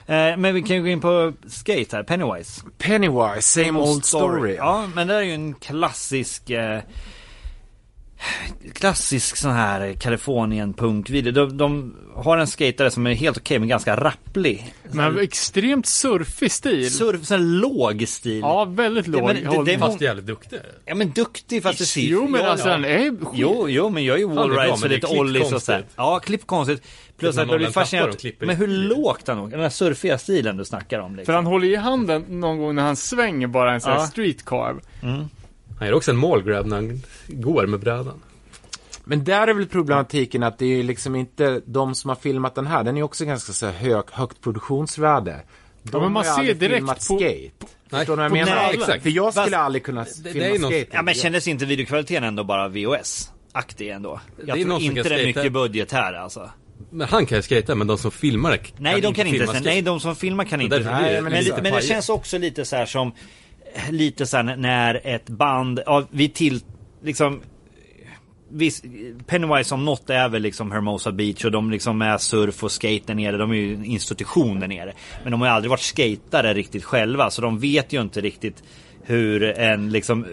Eh, 0.07 0.37
men 0.37 0.55
vi 0.55 0.63
kan 0.63 0.77
ju 0.77 0.83
gå 0.83 0.89
in 0.89 1.01
på 1.01 1.33
Skate 1.47 1.97
här, 1.97 2.03
Pennywise. 2.03 2.63
Pennywise, 2.79 3.43
same 3.43 3.81
old 3.81 4.05
story. 4.05 4.55
Ja, 4.55 4.87
men 4.95 5.07
det 5.07 5.15
är 5.15 5.23
ju 5.23 5.35
en 5.35 5.55
klassisk 5.55 6.51
eh, 6.51 6.81
Klassisk 8.73 9.37
sån 9.37 9.51
här 9.53 9.93
Kalifornien 9.93 10.75
punkvideo. 10.75 11.33
De, 11.33 11.57
de 11.57 11.95
har 12.15 12.39
en 12.39 12.47
skatare 12.47 12.91
som 12.91 13.07
är 13.07 13.15
helt 13.15 13.37
okej 13.37 13.59
men 13.59 13.69
ganska 13.69 13.97
rapplig. 13.97 14.75
Men 14.93 15.19
extremt 15.19 15.87
surfig 15.87 16.53
stil. 16.53 16.91
Surf, 16.91 17.25
sån 17.25 17.39
här 17.39 17.45
låg 17.45 18.09
stil. 18.09 18.39
Ja, 18.41 18.65
väldigt 18.65 19.07
låg 19.07 19.25
men 19.25 19.35
det- 19.35 19.65
det 19.73 19.79
fast 19.79 20.01
jävligt 20.01 20.27
duktig. 20.27 20.59
Ja 20.85 20.95
men 20.95 21.11
duktig 21.11 21.63
fast 21.63 21.79
det 21.79 21.85
ser 21.85 22.01
Jo, 22.01 22.29
men 22.29 22.41
ja, 22.41 22.47
alltså 22.51 22.69
ja. 22.69 22.73
den 22.73 22.85
är 22.85 23.17
Jo, 23.35 23.69
jo, 23.69 23.89
men 23.91 24.05
jag 24.05 24.15
är 24.15 24.19
ju 24.19 24.25
och 24.25 24.49
det 24.51 24.63
är 24.63 24.89
lite 24.89 25.07
ollies 25.07 25.53
och 25.53 25.63
sådär. 25.63 25.85
Ja, 25.97 26.19
klipp 26.19 26.47
konstigt. 26.47 26.83
Plus 27.19 27.37
när 27.37 27.43
att 27.43 27.49
jag 27.51 27.59
blir 27.59 27.69
fascinerad. 27.71 28.17
Men 28.39 28.57
hur 28.57 28.67
lågt 28.69 29.29
han 29.29 29.39
åker. 29.39 29.51
Den 29.51 29.61
där 29.61 29.69
surfiga 29.69 30.19
stilen 30.19 30.57
du 30.57 30.65
snackar 30.65 30.99
om 30.99 31.11
För 31.11 31.17
liksom. 31.17 31.35
han 31.35 31.47
håller 31.47 31.67
i 31.69 31.77
handen 31.77 32.25
någon 32.29 32.59
gång 32.59 32.75
när 32.75 32.83
han 32.83 32.97
svänger 32.97 33.47
bara 33.47 33.75
en 33.75 33.81
sån 33.81 33.93
här 33.93 33.99
Ja. 33.99 34.07
street 34.07 34.45
carve. 34.45 34.81
Han 35.79 35.89
gör 35.89 35.95
också 35.95 36.11
en 36.11 36.17
målgrab 36.17 36.67
när 36.67 36.77
han 36.77 37.03
går 37.29 37.67
med 37.67 37.81
brädan. 37.81 38.23
Men 39.05 39.25
där 39.25 39.49
är 39.49 39.55
väl 39.55 39.67
problematiken 39.67 40.43
att 40.43 40.59
det 40.59 40.65
är 40.65 40.77
ju 40.77 40.83
liksom 40.83 41.17
inte 41.17 41.61
de 41.67 41.95
som 41.95 42.09
har 42.09 42.17
filmat 42.17 42.55
den 42.55 42.67
här. 42.67 42.85
Den 42.85 42.95
är 42.95 42.99
ju 42.99 43.05
också 43.05 43.25
ganska 43.25 43.53
så 43.53 43.67
hög, 43.67 44.05
högt 44.11 44.41
produktionsvärde. 44.41 45.41
De 45.83 45.91
Ja, 45.93 46.01
men 46.01 46.13
man 46.13 46.25
ser 46.25 46.31
aldrig 46.31 46.57
direkt 46.57 46.75
filmat 46.77 46.97
på- 46.97 47.03
skate. 47.19 47.51
Nej, 47.91 47.99
Förstår 48.01 48.17
du 48.17 48.17
vad 48.17 48.25
jag 48.25 48.31
på- 48.31 48.35
menar? 48.51 48.63
nej, 48.63 48.75
exakt. 48.75 49.03
För 49.03 49.11
jag 49.11 49.33
skulle 49.33 49.45
Fast- 49.47 49.55
aldrig 49.55 49.85
kunna 49.85 50.05
det 50.25 50.33
filma 50.33 50.49
någon- 50.49 50.71
skate. 50.71 50.87
Ja 50.93 51.03
men 51.03 51.15
kändes 51.15 51.49
inte 51.49 51.65
videokvaliteten 51.67 52.25
ändå 52.25 52.45
bara 52.45 52.69
VOS-aktig 52.69 53.89
ändå? 53.89 54.21
Jag 54.37 54.47
Det 54.47 54.63
är 54.63 54.65
tror 54.65 54.83
inte 54.83 55.03
kan 55.03 55.13
det 55.13 55.23
är 55.23 55.27
mycket 55.27 55.53
budget 55.53 55.93
här 55.93 56.13
alltså. 56.13 56.51
Men 56.91 57.09
han 57.09 57.27
kan 57.27 57.39
ju 57.39 57.43
skata, 57.43 57.75
men 57.75 57.87
de 57.87 57.99
som 57.99 58.11
filmar 58.11 58.51
det 58.51 58.59
Nej 58.79 59.01
de 59.01 59.15
kan 59.15 59.27
inte, 59.27 59.39
filma 59.39 59.53
skate. 59.53 59.65
nej 59.69 59.83
de 59.83 60.01
som 60.01 60.17
filmar 60.17 60.45
kan 60.45 60.61
inte. 60.61 60.79
Nej, 60.79 61.15
det 61.15 61.21
men, 61.23 61.33
lite 61.33 61.45
lite, 61.45 61.63
men 61.63 61.73
det 61.73 61.83
känns 61.83 62.09
också 62.09 62.39
lite 62.39 62.65
så 62.65 62.77
här 62.77 62.87
som 62.87 63.13
Lite 63.91 64.27
så 64.27 64.37
här 64.37 64.57
när 64.57 65.01
ett 65.05 65.29
band, 65.29 65.81
ja, 65.87 66.07
vi 66.11 66.29
till 66.29 66.61
liksom 67.03 67.41
Viss, 68.49 68.83
Pennywise 69.27 69.69
som 69.69 69.85
något 69.85 70.11
är 70.11 70.29
väl 70.29 70.43
liksom 70.43 70.71
Hermosa 70.73 71.13
Beach 71.13 71.45
och 71.45 71.51
de 71.51 71.71
liksom 71.71 72.03
är 72.03 72.19
surf 72.19 72.65
och 72.65 72.73
skate 72.73 73.03
där 73.07 73.15
nere. 73.15 73.37
De 73.37 73.51
är 73.51 73.55
ju 73.55 73.75
en 73.75 73.85
institution 73.85 74.61
där 74.61 74.69
nere. 74.69 74.93
Men 75.23 75.33
de 75.33 75.41
har 75.41 75.49
ju 75.49 75.55
aldrig 75.55 75.71
varit 75.71 75.81
skatare 75.81 76.55
riktigt 76.55 76.85
själva 76.85 77.31
så 77.31 77.43
de 77.43 77.59
vet 77.59 77.93
ju 77.93 78.01
inte 78.01 78.21
riktigt 78.21 78.63
hur 79.03 79.43
en 79.43 79.91
liksom 79.91 80.27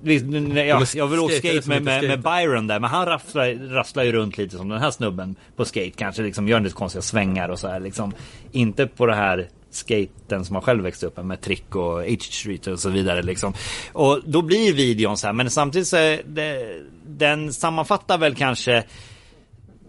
Visst, 0.00 0.24
nu- 0.26 0.64
ja, 0.64 0.80
är 0.80 0.96
jag 0.96 1.06
vill 1.06 1.20
åka 1.20 1.34
skate 1.34 1.68
med, 1.68 1.82
med, 1.82 2.04
med. 2.04 2.22
Byron 2.22 2.66
där 2.66 2.80
men 2.80 2.90
han 2.90 3.06
rasslar, 3.06 3.70
rasslar 3.74 4.04
ju 4.04 4.12
runt 4.12 4.38
lite 4.38 4.56
som 4.56 4.68
den 4.68 4.80
här 4.80 4.90
snubben 4.90 5.36
på 5.56 5.64
skate 5.64 5.90
kanske 5.96 6.22
liksom 6.22 6.48
gör 6.48 6.60
lite 6.60 6.74
konstiga 6.74 7.02
svängar 7.02 7.48
och 7.48 7.58
så 7.58 7.68
här 7.68 7.80
liksom. 7.80 8.12
Inte 8.52 8.86
på 8.86 9.06
det 9.06 9.14
här 9.14 9.48
skaten 9.74 10.44
som 10.44 10.54
man 10.54 10.62
själv 10.62 10.82
växte 10.82 11.06
upp 11.06 11.16
med, 11.16 11.26
med 11.26 11.40
trick 11.40 11.76
och 11.76 12.02
H 12.02 12.16
Street 12.20 12.66
och 12.66 12.80
så 12.80 12.90
vidare 12.90 13.22
liksom. 13.22 13.54
Och 13.92 14.20
då 14.26 14.42
blir 14.42 14.72
videon 14.72 15.16
så 15.16 15.26
här 15.26 15.34
men 15.34 15.50
samtidigt 15.50 15.88
så 15.88 15.96
är 15.96 16.22
det, 16.26 16.80
den 17.06 17.52
sammanfattar 17.52 18.18
väl 18.18 18.34
kanske 18.34 18.84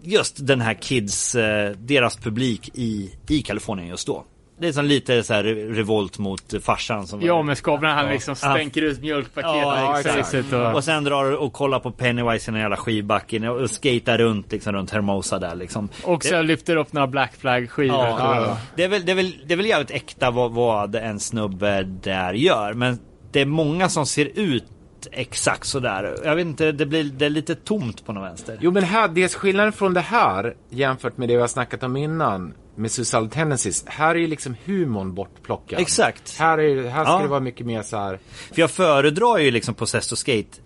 just 0.02 0.46
den 0.46 0.60
här 0.60 0.74
kids, 0.74 1.34
eh, 1.34 1.76
deras 1.76 2.16
publik 2.16 2.70
i, 2.74 3.14
i 3.28 3.42
Kalifornien 3.42 3.88
just 3.88 4.06
då. 4.06 4.24
Det 4.58 4.68
är 4.68 4.72
som 4.72 4.84
lite 4.84 5.22
så 5.22 5.34
här 5.34 5.44
re- 5.44 5.72
revolt 5.74 6.18
mot 6.18 6.54
farsan 6.64 7.06
som 7.06 7.22
Ja, 7.22 7.42
med 7.42 7.58
skavlarna 7.58 7.94
han 7.94 8.08
liksom 8.08 8.34
Ja. 8.42 8.50
stänker 8.54 8.82
ut 8.82 9.00
mjölkpaket 9.00 9.50
Ja, 9.50 10.00
exakt. 10.00 10.52
och... 10.52 10.74
Och 10.74 10.84
sen 10.84 11.04
drar 11.04 11.32
och 11.36 11.52
kollar 11.52 11.78
på 11.80 11.90
Pennywise 11.90 12.50
i 12.50 12.52
den 12.52 12.60
jävla 12.60 12.76
skivbacken 12.76 13.44
och 13.48 13.70
skater 13.70 14.18
runt 14.18 14.52
liksom 14.52 14.72
runt 14.72 14.90
Hermosa 14.90 15.38
där 15.38 15.54
liksom. 15.54 15.88
Och 16.04 16.24
så 16.24 16.42
lyfter 16.42 16.76
upp 16.76 16.92
några 16.92 17.06
Black 17.06 17.32
Flag-skivor. 17.36 17.96
Ja, 17.96 18.58
Det, 18.76 18.84
är 18.84 18.88
väl, 18.88 19.04
det, 19.06 19.12
är 19.12 19.16
väl, 19.16 19.34
det 19.46 19.52
är 19.54 19.56
väl 19.56 19.66
jävligt 19.66 19.90
äkta 19.90 20.30
vad, 20.30 20.52
vad 20.52 20.94
en 20.94 21.20
snubbe 21.20 21.82
där 21.82 22.32
gör. 22.32 22.72
Men 22.74 22.98
det 23.32 23.40
är 23.40 23.46
många 23.46 23.88
som 23.88 24.06
ser 24.06 24.30
ut 24.34 24.64
exakt 25.12 25.66
sådär. 25.66 26.16
Jag 26.24 26.36
vet 26.36 26.46
inte, 26.46 26.72
det 26.72 26.86
blir 26.86 27.04
det 27.04 27.26
är 27.26 27.30
lite 27.30 27.54
tomt 27.54 28.06
på 28.06 28.12
något 28.12 28.24
vänster. 28.30 28.58
Jo 28.60 28.70
men 28.70 28.82
här, 28.82 29.08
dels 29.08 29.34
skillnaden 29.34 29.72
från 29.72 29.94
det 29.94 30.00
här 30.00 30.54
jämfört 30.70 31.16
med 31.16 31.28
det 31.28 31.34
vi 31.34 31.40
har 31.40 31.48
snackat 31.48 31.82
om 31.82 31.96
innan 31.96 32.54
med 32.76 32.90
Suicidal 32.90 33.28
Tendencies. 33.30 33.84
Här 33.86 34.14
är 34.14 34.18
ju 34.18 34.26
liksom 34.26 34.56
humorn 34.64 35.14
bortplockad. 35.14 35.80
Exakt. 35.80 36.38
Här, 36.38 36.58
är, 36.58 36.88
här 36.88 37.04
ska 37.04 37.12
Ja. 37.12 37.22
det 37.22 37.28
vara 37.28 37.40
mycket 37.40 37.66
mer 37.66 37.82
så 37.82 37.96
här. 37.96 38.18
För 38.52 38.60
jag 38.60 38.70
föredrar 38.70 39.38
ju 39.38 39.50
liksom 39.50 39.74
Possessed 39.74 40.12
och 40.12 40.18
Skate. 40.18 40.60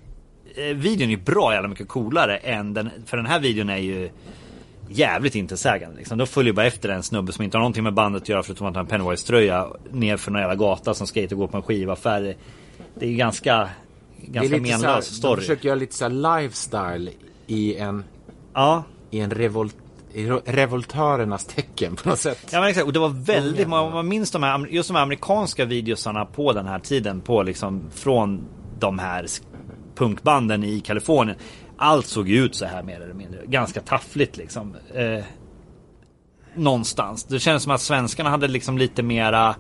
Eh, 0.55 0.77
videon 0.77 1.11
är 1.11 1.17
bra 1.17 1.53
jävla 1.55 1.69
mycket 1.69 1.89
coolare 1.89 2.37
än 2.37 2.75
den. 2.75 2.91
För 3.07 3.17
den 3.17 3.27
här 3.27 3.41
videon 3.41 3.71
är 3.71 3.77
ju 3.77 4.11
jävligt 4.89 5.35
intetsägande. 5.35 5.97
Liksom. 5.97 6.19
De 6.19 6.27
följer 6.27 6.53
bara 6.53 6.67
efter 6.67 6.89
en 6.89 7.03
snubbe 7.03 7.33
som 7.33 7.45
inte 7.45 7.57
har 7.57 7.61
någonting 7.61 7.85
med 7.85 7.95
bandet 7.95 8.23
att 8.23 8.29
göra 8.29 8.43
förutom 8.43 8.67
att 8.67 8.77
han 8.77 8.87
har 8.87 8.95
en 8.99 9.01
Pennywise-tröja 9.01 9.69
ner 9.91 10.17
för 10.17 10.31
någon 10.31 10.41
jävla 10.41 10.57
gata 10.57 10.95
som 10.95 11.07
skater 11.07 11.37
går 11.37 11.47
på 11.49 11.57
en 11.57 11.63
skivaffär. 11.63 12.37
Det 12.95 13.07
är 13.07 13.11
ju 13.11 13.17
ganska, 13.17 13.69
ganska 14.19 14.57
menlös 14.61 15.09
de 15.09 15.15
story. 15.15 15.41
försöker 15.41 15.67
göra 15.69 15.79
lite 15.79 15.95
så 15.95 16.05
här 16.05 16.41
lifestyle 16.41 17.11
i 17.47 17.77
en, 17.77 18.05
Ja. 18.55 18.85
i 19.11 19.21
en 19.21 19.31
revolt, 19.31 19.77
revoltörernas 20.45 21.45
tecken 21.45 21.97
på 21.97 22.09
något 22.09 22.19
sätt. 22.19 22.49
Ja 22.51 22.61
men 22.61 22.69
exakt, 22.69 22.87
och 22.87 22.93
det 22.93 22.99
var 22.99 23.09
väldigt, 23.09 23.69
man, 23.69 23.93
man 23.93 24.09
minns 24.09 24.31
de 24.31 24.43
här, 24.43 24.67
just 24.71 24.89
de 24.89 24.95
här 24.95 25.03
amerikanska 25.03 25.65
videosarna 25.65 26.25
på 26.25 26.53
den 26.53 26.67
här 26.67 26.79
tiden, 26.79 27.21
på 27.21 27.43
liksom 27.43 27.91
från 27.95 28.45
de 28.79 28.99
här 28.99 29.27
punkbanden 29.95 30.65
i 30.65 30.81
Kalifornien. 30.81 31.39
Allt 31.77 32.07
såg 32.07 32.29
ju 32.29 32.45
ut 32.45 32.55
så 32.55 32.65
här 32.65 32.83
mer 32.83 33.01
eller 33.01 33.15
mindre, 33.15 33.41
ganska 33.47 33.81
taffligt 33.81 34.37
liksom. 34.37 34.77
Eh, 34.95 35.25
någonstans. 36.55 37.25
Det 37.25 37.39
känns 37.39 37.63
som 37.63 37.73
att 37.73 37.81
svenskarna 37.81 38.31
hade 38.31 38.49
liksom 38.49 38.79
lite 38.79 39.03
mera 39.03 39.55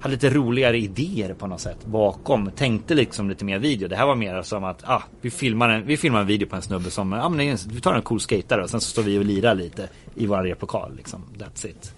hade 0.00 0.14
lite 0.14 0.30
roligare 0.30 0.78
idéer 0.78 1.34
på 1.34 1.46
något 1.46 1.60
sätt 1.60 1.86
bakom. 1.86 2.50
Tänkte 2.50 2.94
liksom 2.94 3.28
lite 3.28 3.44
mer 3.44 3.58
video. 3.58 3.88
Det 3.88 3.96
här 3.96 4.06
var 4.06 4.14
mer 4.14 4.42
som 4.42 4.64
att 4.64 4.82
ah, 4.84 5.02
vi, 5.20 5.30
filmar 5.30 5.68
en, 5.68 5.86
vi 5.86 5.96
filmar 5.96 6.20
en 6.20 6.26
video 6.26 6.48
på 6.48 6.56
en 6.56 6.62
snubbe 6.62 6.90
som, 6.90 7.12
ah, 7.12 7.28
men 7.28 7.56
vi 7.68 7.80
tar 7.80 7.94
en 7.94 8.02
cool 8.02 8.20
skatare 8.20 8.62
och 8.62 8.70
sen 8.70 8.80
så 8.80 8.90
står 8.90 9.02
vi 9.02 9.18
och 9.18 9.24
lirar 9.24 9.54
lite 9.54 9.88
i 10.14 10.26
vår 10.26 10.42
replokal 10.42 10.96
liksom. 10.96 11.24
That's 11.38 11.66
it. 11.66 11.94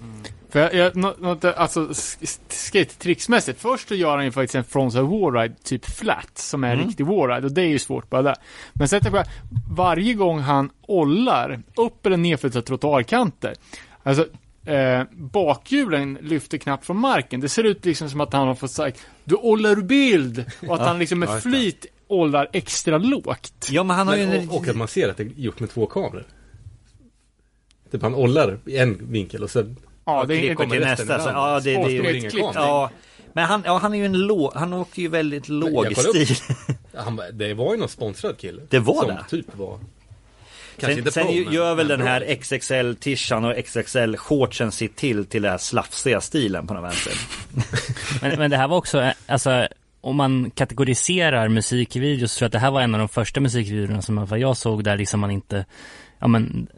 För 0.48 0.60
jag, 0.60 0.74
jag, 0.74 0.97
något, 0.97 1.44
alltså 1.44 1.86
sk- 1.86 2.40
skate-tricksmässigt. 2.48 3.59
Först 3.59 3.89
så 3.89 3.94
gör 3.94 4.16
han 4.16 4.24
ju 4.24 4.32
faktiskt 4.32 4.55
en 4.55 4.64
frontside 4.64 5.05
wallride 5.05 5.55
typ 5.64 5.85
flat. 5.85 6.39
Som 6.39 6.64
är 6.64 6.72
en 6.77 6.86
riktig 6.86 7.06
wallride 7.06 7.47
och 7.47 7.52
det 7.52 7.62
är 7.62 7.68
ju 7.68 7.78
svårt 7.78 8.10
bara 8.10 8.22
där. 8.22 8.36
Men 8.72 8.89
sen 8.89 9.01
tänker 9.01 9.18
jag, 9.18 9.27
varje 9.70 10.14
gång 10.14 10.40
han 10.40 10.70
ollar 10.86 11.62
upp 11.77 12.06
eller 12.06 12.16
ner 12.16 12.36
för 12.36 12.48
trottoarkanter. 12.48 13.55
Alltså 14.02 14.27
eh, 14.64 15.02
bakhjulen 15.12 16.18
lyfter 16.20 16.58
knappt 16.58 16.86
från 16.86 16.96
marken. 16.96 17.40
Det 17.40 17.48
ser 17.48 17.64
ut 17.64 17.84
liksom 17.84 18.10
som 18.10 18.20
att 18.20 18.32
han 18.32 18.48
har 18.48 18.54
fått 18.54 18.70
sagt 18.70 19.06
du 19.24 19.34
ollar 19.34 19.70
ur 19.70 19.82
bild. 19.82 20.44
Och 20.68 20.74
att 20.74 20.80
han 20.80 20.98
liksom 20.98 21.18
med 21.18 21.42
flit 21.42 21.86
ollar 22.08 22.48
extra 22.52 22.98
lågt. 22.98 23.68
Ja 23.70 23.82
men 23.82 23.96
han 23.96 24.08
har 24.08 24.16
ju 24.16 24.26
Men, 24.26 24.40
en... 24.40 24.48
och, 24.48 24.56
och 24.56 24.68
att 24.68 24.76
man 24.76 24.88
ser 24.88 25.08
att 25.08 25.16
det 25.16 25.22
är 25.22 25.30
gjort 25.36 25.60
med 25.60 25.70
två 25.70 25.86
kameror. 25.86 26.24
Typ 27.90 28.02
han 28.02 28.14
ollar 28.14 28.58
i 28.66 28.76
en 28.76 29.12
vinkel 29.12 29.42
och 29.42 29.50
sen 29.50 29.76
Ja, 30.04 30.24
det 30.24 30.34
är 30.36 30.50
inte 30.50 30.66
till 30.68 30.80
nästa. 30.80 31.20
Så, 31.20 31.28
ja, 31.28 31.60
det, 31.60 31.76
det, 31.76 32.02
det, 32.02 32.18
inga 32.18 32.30
klipp. 32.30 32.42
konstigt. 32.42 32.62
ja, 32.62 32.90
Men 33.32 33.44
han, 33.44 33.62
ja, 33.66 33.78
han 33.78 33.94
är 33.94 33.98
ju 33.98 34.04
en 34.04 34.26
låg, 34.26 34.52
han 34.54 34.72
åkte 34.72 35.02
ju 35.02 35.08
väldigt 35.08 35.48
låg 35.48 35.86
jag 35.86 35.94
kollade 35.94 36.20
upp. 36.20 36.28
stil. 36.28 36.56
Han, 36.94 37.20
det 37.32 37.54
var 37.54 37.74
ju 37.74 37.80
någon 37.80 37.88
sponsrad 37.88 38.38
kille. 38.38 38.62
Det 38.68 38.78
var 38.78 39.04
som 39.04 39.08
det? 39.08 39.24
typ 39.28 39.56
var... 39.56 39.78
Kanske 40.81 40.94
Sen, 40.94 40.98
inte 40.98 41.12
sen 41.12 41.27
pro, 41.27 41.32
ju- 41.35 41.44
men- 41.44 41.55
gör 41.55 41.74
väl 41.74 41.89
den 41.89 42.01
här 42.01 42.20
XXL-tishan 42.20 43.44
och 43.44 43.55
XXL-shortsen 43.57 44.70
sitt 44.70 44.97
till 44.97 45.27
till 45.27 45.43
den 45.43 45.51
här 45.51 45.59
slafsiga 45.59 46.20
stilen 46.20 46.66
på 46.66 46.74
den 46.74 46.82
vänster. 46.82 47.12
Men, 48.23 48.39
men 48.39 48.51
det 48.51 48.57
här 48.57 48.69
var 48.69 48.77
också, 48.77 49.01
eh, 49.01 49.12
alltså 49.27 49.69
om 50.01 50.16
man 50.16 50.51
kategoriserar 50.51 51.48
musikvideos 51.48 52.32
så 52.32 52.39
tror 52.39 52.44
jag 52.44 52.48
att 52.48 52.52
det 52.52 52.59
här 52.59 52.70
var 52.70 52.81
en 52.81 52.94
av 52.94 52.98
de 52.98 53.09
första 53.09 53.40
musikvideorna 53.40 54.02
som 54.02 54.28
jag 54.31 54.57
såg 54.57 54.85
där 54.85 54.97
liksom 54.97 55.20
man 55.20 55.31
inte, 55.31 55.65
ja 56.19 56.28
men 56.28 56.69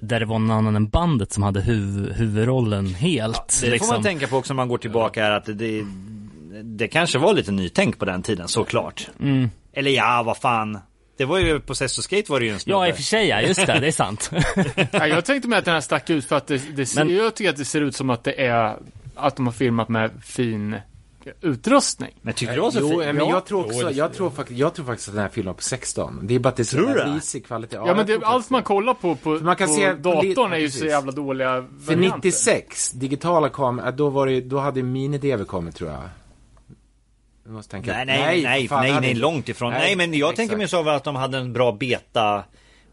där 0.00 0.20
det 0.20 0.26
var 0.26 0.38
någon 0.38 0.50
annan 0.50 0.76
än 0.76 0.88
bandet 0.88 1.32
som 1.32 1.42
hade 1.42 1.60
huv, 1.60 2.12
huvudrollen 2.12 2.94
helt. 2.94 3.60
Det 3.60 3.70
liksom. 3.70 3.88
får 3.88 3.94
man 3.94 4.02
tänka 4.02 4.26
på 4.26 4.36
också 4.36 4.52
om 4.52 4.56
man 4.56 4.68
går 4.68 4.78
tillbaka 4.78 5.22
här 5.24 5.30
att 5.30 5.46
det, 5.46 5.84
det 6.62 6.88
kanske 6.88 7.18
var 7.18 7.34
lite 7.34 7.52
nytänk 7.52 7.98
på 7.98 8.04
den 8.04 8.22
tiden 8.22 8.48
såklart. 8.48 9.08
Mm. 9.20 9.50
Eller 9.72 9.90
ja, 9.90 10.22
vad 10.26 10.36
fan. 10.36 10.78
Det 11.20 11.26
var 11.26 11.38
ju 11.38 11.60
på 11.60 11.74
Sesto 11.74 12.02
Skate 12.02 12.32
var 12.32 12.40
det 12.40 12.46
ju 12.46 12.50
en 12.52 12.54
Ja, 12.54 12.60
snubbe. 12.60 12.88
i 12.88 12.92
och 12.92 12.96
för 12.96 13.02
sig 13.02 13.26
ja, 13.28 13.40
just 13.40 13.66
det, 13.66 13.78
det 13.80 13.86
är 13.86 13.92
sant. 13.92 14.30
Ja, 14.92 15.06
jag 15.06 15.24
tänkte 15.24 15.48
mig 15.48 15.58
att 15.58 15.64
den 15.64 15.74
här 15.74 15.80
stack 15.80 16.10
ut 16.10 16.24
för 16.24 16.36
att 16.36 16.46
det, 16.46 16.76
det 16.76 16.86
ser, 16.86 17.04
Men- 17.04 17.16
jag 17.16 17.34
tycker 17.34 17.50
att 17.50 17.56
det 17.56 17.64
ser 17.64 17.80
ut 17.80 17.96
som 17.96 18.10
att 18.10 18.24
det 18.24 18.46
är 18.46 18.76
att 19.14 19.36
de 19.36 19.46
har 19.46 19.52
filmat 19.52 19.88
med 19.88 20.10
fin 20.22 20.76
utrustning. 21.40 22.10
Men 22.22 22.34
tyckte 22.34 22.54
du 22.54 22.56
det 22.56 22.62
var 22.62 22.70
så 22.70 22.78
Jo, 22.80 22.98
men 22.98 23.16
Ja. 23.16 23.30
jag 23.30 23.44
tror 23.46 23.64
också, 23.66 23.90
jag 23.90 24.12
tror, 24.14 24.30
faktiskt, 24.30 24.58
jag 24.60 24.74
tror 24.74 24.86
faktiskt 24.86 25.08
att 25.08 25.14
den 25.14 25.22
här 25.22 25.30
filmen 25.30 25.54
på 25.54 25.62
16. 25.62 26.18
Det 26.22 26.34
är 26.34 26.38
bara 26.38 26.48
att 26.48 26.56
det 26.56 26.62
är 26.62 26.64
så 26.64 26.94
risig 27.14 27.46
kvalitet. 27.46 27.76
Ja, 27.76 27.86
men 27.86 27.96
jag 27.96 28.06
det, 28.20 28.26
allt 28.26 28.50
man 28.50 28.62
kollar 28.62 28.94
på 28.94 29.14
på, 29.16 29.30
man 29.30 29.56
kan 29.56 29.68
på 29.68 29.74
se- 29.74 29.92
datorn 29.92 30.52
är 30.52 30.56
ju 30.56 30.64
precis. 30.66 30.80
så 30.80 30.86
jävla 30.86 31.12
dåliga 31.12 31.48
För 31.86 31.94
varianter. 31.94 32.16
96, 32.28 32.90
digitala 32.92 33.48
kameror, 33.48 33.92
då 33.92 34.08
var 34.08 34.26
det, 34.26 34.40
då 34.40 34.58
hade 34.58 34.80
mini-DV 34.82 35.44
kommit 35.44 35.76
tror 35.76 35.90
jag. 35.90 36.00
Jag 37.50 37.56
måste 37.56 37.70
tänka. 37.70 37.92
Nej, 37.92 38.06
nej, 38.06 38.42
nej, 38.42 38.68
för 38.68 38.74
fan, 38.74 38.82
nej, 38.82 38.92
nej, 39.00 39.08
hade- 39.08 39.20
långt 39.20 39.48
ifrån. 39.48 39.70
Nej, 39.70 39.80
Nej, 39.80 39.96
men 39.96 40.18
jag 40.18 40.28
exakt. 40.28 40.36
tänker 40.36 40.56
mig 40.56 40.68
så 40.68 40.88
att 40.88 41.04
de 41.04 41.16
hade 41.16 41.38
en 41.38 41.52
bra 41.52 41.72
beta, 41.72 42.44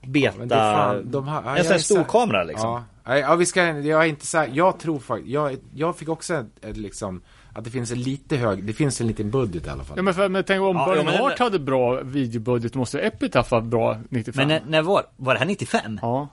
beta, 0.05 0.55
är 0.55 0.75
fan, 0.75 1.11
de 1.11 1.27
har, 1.27 1.43
ja, 1.45 1.57
en 1.57 1.63
sån 1.63 1.71
här 1.71 1.79
är 1.79 1.83
stor 1.83 2.03
kamera 2.03 2.43
liksom. 2.43 2.69
Ja, 2.69 2.83
Nej, 3.07 3.19
ja 3.19 3.35
vi 3.35 3.45
ska, 3.45 3.63
jag 3.63 4.03
är 4.03 4.07
inte 4.07 4.25
så 4.25 4.37
här, 4.37 4.49
jag 4.53 4.79
tror 4.79 4.99
faktiskt, 4.99 5.29
jag, 5.29 5.57
jag 5.75 5.97
fick 5.97 6.09
också 6.09 6.33
ett, 6.33 6.65
ett, 6.65 6.77
liksom, 6.77 7.21
att 7.53 7.63
det 7.63 7.69
finns 7.69 7.91
en 7.91 8.01
lite 8.01 8.37
hög, 8.37 8.63
det 8.63 8.73
finns 8.73 9.01
en 9.01 9.07
liten 9.07 9.31
budget 9.31 9.67
i 9.67 9.69
alla 9.69 9.83
fall. 9.83 9.97
Ja 9.97 10.03
men, 10.03 10.13
för, 10.13 10.29
men 10.29 10.43
tänk 10.43 10.61
om 10.61 10.75
Ja, 10.75 10.85
Burning 10.85 11.07
ja, 11.07 11.11
Heart 11.11 11.39
hade 11.39 11.59
bra 11.59 12.01
videobudget, 12.01 12.75
måste 12.75 12.99
Epitaph 12.99 13.49
ha 13.49 13.61
bra 13.61 13.97
95? 14.09 14.47
Men 14.47 14.47
när, 14.47 14.71
när 14.71 14.81
var, 14.81 15.03
var 15.15 15.33
det 15.33 15.39
här 15.39 15.47
95? 15.47 15.99
Ja. 16.01 16.27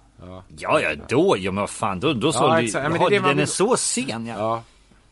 Ja, 0.59 0.81
ja, 0.81 0.91
då, 1.09 1.37
ja 1.39 1.51
men 1.53 1.61
vad 1.61 1.71
fan, 1.71 2.01
då, 2.01 2.13
då 2.13 2.29
Ja, 2.29 2.33
sålde 2.33 2.63
ju. 2.63 2.69
Ja, 2.79 2.89
men 2.89 3.01
det 3.01 3.09
det 3.11 3.21
man 3.21 3.31
den 3.31 3.39
är 3.39 3.47
så 3.47 3.77
sen 3.77 4.27
ja. 4.27 4.35
Ja. 4.39 4.63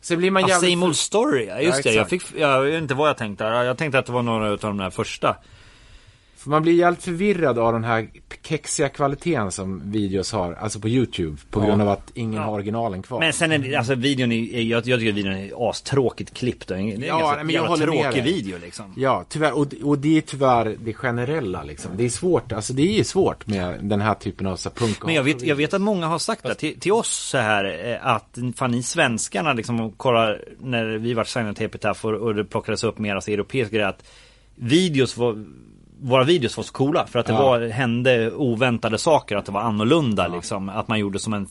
Sen 0.03 0.17
blir 0.17 0.31
man 0.31 0.47
jävligt... 0.47 0.71
same 0.71 0.85
old 0.85 0.95
story, 0.95 1.45
ja, 1.45 1.59
just 1.59 1.85
Ja, 1.85 1.91
det. 1.91 1.97
Jag, 1.97 2.09
fick, 2.09 2.23
jag 2.37 2.61
vet 2.61 2.81
inte 2.81 2.93
vad 2.93 3.09
jag 3.09 3.17
tänkte. 3.17 3.43
Jag 3.43 3.77
tänkte 3.77 3.99
att 3.99 4.05
det 4.05 4.11
var 4.11 4.23
några 4.23 4.51
av 4.51 4.57
de 4.57 4.77
där 4.77 4.89
första. 4.89 5.35
För 6.43 6.49
man 6.49 6.61
blir 6.61 6.73
jävligt 6.73 7.03
förvirrad 7.03 7.59
av 7.59 7.73
den 7.73 7.83
här 7.83 8.09
kexiga 8.41 8.89
kvaliteten 8.89 9.51
som 9.51 9.91
videos 9.91 10.31
har, 10.31 10.53
alltså 10.53 10.79
på 10.79 10.89
YouTube, 10.89 11.37
på 11.49 11.59
grund 11.59 11.81
av 11.81 11.89
att 11.89 12.11
ingen 12.13 12.41
har 12.41 12.53
originalen 12.53 13.03
kvar. 13.03 13.19
Men 13.19 13.33
sen 13.33 13.51
är 13.51 13.57
det, 13.57 13.75
alltså 13.75 13.95
videon 13.95 14.31
är, 14.31 14.61
jag, 14.61 14.87
jag 14.87 14.99
tycker 14.99 15.09
att 15.09 15.15
videon 15.15 15.33
är 15.33 15.69
astråkigt 15.69 16.33
klippt. 16.33 16.67
Det 16.67 16.73
är 16.73 16.77
en 16.77 17.01
Ja, 17.01 17.19
ganska 17.19 17.43
men 17.43 17.55
jag 17.55 17.63
håller 17.63 17.85
tråkig 17.85 18.23
video 18.23 18.57
liksom. 18.61 18.93
Ja, 18.97 19.25
tyvärr. 19.29 19.57
Och, 19.57 19.73
och 19.83 19.97
det 19.97 20.17
är 20.17 20.21
tyvärr 20.21 20.75
det 20.83 20.93
generella 20.93 21.63
liksom. 21.63 21.91
Det 21.97 22.05
är 22.05 22.09
svårt, 22.09 22.51
alltså 22.51 22.73
det 22.73 22.99
är 22.99 23.03
svårt 23.03 23.47
med 23.47 23.79
den 23.81 24.01
här 24.01 24.13
typen 24.13 24.47
av 24.47 24.55
så 24.55 24.69
här, 24.69 24.75
punk 24.75 25.05
Men 25.05 25.15
jag 25.15 25.23
vet, 25.23 25.41
jag 25.41 25.55
vet 25.55 25.73
att 25.73 25.81
många 25.81 26.07
har 26.07 26.19
sagt 26.19 26.43
det 26.43 26.55
till, 26.55 26.79
till 26.79 26.91
oss 26.91 27.09
så 27.09 27.37
här 27.37 27.89
eh, 27.91 28.07
att 28.07 28.37
fan 28.55 28.71
ni 28.71 28.83
svenskarna 28.83 29.53
liksom 29.53 29.91
kollar 29.91 30.41
när 30.59 30.85
vi 30.85 31.13
vart 31.13 31.27
signade 31.27 31.53
till 31.55 31.65
Epitaph 31.65 32.05
och, 32.05 32.13
och 32.13 32.35
det 32.35 32.45
plockades 32.45 32.83
upp 32.83 32.97
mer 32.97 33.15
alltså 33.15 33.31
europeiska 33.31 33.75
grejer 33.75 33.89
att 33.89 34.03
videos 34.55 35.17
var 35.17 35.45
våra 36.03 36.23
videos 36.23 36.57
var 36.57 36.63
så 36.63 36.73
coola 36.73 37.07
för 37.07 37.19
att 37.19 37.25
det 37.25 37.33
Ja. 37.33 37.41
var, 37.41 37.61
hände 37.69 38.31
oväntade 38.31 38.97
saker, 38.97 39.35
att 39.35 39.45
det 39.45 39.51
var 39.51 39.61
annorlunda 39.61 40.27
liksom. 40.27 40.69
Att 40.69 40.87
man 40.87 40.99
gjorde 40.99 41.19
som 41.19 41.33
en 41.33 41.47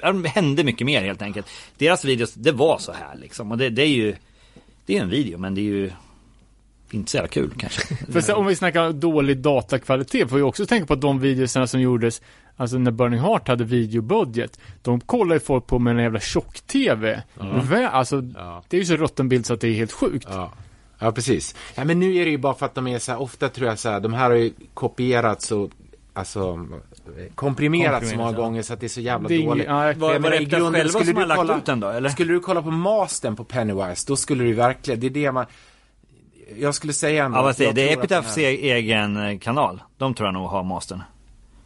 ja, 0.00 0.12
Det 0.12 0.28
hände 0.28 0.64
mycket 0.64 0.86
mer 0.86 1.00
helt 1.02 1.22
enkelt. 1.22 1.46
Deras 1.78 2.04
videos, 2.04 2.34
det 2.34 2.52
var 2.52 2.78
så 2.78 2.92
här 2.92 3.16
liksom. 3.16 3.52
Och 3.52 3.58
det, 3.58 3.68
det 3.70 3.82
är 3.82 3.88
ju 3.88 4.14
Det 4.86 4.98
är 4.98 5.02
en 5.02 5.08
video 5.10 5.38
men 5.38 5.54
det 5.54 5.60
är 5.60 5.62
ju 5.62 5.90
Inte 6.90 7.10
så 7.10 7.16
jävla 7.16 7.28
kul 7.28 7.50
kanske. 7.58 7.94
För 8.12 8.20
sen, 8.20 8.34
om 8.36 8.46
vi 8.46 8.56
snackar 8.56 8.92
dålig 8.92 9.38
datakvalitet, 9.38 10.28
får 10.30 10.36
vi 10.36 10.42
också 10.42 10.66
tänka 10.66 10.86
på 10.86 10.94
att 10.94 11.00
de 11.00 11.20
videorna 11.20 11.66
som 11.66 11.80
gjordes, 11.80 12.22
alltså 12.56 12.78
när 12.78 12.90
Burning 12.90 13.20
Heart 13.20 13.48
hade 13.48 13.64
videobudget, 13.64 14.58
de 14.82 15.00
kollar 15.00 15.34
ju 15.36 15.40
folk 15.40 15.66
på 15.66 15.78
med 15.78 15.96
en 15.96 16.02
jävla 16.02 16.20
tjock-tv. 16.20 17.22
Vä- 17.38 17.88
Alltså, 17.88 18.22
Ja. 18.36 18.62
det 18.68 18.76
är 18.76 18.80
ju 18.80 18.86
så 18.86 18.96
rutten 18.96 19.28
bild 19.28 19.46
så 19.46 19.54
att 19.54 19.60
det 19.60 19.68
är 19.68 19.72
helt 19.74 19.92
sjukt. 19.92 20.28
Ja. 20.30 20.52
Ja, 20.98 21.12
precis. 21.12 21.54
Ja, 21.74 21.84
men 21.84 22.00
nu 22.00 22.16
är 22.16 22.24
det 22.24 22.30
ju 22.30 22.38
bara 22.38 22.54
för 22.54 22.66
att 22.66 22.74
de 22.74 22.86
är 22.86 22.98
så 22.98 23.12
här, 23.12 23.20
ofta 23.20 23.48
tror 23.48 23.68
jag 23.68 23.78
så 23.78 23.88
här, 23.88 24.00
de 24.00 24.12
här 24.14 24.30
har 24.30 24.36
ju 24.36 24.52
kopierats 24.74 25.52
och 25.52 25.70
alltså 26.12 26.66
komprimerats 27.34 28.10
så 28.10 28.16
många 28.16 28.32
gånger 28.32 28.62
så 28.62 28.72
att 28.72 28.80
det 28.80 28.86
är 28.86 28.88
så 28.88 29.00
jävla 29.00 29.28
Det 29.28 29.42
dåligt. 29.46 29.66
ja, 29.66 29.92
Var, 29.96 30.18
var 30.18 30.30
det 30.30 30.44
grunden, 30.44 30.72
själva 30.72 30.88
skulle 30.88 31.04
som 31.04 31.14
du 31.14 31.20
har 31.20 31.26
lagt 31.26 31.38
kolla- 31.38 31.56
ut 31.58 31.64
den 31.66 31.80
då 31.80 31.88
eller? 31.88 32.08
Skulle 32.08 32.32
du 32.32 32.40
kolla 32.40 32.62
på 32.62 32.70
mastern 32.70 33.36
på 33.36 33.44
Pennywise, 33.44 34.04
då 34.08 34.16
skulle 34.16 34.44
du 34.44 34.52
verkligen, 34.52 35.00
det 35.00 35.06
är 35.06 35.10
det 35.10 35.32
man 35.32 35.46
jag 36.58 36.74
skulle 36.74 36.92
säga 36.92 37.24
ändå 37.24 37.38
Ja 37.38 37.42
vad 37.42 37.56
säger 37.56 37.72
det? 37.72 37.82
är 37.82 37.88
den 37.88 37.98
Epitaphs 37.98 38.36
här- 38.36 38.44
egen 38.44 39.16
eh, 39.16 39.38
kanal. 39.38 39.82
De 39.98 40.14
tror 40.14 40.26
jag 40.26 40.34
nog 40.34 40.48
har 40.48 40.62
mastern. 40.62 41.02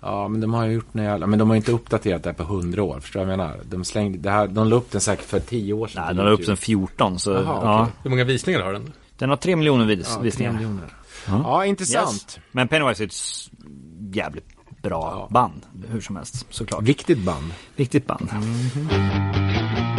Ja, 0.00 0.28
men 0.28 0.40
de 0.40 0.54
har 0.54 0.66
ju 0.66 0.72
gjort 0.72 0.86
jävla, 0.94 1.26
men 1.26 1.38
de 1.38 1.50
har 1.50 1.54
ju 1.54 1.58
inte 1.58 1.72
uppdaterat 1.72 2.22
det 2.22 2.28
här 2.30 2.34
på 2.34 2.42
hundra 2.44 2.82
år, 2.82 3.00
förstår 3.00 3.20
du 3.20 3.26
vad 3.26 3.32
jag 3.32 3.38
menar? 3.38 3.56
De 3.64 3.84
slängde, 3.84 4.18
det 4.18 4.30
här, 4.30 4.46
de 4.46 4.68
la 4.68 4.76
upp 4.76 4.90
den 4.90 5.00
säkert 5.00 5.24
för 5.24 5.40
tio 5.40 5.72
år 5.72 5.86
sedan. 5.86 6.02
Nej, 6.06 6.14
den 6.14 6.24
har 6.26 6.32
upp 6.32 6.44
sen 6.44 6.56
14 6.56 7.18
så 7.18 7.30
Jaha, 7.30 7.42
ja. 7.44 7.82
okej. 7.82 7.94
Hur 8.02 8.10
många 8.10 8.24
visningar 8.24 8.60
har 8.60 8.72
den? 8.72 8.92
Den 9.22 9.30
har 9.30 9.36
3 9.36 9.56
miljoner 9.56 9.84
vis- 9.84 10.06
Ja, 10.08 10.14
tre 10.14 10.22
visningar. 10.24 10.52
miljoner. 10.52 10.94
Ja, 11.26 11.64
intressant. 11.66 12.12
Yes. 12.12 12.38
Men 12.52 12.68
Pennywise 12.68 13.02
är 13.02 13.06
ett 13.06 13.14
jävligt 14.16 14.44
bra 14.82 15.28
Ja. 15.30 15.34
band. 15.34 15.62
Hur 15.88 16.00
som 16.00 16.16
helst 16.16 16.46
såklart. 16.50 16.82
Viktigt 16.82 17.18
band. 17.18 17.52
Viktigt 17.76 18.06
band. 18.06 18.28
When 18.30 18.42
you 18.42 19.91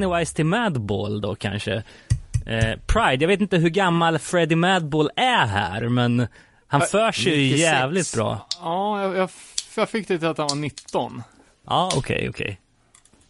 Pennywise 0.00 0.36
till 0.36 0.46
Madball 0.46 1.20
då 1.20 1.34
kanske. 1.34 1.82
Eh, 2.46 2.78
Pride, 2.86 3.24
jag 3.24 3.28
vet 3.28 3.40
inte 3.40 3.56
hur 3.56 3.68
gammal 3.68 4.18
Freddie 4.18 4.56
Madball 4.56 5.10
är 5.16 5.46
här, 5.46 5.88
men 5.88 6.26
han 6.66 6.80
för 6.80 7.12
sig 7.12 7.32
ju 7.32 7.52
96. 7.52 7.60
jävligt 7.60 8.14
bra. 8.14 8.46
Ja, 8.60 9.02
jag, 9.02 9.16
jag, 9.16 9.30
jag 9.76 9.88
fick 9.88 10.08
det 10.08 10.18
till 10.18 10.28
att 10.28 10.38
han 10.38 10.46
var 10.48 10.56
19. 10.56 11.22
Ja, 11.66 11.92
okej, 11.96 12.28
okej. 12.30 12.60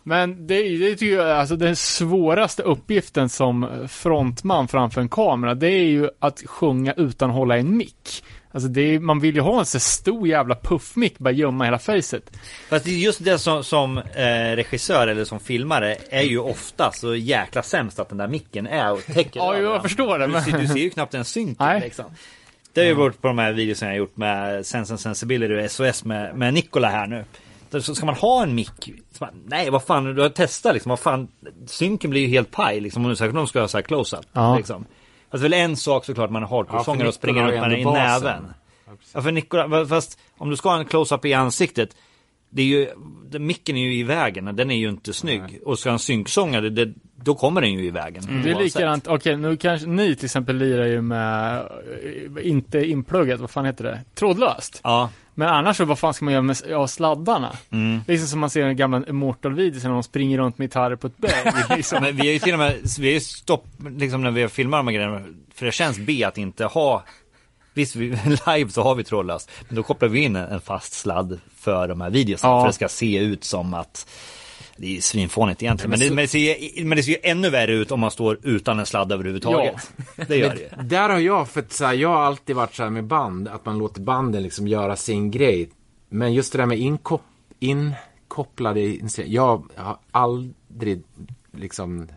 Men 0.02 0.46
det, 0.46 0.78
det 0.78 0.96
tycker 0.96 1.16
jag 1.16 1.30
alltså 1.30 1.56
den 1.56 1.76
svåraste 1.76 2.62
uppgiften 2.62 3.28
som 3.28 3.86
frontman 3.88 4.68
framför 4.68 5.00
en 5.00 5.08
kamera. 5.08 5.54
Det 5.54 5.68
är 5.68 5.84
ju 5.84 6.08
att 6.18 6.42
sjunga 6.46 6.92
utan 6.92 7.30
att 7.30 7.36
hålla 7.36 7.56
en 7.56 7.76
mick. 7.76 8.24
Alltså 8.52 8.68
det 8.68 8.80
är, 8.94 8.98
man 8.98 9.20
vill 9.20 9.34
ju 9.34 9.40
ha 9.40 9.58
en 9.58 9.66
så 9.66 9.80
stor 9.80 10.28
jävla 10.28 10.54
puffmick 10.54 11.18
bara 11.18 11.30
gömma 11.30 11.64
hela 11.64 11.78
facet. 11.78 12.36
Fast 12.68 12.84
det 12.84 12.90
är 12.90 12.94
just 12.98 13.24
det 13.24 13.38
som, 13.38 13.64
som 13.64 13.98
eh, 13.98 14.56
regissör 14.56 15.06
eller 15.08 15.24
som 15.24 15.40
filmare 15.40 15.96
är 16.10 16.22
ju 16.22 16.38
ofta 16.38 16.92
så 16.92 17.14
jäkla 17.14 17.62
sämst 17.62 17.98
att 17.98 18.08
den 18.08 18.18
där 18.18 18.28
micken 18.28 18.66
är 18.66 18.92
och 18.92 19.04
täcker 19.06 19.40
Ja, 19.40 19.56
jag 19.58 19.82
förstår 19.82 20.18
det, 20.18 20.26
Du 20.26 20.32
men- 20.32 20.42
ser, 20.44 20.58
du 20.58 20.66
ser 20.66 20.74
ju 20.80 20.90
knappt 20.90 21.14
en 21.14 21.24
synk 21.24 21.58
Nej. 21.58 21.80
liksom. 21.80 22.04
Det 22.72 22.80
har 22.80 22.88
ju 22.88 22.94
varit 22.94 23.20
på 23.22 23.28
de 23.28 23.38
här 23.38 23.52
videorna 23.52 23.86
jag 23.86 23.88
har 23.92 23.98
gjort 23.98 24.16
med 24.16 24.66
Sense 24.66 24.92
and 24.92 25.00
Sensibility 25.00 25.66
och 25.66 25.70
SOS 25.70 26.04
med, 26.04 26.36
med 26.36 26.54
Nikola 26.54 26.88
här 26.88 27.06
nu. 27.06 27.24
Så 27.80 27.94
ska 27.94 28.06
man 28.06 28.14
ha 28.14 28.42
en 28.42 28.54
mick? 28.54 28.92
Nej, 29.46 29.70
vad 29.70 29.82
fan, 29.82 30.04
du 30.14 30.22
har 30.22 30.28
testat 30.28 30.74
liksom. 30.74 30.90
Vad 30.90 31.00
fan, 31.00 31.28
synken 31.66 32.10
blir 32.10 32.20
ju 32.20 32.28
helt 32.28 32.50
paj 32.50 32.80
liksom. 32.80 33.04
Om 33.04 33.10
du 33.10 33.16
säkert 33.16 33.30
om 33.30 33.36
de 33.36 33.46
ska 33.46 33.60
ha 33.60 33.68
så 33.68 33.76
här 33.78 33.82
close-up. 33.82 34.26
Ja. 34.32 34.56
Liksom. 34.56 34.84
Alltså 35.30 35.42
väl 35.42 35.52
en 35.52 35.76
sak 35.76 36.04
såklart, 36.04 36.30
man 36.30 36.42
är 36.42 36.46
Ja, 36.46 36.56
hardcore-sångare 36.56 37.00
för 37.00 37.08
och 37.08 37.14
springer 37.14 37.42
runt 37.42 37.60
med 37.60 37.70
den 37.70 37.78
i 37.78 37.84
basen. 37.84 38.02
näven. 38.22 38.54
Ja, 39.14 39.22
för 39.22 39.32
Nikola, 39.32 39.86
fast 39.86 40.18
om 40.38 40.50
du 40.50 40.56
ska 40.56 40.68
ha 40.68 40.78
en 40.78 40.84
close-up 40.84 41.24
i 41.24 41.34
ansiktet. 41.34 41.96
Det 42.50 42.62
är 42.62 42.66
ju, 42.66 42.88
micken 43.38 43.76
är 43.76 43.80
ju 43.80 43.94
i 43.94 44.02
vägen, 44.02 44.56
den 44.56 44.70
är 44.70 44.76
ju 44.76 44.88
inte 44.88 45.12
snygg. 45.12 45.60
Och 45.64 45.78
ska 45.78 45.88
ha 45.88 45.92
en 45.92 45.98
synksångare, 45.98 46.70
det, 46.70 46.92
då 47.14 47.34
kommer 47.34 47.60
den 47.60 47.72
ju 47.72 47.84
i 47.84 47.90
vägen. 47.90 48.24
Mm. 48.28 48.42
Det 48.42 48.50
är 48.50 48.54
likadant, 48.54 49.08
okej 49.08 49.36
nu 49.36 49.56
kanske 49.56 49.88
ni 49.88 50.16
till 50.16 50.24
exempel 50.24 50.56
lirar 50.56 50.86
ju 50.86 51.00
med, 51.00 51.56
eh, 51.56 52.48
inte 52.48 52.86
inpluggat, 52.86 53.40
vad 53.40 53.50
fan 53.50 53.64
heter 53.64 53.84
det? 53.84 54.00
Trådlöst. 54.14 54.80
Ja, 54.84 55.10
Men 55.34 55.48
annars 55.48 55.76
så, 55.76 55.84
vad 55.84 55.98
fan 55.98 56.14
ska 56.14 56.24
man 56.24 56.34
göra 56.34 56.42
med 56.42 56.56
ja, 56.68 56.86
sladdarna? 56.86 57.52
Mm. 57.70 58.00
Liksom 58.06 58.28
som 58.28 58.40
man 58.40 58.50
ser 58.50 58.60
i 58.60 58.64
den 58.64 58.76
gamla 58.76 59.02
Immortal-videon 59.08 59.82
när 59.82 59.90
de 59.90 60.02
springer 60.02 60.38
runt 60.38 60.58
med 60.58 60.64
gitarrer 60.64 60.96
på 60.96 61.06
ett 61.06 61.18
berg. 61.18 61.52
liksom. 61.76 62.02
men 62.02 62.16
vi 62.16 62.20
har 62.22 62.32
ju 62.32 62.38
till 62.38 62.52
och 62.52 62.58
med, 62.58 62.74
vi 63.00 63.06
har 63.06 63.14
ju 63.14 63.20
stopp, 63.20 63.66
liksom 63.90 64.22
när 64.22 64.30
vi 64.30 64.42
har 64.42 64.48
filmat 64.48 64.78
de 64.78 64.86
här 64.86 64.94
grejerna. 64.94 65.20
För 65.54 65.66
det 65.66 65.72
känns 65.72 65.98
B 65.98 66.24
att 66.24 66.38
inte 66.38 66.64
ha 66.64 67.04
Visst, 67.80 67.96
vi, 67.96 68.08
live 68.46 68.70
så 68.70 68.82
har 68.82 68.94
vi 68.94 69.04
trådlöst. 69.04 69.50
Men 69.68 69.76
då 69.76 69.82
kopplar 69.82 70.08
vi 70.08 70.20
in 70.20 70.36
en, 70.36 70.60
fast 70.60 70.92
sladd 70.92 71.40
för 71.56 71.88
de 71.88 72.00
här 72.00 72.10
videorna. 72.10 72.40
Ja. 72.42 72.60
För 72.60 72.66
det 72.66 72.72
ska 72.72 72.88
se 72.88 73.18
ut 73.18 73.44
som 73.44 73.74
att 73.74 74.10
det 74.76 74.96
är 74.96 75.00
svinfånigt 75.00 75.62
egentligen. 75.62 75.90
Men, 75.90 75.98
det, 75.98 76.10
men, 76.10 76.16
det 76.16 76.28
ser, 76.28 76.84
men 76.84 76.96
det 76.96 77.02
ser 77.02 77.12
ju 77.12 77.18
ännu 77.22 77.50
värre 77.50 77.72
ut 77.72 77.92
om 77.92 78.00
man 78.00 78.10
står 78.10 78.38
utan 78.42 78.78
en 78.78 78.86
sladd 78.86 79.12
överhuvudtaget. 79.12 79.92
Det 80.28 80.36
gör 80.36 80.54
det. 80.54 80.82
Där 80.82 81.08
har 81.08 81.18
jag, 81.18 81.48
för 81.48 81.60
att 81.60 81.72
så 81.72 81.84
här, 81.84 81.94
jag 81.94 82.08
har 82.08 82.22
alltid 82.22 82.56
varit 82.56 82.74
så 82.74 82.82
här 82.82 82.90
med 82.90 83.04
band, 83.04 83.48
att 83.48 83.66
man 83.66 83.78
låter 83.78 84.00
banden 84.00 84.42
liksom 84.42 84.68
göra 84.68 84.96
sin 84.96 85.30
grej. 85.30 85.70
Men 86.08 86.34
just 86.34 86.52
det 86.52 86.58
där 86.58 86.66
med 86.66 86.78
inkop, 86.78 87.22
inkopplade, 87.58 88.80
jag 89.26 89.64
har 89.76 89.98
aldrig 90.10 91.02
liksom, 91.56 92.08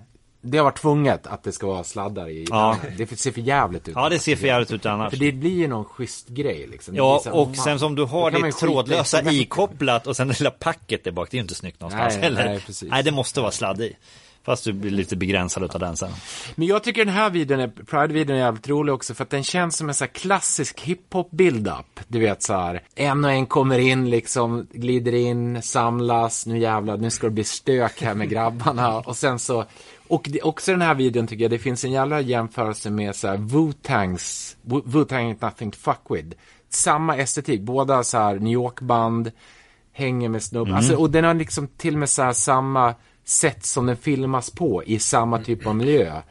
det 0.46 0.58
har 0.58 0.66
varit 0.66 0.78
tvunget 0.82 1.28
att 1.28 1.44
det 1.44 1.52
ska 1.52 1.68
vara 1.68 1.84
sladdar 1.84 2.30
i. 2.30 2.46
Ja. 2.50 2.78
Det 2.98 3.20
ser 3.20 3.32
för 3.32 3.42
jävligt 3.42 3.88
ut. 3.88 3.96
Ja, 3.96 4.10
det 4.10 4.20
ser 4.20 4.36
för 4.36 4.48
jävligt 4.48 4.72
ut 4.72 4.86
annars. 4.86 5.10
För 5.10 5.18
det 5.18 5.32
blir 5.32 5.52
ju 5.52 5.68
någon 5.68 5.86
schysst 5.86 6.28
grej 6.28 6.68
liksom. 6.72 6.94
Det 6.94 6.98
Ja, 6.98 7.22
här, 7.26 7.34
och 7.36 7.48
man- 7.48 7.56
sen 7.56 7.80
som 7.80 7.96
du 7.96 8.04
har 8.04 8.48
i- 8.48 8.52
trådlösa 8.52 9.22
ikopplat 9.32 10.08
och 10.08 10.16
sen 10.16 10.28
det 10.28 10.40
lilla 10.40 10.52
packet 10.52 11.04
där 11.04 11.12
bak. 11.12 11.32
Det 11.32 11.36
är 11.36 11.40
ju 11.40 11.42
inte 11.44 11.56
snyggt 11.56 11.80
någonstans 11.82 12.14
Nej, 12.14 12.24
heller. 12.24 12.46
nej, 12.46 12.60
precis. 12.66 12.90
nej, 12.92 13.04
det 13.04 13.12
måste 13.12 13.42
vara 13.42 13.52
sladd 13.52 13.82
i. 13.82 13.96
Fast 14.46 14.64
du 14.64 14.74
blir 14.74 14.92
lite 14.92 15.16
begränsad 15.16 15.64
utav 15.64 15.80
den 15.82 15.98
sen. 15.98 16.12
Men 16.56 16.68
jag 16.68 16.84
tycker 16.84 17.06
den 17.06 17.14
här 17.14 17.30
videon, 17.30 17.60
är, 17.60 17.68
Pride-videon 17.68 18.36
är 18.36 18.40
jävligt 18.40 18.70
rolig 18.70 18.94
också 18.96 19.14
för 19.14 19.24
att 19.24 19.30
den 19.30 19.44
känns 19.44 19.78
som 19.78 19.90
en 19.90 19.96
så 19.96 20.04
här 20.04 20.12
klassisk 20.12 20.82
hiphop 20.82 21.32
build-up. 21.32 22.00
Du 22.08 22.20
vet 22.20 22.44
så 22.44 22.54
här, 22.54 22.82
en 22.96 23.26
och 23.26 23.32
en 23.32 23.46
kommer 23.46 23.80
in 23.80 24.10
liksom, 24.10 24.68
glider 24.74 25.14
in, 25.14 25.62
samlas, 25.62 26.46
nu 26.46 26.60
jävlar, 26.60 26.98
nu 26.98 27.10
ska 27.12 27.28
det 27.28 27.32
bli 27.32 27.44
stök 27.44 28.02
här 28.02 28.14
med 28.14 28.30
grabbarna 28.30 28.98
och 28.98 29.18
sen 29.18 29.40
så 29.40 29.66
och 30.14 30.28
det, 30.30 30.42
också 30.42 30.72
den 30.72 30.82
här 30.82 30.96
videon 30.96 31.28
tycker 31.28 31.44
jag, 31.44 31.52
det 31.52 31.60
finns 31.60 31.86
en 31.86 31.92
jävla 31.92 32.22
jämförelse 32.22 32.90
med 32.90 33.16
så 33.16 33.28
här 33.28 33.38
Wu-Tangs, 33.38 34.56
Wu- 34.66 34.84
Wu-Tang 34.86 35.34
ain't 35.34 35.46
nothing 35.46 35.72
to 35.72 35.78
fuck 35.80 36.00
with. 36.10 36.38
Samma 36.70 37.18
estetik, 37.18 37.62
båda 37.62 38.04
så 38.04 38.18
här 38.18 38.36
New 38.40 38.54
York-band, 38.54 39.32
hänger 39.92 40.30
med 40.30 40.44
snubbar. 40.44 40.74
Alltså, 40.76 40.96
och 40.96 41.10
den 41.10 41.24
har 41.24 41.34
liksom 41.34 41.68
till 41.68 41.94
och 41.94 42.00
med 42.00 42.10
så 42.10 42.22
här 42.24 42.34
samma 42.34 42.96
sätt 43.26 43.66
som 43.66 43.86
den 43.86 43.98
filmas 43.98 44.50
på 44.52 44.84
i 44.84 45.00
samma 45.00 45.40
typ 45.40 45.68
av 45.68 45.76
miljö. 45.76 46.22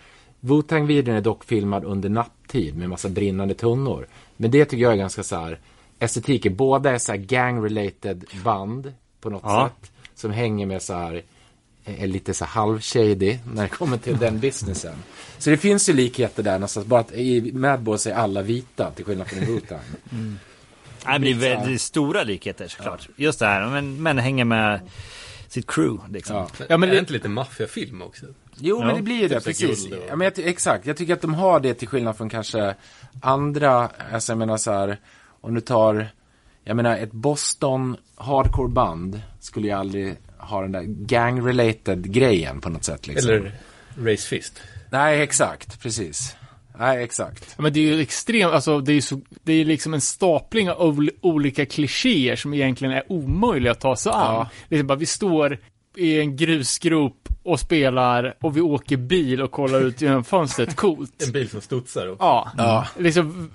Wu-Tang-videon 0.41 1.15
är 1.17 1.21
dock 1.21 1.45
filmad 1.45 1.85
under 1.85 2.09
nattid 2.09 2.77
med 2.77 2.89
massa 2.89 3.09
brinnande 3.09 3.55
tunnor. 3.55 4.07
Men 4.37 4.51
det 4.51 4.65
tycker 4.65 4.83
jag 4.83 4.93
är 4.93 4.97
ganska 4.97 5.23
så 5.23 5.37
här 5.37 5.59
estetiken. 5.99 6.57
Båda 6.57 6.91
är 6.91 6.99
så 6.99 7.13
här 7.13 7.19
gang-related 7.19 8.25
band 8.45 8.93
på 9.21 9.31
något 9.31 9.43
Ja. 9.45 9.71
sätt. 9.81 9.93
Som 10.15 10.31
hänger 10.31 10.67
med 10.67 10.83
så 10.83 10.95
här 10.95 11.23
är 11.85 12.07
lite 12.07 12.35
så 12.35 12.45
här 12.45 12.53
halv-shady 12.63 13.39
när 13.55 13.63
det 13.63 13.69
kommer 13.69 13.97
till 13.97 14.19
den 14.19 14.41
businessen. 14.41 14.95
Så 15.39 15.51
det 15.51 15.57
finns 15.57 15.89
ju 15.89 15.93
likheter 15.93 16.43
där 16.43 16.53
någonstans. 16.53 16.87
Bara 16.87 17.01
att 17.01 17.13
i 17.13 17.53
Madboys 17.53 18.07
är 18.07 18.15
alla 18.15 18.43
vita 18.43 18.91
till 18.91 19.05
skillnad 19.05 19.27
från 19.29 19.43
i 19.43 19.47
Wu-Tang. 19.47 19.79
Nej, 20.11 20.39
men 21.07 21.23
det 21.23 21.31
är 21.31 21.35
väldigt 21.57 21.81
stora 21.81 22.23
likheter 22.23 22.69
såklart. 22.69 23.09
Just 23.17 23.39
det 23.39 23.47
här, 23.47 23.67
men, 23.71 24.03
men 24.03 24.19
hänger 24.19 24.45
med 24.45 24.81
sitt 25.49 25.67
crew 25.67 26.13
liksom. 26.13 26.37
Ja. 26.37 26.49
Ja, 26.69 26.77
men 26.77 26.83
är 26.89 26.93
det- 26.93 26.97
det 26.97 27.01
inte 27.01 27.13
lite 27.13 27.29
maffiafilm 27.29 28.03
också? 28.03 28.27
Jo, 28.57 28.79
men 28.79 28.89
Ja, 28.89 28.95
det 28.95 29.03
blir 29.03 29.17
ju 29.21 29.29
det, 29.29 29.35
typ 29.35 29.45
precis. 29.45 29.87
och- 29.93 29.99
Ja, 30.09 30.17
men 30.17 30.25
jag, 30.37 30.47
exakt, 30.47 30.87
jag 30.87 30.97
tycker 30.97 31.13
att 31.15 31.21
de 31.21 31.35
har 31.35 31.61
det 31.61 31.75
till 31.75 31.89
skillnad 31.89 32.17
från 32.17 32.29
kanske 32.29 32.75
andra, 33.23 33.89
alltså 34.13 34.33
jag 34.33 34.39
menar 34.39 34.57
så 34.57 34.73
här, 34.73 34.97
om 35.41 35.55
du 35.55 35.61
tar, 35.61 36.09
jag 36.65 36.77
menar 36.77 36.97
ett 36.99 37.13
Boston 37.13 37.97
hardcore 38.17 38.69
band 38.69 39.23
skulle 39.41 39.67
ju 39.67 39.73
aldrig 39.73 40.17
ha 40.53 40.63
den 40.63 40.73
där 40.73 40.83
gang-related 40.83 42.03
grejen 42.11 42.61
på 42.61 42.69
något 42.71 42.85
sätt 42.85 43.07
liksom. 43.07 43.31
Eller 43.31 43.53
Race 43.99 44.29
Fist? 44.29 44.63
Nej, 44.91 45.23
exakt, 45.23 45.81
precis. 45.83 46.37
Nej, 46.79 47.03
exakt. 47.05 47.55
Ja, 47.57 47.63
Men 47.63 47.73
det 47.73 47.81
är 47.81 47.85
ju 47.95 48.01
extremt, 48.01 48.53
alltså 48.53 48.81
det 48.81 48.93
är 48.93 48.95
ju 48.95 49.01
så, 49.01 49.21
det 49.43 49.53
är 49.53 49.65
liksom 49.65 49.95
en 49.95 50.01
stapling 50.01 50.71
av 50.71 50.81
ol- 50.81 51.11
olika 51.21 51.67
klichéer 51.67 52.37
som 52.37 52.55
egentligen 52.55 52.95
är 52.95 53.13
omöjliga 53.13 53.73
att 53.73 53.81
ta 53.81 53.97
sig 53.97 54.13
an. 54.13 54.19
Ja. 54.35 54.51
Liksom 54.69 54.87
bara, 54.87 54.99
vi 54.99 55.07
står 55.07 55.59
i 55.97 56.21
en 56.21 56.37
grusgrop 56.37 57.29
och 57.43 57.61
spelar 57.61 58.35
och 58.41 58.57
vi 58.57 58.61
åker 58.61 58.97
bil 58.97 59.43
och 59.43 59.51
kollar 59.51 59.81
ut 59.81 60.01
genom 60.01 60.25
fönstret, 60.25 60.77
coolt. 60.77 61.23
En 61.27 61.33
bil 61.33 61.49
som 61.49 61.61
studsar 61.61 62.07
och... 62.07 62.17
Ja. 62.21 62.53
Ja. 62.59 62.87
Liksom, 62.99 63.51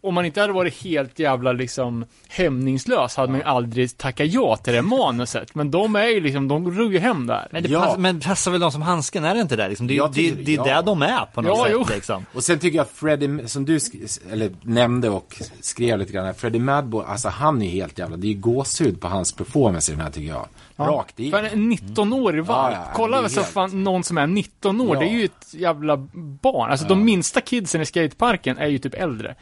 om 0.00 0.14
man 0.14 0.24
inte 0.24 0.40
hade 0.40 0.52
varit 0.52 0.82
helt 0.82 1.18
jävla 1.18 1.52
liksom 1.52 2.04
hämningslös 2.28 3.16
hade 3.16 3.32
man 3.32 3.40
ju 3.40 3.46
aldrig 3.46 3.96
tackat 3.98 4.26
ja 4.26 4.56
till 4.56 4.72
det 4.72 4.82
manuset. 4.82 5.54
Men 5.54 5.70
de 5.70 5.96
är 5.96 6.06
ju 6.06 6.20
liksom, 6.20 6.48
de 6.48 6.70
ruggar 6.78 6.92
ju 6.92 6.98
hem 6.98 7.26
där. 7.26 7.48
Men 7.50 7.62
det 7.62 7.68
Ja. 7.68 7.80
passar, 7.80 7.98
men 7.98 8.20
passar 8.20 8.50
väl 8.50 8.60
de 8.60 8.72
som 8.72 8.82
handsken, 8.82 9.24
är 9.24 9.34
det 9.34 9.40
inte 9.40 9.56
det? 9.56 9.68
Liksom, 9.68 9.86
det, 9.86 9.94
är- 9.94 9.96
Jag 9.96 10.10
det, 10.10 10.14
tycker- 10.14 10.42
det 10.44 10.52
är 10.52 10.56
ja. 10.56 10.64
där 10.64 10.82
de 10.82 11.02
är 11.02 11.24
på 11.34 11.42
något 11.42 11.58
Ja, 11.58 11.64
sätt. 11.64 11.72
jo. 11.74 11.94
Liksom. 11.94 12.26
Och 12.34 12.44
sen 12.44 12.58
tycker 12.58 12.76
jag 12.76 12.84
att 12.84 12.90
Freddie, 12.90 13.48
som 13.48 13.64
du 13.64 13.78
sk- 13.78 14.18
eller 14.32 14.50
nämnde 14.62 15.08
och 15.10 15.42
skrev 15.60 15.98
lite 15.98 16.12
grann, 16.12 16.34
Freddie 16.34 16.58
Madbo, 16.60 17.00
alltså 17.00 17.28
han 17.28 17.62
är 17.62 17.70
helt 17.70 17.98
jävla, 17.98 18.16
det 18.16 18.26
är 18.26 18.32
ju 18.32 18.40
gåshud 18.40 19.00
på 19.00 19.08
hans 19.08 19.32
performance 19.32 19.92
i 19.92 19.94
den 19.94 20.04
här 20.04 20.10
tycker 20.10 20.28
jag. 20.28 20.46
Rakt 20.78 21.20
i. 21.20 21.30
För 21.30 21.42
en 21.44 21.72
19-årig 21.72 22.44
valp. 22.44 22.74
Ja, 22.74 22.82
ja, 22.86 22.92
Kolla 22.94 23.28
så 23.28 23.40
helt- 23.40 23.52
fan 23.52 23.84
någon 23.84 24.04
som 24.04 24.18
är 24.18 24.26
19 24.26 24.80
år. 24.80 24.94
Ja. 24.96 25.00
Det 25.00 25.06
är 25.06 25.10
ju 25.12 25.24
ett 25.24 25.54
jävla 25.54 25.96
barn. 26.42 26.70
Alltså 26.70 26.86
de 26.86 27.04
minsta 27.04 27.40
kidsen 27.40 27.80
i 27.80 27.86
skateparken 27.86 28.58
är 28.58 28.66
ju 28.66 28.78
typ 28.78 28.94
äldre. 28.94 29.34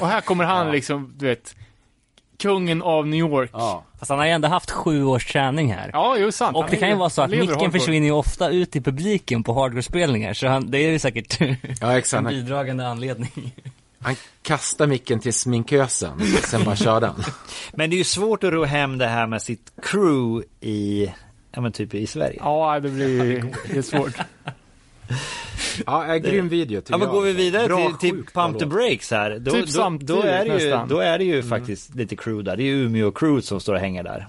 Och 0.00 0.08
här 0.08 0.20
kommer 0.20 0.44
han 0.44 0.70
liksom, 0.72 1.12
du 1.16 1.26
vet, 1.26 1.54
kungen 2.38 2.82
av 2.82 3.06
New 3.06 3.18
York. 3.20 3.50
Ja, 3.52 3.58
Ja. 3.58 3.84
Fast 3.98 4.08
han 4.10 4.18
har 4.18 4.26
ju 4.26 4.32
ändå 4.32 4.48
haft 4.48 4.70
sju 4.70 5.04
års 5.04 5.26
träning 5.32 5.72
här. 5.74 6.16
jo 6.18 6.32
sant. 6.32 6.56
Och 6.56 6.62
Han 6.62 6.70
det 6.70 6.76
kan 6.76 6.88
ju 6.88 6.94
vara 6.94 7.10
så 7.10 7.22
att 7.22 7.30
micken 7.30 7.72
försvinner 7.72 8.06
ju 8.06 8.12
ofta 8.12 8.48
ut 8.50 8.76
i 8.76 8.80
publiken 8.80 9.42
på 9.42 9.52
hardcore-spelningar, 9.54 10.34
så 10.34 10.46
han, 10.46 10.70
det 10.70 10.78
är 10.78 10.90
ju 10.90 10.98
säkert 10.98 11.40
Ja, 11.80 11.98
exakt. 11.98 12.18
en 12.26 12.28
bidragande 12.28 12.88
anledning. 12.88 13.52
Han 14.00 14.16
kastade 14.42 14.88
micken 14.90 15.20
till 15.20 15.32
sminkösen, 15.34 16.20
sen 16.44 16.64
bara 16.64 16.76
körde 16.76 17.06
han. 17.06 17.24
Men 17.72 17.90
det 17.90 17.96
är 17.96 17.98
ju 17.98 18.04
svårt 18.04 18.44
att 18.44 18.52
ro 18.52 18.64
hem 18.64 18.98
det 18.98 19.06
här 19.06 19.26
med 19.26 19.42
sitt 19.42 19.72
crew 19.82 20.46
i, 20.60 21.12
ja 21.52 21.60
men 21.60 21.72
typ 21.72 21.94
i 21.94 22.06
Sverige. 22.06 22.36
Ja, 22.40 22.80
det 22.80 22.88
blir 22.88 23.44
det 23.70 23.78
är 23.78 23.82
svårt. 23.82 24.12
Ja, 25.86 26.14
äh, 26.14 26.16
grym 26.16 26.48
video 26.48 26.80
tycker 26.80 26.92
Ja 26.94 26.98
men 26.98 27.06
jag. 27.06 27.14
går 27.14 27.22
vi 27.22 27.32
vidare 27.32 27.66
Bra, 27.66 27.96
till, 28.00 28.10
till 28.10 28.24
Pump 28.34 28.58
the. 28.58 28.66
Breaks 28.66 29.10
här. 29.10 29.38
Då, 29.38 29.50
Typ 29.50 29.68
då, 29.68 29.98
då, 30.00 30.22
är 30.22 30.38
det 30.44 30.44
ju, 30.44 30.52
nästan. 30.70 30.88
då 30.88 30.98
är 30.98 31.18
det 31.18 31.24
ju 31.24 31.42
faktiskt 31.42 31.94
lite 31.94 32.16
crew 32.16 32.42
där. 32.50 32.56
Det 32.56 32.62
är 32.62 32.66
ju 32.66 32.84
Umeå 32.84 33.10
crew 33.10 33.42
som 33.46 33.60
står 33.60 33.74
och 33.74 33.80
hänger 33.80 34.02
där. 34.02 34.26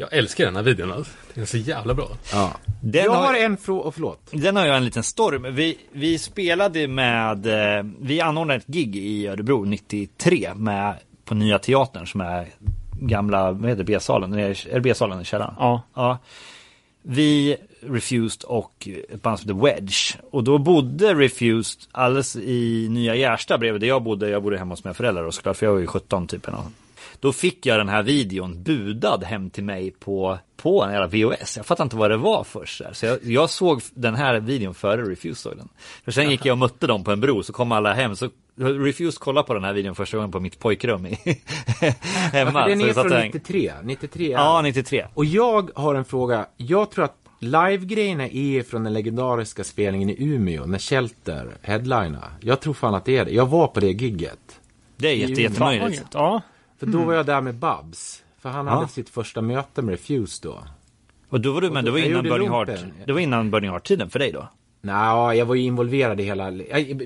Jag 0.00 0.12
älskar 0.12 0.44
den 0.44 0.56
här 0.56 0.62
videon 0.62 0.92
alltså. 0.92 1.12
Den 1.34 1.42
är 1.42 1.46
så 1.46 1.56
jävla 1.56 1.94
bra. 1.94 2.08
Ja. 2.32 2.52
Den 2.82 3.04
jag 3.04 3.10
har- 3.12 3.26
har 3.26 3.34
en 3.34 3.56
fråga, 3.56 3.82
och 3.82 3.94
förlåt. 3.94 4.28
Den 4.30 4.56
har 4.56 4.66
jag 4.66 4.76
en 4.76 4.84
liten 4.84 5.02
story 5.02 5.38
med. 5.38 5.54
Vi, 5.54 5.78
vi 5.92 6.18
spelade 6.18 6.88
med, 6.88 7.46
eh, 7.78 7.84
vi 8.00 8.20
anordnade 8.20 8.58
ett 8.58 8.66
gig 8.66 8.96
i 8.96 9.26
Örebro 9.26 9.64
93 9.64 10.54
med, 10.54 10.94
på 11.24 11.34
Nya 11.34 11.58
Teatern 11.58 12.06
som 12.06 12.20
är 12.20 12.46
gamla, 13.00 13.52
vad 13.52 13.70
heter 13.70 13.84
B-salen? 13.84 14.32
Är 14.34 14.56
det 14.72 14.80
B-salen 14.80 15.20
i 15.20 15.24
källaren? 15.24 15.54
Ja. 15.58 15.82
ja. 15.94 16.18
Vi 17.02 17.56
Refused 17.82 18.44
och 18.44 18.88
ett 19.10 19.22
band 19.22 19.38
som 19.40 19.48
heter 19.50 19.62
Wedge. 19.66 20.16
Och 20.30 20.44
då 20.44 20.58
bodde 20.58 21.14
Refused 21.14 21.82
alldeles 21.92 22.36
i 22.36 22.88
Nya 22.90 23.14
Gärsta 23.14 23.58
bredvid 23.58 23.80
där 23.80 23.88
jag 23.88 24.02
bodde. 24.02 24.28
Jag 24.28 24.42
bodde 24.42 24.58
hemma 24.58 24.72
hos 24.72 24.84
mina 24.84 24.94
föräldrar 24.94 25.24
då 25.24 25.32
såklart, 25.32 25.56
för 25.56 25.66
jag 25.66 25.72
var 25.72 25.80
ju 25.80 25.86
17 25.86 26.26
typ. 26.26 26.46
Då 27.20 27.32
fick 27.32 27.66
jag 27.66 27.78
den 27.80 27.88
här 27.88 28.02
videon 28.02 28.62
budad 28.62 29.24
hem 29.24 29.50
till 29.50 29.64
mig 29.64 29.90
på, 29.90 30.38
på 30.56 30.84
en 30.84 30.92
jävla 30.92 31.06
VHS. 31.06 31.56
Jag 31.56 31.66
fattar 31.66 31.84
inte 31.84 31.96
vad 31.96 32.10
det 32.10 32.16
var 32.16 32.44
först. 32.44 32.78
där. 32.82 32.92
Så 32.92 33.06
jag, 33.06 33.18
jag 33.24 33.50
såg 33.50 33.82
den 33.94 34.14
här 34.14 34.40
videon 34.40 34.74
före 34.74 35.02
Refused 35.02 35.36
såg 35.36 35.56
den. 35.56 35.68
För 36.04 36.12
sen 36.12 36.30
gick 36.30 36.44
jag 36.46 36.52
och 36.54 36.58
mötte 36.58 36.86
dem 36.86 37.04
på 37.04 37.10
en 37.12 37.20
bro, 37.20 37.42
så 37.42 37.52
kom 37.52 37.72
alla 37.72 37.92
hem. 37.92 38.16
Så 38.16 38.28
Refused 38.56 39.20
kollade 39.20 39.46
på 39.46 39.54
den 39.54 39.64
här 39.64 39.72
videon 39.72 39.94
första 39.94 40.16
gången 40.16 40.30
på 40.32 40.40
mitt 40.40 40.58
pojkrum 40.58 41.06
i, 41.06 41.18
hemma. 42.32 42.66
Den 42.66 42.80
Så 42.80 42.86
är 42.86 42.92
satt 42.92 43.02
från 43.02 43.10
där- 43.12 43.24
93. 43.24 43.72
93 43.82 44.30
Ja, 44.30 44.62
93. 44.62 45.06
Och 45.14 45.24
jag 45.24 45.70
har 45.74 45.94
en 45.94 46.04
fråga. 46.04 46.46
Jag 46.56 46.90
tror 46.90 47.04
att 47.04 47.16
live-grejerna 47.38 48.28
är 48.28 48.62
från 48.62 48.84
den 48.84 48.92
legendariska 48.92 49.64
spelningen 49.64 50.10
i 50.10 50.16
Umeå 50.18 50.66
när 50.66 50.78
Shelter 50.78 51.48
headlina. 51.62 52.24
Jag 52.40 52.60
tror 52.60 52.74
fan 52.74 52.94
att 52.94 53.04
det 53.04 53.16
är 53.18 53.24
det. 53.24 53.30
Jag 53.30 53.46
var 53.46 53.66
på 53.66 53.80
det 53.80 53.86
gigget. 53.90 54.60
Det 54.96 55.08
är 55.08 55.14
jätte, 55.14 55.42
jättemöjligt. 55.42 56.04
Ja. 56.12 56.42
För 56.80 56.86
då 56.86 57.04
var 57.04 57.14
jag 57.14 57.26
där 57.26 57.40
med 57.40 57.54
Babs. 57.54 58.22
För 58.38 58.48
han 58.48 58.68
hade 58.68 58.88
sitt 58.88 59.08
första 59.08 59.40
möte 59.40 59.82
med 59.82 59.92
Refuse 59.92 60.40
då. 60.42 60.58
Och 61.28 61.40
då 61.40 61.52
var 61.52 61.60
du, 61.60 61.70
men 61.70 61.84
det 61.84 61.90
var 61.90 61.98
innan 61.98 62.22
Burning 62.22 62.50
Heart, 62.50 62.68
det 63.04 63.12
var 63.12 63.20
innan 63.20 63.50
Burning 63.50 63.70
Heart-tiden 63.70 64.10
för 64.10 64.18
dig 64.18 64.32
då? 64.32 64.48
Nej, 64.82 65.38
jag 65.38 65.46
var 65.46 65.54
ju 65.54 65.62
involverad 65.62 66.20
i 66.20 66.22
hela... 66.22 66.50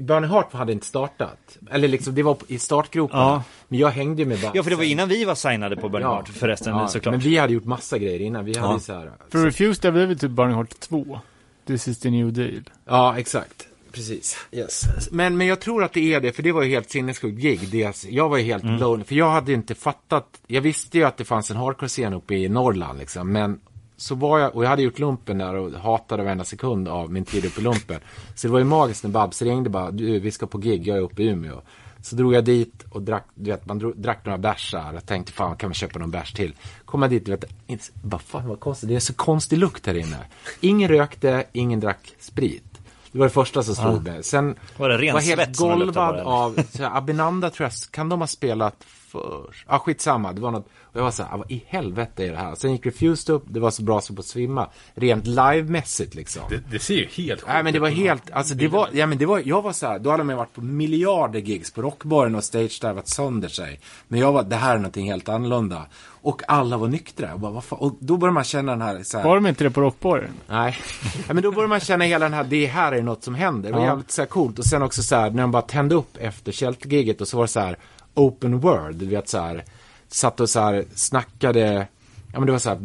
Burning 0.00 0.30
Heart 0.30 0.52
hade 0.52 0.72
inte 0.72 0.86
startat. 0.86 1.58
Eller 1.70 1.88
liksom, 1.88 2.14
det 2.14 2.22
var 2.22 2.36
i 2.48 2.58
startgroparna. 2.58 3.22
Ja. 3.22 3.42
Men 3.68 3.78
jag 3.78 3.88
hängde 3.88 4.22
ju 4.22 4.28
med 4.28 4.40
Babs. 4.40 4.54
Ja, 4.54 4.62
för 4.62 4.70
det 4.70 4.76
var 4.76 4.84
innan 4.84 5.08
vi 5.08 5.24
var 5.24 5.34
signade 5.34 5.76
på 5.76 5.88
Burning 5.88 6.08
Heart 6.08 6.28
förresten, 6.28 6.76
ja, 6.76 6.88
såklart. 6.88 7.12
Men 7.12 7.20
vi 7.20 7.36
hade 7.36 7.52
gjort 7.52 7.64
massa 7.64 7.98
grejer 7.98 8.20
innan. 8.20 8.44
Vi 8.44 8.58
hade 8.58 8.74
ju 8.74 8.80
så 8.80 8.92
här... 8.92 9.12
För 9.28 9.44
Refused 9.44 9.82
det 9.82 9.92
blev 9.92 10.08
väl 10.08 10.18
typ 10.18 10.30
Burning 10.30 10.54
Heart 10.54 10.80
2. 10.80 11.20
This 11.66 11.88
is 11.88 11.98
the 11.98 12.10
new 12.10 12.32
deal. 12.32 12.62
Ja, 12.84 13.18
exakt. 13.18 13.68
Precis. 13.94 14.36
Yes. 14.52 14.82
Men, 15.10 15.36
men 15.36 15.46
jag 15.46 15.60
tror 15.60 15.84
att 15.84 15.92
det 15.92 16.14
är 16.14 16.20
det, 16.20 16.32
för 16.32 16.42
det 16.42 16.52
var 16.52 16.62
ju 16.62 16.70
helt 16.70 16.90
sinnessjukt 16.90 17.38
gig. 17.38 17.60
Det, 17.70 18.04
jag 18.08 18.28
var 18.28 18.36
ju 18.36 18.44
helt 18.44 18.64
Mm. 18.64 18.76
blown, 18.76 19.04
för 19.04 19.14
jag 19.14 19.30
hade 19.30 19.52
inte 19.52 19.74
fattat. 19.74 20.26
Jag 20.46 20.60
visste 20.60 20.98
ju 20.98 21.04
att 21.04 21.16
det 21.16 21.24
fanns 21.24 21.50
en 21.50 21.56
hardcore-scen 21.56 22.12
uppe 22.14 22.34
i 22.34 22.48
Norrland 22.48 22.98
liksom, 22.98 23.32
men 23.32 23.60
så 23.96 24.14
var 24.14 24.38
jag, 24.38 24.56
och 24.56 24.64
jag 24.64 24.68
hade 24.68 24.82
gjort 24.82 24.98
lumpen 24.98 25.38
där 25.38 25.54
och 25.54 25.72
hatade 25.72 26.22
varenda 26.22 26.44
sekund 26.44 26.88
av 26.88 27.12
min 27.12 27.24
tid 27.24 27.44
uppe 27.44 27.60
i 27.60 27.64
lumpen. 27.64 28.00
Så 28.34 28.46
det 28.46 28.52
var 28.52 28.58
ju 28.58 28.64
magiskt 28.64 29.04
när 29.04 29.10
Babs 29.10 29.42
ringde 29.42 29.70
bara, 29.70 29.90
du 29.90 30.18
vi 30.18 30.30
ska 30.30 30.46
på 30.46 30.58
gig, 30.58 30.86
jag 30.88 30.96
är 30.96 31.00
uppe 31.00 31.22
i 31.22 31.26
Umeå. 31.26 31.62
Så 32.02 32.16
drog 32.16 32.34
jag 32.34 32.44
dit 32.44 32.84
och 32.90 33.02
drack, 33.02 33.26
du 33.34 33.50
vet, 33.50 33.66
man 33.66 33.78
drog, 33.78 33.96
drack 33.96 34.24
några 34.24 34.38
bärsar. 34.38 34.90
Jag 34.94 35.06
tänkte, 35.06 35.32
fan 35.32 35.56
kan 35.56 35.68
man 35.68 35.74
köpa 35.74 35.98
någon 35.98 36.10
bärs 36.10 36.32
till? 36.32 36.54
Kom 36.84 37.02
jag 37.02 37.10
dit, 37.10 37.26
du 37.26 37.30
vet, 37.30 37.44
inte, 37.66 37.84
bara 38.02 38.18
fan 38.18 38.48
vad 38.48 38.60
konstigt, 38.60 38.88
det 38.88 38.96
är 38.96 39.00
så 39.00 39.14
konstig 39.14 39.58
lukt 39.58 39.86
här 39.86 39.94
inne. 39.94 40.16
Ingen 40.60 40.88
rökte, 40.88 41.44
ingen 41.52 41.80
drack 41.80 42.14
sprit. 42.18 42.73
Det 43.14 43.18
var 43.18 43.26
det 43.26 43.32
första 43.32 43.62
som 43.62 43.74
slog 43.74 44.04
mig. 44.04 44.22
Sen 44.22 44.54
Var 44.76 44.88
det 44.88 44.98
ren 44.98 45.14
var 45.14 45.20
helt 45.20 45.56
golvad 45.56 46.20
av, 46.20 46.62
så 46.76 46.82
här, 46.82 46.96
Abinanda 46.96 47.50
tror 47.50 47.64
jag, 47.64 47.72
kan 47.90 48.08
de 48.08 48.20
ha 48.20 48.26
spelat 48.26 48.84
för? 49.20 49.56
Ja, 49.68 49.78
skitsamma. 49.78 50.32
Det 50.32 50.40
var 50.40 50.50
något, 50.50 50.66
och 50.66 50.96
jag 51.00 51.02
var 51.02 51.10
så 51.10 51.22
här, 51.22 51.34
"Ah, 51.34 51.36
vad 51.36 51.50
i 51.50 51.64
helvete 51.66 52.24
är 52.26 52.30
det 52.30 52.36
här? 52.38 52.54
Sen 52.54 52.72
gick 52.72 52.86
Refused 52.86 53.34
upp, 53.34 53.44
det 53.46 53.60
var 53.60 53.70
så 53.70 53.82
bra 53.82 54.00
som 54.00 54.16
på 54.16 54.20
att 54.20 54.26
svimma. 54.26 54.68
Rent 54.94 55.26
livemässigt 55.26 56.14
liksom. 56.14 56.42
Det, 56.48 56.60
det 56.70 56.78
ser 56.78 56.94
ju 56.94 57.00
helt 57.06 57.40
sjukt 57.40 57.52
Nej 57.52 57.62
men 57.62 57.72
det 57.72 57.78
var 57.78 57.88
ut. 57.88 57.96
helt, 57.96 58.30
alltså 58.30 58.54
det 58.54 58.68
var, 58.68 58.88
ja 58.92 59.06
men 59.06 59.18
det 59.18 59.26
var, 59.26 59.42
jag 59.44 59.62
var 59.62 59.72
så 59.72 59.86
här, 59.86 59.98
då 59.98 60.10
hade 60.10 60.24
man 60.24 60.36
varit 60.36 60.52
på 60.54 60.60
miljarder 60.60 61.40
gigs 61.40 61.72
på 61.72 61.82
Rockbaren 61.82 62.34
och 62.34 62.42
stage-divat 62.44 63.08
sönder 63.08 63.48
sig. 63.48 63.80
Men 64.08 64.20
jag 64.20 64.32
var, 64.32 64.42
det 64.42 64.56
här 64.56 64.74
är 64.74 64.78
någonting 64.78 65.10
helt 65.10 65.28
annorlunda. 65.28 65.86
Och 66.22 66.42
alla 66.48 66.76
var 66.76 66.88
nyktra. 66.88 67.28
Jag 67.28 67.40
bara, 67.40 67.52
vad 67.52 67.64
fan? 67.64 67.78
Och 67.78 67.96
då 68.00 68.16
började 68.16 68.34
man 68.34 68.44
känna 68.44 68.72
den 68.72 68.82
här, 68.82 69.02
så 69.02 69.18
här 69.18 69.24
Var 69.24 69.34
de 69.34 69.46
inte 69.46 69.64
det 69.64 69.70
på 69.70 69.80
Rockbaren? 69.80 70.30
Nej, 70.48 70.76
ja, 71.28 71.34
men 71.34 71.42
då 71.42 71.50
började 71.52 71.68
man 71.68 71.80
känna 71.80 72.04
hela 72.04 72.24
den 72.24 72.32
här, 72.32 72.44
det 72.44 72.66
här 72.66 72.92
är 72.92 73.02
något 73.02 73.24
som 73.24 73.34
händer. 73.34 73.70
Det 73.72 73.76
var 73.78 73.84
jävligt 73.84 74.10
så 74.10 74.22
här 74.22 74.26
coolt. 74.26 74.58
Och 74.58 74.64
sen 74.64 74.82
också 74.82 75.02
så 75.02 75.16
här, 75.16 75.30
när 75.30 75.42
de 75.42 75.50
bara 75.50 75.62
tände 75.62 75.94
upp 75.94 76.16
efter 76.20 76.52
Shelter-giget 76.52 77.20
och 77.20 77.28
så 77.28 77.36
var 77.36 77.44
det 77.44 77.48
så 77.48 77.60
här, 77.60 77.76
open 78.14 78.60
world, 78.60 78.96
du 78.96 79.06
vet 79.06 79.28
så 79.28 79.38
här, 79.38 79.64
satt 80.08 80.40
och 80.40 80.48
så 80.50 80.60
här 80.60 80.84
snackade, 80.94 81.86
ja 82.32 82.38
men 82.40 82.46
det 82.46 82.52
var 82.52 82.58
så 82.58 82.68
här, 82.68 82.78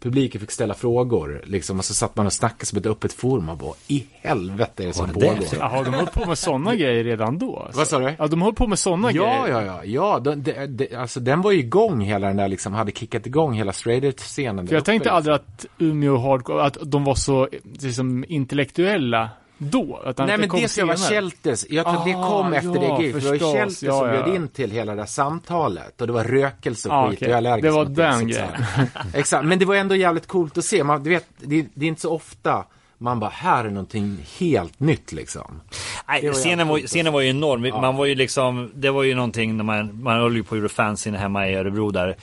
publiken 0.00 0.40
fick 0.40 0.50
ställa 0.50 0.74
frågor 0.74 1.42
liksom, 1.44 1.78
och 1.78 1.84
så 1.84 1.94
satt 1.94 2.16
man 2.16 2.26
och 2.26 2.32
snackade 2.32 2.66
som 2.66 2.78
ett 2.78 2.86
öppet 2.86 3.12
forum 3.12 3.48
och 3.48 3.56
bara, 3.56 3.74
i 3.88 4.06
helvete 4.12 4.82
är 4.82 4.86
det 4.86 4.92
som 4.92 5.06
det? 5.06 5.12
pågår? 5.12 5.44
Jaha, 5.58 5.82
de 5.82 5.94
höll 5.94 6.06
på 6.06 6.26
med 6.26 6.38
sådana 6.38 6.74
grejer 6.74 7.04
redan 7.04 7.38
då? 7.38 7.56
Alltså. 7.58 7.78
Vad 7.78 7.88
sa 7.88 7.98
du? 7.98 8.14
Ja, 8.18 8.26
de 8.26 8.42
höll 8.42 8.54
på 8.54 8.66
med 8.66 8.78
sådana 8.78 9.12
Ja, 9.12 9.42
grejer. 9.44 9.60
ja, 9.60 9.64
ja, 9.64 9.84
ja, 9.84 10.18
de, 10.18 10.42
de, 10.42 10.66
de, 10.66 10.96
alltså 10.96 11.20
den 11.20 11.42
var 11.42 11.52
ju 11.52 11.58
igång 11.58 12.00
hela 12.00 12.26
den 12.26 12.36
där 12.36 12.48
liksom, 12.48 12.72
hade 12.72 12.92
kickat 12.92 13.26
igång 13.26 13.52
hela 13.54 13.72
straight 13.72 14.04
edge-scenen. 14.04 14.56
För 14.56 14.62
där 14.66 14.72
jag 14.74 14.80
uppe, 14.80 14.86
tänkte 14.86 15.04
liksom. 15.04 15.16
aldrig 15.16 15.34
att 15.34 15.66
Umeå 15.78 16.16
Hardcore, 16.16 16.62
att 16.62 16.76
de 16.82 17.04
var 17.04 17.14
så 17.14 17.48
liksom, 17.80 18.24
intellektuella 18.28 19.30
då. 19.58 20.00
Att 20.04 20.18
Nej 20.18 20.26
det 20.26 20.38
men 20.38 20.48
kom 20.48 20.60
det 20.60 20.68
ska 20.68 20.86
vara. 20.86 20.96
Shelters. 20.96 21.64
Jag 21.68 21.84
tror 21.86 22.04
det 22.04 22.14
Ah, 22.14 22.28
kom 22.28 22.52
efter 22.52 22.82
ja, 22.82 22.96
det 22.98 23.02
giget. 23.04 23.22
Det 23.22 23.28
var. 23.40 23.52
Shelters 23.54 23.82
Ja, 23.82 23.98
som 23.98 24.08
ja. 24.08 24.12
bjöd 24.22 24.34
in 24.36 24.48
till 24.48 24.70
hela 24.70 24.94
det 24.94 25.00
där 25.00 25.06
samtalet. 25.06 26.00
Och 26.00 26.06
det 26.06 26.12
var 26.12 26.24
rökelse 26.24 26.88
och 26.88 26.94
Ah, 26.94 27.10
skit. 27.10 27.22
Och 27.22 27.28
jag 27.28 27.32
är 27.32 27.36
allergisk 27.36 27.62
Det 27.64 27.70
var 27.70 27.84
den 27.84 28.28
grejen. 28.28 28.48
här. 28.62 28.86
Exakt, 29.14 29.44
men 29.44 29.58
det 29.58 29.64
var 29.64 29.74
ändå 29.74 29.96
jävligt 29.96 30.26
coolt 30.26 30.58
att 30.58 30.64
se. 30.64 30.84
Man, 30.84 31.02
du 31.02 31.10
vet, 31.10 31.26
det, 31.38 31.66
det 31.74 31.84
är 31.86 31.88
inte 31.88 32.00
så 32.00 32.12
ofta 32.14 32.64
man 33.00 33.20
bara, 33.20 33.30
här 33.30 33.64
är 33.64 33.70
någonting 33.70 34.16
helt 34.38 34.80
nytt 34.80 35.12
liksom. 35.12 35.60
Det 35.70 35.76
Nej, 36.08 36.26
var 36.26 36.32
scenen, 36.34 36.68
var, 36.68 36.78
scenen 36.78 37.12
var 37.12 37.20
ju 37.20 37.28
enorm. 37.30 37.80
Man 37.80 37.96
var 37.96 38.06
ju 38.06 38.14
liksom, 38.14 38.70
det 38.74 38.90
var 38.90 39.02
ju 39.02 39.14
någonting 39.14 39.56
när 39.56 39.64
man, 39.64 40.02
man 40.02 40.20
höll 40.20 40.36
ju 40.36 40.42
på 40.44 40.54
att 40.54 40.58
göra 40.60 40.68
fanzine 40.68 41.18
hemma 41.18 41.48
i 41.48 41.54
Örebro 41.54 41.90
där. 41.90 42.16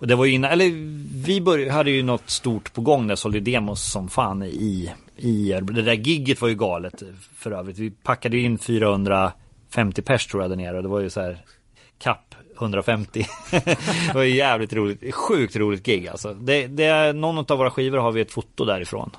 Och 0.00 0.06
det 0.06 0.14
var 0.14 0.24
ju 0.24 0.32
innan, 0.32 0.50
eller 0.50 0.70
vi 1.26 1.40
började, 1.40 1.72
hade 1.72 1.90
ju 1.90 2.02
något 2.02 2.30
stort 2.30 2.72
på 2.72 2.80
gång 2.80 3.06
där, 3.06 3.16
sålde 3.16 3.40
demos 3.40 3.82
som 3.92 4.08
fan 4.08 4.42
i, 4.42 4.92
i 5.18 5.52
Örebro. 5.52 5.74
Det 5.74 5.82
där 5.82 5.92
gigget 5.92 6.40
var 6.40 6.48
ju 6.48 6.54
galet 6.54 7.02
för 7.36 7.50
övrigt. 7.50 7.78
Vi 7.78 7.90
packade 7.90 8.38
in 8.38 8.58
450 8.58 10.02
pers 10.02 10.26
tror 10.26 10.42
jag 10.42 10.50
där 10.50 10.56
nere 10.56 10.76
och 10.76 10.82
det 10.82 10.88
var 10.88 11.00
ju 11.00 11.10
så 11.10 11.20
här 11.20 11.38
kapp 11.98 12.34
150. 12.58 13.26
det 13.50 14.14
var 14.14 14.22
ju 14.22 14.34
jävligt 14.34 14.72
roligt, 14.72 15.14
sjukt 15.14 15.56
roligt 15.56 15.86
gig 15.86 16.08
alltså. 16.08 16.34
Det, 16.34 16.66
det 16.66 17.12
någon 17.12 17.38
av 17.38 17.58
våra 17.58 17.70
skivor 17.70 17.98
har 17.98 18.12
vi 18.12 18.20
ett 18.20 18.32
foto 18.32 18.64
därifrån. 18.64 19.10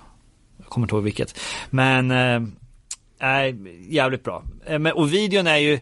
Jag 0.57 0.67
kommer 0.67 0.85
inte 0.85 0.95
ihåg 0.95 1.03
vilket. 1.03 1.39
Men 1.69 2.11
eh, 2.11 2.41
Nej, 3.21 3.55
jävligt 3.89 4.23
bra. 4.23 4.43
Eh, 4.65 4.79
men, 4.79 4.93
och 4.93 5.13
videon 5.13 5.47
är 5.47 5.57
ju 5.57 5.79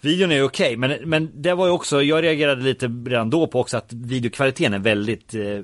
Videon 0.00 0.30
är 0.30 0.36
ju 0.36 0.42
okej, 0.42 0.76
men, 0.76 0.92
men 1.04 1.30
det 1.34 1.54
var 1.54 1.66
ju 1.66 1.72
också, 1.72 2.02
jag 2.02 2.22
reagerade 2.22 2.62
lite 2.62 2.86
redan 2.86 3.30
då 3.30 3.46
på 3.46 3.60
också 3.60 3.76
att 3.76 3.92
videokvaliteten 3.92 4.74
är 4.74 4.78
väldigt 4.78 5.34
eh, 5.34 5.60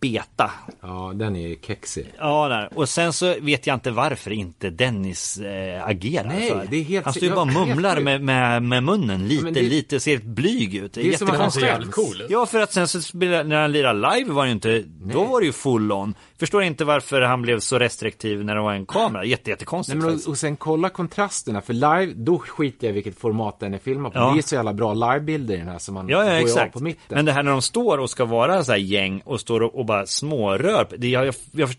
beta. 0.00 0.50
Ja, 0.80 1.12
den 1.14 1.36
är 1.36 1.56
kexig. 1.66 2.06
Ja, 2.18 2.48
där. 2.48 2.78
och 2.78 2.88
sen 2.88 3.12
så 3.12 3.34
vet 3.40 3.66
jag 3.66 3.76
inte 3.76 3.90
varför 3.90 4.30
inte 4.30 4.70
Dennis 4.70 5.38
eh, 5.38 5.84
agerar 5.88 6.28
Nej, 6.28 6.48
så 6.50 6.62
det 6.70 6.76
är 6.76 6.82
helt- 6.82 7.04
Han 7.04 7.14
står 7.14 7.28
ju 7.28 7.34
bara 7.34 7.40
och 7.40 7.46
mumlar 7.68 8.00
med, 8.00 8.22
med, 8.22 8.62
med 8.62 8.82
munnen 8.82 9.28
lite, 9.28 9.50
det- 9.50 9.62
lite, 9.62 10.00
ser 10.00 10.10
helt 10.10 10.24
blyg 10.24 10.74
ut. 10.74 10.92
Det 10.92 11.00
är, 11.00 11.04
Det 11.04 11.14
är 11.14 11.18
som 11.18 11.30
att 11.30 11.36
han 11.38 11.52
ser 11.52 11.90
cool 11.90 12.20
ut. 12.20 12.26
Ja, 12.30 12.46
för 12.46 12.60
att 12.60 12.72
sen 12.72 12.88
så 12.88 12.98
när 13.18 13.60
han 13.60 13.72
lirar 13.72 13.94
live 14.16 14.32
var 14.32 14.42
det 14.44 14.48
ju 14.48 14.52
inte, 14.54 14.84
då 14.88 15.24
var 15.24 15.40
det 15.40 15.46
ju 15.46 15.52
full 15.52 15.92
on. 15.92 16.14
Förstår 16.38 16.62
inte 16.62 16.84
varför 16.84 17.20
han 17.20 17.42
blev 17.42 17.60
så 17.60 17.78
restriktiv 17.78 18.44
när 18.44 18.54
det 18.54 18.60
var 18.60 18.72
en 18.72 18.86
kamera. 18.86 19.24
Jätte, 19.24 19.50
jättekonstigt 19.50 19.98
Nej, 19.98 20.06
men 20.06 20.14
och, 20.24 20.28
och 20.28 20.38
sen 20.38 20.56
kolla 20.56 20.88
kontrasterna, 20.88 21.60
för 21.60 21.72
live, 21.72 22.12
då 22.16 22.38
skiter 22.38 22.86
jag 22.86 22.90
i 22.90 22.94
vilket 22.94 23.18
format 23.20 23.60
den 23.60 23.74
är 23.74 23.78
filmad 23.78 24.12
på. 24.12 24.18
Ja. 24.18 24.32
Det 24.32 24.38
är 24.40 24.42
så 24.42 24.54
jävla 24.54 24.72
bra 24.72 24.94
livebilder 24.94 25.54
i 25.54 25.58
den 25.58 25.68
här 25.68 25.78
som 25.78 25.94
man 25.94 26.08
Ja, 26.08 26.24
ja 26.24 26.30
exakt. 26.32 26.72
på 26.72 26.80
mitten. 26.80 27.16
Men 27.16 27.24
det 27.24 27.32
här 27.32 27.42
när 27.42 27.50
de 27.50 27.62
står 27.62 27.98
och 27.98 28.10
ska 28.10 28.24
vara 28.24 28.64
så 28.64 28.72
här 28.72 28.78
gäng 28.78 29.22
och 29.24 29.40
står 29.40 29.60
och, 29.62 29.78
och 29.78 29.84
bara 29.86 30.06
smårör. 30.06 30.86
Det, 30.98 31.08
jag, 31.08 31.26
jag, 31.26 31.34
jag, 31.52 31.70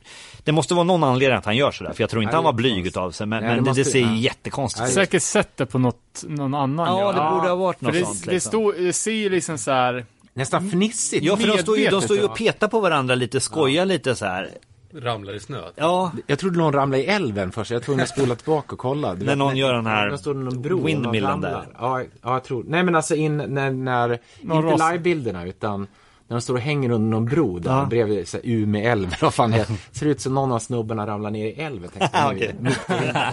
det 0.43 0.51
måste 0.51 0.73
vara 0.73 0.83
någon 0.83 1.03
anledning 1.03 1.37
att 1.37 1.45
han 1.45 1.55
gör 1.55 1.71
sådär. 1.71 1.93
För 1.93 2.03
jag 2.03 2.09
tror 2.09 2.23
inte 2.23 2.31
Nej, 2.31 2.35
han 2.37 2.43
var 2.43 2.51
det 2.51 2.55
blyg 2.57 2.87
utav 2.87 3.11
sig. 3.11 3.27
Men, 3.27 3.43
Nej, 3.43 3.47
men 3.49 3.57
det 3.57 3.63
det, 3.63 3.69
måste- 3.69 3.83
det 3.83 3.85
ser 3.91 4.05
nej. 4.05 4.19
jättekonstigt 4.19 4.87
ut. 4.87 4.93
Säkert 4.93 5.21
sett 5.23 5.57
det 5.57 5.65
på 5.65 5.79
något, 5.79 6.23
någon 6.27 6.53
annan. 6.53 6.97
Ja, 6.99 7.07
det 7.11 7.35
borde 7.35 7.49
ha 7.49 7.55
varit 7.55 7.77
För 7.79 7.85
något 7.85 7.93
det, 7.93 8.05
sånt. 8.05 8.25
det, 8.25 8.31
Liksom. 8.31 8.49
stod, 8.49 8.75
det 8.77 8.93
ser 8.93 9.11
ju 9.11 9.29
liksom 9.29 9.57
så 9.57 9.71
här. 9.71 10.05
Nästan 10.39 10.69
fnissigt. 10.69 11.25
Ja, 11.25 11.37
för 11.37 11.47
de 11.47 11.57
står, 11.57 11.77
ju, 11.77 11.89
de 11.89 12.01
står 12.01 12.17
ju 12.17 12.23
ja. 12.23 12.29
och 12.29 12.37
petar 12.37 12.67
på 12.67 12.79
varandra 12.79 13.15
lite, 13.15 13.39
skojar 13.39 13.85
lite 13.85 14.15
så 14.15 14.25
här. 14.25 14.49
Ramlar 14.93 15.33
i 15.33 15.39
snö. 15.39 15.61
Ja, 15.75 16.11
Jag 16.27 16.39
trodde 16.39 16.57
någon 16.57 16.73
ramlade 16.73 17.03
i 17.03 17.05
älven 17.05 17.51
först, 17.51 17.71
jag 17.71 17.83
tror 17.83 18.01
att 18.01 18.09
spola 18.09 18.35
tillbaka 18.35 18.73
och 18.73 18.79
kolla. 18.79 19.13
När 19.13 19.35
någon 19.35 19.57
gör 19.57 19.73
den 19.73 19.85
här 19.85 20.17
står 20.17 20.33
någon 20.33 20.61
bro 20.61 20.85
windmillen 20.85 21.41
där. 21.41 21.67
Ja, 21.79 22.01
ja, 22.21 22.33
jag 22.33 22.43
tror 22.43 22.63
Nej 22.67 22.83
men 22.83 22.95
alltså 22.95 23.15
in, 23.15 23.37
när, 23.37 23.71
när 23.71 24.19
Någon 24.41 24.69
inte 24.69 24.91
livebilderna 24.91 25.45
utan 25.45 25.87
när 26.27 26.35
de 26.35 26.41
står 26.41 26.53
och 26.53 26.59
hänger 26.59 26.91
under 26.91 27.09
någon 27.09 27.25
bro 27.25 27.59
där 27.59 27.71
Ja. 27.71 27.85
bredvid 27.85 28.27
så 28.27 28.37
här, 28.37 28.45
Umeå 28.45 28.91
älv, 28.91 29.15
vad 29.21 29.33
fan 29.33 29.51
det 29.51 29.67
Ser 29.91 30.05
ut 30.05 30.21
som 30.21 30.33
någon 30.33 30.51
av 30.51 30.59
snubbarna 30.59 31.07
ramlar 31.07 31.31
ner 31.31 31.45
i 31.45 31.51
älven. 31.51 31.89
Okej. 32.25 32.55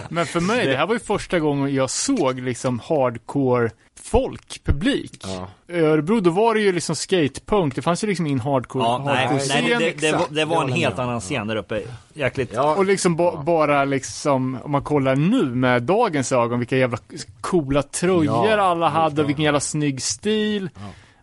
Men 0.09 0.25
för 0.25 0.39
mig, 0.39 0.65
det 0.65 0.75
här 0.77 0.87
var 0.87 0.93
ju 0.93 0.99
första 0.99 1.39
gången 1.39 1.73
jag 1.73 1.89
såg 1.89 2.39
liksom 2.39 2.79
hardcore 2.79 3.69
folk, 4.11 4.61
publik. 4.63 5.23
Ja. 5.23 5.47
I 5.75 5.79
Örebro, 5.79 6.19
då 6.19 6.29
var 6.29 6.55
det 6.55 6.61
ju 6.61 6.71
liksom 6.71 6.95
skatepunk. 6.95 7.75
Det 7.75 7.81
fanns 7.81 8.03
ju 8.03 8.07
liksom 8.07 8.25
ingen 8.27 8.39
hardcore, 8.39 8.83
ja 8.83 9.01
nej, 9.05 9.15
hardcore-scen. 9.27 9.63
nej, 9.63 9.75
det, 9.79 9.85
det, 9.85 10.01
det, 10.01 10.11
var, 10.17 10.25
det 10.29 10.45
var 10.45 10.63
en 10.63 10.71
helt 10.71 10.99
annan 10.99 11.19
scen 11.19 11.47
där 11.47 11.55
uppe. 11.55 11.81
Jäkligt. 12.13 12.51
Ja, 12.53 12.75
Och 12.75 12.85
liksom 12.85 13.15
ba, 13.15 13.43
bara 13.43 13.85
liksom, 13.85 14.59
om 14.63 14.71
man 14.71 14.81
kollar 14.83 15.15
nu 15.15 15.43
med 15.43 15.83
dagens 15.83 16.31
ögon, 16.31 16.59
vilka 16.59 16.77
jävla 16.77 16.97
coola 17.41 17.83
tröjor 17.83 18.25
Ja, 18.49 18.61
alla 18.61 18.89
hade 18.89 19.21
och 19.21 19.29
vilken 19.29 19.45
jävla 19.45 19.59
snygg 19.59 20.01
stil. 20.01 20.69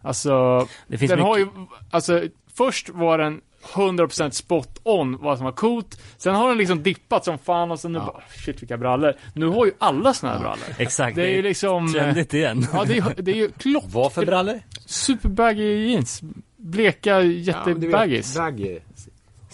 Alltså, 0.03 0.67
Det 0.87 0.99
finns 0.99 1.11
den 1.11 1.19
mycket- 1.19 1.29
har 1.29 1.39
ju, 1.39 1.47
alltså, 1.91 2.23
först 2.55 2.89
var 2.89 3.19
den 3.19 3.41
100% 3.73 4.31
spot 4.31 4.81
on 4.83 5.19
vad 5.21 5.39
som 5.39 5.45
var 5.45 5.53
coolt. 5.53 6.01
Sen 6.17 6.35
har 6.35 6.49
den 6.49 6.59
liksom 6.59 6.83
dippat 6.83 7.25
som 7.25 7.39
fan 7.39 7.71
och 7.71 7.81
sen 7.81 7.93
nu 7.93 7.99
bara, 7.99 8.23
shit 8.45 8.63
vilka 8.63 8.77
brallor. 8.77 9.15
Nu 9.35 9.47
har 9.47 9.67
ju 9.67 9.73
alla 9.79 10.15
såna 10.15 10.33
här 10.33 10.41
brallor. 10.41 10.65
Exakt. 10.79 11.17
Det 11.17 11.23
är 11.23 11.37
ju 11.37 11.43
liksom... 11.43 11.87
eh, 11.87 11.93
trendigt 11.93 12.35
igen. 12.35 12.67
Ja, 12.73 12.85
det 12.85 12.97
är, 12.97 13.15
det 13.23 13.31
är 13.31 13.37
ju 13.37 13.51
klock. 13.51 13.85
Vad 13.87 14.13
för 14.13 14.27
brallor? 14.27 14.61
Superbaggy 14.87 15.89
jeans. 15.89 16.23
Bleka 16.57 17.21
jättebaggies. 17.21 18.37
baggy. 18.37 18.79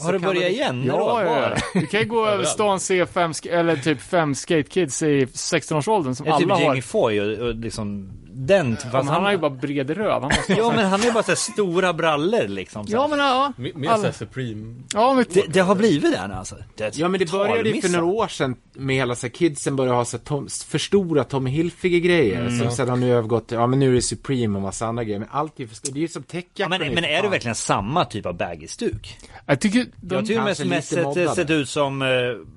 Har 0.01 0.13
du 0.13 0.19
börjat 0.19 0.51
igen? 0.51 0.81
När 0.81 0.93
då? 0.93 0.99
Ja, 0.99 1.25
ja, 1.25 1.57
ja. 1.75 1.81
Du 1.81 1.87
kan 1.87 2.01
ju 2.01 2.07
gå 2.07 2.27
över 2.27 2.45
stan 2.45 2.75
och 2.75 2.83
se 2.83 3.07
fem, 3.07 3.33
eller 3.51 3.77
typ 3.77 4.01
fem 4.01 4.35
skatekids 4.35 5.03
i 5.03 5.25
16-årsåldern 5.25 6.15
som 6.15 6.27
Det 6.27 6.33
är 6.33 6.39
typ 6.39 6.51
alla 6.51 6.55
har. 6.55 6.63
Jamie 6.63 6.83
Foy 6.83 7.21
och, 7.21 7.47
och 7.49 7.55
liksom 7.55 8.13
den. 8.47 8.71
Ja, 8.71 8.77
Fast 8.77 8.93
men 8.93 9.09
han 9.15 9.25
har 9.25 9.33
ju 9.33 9.39
bara 9.39 9.51
bred 9.51 9.91
röv. 9.91 10.11
Han 10.23 10.23
måste 10.23 10.53
Ja 10.59 10.73
men 10.77 10.87
han 10.87 11.03
är 11.03 11.13
bara 11.13 11.23
så 11.23 11.31
här 11.31 11.37
stora 11.37 11.93
brallor 11.93 12.49
liksom. 12.49 12.87
Så 12.87 12.93
Ja 12.93 13.09
men 13.09 13.19
ja. 13.19 13.53
Mer 13.57 13.97
såhär 13.97 14.13
Supreme. 14.13 14.75
Ja 14.95 15.15
men 15.15 15.25
det, 15.33 15.45
det 15.53 15.61
har 15.61 15.75
blivit 15.75 16.13
det 16.13 16.27
nu 16.29 16.35
alltså. 16.35 16.57
Det 16.77 16.99
Ja 16.99 17.09
men 17.09 17.21
det 17.21 17.31
började 17.31 17.71
ju 17.71 17.81
för 17.81 17.89
några 17.89 18.05
år 18.05 18.29
sedan 18.29 18.57
med 18.73 18.97
hela 18.97 19.15
så 19.15 19.27
här, 19.27 19.33
kidsen 19.35 19.77
började 19.77 19.97
ha 19.97 20.05
så 20.05 20.17
här, 20.17 20.25
tom, 20.25 20.49
för 20.69 20.79
stora 20.79 21.25
Tommy 21.25 21.51
Hilfiger 21.51 21.99
grejer. 21.99 22.51
Som 22.51 22.71
sedan 22.71 22.89
har 22.89 22.97
nu 22.97 23.13
övergått 23.13 23.49
till, 23.49 23.57
ja 23.57 23.67
men 23.67 23.79
nu 23.79 23.91
är 23.91 23.95
det 23.95 24.03
Supreme 24.03 24.57
och 24.57 24.63
massa 24.63 24.87
andra 24.87 25.05
grejer. 25.05 25.19
Men 25.19 25.29
allt 25.33 25.61
är 25.61 25.67
för 25.67 25.75
stort. 25.75 25.95
Det 25.95 25.99
är 25.99 26.03
ju 26.03 26.09
som 26.09 26.25
Ja, 26.29 26.33
täckjackor. 26.33 26.79
men, 26.79 26.95
men 26.95 27.05
är 27.05 27.23
det 27.23 27.29
verkligen 27.29 27.55
samma 27.55 28.05
typ 28.05 28.27
av 28.27 28.37
baggy-stuk? 28.37 29.19
Jag 29.47 29.61
tycker 29.61 29.87
de, 30.01 30.15
Jag 30.15 30.27
tycker 30.27 30.45
kanske 30.45 30.65
mest, 30.65 30.93
mest 30.93 31.17
lite 31.17 31.27
sett, 31.27 31.35
sett 31.37 31.51
ut 31.51 31.69
som 31.69 32.03
eh, 32.03 32.09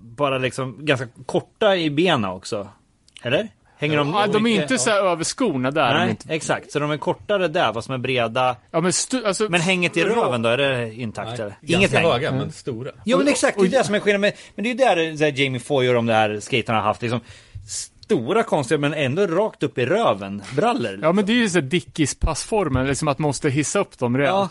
bara 0.01 0.37
liksom 0.37 0.85
ganska 0.85 1.07
korta 1.25 1.75
i 1.75 1.89
benen 1.89 2.29
också. 2.31 2.67
Eller? 3.23 3.49
Hänger 3.77 3.97
de 3.97 4.13
ja, 4.13 4.27
de 4.27 4.47
är 4.47 4.61
inte 4.61 4.77
så 4.77 4.89
här 4.89 4.99
över 4.99 5.23
skorna 5.23 5.71
där. 5.71 5.93
Nej, 5.93 6.09
inte. 6.09 6.33
exakt. 6.33 6.71
Så 6.71 6.79
de 6.79 6.91
är 6.91 6.97
kortare 6.97 7.47
där, 7.47 7.73
vad 7.73 7.83
som 7.83 7.93
är 7.93 7.97
breda. 7.97 8.55
Ja 8.71 8.81
men 8.81 8.93
stu, 8.93 9.25
alltså, 9.25 9.49
Men 9.49 9.61
hänget 9.61 9.97
i 9.97 10.03
röven 10.03 10.41
då, 10.41 10.49
är 10.49 10.57
det 10.57 10.93
intakt 10.93 11.39
eller? 11.39 11.55
Inget 11.61 11.81
Ganska 11.81 11.97
häng? 11.99 12.11
höga 12.11 12.31
men 12.31 12.51
stora. 12.51 12.91
Jo 13.05 13.17
men 13.17 13.27
exakt, 13.27 13.59
det 13.59 13.65
är 13.65 13.69
det 13.69 13.83
som 13.83 13.95
är 13.95 13.99
skillnaden. 13.99 14.21
med- 14.21 14.33
Men 14.55 14.63
det 14.63 14.69
är 14.69 14.71
ju 14.71 14.77
där 14.77 15.17
så 15.17 15.23
här, 15.23 15.31
Jamie 15.41 15.59
Foy 15.59 15.89
och 15.89 15.93
de 15.95 16.05
där 16.05 16.39
skaterna 16.39 16.77
har 16.77 16.85
haft 16.85 17.01
liksom 17.01 17.19
stora 17.67 18.43
konstiga 18.43 18.77
men 18.77 18.93
ändå 18.93 19.27
rakt 19.27 19.63
upp 19.63 19.77
i 19.77 19.85
röven 19.85 20.43
brallor. 20.55 20.99
Ja 21.01 21.11
men 21.11 21.25
det 21.25 21.33
är 21.33 21.35
ju 21.35 21.49
så 21.49 21.59
här 21.59 21.65
Dickies 21.67 22.15
passformen, 22.15 22.87
liksom 22.87 23.07
att 23.07 23.19
man 23.19 23.29
måste 23.29 23.49
hissa 23.49 23.79
upp 23.79 23.97
dem 23.97 24.17
rejält. 24.17 24.35
Ja. 24.35 24.49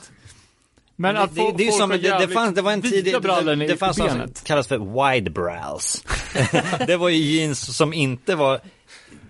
Men 0.96 1.16
att 1.16 1.34
det, 1.34 1.40
det, 1.40 1.52
det 1.56 1.68
är 1.68 1.70
som, 1.70 1.90
det, 1.90 1.98
det, 1.98 2.28
fanns, 2.28 2.54
det 2.54 2.62
var 2.62 2.72
en 2.72 2.82
tid, 2.82 3.04
det, 3.04 3.66
det, 3.66 3.76
fanns 3.76 3.98
något 3.98 4.10
som 4.10 4.28
kallas 4.44 4.68
för 4.68 5.12
wide 5.12 5.30
brows. 5.30 6.04
det 6.86 6.96
var 6.96 7.08
ju 7.08 7.16
jeans 7.16 7.76
som 7.76 7.92
inte 7.92 8.34
var, 8.34 8.60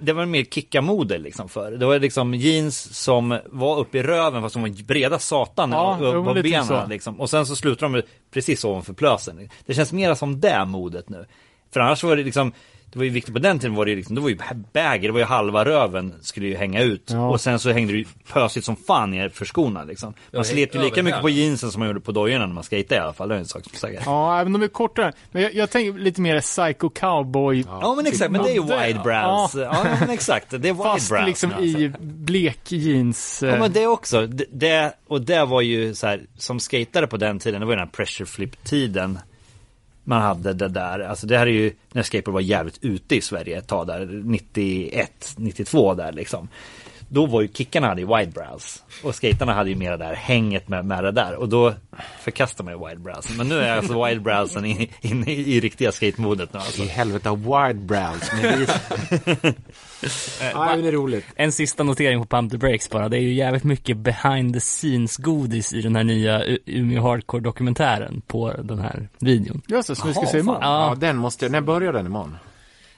det 0.03 0.13
var 0.13 0.27
mer 0.27 0.45
kickamode 0.45 1.19
liksom 1.19 1.49
för. 1.49 1.73
Det 1.73 1.87
var 1.87 1.99
liksom 1.99 2.35
jeans 2.35 2.99
som 3.03 3.39
var 3.47 3.79
uppe 3.79 3.99
i 3.99 4.03
röven 4.03 4.43
fast 4.43 4.53
som 4.53 4.63
var 4.63 4.85
breda 4.85 5.19
satan 5.19 5.71
Ja, 5.73 5.99
upp 6.01 6.25
på 6.25 6.35
benen 6.35 6.89
liksom. 6.89 7.21
Och 7.21 7.31
sen 7.31 7.47
så 7.47 7.57
slutade 7.57 7.97
de 7.97 8.03
precis 8.31 8.65
ovanför 8.65 8.93
plösen. 8.93 9.49
Det 9.67 9.75
känns 9.75 9.93
mer 9.93 10.15
som 10.15 10.41
det 10.41 10.65
modet 10.65 11.09
nu. 11.09 11.27
För 11.73 11.81
annars 11.81 12.05
var 12.05 12.17
det 12.17 12.23
liksom 12.23 12.53
det 12.93 12.99
var 12.99 13.05
ju 13.05 13.11
viktigt 13.11 13.35
på 13.35 13.41
den 13.41 13.59
tiden 13.59 13.75
var 13.75 13.85
det 13.85 13.91
ju 13.91 13.97
liksom, 13.97 14.15
det 14.15 14.21
var 14.21 14.29
ju 14.29 14.39
bagger, 14.73 15.09
det 15.09 15.13
var 15.13 15.21
ju 15.21 15.25
halva 15.27 15.65
röven 15.65 16.15
skulle 16.21 16.47
ju 16.47 16.57
hänga 16.57 16.83
ut. 16.83 17.11
Ja. 17.13 17.29
Och 17.31 17.41
sen 17.41 17.59
så 17.59 17.71
hängde 17.71 17.93
det 17.93 17.99
ju 17.99 18.05
pösigt 18.33 18.67
som 18.67 18.77
fan 18.77 19.11
ner 19.11 19.29
för 19.29 19.45
skorna 19.45 19.85
liksom. 19.85 20.09
Man 20.09 20.15
Ja, 20.31 20.45
slet 20.45 20.75
ju 20.75 20.83
lika 20.83 21.03
mycket 21.03 21.21
på 21.21 21.29
jeansen 21.29 21.71
som 21.71 21.79
man 21.79 21.89
gjorde 21.89 22.01
på 22.01 22.13
dojorna 22.13 22.47
när 22.47 22.55
man 22.55 22.65
skejtade 22.65 23.01
i 23.01 23.05
alla 23.05 23.13
fall. 23.13 23.29
Det 23.29 23.35
är 23.35 23.39
en 23.39 23.45
sak 23.47 23.65
som 23.65 23.73
är 23.75 23.79
säker. 23.79 24.03
Ja, 24.07 24.41
även 24.41 24.53
de 24.53 24.63
är 24.63 24.69
kortare. 24.69 25.13
Men 25.31 25.43
jag, 25.43 25.55
jag 25.55 25.71
tänker 25.71 25.99
lite 25.99 26.21
mer 26.21 26.41
psycho 26.41 26.89
cowboy. 26.89 27.65
Ja 27.69 27.95
men 27.95 28.07
exakt, 28.07 28.31
men 28.31 28.43
det 28.43 28.51
är 28.51 28.55
ju 28.55 28.63
wide 28.63 29.01
brows. 29.05 29.55
Ja, 29.55 29.87
men 30.01 30.11
exakt, 30.11 30.51
det 30.51 30.57
är 30.57 30.73
wide 30.73 30.83
Fast 30.83 31.13
liksom 31.27 31.51
alltså. 31.51 31.65
i 31.65 31.93
blek 32.01 32.73
jeans. 32.73 33.43
Ja 33.43 33.49
eh, 33.49 33.61
men 33.61 33.73
det 33.73 33.87
också, 33.87 34.27
det, 34.27 34.45
det, 34.53 34.93
och 35.07 35.21
det 35.21 35.45
var 35.45 35.61
ju 35.61 35.95
så 35.95 36.07
här, 36.07 36.23
som 36.39 36.61
skatare 36.61 37.07
på 37.07 37.17
den 37.17 37.39
tiden, 37.39 37.61
det 37.61 37.67
var 37.67 37.73
ju 37.73 37.77
den 37.77 37.87
här 37.87 37.93
pressure 37.93 38.27
flip 38.27 38.65
tiden 38.65 39.19
man 40.05 40.23
hade 40.23 40.53
det 40.53 40.69
där, 40.69 41.01
alltså 41.01 41.27
det 41.27 41.39
här 41.39 41.47
är 41.47 41.51
ju 41.51 41.73
när 41.93 42.03
skateboard 42.03 42.35
var 42.35 42.41
jävligt 42.41 42.79
ute 42.85 43.17
i 43.17 43.21
Sverige 43.21 43.59
ett 43.59 43.67
tag 43.67 43.87
där, 43.87 44.23
91, 44.25 45.35
92 45.37 45.95
där 45.95 46.13
liksom. 46.13 46.49
Då 47.13 47.27
var 47.27 47.43
ju 47.43 47.49
kickarna 47.49 47.87
hade 47.87 48.01
ju 48.01 48.07
wide 48.07 48.33
brows 48.33 48.83
och 49.03 49.15
skaterna 49.15 49.53
hade 49.53 49.71
ju 49.71 49.77
mera 49.77 49.97
där 49.97 50.15
hänget 50.15 50.69
med, 50.69 50.85
med 50.85 51.05
det 51.05 51.13
där 51.13 51.35
och 51.35 51.49
då 51.49 51.75
förkastar 52.21 52.65
man 52.65 52.73
ju 52.73 52.89
wide 52.89 53.01
brows. 53.01 53.37
Men 53.37 53.49
nu 53.49 53.59
är 53.59 53.77
alltså 53.77 54.05
wide 54.05 54.21
browsen 54.21 54.65
inne 54.65 54.87
in, 55.01 55.29
i, 55.29 55.33
i 55.33 55.61
riktiga 55.61 55.93
skatemodet 55.93 56.53
nu 56.53 56.59
alltså. 56.59 56.83
I 56.83 56.87
helvete 56.87 57.31
av 57.31 57.39
wide 57.43 57.81
brows. 57.81 58.33
Men 58.33 58.59
vi... 58.59 58.67
ja, 60.53 60.77
det 60.77 60.89
är 60.89 60.93
roligt. 60.93 61.25
En 61.37 61.53
sista 61.53 61.83
notering 61.83 62.21
på 62.21 62.37
Pump 62.37 62.53
the 62.53 62.59
Breaks 62.59 62.91
bara. 62.91 63.09
Det 63.09 63.17
är 63.17 63.23
ju 63.23 63.35
jävligt 63.35 63.65
mycket 63.65 63.97
behind 63.97 64.55
the 64.55 64.61
scenes 64.61 65.17
godis 65.17 65.73
i 65.73 65.83
den 65.83 65.97
här 65.97 66.05
nya 66.05 66.45
Umeå 66.67 67.03
Hardcore 67.03 67.43
dokumentären 67.43 68.23
på 68.27 68.53
den 68.63 68.79
här 68.79 69.09
videon. 69.19 69.63
Just 69.67 69.89
det, 69.89 69.97
som 69.97 70.09
vi 70.09 70.15
ska 70.15 70.27
se 70.27 70.39
imorgon. 70.39 70.63
Ja. 70.63 70.89
Ja, 70.89 70.95
den 70.95 71.17
måste 71.17 71.45
jag, 71.45 71.53
när 71.53 71.61
börjar 71.61 71.93
den 71.93 72.07
imorgon? 72.07 72.37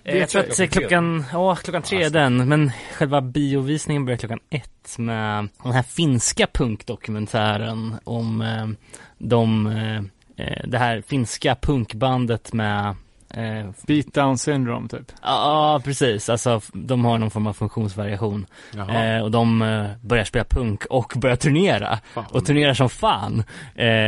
Jag 0.05 0.29
tror 0.29 0.43
att 0.43 0.71
klockan, 0.71 1.25
ja 1.33 1.55
klockan 1.55 1.83
tre 1.83 2.03
är 2.03 2.11
den, 2.11 2.49
men 2.49 2.73
själva 2.93 3.21
biovisningen 3.21 4.05
börjar 4.05 4.19
klockan 4.19 4.41
ett 4.51 4.99
med 4.99 5.49
den 5.63 5.73
här 5.73 5.83
finska 5.83 6.47
punkdokumentären 6.53 7.97
om 8.05 8.41
eh, 8.41 8.67
de, 9.19 9.67
eh, 9.67 9.97
eh, 10.47 10.63
det 10.67 10.79
här 10.79 11.03
finska 11.07 11.55
punkbandet 11.55 12.53
med 12.53 12.97
eh, 13.31 13.71
Beat 13.87 14.15
down 14.15 14.39
syndrome 14.39 14.89
typ. 14.89 15.13
Ja, 15.23 15.81
precis. 15.85 16.29
Alltså, 16.29 16.61
de 16.73 17.05
har 17.05 17.19
någon 17.19 17.31
form 17.31 17.47
av 17.47 17.53
funktionsvariation. 17.53 18.47
Jaha. 18.75 19.23
Och 19.23 19.31
de 19.31 19.59
börjar 20.01 20.25
spela 20.25 20.45
punk 20.45 20.85
och 20.85 21.13
börjar 21.17 21.37
turnera. 21.37 21.99
Fan. 22.15 22.25
Och 22.31 22.47
turnerar 22.47 22.75
som 22.75 22.91
fan. 22.91 23.45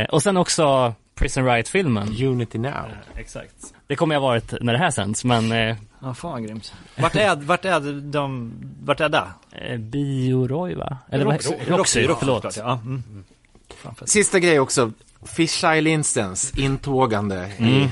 Och 0.09 0.23
sen 0.23 0.37
också 0.37 0.93
Prison 1.17 1.45
Riot-filmen. 1.45 2.07
Unity 2.27 2.57
Now. 2.57 2.85
Exakt. 3.15 3.73
Det 3.87 3.95
kommer 3.95 4.15
jag 4.15 4.21
varit 4.21 4.53
när 4.61 4.73
det 4.73 4.79
här 4.79 4.91
sänds, 4.91 5.23
men 5.23 5.51
eh, 5.51 5.75
Ja 6.01 6.13
fan 6.13 6.43
grymt. 6.43 6.73
Vart 6.97 7.15
är, 7.15 7.35
vart 7.35 7.65
är 7.65 8.01
de, 8.11 8.53
vart 8.83 8.99
är 8.99 9.09
det? 9.09 9.23
eh, 9.51 9.77
Bioroy 9.77 10.75
va? 10.75 10.97
Eller 11.09 11.25
vad- 11.25 11.33
Roxy. 11.33 11.49
Roxy, 11.67 12.03
Roxy, 12.07 12.19
förlåt. 12.19 12.57
Ja. 12.57 12.79
Mm. 12.85 13.03
Sista 14.05 14.39
grej 14.39 14.59
också. 14.59 14.91
Fisheye 15.25 15.81
Lindstens 15.81 16.57
intågande 16.57 17.51
i 17.59 17.89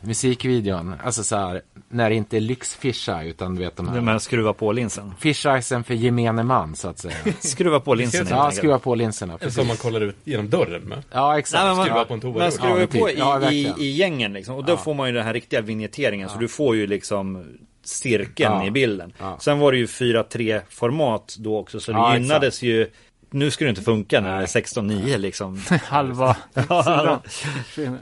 musikvideon. 0.00 0.94
Alltså 1.04 1.22
så 1.24 1.36
här, 1.36 1.62
när 1.92 2.10
det 2.10 2.16
inte 2.16 2.36
är 2.36 2.40
lyx 2.40 2.74
fisheye 2.74 3.28
utan 3.30 3.54
du 3.54 3.60
vet 3.62 3.76
de 3.76 3.88
här. 3.88 4.00
med 4.00 4.16
att 4.16 4.22
skruva 4.22 4.52
på 4.52 4.72
linsen. 4.72 5.14
Fisheyesen 5.18 5.84
för 5.84 5.94
gemene 5.94 6.42
man 6.42 6.76
så 6.76 6.88
att 6.88 6.98
säga. 6.98 7.14
Skruva 7.40 7.80
på 7.80 7.94
linsen 7.94 8.26
Ja, 8.30 8.50
skruva 8.50 8.78
på 8.78 8.94
linserna. 8.94 9.38
Precis. 9.38 9.54
som 9.54 9.66
man 9.66 9.76
kollar 9.76 10.00
ut 10.00 10.16
genom 10.24 10.48
dörren 10.50 10.82
med. 10.82 11.02
Ja, 11.12 11.38
exakt. 11.38 11.60
Nej, 11.62 11.68
men 11.68 11.76
man, 11.76 11.86
Skruva 11.86 12.04
på 12.04 12.14
en 12.14 12.20
toarulle. 12.20 12.40
man 12.44 12.52
skruvar 12.52 12.80
Ja, 12.80 12.86
på 12.86 13.10
i, 13.10 13.18
Ja, 13.18 13.50
i, 13.52 13.74
i 13.78 13.90
gängen 13.96 14.32
liksom. 14.32 14.54
Och 14.54 14.64
då 14.64 14.76
får 14.76 14.94
man 14.94 15.08
ju 15.08 15.14
den 15.14 15.24
här 15.24 15.32
riktiga 15.34 15.60
vignetteringen. 15.60 16.28
Så 16.28 16.38
du 16.38 16.48
får 16.48 16.76
ju 16.76 16.86
liksom 16.86 17.44
cirkeln 17.84 18.52
Ja. 18.52 18.66
i 18.66 18.70
bilden. 18.70 19.12
Ja. 19.18 19.36
Sen 19.40 19.58
var 19.58 19.72
det 19.72 19.78
ju 19.78 19.86
4-3 19.86 20.60
format 20.68 21.36
då 21.38 21.58
också. 21.58 21.80
Så 21.80 21.92
det 21.92 21.98
Ja, 21.98 22.16
gynnades 22.16 22.62
ju. 22.62 22.90
Nu 23.30 23.50
ska 23.50 23.64
det 23.64 23.68
inte 23.70 23.82
funka 23.82 24.20
när 24.20 24.36
det 24.36 24.42
är 24.42 24.46
16-9 24.46 25.16
liksom. 25.18 25.60
Halva 25.84 26.36
sidan. 26.84 27.18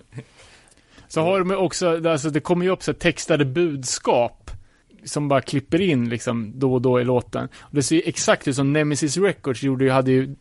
Så 1.09 1.21
har 1.23 1.39
de 1.39 1.51
också, 1.57 2.09
alltså 2.09 2.31
det 2.31 2.41
kommer 2.41 2.65
ju 2.65 2.71
upp 2.71 2.83
så 2.83 2.91
här 2.93 2.99
textade 2.99 3.45
budskap 3.45 4.51
som 5.05 5.29
bara 5.29 5.41
klipper 5.41 5.81
in 5.81 6.09
liksom 6.09 6.53
då 6.55 6.75
och 6.75 6.83
då 6.83 7.01
i 7.01 7.05
låten. 7.05 7.49
Och 7.61 7.75
det 7.75 7.83
ser 7.83 7.97
ju 7.97 8.03
exakt 8.05 8.49
ut 8.49 8.57
som 8.57 8.73
Nemesis 8.73 9.17
Records 9.17 9.63
gjorde 9.63 9.85
ju, 9.85 9.91
hade 9.91 10.11
ju 10.13 10.35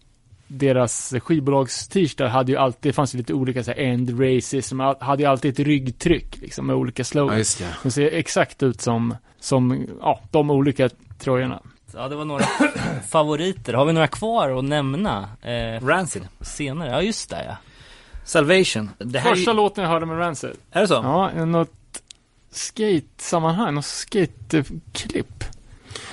deras 0.47 1.13
skivbolags 1.23 1.87
t-shirt 1.87 2.19
hade 2.31 2.51
ju 2.51 2.57
alltid, 2.57 2.89
det 2.91 2.93
fanns 2.93 3.13
ju 3.13 3.17
lite 3.17 3.33
olika 3.33 3.63
så 3.63 3.71
här 3.71 3.79
end 3.79 4.19
racism, 4.21 4.79
hade 4.79 5.23
ju 5.23 5.29
alltid 5.29 5.51
ett 5.51 5.59
ryggtryck 5.67 6.37
liksom 6.41 6.67
med 6.67 6.75
olika 6.75 6.99
Ja, 6.99 7.05
slogans. 7.05 7.55
det. 7.55 7.75
De 7.83 7.91
ser 7.91 8.11
exakt 8.11 8.63
ut 8.63 8.81
som, 8.81 9.15
som, 9.39 9.87
ja, 10.01 10.21
de 10.31 10.51
olika 10.51 10.89
tröjorna. 11.19 11.61
Ja, 11.93 12.07
det 12.07 12.15
var 12.15 12.25
några 12.25 12.45
favoriter. 13.09 13.73
Har 13.73 13.85
vi 13.85 13.93
några 13.93 14.07
kvar 14.07 14.59
att 14.59 14.63
nämna 14.65 15.29
eh, 15.41 15.85
Rancid. 15.85 16.27
senare? 16.41 16.89
Ja, 16.91 17.01
just 17.01 17.29
det 17.29 17.43
ja. 17.45 17.57
Salvation. 18.27 18.89
Det 18.97 19.19
här 19.19 19.31
är, 19.31 19.35
Första 19.35 19.51
ju, 19.51 19.57
låten 19.57 19.83
jag 19.83 19.91
hörde 19.91 20.05
med 20.05 20.19
Rancid. 20.19 20.51
är 20.71 20.81
det 20.81 20.87
så? 20.87 20.93
Ja, 20.93 21.45
något 21.45 22.01
skate-sammanhang, 22.51 23.73
något 23.73 23.85
skate-klipp. 23.85 25.43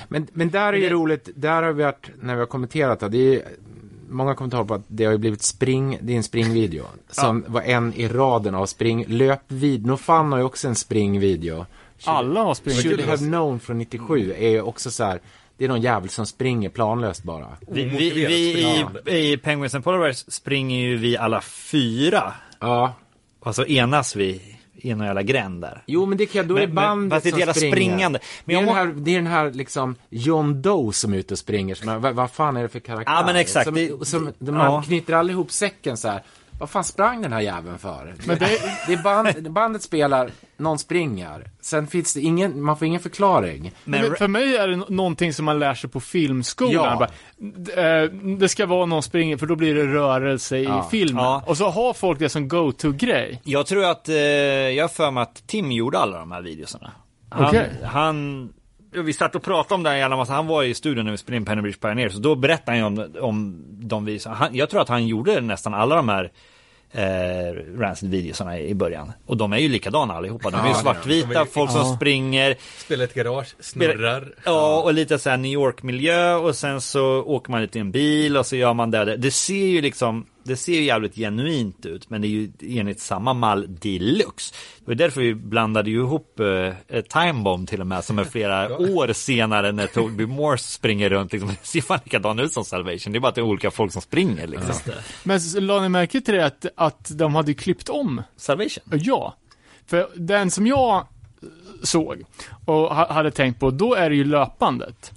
Men, 0.07 0.27
men 0.33 0.49
där 0.49 0.73
är 0.73 0.77
ju 0.77 0.89
roligt, 0.89 1.29
där 1.35 1.63
har 1.63 1.71
vi 1.71 1.83
varit, 1.83 2.09
när 2.21 2.33
vi 2.33 2.39
har 2.39 2.47
kommenterat 2.47 2.99
det, 2.99 3.09
det 3.09 3.35
är 3.35 3.43
många 4.09 4.35
kommentarer 4.35 4.63
på 4.63 4.73
att 4.73 4.83
det 4.87 5.05
har 5.05 5.11
ju 5.11 5.17
blivit 5.17 5.41
spring, 5.41 5.97
det 6.01 6.13
är 6.13 6.17
en 6.17 6.23
springvideo. 6.23 6.85
Som 7.09 7.45
var 7.47 7.61
en 7.61 7.93
i 7.93 8.07
raden 8.07 8.55
av 8.55 8.65
spring, 8.65 9.05
löpvid, 9.07 9.85
Nofan 9.85 10.31
har 10.31 10.39
ju 10.39 10.45
också 10.45 10.67
en 10.67 10.75
springvideo. 10.75 11.65
Alla 12.05 12.43
har 12.43 12.53
sprungit. 12.53 12.83
Should 12.83 13.01
have 13.01 13.17
known 13.17 13.59
från 13.59 13.77
97 13.77 14.33
är 14.37 14.49
ju 14.49 14.61
också 14.61 14.91
så 14.91 15.03
här, 15.03 15.19
det 15.57 15.65
är 15.65 15.69
någon 15.69 15.81
jävel 15.81 16.09
som 16.09 16.25
springer 16.25 16.69
planlöst 16.69 17.23
bara. 17.23 17.47
Vi, 17.67 17.83
vi, 17.83 18.09
vi 18.09 19.13
i, 19.15 19.31
i 19.31 19.37
Penguins 19.37 19.75
and 19.75 19.83
Polar 19.83 19.99
Bears 19.99 20.25
springer 20.27 20.79
ju 20.79 20.97
vi 20.97 21.17
alla 21.17 21.41
fyra. 21.41 22.33
Ja. 22.59 22.93
Och 23.39 23.55
så 23.55 23.65
enas 23.65 24.15
vi 24.15 24.41
i 24.75 24.89
en 24.89 24.99
jävla 24.99 25.21
gränd 25.23 25.61
där. 25.61 25.83
Jo 25.85 26.05
men 26.05 26.17
det 26.17 26.25
kan 26.25 26.39
jag, 26.39 26.47
då 26.47 26.55
är 26.55 26.59
det 26.59 26.67
Men- 26.67 26.75
men- 26.75 26.83
bandet 26.83 27.23
det 27.23 27.29
ett 27.29 27.33
som 27.33 27.39
jävla 27.39 27.53
springer. 27.53 27.71
springande. 27.75 28.19
Men 28.45 28.53
det, 28.55 28.61
är 28.61 28.65
jag 28.65 28.75
den 28.77 28.87
må- 28.87 28.93
här, 28.95 29.03
det 29.05 29.11
är 29.11 29.15
den 29.15 29.27
här 29.27 29.51
liksom 29.51 29.95
John 30.09 30.61
Doe 30.61 30.93
som 30.93 31.13
är 31.13 31.17
ute 31.17 31.33
och 31.33 31.37
springer. 31.37 31.75
Som 31.75 31.89
är, 31.89 31.97
vad, 31.97 32.15
vad 32.15 32.31
fan 32.31 32.57
är 32.57 32.61
det 32.61 32.69
för 32.69 32.79
karaktär? 32.79 33.13
Ja, 33.13 33.23
men 33.25 33.35
exakt. 33.35 33.65
Som, 33.65 33.75
Det- 33.75 34.05
som, 34.05 34.31
de 34.39 34.55
ja. 34.55 34.81
knyter 34.81 35.13
aldrig 35.13 35.35
ihop 35.35 35.51
säcken 35.51 35.97
så 35.97 36.07
här. 36.07 36.21
Vad 36.59 36.69
fan 36.69 36.83
sprang 36.83 37.21
den 37.21 37.33
här 37.33 37.41
jäveln 37.41 37.77
för? 37.77 38.13
Men 38.25 38.37
det, 38.39 38.49
Det 38.87 38.93
är 38.93 39.03
band, 39.03 39.51
bandet 39.51 39.81
spelar, 39.81 40.29
någon 40.57 40.79
springer. 40.79 41.49
Sen 41.61 41.87
finns 41.87 42.13
det 42.13 42.21
ingen, 42.21 42.61
man 42.61 42.77
får 42.77 42.87
ingen 42.87 42.99
förklaring. 43.01 43.71
Men 43.83 44.15
för 44.15 44.27
mig 44.27 44.55
är 44.57 44.67
det 44.67 44.75
nå- 44.75 44.85
någonting 44.89 45.33
som 45.33 45.45
man 45.45 45.59
lär 45.59 45.73
sig 45.73 45.89
på 45.89 45.99
filmskolan. 45.99 47.07
Ja. 47.75 47.83
Eh, 47.83 48.03
det 48.39 48.49
ska 48.49 48.65
vara 48.65 48.85
någon 48.85 49.03
springer 49.03 49.37
för 49.37 49.45
då 49.47 49.55
blir 49.55 49.75
det 49.75 49.85
rörelse 49.85 50.57
i 50.57 50.63
Ja. 50.63 50.87
filmen. 50.91 51.23
Ja. 51.23 51.43
Och 51.47 51.57
så 51.57 51.69
har 51.69 51.93
folk 51.93 52.19
det 52.19 52.29
som 52.29 52.47
go-to-grej. 52.47 53.41
Jag 53.43 53.65
tror 53.65 53.85
att, 53.85 54.09
eh, 54.09 54.15
jag 54.15 54.83
har 54.83 54.89
för 54.89 55.11
mig 55.11 55.21
att 55.23 55.47
Tim 55.47 55.71
gjorde 55.71 55.99
alla 55.99 56.17
de 56.19 56.31
här 56.31 56.41
videosarna. 56.41 56.91
Han, 57.29 57.45
Okej. 57.45 57.69
han 57.83 58.49
ja, 58.53 58.61
vi 59.01 59.13
satt 59.13 59.35
och 59.35 59.43
pratade 59.43 59.75
om 59.75 59.83
det 59.83 59.89
här 59.89 59.97
jävla 59.97 60.17
massa, 60.17 60.33
han 60.33 60.47
var 60.47 60.63
i 60.63 60.73
studion 60.73 61.05
när 61.05 61.11
vi 61.11 61.17
spelade 61.17 61.37
in 61.37 61.45
Penny 61.45 61.61
Bridge 61.61 61.77
Pioneer, 61.77 62.09
så 62.09 62.19
då 62.19 62.35
berättade 62.35 62.71
han 62.71 62.95
ju 62.95 63.03
om, 63.03 63.15
om 63.21 63.63
de 63.69 64.05
visarna. 64.05 64.35
Han, 64.35 64.55
jag 64.55 64.69
tror 64.69 64.81
att 64.81 64.89
han 64.89 65.07
gjorde 65.07 65.41
nästan 65.41 65.73
alla 65.73 65.95
de 65.95 66.09
här 66.09 66.31
eh, 66.91 67.53
Rancid-videosarna 67.79 68.59
i 68.59 68.69
i 68.69 68.75
början. 68.75 69.11
Och 69.25 69.37
de 69.37 69.53
är 69.53 69.57
ju 69.57 69.69
likadana 69.69 70.13
allihopa. 70.13 70.49
De 70.49 70.59
är 70.59 70.63
ju 70.63 70.69
Ja, 70.69 70.75
svartvita, 70.75 71.41
är- 71.41 71.45
folk 71.45 71.71
som 71.71 71.95
springer. 71.95 72.55
Spela 72.77 73.03
ett 73.03 73.13
garage, 73.13 73.55
snurrar. 73.59 74.33
Ja, 74.45 74.81
och 74.81 74.93
lite 74.93 75.19
såhär 75.19 75.37
New 75.37 75.51
York-miljö 75.51 76.33
och 76.35 76.55
sen 76.55 76.81
så 76.81 77.21
åker 77.23 77.51
man 77.51 77.61
lite 77.61 77.77
i 77.77 77.81
en 77.81 77.91
bil 77.91 78.37
och 78.37 78.45
så 78.45 78.55
gör 78.55 78.73
man 78.73 78.91
det. 78.91 79.17
Det 79.17 79.31
ser 79.31 79.65
ju 79.65 79.81
liksom, 79.81 80.25
det 80.45 80.55
ser 80.55 80.73
ju 80.73 80.83
jävligt 80.83 81.15
genuint 81.15 81.85
ut, 81.85 82.09
men 82.09 82.21
det 82.21 82.27
är 82.27 82.29
ju 82.29 82.51
enligt 82.79 82.99
samma 82.99 83.33
mall 83.33 83.65
deluxe. 83.79 84.53
Det 84.79 84.87
var 84.87 84.95
därför 84.95 85.21
vi 85.21 85.35
blandade 85.35 85.89
ju 85.89 85.97
ihop 85.97 86.39
eh, 86.39 87.01
Time 87.01 87.33
Bomb 87.43 87.67
till 87.69 87.81
och 87.81 87.87
med, 87.87 88.03
som 88.03 88.19
är 88.19 88.23
flera 88.23 88.77
år 88.95 89.13
senare 89.13 89.71
när 89.71 89.87
Toby 89.87 90.25
Morse 90.25 90.63
springer 90.63 91.09
runt. 91.09 91.31
Liksom, 91.33 91.49
det 91.49 91.67
ser 91.67 91.81
fan 91.81 91.99
likadant 92.03 92.39
ut 92.41 92.53
som 92.53 92.65
Salvation. 92.65 93.13
Det 93.13 93.17
är 93.17 93.19
bara 93.19 93.29
att 93.29 93.35
det 93.35 93.41
är 93.41 93.45
olika 93.45 93.71
folk 93.71 93.91
som 93.93 94.01
springer 94.01 94.47
liksom. 94.47 94.73
Men 95.23 95.37
s- 95.37 95.55
la 95.59 95.81
ni 95.81 95.89
märke 95.89 96.21
till 96.21 96.33
det 96.33 96.45
att, 96.45 96.65
att 96.75 97.11
de 97.17 97.35
hade 97.35 97.53
klippt 97.53 97.89
om? 97.89 98.21
Salvation? 98.37 98.83
Ja. 98.91 99.35
För 99.87 100.07
den 100.15 100.51
som 100.51 100.67
jag 100.67 100.95
eh, 100.97 101.03
såg 101.83 102.23
och 102.65 102.75
ha, 102.95 103.13
hade 103.13 103.31
tänkt 103.31 103.59
på, 103.59 103.71
då 103.71 103.93
är 103.95 104.09
det 104.09 104.15
ju 104.15 104.23
löpandet. 104.23 105.11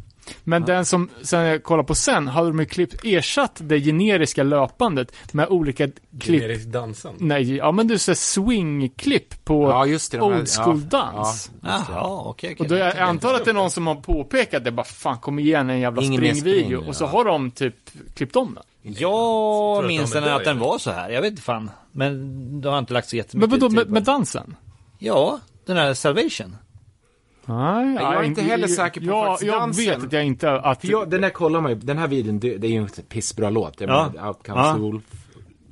Men 0.44 0.62
den 0.64 0.84
som 0.84 1.08
sen 1.22 1.40
jag 1.40 1.62
kollade 1.62 1.86
på 1.86 1.94
sen, 1.94 2.28
hade 2.28 2.48
de 2.48 2.58
ju 2.58 2.66
klippt, 2.66 3.04
ersatt 3.04 3.56
det 3.64 3.80
generiska 3.80 4.42
löpandet 4.42 5.12
med 5.32 5.48
olika 5.48 5.88
klipp. 6.20 6.40
Generisk 6.42 6.66
dansande. 6.66 7.24
Nej, 7.24 7.56
ja 7.56 7.72
men 7.72 7.88
du 7.88 7.98
ser 7.98 8.14
swing-klipp 8.14 9.44
på 9.44 9.68
Ja, 9.70 9.86
just 9.86 10.12
det. 10.12 10.20
old 10.20 10.48
school 10.48 10.80
ja, 10.90 10.98
dans. 10.98 11.50
Ja. 11.62 11.84
Jaha, 11.88 12.22
okej, 12.24 12.50
Och 12.54 12.60
okej. 12.60 12.68
då 12.68 12.76
jag 12.76 12.98
antar 12.98 13.34
att 13.34 13.44
det 13.44 13.50
är 13.50 13.54
någon 13.54 13.70
som 13.70 13.86
har 13.86 13.94
påpekat 13.94 14.64
det, 14.64 14.70
bara 14.72 14.84
fan 14.84 15.18
kom 15.18 15.38
igen 15.38 15.70
en 15.70 15.80
jävla 15.80 16.02
Ingen 16.02 16.18
springvideo. 16.20 16.78
spring, 16.78 16.88
och 16.88 16.96
så 16.96 17.04
ja. 17.04 17.08
har 17.08 17.24
de 17.24 17.50
typ 17.50 17.74
klippt 18.14 18.36
om 18.36 18.54
den. 18.54 18.64
Jag 18.98 19.84
minns 19.86 20.12
den 20.12 20.24
att 20.24 20.44
den 20.44 20.58
ja. 20.58 20.64
var 20.64 20.78
så 20.78 20.90
här. 20.90 21.10
Jag 21.10 21.22
vet 21.22 21.30
inte 21.30 21.42
fan. 21.42 21.70
Men 21.92 22.60
det 22.60 22.68
har 22.70 22.78
inte 22.78 22.92
lagt 22.92 23.08
så 23.08 23.16
Men 23.16 23.18
jättemycket 23.18 23.50
vadå 23.50 23.68
tid 23.68 23.76
med, 23.78 23.90
med 23.90 24.02
dansen? 24.02 24.56
Ja, 24.98 25.40
den 25.66 25.76
här 25.76 25.94
Salvation. 25.94 26.56
Nej, 27.48 27.94
jag 27.94 28.14
är 28.14 28.22
inte 28.22 28.42
heller 28.42 28.68
säker 28.68 29.00
på 29.00 29.06
jag, 29.06 29.38
jag 29.42 29.76
vet 29.76 30.04
att 30.04 30.12
jag 30.12 30.24
inte, 30.24 30.52
att... 30.52 30.80
För 30.80 30.88
jag, 30.88 31.10
den 31.10 31.22
här 31.22 31.30
kollar 31.30 31.60
man 31.60 31.70
ju, 31.72 31.78
den 31.78 31.98
här 31.98 32.08
videon, 32.08 32.38
det, 32.38 32.58
det 32.58 32.66
är 32.66 32.70
ju 32.70 32.76
en 32.76 32.88
pissbra 33.08 33.50
låt. 33.50 33.80
Jag 33.80 33.90
Ja. 33.90 34.10
menar, 34.14 34.34
Ja. 34.46 35.00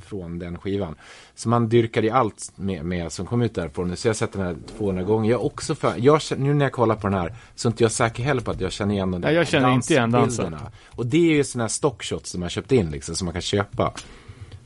Från 0.04 0.38
den 0.38 0.58
skivan. 0.58 0.94
Så 1.34 1.48
man 1.48 1.68
dyrkar 1.68 2.04
i 2.04 2.10
allt 2.10 2.52
med, 2.56 2.84
med 2.84 3.12
som 3.12 3.26
kom 3.26 3.42
ut 3.42 3.54
därifrån. 3.54 3.96
Så 3.96 4.08
jag 4.08 4.10
har 4.10 4.14
sett 4.14 4.32
den 4.32 4.42
här 4.42 4.56
200 4.78 5.02
gånger. 5.02 5.30
Jag 5.30 5.44
också 5.44 5.74
för, 5.74 5.94
jag, 5.98 6.20
nu 6.36 6.54
när 6.54 6.64
jag 6.64 6.72
kollar 6.72 6.94
på 6.94 7.06
den 7.06 7.18
här 7.18 7.34
så 7.54 7.68
är 7.68 7.70
inte 7.70 7.84
jag 7.84 7.92
säker 7.92 8.22
heller 8.22 8.40
på 8.42 8.50
att 8.50 8.60
jag 8.60 8.72
känner 8.72 8.94
igen 8.94 9.10
de 9.10 9.20
där 9.20 9.28
Nej, 9.28 9.36
jag 9.36 9.48
känner 9.48 9.70
inte 9.70 9.92
igen 9.92 10.10
dansen. 10.10 10.56
Och 10.86 11.06
det 11.06 11.16
är 11.30 11.34
ju 11.34 11.44
sådana 11.44 11.64
här 11.64 11.68
stockshots 11.68 12.30
som 12.30 12.40
man 12.40 12.48
köpt 12.50 12.72
in 12.72 12.90
liksom, 12.90 13.14
som 13.14 13.24
man 13.24 13.32
kan 13.32 13.42
köpa. 13.42 13.92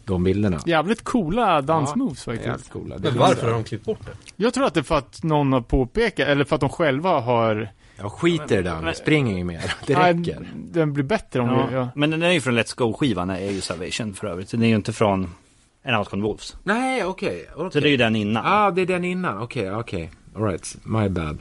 De 0.04 0.24
bilderna. 0.24 0.60
Jävligt 0.66 1.04
coola 1.04 1.62
dansmoves 1.62 2.24
Det 2.24 2.32
är 2.32 2.36
faktiskt. 2.50 2.70
coola. 2.72 2.96
Men 2.98 3.18
varför 3.18 3.46
har 3.46 3.52
de 3.52 3.64
klippt 3.64 3.84
bort 3.84 3.98
det? 4.06 4.12
Jag 4.36 4.54
tror 4.54 4.66
att 4.66 4.74
det 4.74 4.80
är 4.80 4.84
för 4.84 4.98
att 4.98 5.22
någon 5.22 5.52
har 5.52 5.60
påpekat, 5.60 6.28
eller 6.28 6.44
för 6.44 6.54
att 6.54 6.60
de 6.60 6.70
själva 6.70 7.20
har... 7.20 7.68
Jag 7.96 8.12
skiter 8.12 8.58
i 8.58 8.62
den, 8.62 8.94
spring 8.94 9.30
inget 9.30 9.46
mer. 9.46 9.72
Det 9.86 9.98
Nej, 9.98 10.12
räcker. 10.14 10.48
den 10.54 10.92
blir 10.92 11.04
bättre 11.04 11.40
om 11.40 11.48
Ja. 11.48 11.66
vi... 11.70 11.74
Ja. 11.74 11.88
Men 11.94 12.10
den 12.10 12.22
är 12.22 12.30
ju 12.30 12.40
från 12.40 12.58
Let's 12.58 12.76
Go-skivan, 12.76 13.30
är 13.30 13.50
ju 13.50 13.60
Salvation 13.60 14.14
för 14.14 14.26
övrigt. 14.26 14.50
Den 14.50 14.62
är 14.62 14.66
ju 14.68 14.74
inte 14.74 14.92
från 14.92 15.34
en 15.82 15.94
Outcome 15.94 16.22
Wolves. 16.22 16.56
Nej, 16.64 17.04
okej. 17.04 17.46
okej. 17.56 17.70
Så 17.72 17.80
det 17.80 17.88
är 17.88 17.90
ju 17.90 17.96
den 17.96 18.16
innan. 18.16 18.42
Ah, 18.46 18.70
det 18.70 18.82
är 18.82 18.86
den 18.86 19.04
innan. 19.04 19.38
Okej, 19.38 19.72
okej. 19.74 20.10
Alright, 20.36 20.76
my 20.82 21.08
bad. 21.08 21.38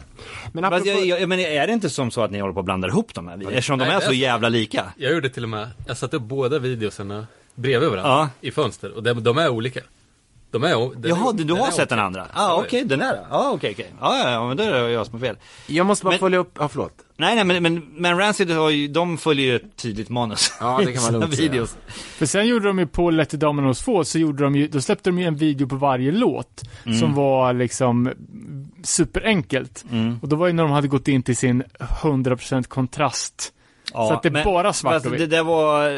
Men 0.54 0.66
apropå... 0.66 0.88
Jag, 0.88 1.22
jag, 1.22 1.30
men 1.30 1.40
är 1.40 1.68
det 1.68 1.74
inte 1.74 1.90
som 1.90 2.12
så 2.12 2.22
att 2.22 2.32
ni 2.32 2.40
håller 2.40 2.54
på 2.54 2.60
att 2.60 2.66
blanda 2.66 2.88
ihop 2.88 3.14
de 3.14 3.28
här? 3.28 3.48
Eftersom 3.48 3.80
de 3.80 3.86
Nej, 3.86 3.96
är 3.96 4.00
så 4.00 4.06
så. 4.06 4.14
jävla 4.14 4.50
lika. 4.50 4.86
Jag 4.98 5.14
gjorde 5.14 5.30
till 5.30 5.44
och 5.44 5.50
med, 5.50 5.68
jag 5.88 5.98
satte 5.98 6.18
upp 6.18 6.24
båda 6.24 6.60
videosarna 6.60 7.28
bredvid 7.60 7.90
varandra 7.90 8.10
Ja. 8.12 8.30
i 8.42 8.52
fönster 8.52 8.92
och 8.92 9.04
de, 9.04 9.24
de 9.24 9.38
är 9.38 9.50
olika. 9.50 9.80
De 10.52 10.64
är, 10.64 10.96
den 10.96 11.10
Jaha, 11.10 11.32
du, 11.32 11.38
du 11.44 11.54
den 11.54 11.58
har 11.64 11.72
sett 11.72 11.90
den 11.90 12.00
andra? 12.00 12.28
Ja, 12.36 12.52
ah, 12.52 12.56
okej, 12.62 12.84
den 12.86 13.02
är. 13.02 13.20
Ja, 13.30 13.52
okej, 13.54 13.72
okej. 13.74 13.92
Ja, 14.02 14.32
ja, 14.32 14.48
men 14.48 14.58
då 14.58 14.64
är 14.64 14.72
det 14.72 14.92
jag 14.92 15.06
som 15.06 15.20
har 15.20 15.28
fel. 15.28 15.36
Jag 15.68 15.86
måste 15.86 16.06
bara 16.06 16.10
Men- 16.12 16.20
följa 16.20 16.40
upp, 16.40 16.52
ja 16.60 16.68
förlåt. 16.68 16.94
Nej, 17.18 17.36
nej, 17.36 17.44
men, 17.44 17.64
men, 17.64 17.86
men 17.96 18.18
Rancid 18.18 18.52
har 18.52 18.70
ju, 18.70 18.88
de 18.88 19.18
följer 19.18 19.46
ju 19.46 19.56
ett 19.56 19.76
tydligt 19.78 20.10
manus. 20.10 20.54
Ja, 20.60 20.82
det 20.86 20.94
kan 20.94 21.04
man 21.04 21.14
lugnt 21.14 21.26
sina 21.36 21.36
säga. 21.38 21.52
videos. 21.52 21.78
För 22.18 22.26
sen 22.26 22.48
gjorde 22.48 22.68
de 22.68 22.80
ju 22.80 22.88
på 22.88 23.10
Let 23.10 23.30
the 23.30 23.38
Dominoes 23.38 23.82
Fall, 23.82 24.06
så 24.06 24.20
gjorde 24.20 24.44
de 24.44 24.56
ju, 24.56 24.68
då 24.68 24.82
släppte 24.82 25.10
de 25.10 25.20
ju 25.20 25.26
en 25.26 25.36
video 25.36 25.68
på 25.68 25.76
varje 25.76 26.12
låt. 26.12 26.62
Mm. 26.86 27.00
Som 27.00 27.16
var 27.16 27.54
liksom 27.54 28.12
superenkelt. 28.84 29.86
Mm. 29.92 30.20
Och 30.22 30.28
då 30.30 30.36
var 30.36 30.48
ju 30.48 30.54
när 30.54 30.64
de 30.64 30.72
hade 30.72 30.88
gått 30.88 31.08
in 31.08 31.24
till 31.24 31.38
sin 31.38 31.64
100% 31.80 32.64
kontrast. 32.64 33.54
Ja, 33.94 34.08
Så 34.08 34.14
att 34.14 34.24
det 34.24 34.30
är 34.30 34.32
men- 34.32 34.44
bara 34.46 34.74
svart 34.74 34.94
fast 34.94 35.06
och 35.06 35.14
vitt. 35.14 35.20
Det 35.20 35.28
där 35.28 35.44
var, 35.44 35.90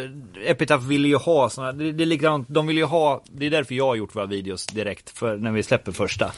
Epitaph 0.45 0.85
ville 0.87 1.07
ju 1.07 1.15
ha 1.15 1.49
såna, 1.49 1.71
det, 1.71 1.91
det 1.91 2.03
är 2.03 2.05
likadant, 2.05 2.47
de 2.49 2.67
vill 2.67 2.77
ju 2.77 2.83
ha, 2.83 3.23
det 3.31 3.45
är 3.45 3.49
därför 3.49 3.75
jag 3.75 3.85
har 3.87 3.95
gjort 3.95 4.15
våra 4.15 4.25
videos 4.25 4.65
direkt, 4.65 5.09
för 5.17 5.37
när 5.37 5.51
vi 5.51 5.63
släpper 5.63 5.91
första. 5.91 6.31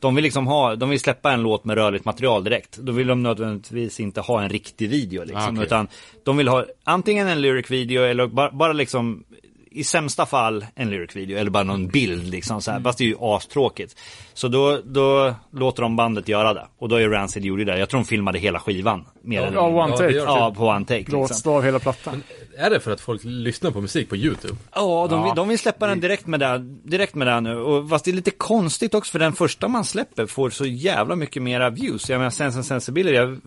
De 0.00 0.14
vill 0.14 0.22
liksom 0.24 0.46
ha, 0.46 0.76
de 0.76 0.88
vill 0.90 1.00
släppa 1.00 1.32
en 1.32 1.42
låt 1.42 1.64
med 1.64 1.76
rörligt 1.76 2.04
material 2.04 2.44
direkt. 2.44 2.76
Då 2.76 2.92
vill 2.92 3.06
de 3.06 3.22
nödvändigtvis 3.22 4.00
inte 4.00 4.20
ha 4.20 4.42
en 4.42 4.48
riktig 4.48 4.88
video 4.90 5.20
liksom, 5.24 5.42
Ah, 5.42 5.50
okej. 5.50 5.62
utan 5.64 5.88
de 6.24 6.36
vill 6.36 6.48
ha 6.48 6.64
antingen 6.84 7.28
en 7.28 7.40
lyric 7.42 7.70
video 7.70 8.02
eller 8.02 8.26
bara, 8.26 8.50
bara 8.50 8.72
liksom 8.72 9.24
i 9.74 9.84
sämsta 9.84 10.26
fall 10.26 10.66
en 10.74 10.90
lyric 10.90 11.16
video 11.16 11.38
eller 11.38 11.50
bara 11.50 11.62
någon 11.62 11.88
bild 11.88 12.30
liksom 12.30 12.62
så 12.62 12.70
här. 12.70 12.80
Fast 12.80 12.98
det 12.98 13.04
är 13.04 13.08
ju 13.08 13.16
astråkigt. 13.20 13.96
Så 14.34 14.48
då, 14.48 14.80
då 14.84 15.34
låter 15.50 15.82
de 15.82 15.96
bandet 15.96 16.28
göra 16.28 16.54
det. 16.54 16.66
Och 16.78 16.88
då 16.88 16.96
är 16.96 17.08
Rancid 17.08 17.44
gjorde 17.44 17.64
det. 17.64 17.78
Jag 17.78 17.88
tror 17.88 18.00
de 18.00 18.04
filmade 18.06 18.38
hela 18.38 18.60
skivan. 18.60 19.04
Mer 19.22 19.42
än 19.42 19.54
Ja, 19.54 19.60
one 19.60 19.96
take. 19.96 20.12
Ja, 20.12 20.54
på 20.56 20.66
one 20.66 20.84
take. 20.84 20.98
Liksom. 20.98 21.18
Låtstav 21.20 21.62
hela 21.62 21.78
plattan. 21.78 22.22
Är 22.56 22.70
det 22.70 22.80
för 22.80 22.90
att 22.90 23.00
folk 23.00 23.20
lyssnar 23.24 23.70
på 23.70 23.80
musik 23.80 24.08
på 24.08 24.16
YouTube? 24.16 24.54
Ja, 24.74 25.06
de, 25.10 25.18
Ja. 25.18 25.24
Vill, 25.24 25.34
de 25.34 25.48
vill 25.48 25.58
släppa 25.58 25.86
den 25.86 26.00
direkt 26.00 26.26
med 26.26 26.40
det, 26.40 26.58
direkt 26.84 27.14
med 27.14 27.26
det 27.26 27.40
nu. 27.40 27.56
Och 27.56 27.88
fast 27.88 28.04
det 28.04 28.10
är 28.10 28.12
lite 28.12 28.30
konstigt 28.30 28.94
också 28.94 29.12
för 29.12 29.18
den 29.18 29.32
första 29.32 29.68
man 29.68 29.84
släpper 29.84 30.26
får 30.26 30.50
så 30.50 30.64
jävla 30.66 31.16
mycket 31.16 31.42
mera 31.42 31.70
views. 31.70 32.10
Jag 32.10 32.18
menar 32.18 32.30
Sense 32.30 32.58
and 32.58 32.66
Sensibility, 32.66 33.16
jag, 33.16 33.40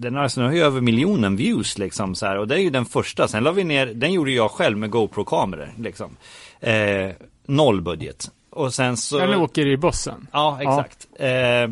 den 0.00 0.14
har, 0.14 0.22
alltså, 0.22 0.40
den 0.40 0.48
har 0.48 0.56
ju 0.56 0.62
över 0.62 0.80
miljonen 0.80 1.36
views 1.36 1.78
liksom 1.78 2.14
så 2.14 2.26
här. 2.26 2.38
Och 2.38 2.48
det 2.48 2.54
är 2.54 2.58
ju 2.58 2.70
den 2.70 2.84
första. 2.84 3.28
Sen 3.28 3.44
la 3.44 3.52
vi 3.52 3.64
ner, 3.64 3.86
den 3.86 4.12
gjorde 4.12 4.30
jag 4.32 4.50
själv 4.50 4.78
med 4.78 4.90
GoPro-kameror 4.90 5.72
liksom. 5.78 6.16
Eh, 6.60 7.10
noll 7.46 7.80
budget. 7.80 8.30
Och 8.50 8.74
sen 8.74 8.96
så... 8.96 9.18
Den 9.18 9.34
åker 9.34 9.66
i 9.66 9.76
bussen. 9.76 10.26
Ja, 10.32 10.58
exakt. 10.60 11.06
Eh, 11.18 11.70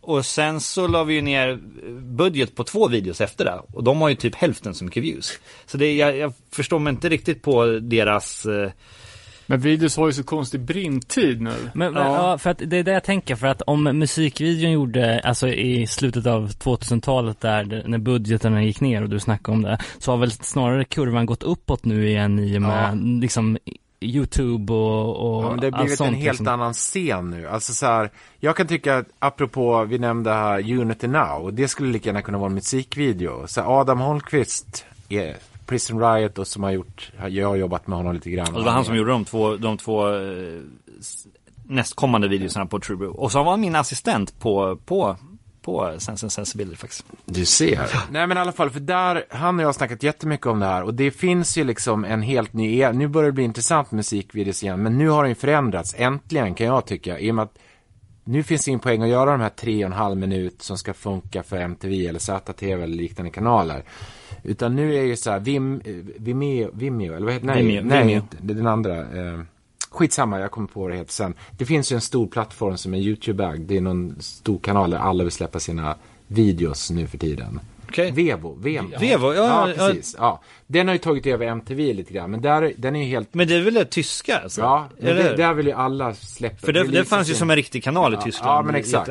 och 0.00 0.26
sen 0.26 0.60
så 0.60 0.86
la 0.86 1.04
vi 1.04 1.14
ju 1.14 1.22
ner 1.22 1.58
budget 2.00 2.54
på 2.54 2.64
två 2.64 2.88
videos 2.88 3.20
efter 3.20 3.44
det. 3.44 3.60
Och 3.72 3.84
de 3.84 4.00
har 4.00 4.08
ju 4.08 4.14
typ 4.14 4.34
hälften 4.34 4.74
så 4.74 4.84
mycket 4.84 5.02
views. 5.02 5.38
Så 5.66 5.78
det, 5.78 5.94
jag, 5.94 6.16
jag 6.16 6.32
förstår 6.52 6.78
mig 6.78 6.90
inte 6.90 7.08
riktigt 7.08 7.42
på 7.42 7.66
deras... 7.66 8.46
Eh, 8.46 8.70
Men 9.46 9.60
videos 9.60 9.96
har 9.96 10.06
ju 10.06 10.12
så 10.12 10.24
konstig 10.24 10.60
brintid 10.60 11.40
nu. 11.40 11.54
Men, 11.74 11.92
men 11.92 12.02
ja. 12.02 12.38
för 12.38 12.50
att 12.50 12.58
det 12.66 12.76
är 12.76 12.82
det 12.82 12.92
jag 12.92 13.04
tänker, 13.04 13.36
för 13.36 13.46
att 13.46 13.62
om 13.62 13.84
musikvideon 13.84 14.72
gjorde, 14.72 15.20
alltså 15.20 15.48
i 15.48 15.86
slutet 15.86 16.26
av 16.26 16.48
2000-talet 16.48 17.40
där, 17.40 17.82
när 17.86 17.98
budgeterna 17.98 18.62
gick 18.62 18.80
ner 18.80 19.02
och 19.02 19.08
du 19.08 19.20
snackade 19.20 19.56
om 19.56 19.62
det, 19.62 19.78
så 19.98 20.10
har 20.10 20.18
väl 20.18 20.30
snarare 20.30 20.84
kurvan 20.84 21.26
gått 21.26 21.42
uppåt 21.42 21.84
nu 21.84 22.08
igen 22.08 22.38
i 22.38 22.58
och 22.58 22.62
med 22.62 22.98
liksom 23.20 23.58
YouTube 24.00 24.72
och, 24.72 25.16
och 25.16 25.44
Ja, 25.44 25.50
men 25.50 25.60
det 25.60 25.70
har 25.76 25.82
blivit 25.82 26.00
en 26.00 26.14
helt 26.14 26.24
liksom. 26.24 26.48
annan 26.48 26.72
scen 26.72 27.30
nu. 27.30 27.48
Alltså 27.48 27.72
så 27.72 27.86
här, 27.86 28.10
jag 28.40 28.56
kan 28.56 28.66
tycka 28.66 28.96
att, 28.96 29.06
apropå, 29.18 29.84
vi 29.84 29.98
nämnde 29.98 30.32
här 30.32 30.72
Unity 30.72 31.06
Now, 31.06 31.52
det 31.52 31.68
skulle 31.68 31.92
lika 31.92 32.08
gärna 32.08 32.22
kunna 32.22 32.38
vara 32.38 32.48
en 32.48 32.54
musikvideo. 32.54 33.46
Så 33.46 33.60
Adam 33.60 34.00
Holmqvist, 34.00 34.84
är 35.08 35.36
Prison 35.66 36.00
Riot 36.00 36.38
och 36.38 36.46
som 36.46 36.62
har 36.62 36.70
gjort, 36.70 37.12
jag 37.28 37.48
har 37.48 37.56
jobbat 37.56 37.86
med 37.86 37.98
honom 37.98 38.14
lite 38.14 38.30
grann. 38.30 38.54
och 38.54 38.58
det 38.58 38.64
var 38.64 38.72
han 38.72 38.84
som 38.84 38.96
gjorde 38.96 39.10
de 39.10 39.24
två, 39.24 39.56
de 39.56 39.76
två 39.76 40.14
eh, 40.14 40.60
nästkommande 41.68 42.28
videorna 42.28 42.66
på 42.66 42.80
True. 42.80 43.08
Och 43.08 43.32
så 43.32 43.42
var 43.42 43.50
han 43.50 43.60
min 43.60 43.76
assistent 43.76 44.38
på, 44.38 44.76
på, 44.76 45.16
på 45.62 45.94
Sense 45.98 46.30
Sensibility 46.30 46.76
faktiskt. 46.76 47.04
Du 47.24 47.44
ser. 47.44 47.80
Nej 48.10 48.26
men 48.26 48.36
i 48.36 48.40
alla 48.40 48.52
fall, 48.52 48.70
för 48.70 48.80
där, 48.80 49.24
han 49.30 49.56
och 49.56 49.62
jag 49.62 49.68
har 49.68 49.72
snackat 49.72 50.02
jättemycket 50.02 50.46
om 50.46 50.60
det 50.60 50.66
här 50.66 50.82
och 50.82 50.94
det 50.94 51.10
finns 51.10 51.58
ju 51.58 51.64
liksom 51.64 52.04
en 52.04 52.22
helt 52.22 52.52
ny 52.52 52.78
era. 52.78 52.92
Nu 52.92 53.08
börjar 53.08 53.26
det 53.26 53.32
bli 53.32 53.44
intressant 53.44 53.90
musikvideos 53.90 54.62
igen, 54.62 54.82
men 54.82 54.98
nu 54.98 55.08
har 55.08 55.22
den 55.22 55.30
ju 55.30 55.34
förändrats, 55.34 55.94
äntligen 55.98 56.54
kan 56.54 56.66
jag 56.66 56.86
tycka, 56.86 57.18
i 57.18 57.30
och 57.30 57.34
med 57.34 57.42
att 57.42 57.58
nu 58.24 58.42
finns 58.42 58.64
det 58.64 58.68
ingen 58.68 58.80
poäng 58.80 59.02
att 59.02 59.08
göra 59.08 59.30
de 59.30 59.40
här 59.40 59.48
tre 59.48 59.84
och 59.84 59.90
en 59.90 59.96
halv 59.96 60.16
minut 60.16 60.62
som 60.62 60.78
ska 60.78 60.94
funka 60.94 61.42
för 61.42 61.56
MTV 61.56 62.06
eller 62.06 62.18
ZTV 62.18 62.72
eller 62.72 62.86
liknande 62.86 63.30
kanaler. 63.30 63.84
Utan 64.46 64.76
nu 64.76 64.94
är 64.96 65.02
ju 65.02 65.16
så 65.16 65.30
här, 65.30 65.40
Vim, 65.40 65.80
eh, 65.84 65.94
Vimeo, 66.16 66.70
Vimeo, 66.74 67.14
eller 67.14 67.24
vad 67.24 67.34
heter 67.34 67.46
nej, 67.46 67.62
Vimeo, 67.66 67.82
nej, 67.84 67.98
Vimeo. 67.98 68.16
inte- 68.16 68.36
det 68.40 68.54
den 68.54 68.66
andra. 68.66 68.96
Eh, 69.00 69.40
skitsamma, 69.90 70.40
jag 70.40 70.50
kommer 70.50 70.68
på 70.68 70.88
det 70.88 70.96
helt 70.96 71.10
sen. 71.10 71.34
Det 71.58 71.64
finns 71.64 71.92
ju 71.92 71.94
en 71.94 72.00
stor 72.00 72.26
plattform 72.26 72.76
som 72.76 72.94
är 72.94 72.98
YouTube-ägd. 72.98 73.66
Det 73.66 73.76
är 73.76 73.80
någon 73.80 74.16
stor 74.20 74.58
kanal 74.58 74.90
där 74.90 74.98
alla 74.98 75.24
vill 75.24 75.32
släppa 75.32 75.60
sina 75.60 75.96
videos 76.26 76.90
nu 76.90 77.06
för 77.06 77.18
tiden. 77.18 77.60
Okej. 77.96 78.10
Vevo, 78.12 78.54
Vevo. 78.54 78.88
Vevo, 79.00 79.34
ja, 79.34 79.68
ja. 79.68 79.74
precis. 79.74 80.16
Ja. 80.18 80.40
Den 80.66 80.86
har 80.88 80.94
ju 80.94 80.98
tagit 80.98 81.26
över 81.26 81.46
MTV 81.46 81.92
lite 81.94 82.12
grann, 82.12 82.30
men 82.30 82.42
där, 82.42 82.72
den 82.76 82.96
är 82.96 83.00
ju 83.00 83.06
helt... 83.06 83.34
Men 83.34 83.48
det 83.48 83.54
är 83.54 83.60
väl 83.60 83.74
det 83.74 83.84
tyska 83.84 84.38
alltså? 84.38 84.60
Ja, 84.60 84.88
det, 85.00 85.36
där 85.36 85.54
vill 85.54 85.66
ju 85.66 85.72
alla 85.72 86.14
släppa. 86.14 86.56
För 86.56 86.72
det, 86.72 86.84
det 86.84 87.04
fanns 87.04 87.30
ju 87.30 87.34
som 87.34 87.50
en 87.50 87.56
riktig 87.56 87.84
kanal 87.84 88.14
i 88.14 88.16
Tyskland. 88.16 88.52
Ja, 88.58 88.62
men 88.62 88.74
exakt. 88.74 89.10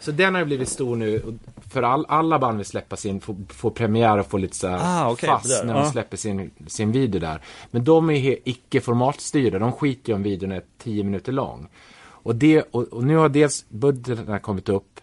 Så 0.00 0.10
den 0.10 0.34
har 0.34 0.40
ju 0.40 0.46
blivit 0.46 0.68
stor 0.68 0.96
nu. 0.96 1.22
För 1.70 1.82
all, 1.82 2.06
alla 2.08 2.38
band 2.38 2.56
vill 2.56 2.66
släppa 2.66 2.96
sin, 2.96 3.20
få, 3.20 3.36
få 3.48 3.70
premiär 3.70 4.18
och 4.18 4.26
få 4.26 4.38
lite 4.38 4.56
så 4.56 4.68
här 4.68 4.78
Ah, 4.82 5.10
okej, 5.10 5.26
fast 5.28 5.64
när 5.64 5.74
de 5.74 5.90
släpper 5.90 6.16
sin, 6.16 6.50
sin 6.66 6.92
video 6.92 7.20
där. 7.20 7.40
Men 7.70 7.84
de 7.84 8.10
är 8.10 8.14
he- 8.14 8.38
icke 8.44 8.80
formatstyrda. 8.80 9.58
De 9.58 9.72
skiter 9.72 10.08
ju 10.08 10.14
om 10.16 10.22
videon 10.22 10.52
är 10.52 10.62
10 10.82 11.04
minuter 11.04 11.32
lång. 11.32 11.68
Och, 12.08 12.34
det, 12.36 12.62
och, 12.70 12.82
och 12.82 13.04
nu 13.04 13.16
har 13.16 13.28
dels 13.28 13.64
budgeterna 13.68 14.38
kommit 14.38 14.68
upp. 14.68 15.00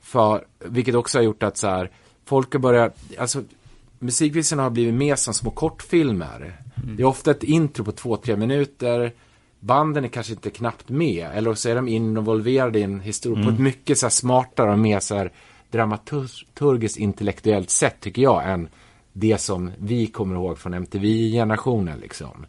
För, 0.00 0.44
vilket 0.58 0.94
också 0.94 1.18
har 1.18 1.22
gjort 1.22 1.42
att 1.42 1.56
så 1.56 1.66
här, 1.66 1.90
folk 2.26 2.52
har 2.52 2.60
börjat, 2.60 2.96
alltså 3.18 3.42
musikvideorna 3.98 4.62
har 4.62 4.70
blivit 4.70 4.94
mer 4.94 5.16
som 5.16 5.34
små 5.34 5.50
kortfilmer. 5.50 6.56
Det 6.74 7.02
är 7.02 7.06
ofta 7.06 7.30
ett 7.30 7.42
intro 7.42 7.84
på 7.84 7.92
två, 7.92 8.16
tre 8.16 8.36
minuter. 8.36 9.12
Banden 9.60 10.04
är 10.04 10.08
kanske 10.08 10.32
inte 10.32 10.50
knappt 10.50 10.88
med. 10.88 11.30
Eller 11.34 11.54
så 11.54 11.68
är 11.68 11.74
de 11.74 11.88
involverade 11.88 12.78
i 12.78 12.82
en 12.82 13.00
historia 13.00 13.44
på 13.44 13.50
ett 13.50 13.58
mycket 13.58 13.98
så 13.98 14.10
smartare 14.10 14.72
och 14.72 14.78
mer 14.78 15.00
så 15.00 15.14
här 15.14 15.32
dramaturgiskt 15.70 16.96
intellektuellt 16.96 17.70
sätt 17.70 17.96
tycker 18.00 18.22
jag 18.22 18.50
än 18.50 18.68
det 19.12 19.38
som 19.38 19.70
vi 19.78 20.06
kommer 20.06 20.34
ihåg 20.34 20.58
från 20.58 20.74
MTV-generationen 20.74 21.98
liksom. 21.98 22.46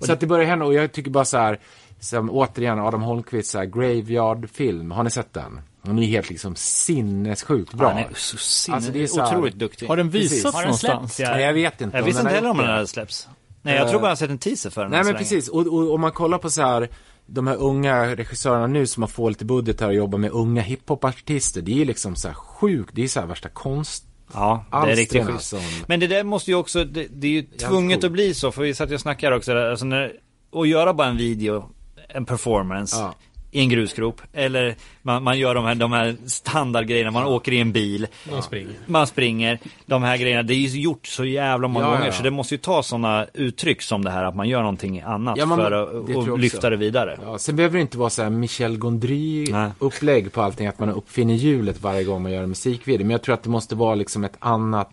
Så 0.00 0.12
att 0.12 0.20
det 0.20 0.26
börjar 0.26 0.46
hända 0.46 0.64
och 0.64 0.74
jag 0.74 0.92
tycker 0.92 1.10
bara 1.10 1.24
så 1.24 1.38
här, 1.38 1.58
som 2.00 2.30
återigen 2.30 2.78
Adam 2.78 3.02
Holmqvist 3.02 3.50
så 3.50 3.58
här, 3.58 3.64
Graveyard-film, 3.64 4.90
har 4.90 5.04
ni 5.04 5.10
sett 5.10 5.32
den? 5.32 5.60
Den 5.88 5.98
är 5.98 6.06
helt 6.06 6.30
liksom 6.30 6.54
sinnessjukt 6.56 7.74
bra. 7.74 7.88
Han 7.88 7.98
är 7.98 8.08
så 8.14 8.36
sinne, 8.36 8.76
Alltså, 8.76 8.92
det 8.92 9.02
är 9.02 9.06
så 9.06 9.20
här- 9.20 9.28
otroligt 9.28 9.54
duktig. 9.54 9.86
Har 9.86 9.96
den 9.96 10.10
Precis. 10.10 10.32
visats 10.32 10.54
Har 10.54 10.62
den 10.62 10.66
någonstans? 10.68 11.14
släppts? 11.14 11.30
Nej, 11.32 11.40
Ja. 11.40 11.46
jag 11.46 11.52
vet 11.54 11.80
inte. 11.80 11.96
Jag 11.96 12.04
visste 12.04 12.20
inte 12.22 12.34
heller 12.34 12.50
om 12.50 12.56
den 12.56 12.66
det. 12.66 12.72
hade 12.72 12.86
släppts. 12.86 13.28
Nej, 13.62 13.74
jag 13.74 13.84
Eh, 13.84 13.90
tror 13.90 14.00
bara 14.00 14.06
jag 14.06 14.10
har 14.10 14.16
sett 14.16 14.30
en 14.30 14.38
teaser 14.38 14.70
för 14.70 14.80
den 14.82 14.90
Nej 14.90 14.98
men 14.98 15.06
länge. 15.06 15.18
precis, 15.18 15.48
och, 15.48 15.66
och 15.66 15.94
om 15.94 16.00
man 16.00 16.12
kollar 16.12 16.38
på 16.38 16.50
så 16.50 16.62
här 16.62 16.88
de 17.26 17.46
här 17.46 17.56
unga 17.56 18.16
regissörerna 18.16 18.66
nu 18.66 18.86
som 18.86 19.02
har 19.02 19.08
fått 19.08 19.30
lite 19.30 19.44
budget 19.44 19.80
här 19.80 19.88
och 19.88 19.94
jobbar 19.94 20.18
med 20.18 20.30
unga 20.30 20.62
hiphopartister, 20.62 21.62
det 21.62 21.72
är 21.72 21.76
ju 21.76 21.84
liksom 21.84 22.16
så 22.16 22.28
här 22.28 22.34
sjukt, 22.34 22.90
det 22.94 23.04
är 23.04 23.08
så 23.08 23.20
här 23.20 23.26
värsta 23.26 23.48
konst 23.48 24.04
Ja, 24.32 24.64
det 24.70 24.92
är 24.92 24.96
riktigt 24.96 25.26
schysst. 25.26 25.48
som- 25.48 25.58
Men 25.86 26.00
det 26.00 26.06
där 26.06 26.24
måste 26.24 26.50
ju 26.50 26.54
också, 26.56 26.84
det, 26.84 27.06
det 27.10 27.26
är 27.26 27.30
ju 27.30 27.42
tvunget 27.42 28.04
att 28.04 28.12
bli 28.12 28.34
så, 28.34 28.52
för 28.52 28.62
vi 28.62 28.74
satt 28.74 28.90
ju 28.90 28.94
och 28.94 29.00
snackade 29.00 29.36
också, 29.36 29.58
alltså 29.58 29.84
när, 29.84 30.12
att 30.52 30.68
göra 30.68 30.94
bara 30.94 31.08
en 31.08 31.16
video, 31.16 31.70
en 32.08 32.24
performance 32.24 32.96
Ja. 32.96 33.14
I 33.50 33.60
en 33.60 33.68
grusgrop, 33.68 34.20
eller 34.32 34.74
man, 35.02 35.22
man 35.22 35.38
gör 35.38 35.54
de 35.54 35.64
här, 35.64 35.74
de 35.74 35.92
här 35.92 36.16
standardgrejerna, 36.26 37.10
man 37.10 37.24
åker 37.26 37.52
i 37.52 37.60
en 37.60 37.72
bil, 37.72 38.06
Man 38.32 38.42
springer. 38.42 38.72
man 38.86 39.06
springer, 39.06 39.58
de 39.86 40.02
här 40.02 40.16
grejerna, 40.16 40.42
det 40.42 40.54
är 40.54 40.56
ju 40.56 40.80
gjort 40.80 41.06
så 41.06 41.24
jävla 41.24 41.68
många 41.68 41.86
Ja, 41.86 41.90
gånger, 41.92 42.06
ja. 42.06 42.12
så 42.12 42.22
det 42.22 42.30
måste 42.30 42.54
ju 42.54 42.58
ta 42.58 42.82
sådana 42.82 43.26
uttryck 43.34 43.82
som 43.82 44.04
det 44.04 44.10
här, 44.10 44.24
att 44.24 44.36
man 44.36 44.48
gör 44.48 44.60
någonting 44.60 45.00
annat 45.00 45.38
Ja, 45.38 45.46
men 45.46 45.58
för 45.58 45.72
att 45.72 46.28
och 46.28 46.38
lyfta 46.38 46.70
det 46.70 46.76
vidare. 46.76 47.18
Ja, 47.24 47.38
sen 47.38 47.56
behöver 47.56 47.76
det 47.76 47.80
inte 47.82 47.98
vara 47.98 48.10
så 48.10 48.22
här 48.22 48.30
Michel. 48.30 48.78
Gondry-upplägg 48.78 50.32
på 50.32 50.42
allting, 50.42 50.66
att 50.66 50.78
man 50.78 50.90
uppfinner 50.90 51.34
hjulet 51.34 51.82
varje 51.82 52.04
gång 52.04 52.22
man 52.22 52.32
gör 52.32 52.42
en 52.42 52.48
musikvideo. 52.48 53.04
Men 53.06 53.10
jag 53.10 53.22
tror 53.22 53.34
att 53.34 53.42
det 53.42 53.50
måste 53.50 53.74
vara 53.74 53.94
liksom 53.94 54.24
ett 54.24 54.36
annat, 54.38 54.90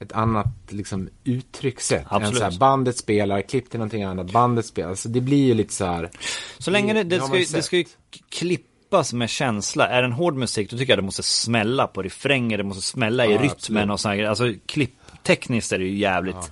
ett, 0.00 0.12
annat 0.12 0.46
liksom 0.68 1.08
uttryckssätt. 1.24 2.06
Absolut. 2.08 2.28
Än 2.28 2.38
så 2.38 2.44
här, 2.44 2.58
bandet 2.58 2.96
spelar, 2.96 3.42
klipp 3.42 3.70
till 3.70 3.78
någonting 3.78 4.02
annat, 4.02 4.32
bandet 4.32 4.66
spelar. 4.66 4.88
Alltså 4.90 5.08
det 5.08 5.20
blir 5.20 5.46
ju 5.46 5.54
lite 5.54 5.74
så 5.74 5.84
här. 5.84 6.10
Så 6.58 6.70
länge 6.70 6.92
det, 6.94 7.02
Det 7.02 7.20
ska, 7.20 7.38
ju- 7.38 7.44
det 7.44 7.62
ska 7.62 7.76
ju 7.76 7.84
klippas 8.28 9.12
med 9.12 9.30
känsla. 9.30 9.88
Är 9.88 10.02
det 10.02 10.06
en 10.08 10.12
hård 10.12 10.34
musik 10.34 10.70
då 10.70 10.78
tycker 10.78 10.92
jag 10.92 10.98
det 10.98 11.02
måste 11.02 11.22
smälla 11.22 11.86
på 11.86 12.02
refränger, 12.02 12.58
det 12.58 12.64
måste 12.64 12.82
smälla 12.82 13.26
i 13.26 13.32
Ja, 13.32 13.34
rytmen 13.42 13.50
absolut. 13.50 13.90
och 13.90 14.00
sådana. 14.00 14.28
Alltså 14.28 14.52
klipptekniskt 14.66 15.72
är 15.72 15.78
det 15.78 15.84
ju 15.84 15.96
jävligt 15.96 16.50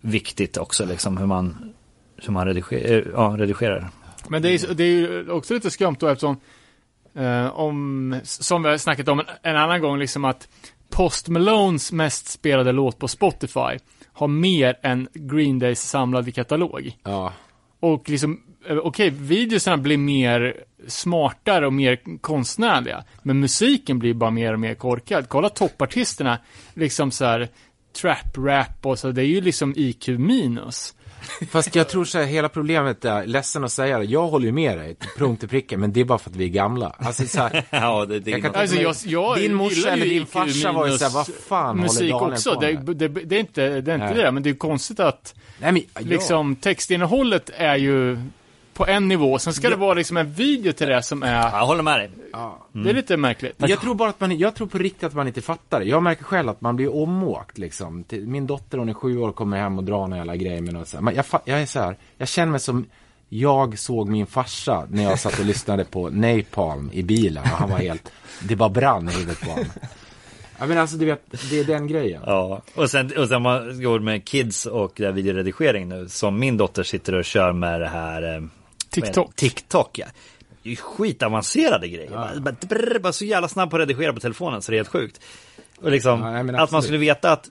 viktigt 0.00 0.56
också 0.56 0.84
liksom 0.84 1.16
hur 1.16 1.26
man, 1.26 1.74
hur 2.16 2.32
man 2.32 2.46
rediger, 2.46 3.10
ja, 3.14 3.34
redigerar. 3.38 3.88
Men 4.28 4.42
det 4.42 4.48
är, 4.50 4.74
det 4.74 4.84
är 4.84 4.88
ju 4.88 5.30
också 5.30 5.54
lite 5.54 5.70
skumt 5.70 5.96
då 6.00 6.08
eftersom, 6.08 6.40
eh, 7.14 7.46
om, 7.46 8.20
som 8.24 8.62
vi 8.62 8.68
har 8.68 8.78
snackat 8.78 9.08
om 9.08 9.20
en, 9.20 9.26
en 9.42 9.56
annan 9.56 9.80
gång, 9.80 9.98
liksom 9.98 10.24
att 10.24 10.48
Post 10.94 11.28
Malones 11.28 11.92
mest 11.92 12.28
spelade 12.28 12.72
låt 12.72 12.98
på 12.98 13.08
Spotify 13.08 13.78
har 14.12 14.28
mer 14.28 14.78
än 14.82 15.08
Green 15.14 15.58
Days 15.58 15.82
samlade 15.82 16.32
katalog. 16.32 16.98
Ja, 17.02 17.32
Och 17.80 18.08
liksom, 18.08 18.40
eh, 18.68 18.76
okej, 18.76 19.10
videosarna 19.10 19.76
blir 19.76 19.96
mer 19.98 20.56
smartare 20.88 21.66
och 21.66 21.72
mer 21.72 22.18
konstnärliga. 22.20 23.04
Men 23.22 23.40
musiken 23.40 23.98
blir 23.98 24.14
bara 24.14 24.30
mer 24.30 24.52
och 24.52 24.60
mer 24.60 24.74
korkad. 24.74 25.28
Kolla 25.28 25.48
toppartisterna, 25.48 26.38
liksom 26.74 27.10
så 27.10 27.24
här 27.24 27.48
trap-rap 28.02 28.86
och 28.86 28.98
så, 28.98 29.10
det 29.10 29.22
är 29.22 29.26
ju 29.26 29.40
liksom 29.40 29.74
IQ 29.76 30.08
minus. 30.08 30.94
Fast 31.50 31.74
jag 31.74 31.88
tror 31.88 32.04
så 32.04 32.18
här, 32.18 32.26
hela 32.26 32.48
problemet 32.48 33.04
är, 33.04 33.26
ledsen 33.26 33.64
att 33.64 33.72
säga 33.72 33.98
det, 33.98 34.04
jag 34.04 34.26
håller 34.26 34.46
ju 34.46 34.52
med 34.52 34.78
dig 34.78 34.96
punkt 35.18 35.42
och 35.42 35.50
pricka, 35.50 35.78
men 35.78 35.92
det 35.92 36.00
är 36.00 36.04
bara 36.04 36.18
för 36.18 36.30
att 36.30 36.36
vi 36.36 36.44
är 36.44 36.48
gamla. 36.48 36.94
Alltså 36.98 37.26
så 37.26 37.40
här, 37.40 37.64
Ja, 37.70 38.04
det, 38.04 38.20
det 38.20 38.30
Jag 38.30 38.42
kan 38.42 38.54
Alltså 38.54 38.76
jag, 38.76 38.94
jag 39.04 39.38
Din 39.38 39.54
morsa 39.54 39.90
eller 39.90 40.06
din 40.06 40.26
farsa 40.26 40.72
var 40.72 40.86
ju 40.86 40.98
så 40.98 41.04
här, 41.04 41.12
vad 41.12 41.26
fan 41.26 41.76
musik 41.76 42.12
håller 42.12 42.20
Daniel 42.20 42.32
också. 42.32 42.54
på 42.54 42.60
Det, 42.60 42.72
med? 42.72 42.96
det, 42.96 43.08
det 43.08 43.36
är 43.36 43.40
inte 43.40 43.80
det, 43.80 43.90
är 43.90 43.94
inte 43.94 44.06
Nej. 44.06 44.14
det 44.14 44.32
men 44.32 44.42
det 44.42 44.50
är 44.50 44.54
konstigt 44.54 45.00
att 45.00 45.34
nej 45.58 45.72
men, 45.72 45.82
ja. 45.94 46.00
liksom 46.00 46.56
textinnehållet 46.56 47.50
är 47.56 47.76
ju 47.76 48.18
på 48.74 48.86
en 48.86 49.08
nivå. 49.08 49.38
Sen 49.38 49.52
ska 49.52 49.70
det 49.70 49.76
vara 49.76 49.94
liksom 49.94 50.16
en 50.16 50.32
video 50.32 50.72
till 50.72 50.88
det 50.88 51.02
som 51.02 51.22
är, 51.22 51.34
jag 51.34 51.66
håller 51.66 51.82
med 51.82 51.98
dig. 51.98 52.10
det 52.72 52.90
är 52.90 52.94
lite 52.94 53.16
märkligt. 53.16 53.54
Jag 53.56 53.80
tror 53.80 53.94
bara 53.94 54.08
att 54.08 54.20
man, 54.20 54.38
jag 54.38 54.54
tror 54.54 54.66
på 54.66 54.78
riktigt 54.78 55.04
att 55.04 55.14
man 55.14 55.26
inte 55.26 55.42
fattar 55.42 55.80
det. 55.80 55.86
Jag 55.86 56.02
märker 56.02 56.24
själv 56.24 56.48
att 56.48 56.60
man 56.60 56.76
blir 56.76 56.94
omåkt 56.94 57.58
liksom. 57.58 58.04
Min 58.10 58.46
dotter 58.46 58.78
hon 58.78 58.88
är 58.88 58.94
sju 58.94 59.18
år 59.18 59.32
kommer 59.32 59.56
hem 59.56 59.78
och 59.78 59.84
drar 59.84 60.06
några 60.06 60.16
jävla 60.16 60.36
grejer 60.36 60.62
med 60.62 60.74
något 60.74 60.88
så 60.88 60.96
här. 60.96 61.02
Men 61.04 61.14
jag, 61.14 61.24
jag 61.44 61.62
är 61.62 61.66
så 61.66 61.80
här, 61.80 61.96
jag 62.18 62.28
känner 62.28 62.50
mig 62.50 62.60
som 62.60 62.86
jag 63.28 63.78
såg 63.78 64.08
min 64.08 64.26
farsa 64.26 64.86
när 64.90 65.02
jag 65.02 65.18
satt 65.18 65.38
och 65.38 65.44
lyssnade 65.44 65.84
på 65.84 66.10
Napalm 66.10 66.90
i 66.92 67.02
bilen 67.02 67.42
och 67.42 67.48
han 67.48 67.70
var 67.70 67.78
helt, 67.78 68.12
det 68.42 68.56
bara 68.56 68.68
brann 68.68 69.08
i 69.08 69.12
huvudet 69.12 69.40
på 69.40 69.50
honom. 69.50 69.66
Ja 70.58 70.66
men 70.66 70.78
alltså 70.78 70.96
du 70.96 71.06
vet, 71.06 71.50
det 71.50 71.60
är 71.60 71.64
den 71.64 71.86
grejen. 71.86 72.22
Ja, 72.26 72.62
och 72.74 72.90
sen, 72.90 73.12
och 73.18 73.28
sen 73.28 73.42
man 73.42 73.82
går 73.82 74.00
med 74.00 74.24
kids 74.24 74.66
och 74.66 75.00
videoredigering 75.00 75.88
nu, 75.88 76.08
som 76.08 76.38
min 76.38 76.56
dotter 76.56 76.82
sitter 76.82 77.14
och 77.14 77.24
kör 77.24 77.52
med 77.52 77.80
det 77.80 77.88
här 77.88 78.48
TikTok. 79.02 79.36
TikTok 79.36 79.98
ja. 79.98 80.06
Det 80.62 80.68
är 80.68 80.70
ju 80.70 80.76
skitavancerade 80.76 81.88
grejer. 81.88 82.10
Bara, 82.10 82.40
bara, 82.40 82.54
brr, 82.68 82.98
bara 82.98 83.12
så 83.12 83.24
jävla 83.24 83.48
snabb 83.48 83.70
på 83.70 83.76
att 83.76 83.80
redigera 83.80 84.12
på 84.12 84.20
telefonen 84.20 84.62
så 84.62 84.70
det 84.72 84.76
är 84.76 84.78
helt 84.78 84.88
sjukt. 84.88 85.20
Och 85.80 85.90
liksom, 85.90 86.20
Ja, 86.54 86.62
att 86.62 86.70
man 86.70 86.82
skulle 86.82 86.98
veta 86.98 87.32
att 87.32 87.48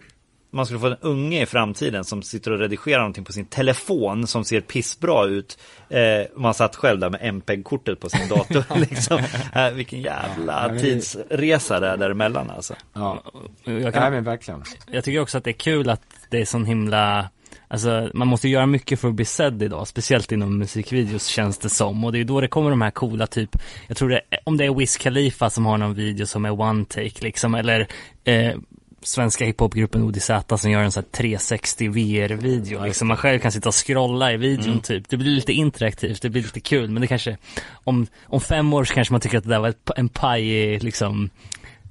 man 0.51 0.65
skulle 0.65 0.80
få 0.80 0.88
en 0.88 0.97
unge 1.01 1.41
i 1.41 1.45
framtiden 1.45 2.03
som 2.03 2.23
sitter 2.23 2.51
och 2.51 2.59
redigerar 2.59 2.99
någonting 2.99 3.23
på 3.23 3.33
sin 3.33 3.45
telefon 3.45 4.27
som 4.27 4.45
ser 4.45 4.61
pissbra 4.61 5.25
ut. 5.25 5.57
Eh, 5.89 5.99
man 6.35 6.53
satt 6.53 6.75
själv 6.75 6.99
där 6.99 7.09
med 7.09 7.22
MPEG-kortet 7.23 7.99
på 7.99 8.09
sin 8.09 8.27
dator. 8.30 8.63
liksom. 8.89 9.22
eh, 9.55 9.69
vilken 9.69 10.01
jävla 10.01 10.67
det- 10.67 10.80
tidsresa 10.80 11.80
det 11.80 11.88
är 11.88 11.97
däremellan 11.97 12.49
alltså. 12.49 12.75
Ja, 12.93 13.23
Jag, 13.63 13.93
kan, 13.93 14.13
men 14.13 14.23
verkligen. 14.23 14.63
jag 14.91 15.03
tycker 15.03 15.19
också 15.19 15.38
att 15.38 15.43
det 15.43 15.49
är 15.51 15.53
kul 15.53 15.89
att 15.89 16.01
det 16.30 16.41
är 16.41 16.45
sån 16.45 16.65
himla 16.65 17.30
Alltså 17.74 18.10
man 18.14 18.27
måste 18.27 18.48
ju 18.48 18.53
göra 18.53 18.66
mycket 18.66 19.00
för 19.00 19.08
att 19.08 19.14
bli 19.14 19.26
sedd 19.26 19.64
idag, 19.64 19.88
speciellt 19.88 20.32
inom 20.32 20.58
musikvideos 20.58 21.26
känns 21.26 21.58
det 21.58 21.69
som. 21.69 22.03
Och 22.03 22.11
det 22.11 22.19
är 22.19 22.24
då 22.24 22.42
det 22.42 22.48
kommer 22.48 22.69
de 22.69 22.82
här 22.82 22.92
coola 22.92 23.27
typ, 23.27 23.58
jag 23.88 23.98
tror 23.98 24.10
det, 24.10 24.22
om 24.43 24.58
det 24.58 24.66
är 24.66 24.74
Wiz 24.74 24.98
Khalifa 24.98 25.50
som 25.50 25.66
har 25.66 25.77
någon 25.77 25.93
video 25.93 26.26
som 26.26 26.45
är 26.45 26.61
one 26.61 26.85
take 26.85 27.22
liksom, 27.22 27.56
eller 27.56 27.88
eh, 28.24 28.56
svenska 29.02 29.45
hiphopgruppen 29.45 30.03
ODZ 30.03 30.32
som 30.58 30.72
gör 30.72 30.84
en 30.84 30.92
sån 30.92 31.03
här 31.03 31.11
360 31.11 31.88
VR-video. 31.90 32.85
Liksom 32.85 33.08
man 33.08 33.18
själv 33.18 33.40
kan 33.40 33.52
sitta 33.52 33.69
och 33.69 33.88
scrolla 33.88 34.34
i 34.34 34.38
videon 34.38 34.80
typ. 34.80 35.10
Det 35.10 35.18
blir 35.18 35.32
lite 35.32 35.53
interaktivt, 35.53 36.22
det 36.22 36.30
blir 36.30 36.42
lite 36.42 36.60
kul. 36.60 36.90
Men 36.90 37.02
det 37.02 37.08
kanske, 37.08 37.38
om, 37.84 38.08
om 38.26 38.42
fem 38.42 38.74
år 38.74 38.84
så 38.84 38.93
kanske 38.93 39.14
man 39.14 39.22
tycker 39.22 39.38
att 39.38 39.43
det 39.43 39.50
där 39.50 39.60
var 39.60 39.69
ett, 39.69 39.90
en 39.95 40.10
pajig 40.10 40.84
liksom 40.84 41.30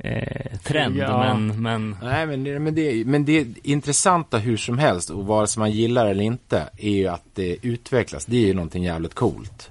eh, 0.05 0.59
trend. 0.65 0.97
Ja. 0.97 1.35
Men, 1.35 1.63
men 1.63 1.97
Nej, 2.03 2.27
men, 2.27 2.45
det- 2.45 2.59
men, 2.59 2.75
det, 2.75 3.07
men 3.07 3.25
det 3.25 3.47
intressanta 3.63 4.39
hur 4.39 4.57
som 4.57 4.79
helst 4.79 5.11
och 5.11 5.27
vare 5.27 5.47
sig 5.47 5.61
man 5.61 5.71
gillar 5.71 6.07
eller 6.07 6.25
inte 6.25 6.69
är 6.79 6.91
ju 6.91 7.07
att 7.09 7.25
det 7.35 7.57
utvecklas. 7.63 8.25
Det 8.27 8.37
är 8.37 8.47
ju 8.47 8.55
någonting 8.55 8.85
jävligt 8.85 9.15
coolt. 9.15 9.71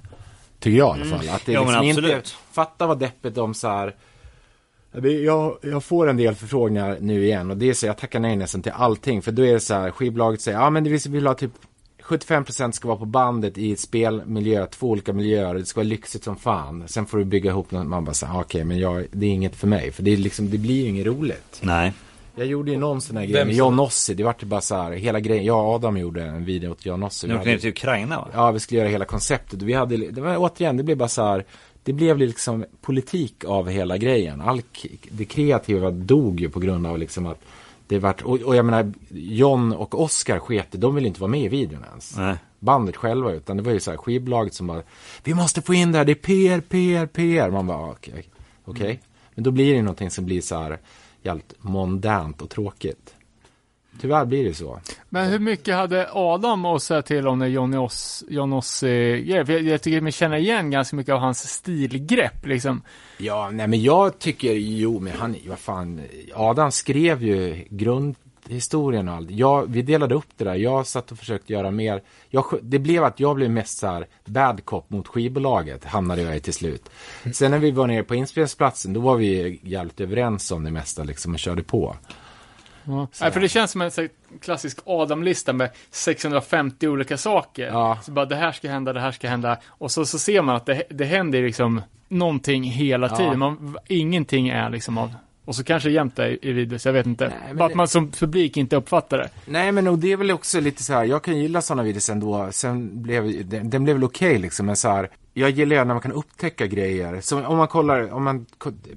Tycker 0.58 0.78
jag 0.78 0.98
i 0.98 1.00
alla 1.00 1.10
fall. 1.18 1.28
Att 1.28 1.46
det 1.46 1.52
Ja, 1.52 1.64
men 1.64 1.68
liksom 1.72 1.88
inte, 1.88 2.00
absolut. 2.00 2.36
fatta 2.52 2.86
vad 2.86 2.98
deppigt 2.98 3.34
de 3.34 3.54
så 3.54 3.68
här 3.68 3.94
jag, 5.24 5.58
jag 5.62 5.84
får 5.84 6.08
en 6.10 6.16
del 6.16 6.34
förfrågningar 6.34 6.96
nu 7.00 7.24
igen 7.24 7.50
och 7.50 7.56
det 7.56 7.68
är 7.68 7.74
så 7.74 7.86
jag 7.86 7.98
tackar 7.98 8.20
nej 8.20 8.36
nästan 8.36 8.62
till 8.62 8.72
allting 8.72 9.22
för 9.22 9.32
då 9.32 9.46
är 9.46 9.52
det 9.52 9.60
så 9.60 9.74
här 9.74 9.90
skivbolaget 9.90 10.40
säger 10.40 10.58
ja 10.58 10.70
men 10.70 10.84
det 10.84 10.90
vill, 10.90 11.00
vi 11.06 11.10
vill 11.10 11.26
ha 11.26 11.34
typ 11.34 11.50
75% 12.04 12.72
ska 12.72 12.88
vara 12.88 12.98
på 12.98 13.04
bandet 13.04 13.58
i 13.58 13.76
spelmiljö, 13.76 14.66
två 14.66 14.88
olika 14.90 15.12
miljöer, 15.12 15.54
det 15.54 15.64
ska 15.66 15.80
vara 15.80 15.88
lyxigt 15.88 16.24
som 16.24 16.36
fan. 16.36 16.84
Sen 16.88 17.06
får 17.06 17.18
du 17.18 17.24
bygga 17.24 17.50
ihop 17.50 17.70
något, 17.70 17.86
man 17.86 18.04
bara 18.04 18.14
säger 18.14 18.40
okej 18.40 18.64
men 18.64 18.78
jag, 18.78 19.06
det 19.12 19.26
är 19.26 19.30
inget 19.30 19.56
för 19.56 19.66
mig 19.66 19.90
för 19.92 20.02
det 20.02 20.12
är 20.12 20.16
liksom, 20.16 20.50
det 20.50 20.58
blir 20.58 20.82
ju 20.82 20.88
inget 20.88 21.06
roligt. 21.06 21.58
Nej. 21.60 21.92
Jag 22.34 22.46
gjorde 22.46 22.70
ju 22.70 22.76
någon 22.78 23.00
sån 23.00 23.16
här 23.16 23.24
grej 23.24 23.34
Vem 23.34 23.46
med 23.48 23.56
John 23.56 23.80
Ossie. 23.80 24.14
Det 24.14 24.22
vart 24.24 24.42
ju 24.42 24.46
bara 24.46 24.60
så 24.60 24.74
här, 24.74 24.92
hela 24.92 25.20
grejen. 25.20 25.44
Jag 25.44 25.64
och 25.68 25.74
Adam 25.74 25.96
gjorde 25.96 26.22
en 26.22 26.44
video 26.44 26.70
åt 26.70 26.86
John 26.86 27.02
Ossie. 27.02 27.28
Nu 27.28 27.34
Vi 27.34 27.38
åkte 27.38 27.46
ni 27.48 27.52
hade- 27.52 27.60
till 27.60 27.70
Ukraina 27.70 28.16
va? 28.16 28.28
Ja, 28.34 28.50
vi 28.50 28.60
skulle 28.60 28.80
göra 28.80 28.88
hela 28.90 29.04
konceptet. 29.04 29.62
Vi 29.62 29.72
hade, 29.72 29.96
det 29.96 30.20
var 30.20 30.36
återigen, 30.38 30.76
det 30.76 30.82
blev 30.82 30.96
bara 30.96 31.08
så 31.08 31.22
här. 31.22 31.44
Det 31.84 31.92
blev 31.92 32.18
liksom 32.18 32.64
politik 32.80 33.44
av 33.44 33.68
hela 33.68 33.96
grejen. 33.98 34.40
All, 34.40 34.62
k- 34.62 34.88
det 35.10 35.24
kreativa 35.24 35.90
dog 35.90 36.40
ju 36.40 36.48
på 36.50 36.60
grund 36.60 36.86
av 36.86 36.98
liksom 36.98 37.26
att 37.26 37.40
det 37.92 37.98
vart, 37.98 38.22
och, 38.22 38.40
och 38.40 38.56
jag 38.56 38.64
menar, 38.64 38.92
John 39.10 39.72
och 39.72 40.00
Oscar 40.02 40.38
sket 40.38 40.74
i- 40.74 40.78
de 40.78 40.94
ville 40.94 41.08
inte 41.08 41.20
vara 41.20 41.30
med 41.30 41.40
i 41.40 41.48
videon 41.48 41.84
ens. 41.90 42.16
Nej. 42.16 42.36
Bandet 42.58 42.96
själva, 42.96 43.32
utan 43.32 43.56
det 43.56 43.62
var 43.62 43.72
ju 43.72 43.80
så 43.80 43.90
här 43.90 43.98
skivbolaget 43.98 44.54
som 44.54 44.66
bara, 44.66 44.82
vi 45.24 45.34
måste 45.34 45.62
få 45.62 45.74
in 45.74 45.92
det 45.92 45.98
här, 45.98 46.04
det 46.04 46.12
är 46.12 46.14
PR, 46.14 46.60
PR, 46.60 47.06
PR. 47.06 47.50
Man 47.50 47.66
bara, 47.66 47.90
okej, 47.90 48.24
okej. 48.64 49.00
Men 49.34 49.44
då 49.44 49.50
blir 49.50 49.74
det 49.74 49.82
någonting 49.82 50.10
som 50.10 50.24
blir 50.24 50.40
så 50.40 50.56
här, 50.58 50.78
jävligt 51.22 51.54
mondant 51.58 52.42
och 52.42 52.50
tråkigt. 52.50 53.14
Tyvärr 54.00 54.24
blir 54.24 54.44
det 54.44 54.54
så. 54.54 54.80
Men 55.08 55.30
hur 55.30 55.38
mycket 55.38 55.74
hade 55.74 56.08
Adam 56.12 56.64
att 56.64 56.82
säga 56.82 57.02
till 57.02 57.28
om 57.28 57.38
när 57.38 57.46
Johnny 57.46 57.76
Oss, 57.76 58.24
John 58.28 58.52
jag, 59.24 59.50
jag 59.50 59.82
tycker 59.82 60.00
mig 60.00 60.12
känna 60.12 60.38
igen 60.38 60.70
ganska 60.70 60.96
mycket 60.96 61.14
av 61.14 61.20
hans 61.20 61.48
stilgrepp 61.48 62.46
liksom. 62.46 62.82
Ja, 63.18 63.50
nej 63.52 63.68
men 63.68 63.82
jag 63.82 64.18
tycker, 64.18 64.52
jo 64.52 65.00
men 65.00 65.12
han, 65.12 65.36
vad 65.48 65.58
fan, 65.58 66.00
Adam 66.34 66.72
skrev 66.72 67.22
ju 67.22 67.64
grundhistorien 67.70 69.08
och 69.08 69.14
allt. 69.14 69.30
Jag, 69.30 69.72
vi 69.72 69.82
delade 69.82 70.14
upp 70.14 70.28
det 70.36 70.44
där, 70.44 70.54
jag 70.54 70.86
satt 70.86 71.12
och 71.12 71.18
försökte 71.18 71.52
göra 71.52 71.70
mer. 71.70 72.02
Jag, 72.30 72.44
det 72.62 72.78
blev 72.78 73.04
att 73.04 73.20
jag 73.20 73.36
blev 73.36 73.50
mest 73.50 73.78
så 73.78 73.86
här 73.86 74.06
bad 74.24 74.64
cop 74.64 74.90
mot 74.90 75.08
skivbolaget, 75.08 75.84
hamnade 75.84 76.22
jag 76.22 76.36
i 76.36 76.40
till 76.40 76.54
slut. 76.54 76.90
Sen 77.32 77.50
när 77.50 77.58
vi 77.58 77.70
var 77.70 77.86
nere 77.86 78.02
på 78.02 78.14
inspelningsplatsen, 78.14 78.92
då 78.92 79.00
var 79.00 79.16
vi 79.16 79.60
jävligt 79.62 80.00
överens 80.00 80.50
om 80.50 80.64
det 80.64 80.70
mesta 80.70 81.04
liksom 81.04 81.32
och 81.32 81.38
körde 81.38 81.62
på. 81.62 81.96
Ja. 82.84 83.08
Nej, 83.20 83.30
för 83.32 83.40
det 83.40 83.48
känns 83.48 83.70
som 83.70 83.80
en 83.80 83.90
här, 83.96 84.08
klassisk 84.40 84.78
Adam-lista 84.86 85.52
med 85.52 85.70
650 85.90 86.88
olika 86.88 87.16
saker. 87.16 87.66
Ja. 87.66 87.98
Så 88.02 88.12
bara 88.12 88.26
det 88.26 88.36
här 88.36 88.52
ska 88.52 88.70
hända, 88.70 88.92
det 88.92 89.00
här 89.00 89.12
ska 89.12 89.28
hända. 89.28 89.56
Och 89.66 89.90
så, 89.90 90.04
så 90.06 90.18
ser 90.18 90.42
man 90.42 90.56
att 90.56 90.66
det, 90.66 90.82
det 90.90 91.04
händer 91.04 91.42
liksom 91.42 91.82
någonting 92.08 92.64
hela 92.64 93.06
Ja. 93.08 93.16
tiden. 93.16 93.38
Man, 93.38 93.76
ingenting 93.88 94.48
är 94.48 94.70
liksom 94.70 94.98
av... 94.98 95.14
Och 95.44 95.54
så 95.54 95.64
kanske 95.64 95.90
jämt 95.90 96.18
i, 96.18 96.38
i 96.42 96.52
videos, 96.52 96.86
jag 96.86 96.92
vet 96.92 97.06
inte. 97.06 97.28
Nej, 97.44 97.54
bara 97.54 97.68
det- 97.68 97.72
att 97.72 97.76
man 97.76 97.88
som 97.88 98.10
publik 98.10 98.56
inte 98.56 98.76
uppfattar 98.76 99.18
det. 99.18 99.28
Nej 99.46 99.72
men 99.72 99.88
och 99.88 99.98
det 99.98 100.12
är 100.12 100.16
väl 100.16 100.30
också 100.30 100.60
lite 100.60 100.82
så 100.82 100.92
här, 100.92 101.04
jag 101.04 101.22
kan 101.22 101.38
gilla 101.38 101.62
sådana 101.62 101.82
videos 101.82 102.10
ändå, 102.10 102.48
sen 102.50 103.02
blev 103.02 103.48
den, 103.48 103.70
den 103.70 103.84
blev 103.84 103.96
väl 103.96 104.04
okej 104.04 104.38
liksom, 104.38 104.66
men 104.66 104.76
så 104.76 104.88
här, 104.88 105.08
jag 105.34 105.50
gillar 105.50 105.76
ju 105.76 105.84
när 105.84 105.94
man 105.94 106.00
kan 106.00 106.12
upptäcka 106.12 106.66
grejer. 106.66 107.20
Så 107.20 107.46
om 107.46 107.56
man 107.56 107.68
kollar, 107.68 108.12
om 108.12 108.24
man, 108.24 108.46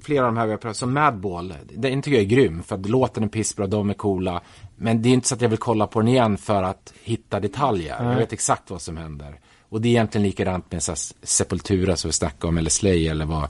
flera 0.01 0.25
av 0.25 0.33
de 0.33 0.37
här 0.37 0.45
vi 0.45 0.51
har 0.51 0.57
pratat 0.57 0.77
som 0.77 0.93
Madball, 0.93 1.53
den 1.71 2.01
tycker 2.01 2.17
jag 2.17 2.23
är 2.23 2.29
grym, 2.29 2.63
för 2.63 2.75
att 2.75 2.89
låten 2.89 3.23
är 3.23 3.27
pissbra, 3.27 3.67
de 3.67 3.89
är 3.89 3.93
coola. 3.93 4.41
Men 4.75 5.01
det 5.01 5.09
är 5.09 5.13
inte 5.13 5.27
så 5.27 5.35
att 5.35 5.41
jag 5.41 5.49
vill 5.49 5.57
kolla 5.57 5.87
på 5.87 5.99
den 5.99 6.07
igen 6.07 6.37
för 6.37 6.63
att 6.63 6.93
hitta 7.03 7.39
detaljer. 7.39 8.03
Jag 8.03 8.15
vet 8.15 8.33
exakt 8.33 8.71
vad 8.71 8.81
som 8.81 8.97
händer. 8.97 9.39
Och 9.69 9.81
det 9.81 9.87
är 9.87 9.89
egentligen 9.89 10.27
likadant 10.27 10.71
med 10.71 10.83
så 10.83 10.93
Sepultura 11.23 11.95
som 11.95 12.09
vi 12.09 12.13
snackade 12.13 12.47
om, 12.47 12.57
eller 12.57 12.69
Slay 12.69 13.07
eller 13.07 13.25
vad, 13.25 13.49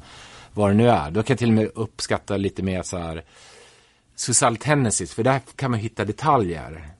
vad 0.54 0.70
det 0.70 0.74
nu 0.74 0.90
är. 0.90 1.12
Då 1.12 1.24
kan 1.24 1.34
jag 1.34 1.40
till 1.40 1.50
och 1.50 1.54
med 1.54 1.72
uppskatta 1.76 2.38
lite 2.38 2.64
mer 2.64 2.82
så 2.82 2.98
här 2.98 3.24
Suicide 4.16 4.56
Tendencies, 4.56 5.14
för 5.14 5.24
där 5.24 5.42
kan 5.56 5.72
man 5.72 5.80
hitta 5.80 6.06
detaljer. 6.06 6.95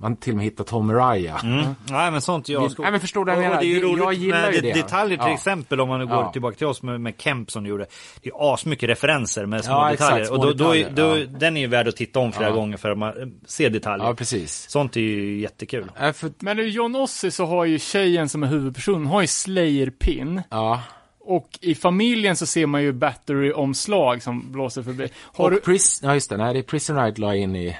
Man 0.00 0.16
till 0.16 0.32
och 0.32 0.36
med 0.36 0.44
hittar 0.44 0.64
Tom 0.64 0.90
Araya. 0.90 1.38
Mm. 1.44 1.64
Nej 1.90 2.10
men 2.10 2.20
sånt 2.20 2.48
jag... 2.48 2.62
Nej, 2.78 2.90
men 2.90 3.00
förstår 3.00 3.24
du 3.24 3.32
vad 3.34 3.44
jag 3.44 3.48
menar? 3.48 3.60
det 3.62 3.66
är 3.66 3.74
ju 3.74 3.80
roligt 3.82 3.98
jag 4.04 4.12
gillar 4.14 4.42
med 4.42 4.54
ju 4.54 4.60
det. 4.60 4.72
det. 4.72 4.82
detaljer 4.82 5.18
till 5.18 5.26
Ja. 5.28 5.34
exempel 5.34 5.80
om 5.80 5.88
man 5.88 6.00
nu 6.00 6.06
går 6.06 6.16
Ja. 6.16 6.32
tillbaka 6.32 6.56
till 6.56 6.66
oss 6.66 6.82
med, 6.82 7.00
med 7.00 7.14
Kemp 7.18 7.50
som 7.50 7.64
du 7.64 7.70
gjorde. 7.70 7.86
Det 8.22 8.28
är 8.28 8.54
asmycket 8.54 8.88
referenser 8.88 9.46
med 9.46 9.64
små 9.64 9.74
Ja, 9.74 9.92
exakt, 9.92 10.08
detaljer. 10.10 10.24
små 10.26 10.36
och 10.36 10.40
då, 10.46 10.52
då, 10.52 10.72
detaljer, 10.72 10.90
då, 10.90 11.18
ja. 11.18 11.38
den 11.38 11.56
är 11.56 11.60
ju 11.60 11.66
värd 11.66 11.88
att 11.88 11.96
titta 11.96 12.18
om 12.20 12.32
flera 12.32 12.48
Ja. 12.48 12.54
gånger 12.54 12.76
för 12.76 12.90
att 12.90 12.98
man 12.98 13.08
eh, 13.22 13.28
ser 13.46 13.70
detaljer. 13.70 14.06
Ja, 14.06 14.14
precis. 14.14 14.70
Sånt 14.70 14.96
är 14.96 15.00
ju 15.00 15.40
jättekul. 15.40 15.90
Äh, 16.00 16.12
för, 16.12 16.30
Men 16.38 16.58
i 16.58 16.62
John 16.62 16.96
Ossie 16.96 17.30
så 17.30 17.46
har 17.46 17.64
ju 17.64 17.78
tjejen 17.78 18.28
som 18.28 18.42
är 18.42 18.46
huvudpersonen, 18.46 19.06
har 19.06 19.20
ju 19.20 19.26
Slayer-pin. 19.26 20.42
ja. 20.50 20.82
Och 21.22 21.48
i 21.60 21.74
familjen 21.74 22.36
så 22.36 22.46
ser 22.46 22.66
man 22.66 22.82
ju 22.82 22.92
Battery-omslag 22.92 24.22
som 24.22 24.52
blåser 24.52 24.82
förbi. 24.82 25.08
Har 25.22 25.44
och 25.44 25.50
du... 25.50 25.60
Pris, 25.60 26.00
ja 26.02 26.14
just 26.14 26.30
det, 26.30 26.36
nej 26.36 26.52
det 26.54 26.58
är 26.60 26.62
Prison 26.62 26.96
Riot 27.04 27.18
la 27.18 27.34
in 27.34 27.56
i... 27.56 27.76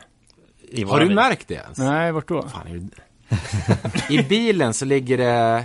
I 0.70 0.82
Har 0.84 1.00
du 1.00 1.06
liv. 1.06 1.14
märkt 1.14 1.48
det 1.48 1.54
ens? 1.54 1.78
Nej, 1.78 2.12
vart 2.12 2.28
då? 2.28 2.42
Fan, 2.42 2.66
är 2.66 2.74
det... 2.74 2.90
I 4.14 4.22
bilen 4.22 4.74
så 4.74 4.84
ligger 4.84 5.18
det 5.18 5.64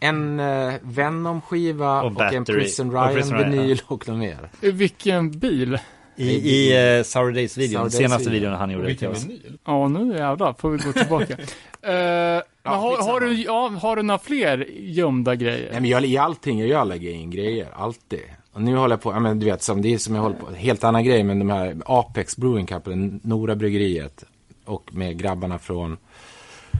en 0.00 0.40
uh, 0.40 0.74
Venom-skiva 0.82 2.02
Och 2.02 2.16
och, 2.16 2.32
en. 2.32 2.44
Prison 2.44 2.96
Och 2.96 3.14
Riot, 3.14 3.30
Riot-vinyl 3.32 3.80
och 3.86 4.08
något 4.08 4.18
mer. 4.18 4.50
I 4.60 4.70
Vilken 4.70 5.30
bil? 5.30 5.78
I, 6.16 6.30
i 6.30 6.98
uh, 6.98 7.02
Sour 7.02 7.32
Days-videon, 7.32 7.90
senaste 7.90 8.30
video. 8.30 8.40
videon 8.40 8.58
han 8.58 8.70
gjorde 8.70 8.94
till 8.94 9.08
oss. 9.08 9.26
Ja, 9.64 9.88
nu 9.88 10.16
jävlar 10.16 10.52
får 10.52 10.70
vi 10.70 10.78
gå 10.78 10.92
tillbaka. 10.92 11.36
Eh, 11.82 11.92
men 11.92 12.74
har, 12.74 13.02
har, 13.02 13.20
du, 13.20 13.42
ja, 13.42 13.68
har 13.82 13.96
du 13.96 14.02
några 14.02 14.18
fler 14.18 14.66
gömda 14.70 15.34
grejer? 15.34 15.68
Nej 15.72 15.80
men 15.80 15.90
jag, 15.90 16.04
i 16.04 16.16
allting, 16.16 16.66
jag 16.68 16.88
lägger 16.88 17.10
in 17.10 17.30
grejer, 17.30 17.68
alltid. 17.72 18.20
Och 18.52 18.62
nu 18.62 18.76
håller 18.76 18.92
jag 18.92 19.02
på, 19.02 19.12
ja 19.12 19.20
men 19.20 19.38
du 19.38 19.46
vet, 19.46 19.62
som, 19.62 19.82
det 19.82 19.94
är 19.94 19.98
som 19.98 20.14
jag 20.14 20.22
håller 20.22 20.36
på, 20.36 20.50
helt 20.50 20.84
annan 20.84 21.04
grej, 21.04 21.22
men 21.22 21.38
de 21.38 21.50
här 21.50 21.76
Apex 21.86 22.36
Brewing 22.36 22.66
Company, 22.66 23.20
Nora 23.22 23.56
Bryggeriet. 23.56 24.24
Och 24.64 24.94
med 24.94 25.18
grabbarna 25.18 25.58
från 25.58 25.96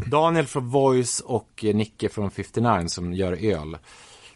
Daniel 0.07 0.47
från 0.47 0.69
Voice 0.69 1.21
och 1.21 1.65
Nicke 1.75 2.09
från 2.09 2.31
59 2.31 2.87
som 2.87 3.13
gör 3.13 3.33
öl. 3.33 3.77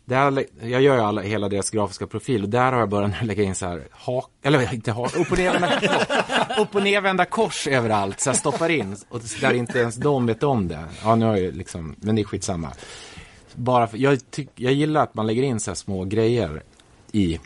Där, 0.05 0.45
jag 0.63 0.83
gör 0.83 0.97
ju 0.97 1.01
alla, 1.01 1.23
hela 1.23 1.49
deras 1.49 1.71
grafiska 1.71 2.07
profil 2.07 2.43
och 2.43 2.49
där 2.49 2.73
har 2.73 2.79
jag 2.79 2.89
börjat 2.89 3.25
lägga 3.25 3.43
in 3.43 3.55
så 3.55 3.67
här, 3.67 3.89
hak, 3.91 4.31
eller 4.43 4.75
inte 4.75 4.93
hak, 4.93 5.17
upp 5.17 5.33
och 5.33 5.39
nervända, 5.39 5.81
upp 6.59 6.75
och 6.75 6.83
nervända 6.83 7.25
kors 7.25 7.67
överallt. 7.67 8.21
Så 8.21 8.29
jag 8.29 8.37
stoppar 8.37 8.69
in, 8.69 8.97
och 9.09 9.21
där 9.41 9.55
inte 9.55 9.79
ens 9.79 9.97
de 9.97 10.27
vet 10.27 10.43
om 10.43 10.69
det. 10.69 10.85
Ja, 11.03 11.15
nu 11.15 11.25
har 11.25 11.33
jag 11.33 11.43
ju 11.43 11.53
liksom, 11.53 11.97
men 11.99 12.15
det 12.15 12.23
är 12.23 12.25
skitsamma. 12.25 12.73
Bara 13.55 13.87
för, 13.87 13.99
jag, 13.99 14.31
tyck, 14.31 14.49
jag 14.55 14.73
gillar 14.73 15.03
att 15.03 15.15
man 15.15 15.27
lägger 15.27 15.43
in 15.43 15.61
så 15.61 15.71
här 15.71 15.77
små 15.77 16.05
grejer 16.05 16.63
i 17.15 17.41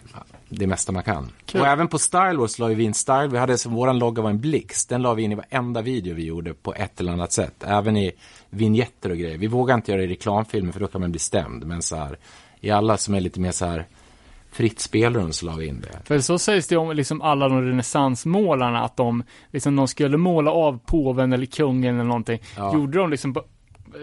det 0.48 0.66
mesta 0.66 0.92
man 0.92 1.02
kan. 1.02 1.32
Kul. 1.46 1.60
Och 1.60 1.66
även 1.66 1.88
på 1.88 1.98
Style 1.98 2.36
Wars 2.36 2.58
la 2.58 2.66
vi 2.66 2.84
in 2.84 2.94
Style, 2.94 3.26
vi 3.28 3.38
hade 3.38 3.58
som 3.58 3.74
våran 3.74 3.98
logga 3.98 4.22
var 4.22 4.30
en 4.30 4.40
blixt, 4.40 4.88
den 4.88 5.02
la 5.02 5.14
vi 5.14 5.22
in 5.22 5.32
i 5.32 5.34
varenda 5.34 5.82
video 5.82 6.14
vi 6.14 6.24
gjorde 6.24 6.54
på 6.54 6.74
ett 6.74 7.00
eller 7.00 7.12
annat 7.12 7.32
sätt. 7.32 7.64
Även 7.66 7.96
i 7.96 8.12
vignetter 8.50 9.10
och 9.10 9.16
grejer. 9.16 9.38
Vi 9.38 9.46
vågar 9.46 9.74
inte 9.74 9.90
göra 9.90 10.00
det 10.00 10.06
i 10.06 10.10
reklamfilmer 10.10 10.72
för 10.72 10.80
då 10.80 10.86
kan 10.86 11.00
man 11.00 11.10
bli 11.10 11.18
stämd. 11.20 11.66
Men 11.66 11.82
så 11.82 11.96
här, 11.96 12.18
i 12.60 12.70
alla 12.70 12.96
som 12.96 13.14
är 13.14 13.20
lite 13.20 13.40
mer 13.40 13.50
så 13.52 13.66
här 13.66 13.86
fritt 14.50 14.80
spelrum 14.80 15.32
så 15.32 15.46
la 15.46 15.52
vi 15.56 15.66
in 15.66 15.80
det. 15.80 15.98
För 16.04 16.18
så 16.20 16.38
sägs 16.38 16.66
det 16.66 16.76
om 16.76 16.90
liksom 16.96 17.22
alla 17.22 17.48
de 17.48 17.62
renässansmålarna 17.62 18.84
att 18.84 18.96
de, 18.96 19.22
liksom 19.52 19.76
de 19.76 19.88
skulle 19.88 20.16
måla 20.16 20.50
av 20.50 20.78
påven 20.86 21.32
eller 21.32 21.46
kungen 21.46 21.94
eller 21.94 22.04
någonting. 22.04 22.38
Ja. 22.56 22.74
Gjorde 22.74 22.98
de 22.98 23.10
liksom 23.10 23.34
på- 23.34 23.44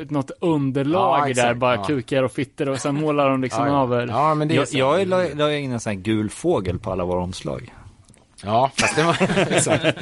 något 0.09 0.31
underlag 0.41 1.19
Ja, 1.19 1.29
exakt, 1.29 1.47
där, 1.47 1.53
bara 1.53 1.75
ja. 1.75 1.83
kukar 1.83 2.23
och 2.23 2.31
fitter 2.31 2.69
och 2.69 2.79
sen 2.79 2.95
målar 2.95 3.29
de 3.29 3.41
liksom 3.41 3.63
Ja, 3.67 3.73
ja. 3.73 3.83
över. 3.83 4.07
Ja, 4.07 4.35
men 4.35 4.47
det 4.47 4.53
är 4.53 4.55
Jag, 4.55 4.67
så. 4.67 4.77
jag 4.77 5.07
la, 5.07 5.23
la 5.35 5.53
in 5.53 5.71
en 5.71 5.79
sån 5.79 5.89
här 5.93 5.97
gul 6.01 6.29
fågel 6.29 6.79
på 6.79 6.91
alla 6.91 7.05
våra 7.05 7.19
omslag. 7.21 7.73
Ja, 8.43 8.71
fast 8.79 8.95
den 8.95 9.05
var, 9.05 9.17
exakt. 9.51 9.97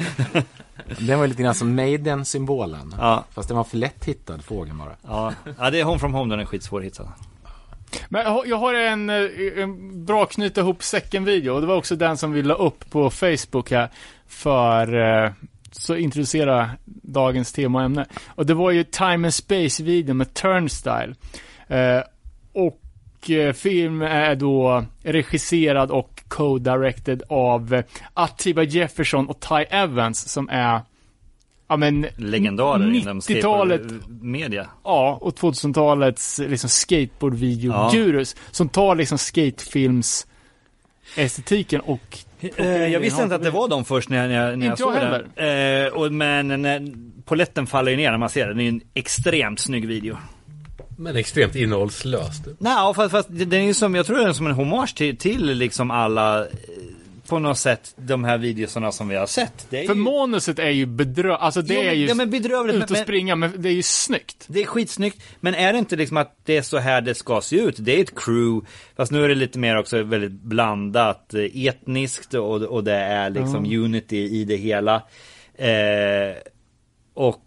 Den 0.98 1.18
var 1.18 1.26
lite 1.26 1.42
grann 1.42 1.54
som 1.54 1.74
Maiden-symbolen. 1.74 2.94
Ja. 2.98 3.24
Fast 3.30 3.48
den 3.48 3.56
var 3.56 3.64
för 3.64 3.76
lätt 3.76 4.04
hittad, 4.04 4.38
fågeln 4.44 4.78
bara. 4.78 4.96
Ja, 5.02 5.32
ja 5.58 5.70
det 5.70 5.80
är 5.80 5.84
Home 5.84 5.98
from 5.98 6.14
Home, 6.14 6.32
den 6.32 6.40
är 6.40 6.44
skitsvår 6.44 6.78
att 6.80 6.86
hitta. 6.86 7.08
Men 8.08 8.22
jag 8.22 8.30
har- 8.30 8.44
jag 8.46 8.56
har 8.56 8.74
en, 8.74 9.10
eh, 9.10 9.16
en 9.56 10.04
bra 10.04 10.26
knyta 10.26 10.60
ihop 10.60 10.82
säcken-video 10.82 11.54
och 11.54 11.60
det 11.60 11.66
var 11.66 11.76
också 11.76 11.96
den 11.96 12.16
som 12.16 12.32
vi 12.32 12.42
la 12.42 12.54
upp 12.54 12.90
på 12.90 13.10
Facebook 13.10 13.70
här 13.70 13.88
för 14.26 14.94
eh, 15.24 15.30
så 15.80 15.96
introducera 15.96 16.70
dagens 17.02 17.52
tema 17.52 17.78
och 17.78 17.84
ämne. 17.84 18.06
Och 18.26 18.46
det 18.46 18.54
var 18.54 18.70
ju 18.70 18.84
Time 18.84 19.26
and 19.26 19.34
Space-video 19.34 20.14
med 20.14 20.34
Turnstyle. 20.34 21.14
Eh, 21.68 22.00
och 22.52 23.30
eh, 23.30 23.52
film 23.52 24.02
är 24.02 24.34
då 24.34 24.84
regisserad 25.02 25.90
och 25.90 26.22
co-directed 26.28 27.22
av 27.28 27.74
eh, 27.74 27.84
Atiba 28.14 28.62
Jefferson 28.62 29.28
och 29.28 29.40
Ty 29.40 29.64
Evans 29.70 30.28
som 30.28 30.48
är 30.48 30.80
Ja 31.68 31.76
men 31.76 32.06
Legendarer 32.16 32.94
inom 32.94 33.20
90-talet 33.20 33.82
media. 34.08 34.68
Ja, 34.84 35.18
och 35.20 35.34
2000-talets 35.34 36.38
liksom 36.38 36.70
skateboardvideo-gurus 36.70 38.36
som 38.50 38.68
tar 38.68 38.94
liksom 38.94 39.18
skatefilms 39.18 40.26
estetiken 41.16 41.80
och 41.80 42.18
jag 42.92 43.00
visste 43.00 43.22
inte 43.22 43.34
att 43.34 43.42
det 43.42 43.50
var 43.50 43.68
de 43.68 43.84
först 43.84 44.08
när 44.08 44.16
jag, 44.16 44.28
när 44.28 44.50
jag, 44.50 44.58
när 44.58 44.66
jag 44.66 44.78
såg 44.78 44.94
den. 44.94 45.84
Eh, 45.84 45.92
och, 45.92 46.12
men 46.12 46.62
när, 46.62 46.92
poletten 47.24 47.66
faller 47.66 47.90
ju 47.90 47.96
ner 47.96 48.10
när 48.10 48.18
man 48.18 48.30
ser 48.30 48.48
den. 48.48 48.56
Det 48.56 48.64
är 48.64 48.68
en 48.68 48.80
extremt 48.94 49.60
snygg 49.60 49.86
video. 49.86 50.16
Men 50.96 51.16
extremt 51.16 51.54
innehållslöst. 51.54 52.42
Nej, 52.58 52.94
fast, 52.94 53.10
fast 53.10 53.28
den 53.30 53.52
är 53.52 53.66
ju 53.66 53.74
som, 53.74 53.94
jag 53.94 54.06
tror 54.06 54.18
den 54.18 54.28
är 54.28 54.32
som 54.32 54.46
en 54.46 54.52
hommage 54.52 54.94
till, 54.96 55.16
till 55.16 55.46
liksom 55.46 55.90
alla, 55.90 56.40
eh, 56.40 56.46
på 57.28 57.38
något 57.38 57.58
sätt, 57.58 57.94
de 57.96 58.24
här 58.24 58.38
videorna 58.38 58.92
som 58.92 59.08
vi 59.08 59.16
har 59.16 59.26
sett. 59.26 59.66
Det 59.70 59.82
är 59.82 59.86
För 59.86 59.94
ju, 59.94 60.00
manuset 60.00 60.58
är 60.58 60.70
ju 60.70 60.86
bedrö... 60.86 61.34
Alltså 61.34 61.62
det 61.62 61.74
Jo, 61.74 61.80
men- 61.80 61.88
är 61.88 61.92
ju 61.94 62.06
ja, 62.06 62.14
men 62.14 62.30
bedrövligt, 62.30 62.76
ut 62.76 62.82
och 62.84 62.90
men- 62.90 63.02
springa, 63.02 63.36
men 63.36 63.52
det 63.62 63.68
är 63.68 63.72
ju 63.72 63.82
snyggt. 63.82 64.44
det 64.48 64.60
är 64.62 64.66
skitsnyggt, 64.66 65.22
men 65.40 65.54
är 65.54 65.72
det 65.72 65.78
inte 65.78 65.96
liksom 65.96 66.16
att 66.16 66.36
det 66.44 66.56
är 66.56 66.62
så 66.62 66.78
här 66.78 67.00
det 67.00 67.14
ska 67.14 67.40
se 67.40 67.56
ut? 67.56 67.76
Det 67.78 67.98
är 67.98 68.02
ett 68.02 68.14
crew, 68.24 68.66
fast 68.96 69.12
nu 69.12 69.24
är 69.24 69.28
det 69.28 69.34
lite 69.34 69.58
mer 69.58 69.76
också 69.78 70.02
väldigt 70.02 70.32
blandat 70.32 71.34
eh, 71.34 71.66
etniskt 71.66 72.34
och, 72.34 72.62
och 72.62 72.84
det 72.84 72.94
är 72.96 73.30
liksom 73.30 73.64
unity 73.64 74.16
i 74.40 74.44
det 74.44 74.56
hela. 74.56 74.94
Eh, 75.54 76.36
och 77.14 77.40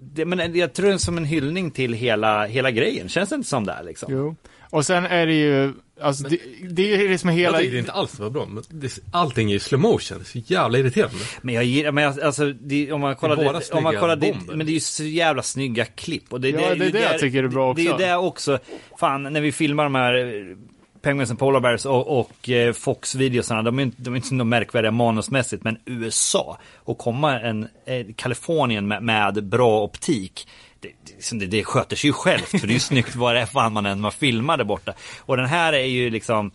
det, 0.00 0.24
men 0.24 0.56
jag 0.56 0.72
tror 0.72 0.86
det 0.86 0.92
är 0.92 0.98
som 0.98 1.16
en 1.16 1.24
hyllning 1.24 1.70
till 1.70 1.92
hela, 1.92 2.46
hela 2.46 2.70
grejen, 2.70 3.08
känns 3.08 3.28
det 3.28 3.34
inte 3.34 3.48
som 3.48 3.66
det 3.66 3.72
här, 3.72 3.84
liksom? 3.84 4.12
Jo. 4.12 4.36
Och 4.70 4.86
sen 4.86 5.06
är 5.06 5.26
det 5.26 5.34
ju, 5.34 5.72
alltså 6.00 6.24
det, 6.28 6.38
det 6.70 6.94
är 7.04 7.08
det 7.08 7.18
som 7.18 7.28
är 7.30 7.32
Jag 7.34 7.38
hela... 7.40 7.58
tycker 7.58 7.72
det 7.72 7.78
inte 7.78 7.92
alls 7.92 8.18
var 8.18 8.30
bra, 8.30 8.46
men 8.46 8.62
det, 8.68 8.98
allting 9.10 9.48
är 9.48 9.52
ju 9.52 9.58
slow 9.60 9.80
motion. 9.80 10.18
Det 10.18 10.22
är 10.38 10.42
så 10.42 10.52
jävla 10.52 10.78
irriterande. 10.78 11.16
Men 11.42 11.54
jag 11.54 11.64
gillar, 11.64 11.92
men 11.92 12.04
jag- 12.04 12.20
alltså, 12.20 12.52
det, 12.52 12.92
om 12.92 13.00
man 13.00 13.16
kollar, 13.16 13.36
Det 13.36 13.42
det, 13.42 13.72
om 13.76 13.82
man 13.82 13.96
kollar 13.96 14.16
det, 14.16 14.34
men 14.48 14.58
det 14.66 14.72
är 14.72 14.74
ju 14.74 14.80
så 14.80 15.04
jävla 15.04 15.42
snygga 15.42 15.84
klipp. 15.84 16.32
Och 16.32 16.40
det, 16.40 16.48
Ja, 16.50 16.74
det 16.74 16.86
är 16.86 16.92
det 16.92 17.00
jag 17.00 17.18
tycker 17.18 17.44
är 17.44 17.48
bra 17.48 17.74
Det 17.74 17.86
är 17.86 17.90
också. 17.92 17.98
det 18.06 18.16
också, 18.16 18.58
fan, 18.98 19.22
när 19.22 19.40
vi 19.40 19.52
filmar 19.52 19.84
de 19.84 19.94
här 19.94 20.14
eh, 20.14 20.56
Penguins 21.02 21.30
and 21.30 21.38
Polar 21.38 21.60
Bears 21.60 21.86
och, 21.86 22.18
och 22.20 22.48
eh, 22.50 22.72
Fox-videosarna, 22.72 23.62
de 23.62 23.78
är 23.78 23.82
inte, 23.82 24.02
de 24.02 24.12
är 24.14 24.16
inte 24.16 24.28
så 24.28 24.34
märkvärdiga 24.34 24.90
manusmässigt, 24.90 25.64
men 25.64 25.78
USA 25.84 26.58
och 26.76 26.98
komma 26.98 27.40
en, 27.40 27.62
eh, 27.86 28.06
Kalifornien 28.16 28.88
med, 28.88 29.02
med 29.02 29.44
bra 29.44 29.82
optik. 29.82 30.48
Det, 30.80 30.88
det, 30.88 31.12
liksom, 31.12 31.38
det, 31.38 31.64
sköter 31.64 31.96
sig 31.96 32.08
ju 32.08 32.12
självt, 32.12 32.48
för 32.48 32.66
det 32.66 32.72
är 32.72 32.74
ju 32.74 32.80
snyggt 32.92 33.16
vad 33.16 33.34
det 33.34 33.40
är 33.40 33.46
fan 33.46 33.72
man 33.72 33.86
än 33.86 34.00
man 34.00 34.12
filmar 34.12 34.56
där 34.56 34.64
borta. 34.64 34.92
Och 35.20 35.36
den 35.36 35.46
här 35.46 35.72
är 35.72 35.84
ju 35.84 36.10
liksom, 36.10 36.50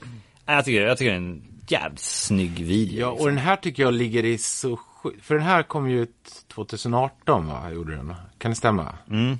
nej, 0.46 0.56
jag 0.56 0.66
tycker, 0.66 0.82
jag 0.82 0.98
tycker 0.98 1.12
det 1.12 1.18
är 1.18 1.22
en 1.22 1.44
jävligt 1.68 2.00
snygg 2.00 2.66
video. 2.66 3.00
Ja, 3.00 3.12
och 3.12 3.26
den 3.26 3.38
här 3.38 3.56
tycker 3.56 3.84
jag 3.84 3.94
ligger 3.94 4.26
i 4.26 4.38
så 4.38 4.80
För 5.22 5.36
den 5.36 5.44
här 5.44 5.64
kom 5.64 5.90
ju 5.90 6.02
ut 6.02 6.46
2018 6.54 7.48
va, 7.48 7.72
gjorde 7.72 7.96
den? 7.96 8.16
Kan 8.38 8.52
det 8.52 8.56
stämma? 8.56 8.96
Mm. 9.10 9.38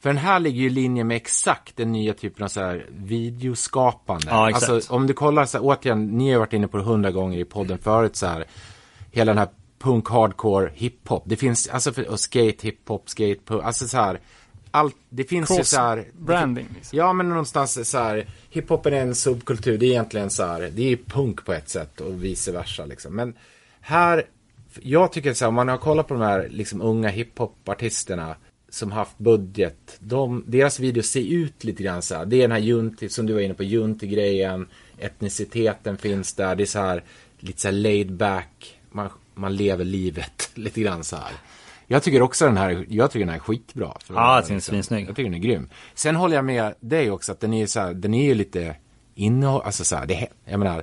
För 0.00 0.08
den 0.08 0.18
här 0.18 0.40
ligger 0.40 0.60
ju 0.60 0.66
i 0.66 0.70
linje 0.70 1.04
med 1.04 1.16
exakt 1.16 1.76
den 1.76 1.92
nya 1.92 2.14
typen 2.14 2.44
av 2.44 2.48
så 2.48 2.60
här 2.60 2.86
videoskapande. 2.90 4.26
Ja, 4.30 4.50
exakt. 4.50 4.68
Alltså 4.68 4.94
om 4.94 5.06
du 5.06 5.14
kollar 5.14 5.44
så 5.44 5.58
här, 5.58 5.64
återigen, 5.64 6.06
ni 6.06 6.32
har 6.32 6.38
varit 6.38 6.52
inne 6.52 6.68
på 6.68 6.76
det 6.76 6.82
hundra 6.82 7.10
gånger 7.10 7.38
i 7.38 7.44
podden 7.44 7.78
förut 7.78 8.16
så 8.16 8.26
här. 8.26 8.44
Hela 9.12 9.32
den 9.32 9.38
här 9.38 9.48
punk, 9.86 10.08
hardcore, 10.08 10.70
hiphop. 10.74 11.22
Det 11.26 11.36
finns, 11.36 11.68
alltså 11.68 11.92
för, 11.92 12.10
och 12.10 12.20
skate, 12.20 12.56
hiphop, 12.60 13.10
skate, 13.10 13.40
punk, 13.44 13.64
alltså 13.64 13.88
så 13.88 13.96
här. 13.96 14.20
Allt, 14.70 14.96
det 15.08 15.24
finns 15.24 15.58
ju 15.58 15.64
så 15.64 15.76
här. 15.76 16.06
branding. 16.18 16.66
Liksom. 16.74 16.98
Ja, 16.98 17.12
men 17.12 17.28
någonstans 17.28 17.90
så 17.90 17.98
här, 17.98 18.26
hiphopen 18.50 18.94
är 18.94 19.00
en 19.00 19.14
subkultur, 19.14 19.78
det 19.78 19.86
är 19.86 19.90
egentligen 19.90 20.30
så 20.30 20.44
här, 20.44 20.70
det 20.74 20.92
är 20.92 20.96
punk 20.96 21.44
på 21.44 21.52
ett 21.52 21.68
sätt 21.68 22.00
och 22.00 22.24
vice 22.24 22.52
versa 22.52 22.86
liksom. 22.86 23.16
Men 23.16 23.34
här, 23.80 24.24
jag 24.82 25.12
tycker 25.12 25.34
så 25.34 25.44
här, 25.44 25.48
om 25.48 25.54
man 25.54 25.68
har 25.68 25.78
kollat 25.78 26.08
på 26.08 26.14
de 26.14 26.22
här 26.22 26.48
liksom 26.50 26.82
unga 26.82 27.08
hiphopartisterna 27.08 28.36
som 28.68 28.92
haft 28.92 29.18
budget, 29.18 29.96
de, 29.98 30.44
deras 30.46 30.80
videos 30.80 31.06
ser 31.06 31.32
ut 31.32 31.64
lite 31.64 31.82
grann 31.82 32.02
så 32.02 32.14
här, 32.14 32.26
det 32.26 32.36
är 32.36 32.42
den 32.42 32.52
här 32.52 32.58
junti, 32.58 33.08
som 33.08 33.26
du 33.26 33.32
var 33.32 33.40
inne 33.40 33.54
på, 33.54 33.64
junti-grejen, 33.64 34.66
etniciteten 34.98 35.96
finns 35.96 36.34
där, 36.34 36.56
det 36.56 36.64
är 36.64 36.66
så 36.66 36.78
här, 36.78 37.04
lite 37.38 37.60
så 37.60 37.68
här 37.68 37.72
laid 37.72 38.12
back, 38.12 38.80
man, 38.90 39.10
man 39.36 39.56
lever 39.56 39.84
livet 39.84 40.50
lite 40.54 40.80
grann 40.80 41.04
så 41.04 41.16
här. 41.16 41.32
Jag 41.86 42.02
tycker 42.02 42.22
också 42.22 42.44
den 42.46 42.56
här, 42.56 42.86
jag 42.88 43.10
tycker 43.10 43.20
den 43.20 43.28
här 43.28 43.36
är 43.36 43.40
skitbra. 43.40 43.92
Ja, 44.08 44.34
den 44.40 44.48
den 44.48 44.56
är 44.56 44.60
svinsnygg. 44.60 45.08
Jag 45.08 45.16
tycker 45.16 45.30
den 45.30 45.34
är 45.40 45.44
grym. 45.44 45.68
Sen 45.94 46.16
håller 46.16 46.36
jag 46.36 46.44
med 46.44 46.74
dig 46.80 47.10
också 47.10 47.32
att 47.32 47.40
den 47.40 47.52
är 47.52 47.66
så 47.66 47.80
här, 47.80 47.94
den 47.94 48.14
är 48.14 48.24
ju 48.24 48.34
lite 48.34 48.76
innehåll, 49.14 49.62
alltså 49.64 49.84
så 49.84 49.96
här, 49.96 50.06
det, 50.06 50.26
jag 50.44 50.58
menar, 50.58 50.82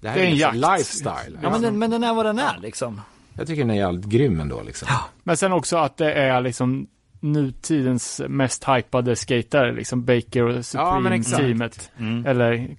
det 0.00 0.08
här 0.08 0.16
Det 0.16 0.22
är 0.22 0.26
en 0.26 0.28
är, 0.28 0.32
en 0.32 0.38
jakt. 0.38 0.56
lifestyle. 0.56 1.38
Ja, 1.42 1.50
men 1.50 1.62
den, 1.62 1.78
men 1.78 1.90
den 1.90 2.04
är 2.04 2.14
vad 2.14 2.26
den 2.26 2.38
är 2.38 2.58
liksom. 2.62 3.00
Jag 3.34 3.46
tycker 3.46 3.62
den 3.62 3.70
är 3.70 3.74
jävligt 3.74 4.04
grym 4.04 4.40
ändå 4.40 4.62
liksom. 4.62 4.88
Men 5.22 5.36
sen 5.36 5.52
också 5.52 5.76
att 5.76 5.96
det 5.96 6.12
är 6.12 6.40
liksom 6.40 6.86
nutidens 7.20 8.20
mest 8.28 8.64
hypade 8.68 9.16
skatare, 9.16 9.72
liksom 9.72 10.04
Baker 10.04 10.42
och 10.42 10.54
Ja. 10.54 10.62
Supreme-teamet. 10.62 11.90
Mm. 11.98 12.26
Eller 12.26 12.76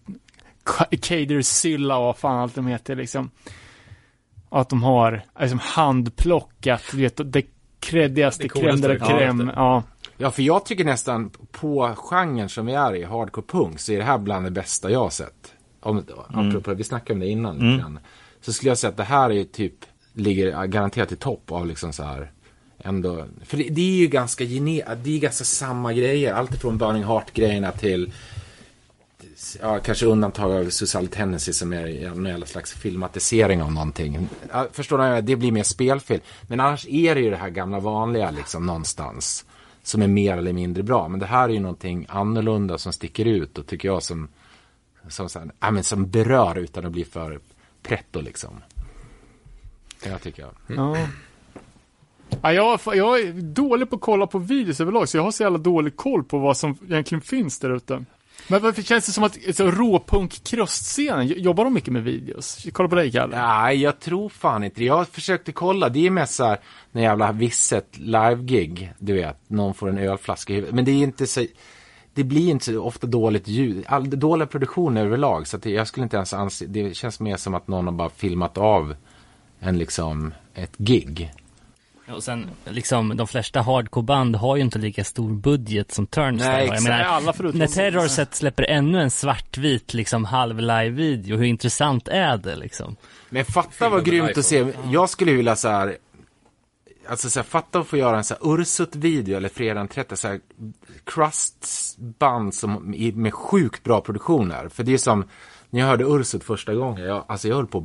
Kader 1.01 1.42
Silla 1.42 1.98
och 1.98 2.03
vad 2.06 2.17
fan 2.17 2.40
allt 2.40 2.56
de 2.56 2.67
heter 2.67 2.95
liksom. 2.95 3.32
Och 4.53 4.61
att 4.61 4.69
de 4.69 4.83
har 4.83 5.22
liksom 5.40 5.59
handplockat, 5.59 6.82
du 6.91 6.98
vet, 6.98 7.33
det 7.33 7.43
creddigaste 7.80 8.43
Det 8.43 8.49
crème 8.49 8.82
de 8.82 8.88
la 8.88 8.93
ja, 8.93 9.06
crème. 9.06 9.51
Ja. 9.56 9.83
Ja, 10.17 10.32
för 10.32 10.43
jag 10.43 10.65
tycker 10.65 10.83
nästan 10.83 11.32
på 11.51 11.93
genren 11.95 12.49
som 12.49 12.65
vi 12.65 12.73
är 12.73 12.95
i, 12.95 13.03
hardcore 13.03 13.45
punk, 13.48 13.80
så 13.80 13.91
är 13.91 13.98
det 13.98 14.03
här 14.03 14.17
bland 14.17 14.45
det 14.45 14.51
bästa 14.51 14.91
jag 14.91 14.99
har 14.99 15.09
sett. 15.09 15.53
Om, 15.80 16.03
apropå, 16.27 16.73
vi 16.73 16.83
snackade 16.83 17.14
om 17.14 17.19
det 17.19 17.27
innan 17.27 17.56
lite 17.56 17.82
grann. 17.82 17.99
Så 18.41 18.53
skulle 18.53 18.69
jag 18.69 18.77
säga 18.77 18.91
att 18.91 18.98
det 18.98 19.03
här 19.03 19.32
är 19.32 19.43
typ, 19.43 19.75
ligger 20.14 20.65
garanterat 20.65 21.11
i 21.11 21.15
topp 21.15 21.51
av 21.51 21.67
liksom 21.67 21.93
så 21.93 22.03
här, 22.03 22.32
ändå, 22.80 23.25
för 23.45 23.57
det, 23.57 23.64
det 23.64 23.82
är 23.82 23.95
ju 23.95 24.07
ganska 24.07 24.43
gene, 24.43 24.95
det 25.03 25.15
är 25.15 25.19
ganska 25.19 25.45
samma 25.45 25.93
grejer, 25.93 26.33
allt 26.33 26.56
ifrån 26.56 26.77
Burning 26.77 27.03
Heart-grejerna 27.03 27.72
till 27.72 28.14
Ja, 29.61 29.80
kanske 29.80 30.05
undantag 30.05 30.51
av 30.51 30.69
Susanne 30.69 31.07
Tennessee 31.07 31.53
som 31.53 31.73
är 31.73 32.09
någon 32.09 32.25
jävla 32.25 32.45
slags 32.45 32.73
filmatisering 32.73 33.61
av 33.61 33.72
någonting. 33.72 34.30
Ja, 34.51 34.67
Förstår 34.72 35.15
du? 35.15 35.22
Det 35.22 35.35
blir 35.35 35.51
mer 35.51 35.63
spelfilm. 35.63 36.22
Men 36.41 36.59
annars 36.59 36.88
är 36.88 37.15
det 37.15 37.22
ju 37.22 37.30
det 37.30 37.38
här 37.38 37.49
gamla 37.49 37.80
vanliga 37.80 38.31
liksom 38.31 38.65
någonstans. 38.65 39.45
Som 39.83 40.01
är 40.01 40.07
mer 40.07 40.38
eller 40.38 40.53
mindre 40.53 40.83
bra. 40.83 41.07
Men 41.07 41.19
det 41.19 41.25
här 41.25 41.49
är 41.49 41.53
ju 41.53 41.59
någonting 41.59 42.05
annorlunda 42.09 42.77
som 42.77 42.93
sticker 42.93 43.25
ut 43.25 43.57
och 43.57 43.67
tycker 43.67 43.88
jag 43.88 44.03
som, 44.03 44.27
som, 45.07 45.30
så 45.30 45.39
här, 45.39 45.51
ja, 45.59 45.72
men 45.72 45.83
som 45.83 46.09
berör 46.09 46.57
utan 46.57 46.85
att 46.85 46.91
bli 46.91 47.05
för 47.05 47.39
pretto 47.83 48.22
liksom. 48.22 48.61
Kan 50.03 50.11
jag 50.11 50.22
tycka. 50.22 50.47
Ja. 50.67 50.97
Ja, 52.41 52.53
jag, 52.53 52.80
jag 52.85 53.19
är 53.19 53.33
dålig 53.41 53.89
på 53.89 53.95
att 53.95 54.01
kolla 54.01 54.27
på 54.27 54.39
videos 54.39 54.81
överlag, 54.81 55.09
så 55.09 55.17
jag 55.17 55.23
har 55.23 55.31
så 55.31 55.43
jävla 55.43 55.57
dålig 55.57 55.95
koll 55.95 56.23
på 56.23 56.39
vad 56.39 56.57
som 56.57 56.77
egentligen 56.89 57.22
finns 57.22 57.59
där 57.59 57.75
ute. 57.75 58.05
Men 58.48 58.62
varför 58.62 58.82
känns 58.82 59.06
det 59.06 59.12
som 59.12 59.24
att 59.24 59.38
så, 59.56 59.72
råpunk 59.72 60.32
scenen 60.68 61.28
jobbar 61.28 61.64
de 61.64 61.74
mycket 61.74 61.94
med 61.94 62.03
videos? 62.03 62.66
Kolla 62.72 62.90
på 62.90 62.95
dig 62.95 63.12
Kalle. 63.12 63.38
Nej, 63.38 63.82
jag 63.82 64.00
tror 64.00 64.30
fan 64.30 64.64
inte 64.64 64.80
det. 64.80 64.86
Jag 64.86 65.08
försökte 65.08 65.52
kolla. 65.52 65.90
Det 65.90 66.06
är 66.08 66.10
mest 66.10 66.34
så 66.34 66.44
här, 66.44 66.60
jävla 66.92 67.32
visset 67.32 67.98
live-gig. 67.98 68.94
Du 69.00 69.14
vet, 69.14 69.38
någon 69.48 69.74
får 69.74 69.90
en 69.90 69.98
ölflaska 69.98 70.53
i 70.53 70.56
huvudet. 70.56 70.76
Men 70.76 70.86
det 70.86 70.92
är 70.92 71.03
inte 71.03 71.28
så... 71.28 71.45
Det 72.14 72.24
blir 72.24 72.50
inte 72.50 72.66
så 72.66 72.82
ofta 72.82 73.08
dåligt 73.08 73.48
ljud. 73.48 73.86
All, 73.88 74.10
dåliga 74.10 74.48
produktioner 74.48 75.06
överlag. 75.06 75.48
Så 75.48 75.58
att 75.58 75.64
det, 75.64 75.70
jag 75.70 75.88
skulle 75.88 76.03
inte 76.03 76.18
ens 76.18 76.34
anse... 76.34 76.66
Det 76.66 76.95
känns 76.95 77.20
mer 77.20 77.38
som 77.38 77.53
att 77.53 77.68
någon 77.68 77.86
har 77.86 77.94
bara 77.94 78.10
filmat 78.10 78.58
av 78.58 78.95
en 79.60 79.78
liksom, 79.78 80.34
ett 80.53 80.78
gig. 80.78 81.32
Och 82.07 82.23
sen 82.23 82.49
liksom 82.65 83.17
de 83.17 83.27
flesta 83.27 83.61
hardcore-band 83.61 84.35
har 84.35 84.56
ju 84.56 84.61
inte 84.61 84.80
lika 84.80 85.03
stor 85.03 85.32
budget 85.33 85.91
som 85.91 86.07
Turnstile 86.07 86.51
Nej, 86.51 86.64
exakt. 86.65 86.83
menar, 86.83 86.99
Alla 87.03 87.33
förutom... 87.33 87.59
när 87.59 87.67
Terror 87.67 88.07
Set 88.07 88.35
släpper 88.35 88.64
ännu 88.64 89.01
en 89.01 89.11
svartvit 89.11 89.93
liksom 89.93 90.25
halv 90.25 90.59
live-video, 90.59 91.38
hur 91.38 91.43
intressant 91.45 92.07
är 92.07 92.38
det 92.38 92.56
liksom? 92.56 92.95
Men 93.30 93.45
fatta 93.45 93.90
vad 93.90 94.06
grymt 94.06 94.38
att 94.38 94.45
se. 94.45 94.73
Jag 94.91 95.09
skulle 95.09 95.32
vilja 95.32 95.56
så 95.56 95.67
här. 95.69 95.98
Alltså 97.07 97.30
så 97.30 97.40
här, 97.40 97.43
fatta 97.45 97.80
att 97.80 97.88
få 97.88 97.98
göra 97.98 98.17
en 98.17 98.23
så 98.23 98.33
här 98.33 98.53
Ursut-video 98.53 99.38
eller 99.38 99.49
Fredag 99.49 99.73
den 99.80 99.88
30, 99.88 100.15
så 100.15 100.27
här 100.27 100.40
Crust-band 101.06 102.53
som, 102.56 102.93
i- 102.93 103.11
med 103.11 103.33
sjukt 103.33 103.83
bra 103.83 104.01
produktioner. 104.01 104.69
För 104.69 104.83
det 104.83 104.93
är 104.93 104.98
som, 104.98 105.25
när 105.69 105.80
jag 105.80 105.88
hörde 105.88 106.03
Ursut 106.07 106.43
första 106.43 106.73
gången, 106.75 107.06
jag, 107.06 107.25
alltså 107.27 107.48
jag 107.48 107.56
höll 107.56 107.67
på 107.67 107.77
att 107.77 107.83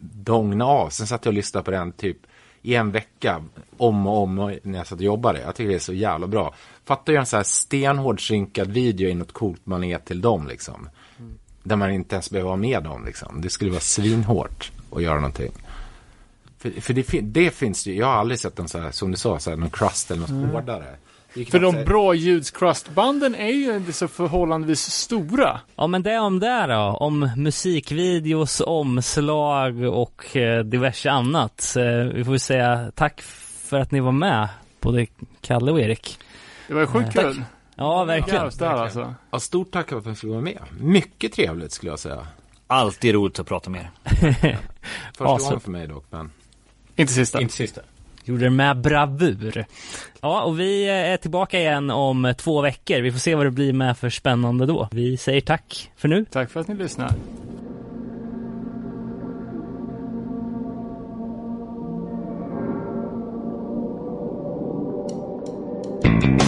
dongna 0.00 0.64
av. 0.64 0.88
Sen 0.90 1.06
satt 1.06 1.24
jag 1.24 1.30
och 1.30 1.34
lyssnade 1.34 1.64
på 1.64 1.70
den 1.70 1.92
typ 1.92 2.16
i 2.66 2.74
en 2.74 2.90
vecka, 2.90 3.44
om 3.76 4.06
och 4.06 4.22
om 4.22 4.58
när 4.62 4.78
jag 4.78 4.86
satt 4.86 4.98
och 4.98 5.04
jobbade. 5.04 5.40
Jag 5.40 5.54
tycker 5.54 5.68
det 5.68 5.74
är 5.74 5.78
så 5.78 5.92
jävla 5.92 6.26
bra. 6.26 6.54
Fatta 6.84 7.02
att 7.02 7.08
göra 7.08 7.20
en 7.20 7.26
så 7.26 7.36
här 7.36 7.44
stenhård 7.44 8.28
synkad 8.28 8.70
video 8.70 9.08
i 9.08 9.14
något 9.14 9.32
coolt 9.32 9.60
man 9.64 9.84
är 9.84 9.98
till 9.98 10.20
dem 10.20 10.46
liksom. 10.46 10.88
Där 11.62 11.76
man 11.76 11.90
inte 11.90 12.14
ens 12.14 12.30
behöver 12.30 12.48
vara 12.48 12.56
med 12.56 12.82
dem 12.82 13.04
liksom. 13.04 13.40
Det 13.40 13.50
skulle 13.50 13.70
vara 13.70 13.80
svinhårt 13.80 14.72
att 14.92 15.02
göra 15.02 15.14
någonting. 15.14 15.52
För, 16.58 16.70
för 16.80 16.94
det, 16.94 17.20
det 17.20 17.50
finns 17.50 17.86
ju, 17.86 17.94
jag 17.94 18.06
har 18.06 18.14
aldrig 18.14 18.40
sett 18.40 18.58
en 18.58 18.68
så 18.68 18.78
här, 18.78 18.90
som 18.90 19.10
du 19.10 19.16
sa, 19.16 19.38
så 19.38 19.50
här, 19.50 19.56
någon 19.56 19.70
crust 19.70 20.10
eller 20.10 20.20
något 20.20 20.52
hårdare. 20.52 20.96
För 21.50 21.58
de 21.58 21.84
bra 21.84 22.14
ljudscrustbanden 22.14 23.34
är 23.34 23.48
ju 23.52 23.76
inte 23.76 23.92
så 23.92 24.08
förhållandevis 24.08 24.80
stora. 24.90 25.60
Ja 25.76 25.86
men 25.86 26.02
det 26.02 26.18
om 26.18 26.40
det 26.40 26.66
då, 26.66 26.96
om 27.00 27.30
musikvideos, 27.36 28.60
omslag 28.66 29.82
och 29.82 30.36
eh, 30.36 30.64
diverse 30.64 31.10
annat. 31.10 31.76
Eh, 31.76 31.84
vi 32.14 32.24
får 32.24 32.32
ju 32.34 32.38
säga 32.38 32.92
tack 32.94 33.22
för 33.68 33.80
att 33.80 33.90
ni 33.90 34.00
var 34.00 34.12
med, 34.12 34.48
både 34.80 35.06
Kalle 35.40 35.72
och 35.72 35.80
Erik. 35.80 36.18
Det 36.68 36.74
var 36.74 36.80
ju 36.80 36.86
sjukt 36.86 37.12
Tack. 37.14 37.24
kul. 37.24 37.44
Ja, 37.74 38.04
verkligen. 38.04 38.40
Garvs 38.40 38.54
där 38.58 38.66
alltså. 38.70 39.14
Ja, 39.30 39.40
stort 39.40 39.70
tack 39.70 39.88
för 39.88 39.98
att 39.98 40.06
jag 40.06 40.18
fick 40.18 40.30
vara 40.30 40.40
med. 40.40 40.58
Mycket 40.80 41.32
trevligt 41.32 41.72
skulle 41.72 41.92
jag 41.92 41.98
säga. 41.98 42.26
Alltid 42.66 43.14
roligt 43.14 43.38
att 43.38 43.46
prata 43.46 43.70
med 43.70 43.80
er. 43.80 43.90
Första 45.12 45.24
Ja, 45.24 45.36
gången 45.38 45.60
för 45.60 45.70
mig 45.70 45.86
dock, 45.86 46.04
men. 46.10 46.30
Inte 46.96 47.12
sista. 47.12 47.40
Inte 47.40 47.54
sista. 47.54 47.80
Gjorde 48.26 48.44
det 48.44 48.50
med 48.50 48.80
bravur. 48.80 49.66
Ja, 50.20 50.42
och 50.42 50.60
vi 50.60 50.88
eh, 50.88 50.94
är 50.94 51.16
tillbaka 51.16 51.58
igen 51.58 51.90
om 51.90 52.34
två 52.38 52.60
veckor. 52.60 53.00
Vi 53.00 53.12
får 53.12 53.18
se 53.18 53.34
vad 53.34 53.46
det 53.46 53.50
blir 53.50 53.72
med 53.72 53.98
för 53.98 54.10
spännande 54.10 54.66
då. 54.66 54.88
Vi 54.92 55.16
säger 55.16 55.40
tack 55.40 55.90
för 55.96 56.08
nu. 56.08 56.24
Tack 56.24 56.50
för 56.50 56.60
att 56.60 56.68
ni 56.68 56.74
lyssnar. 56.74 57.10
Thank 66.02 66.45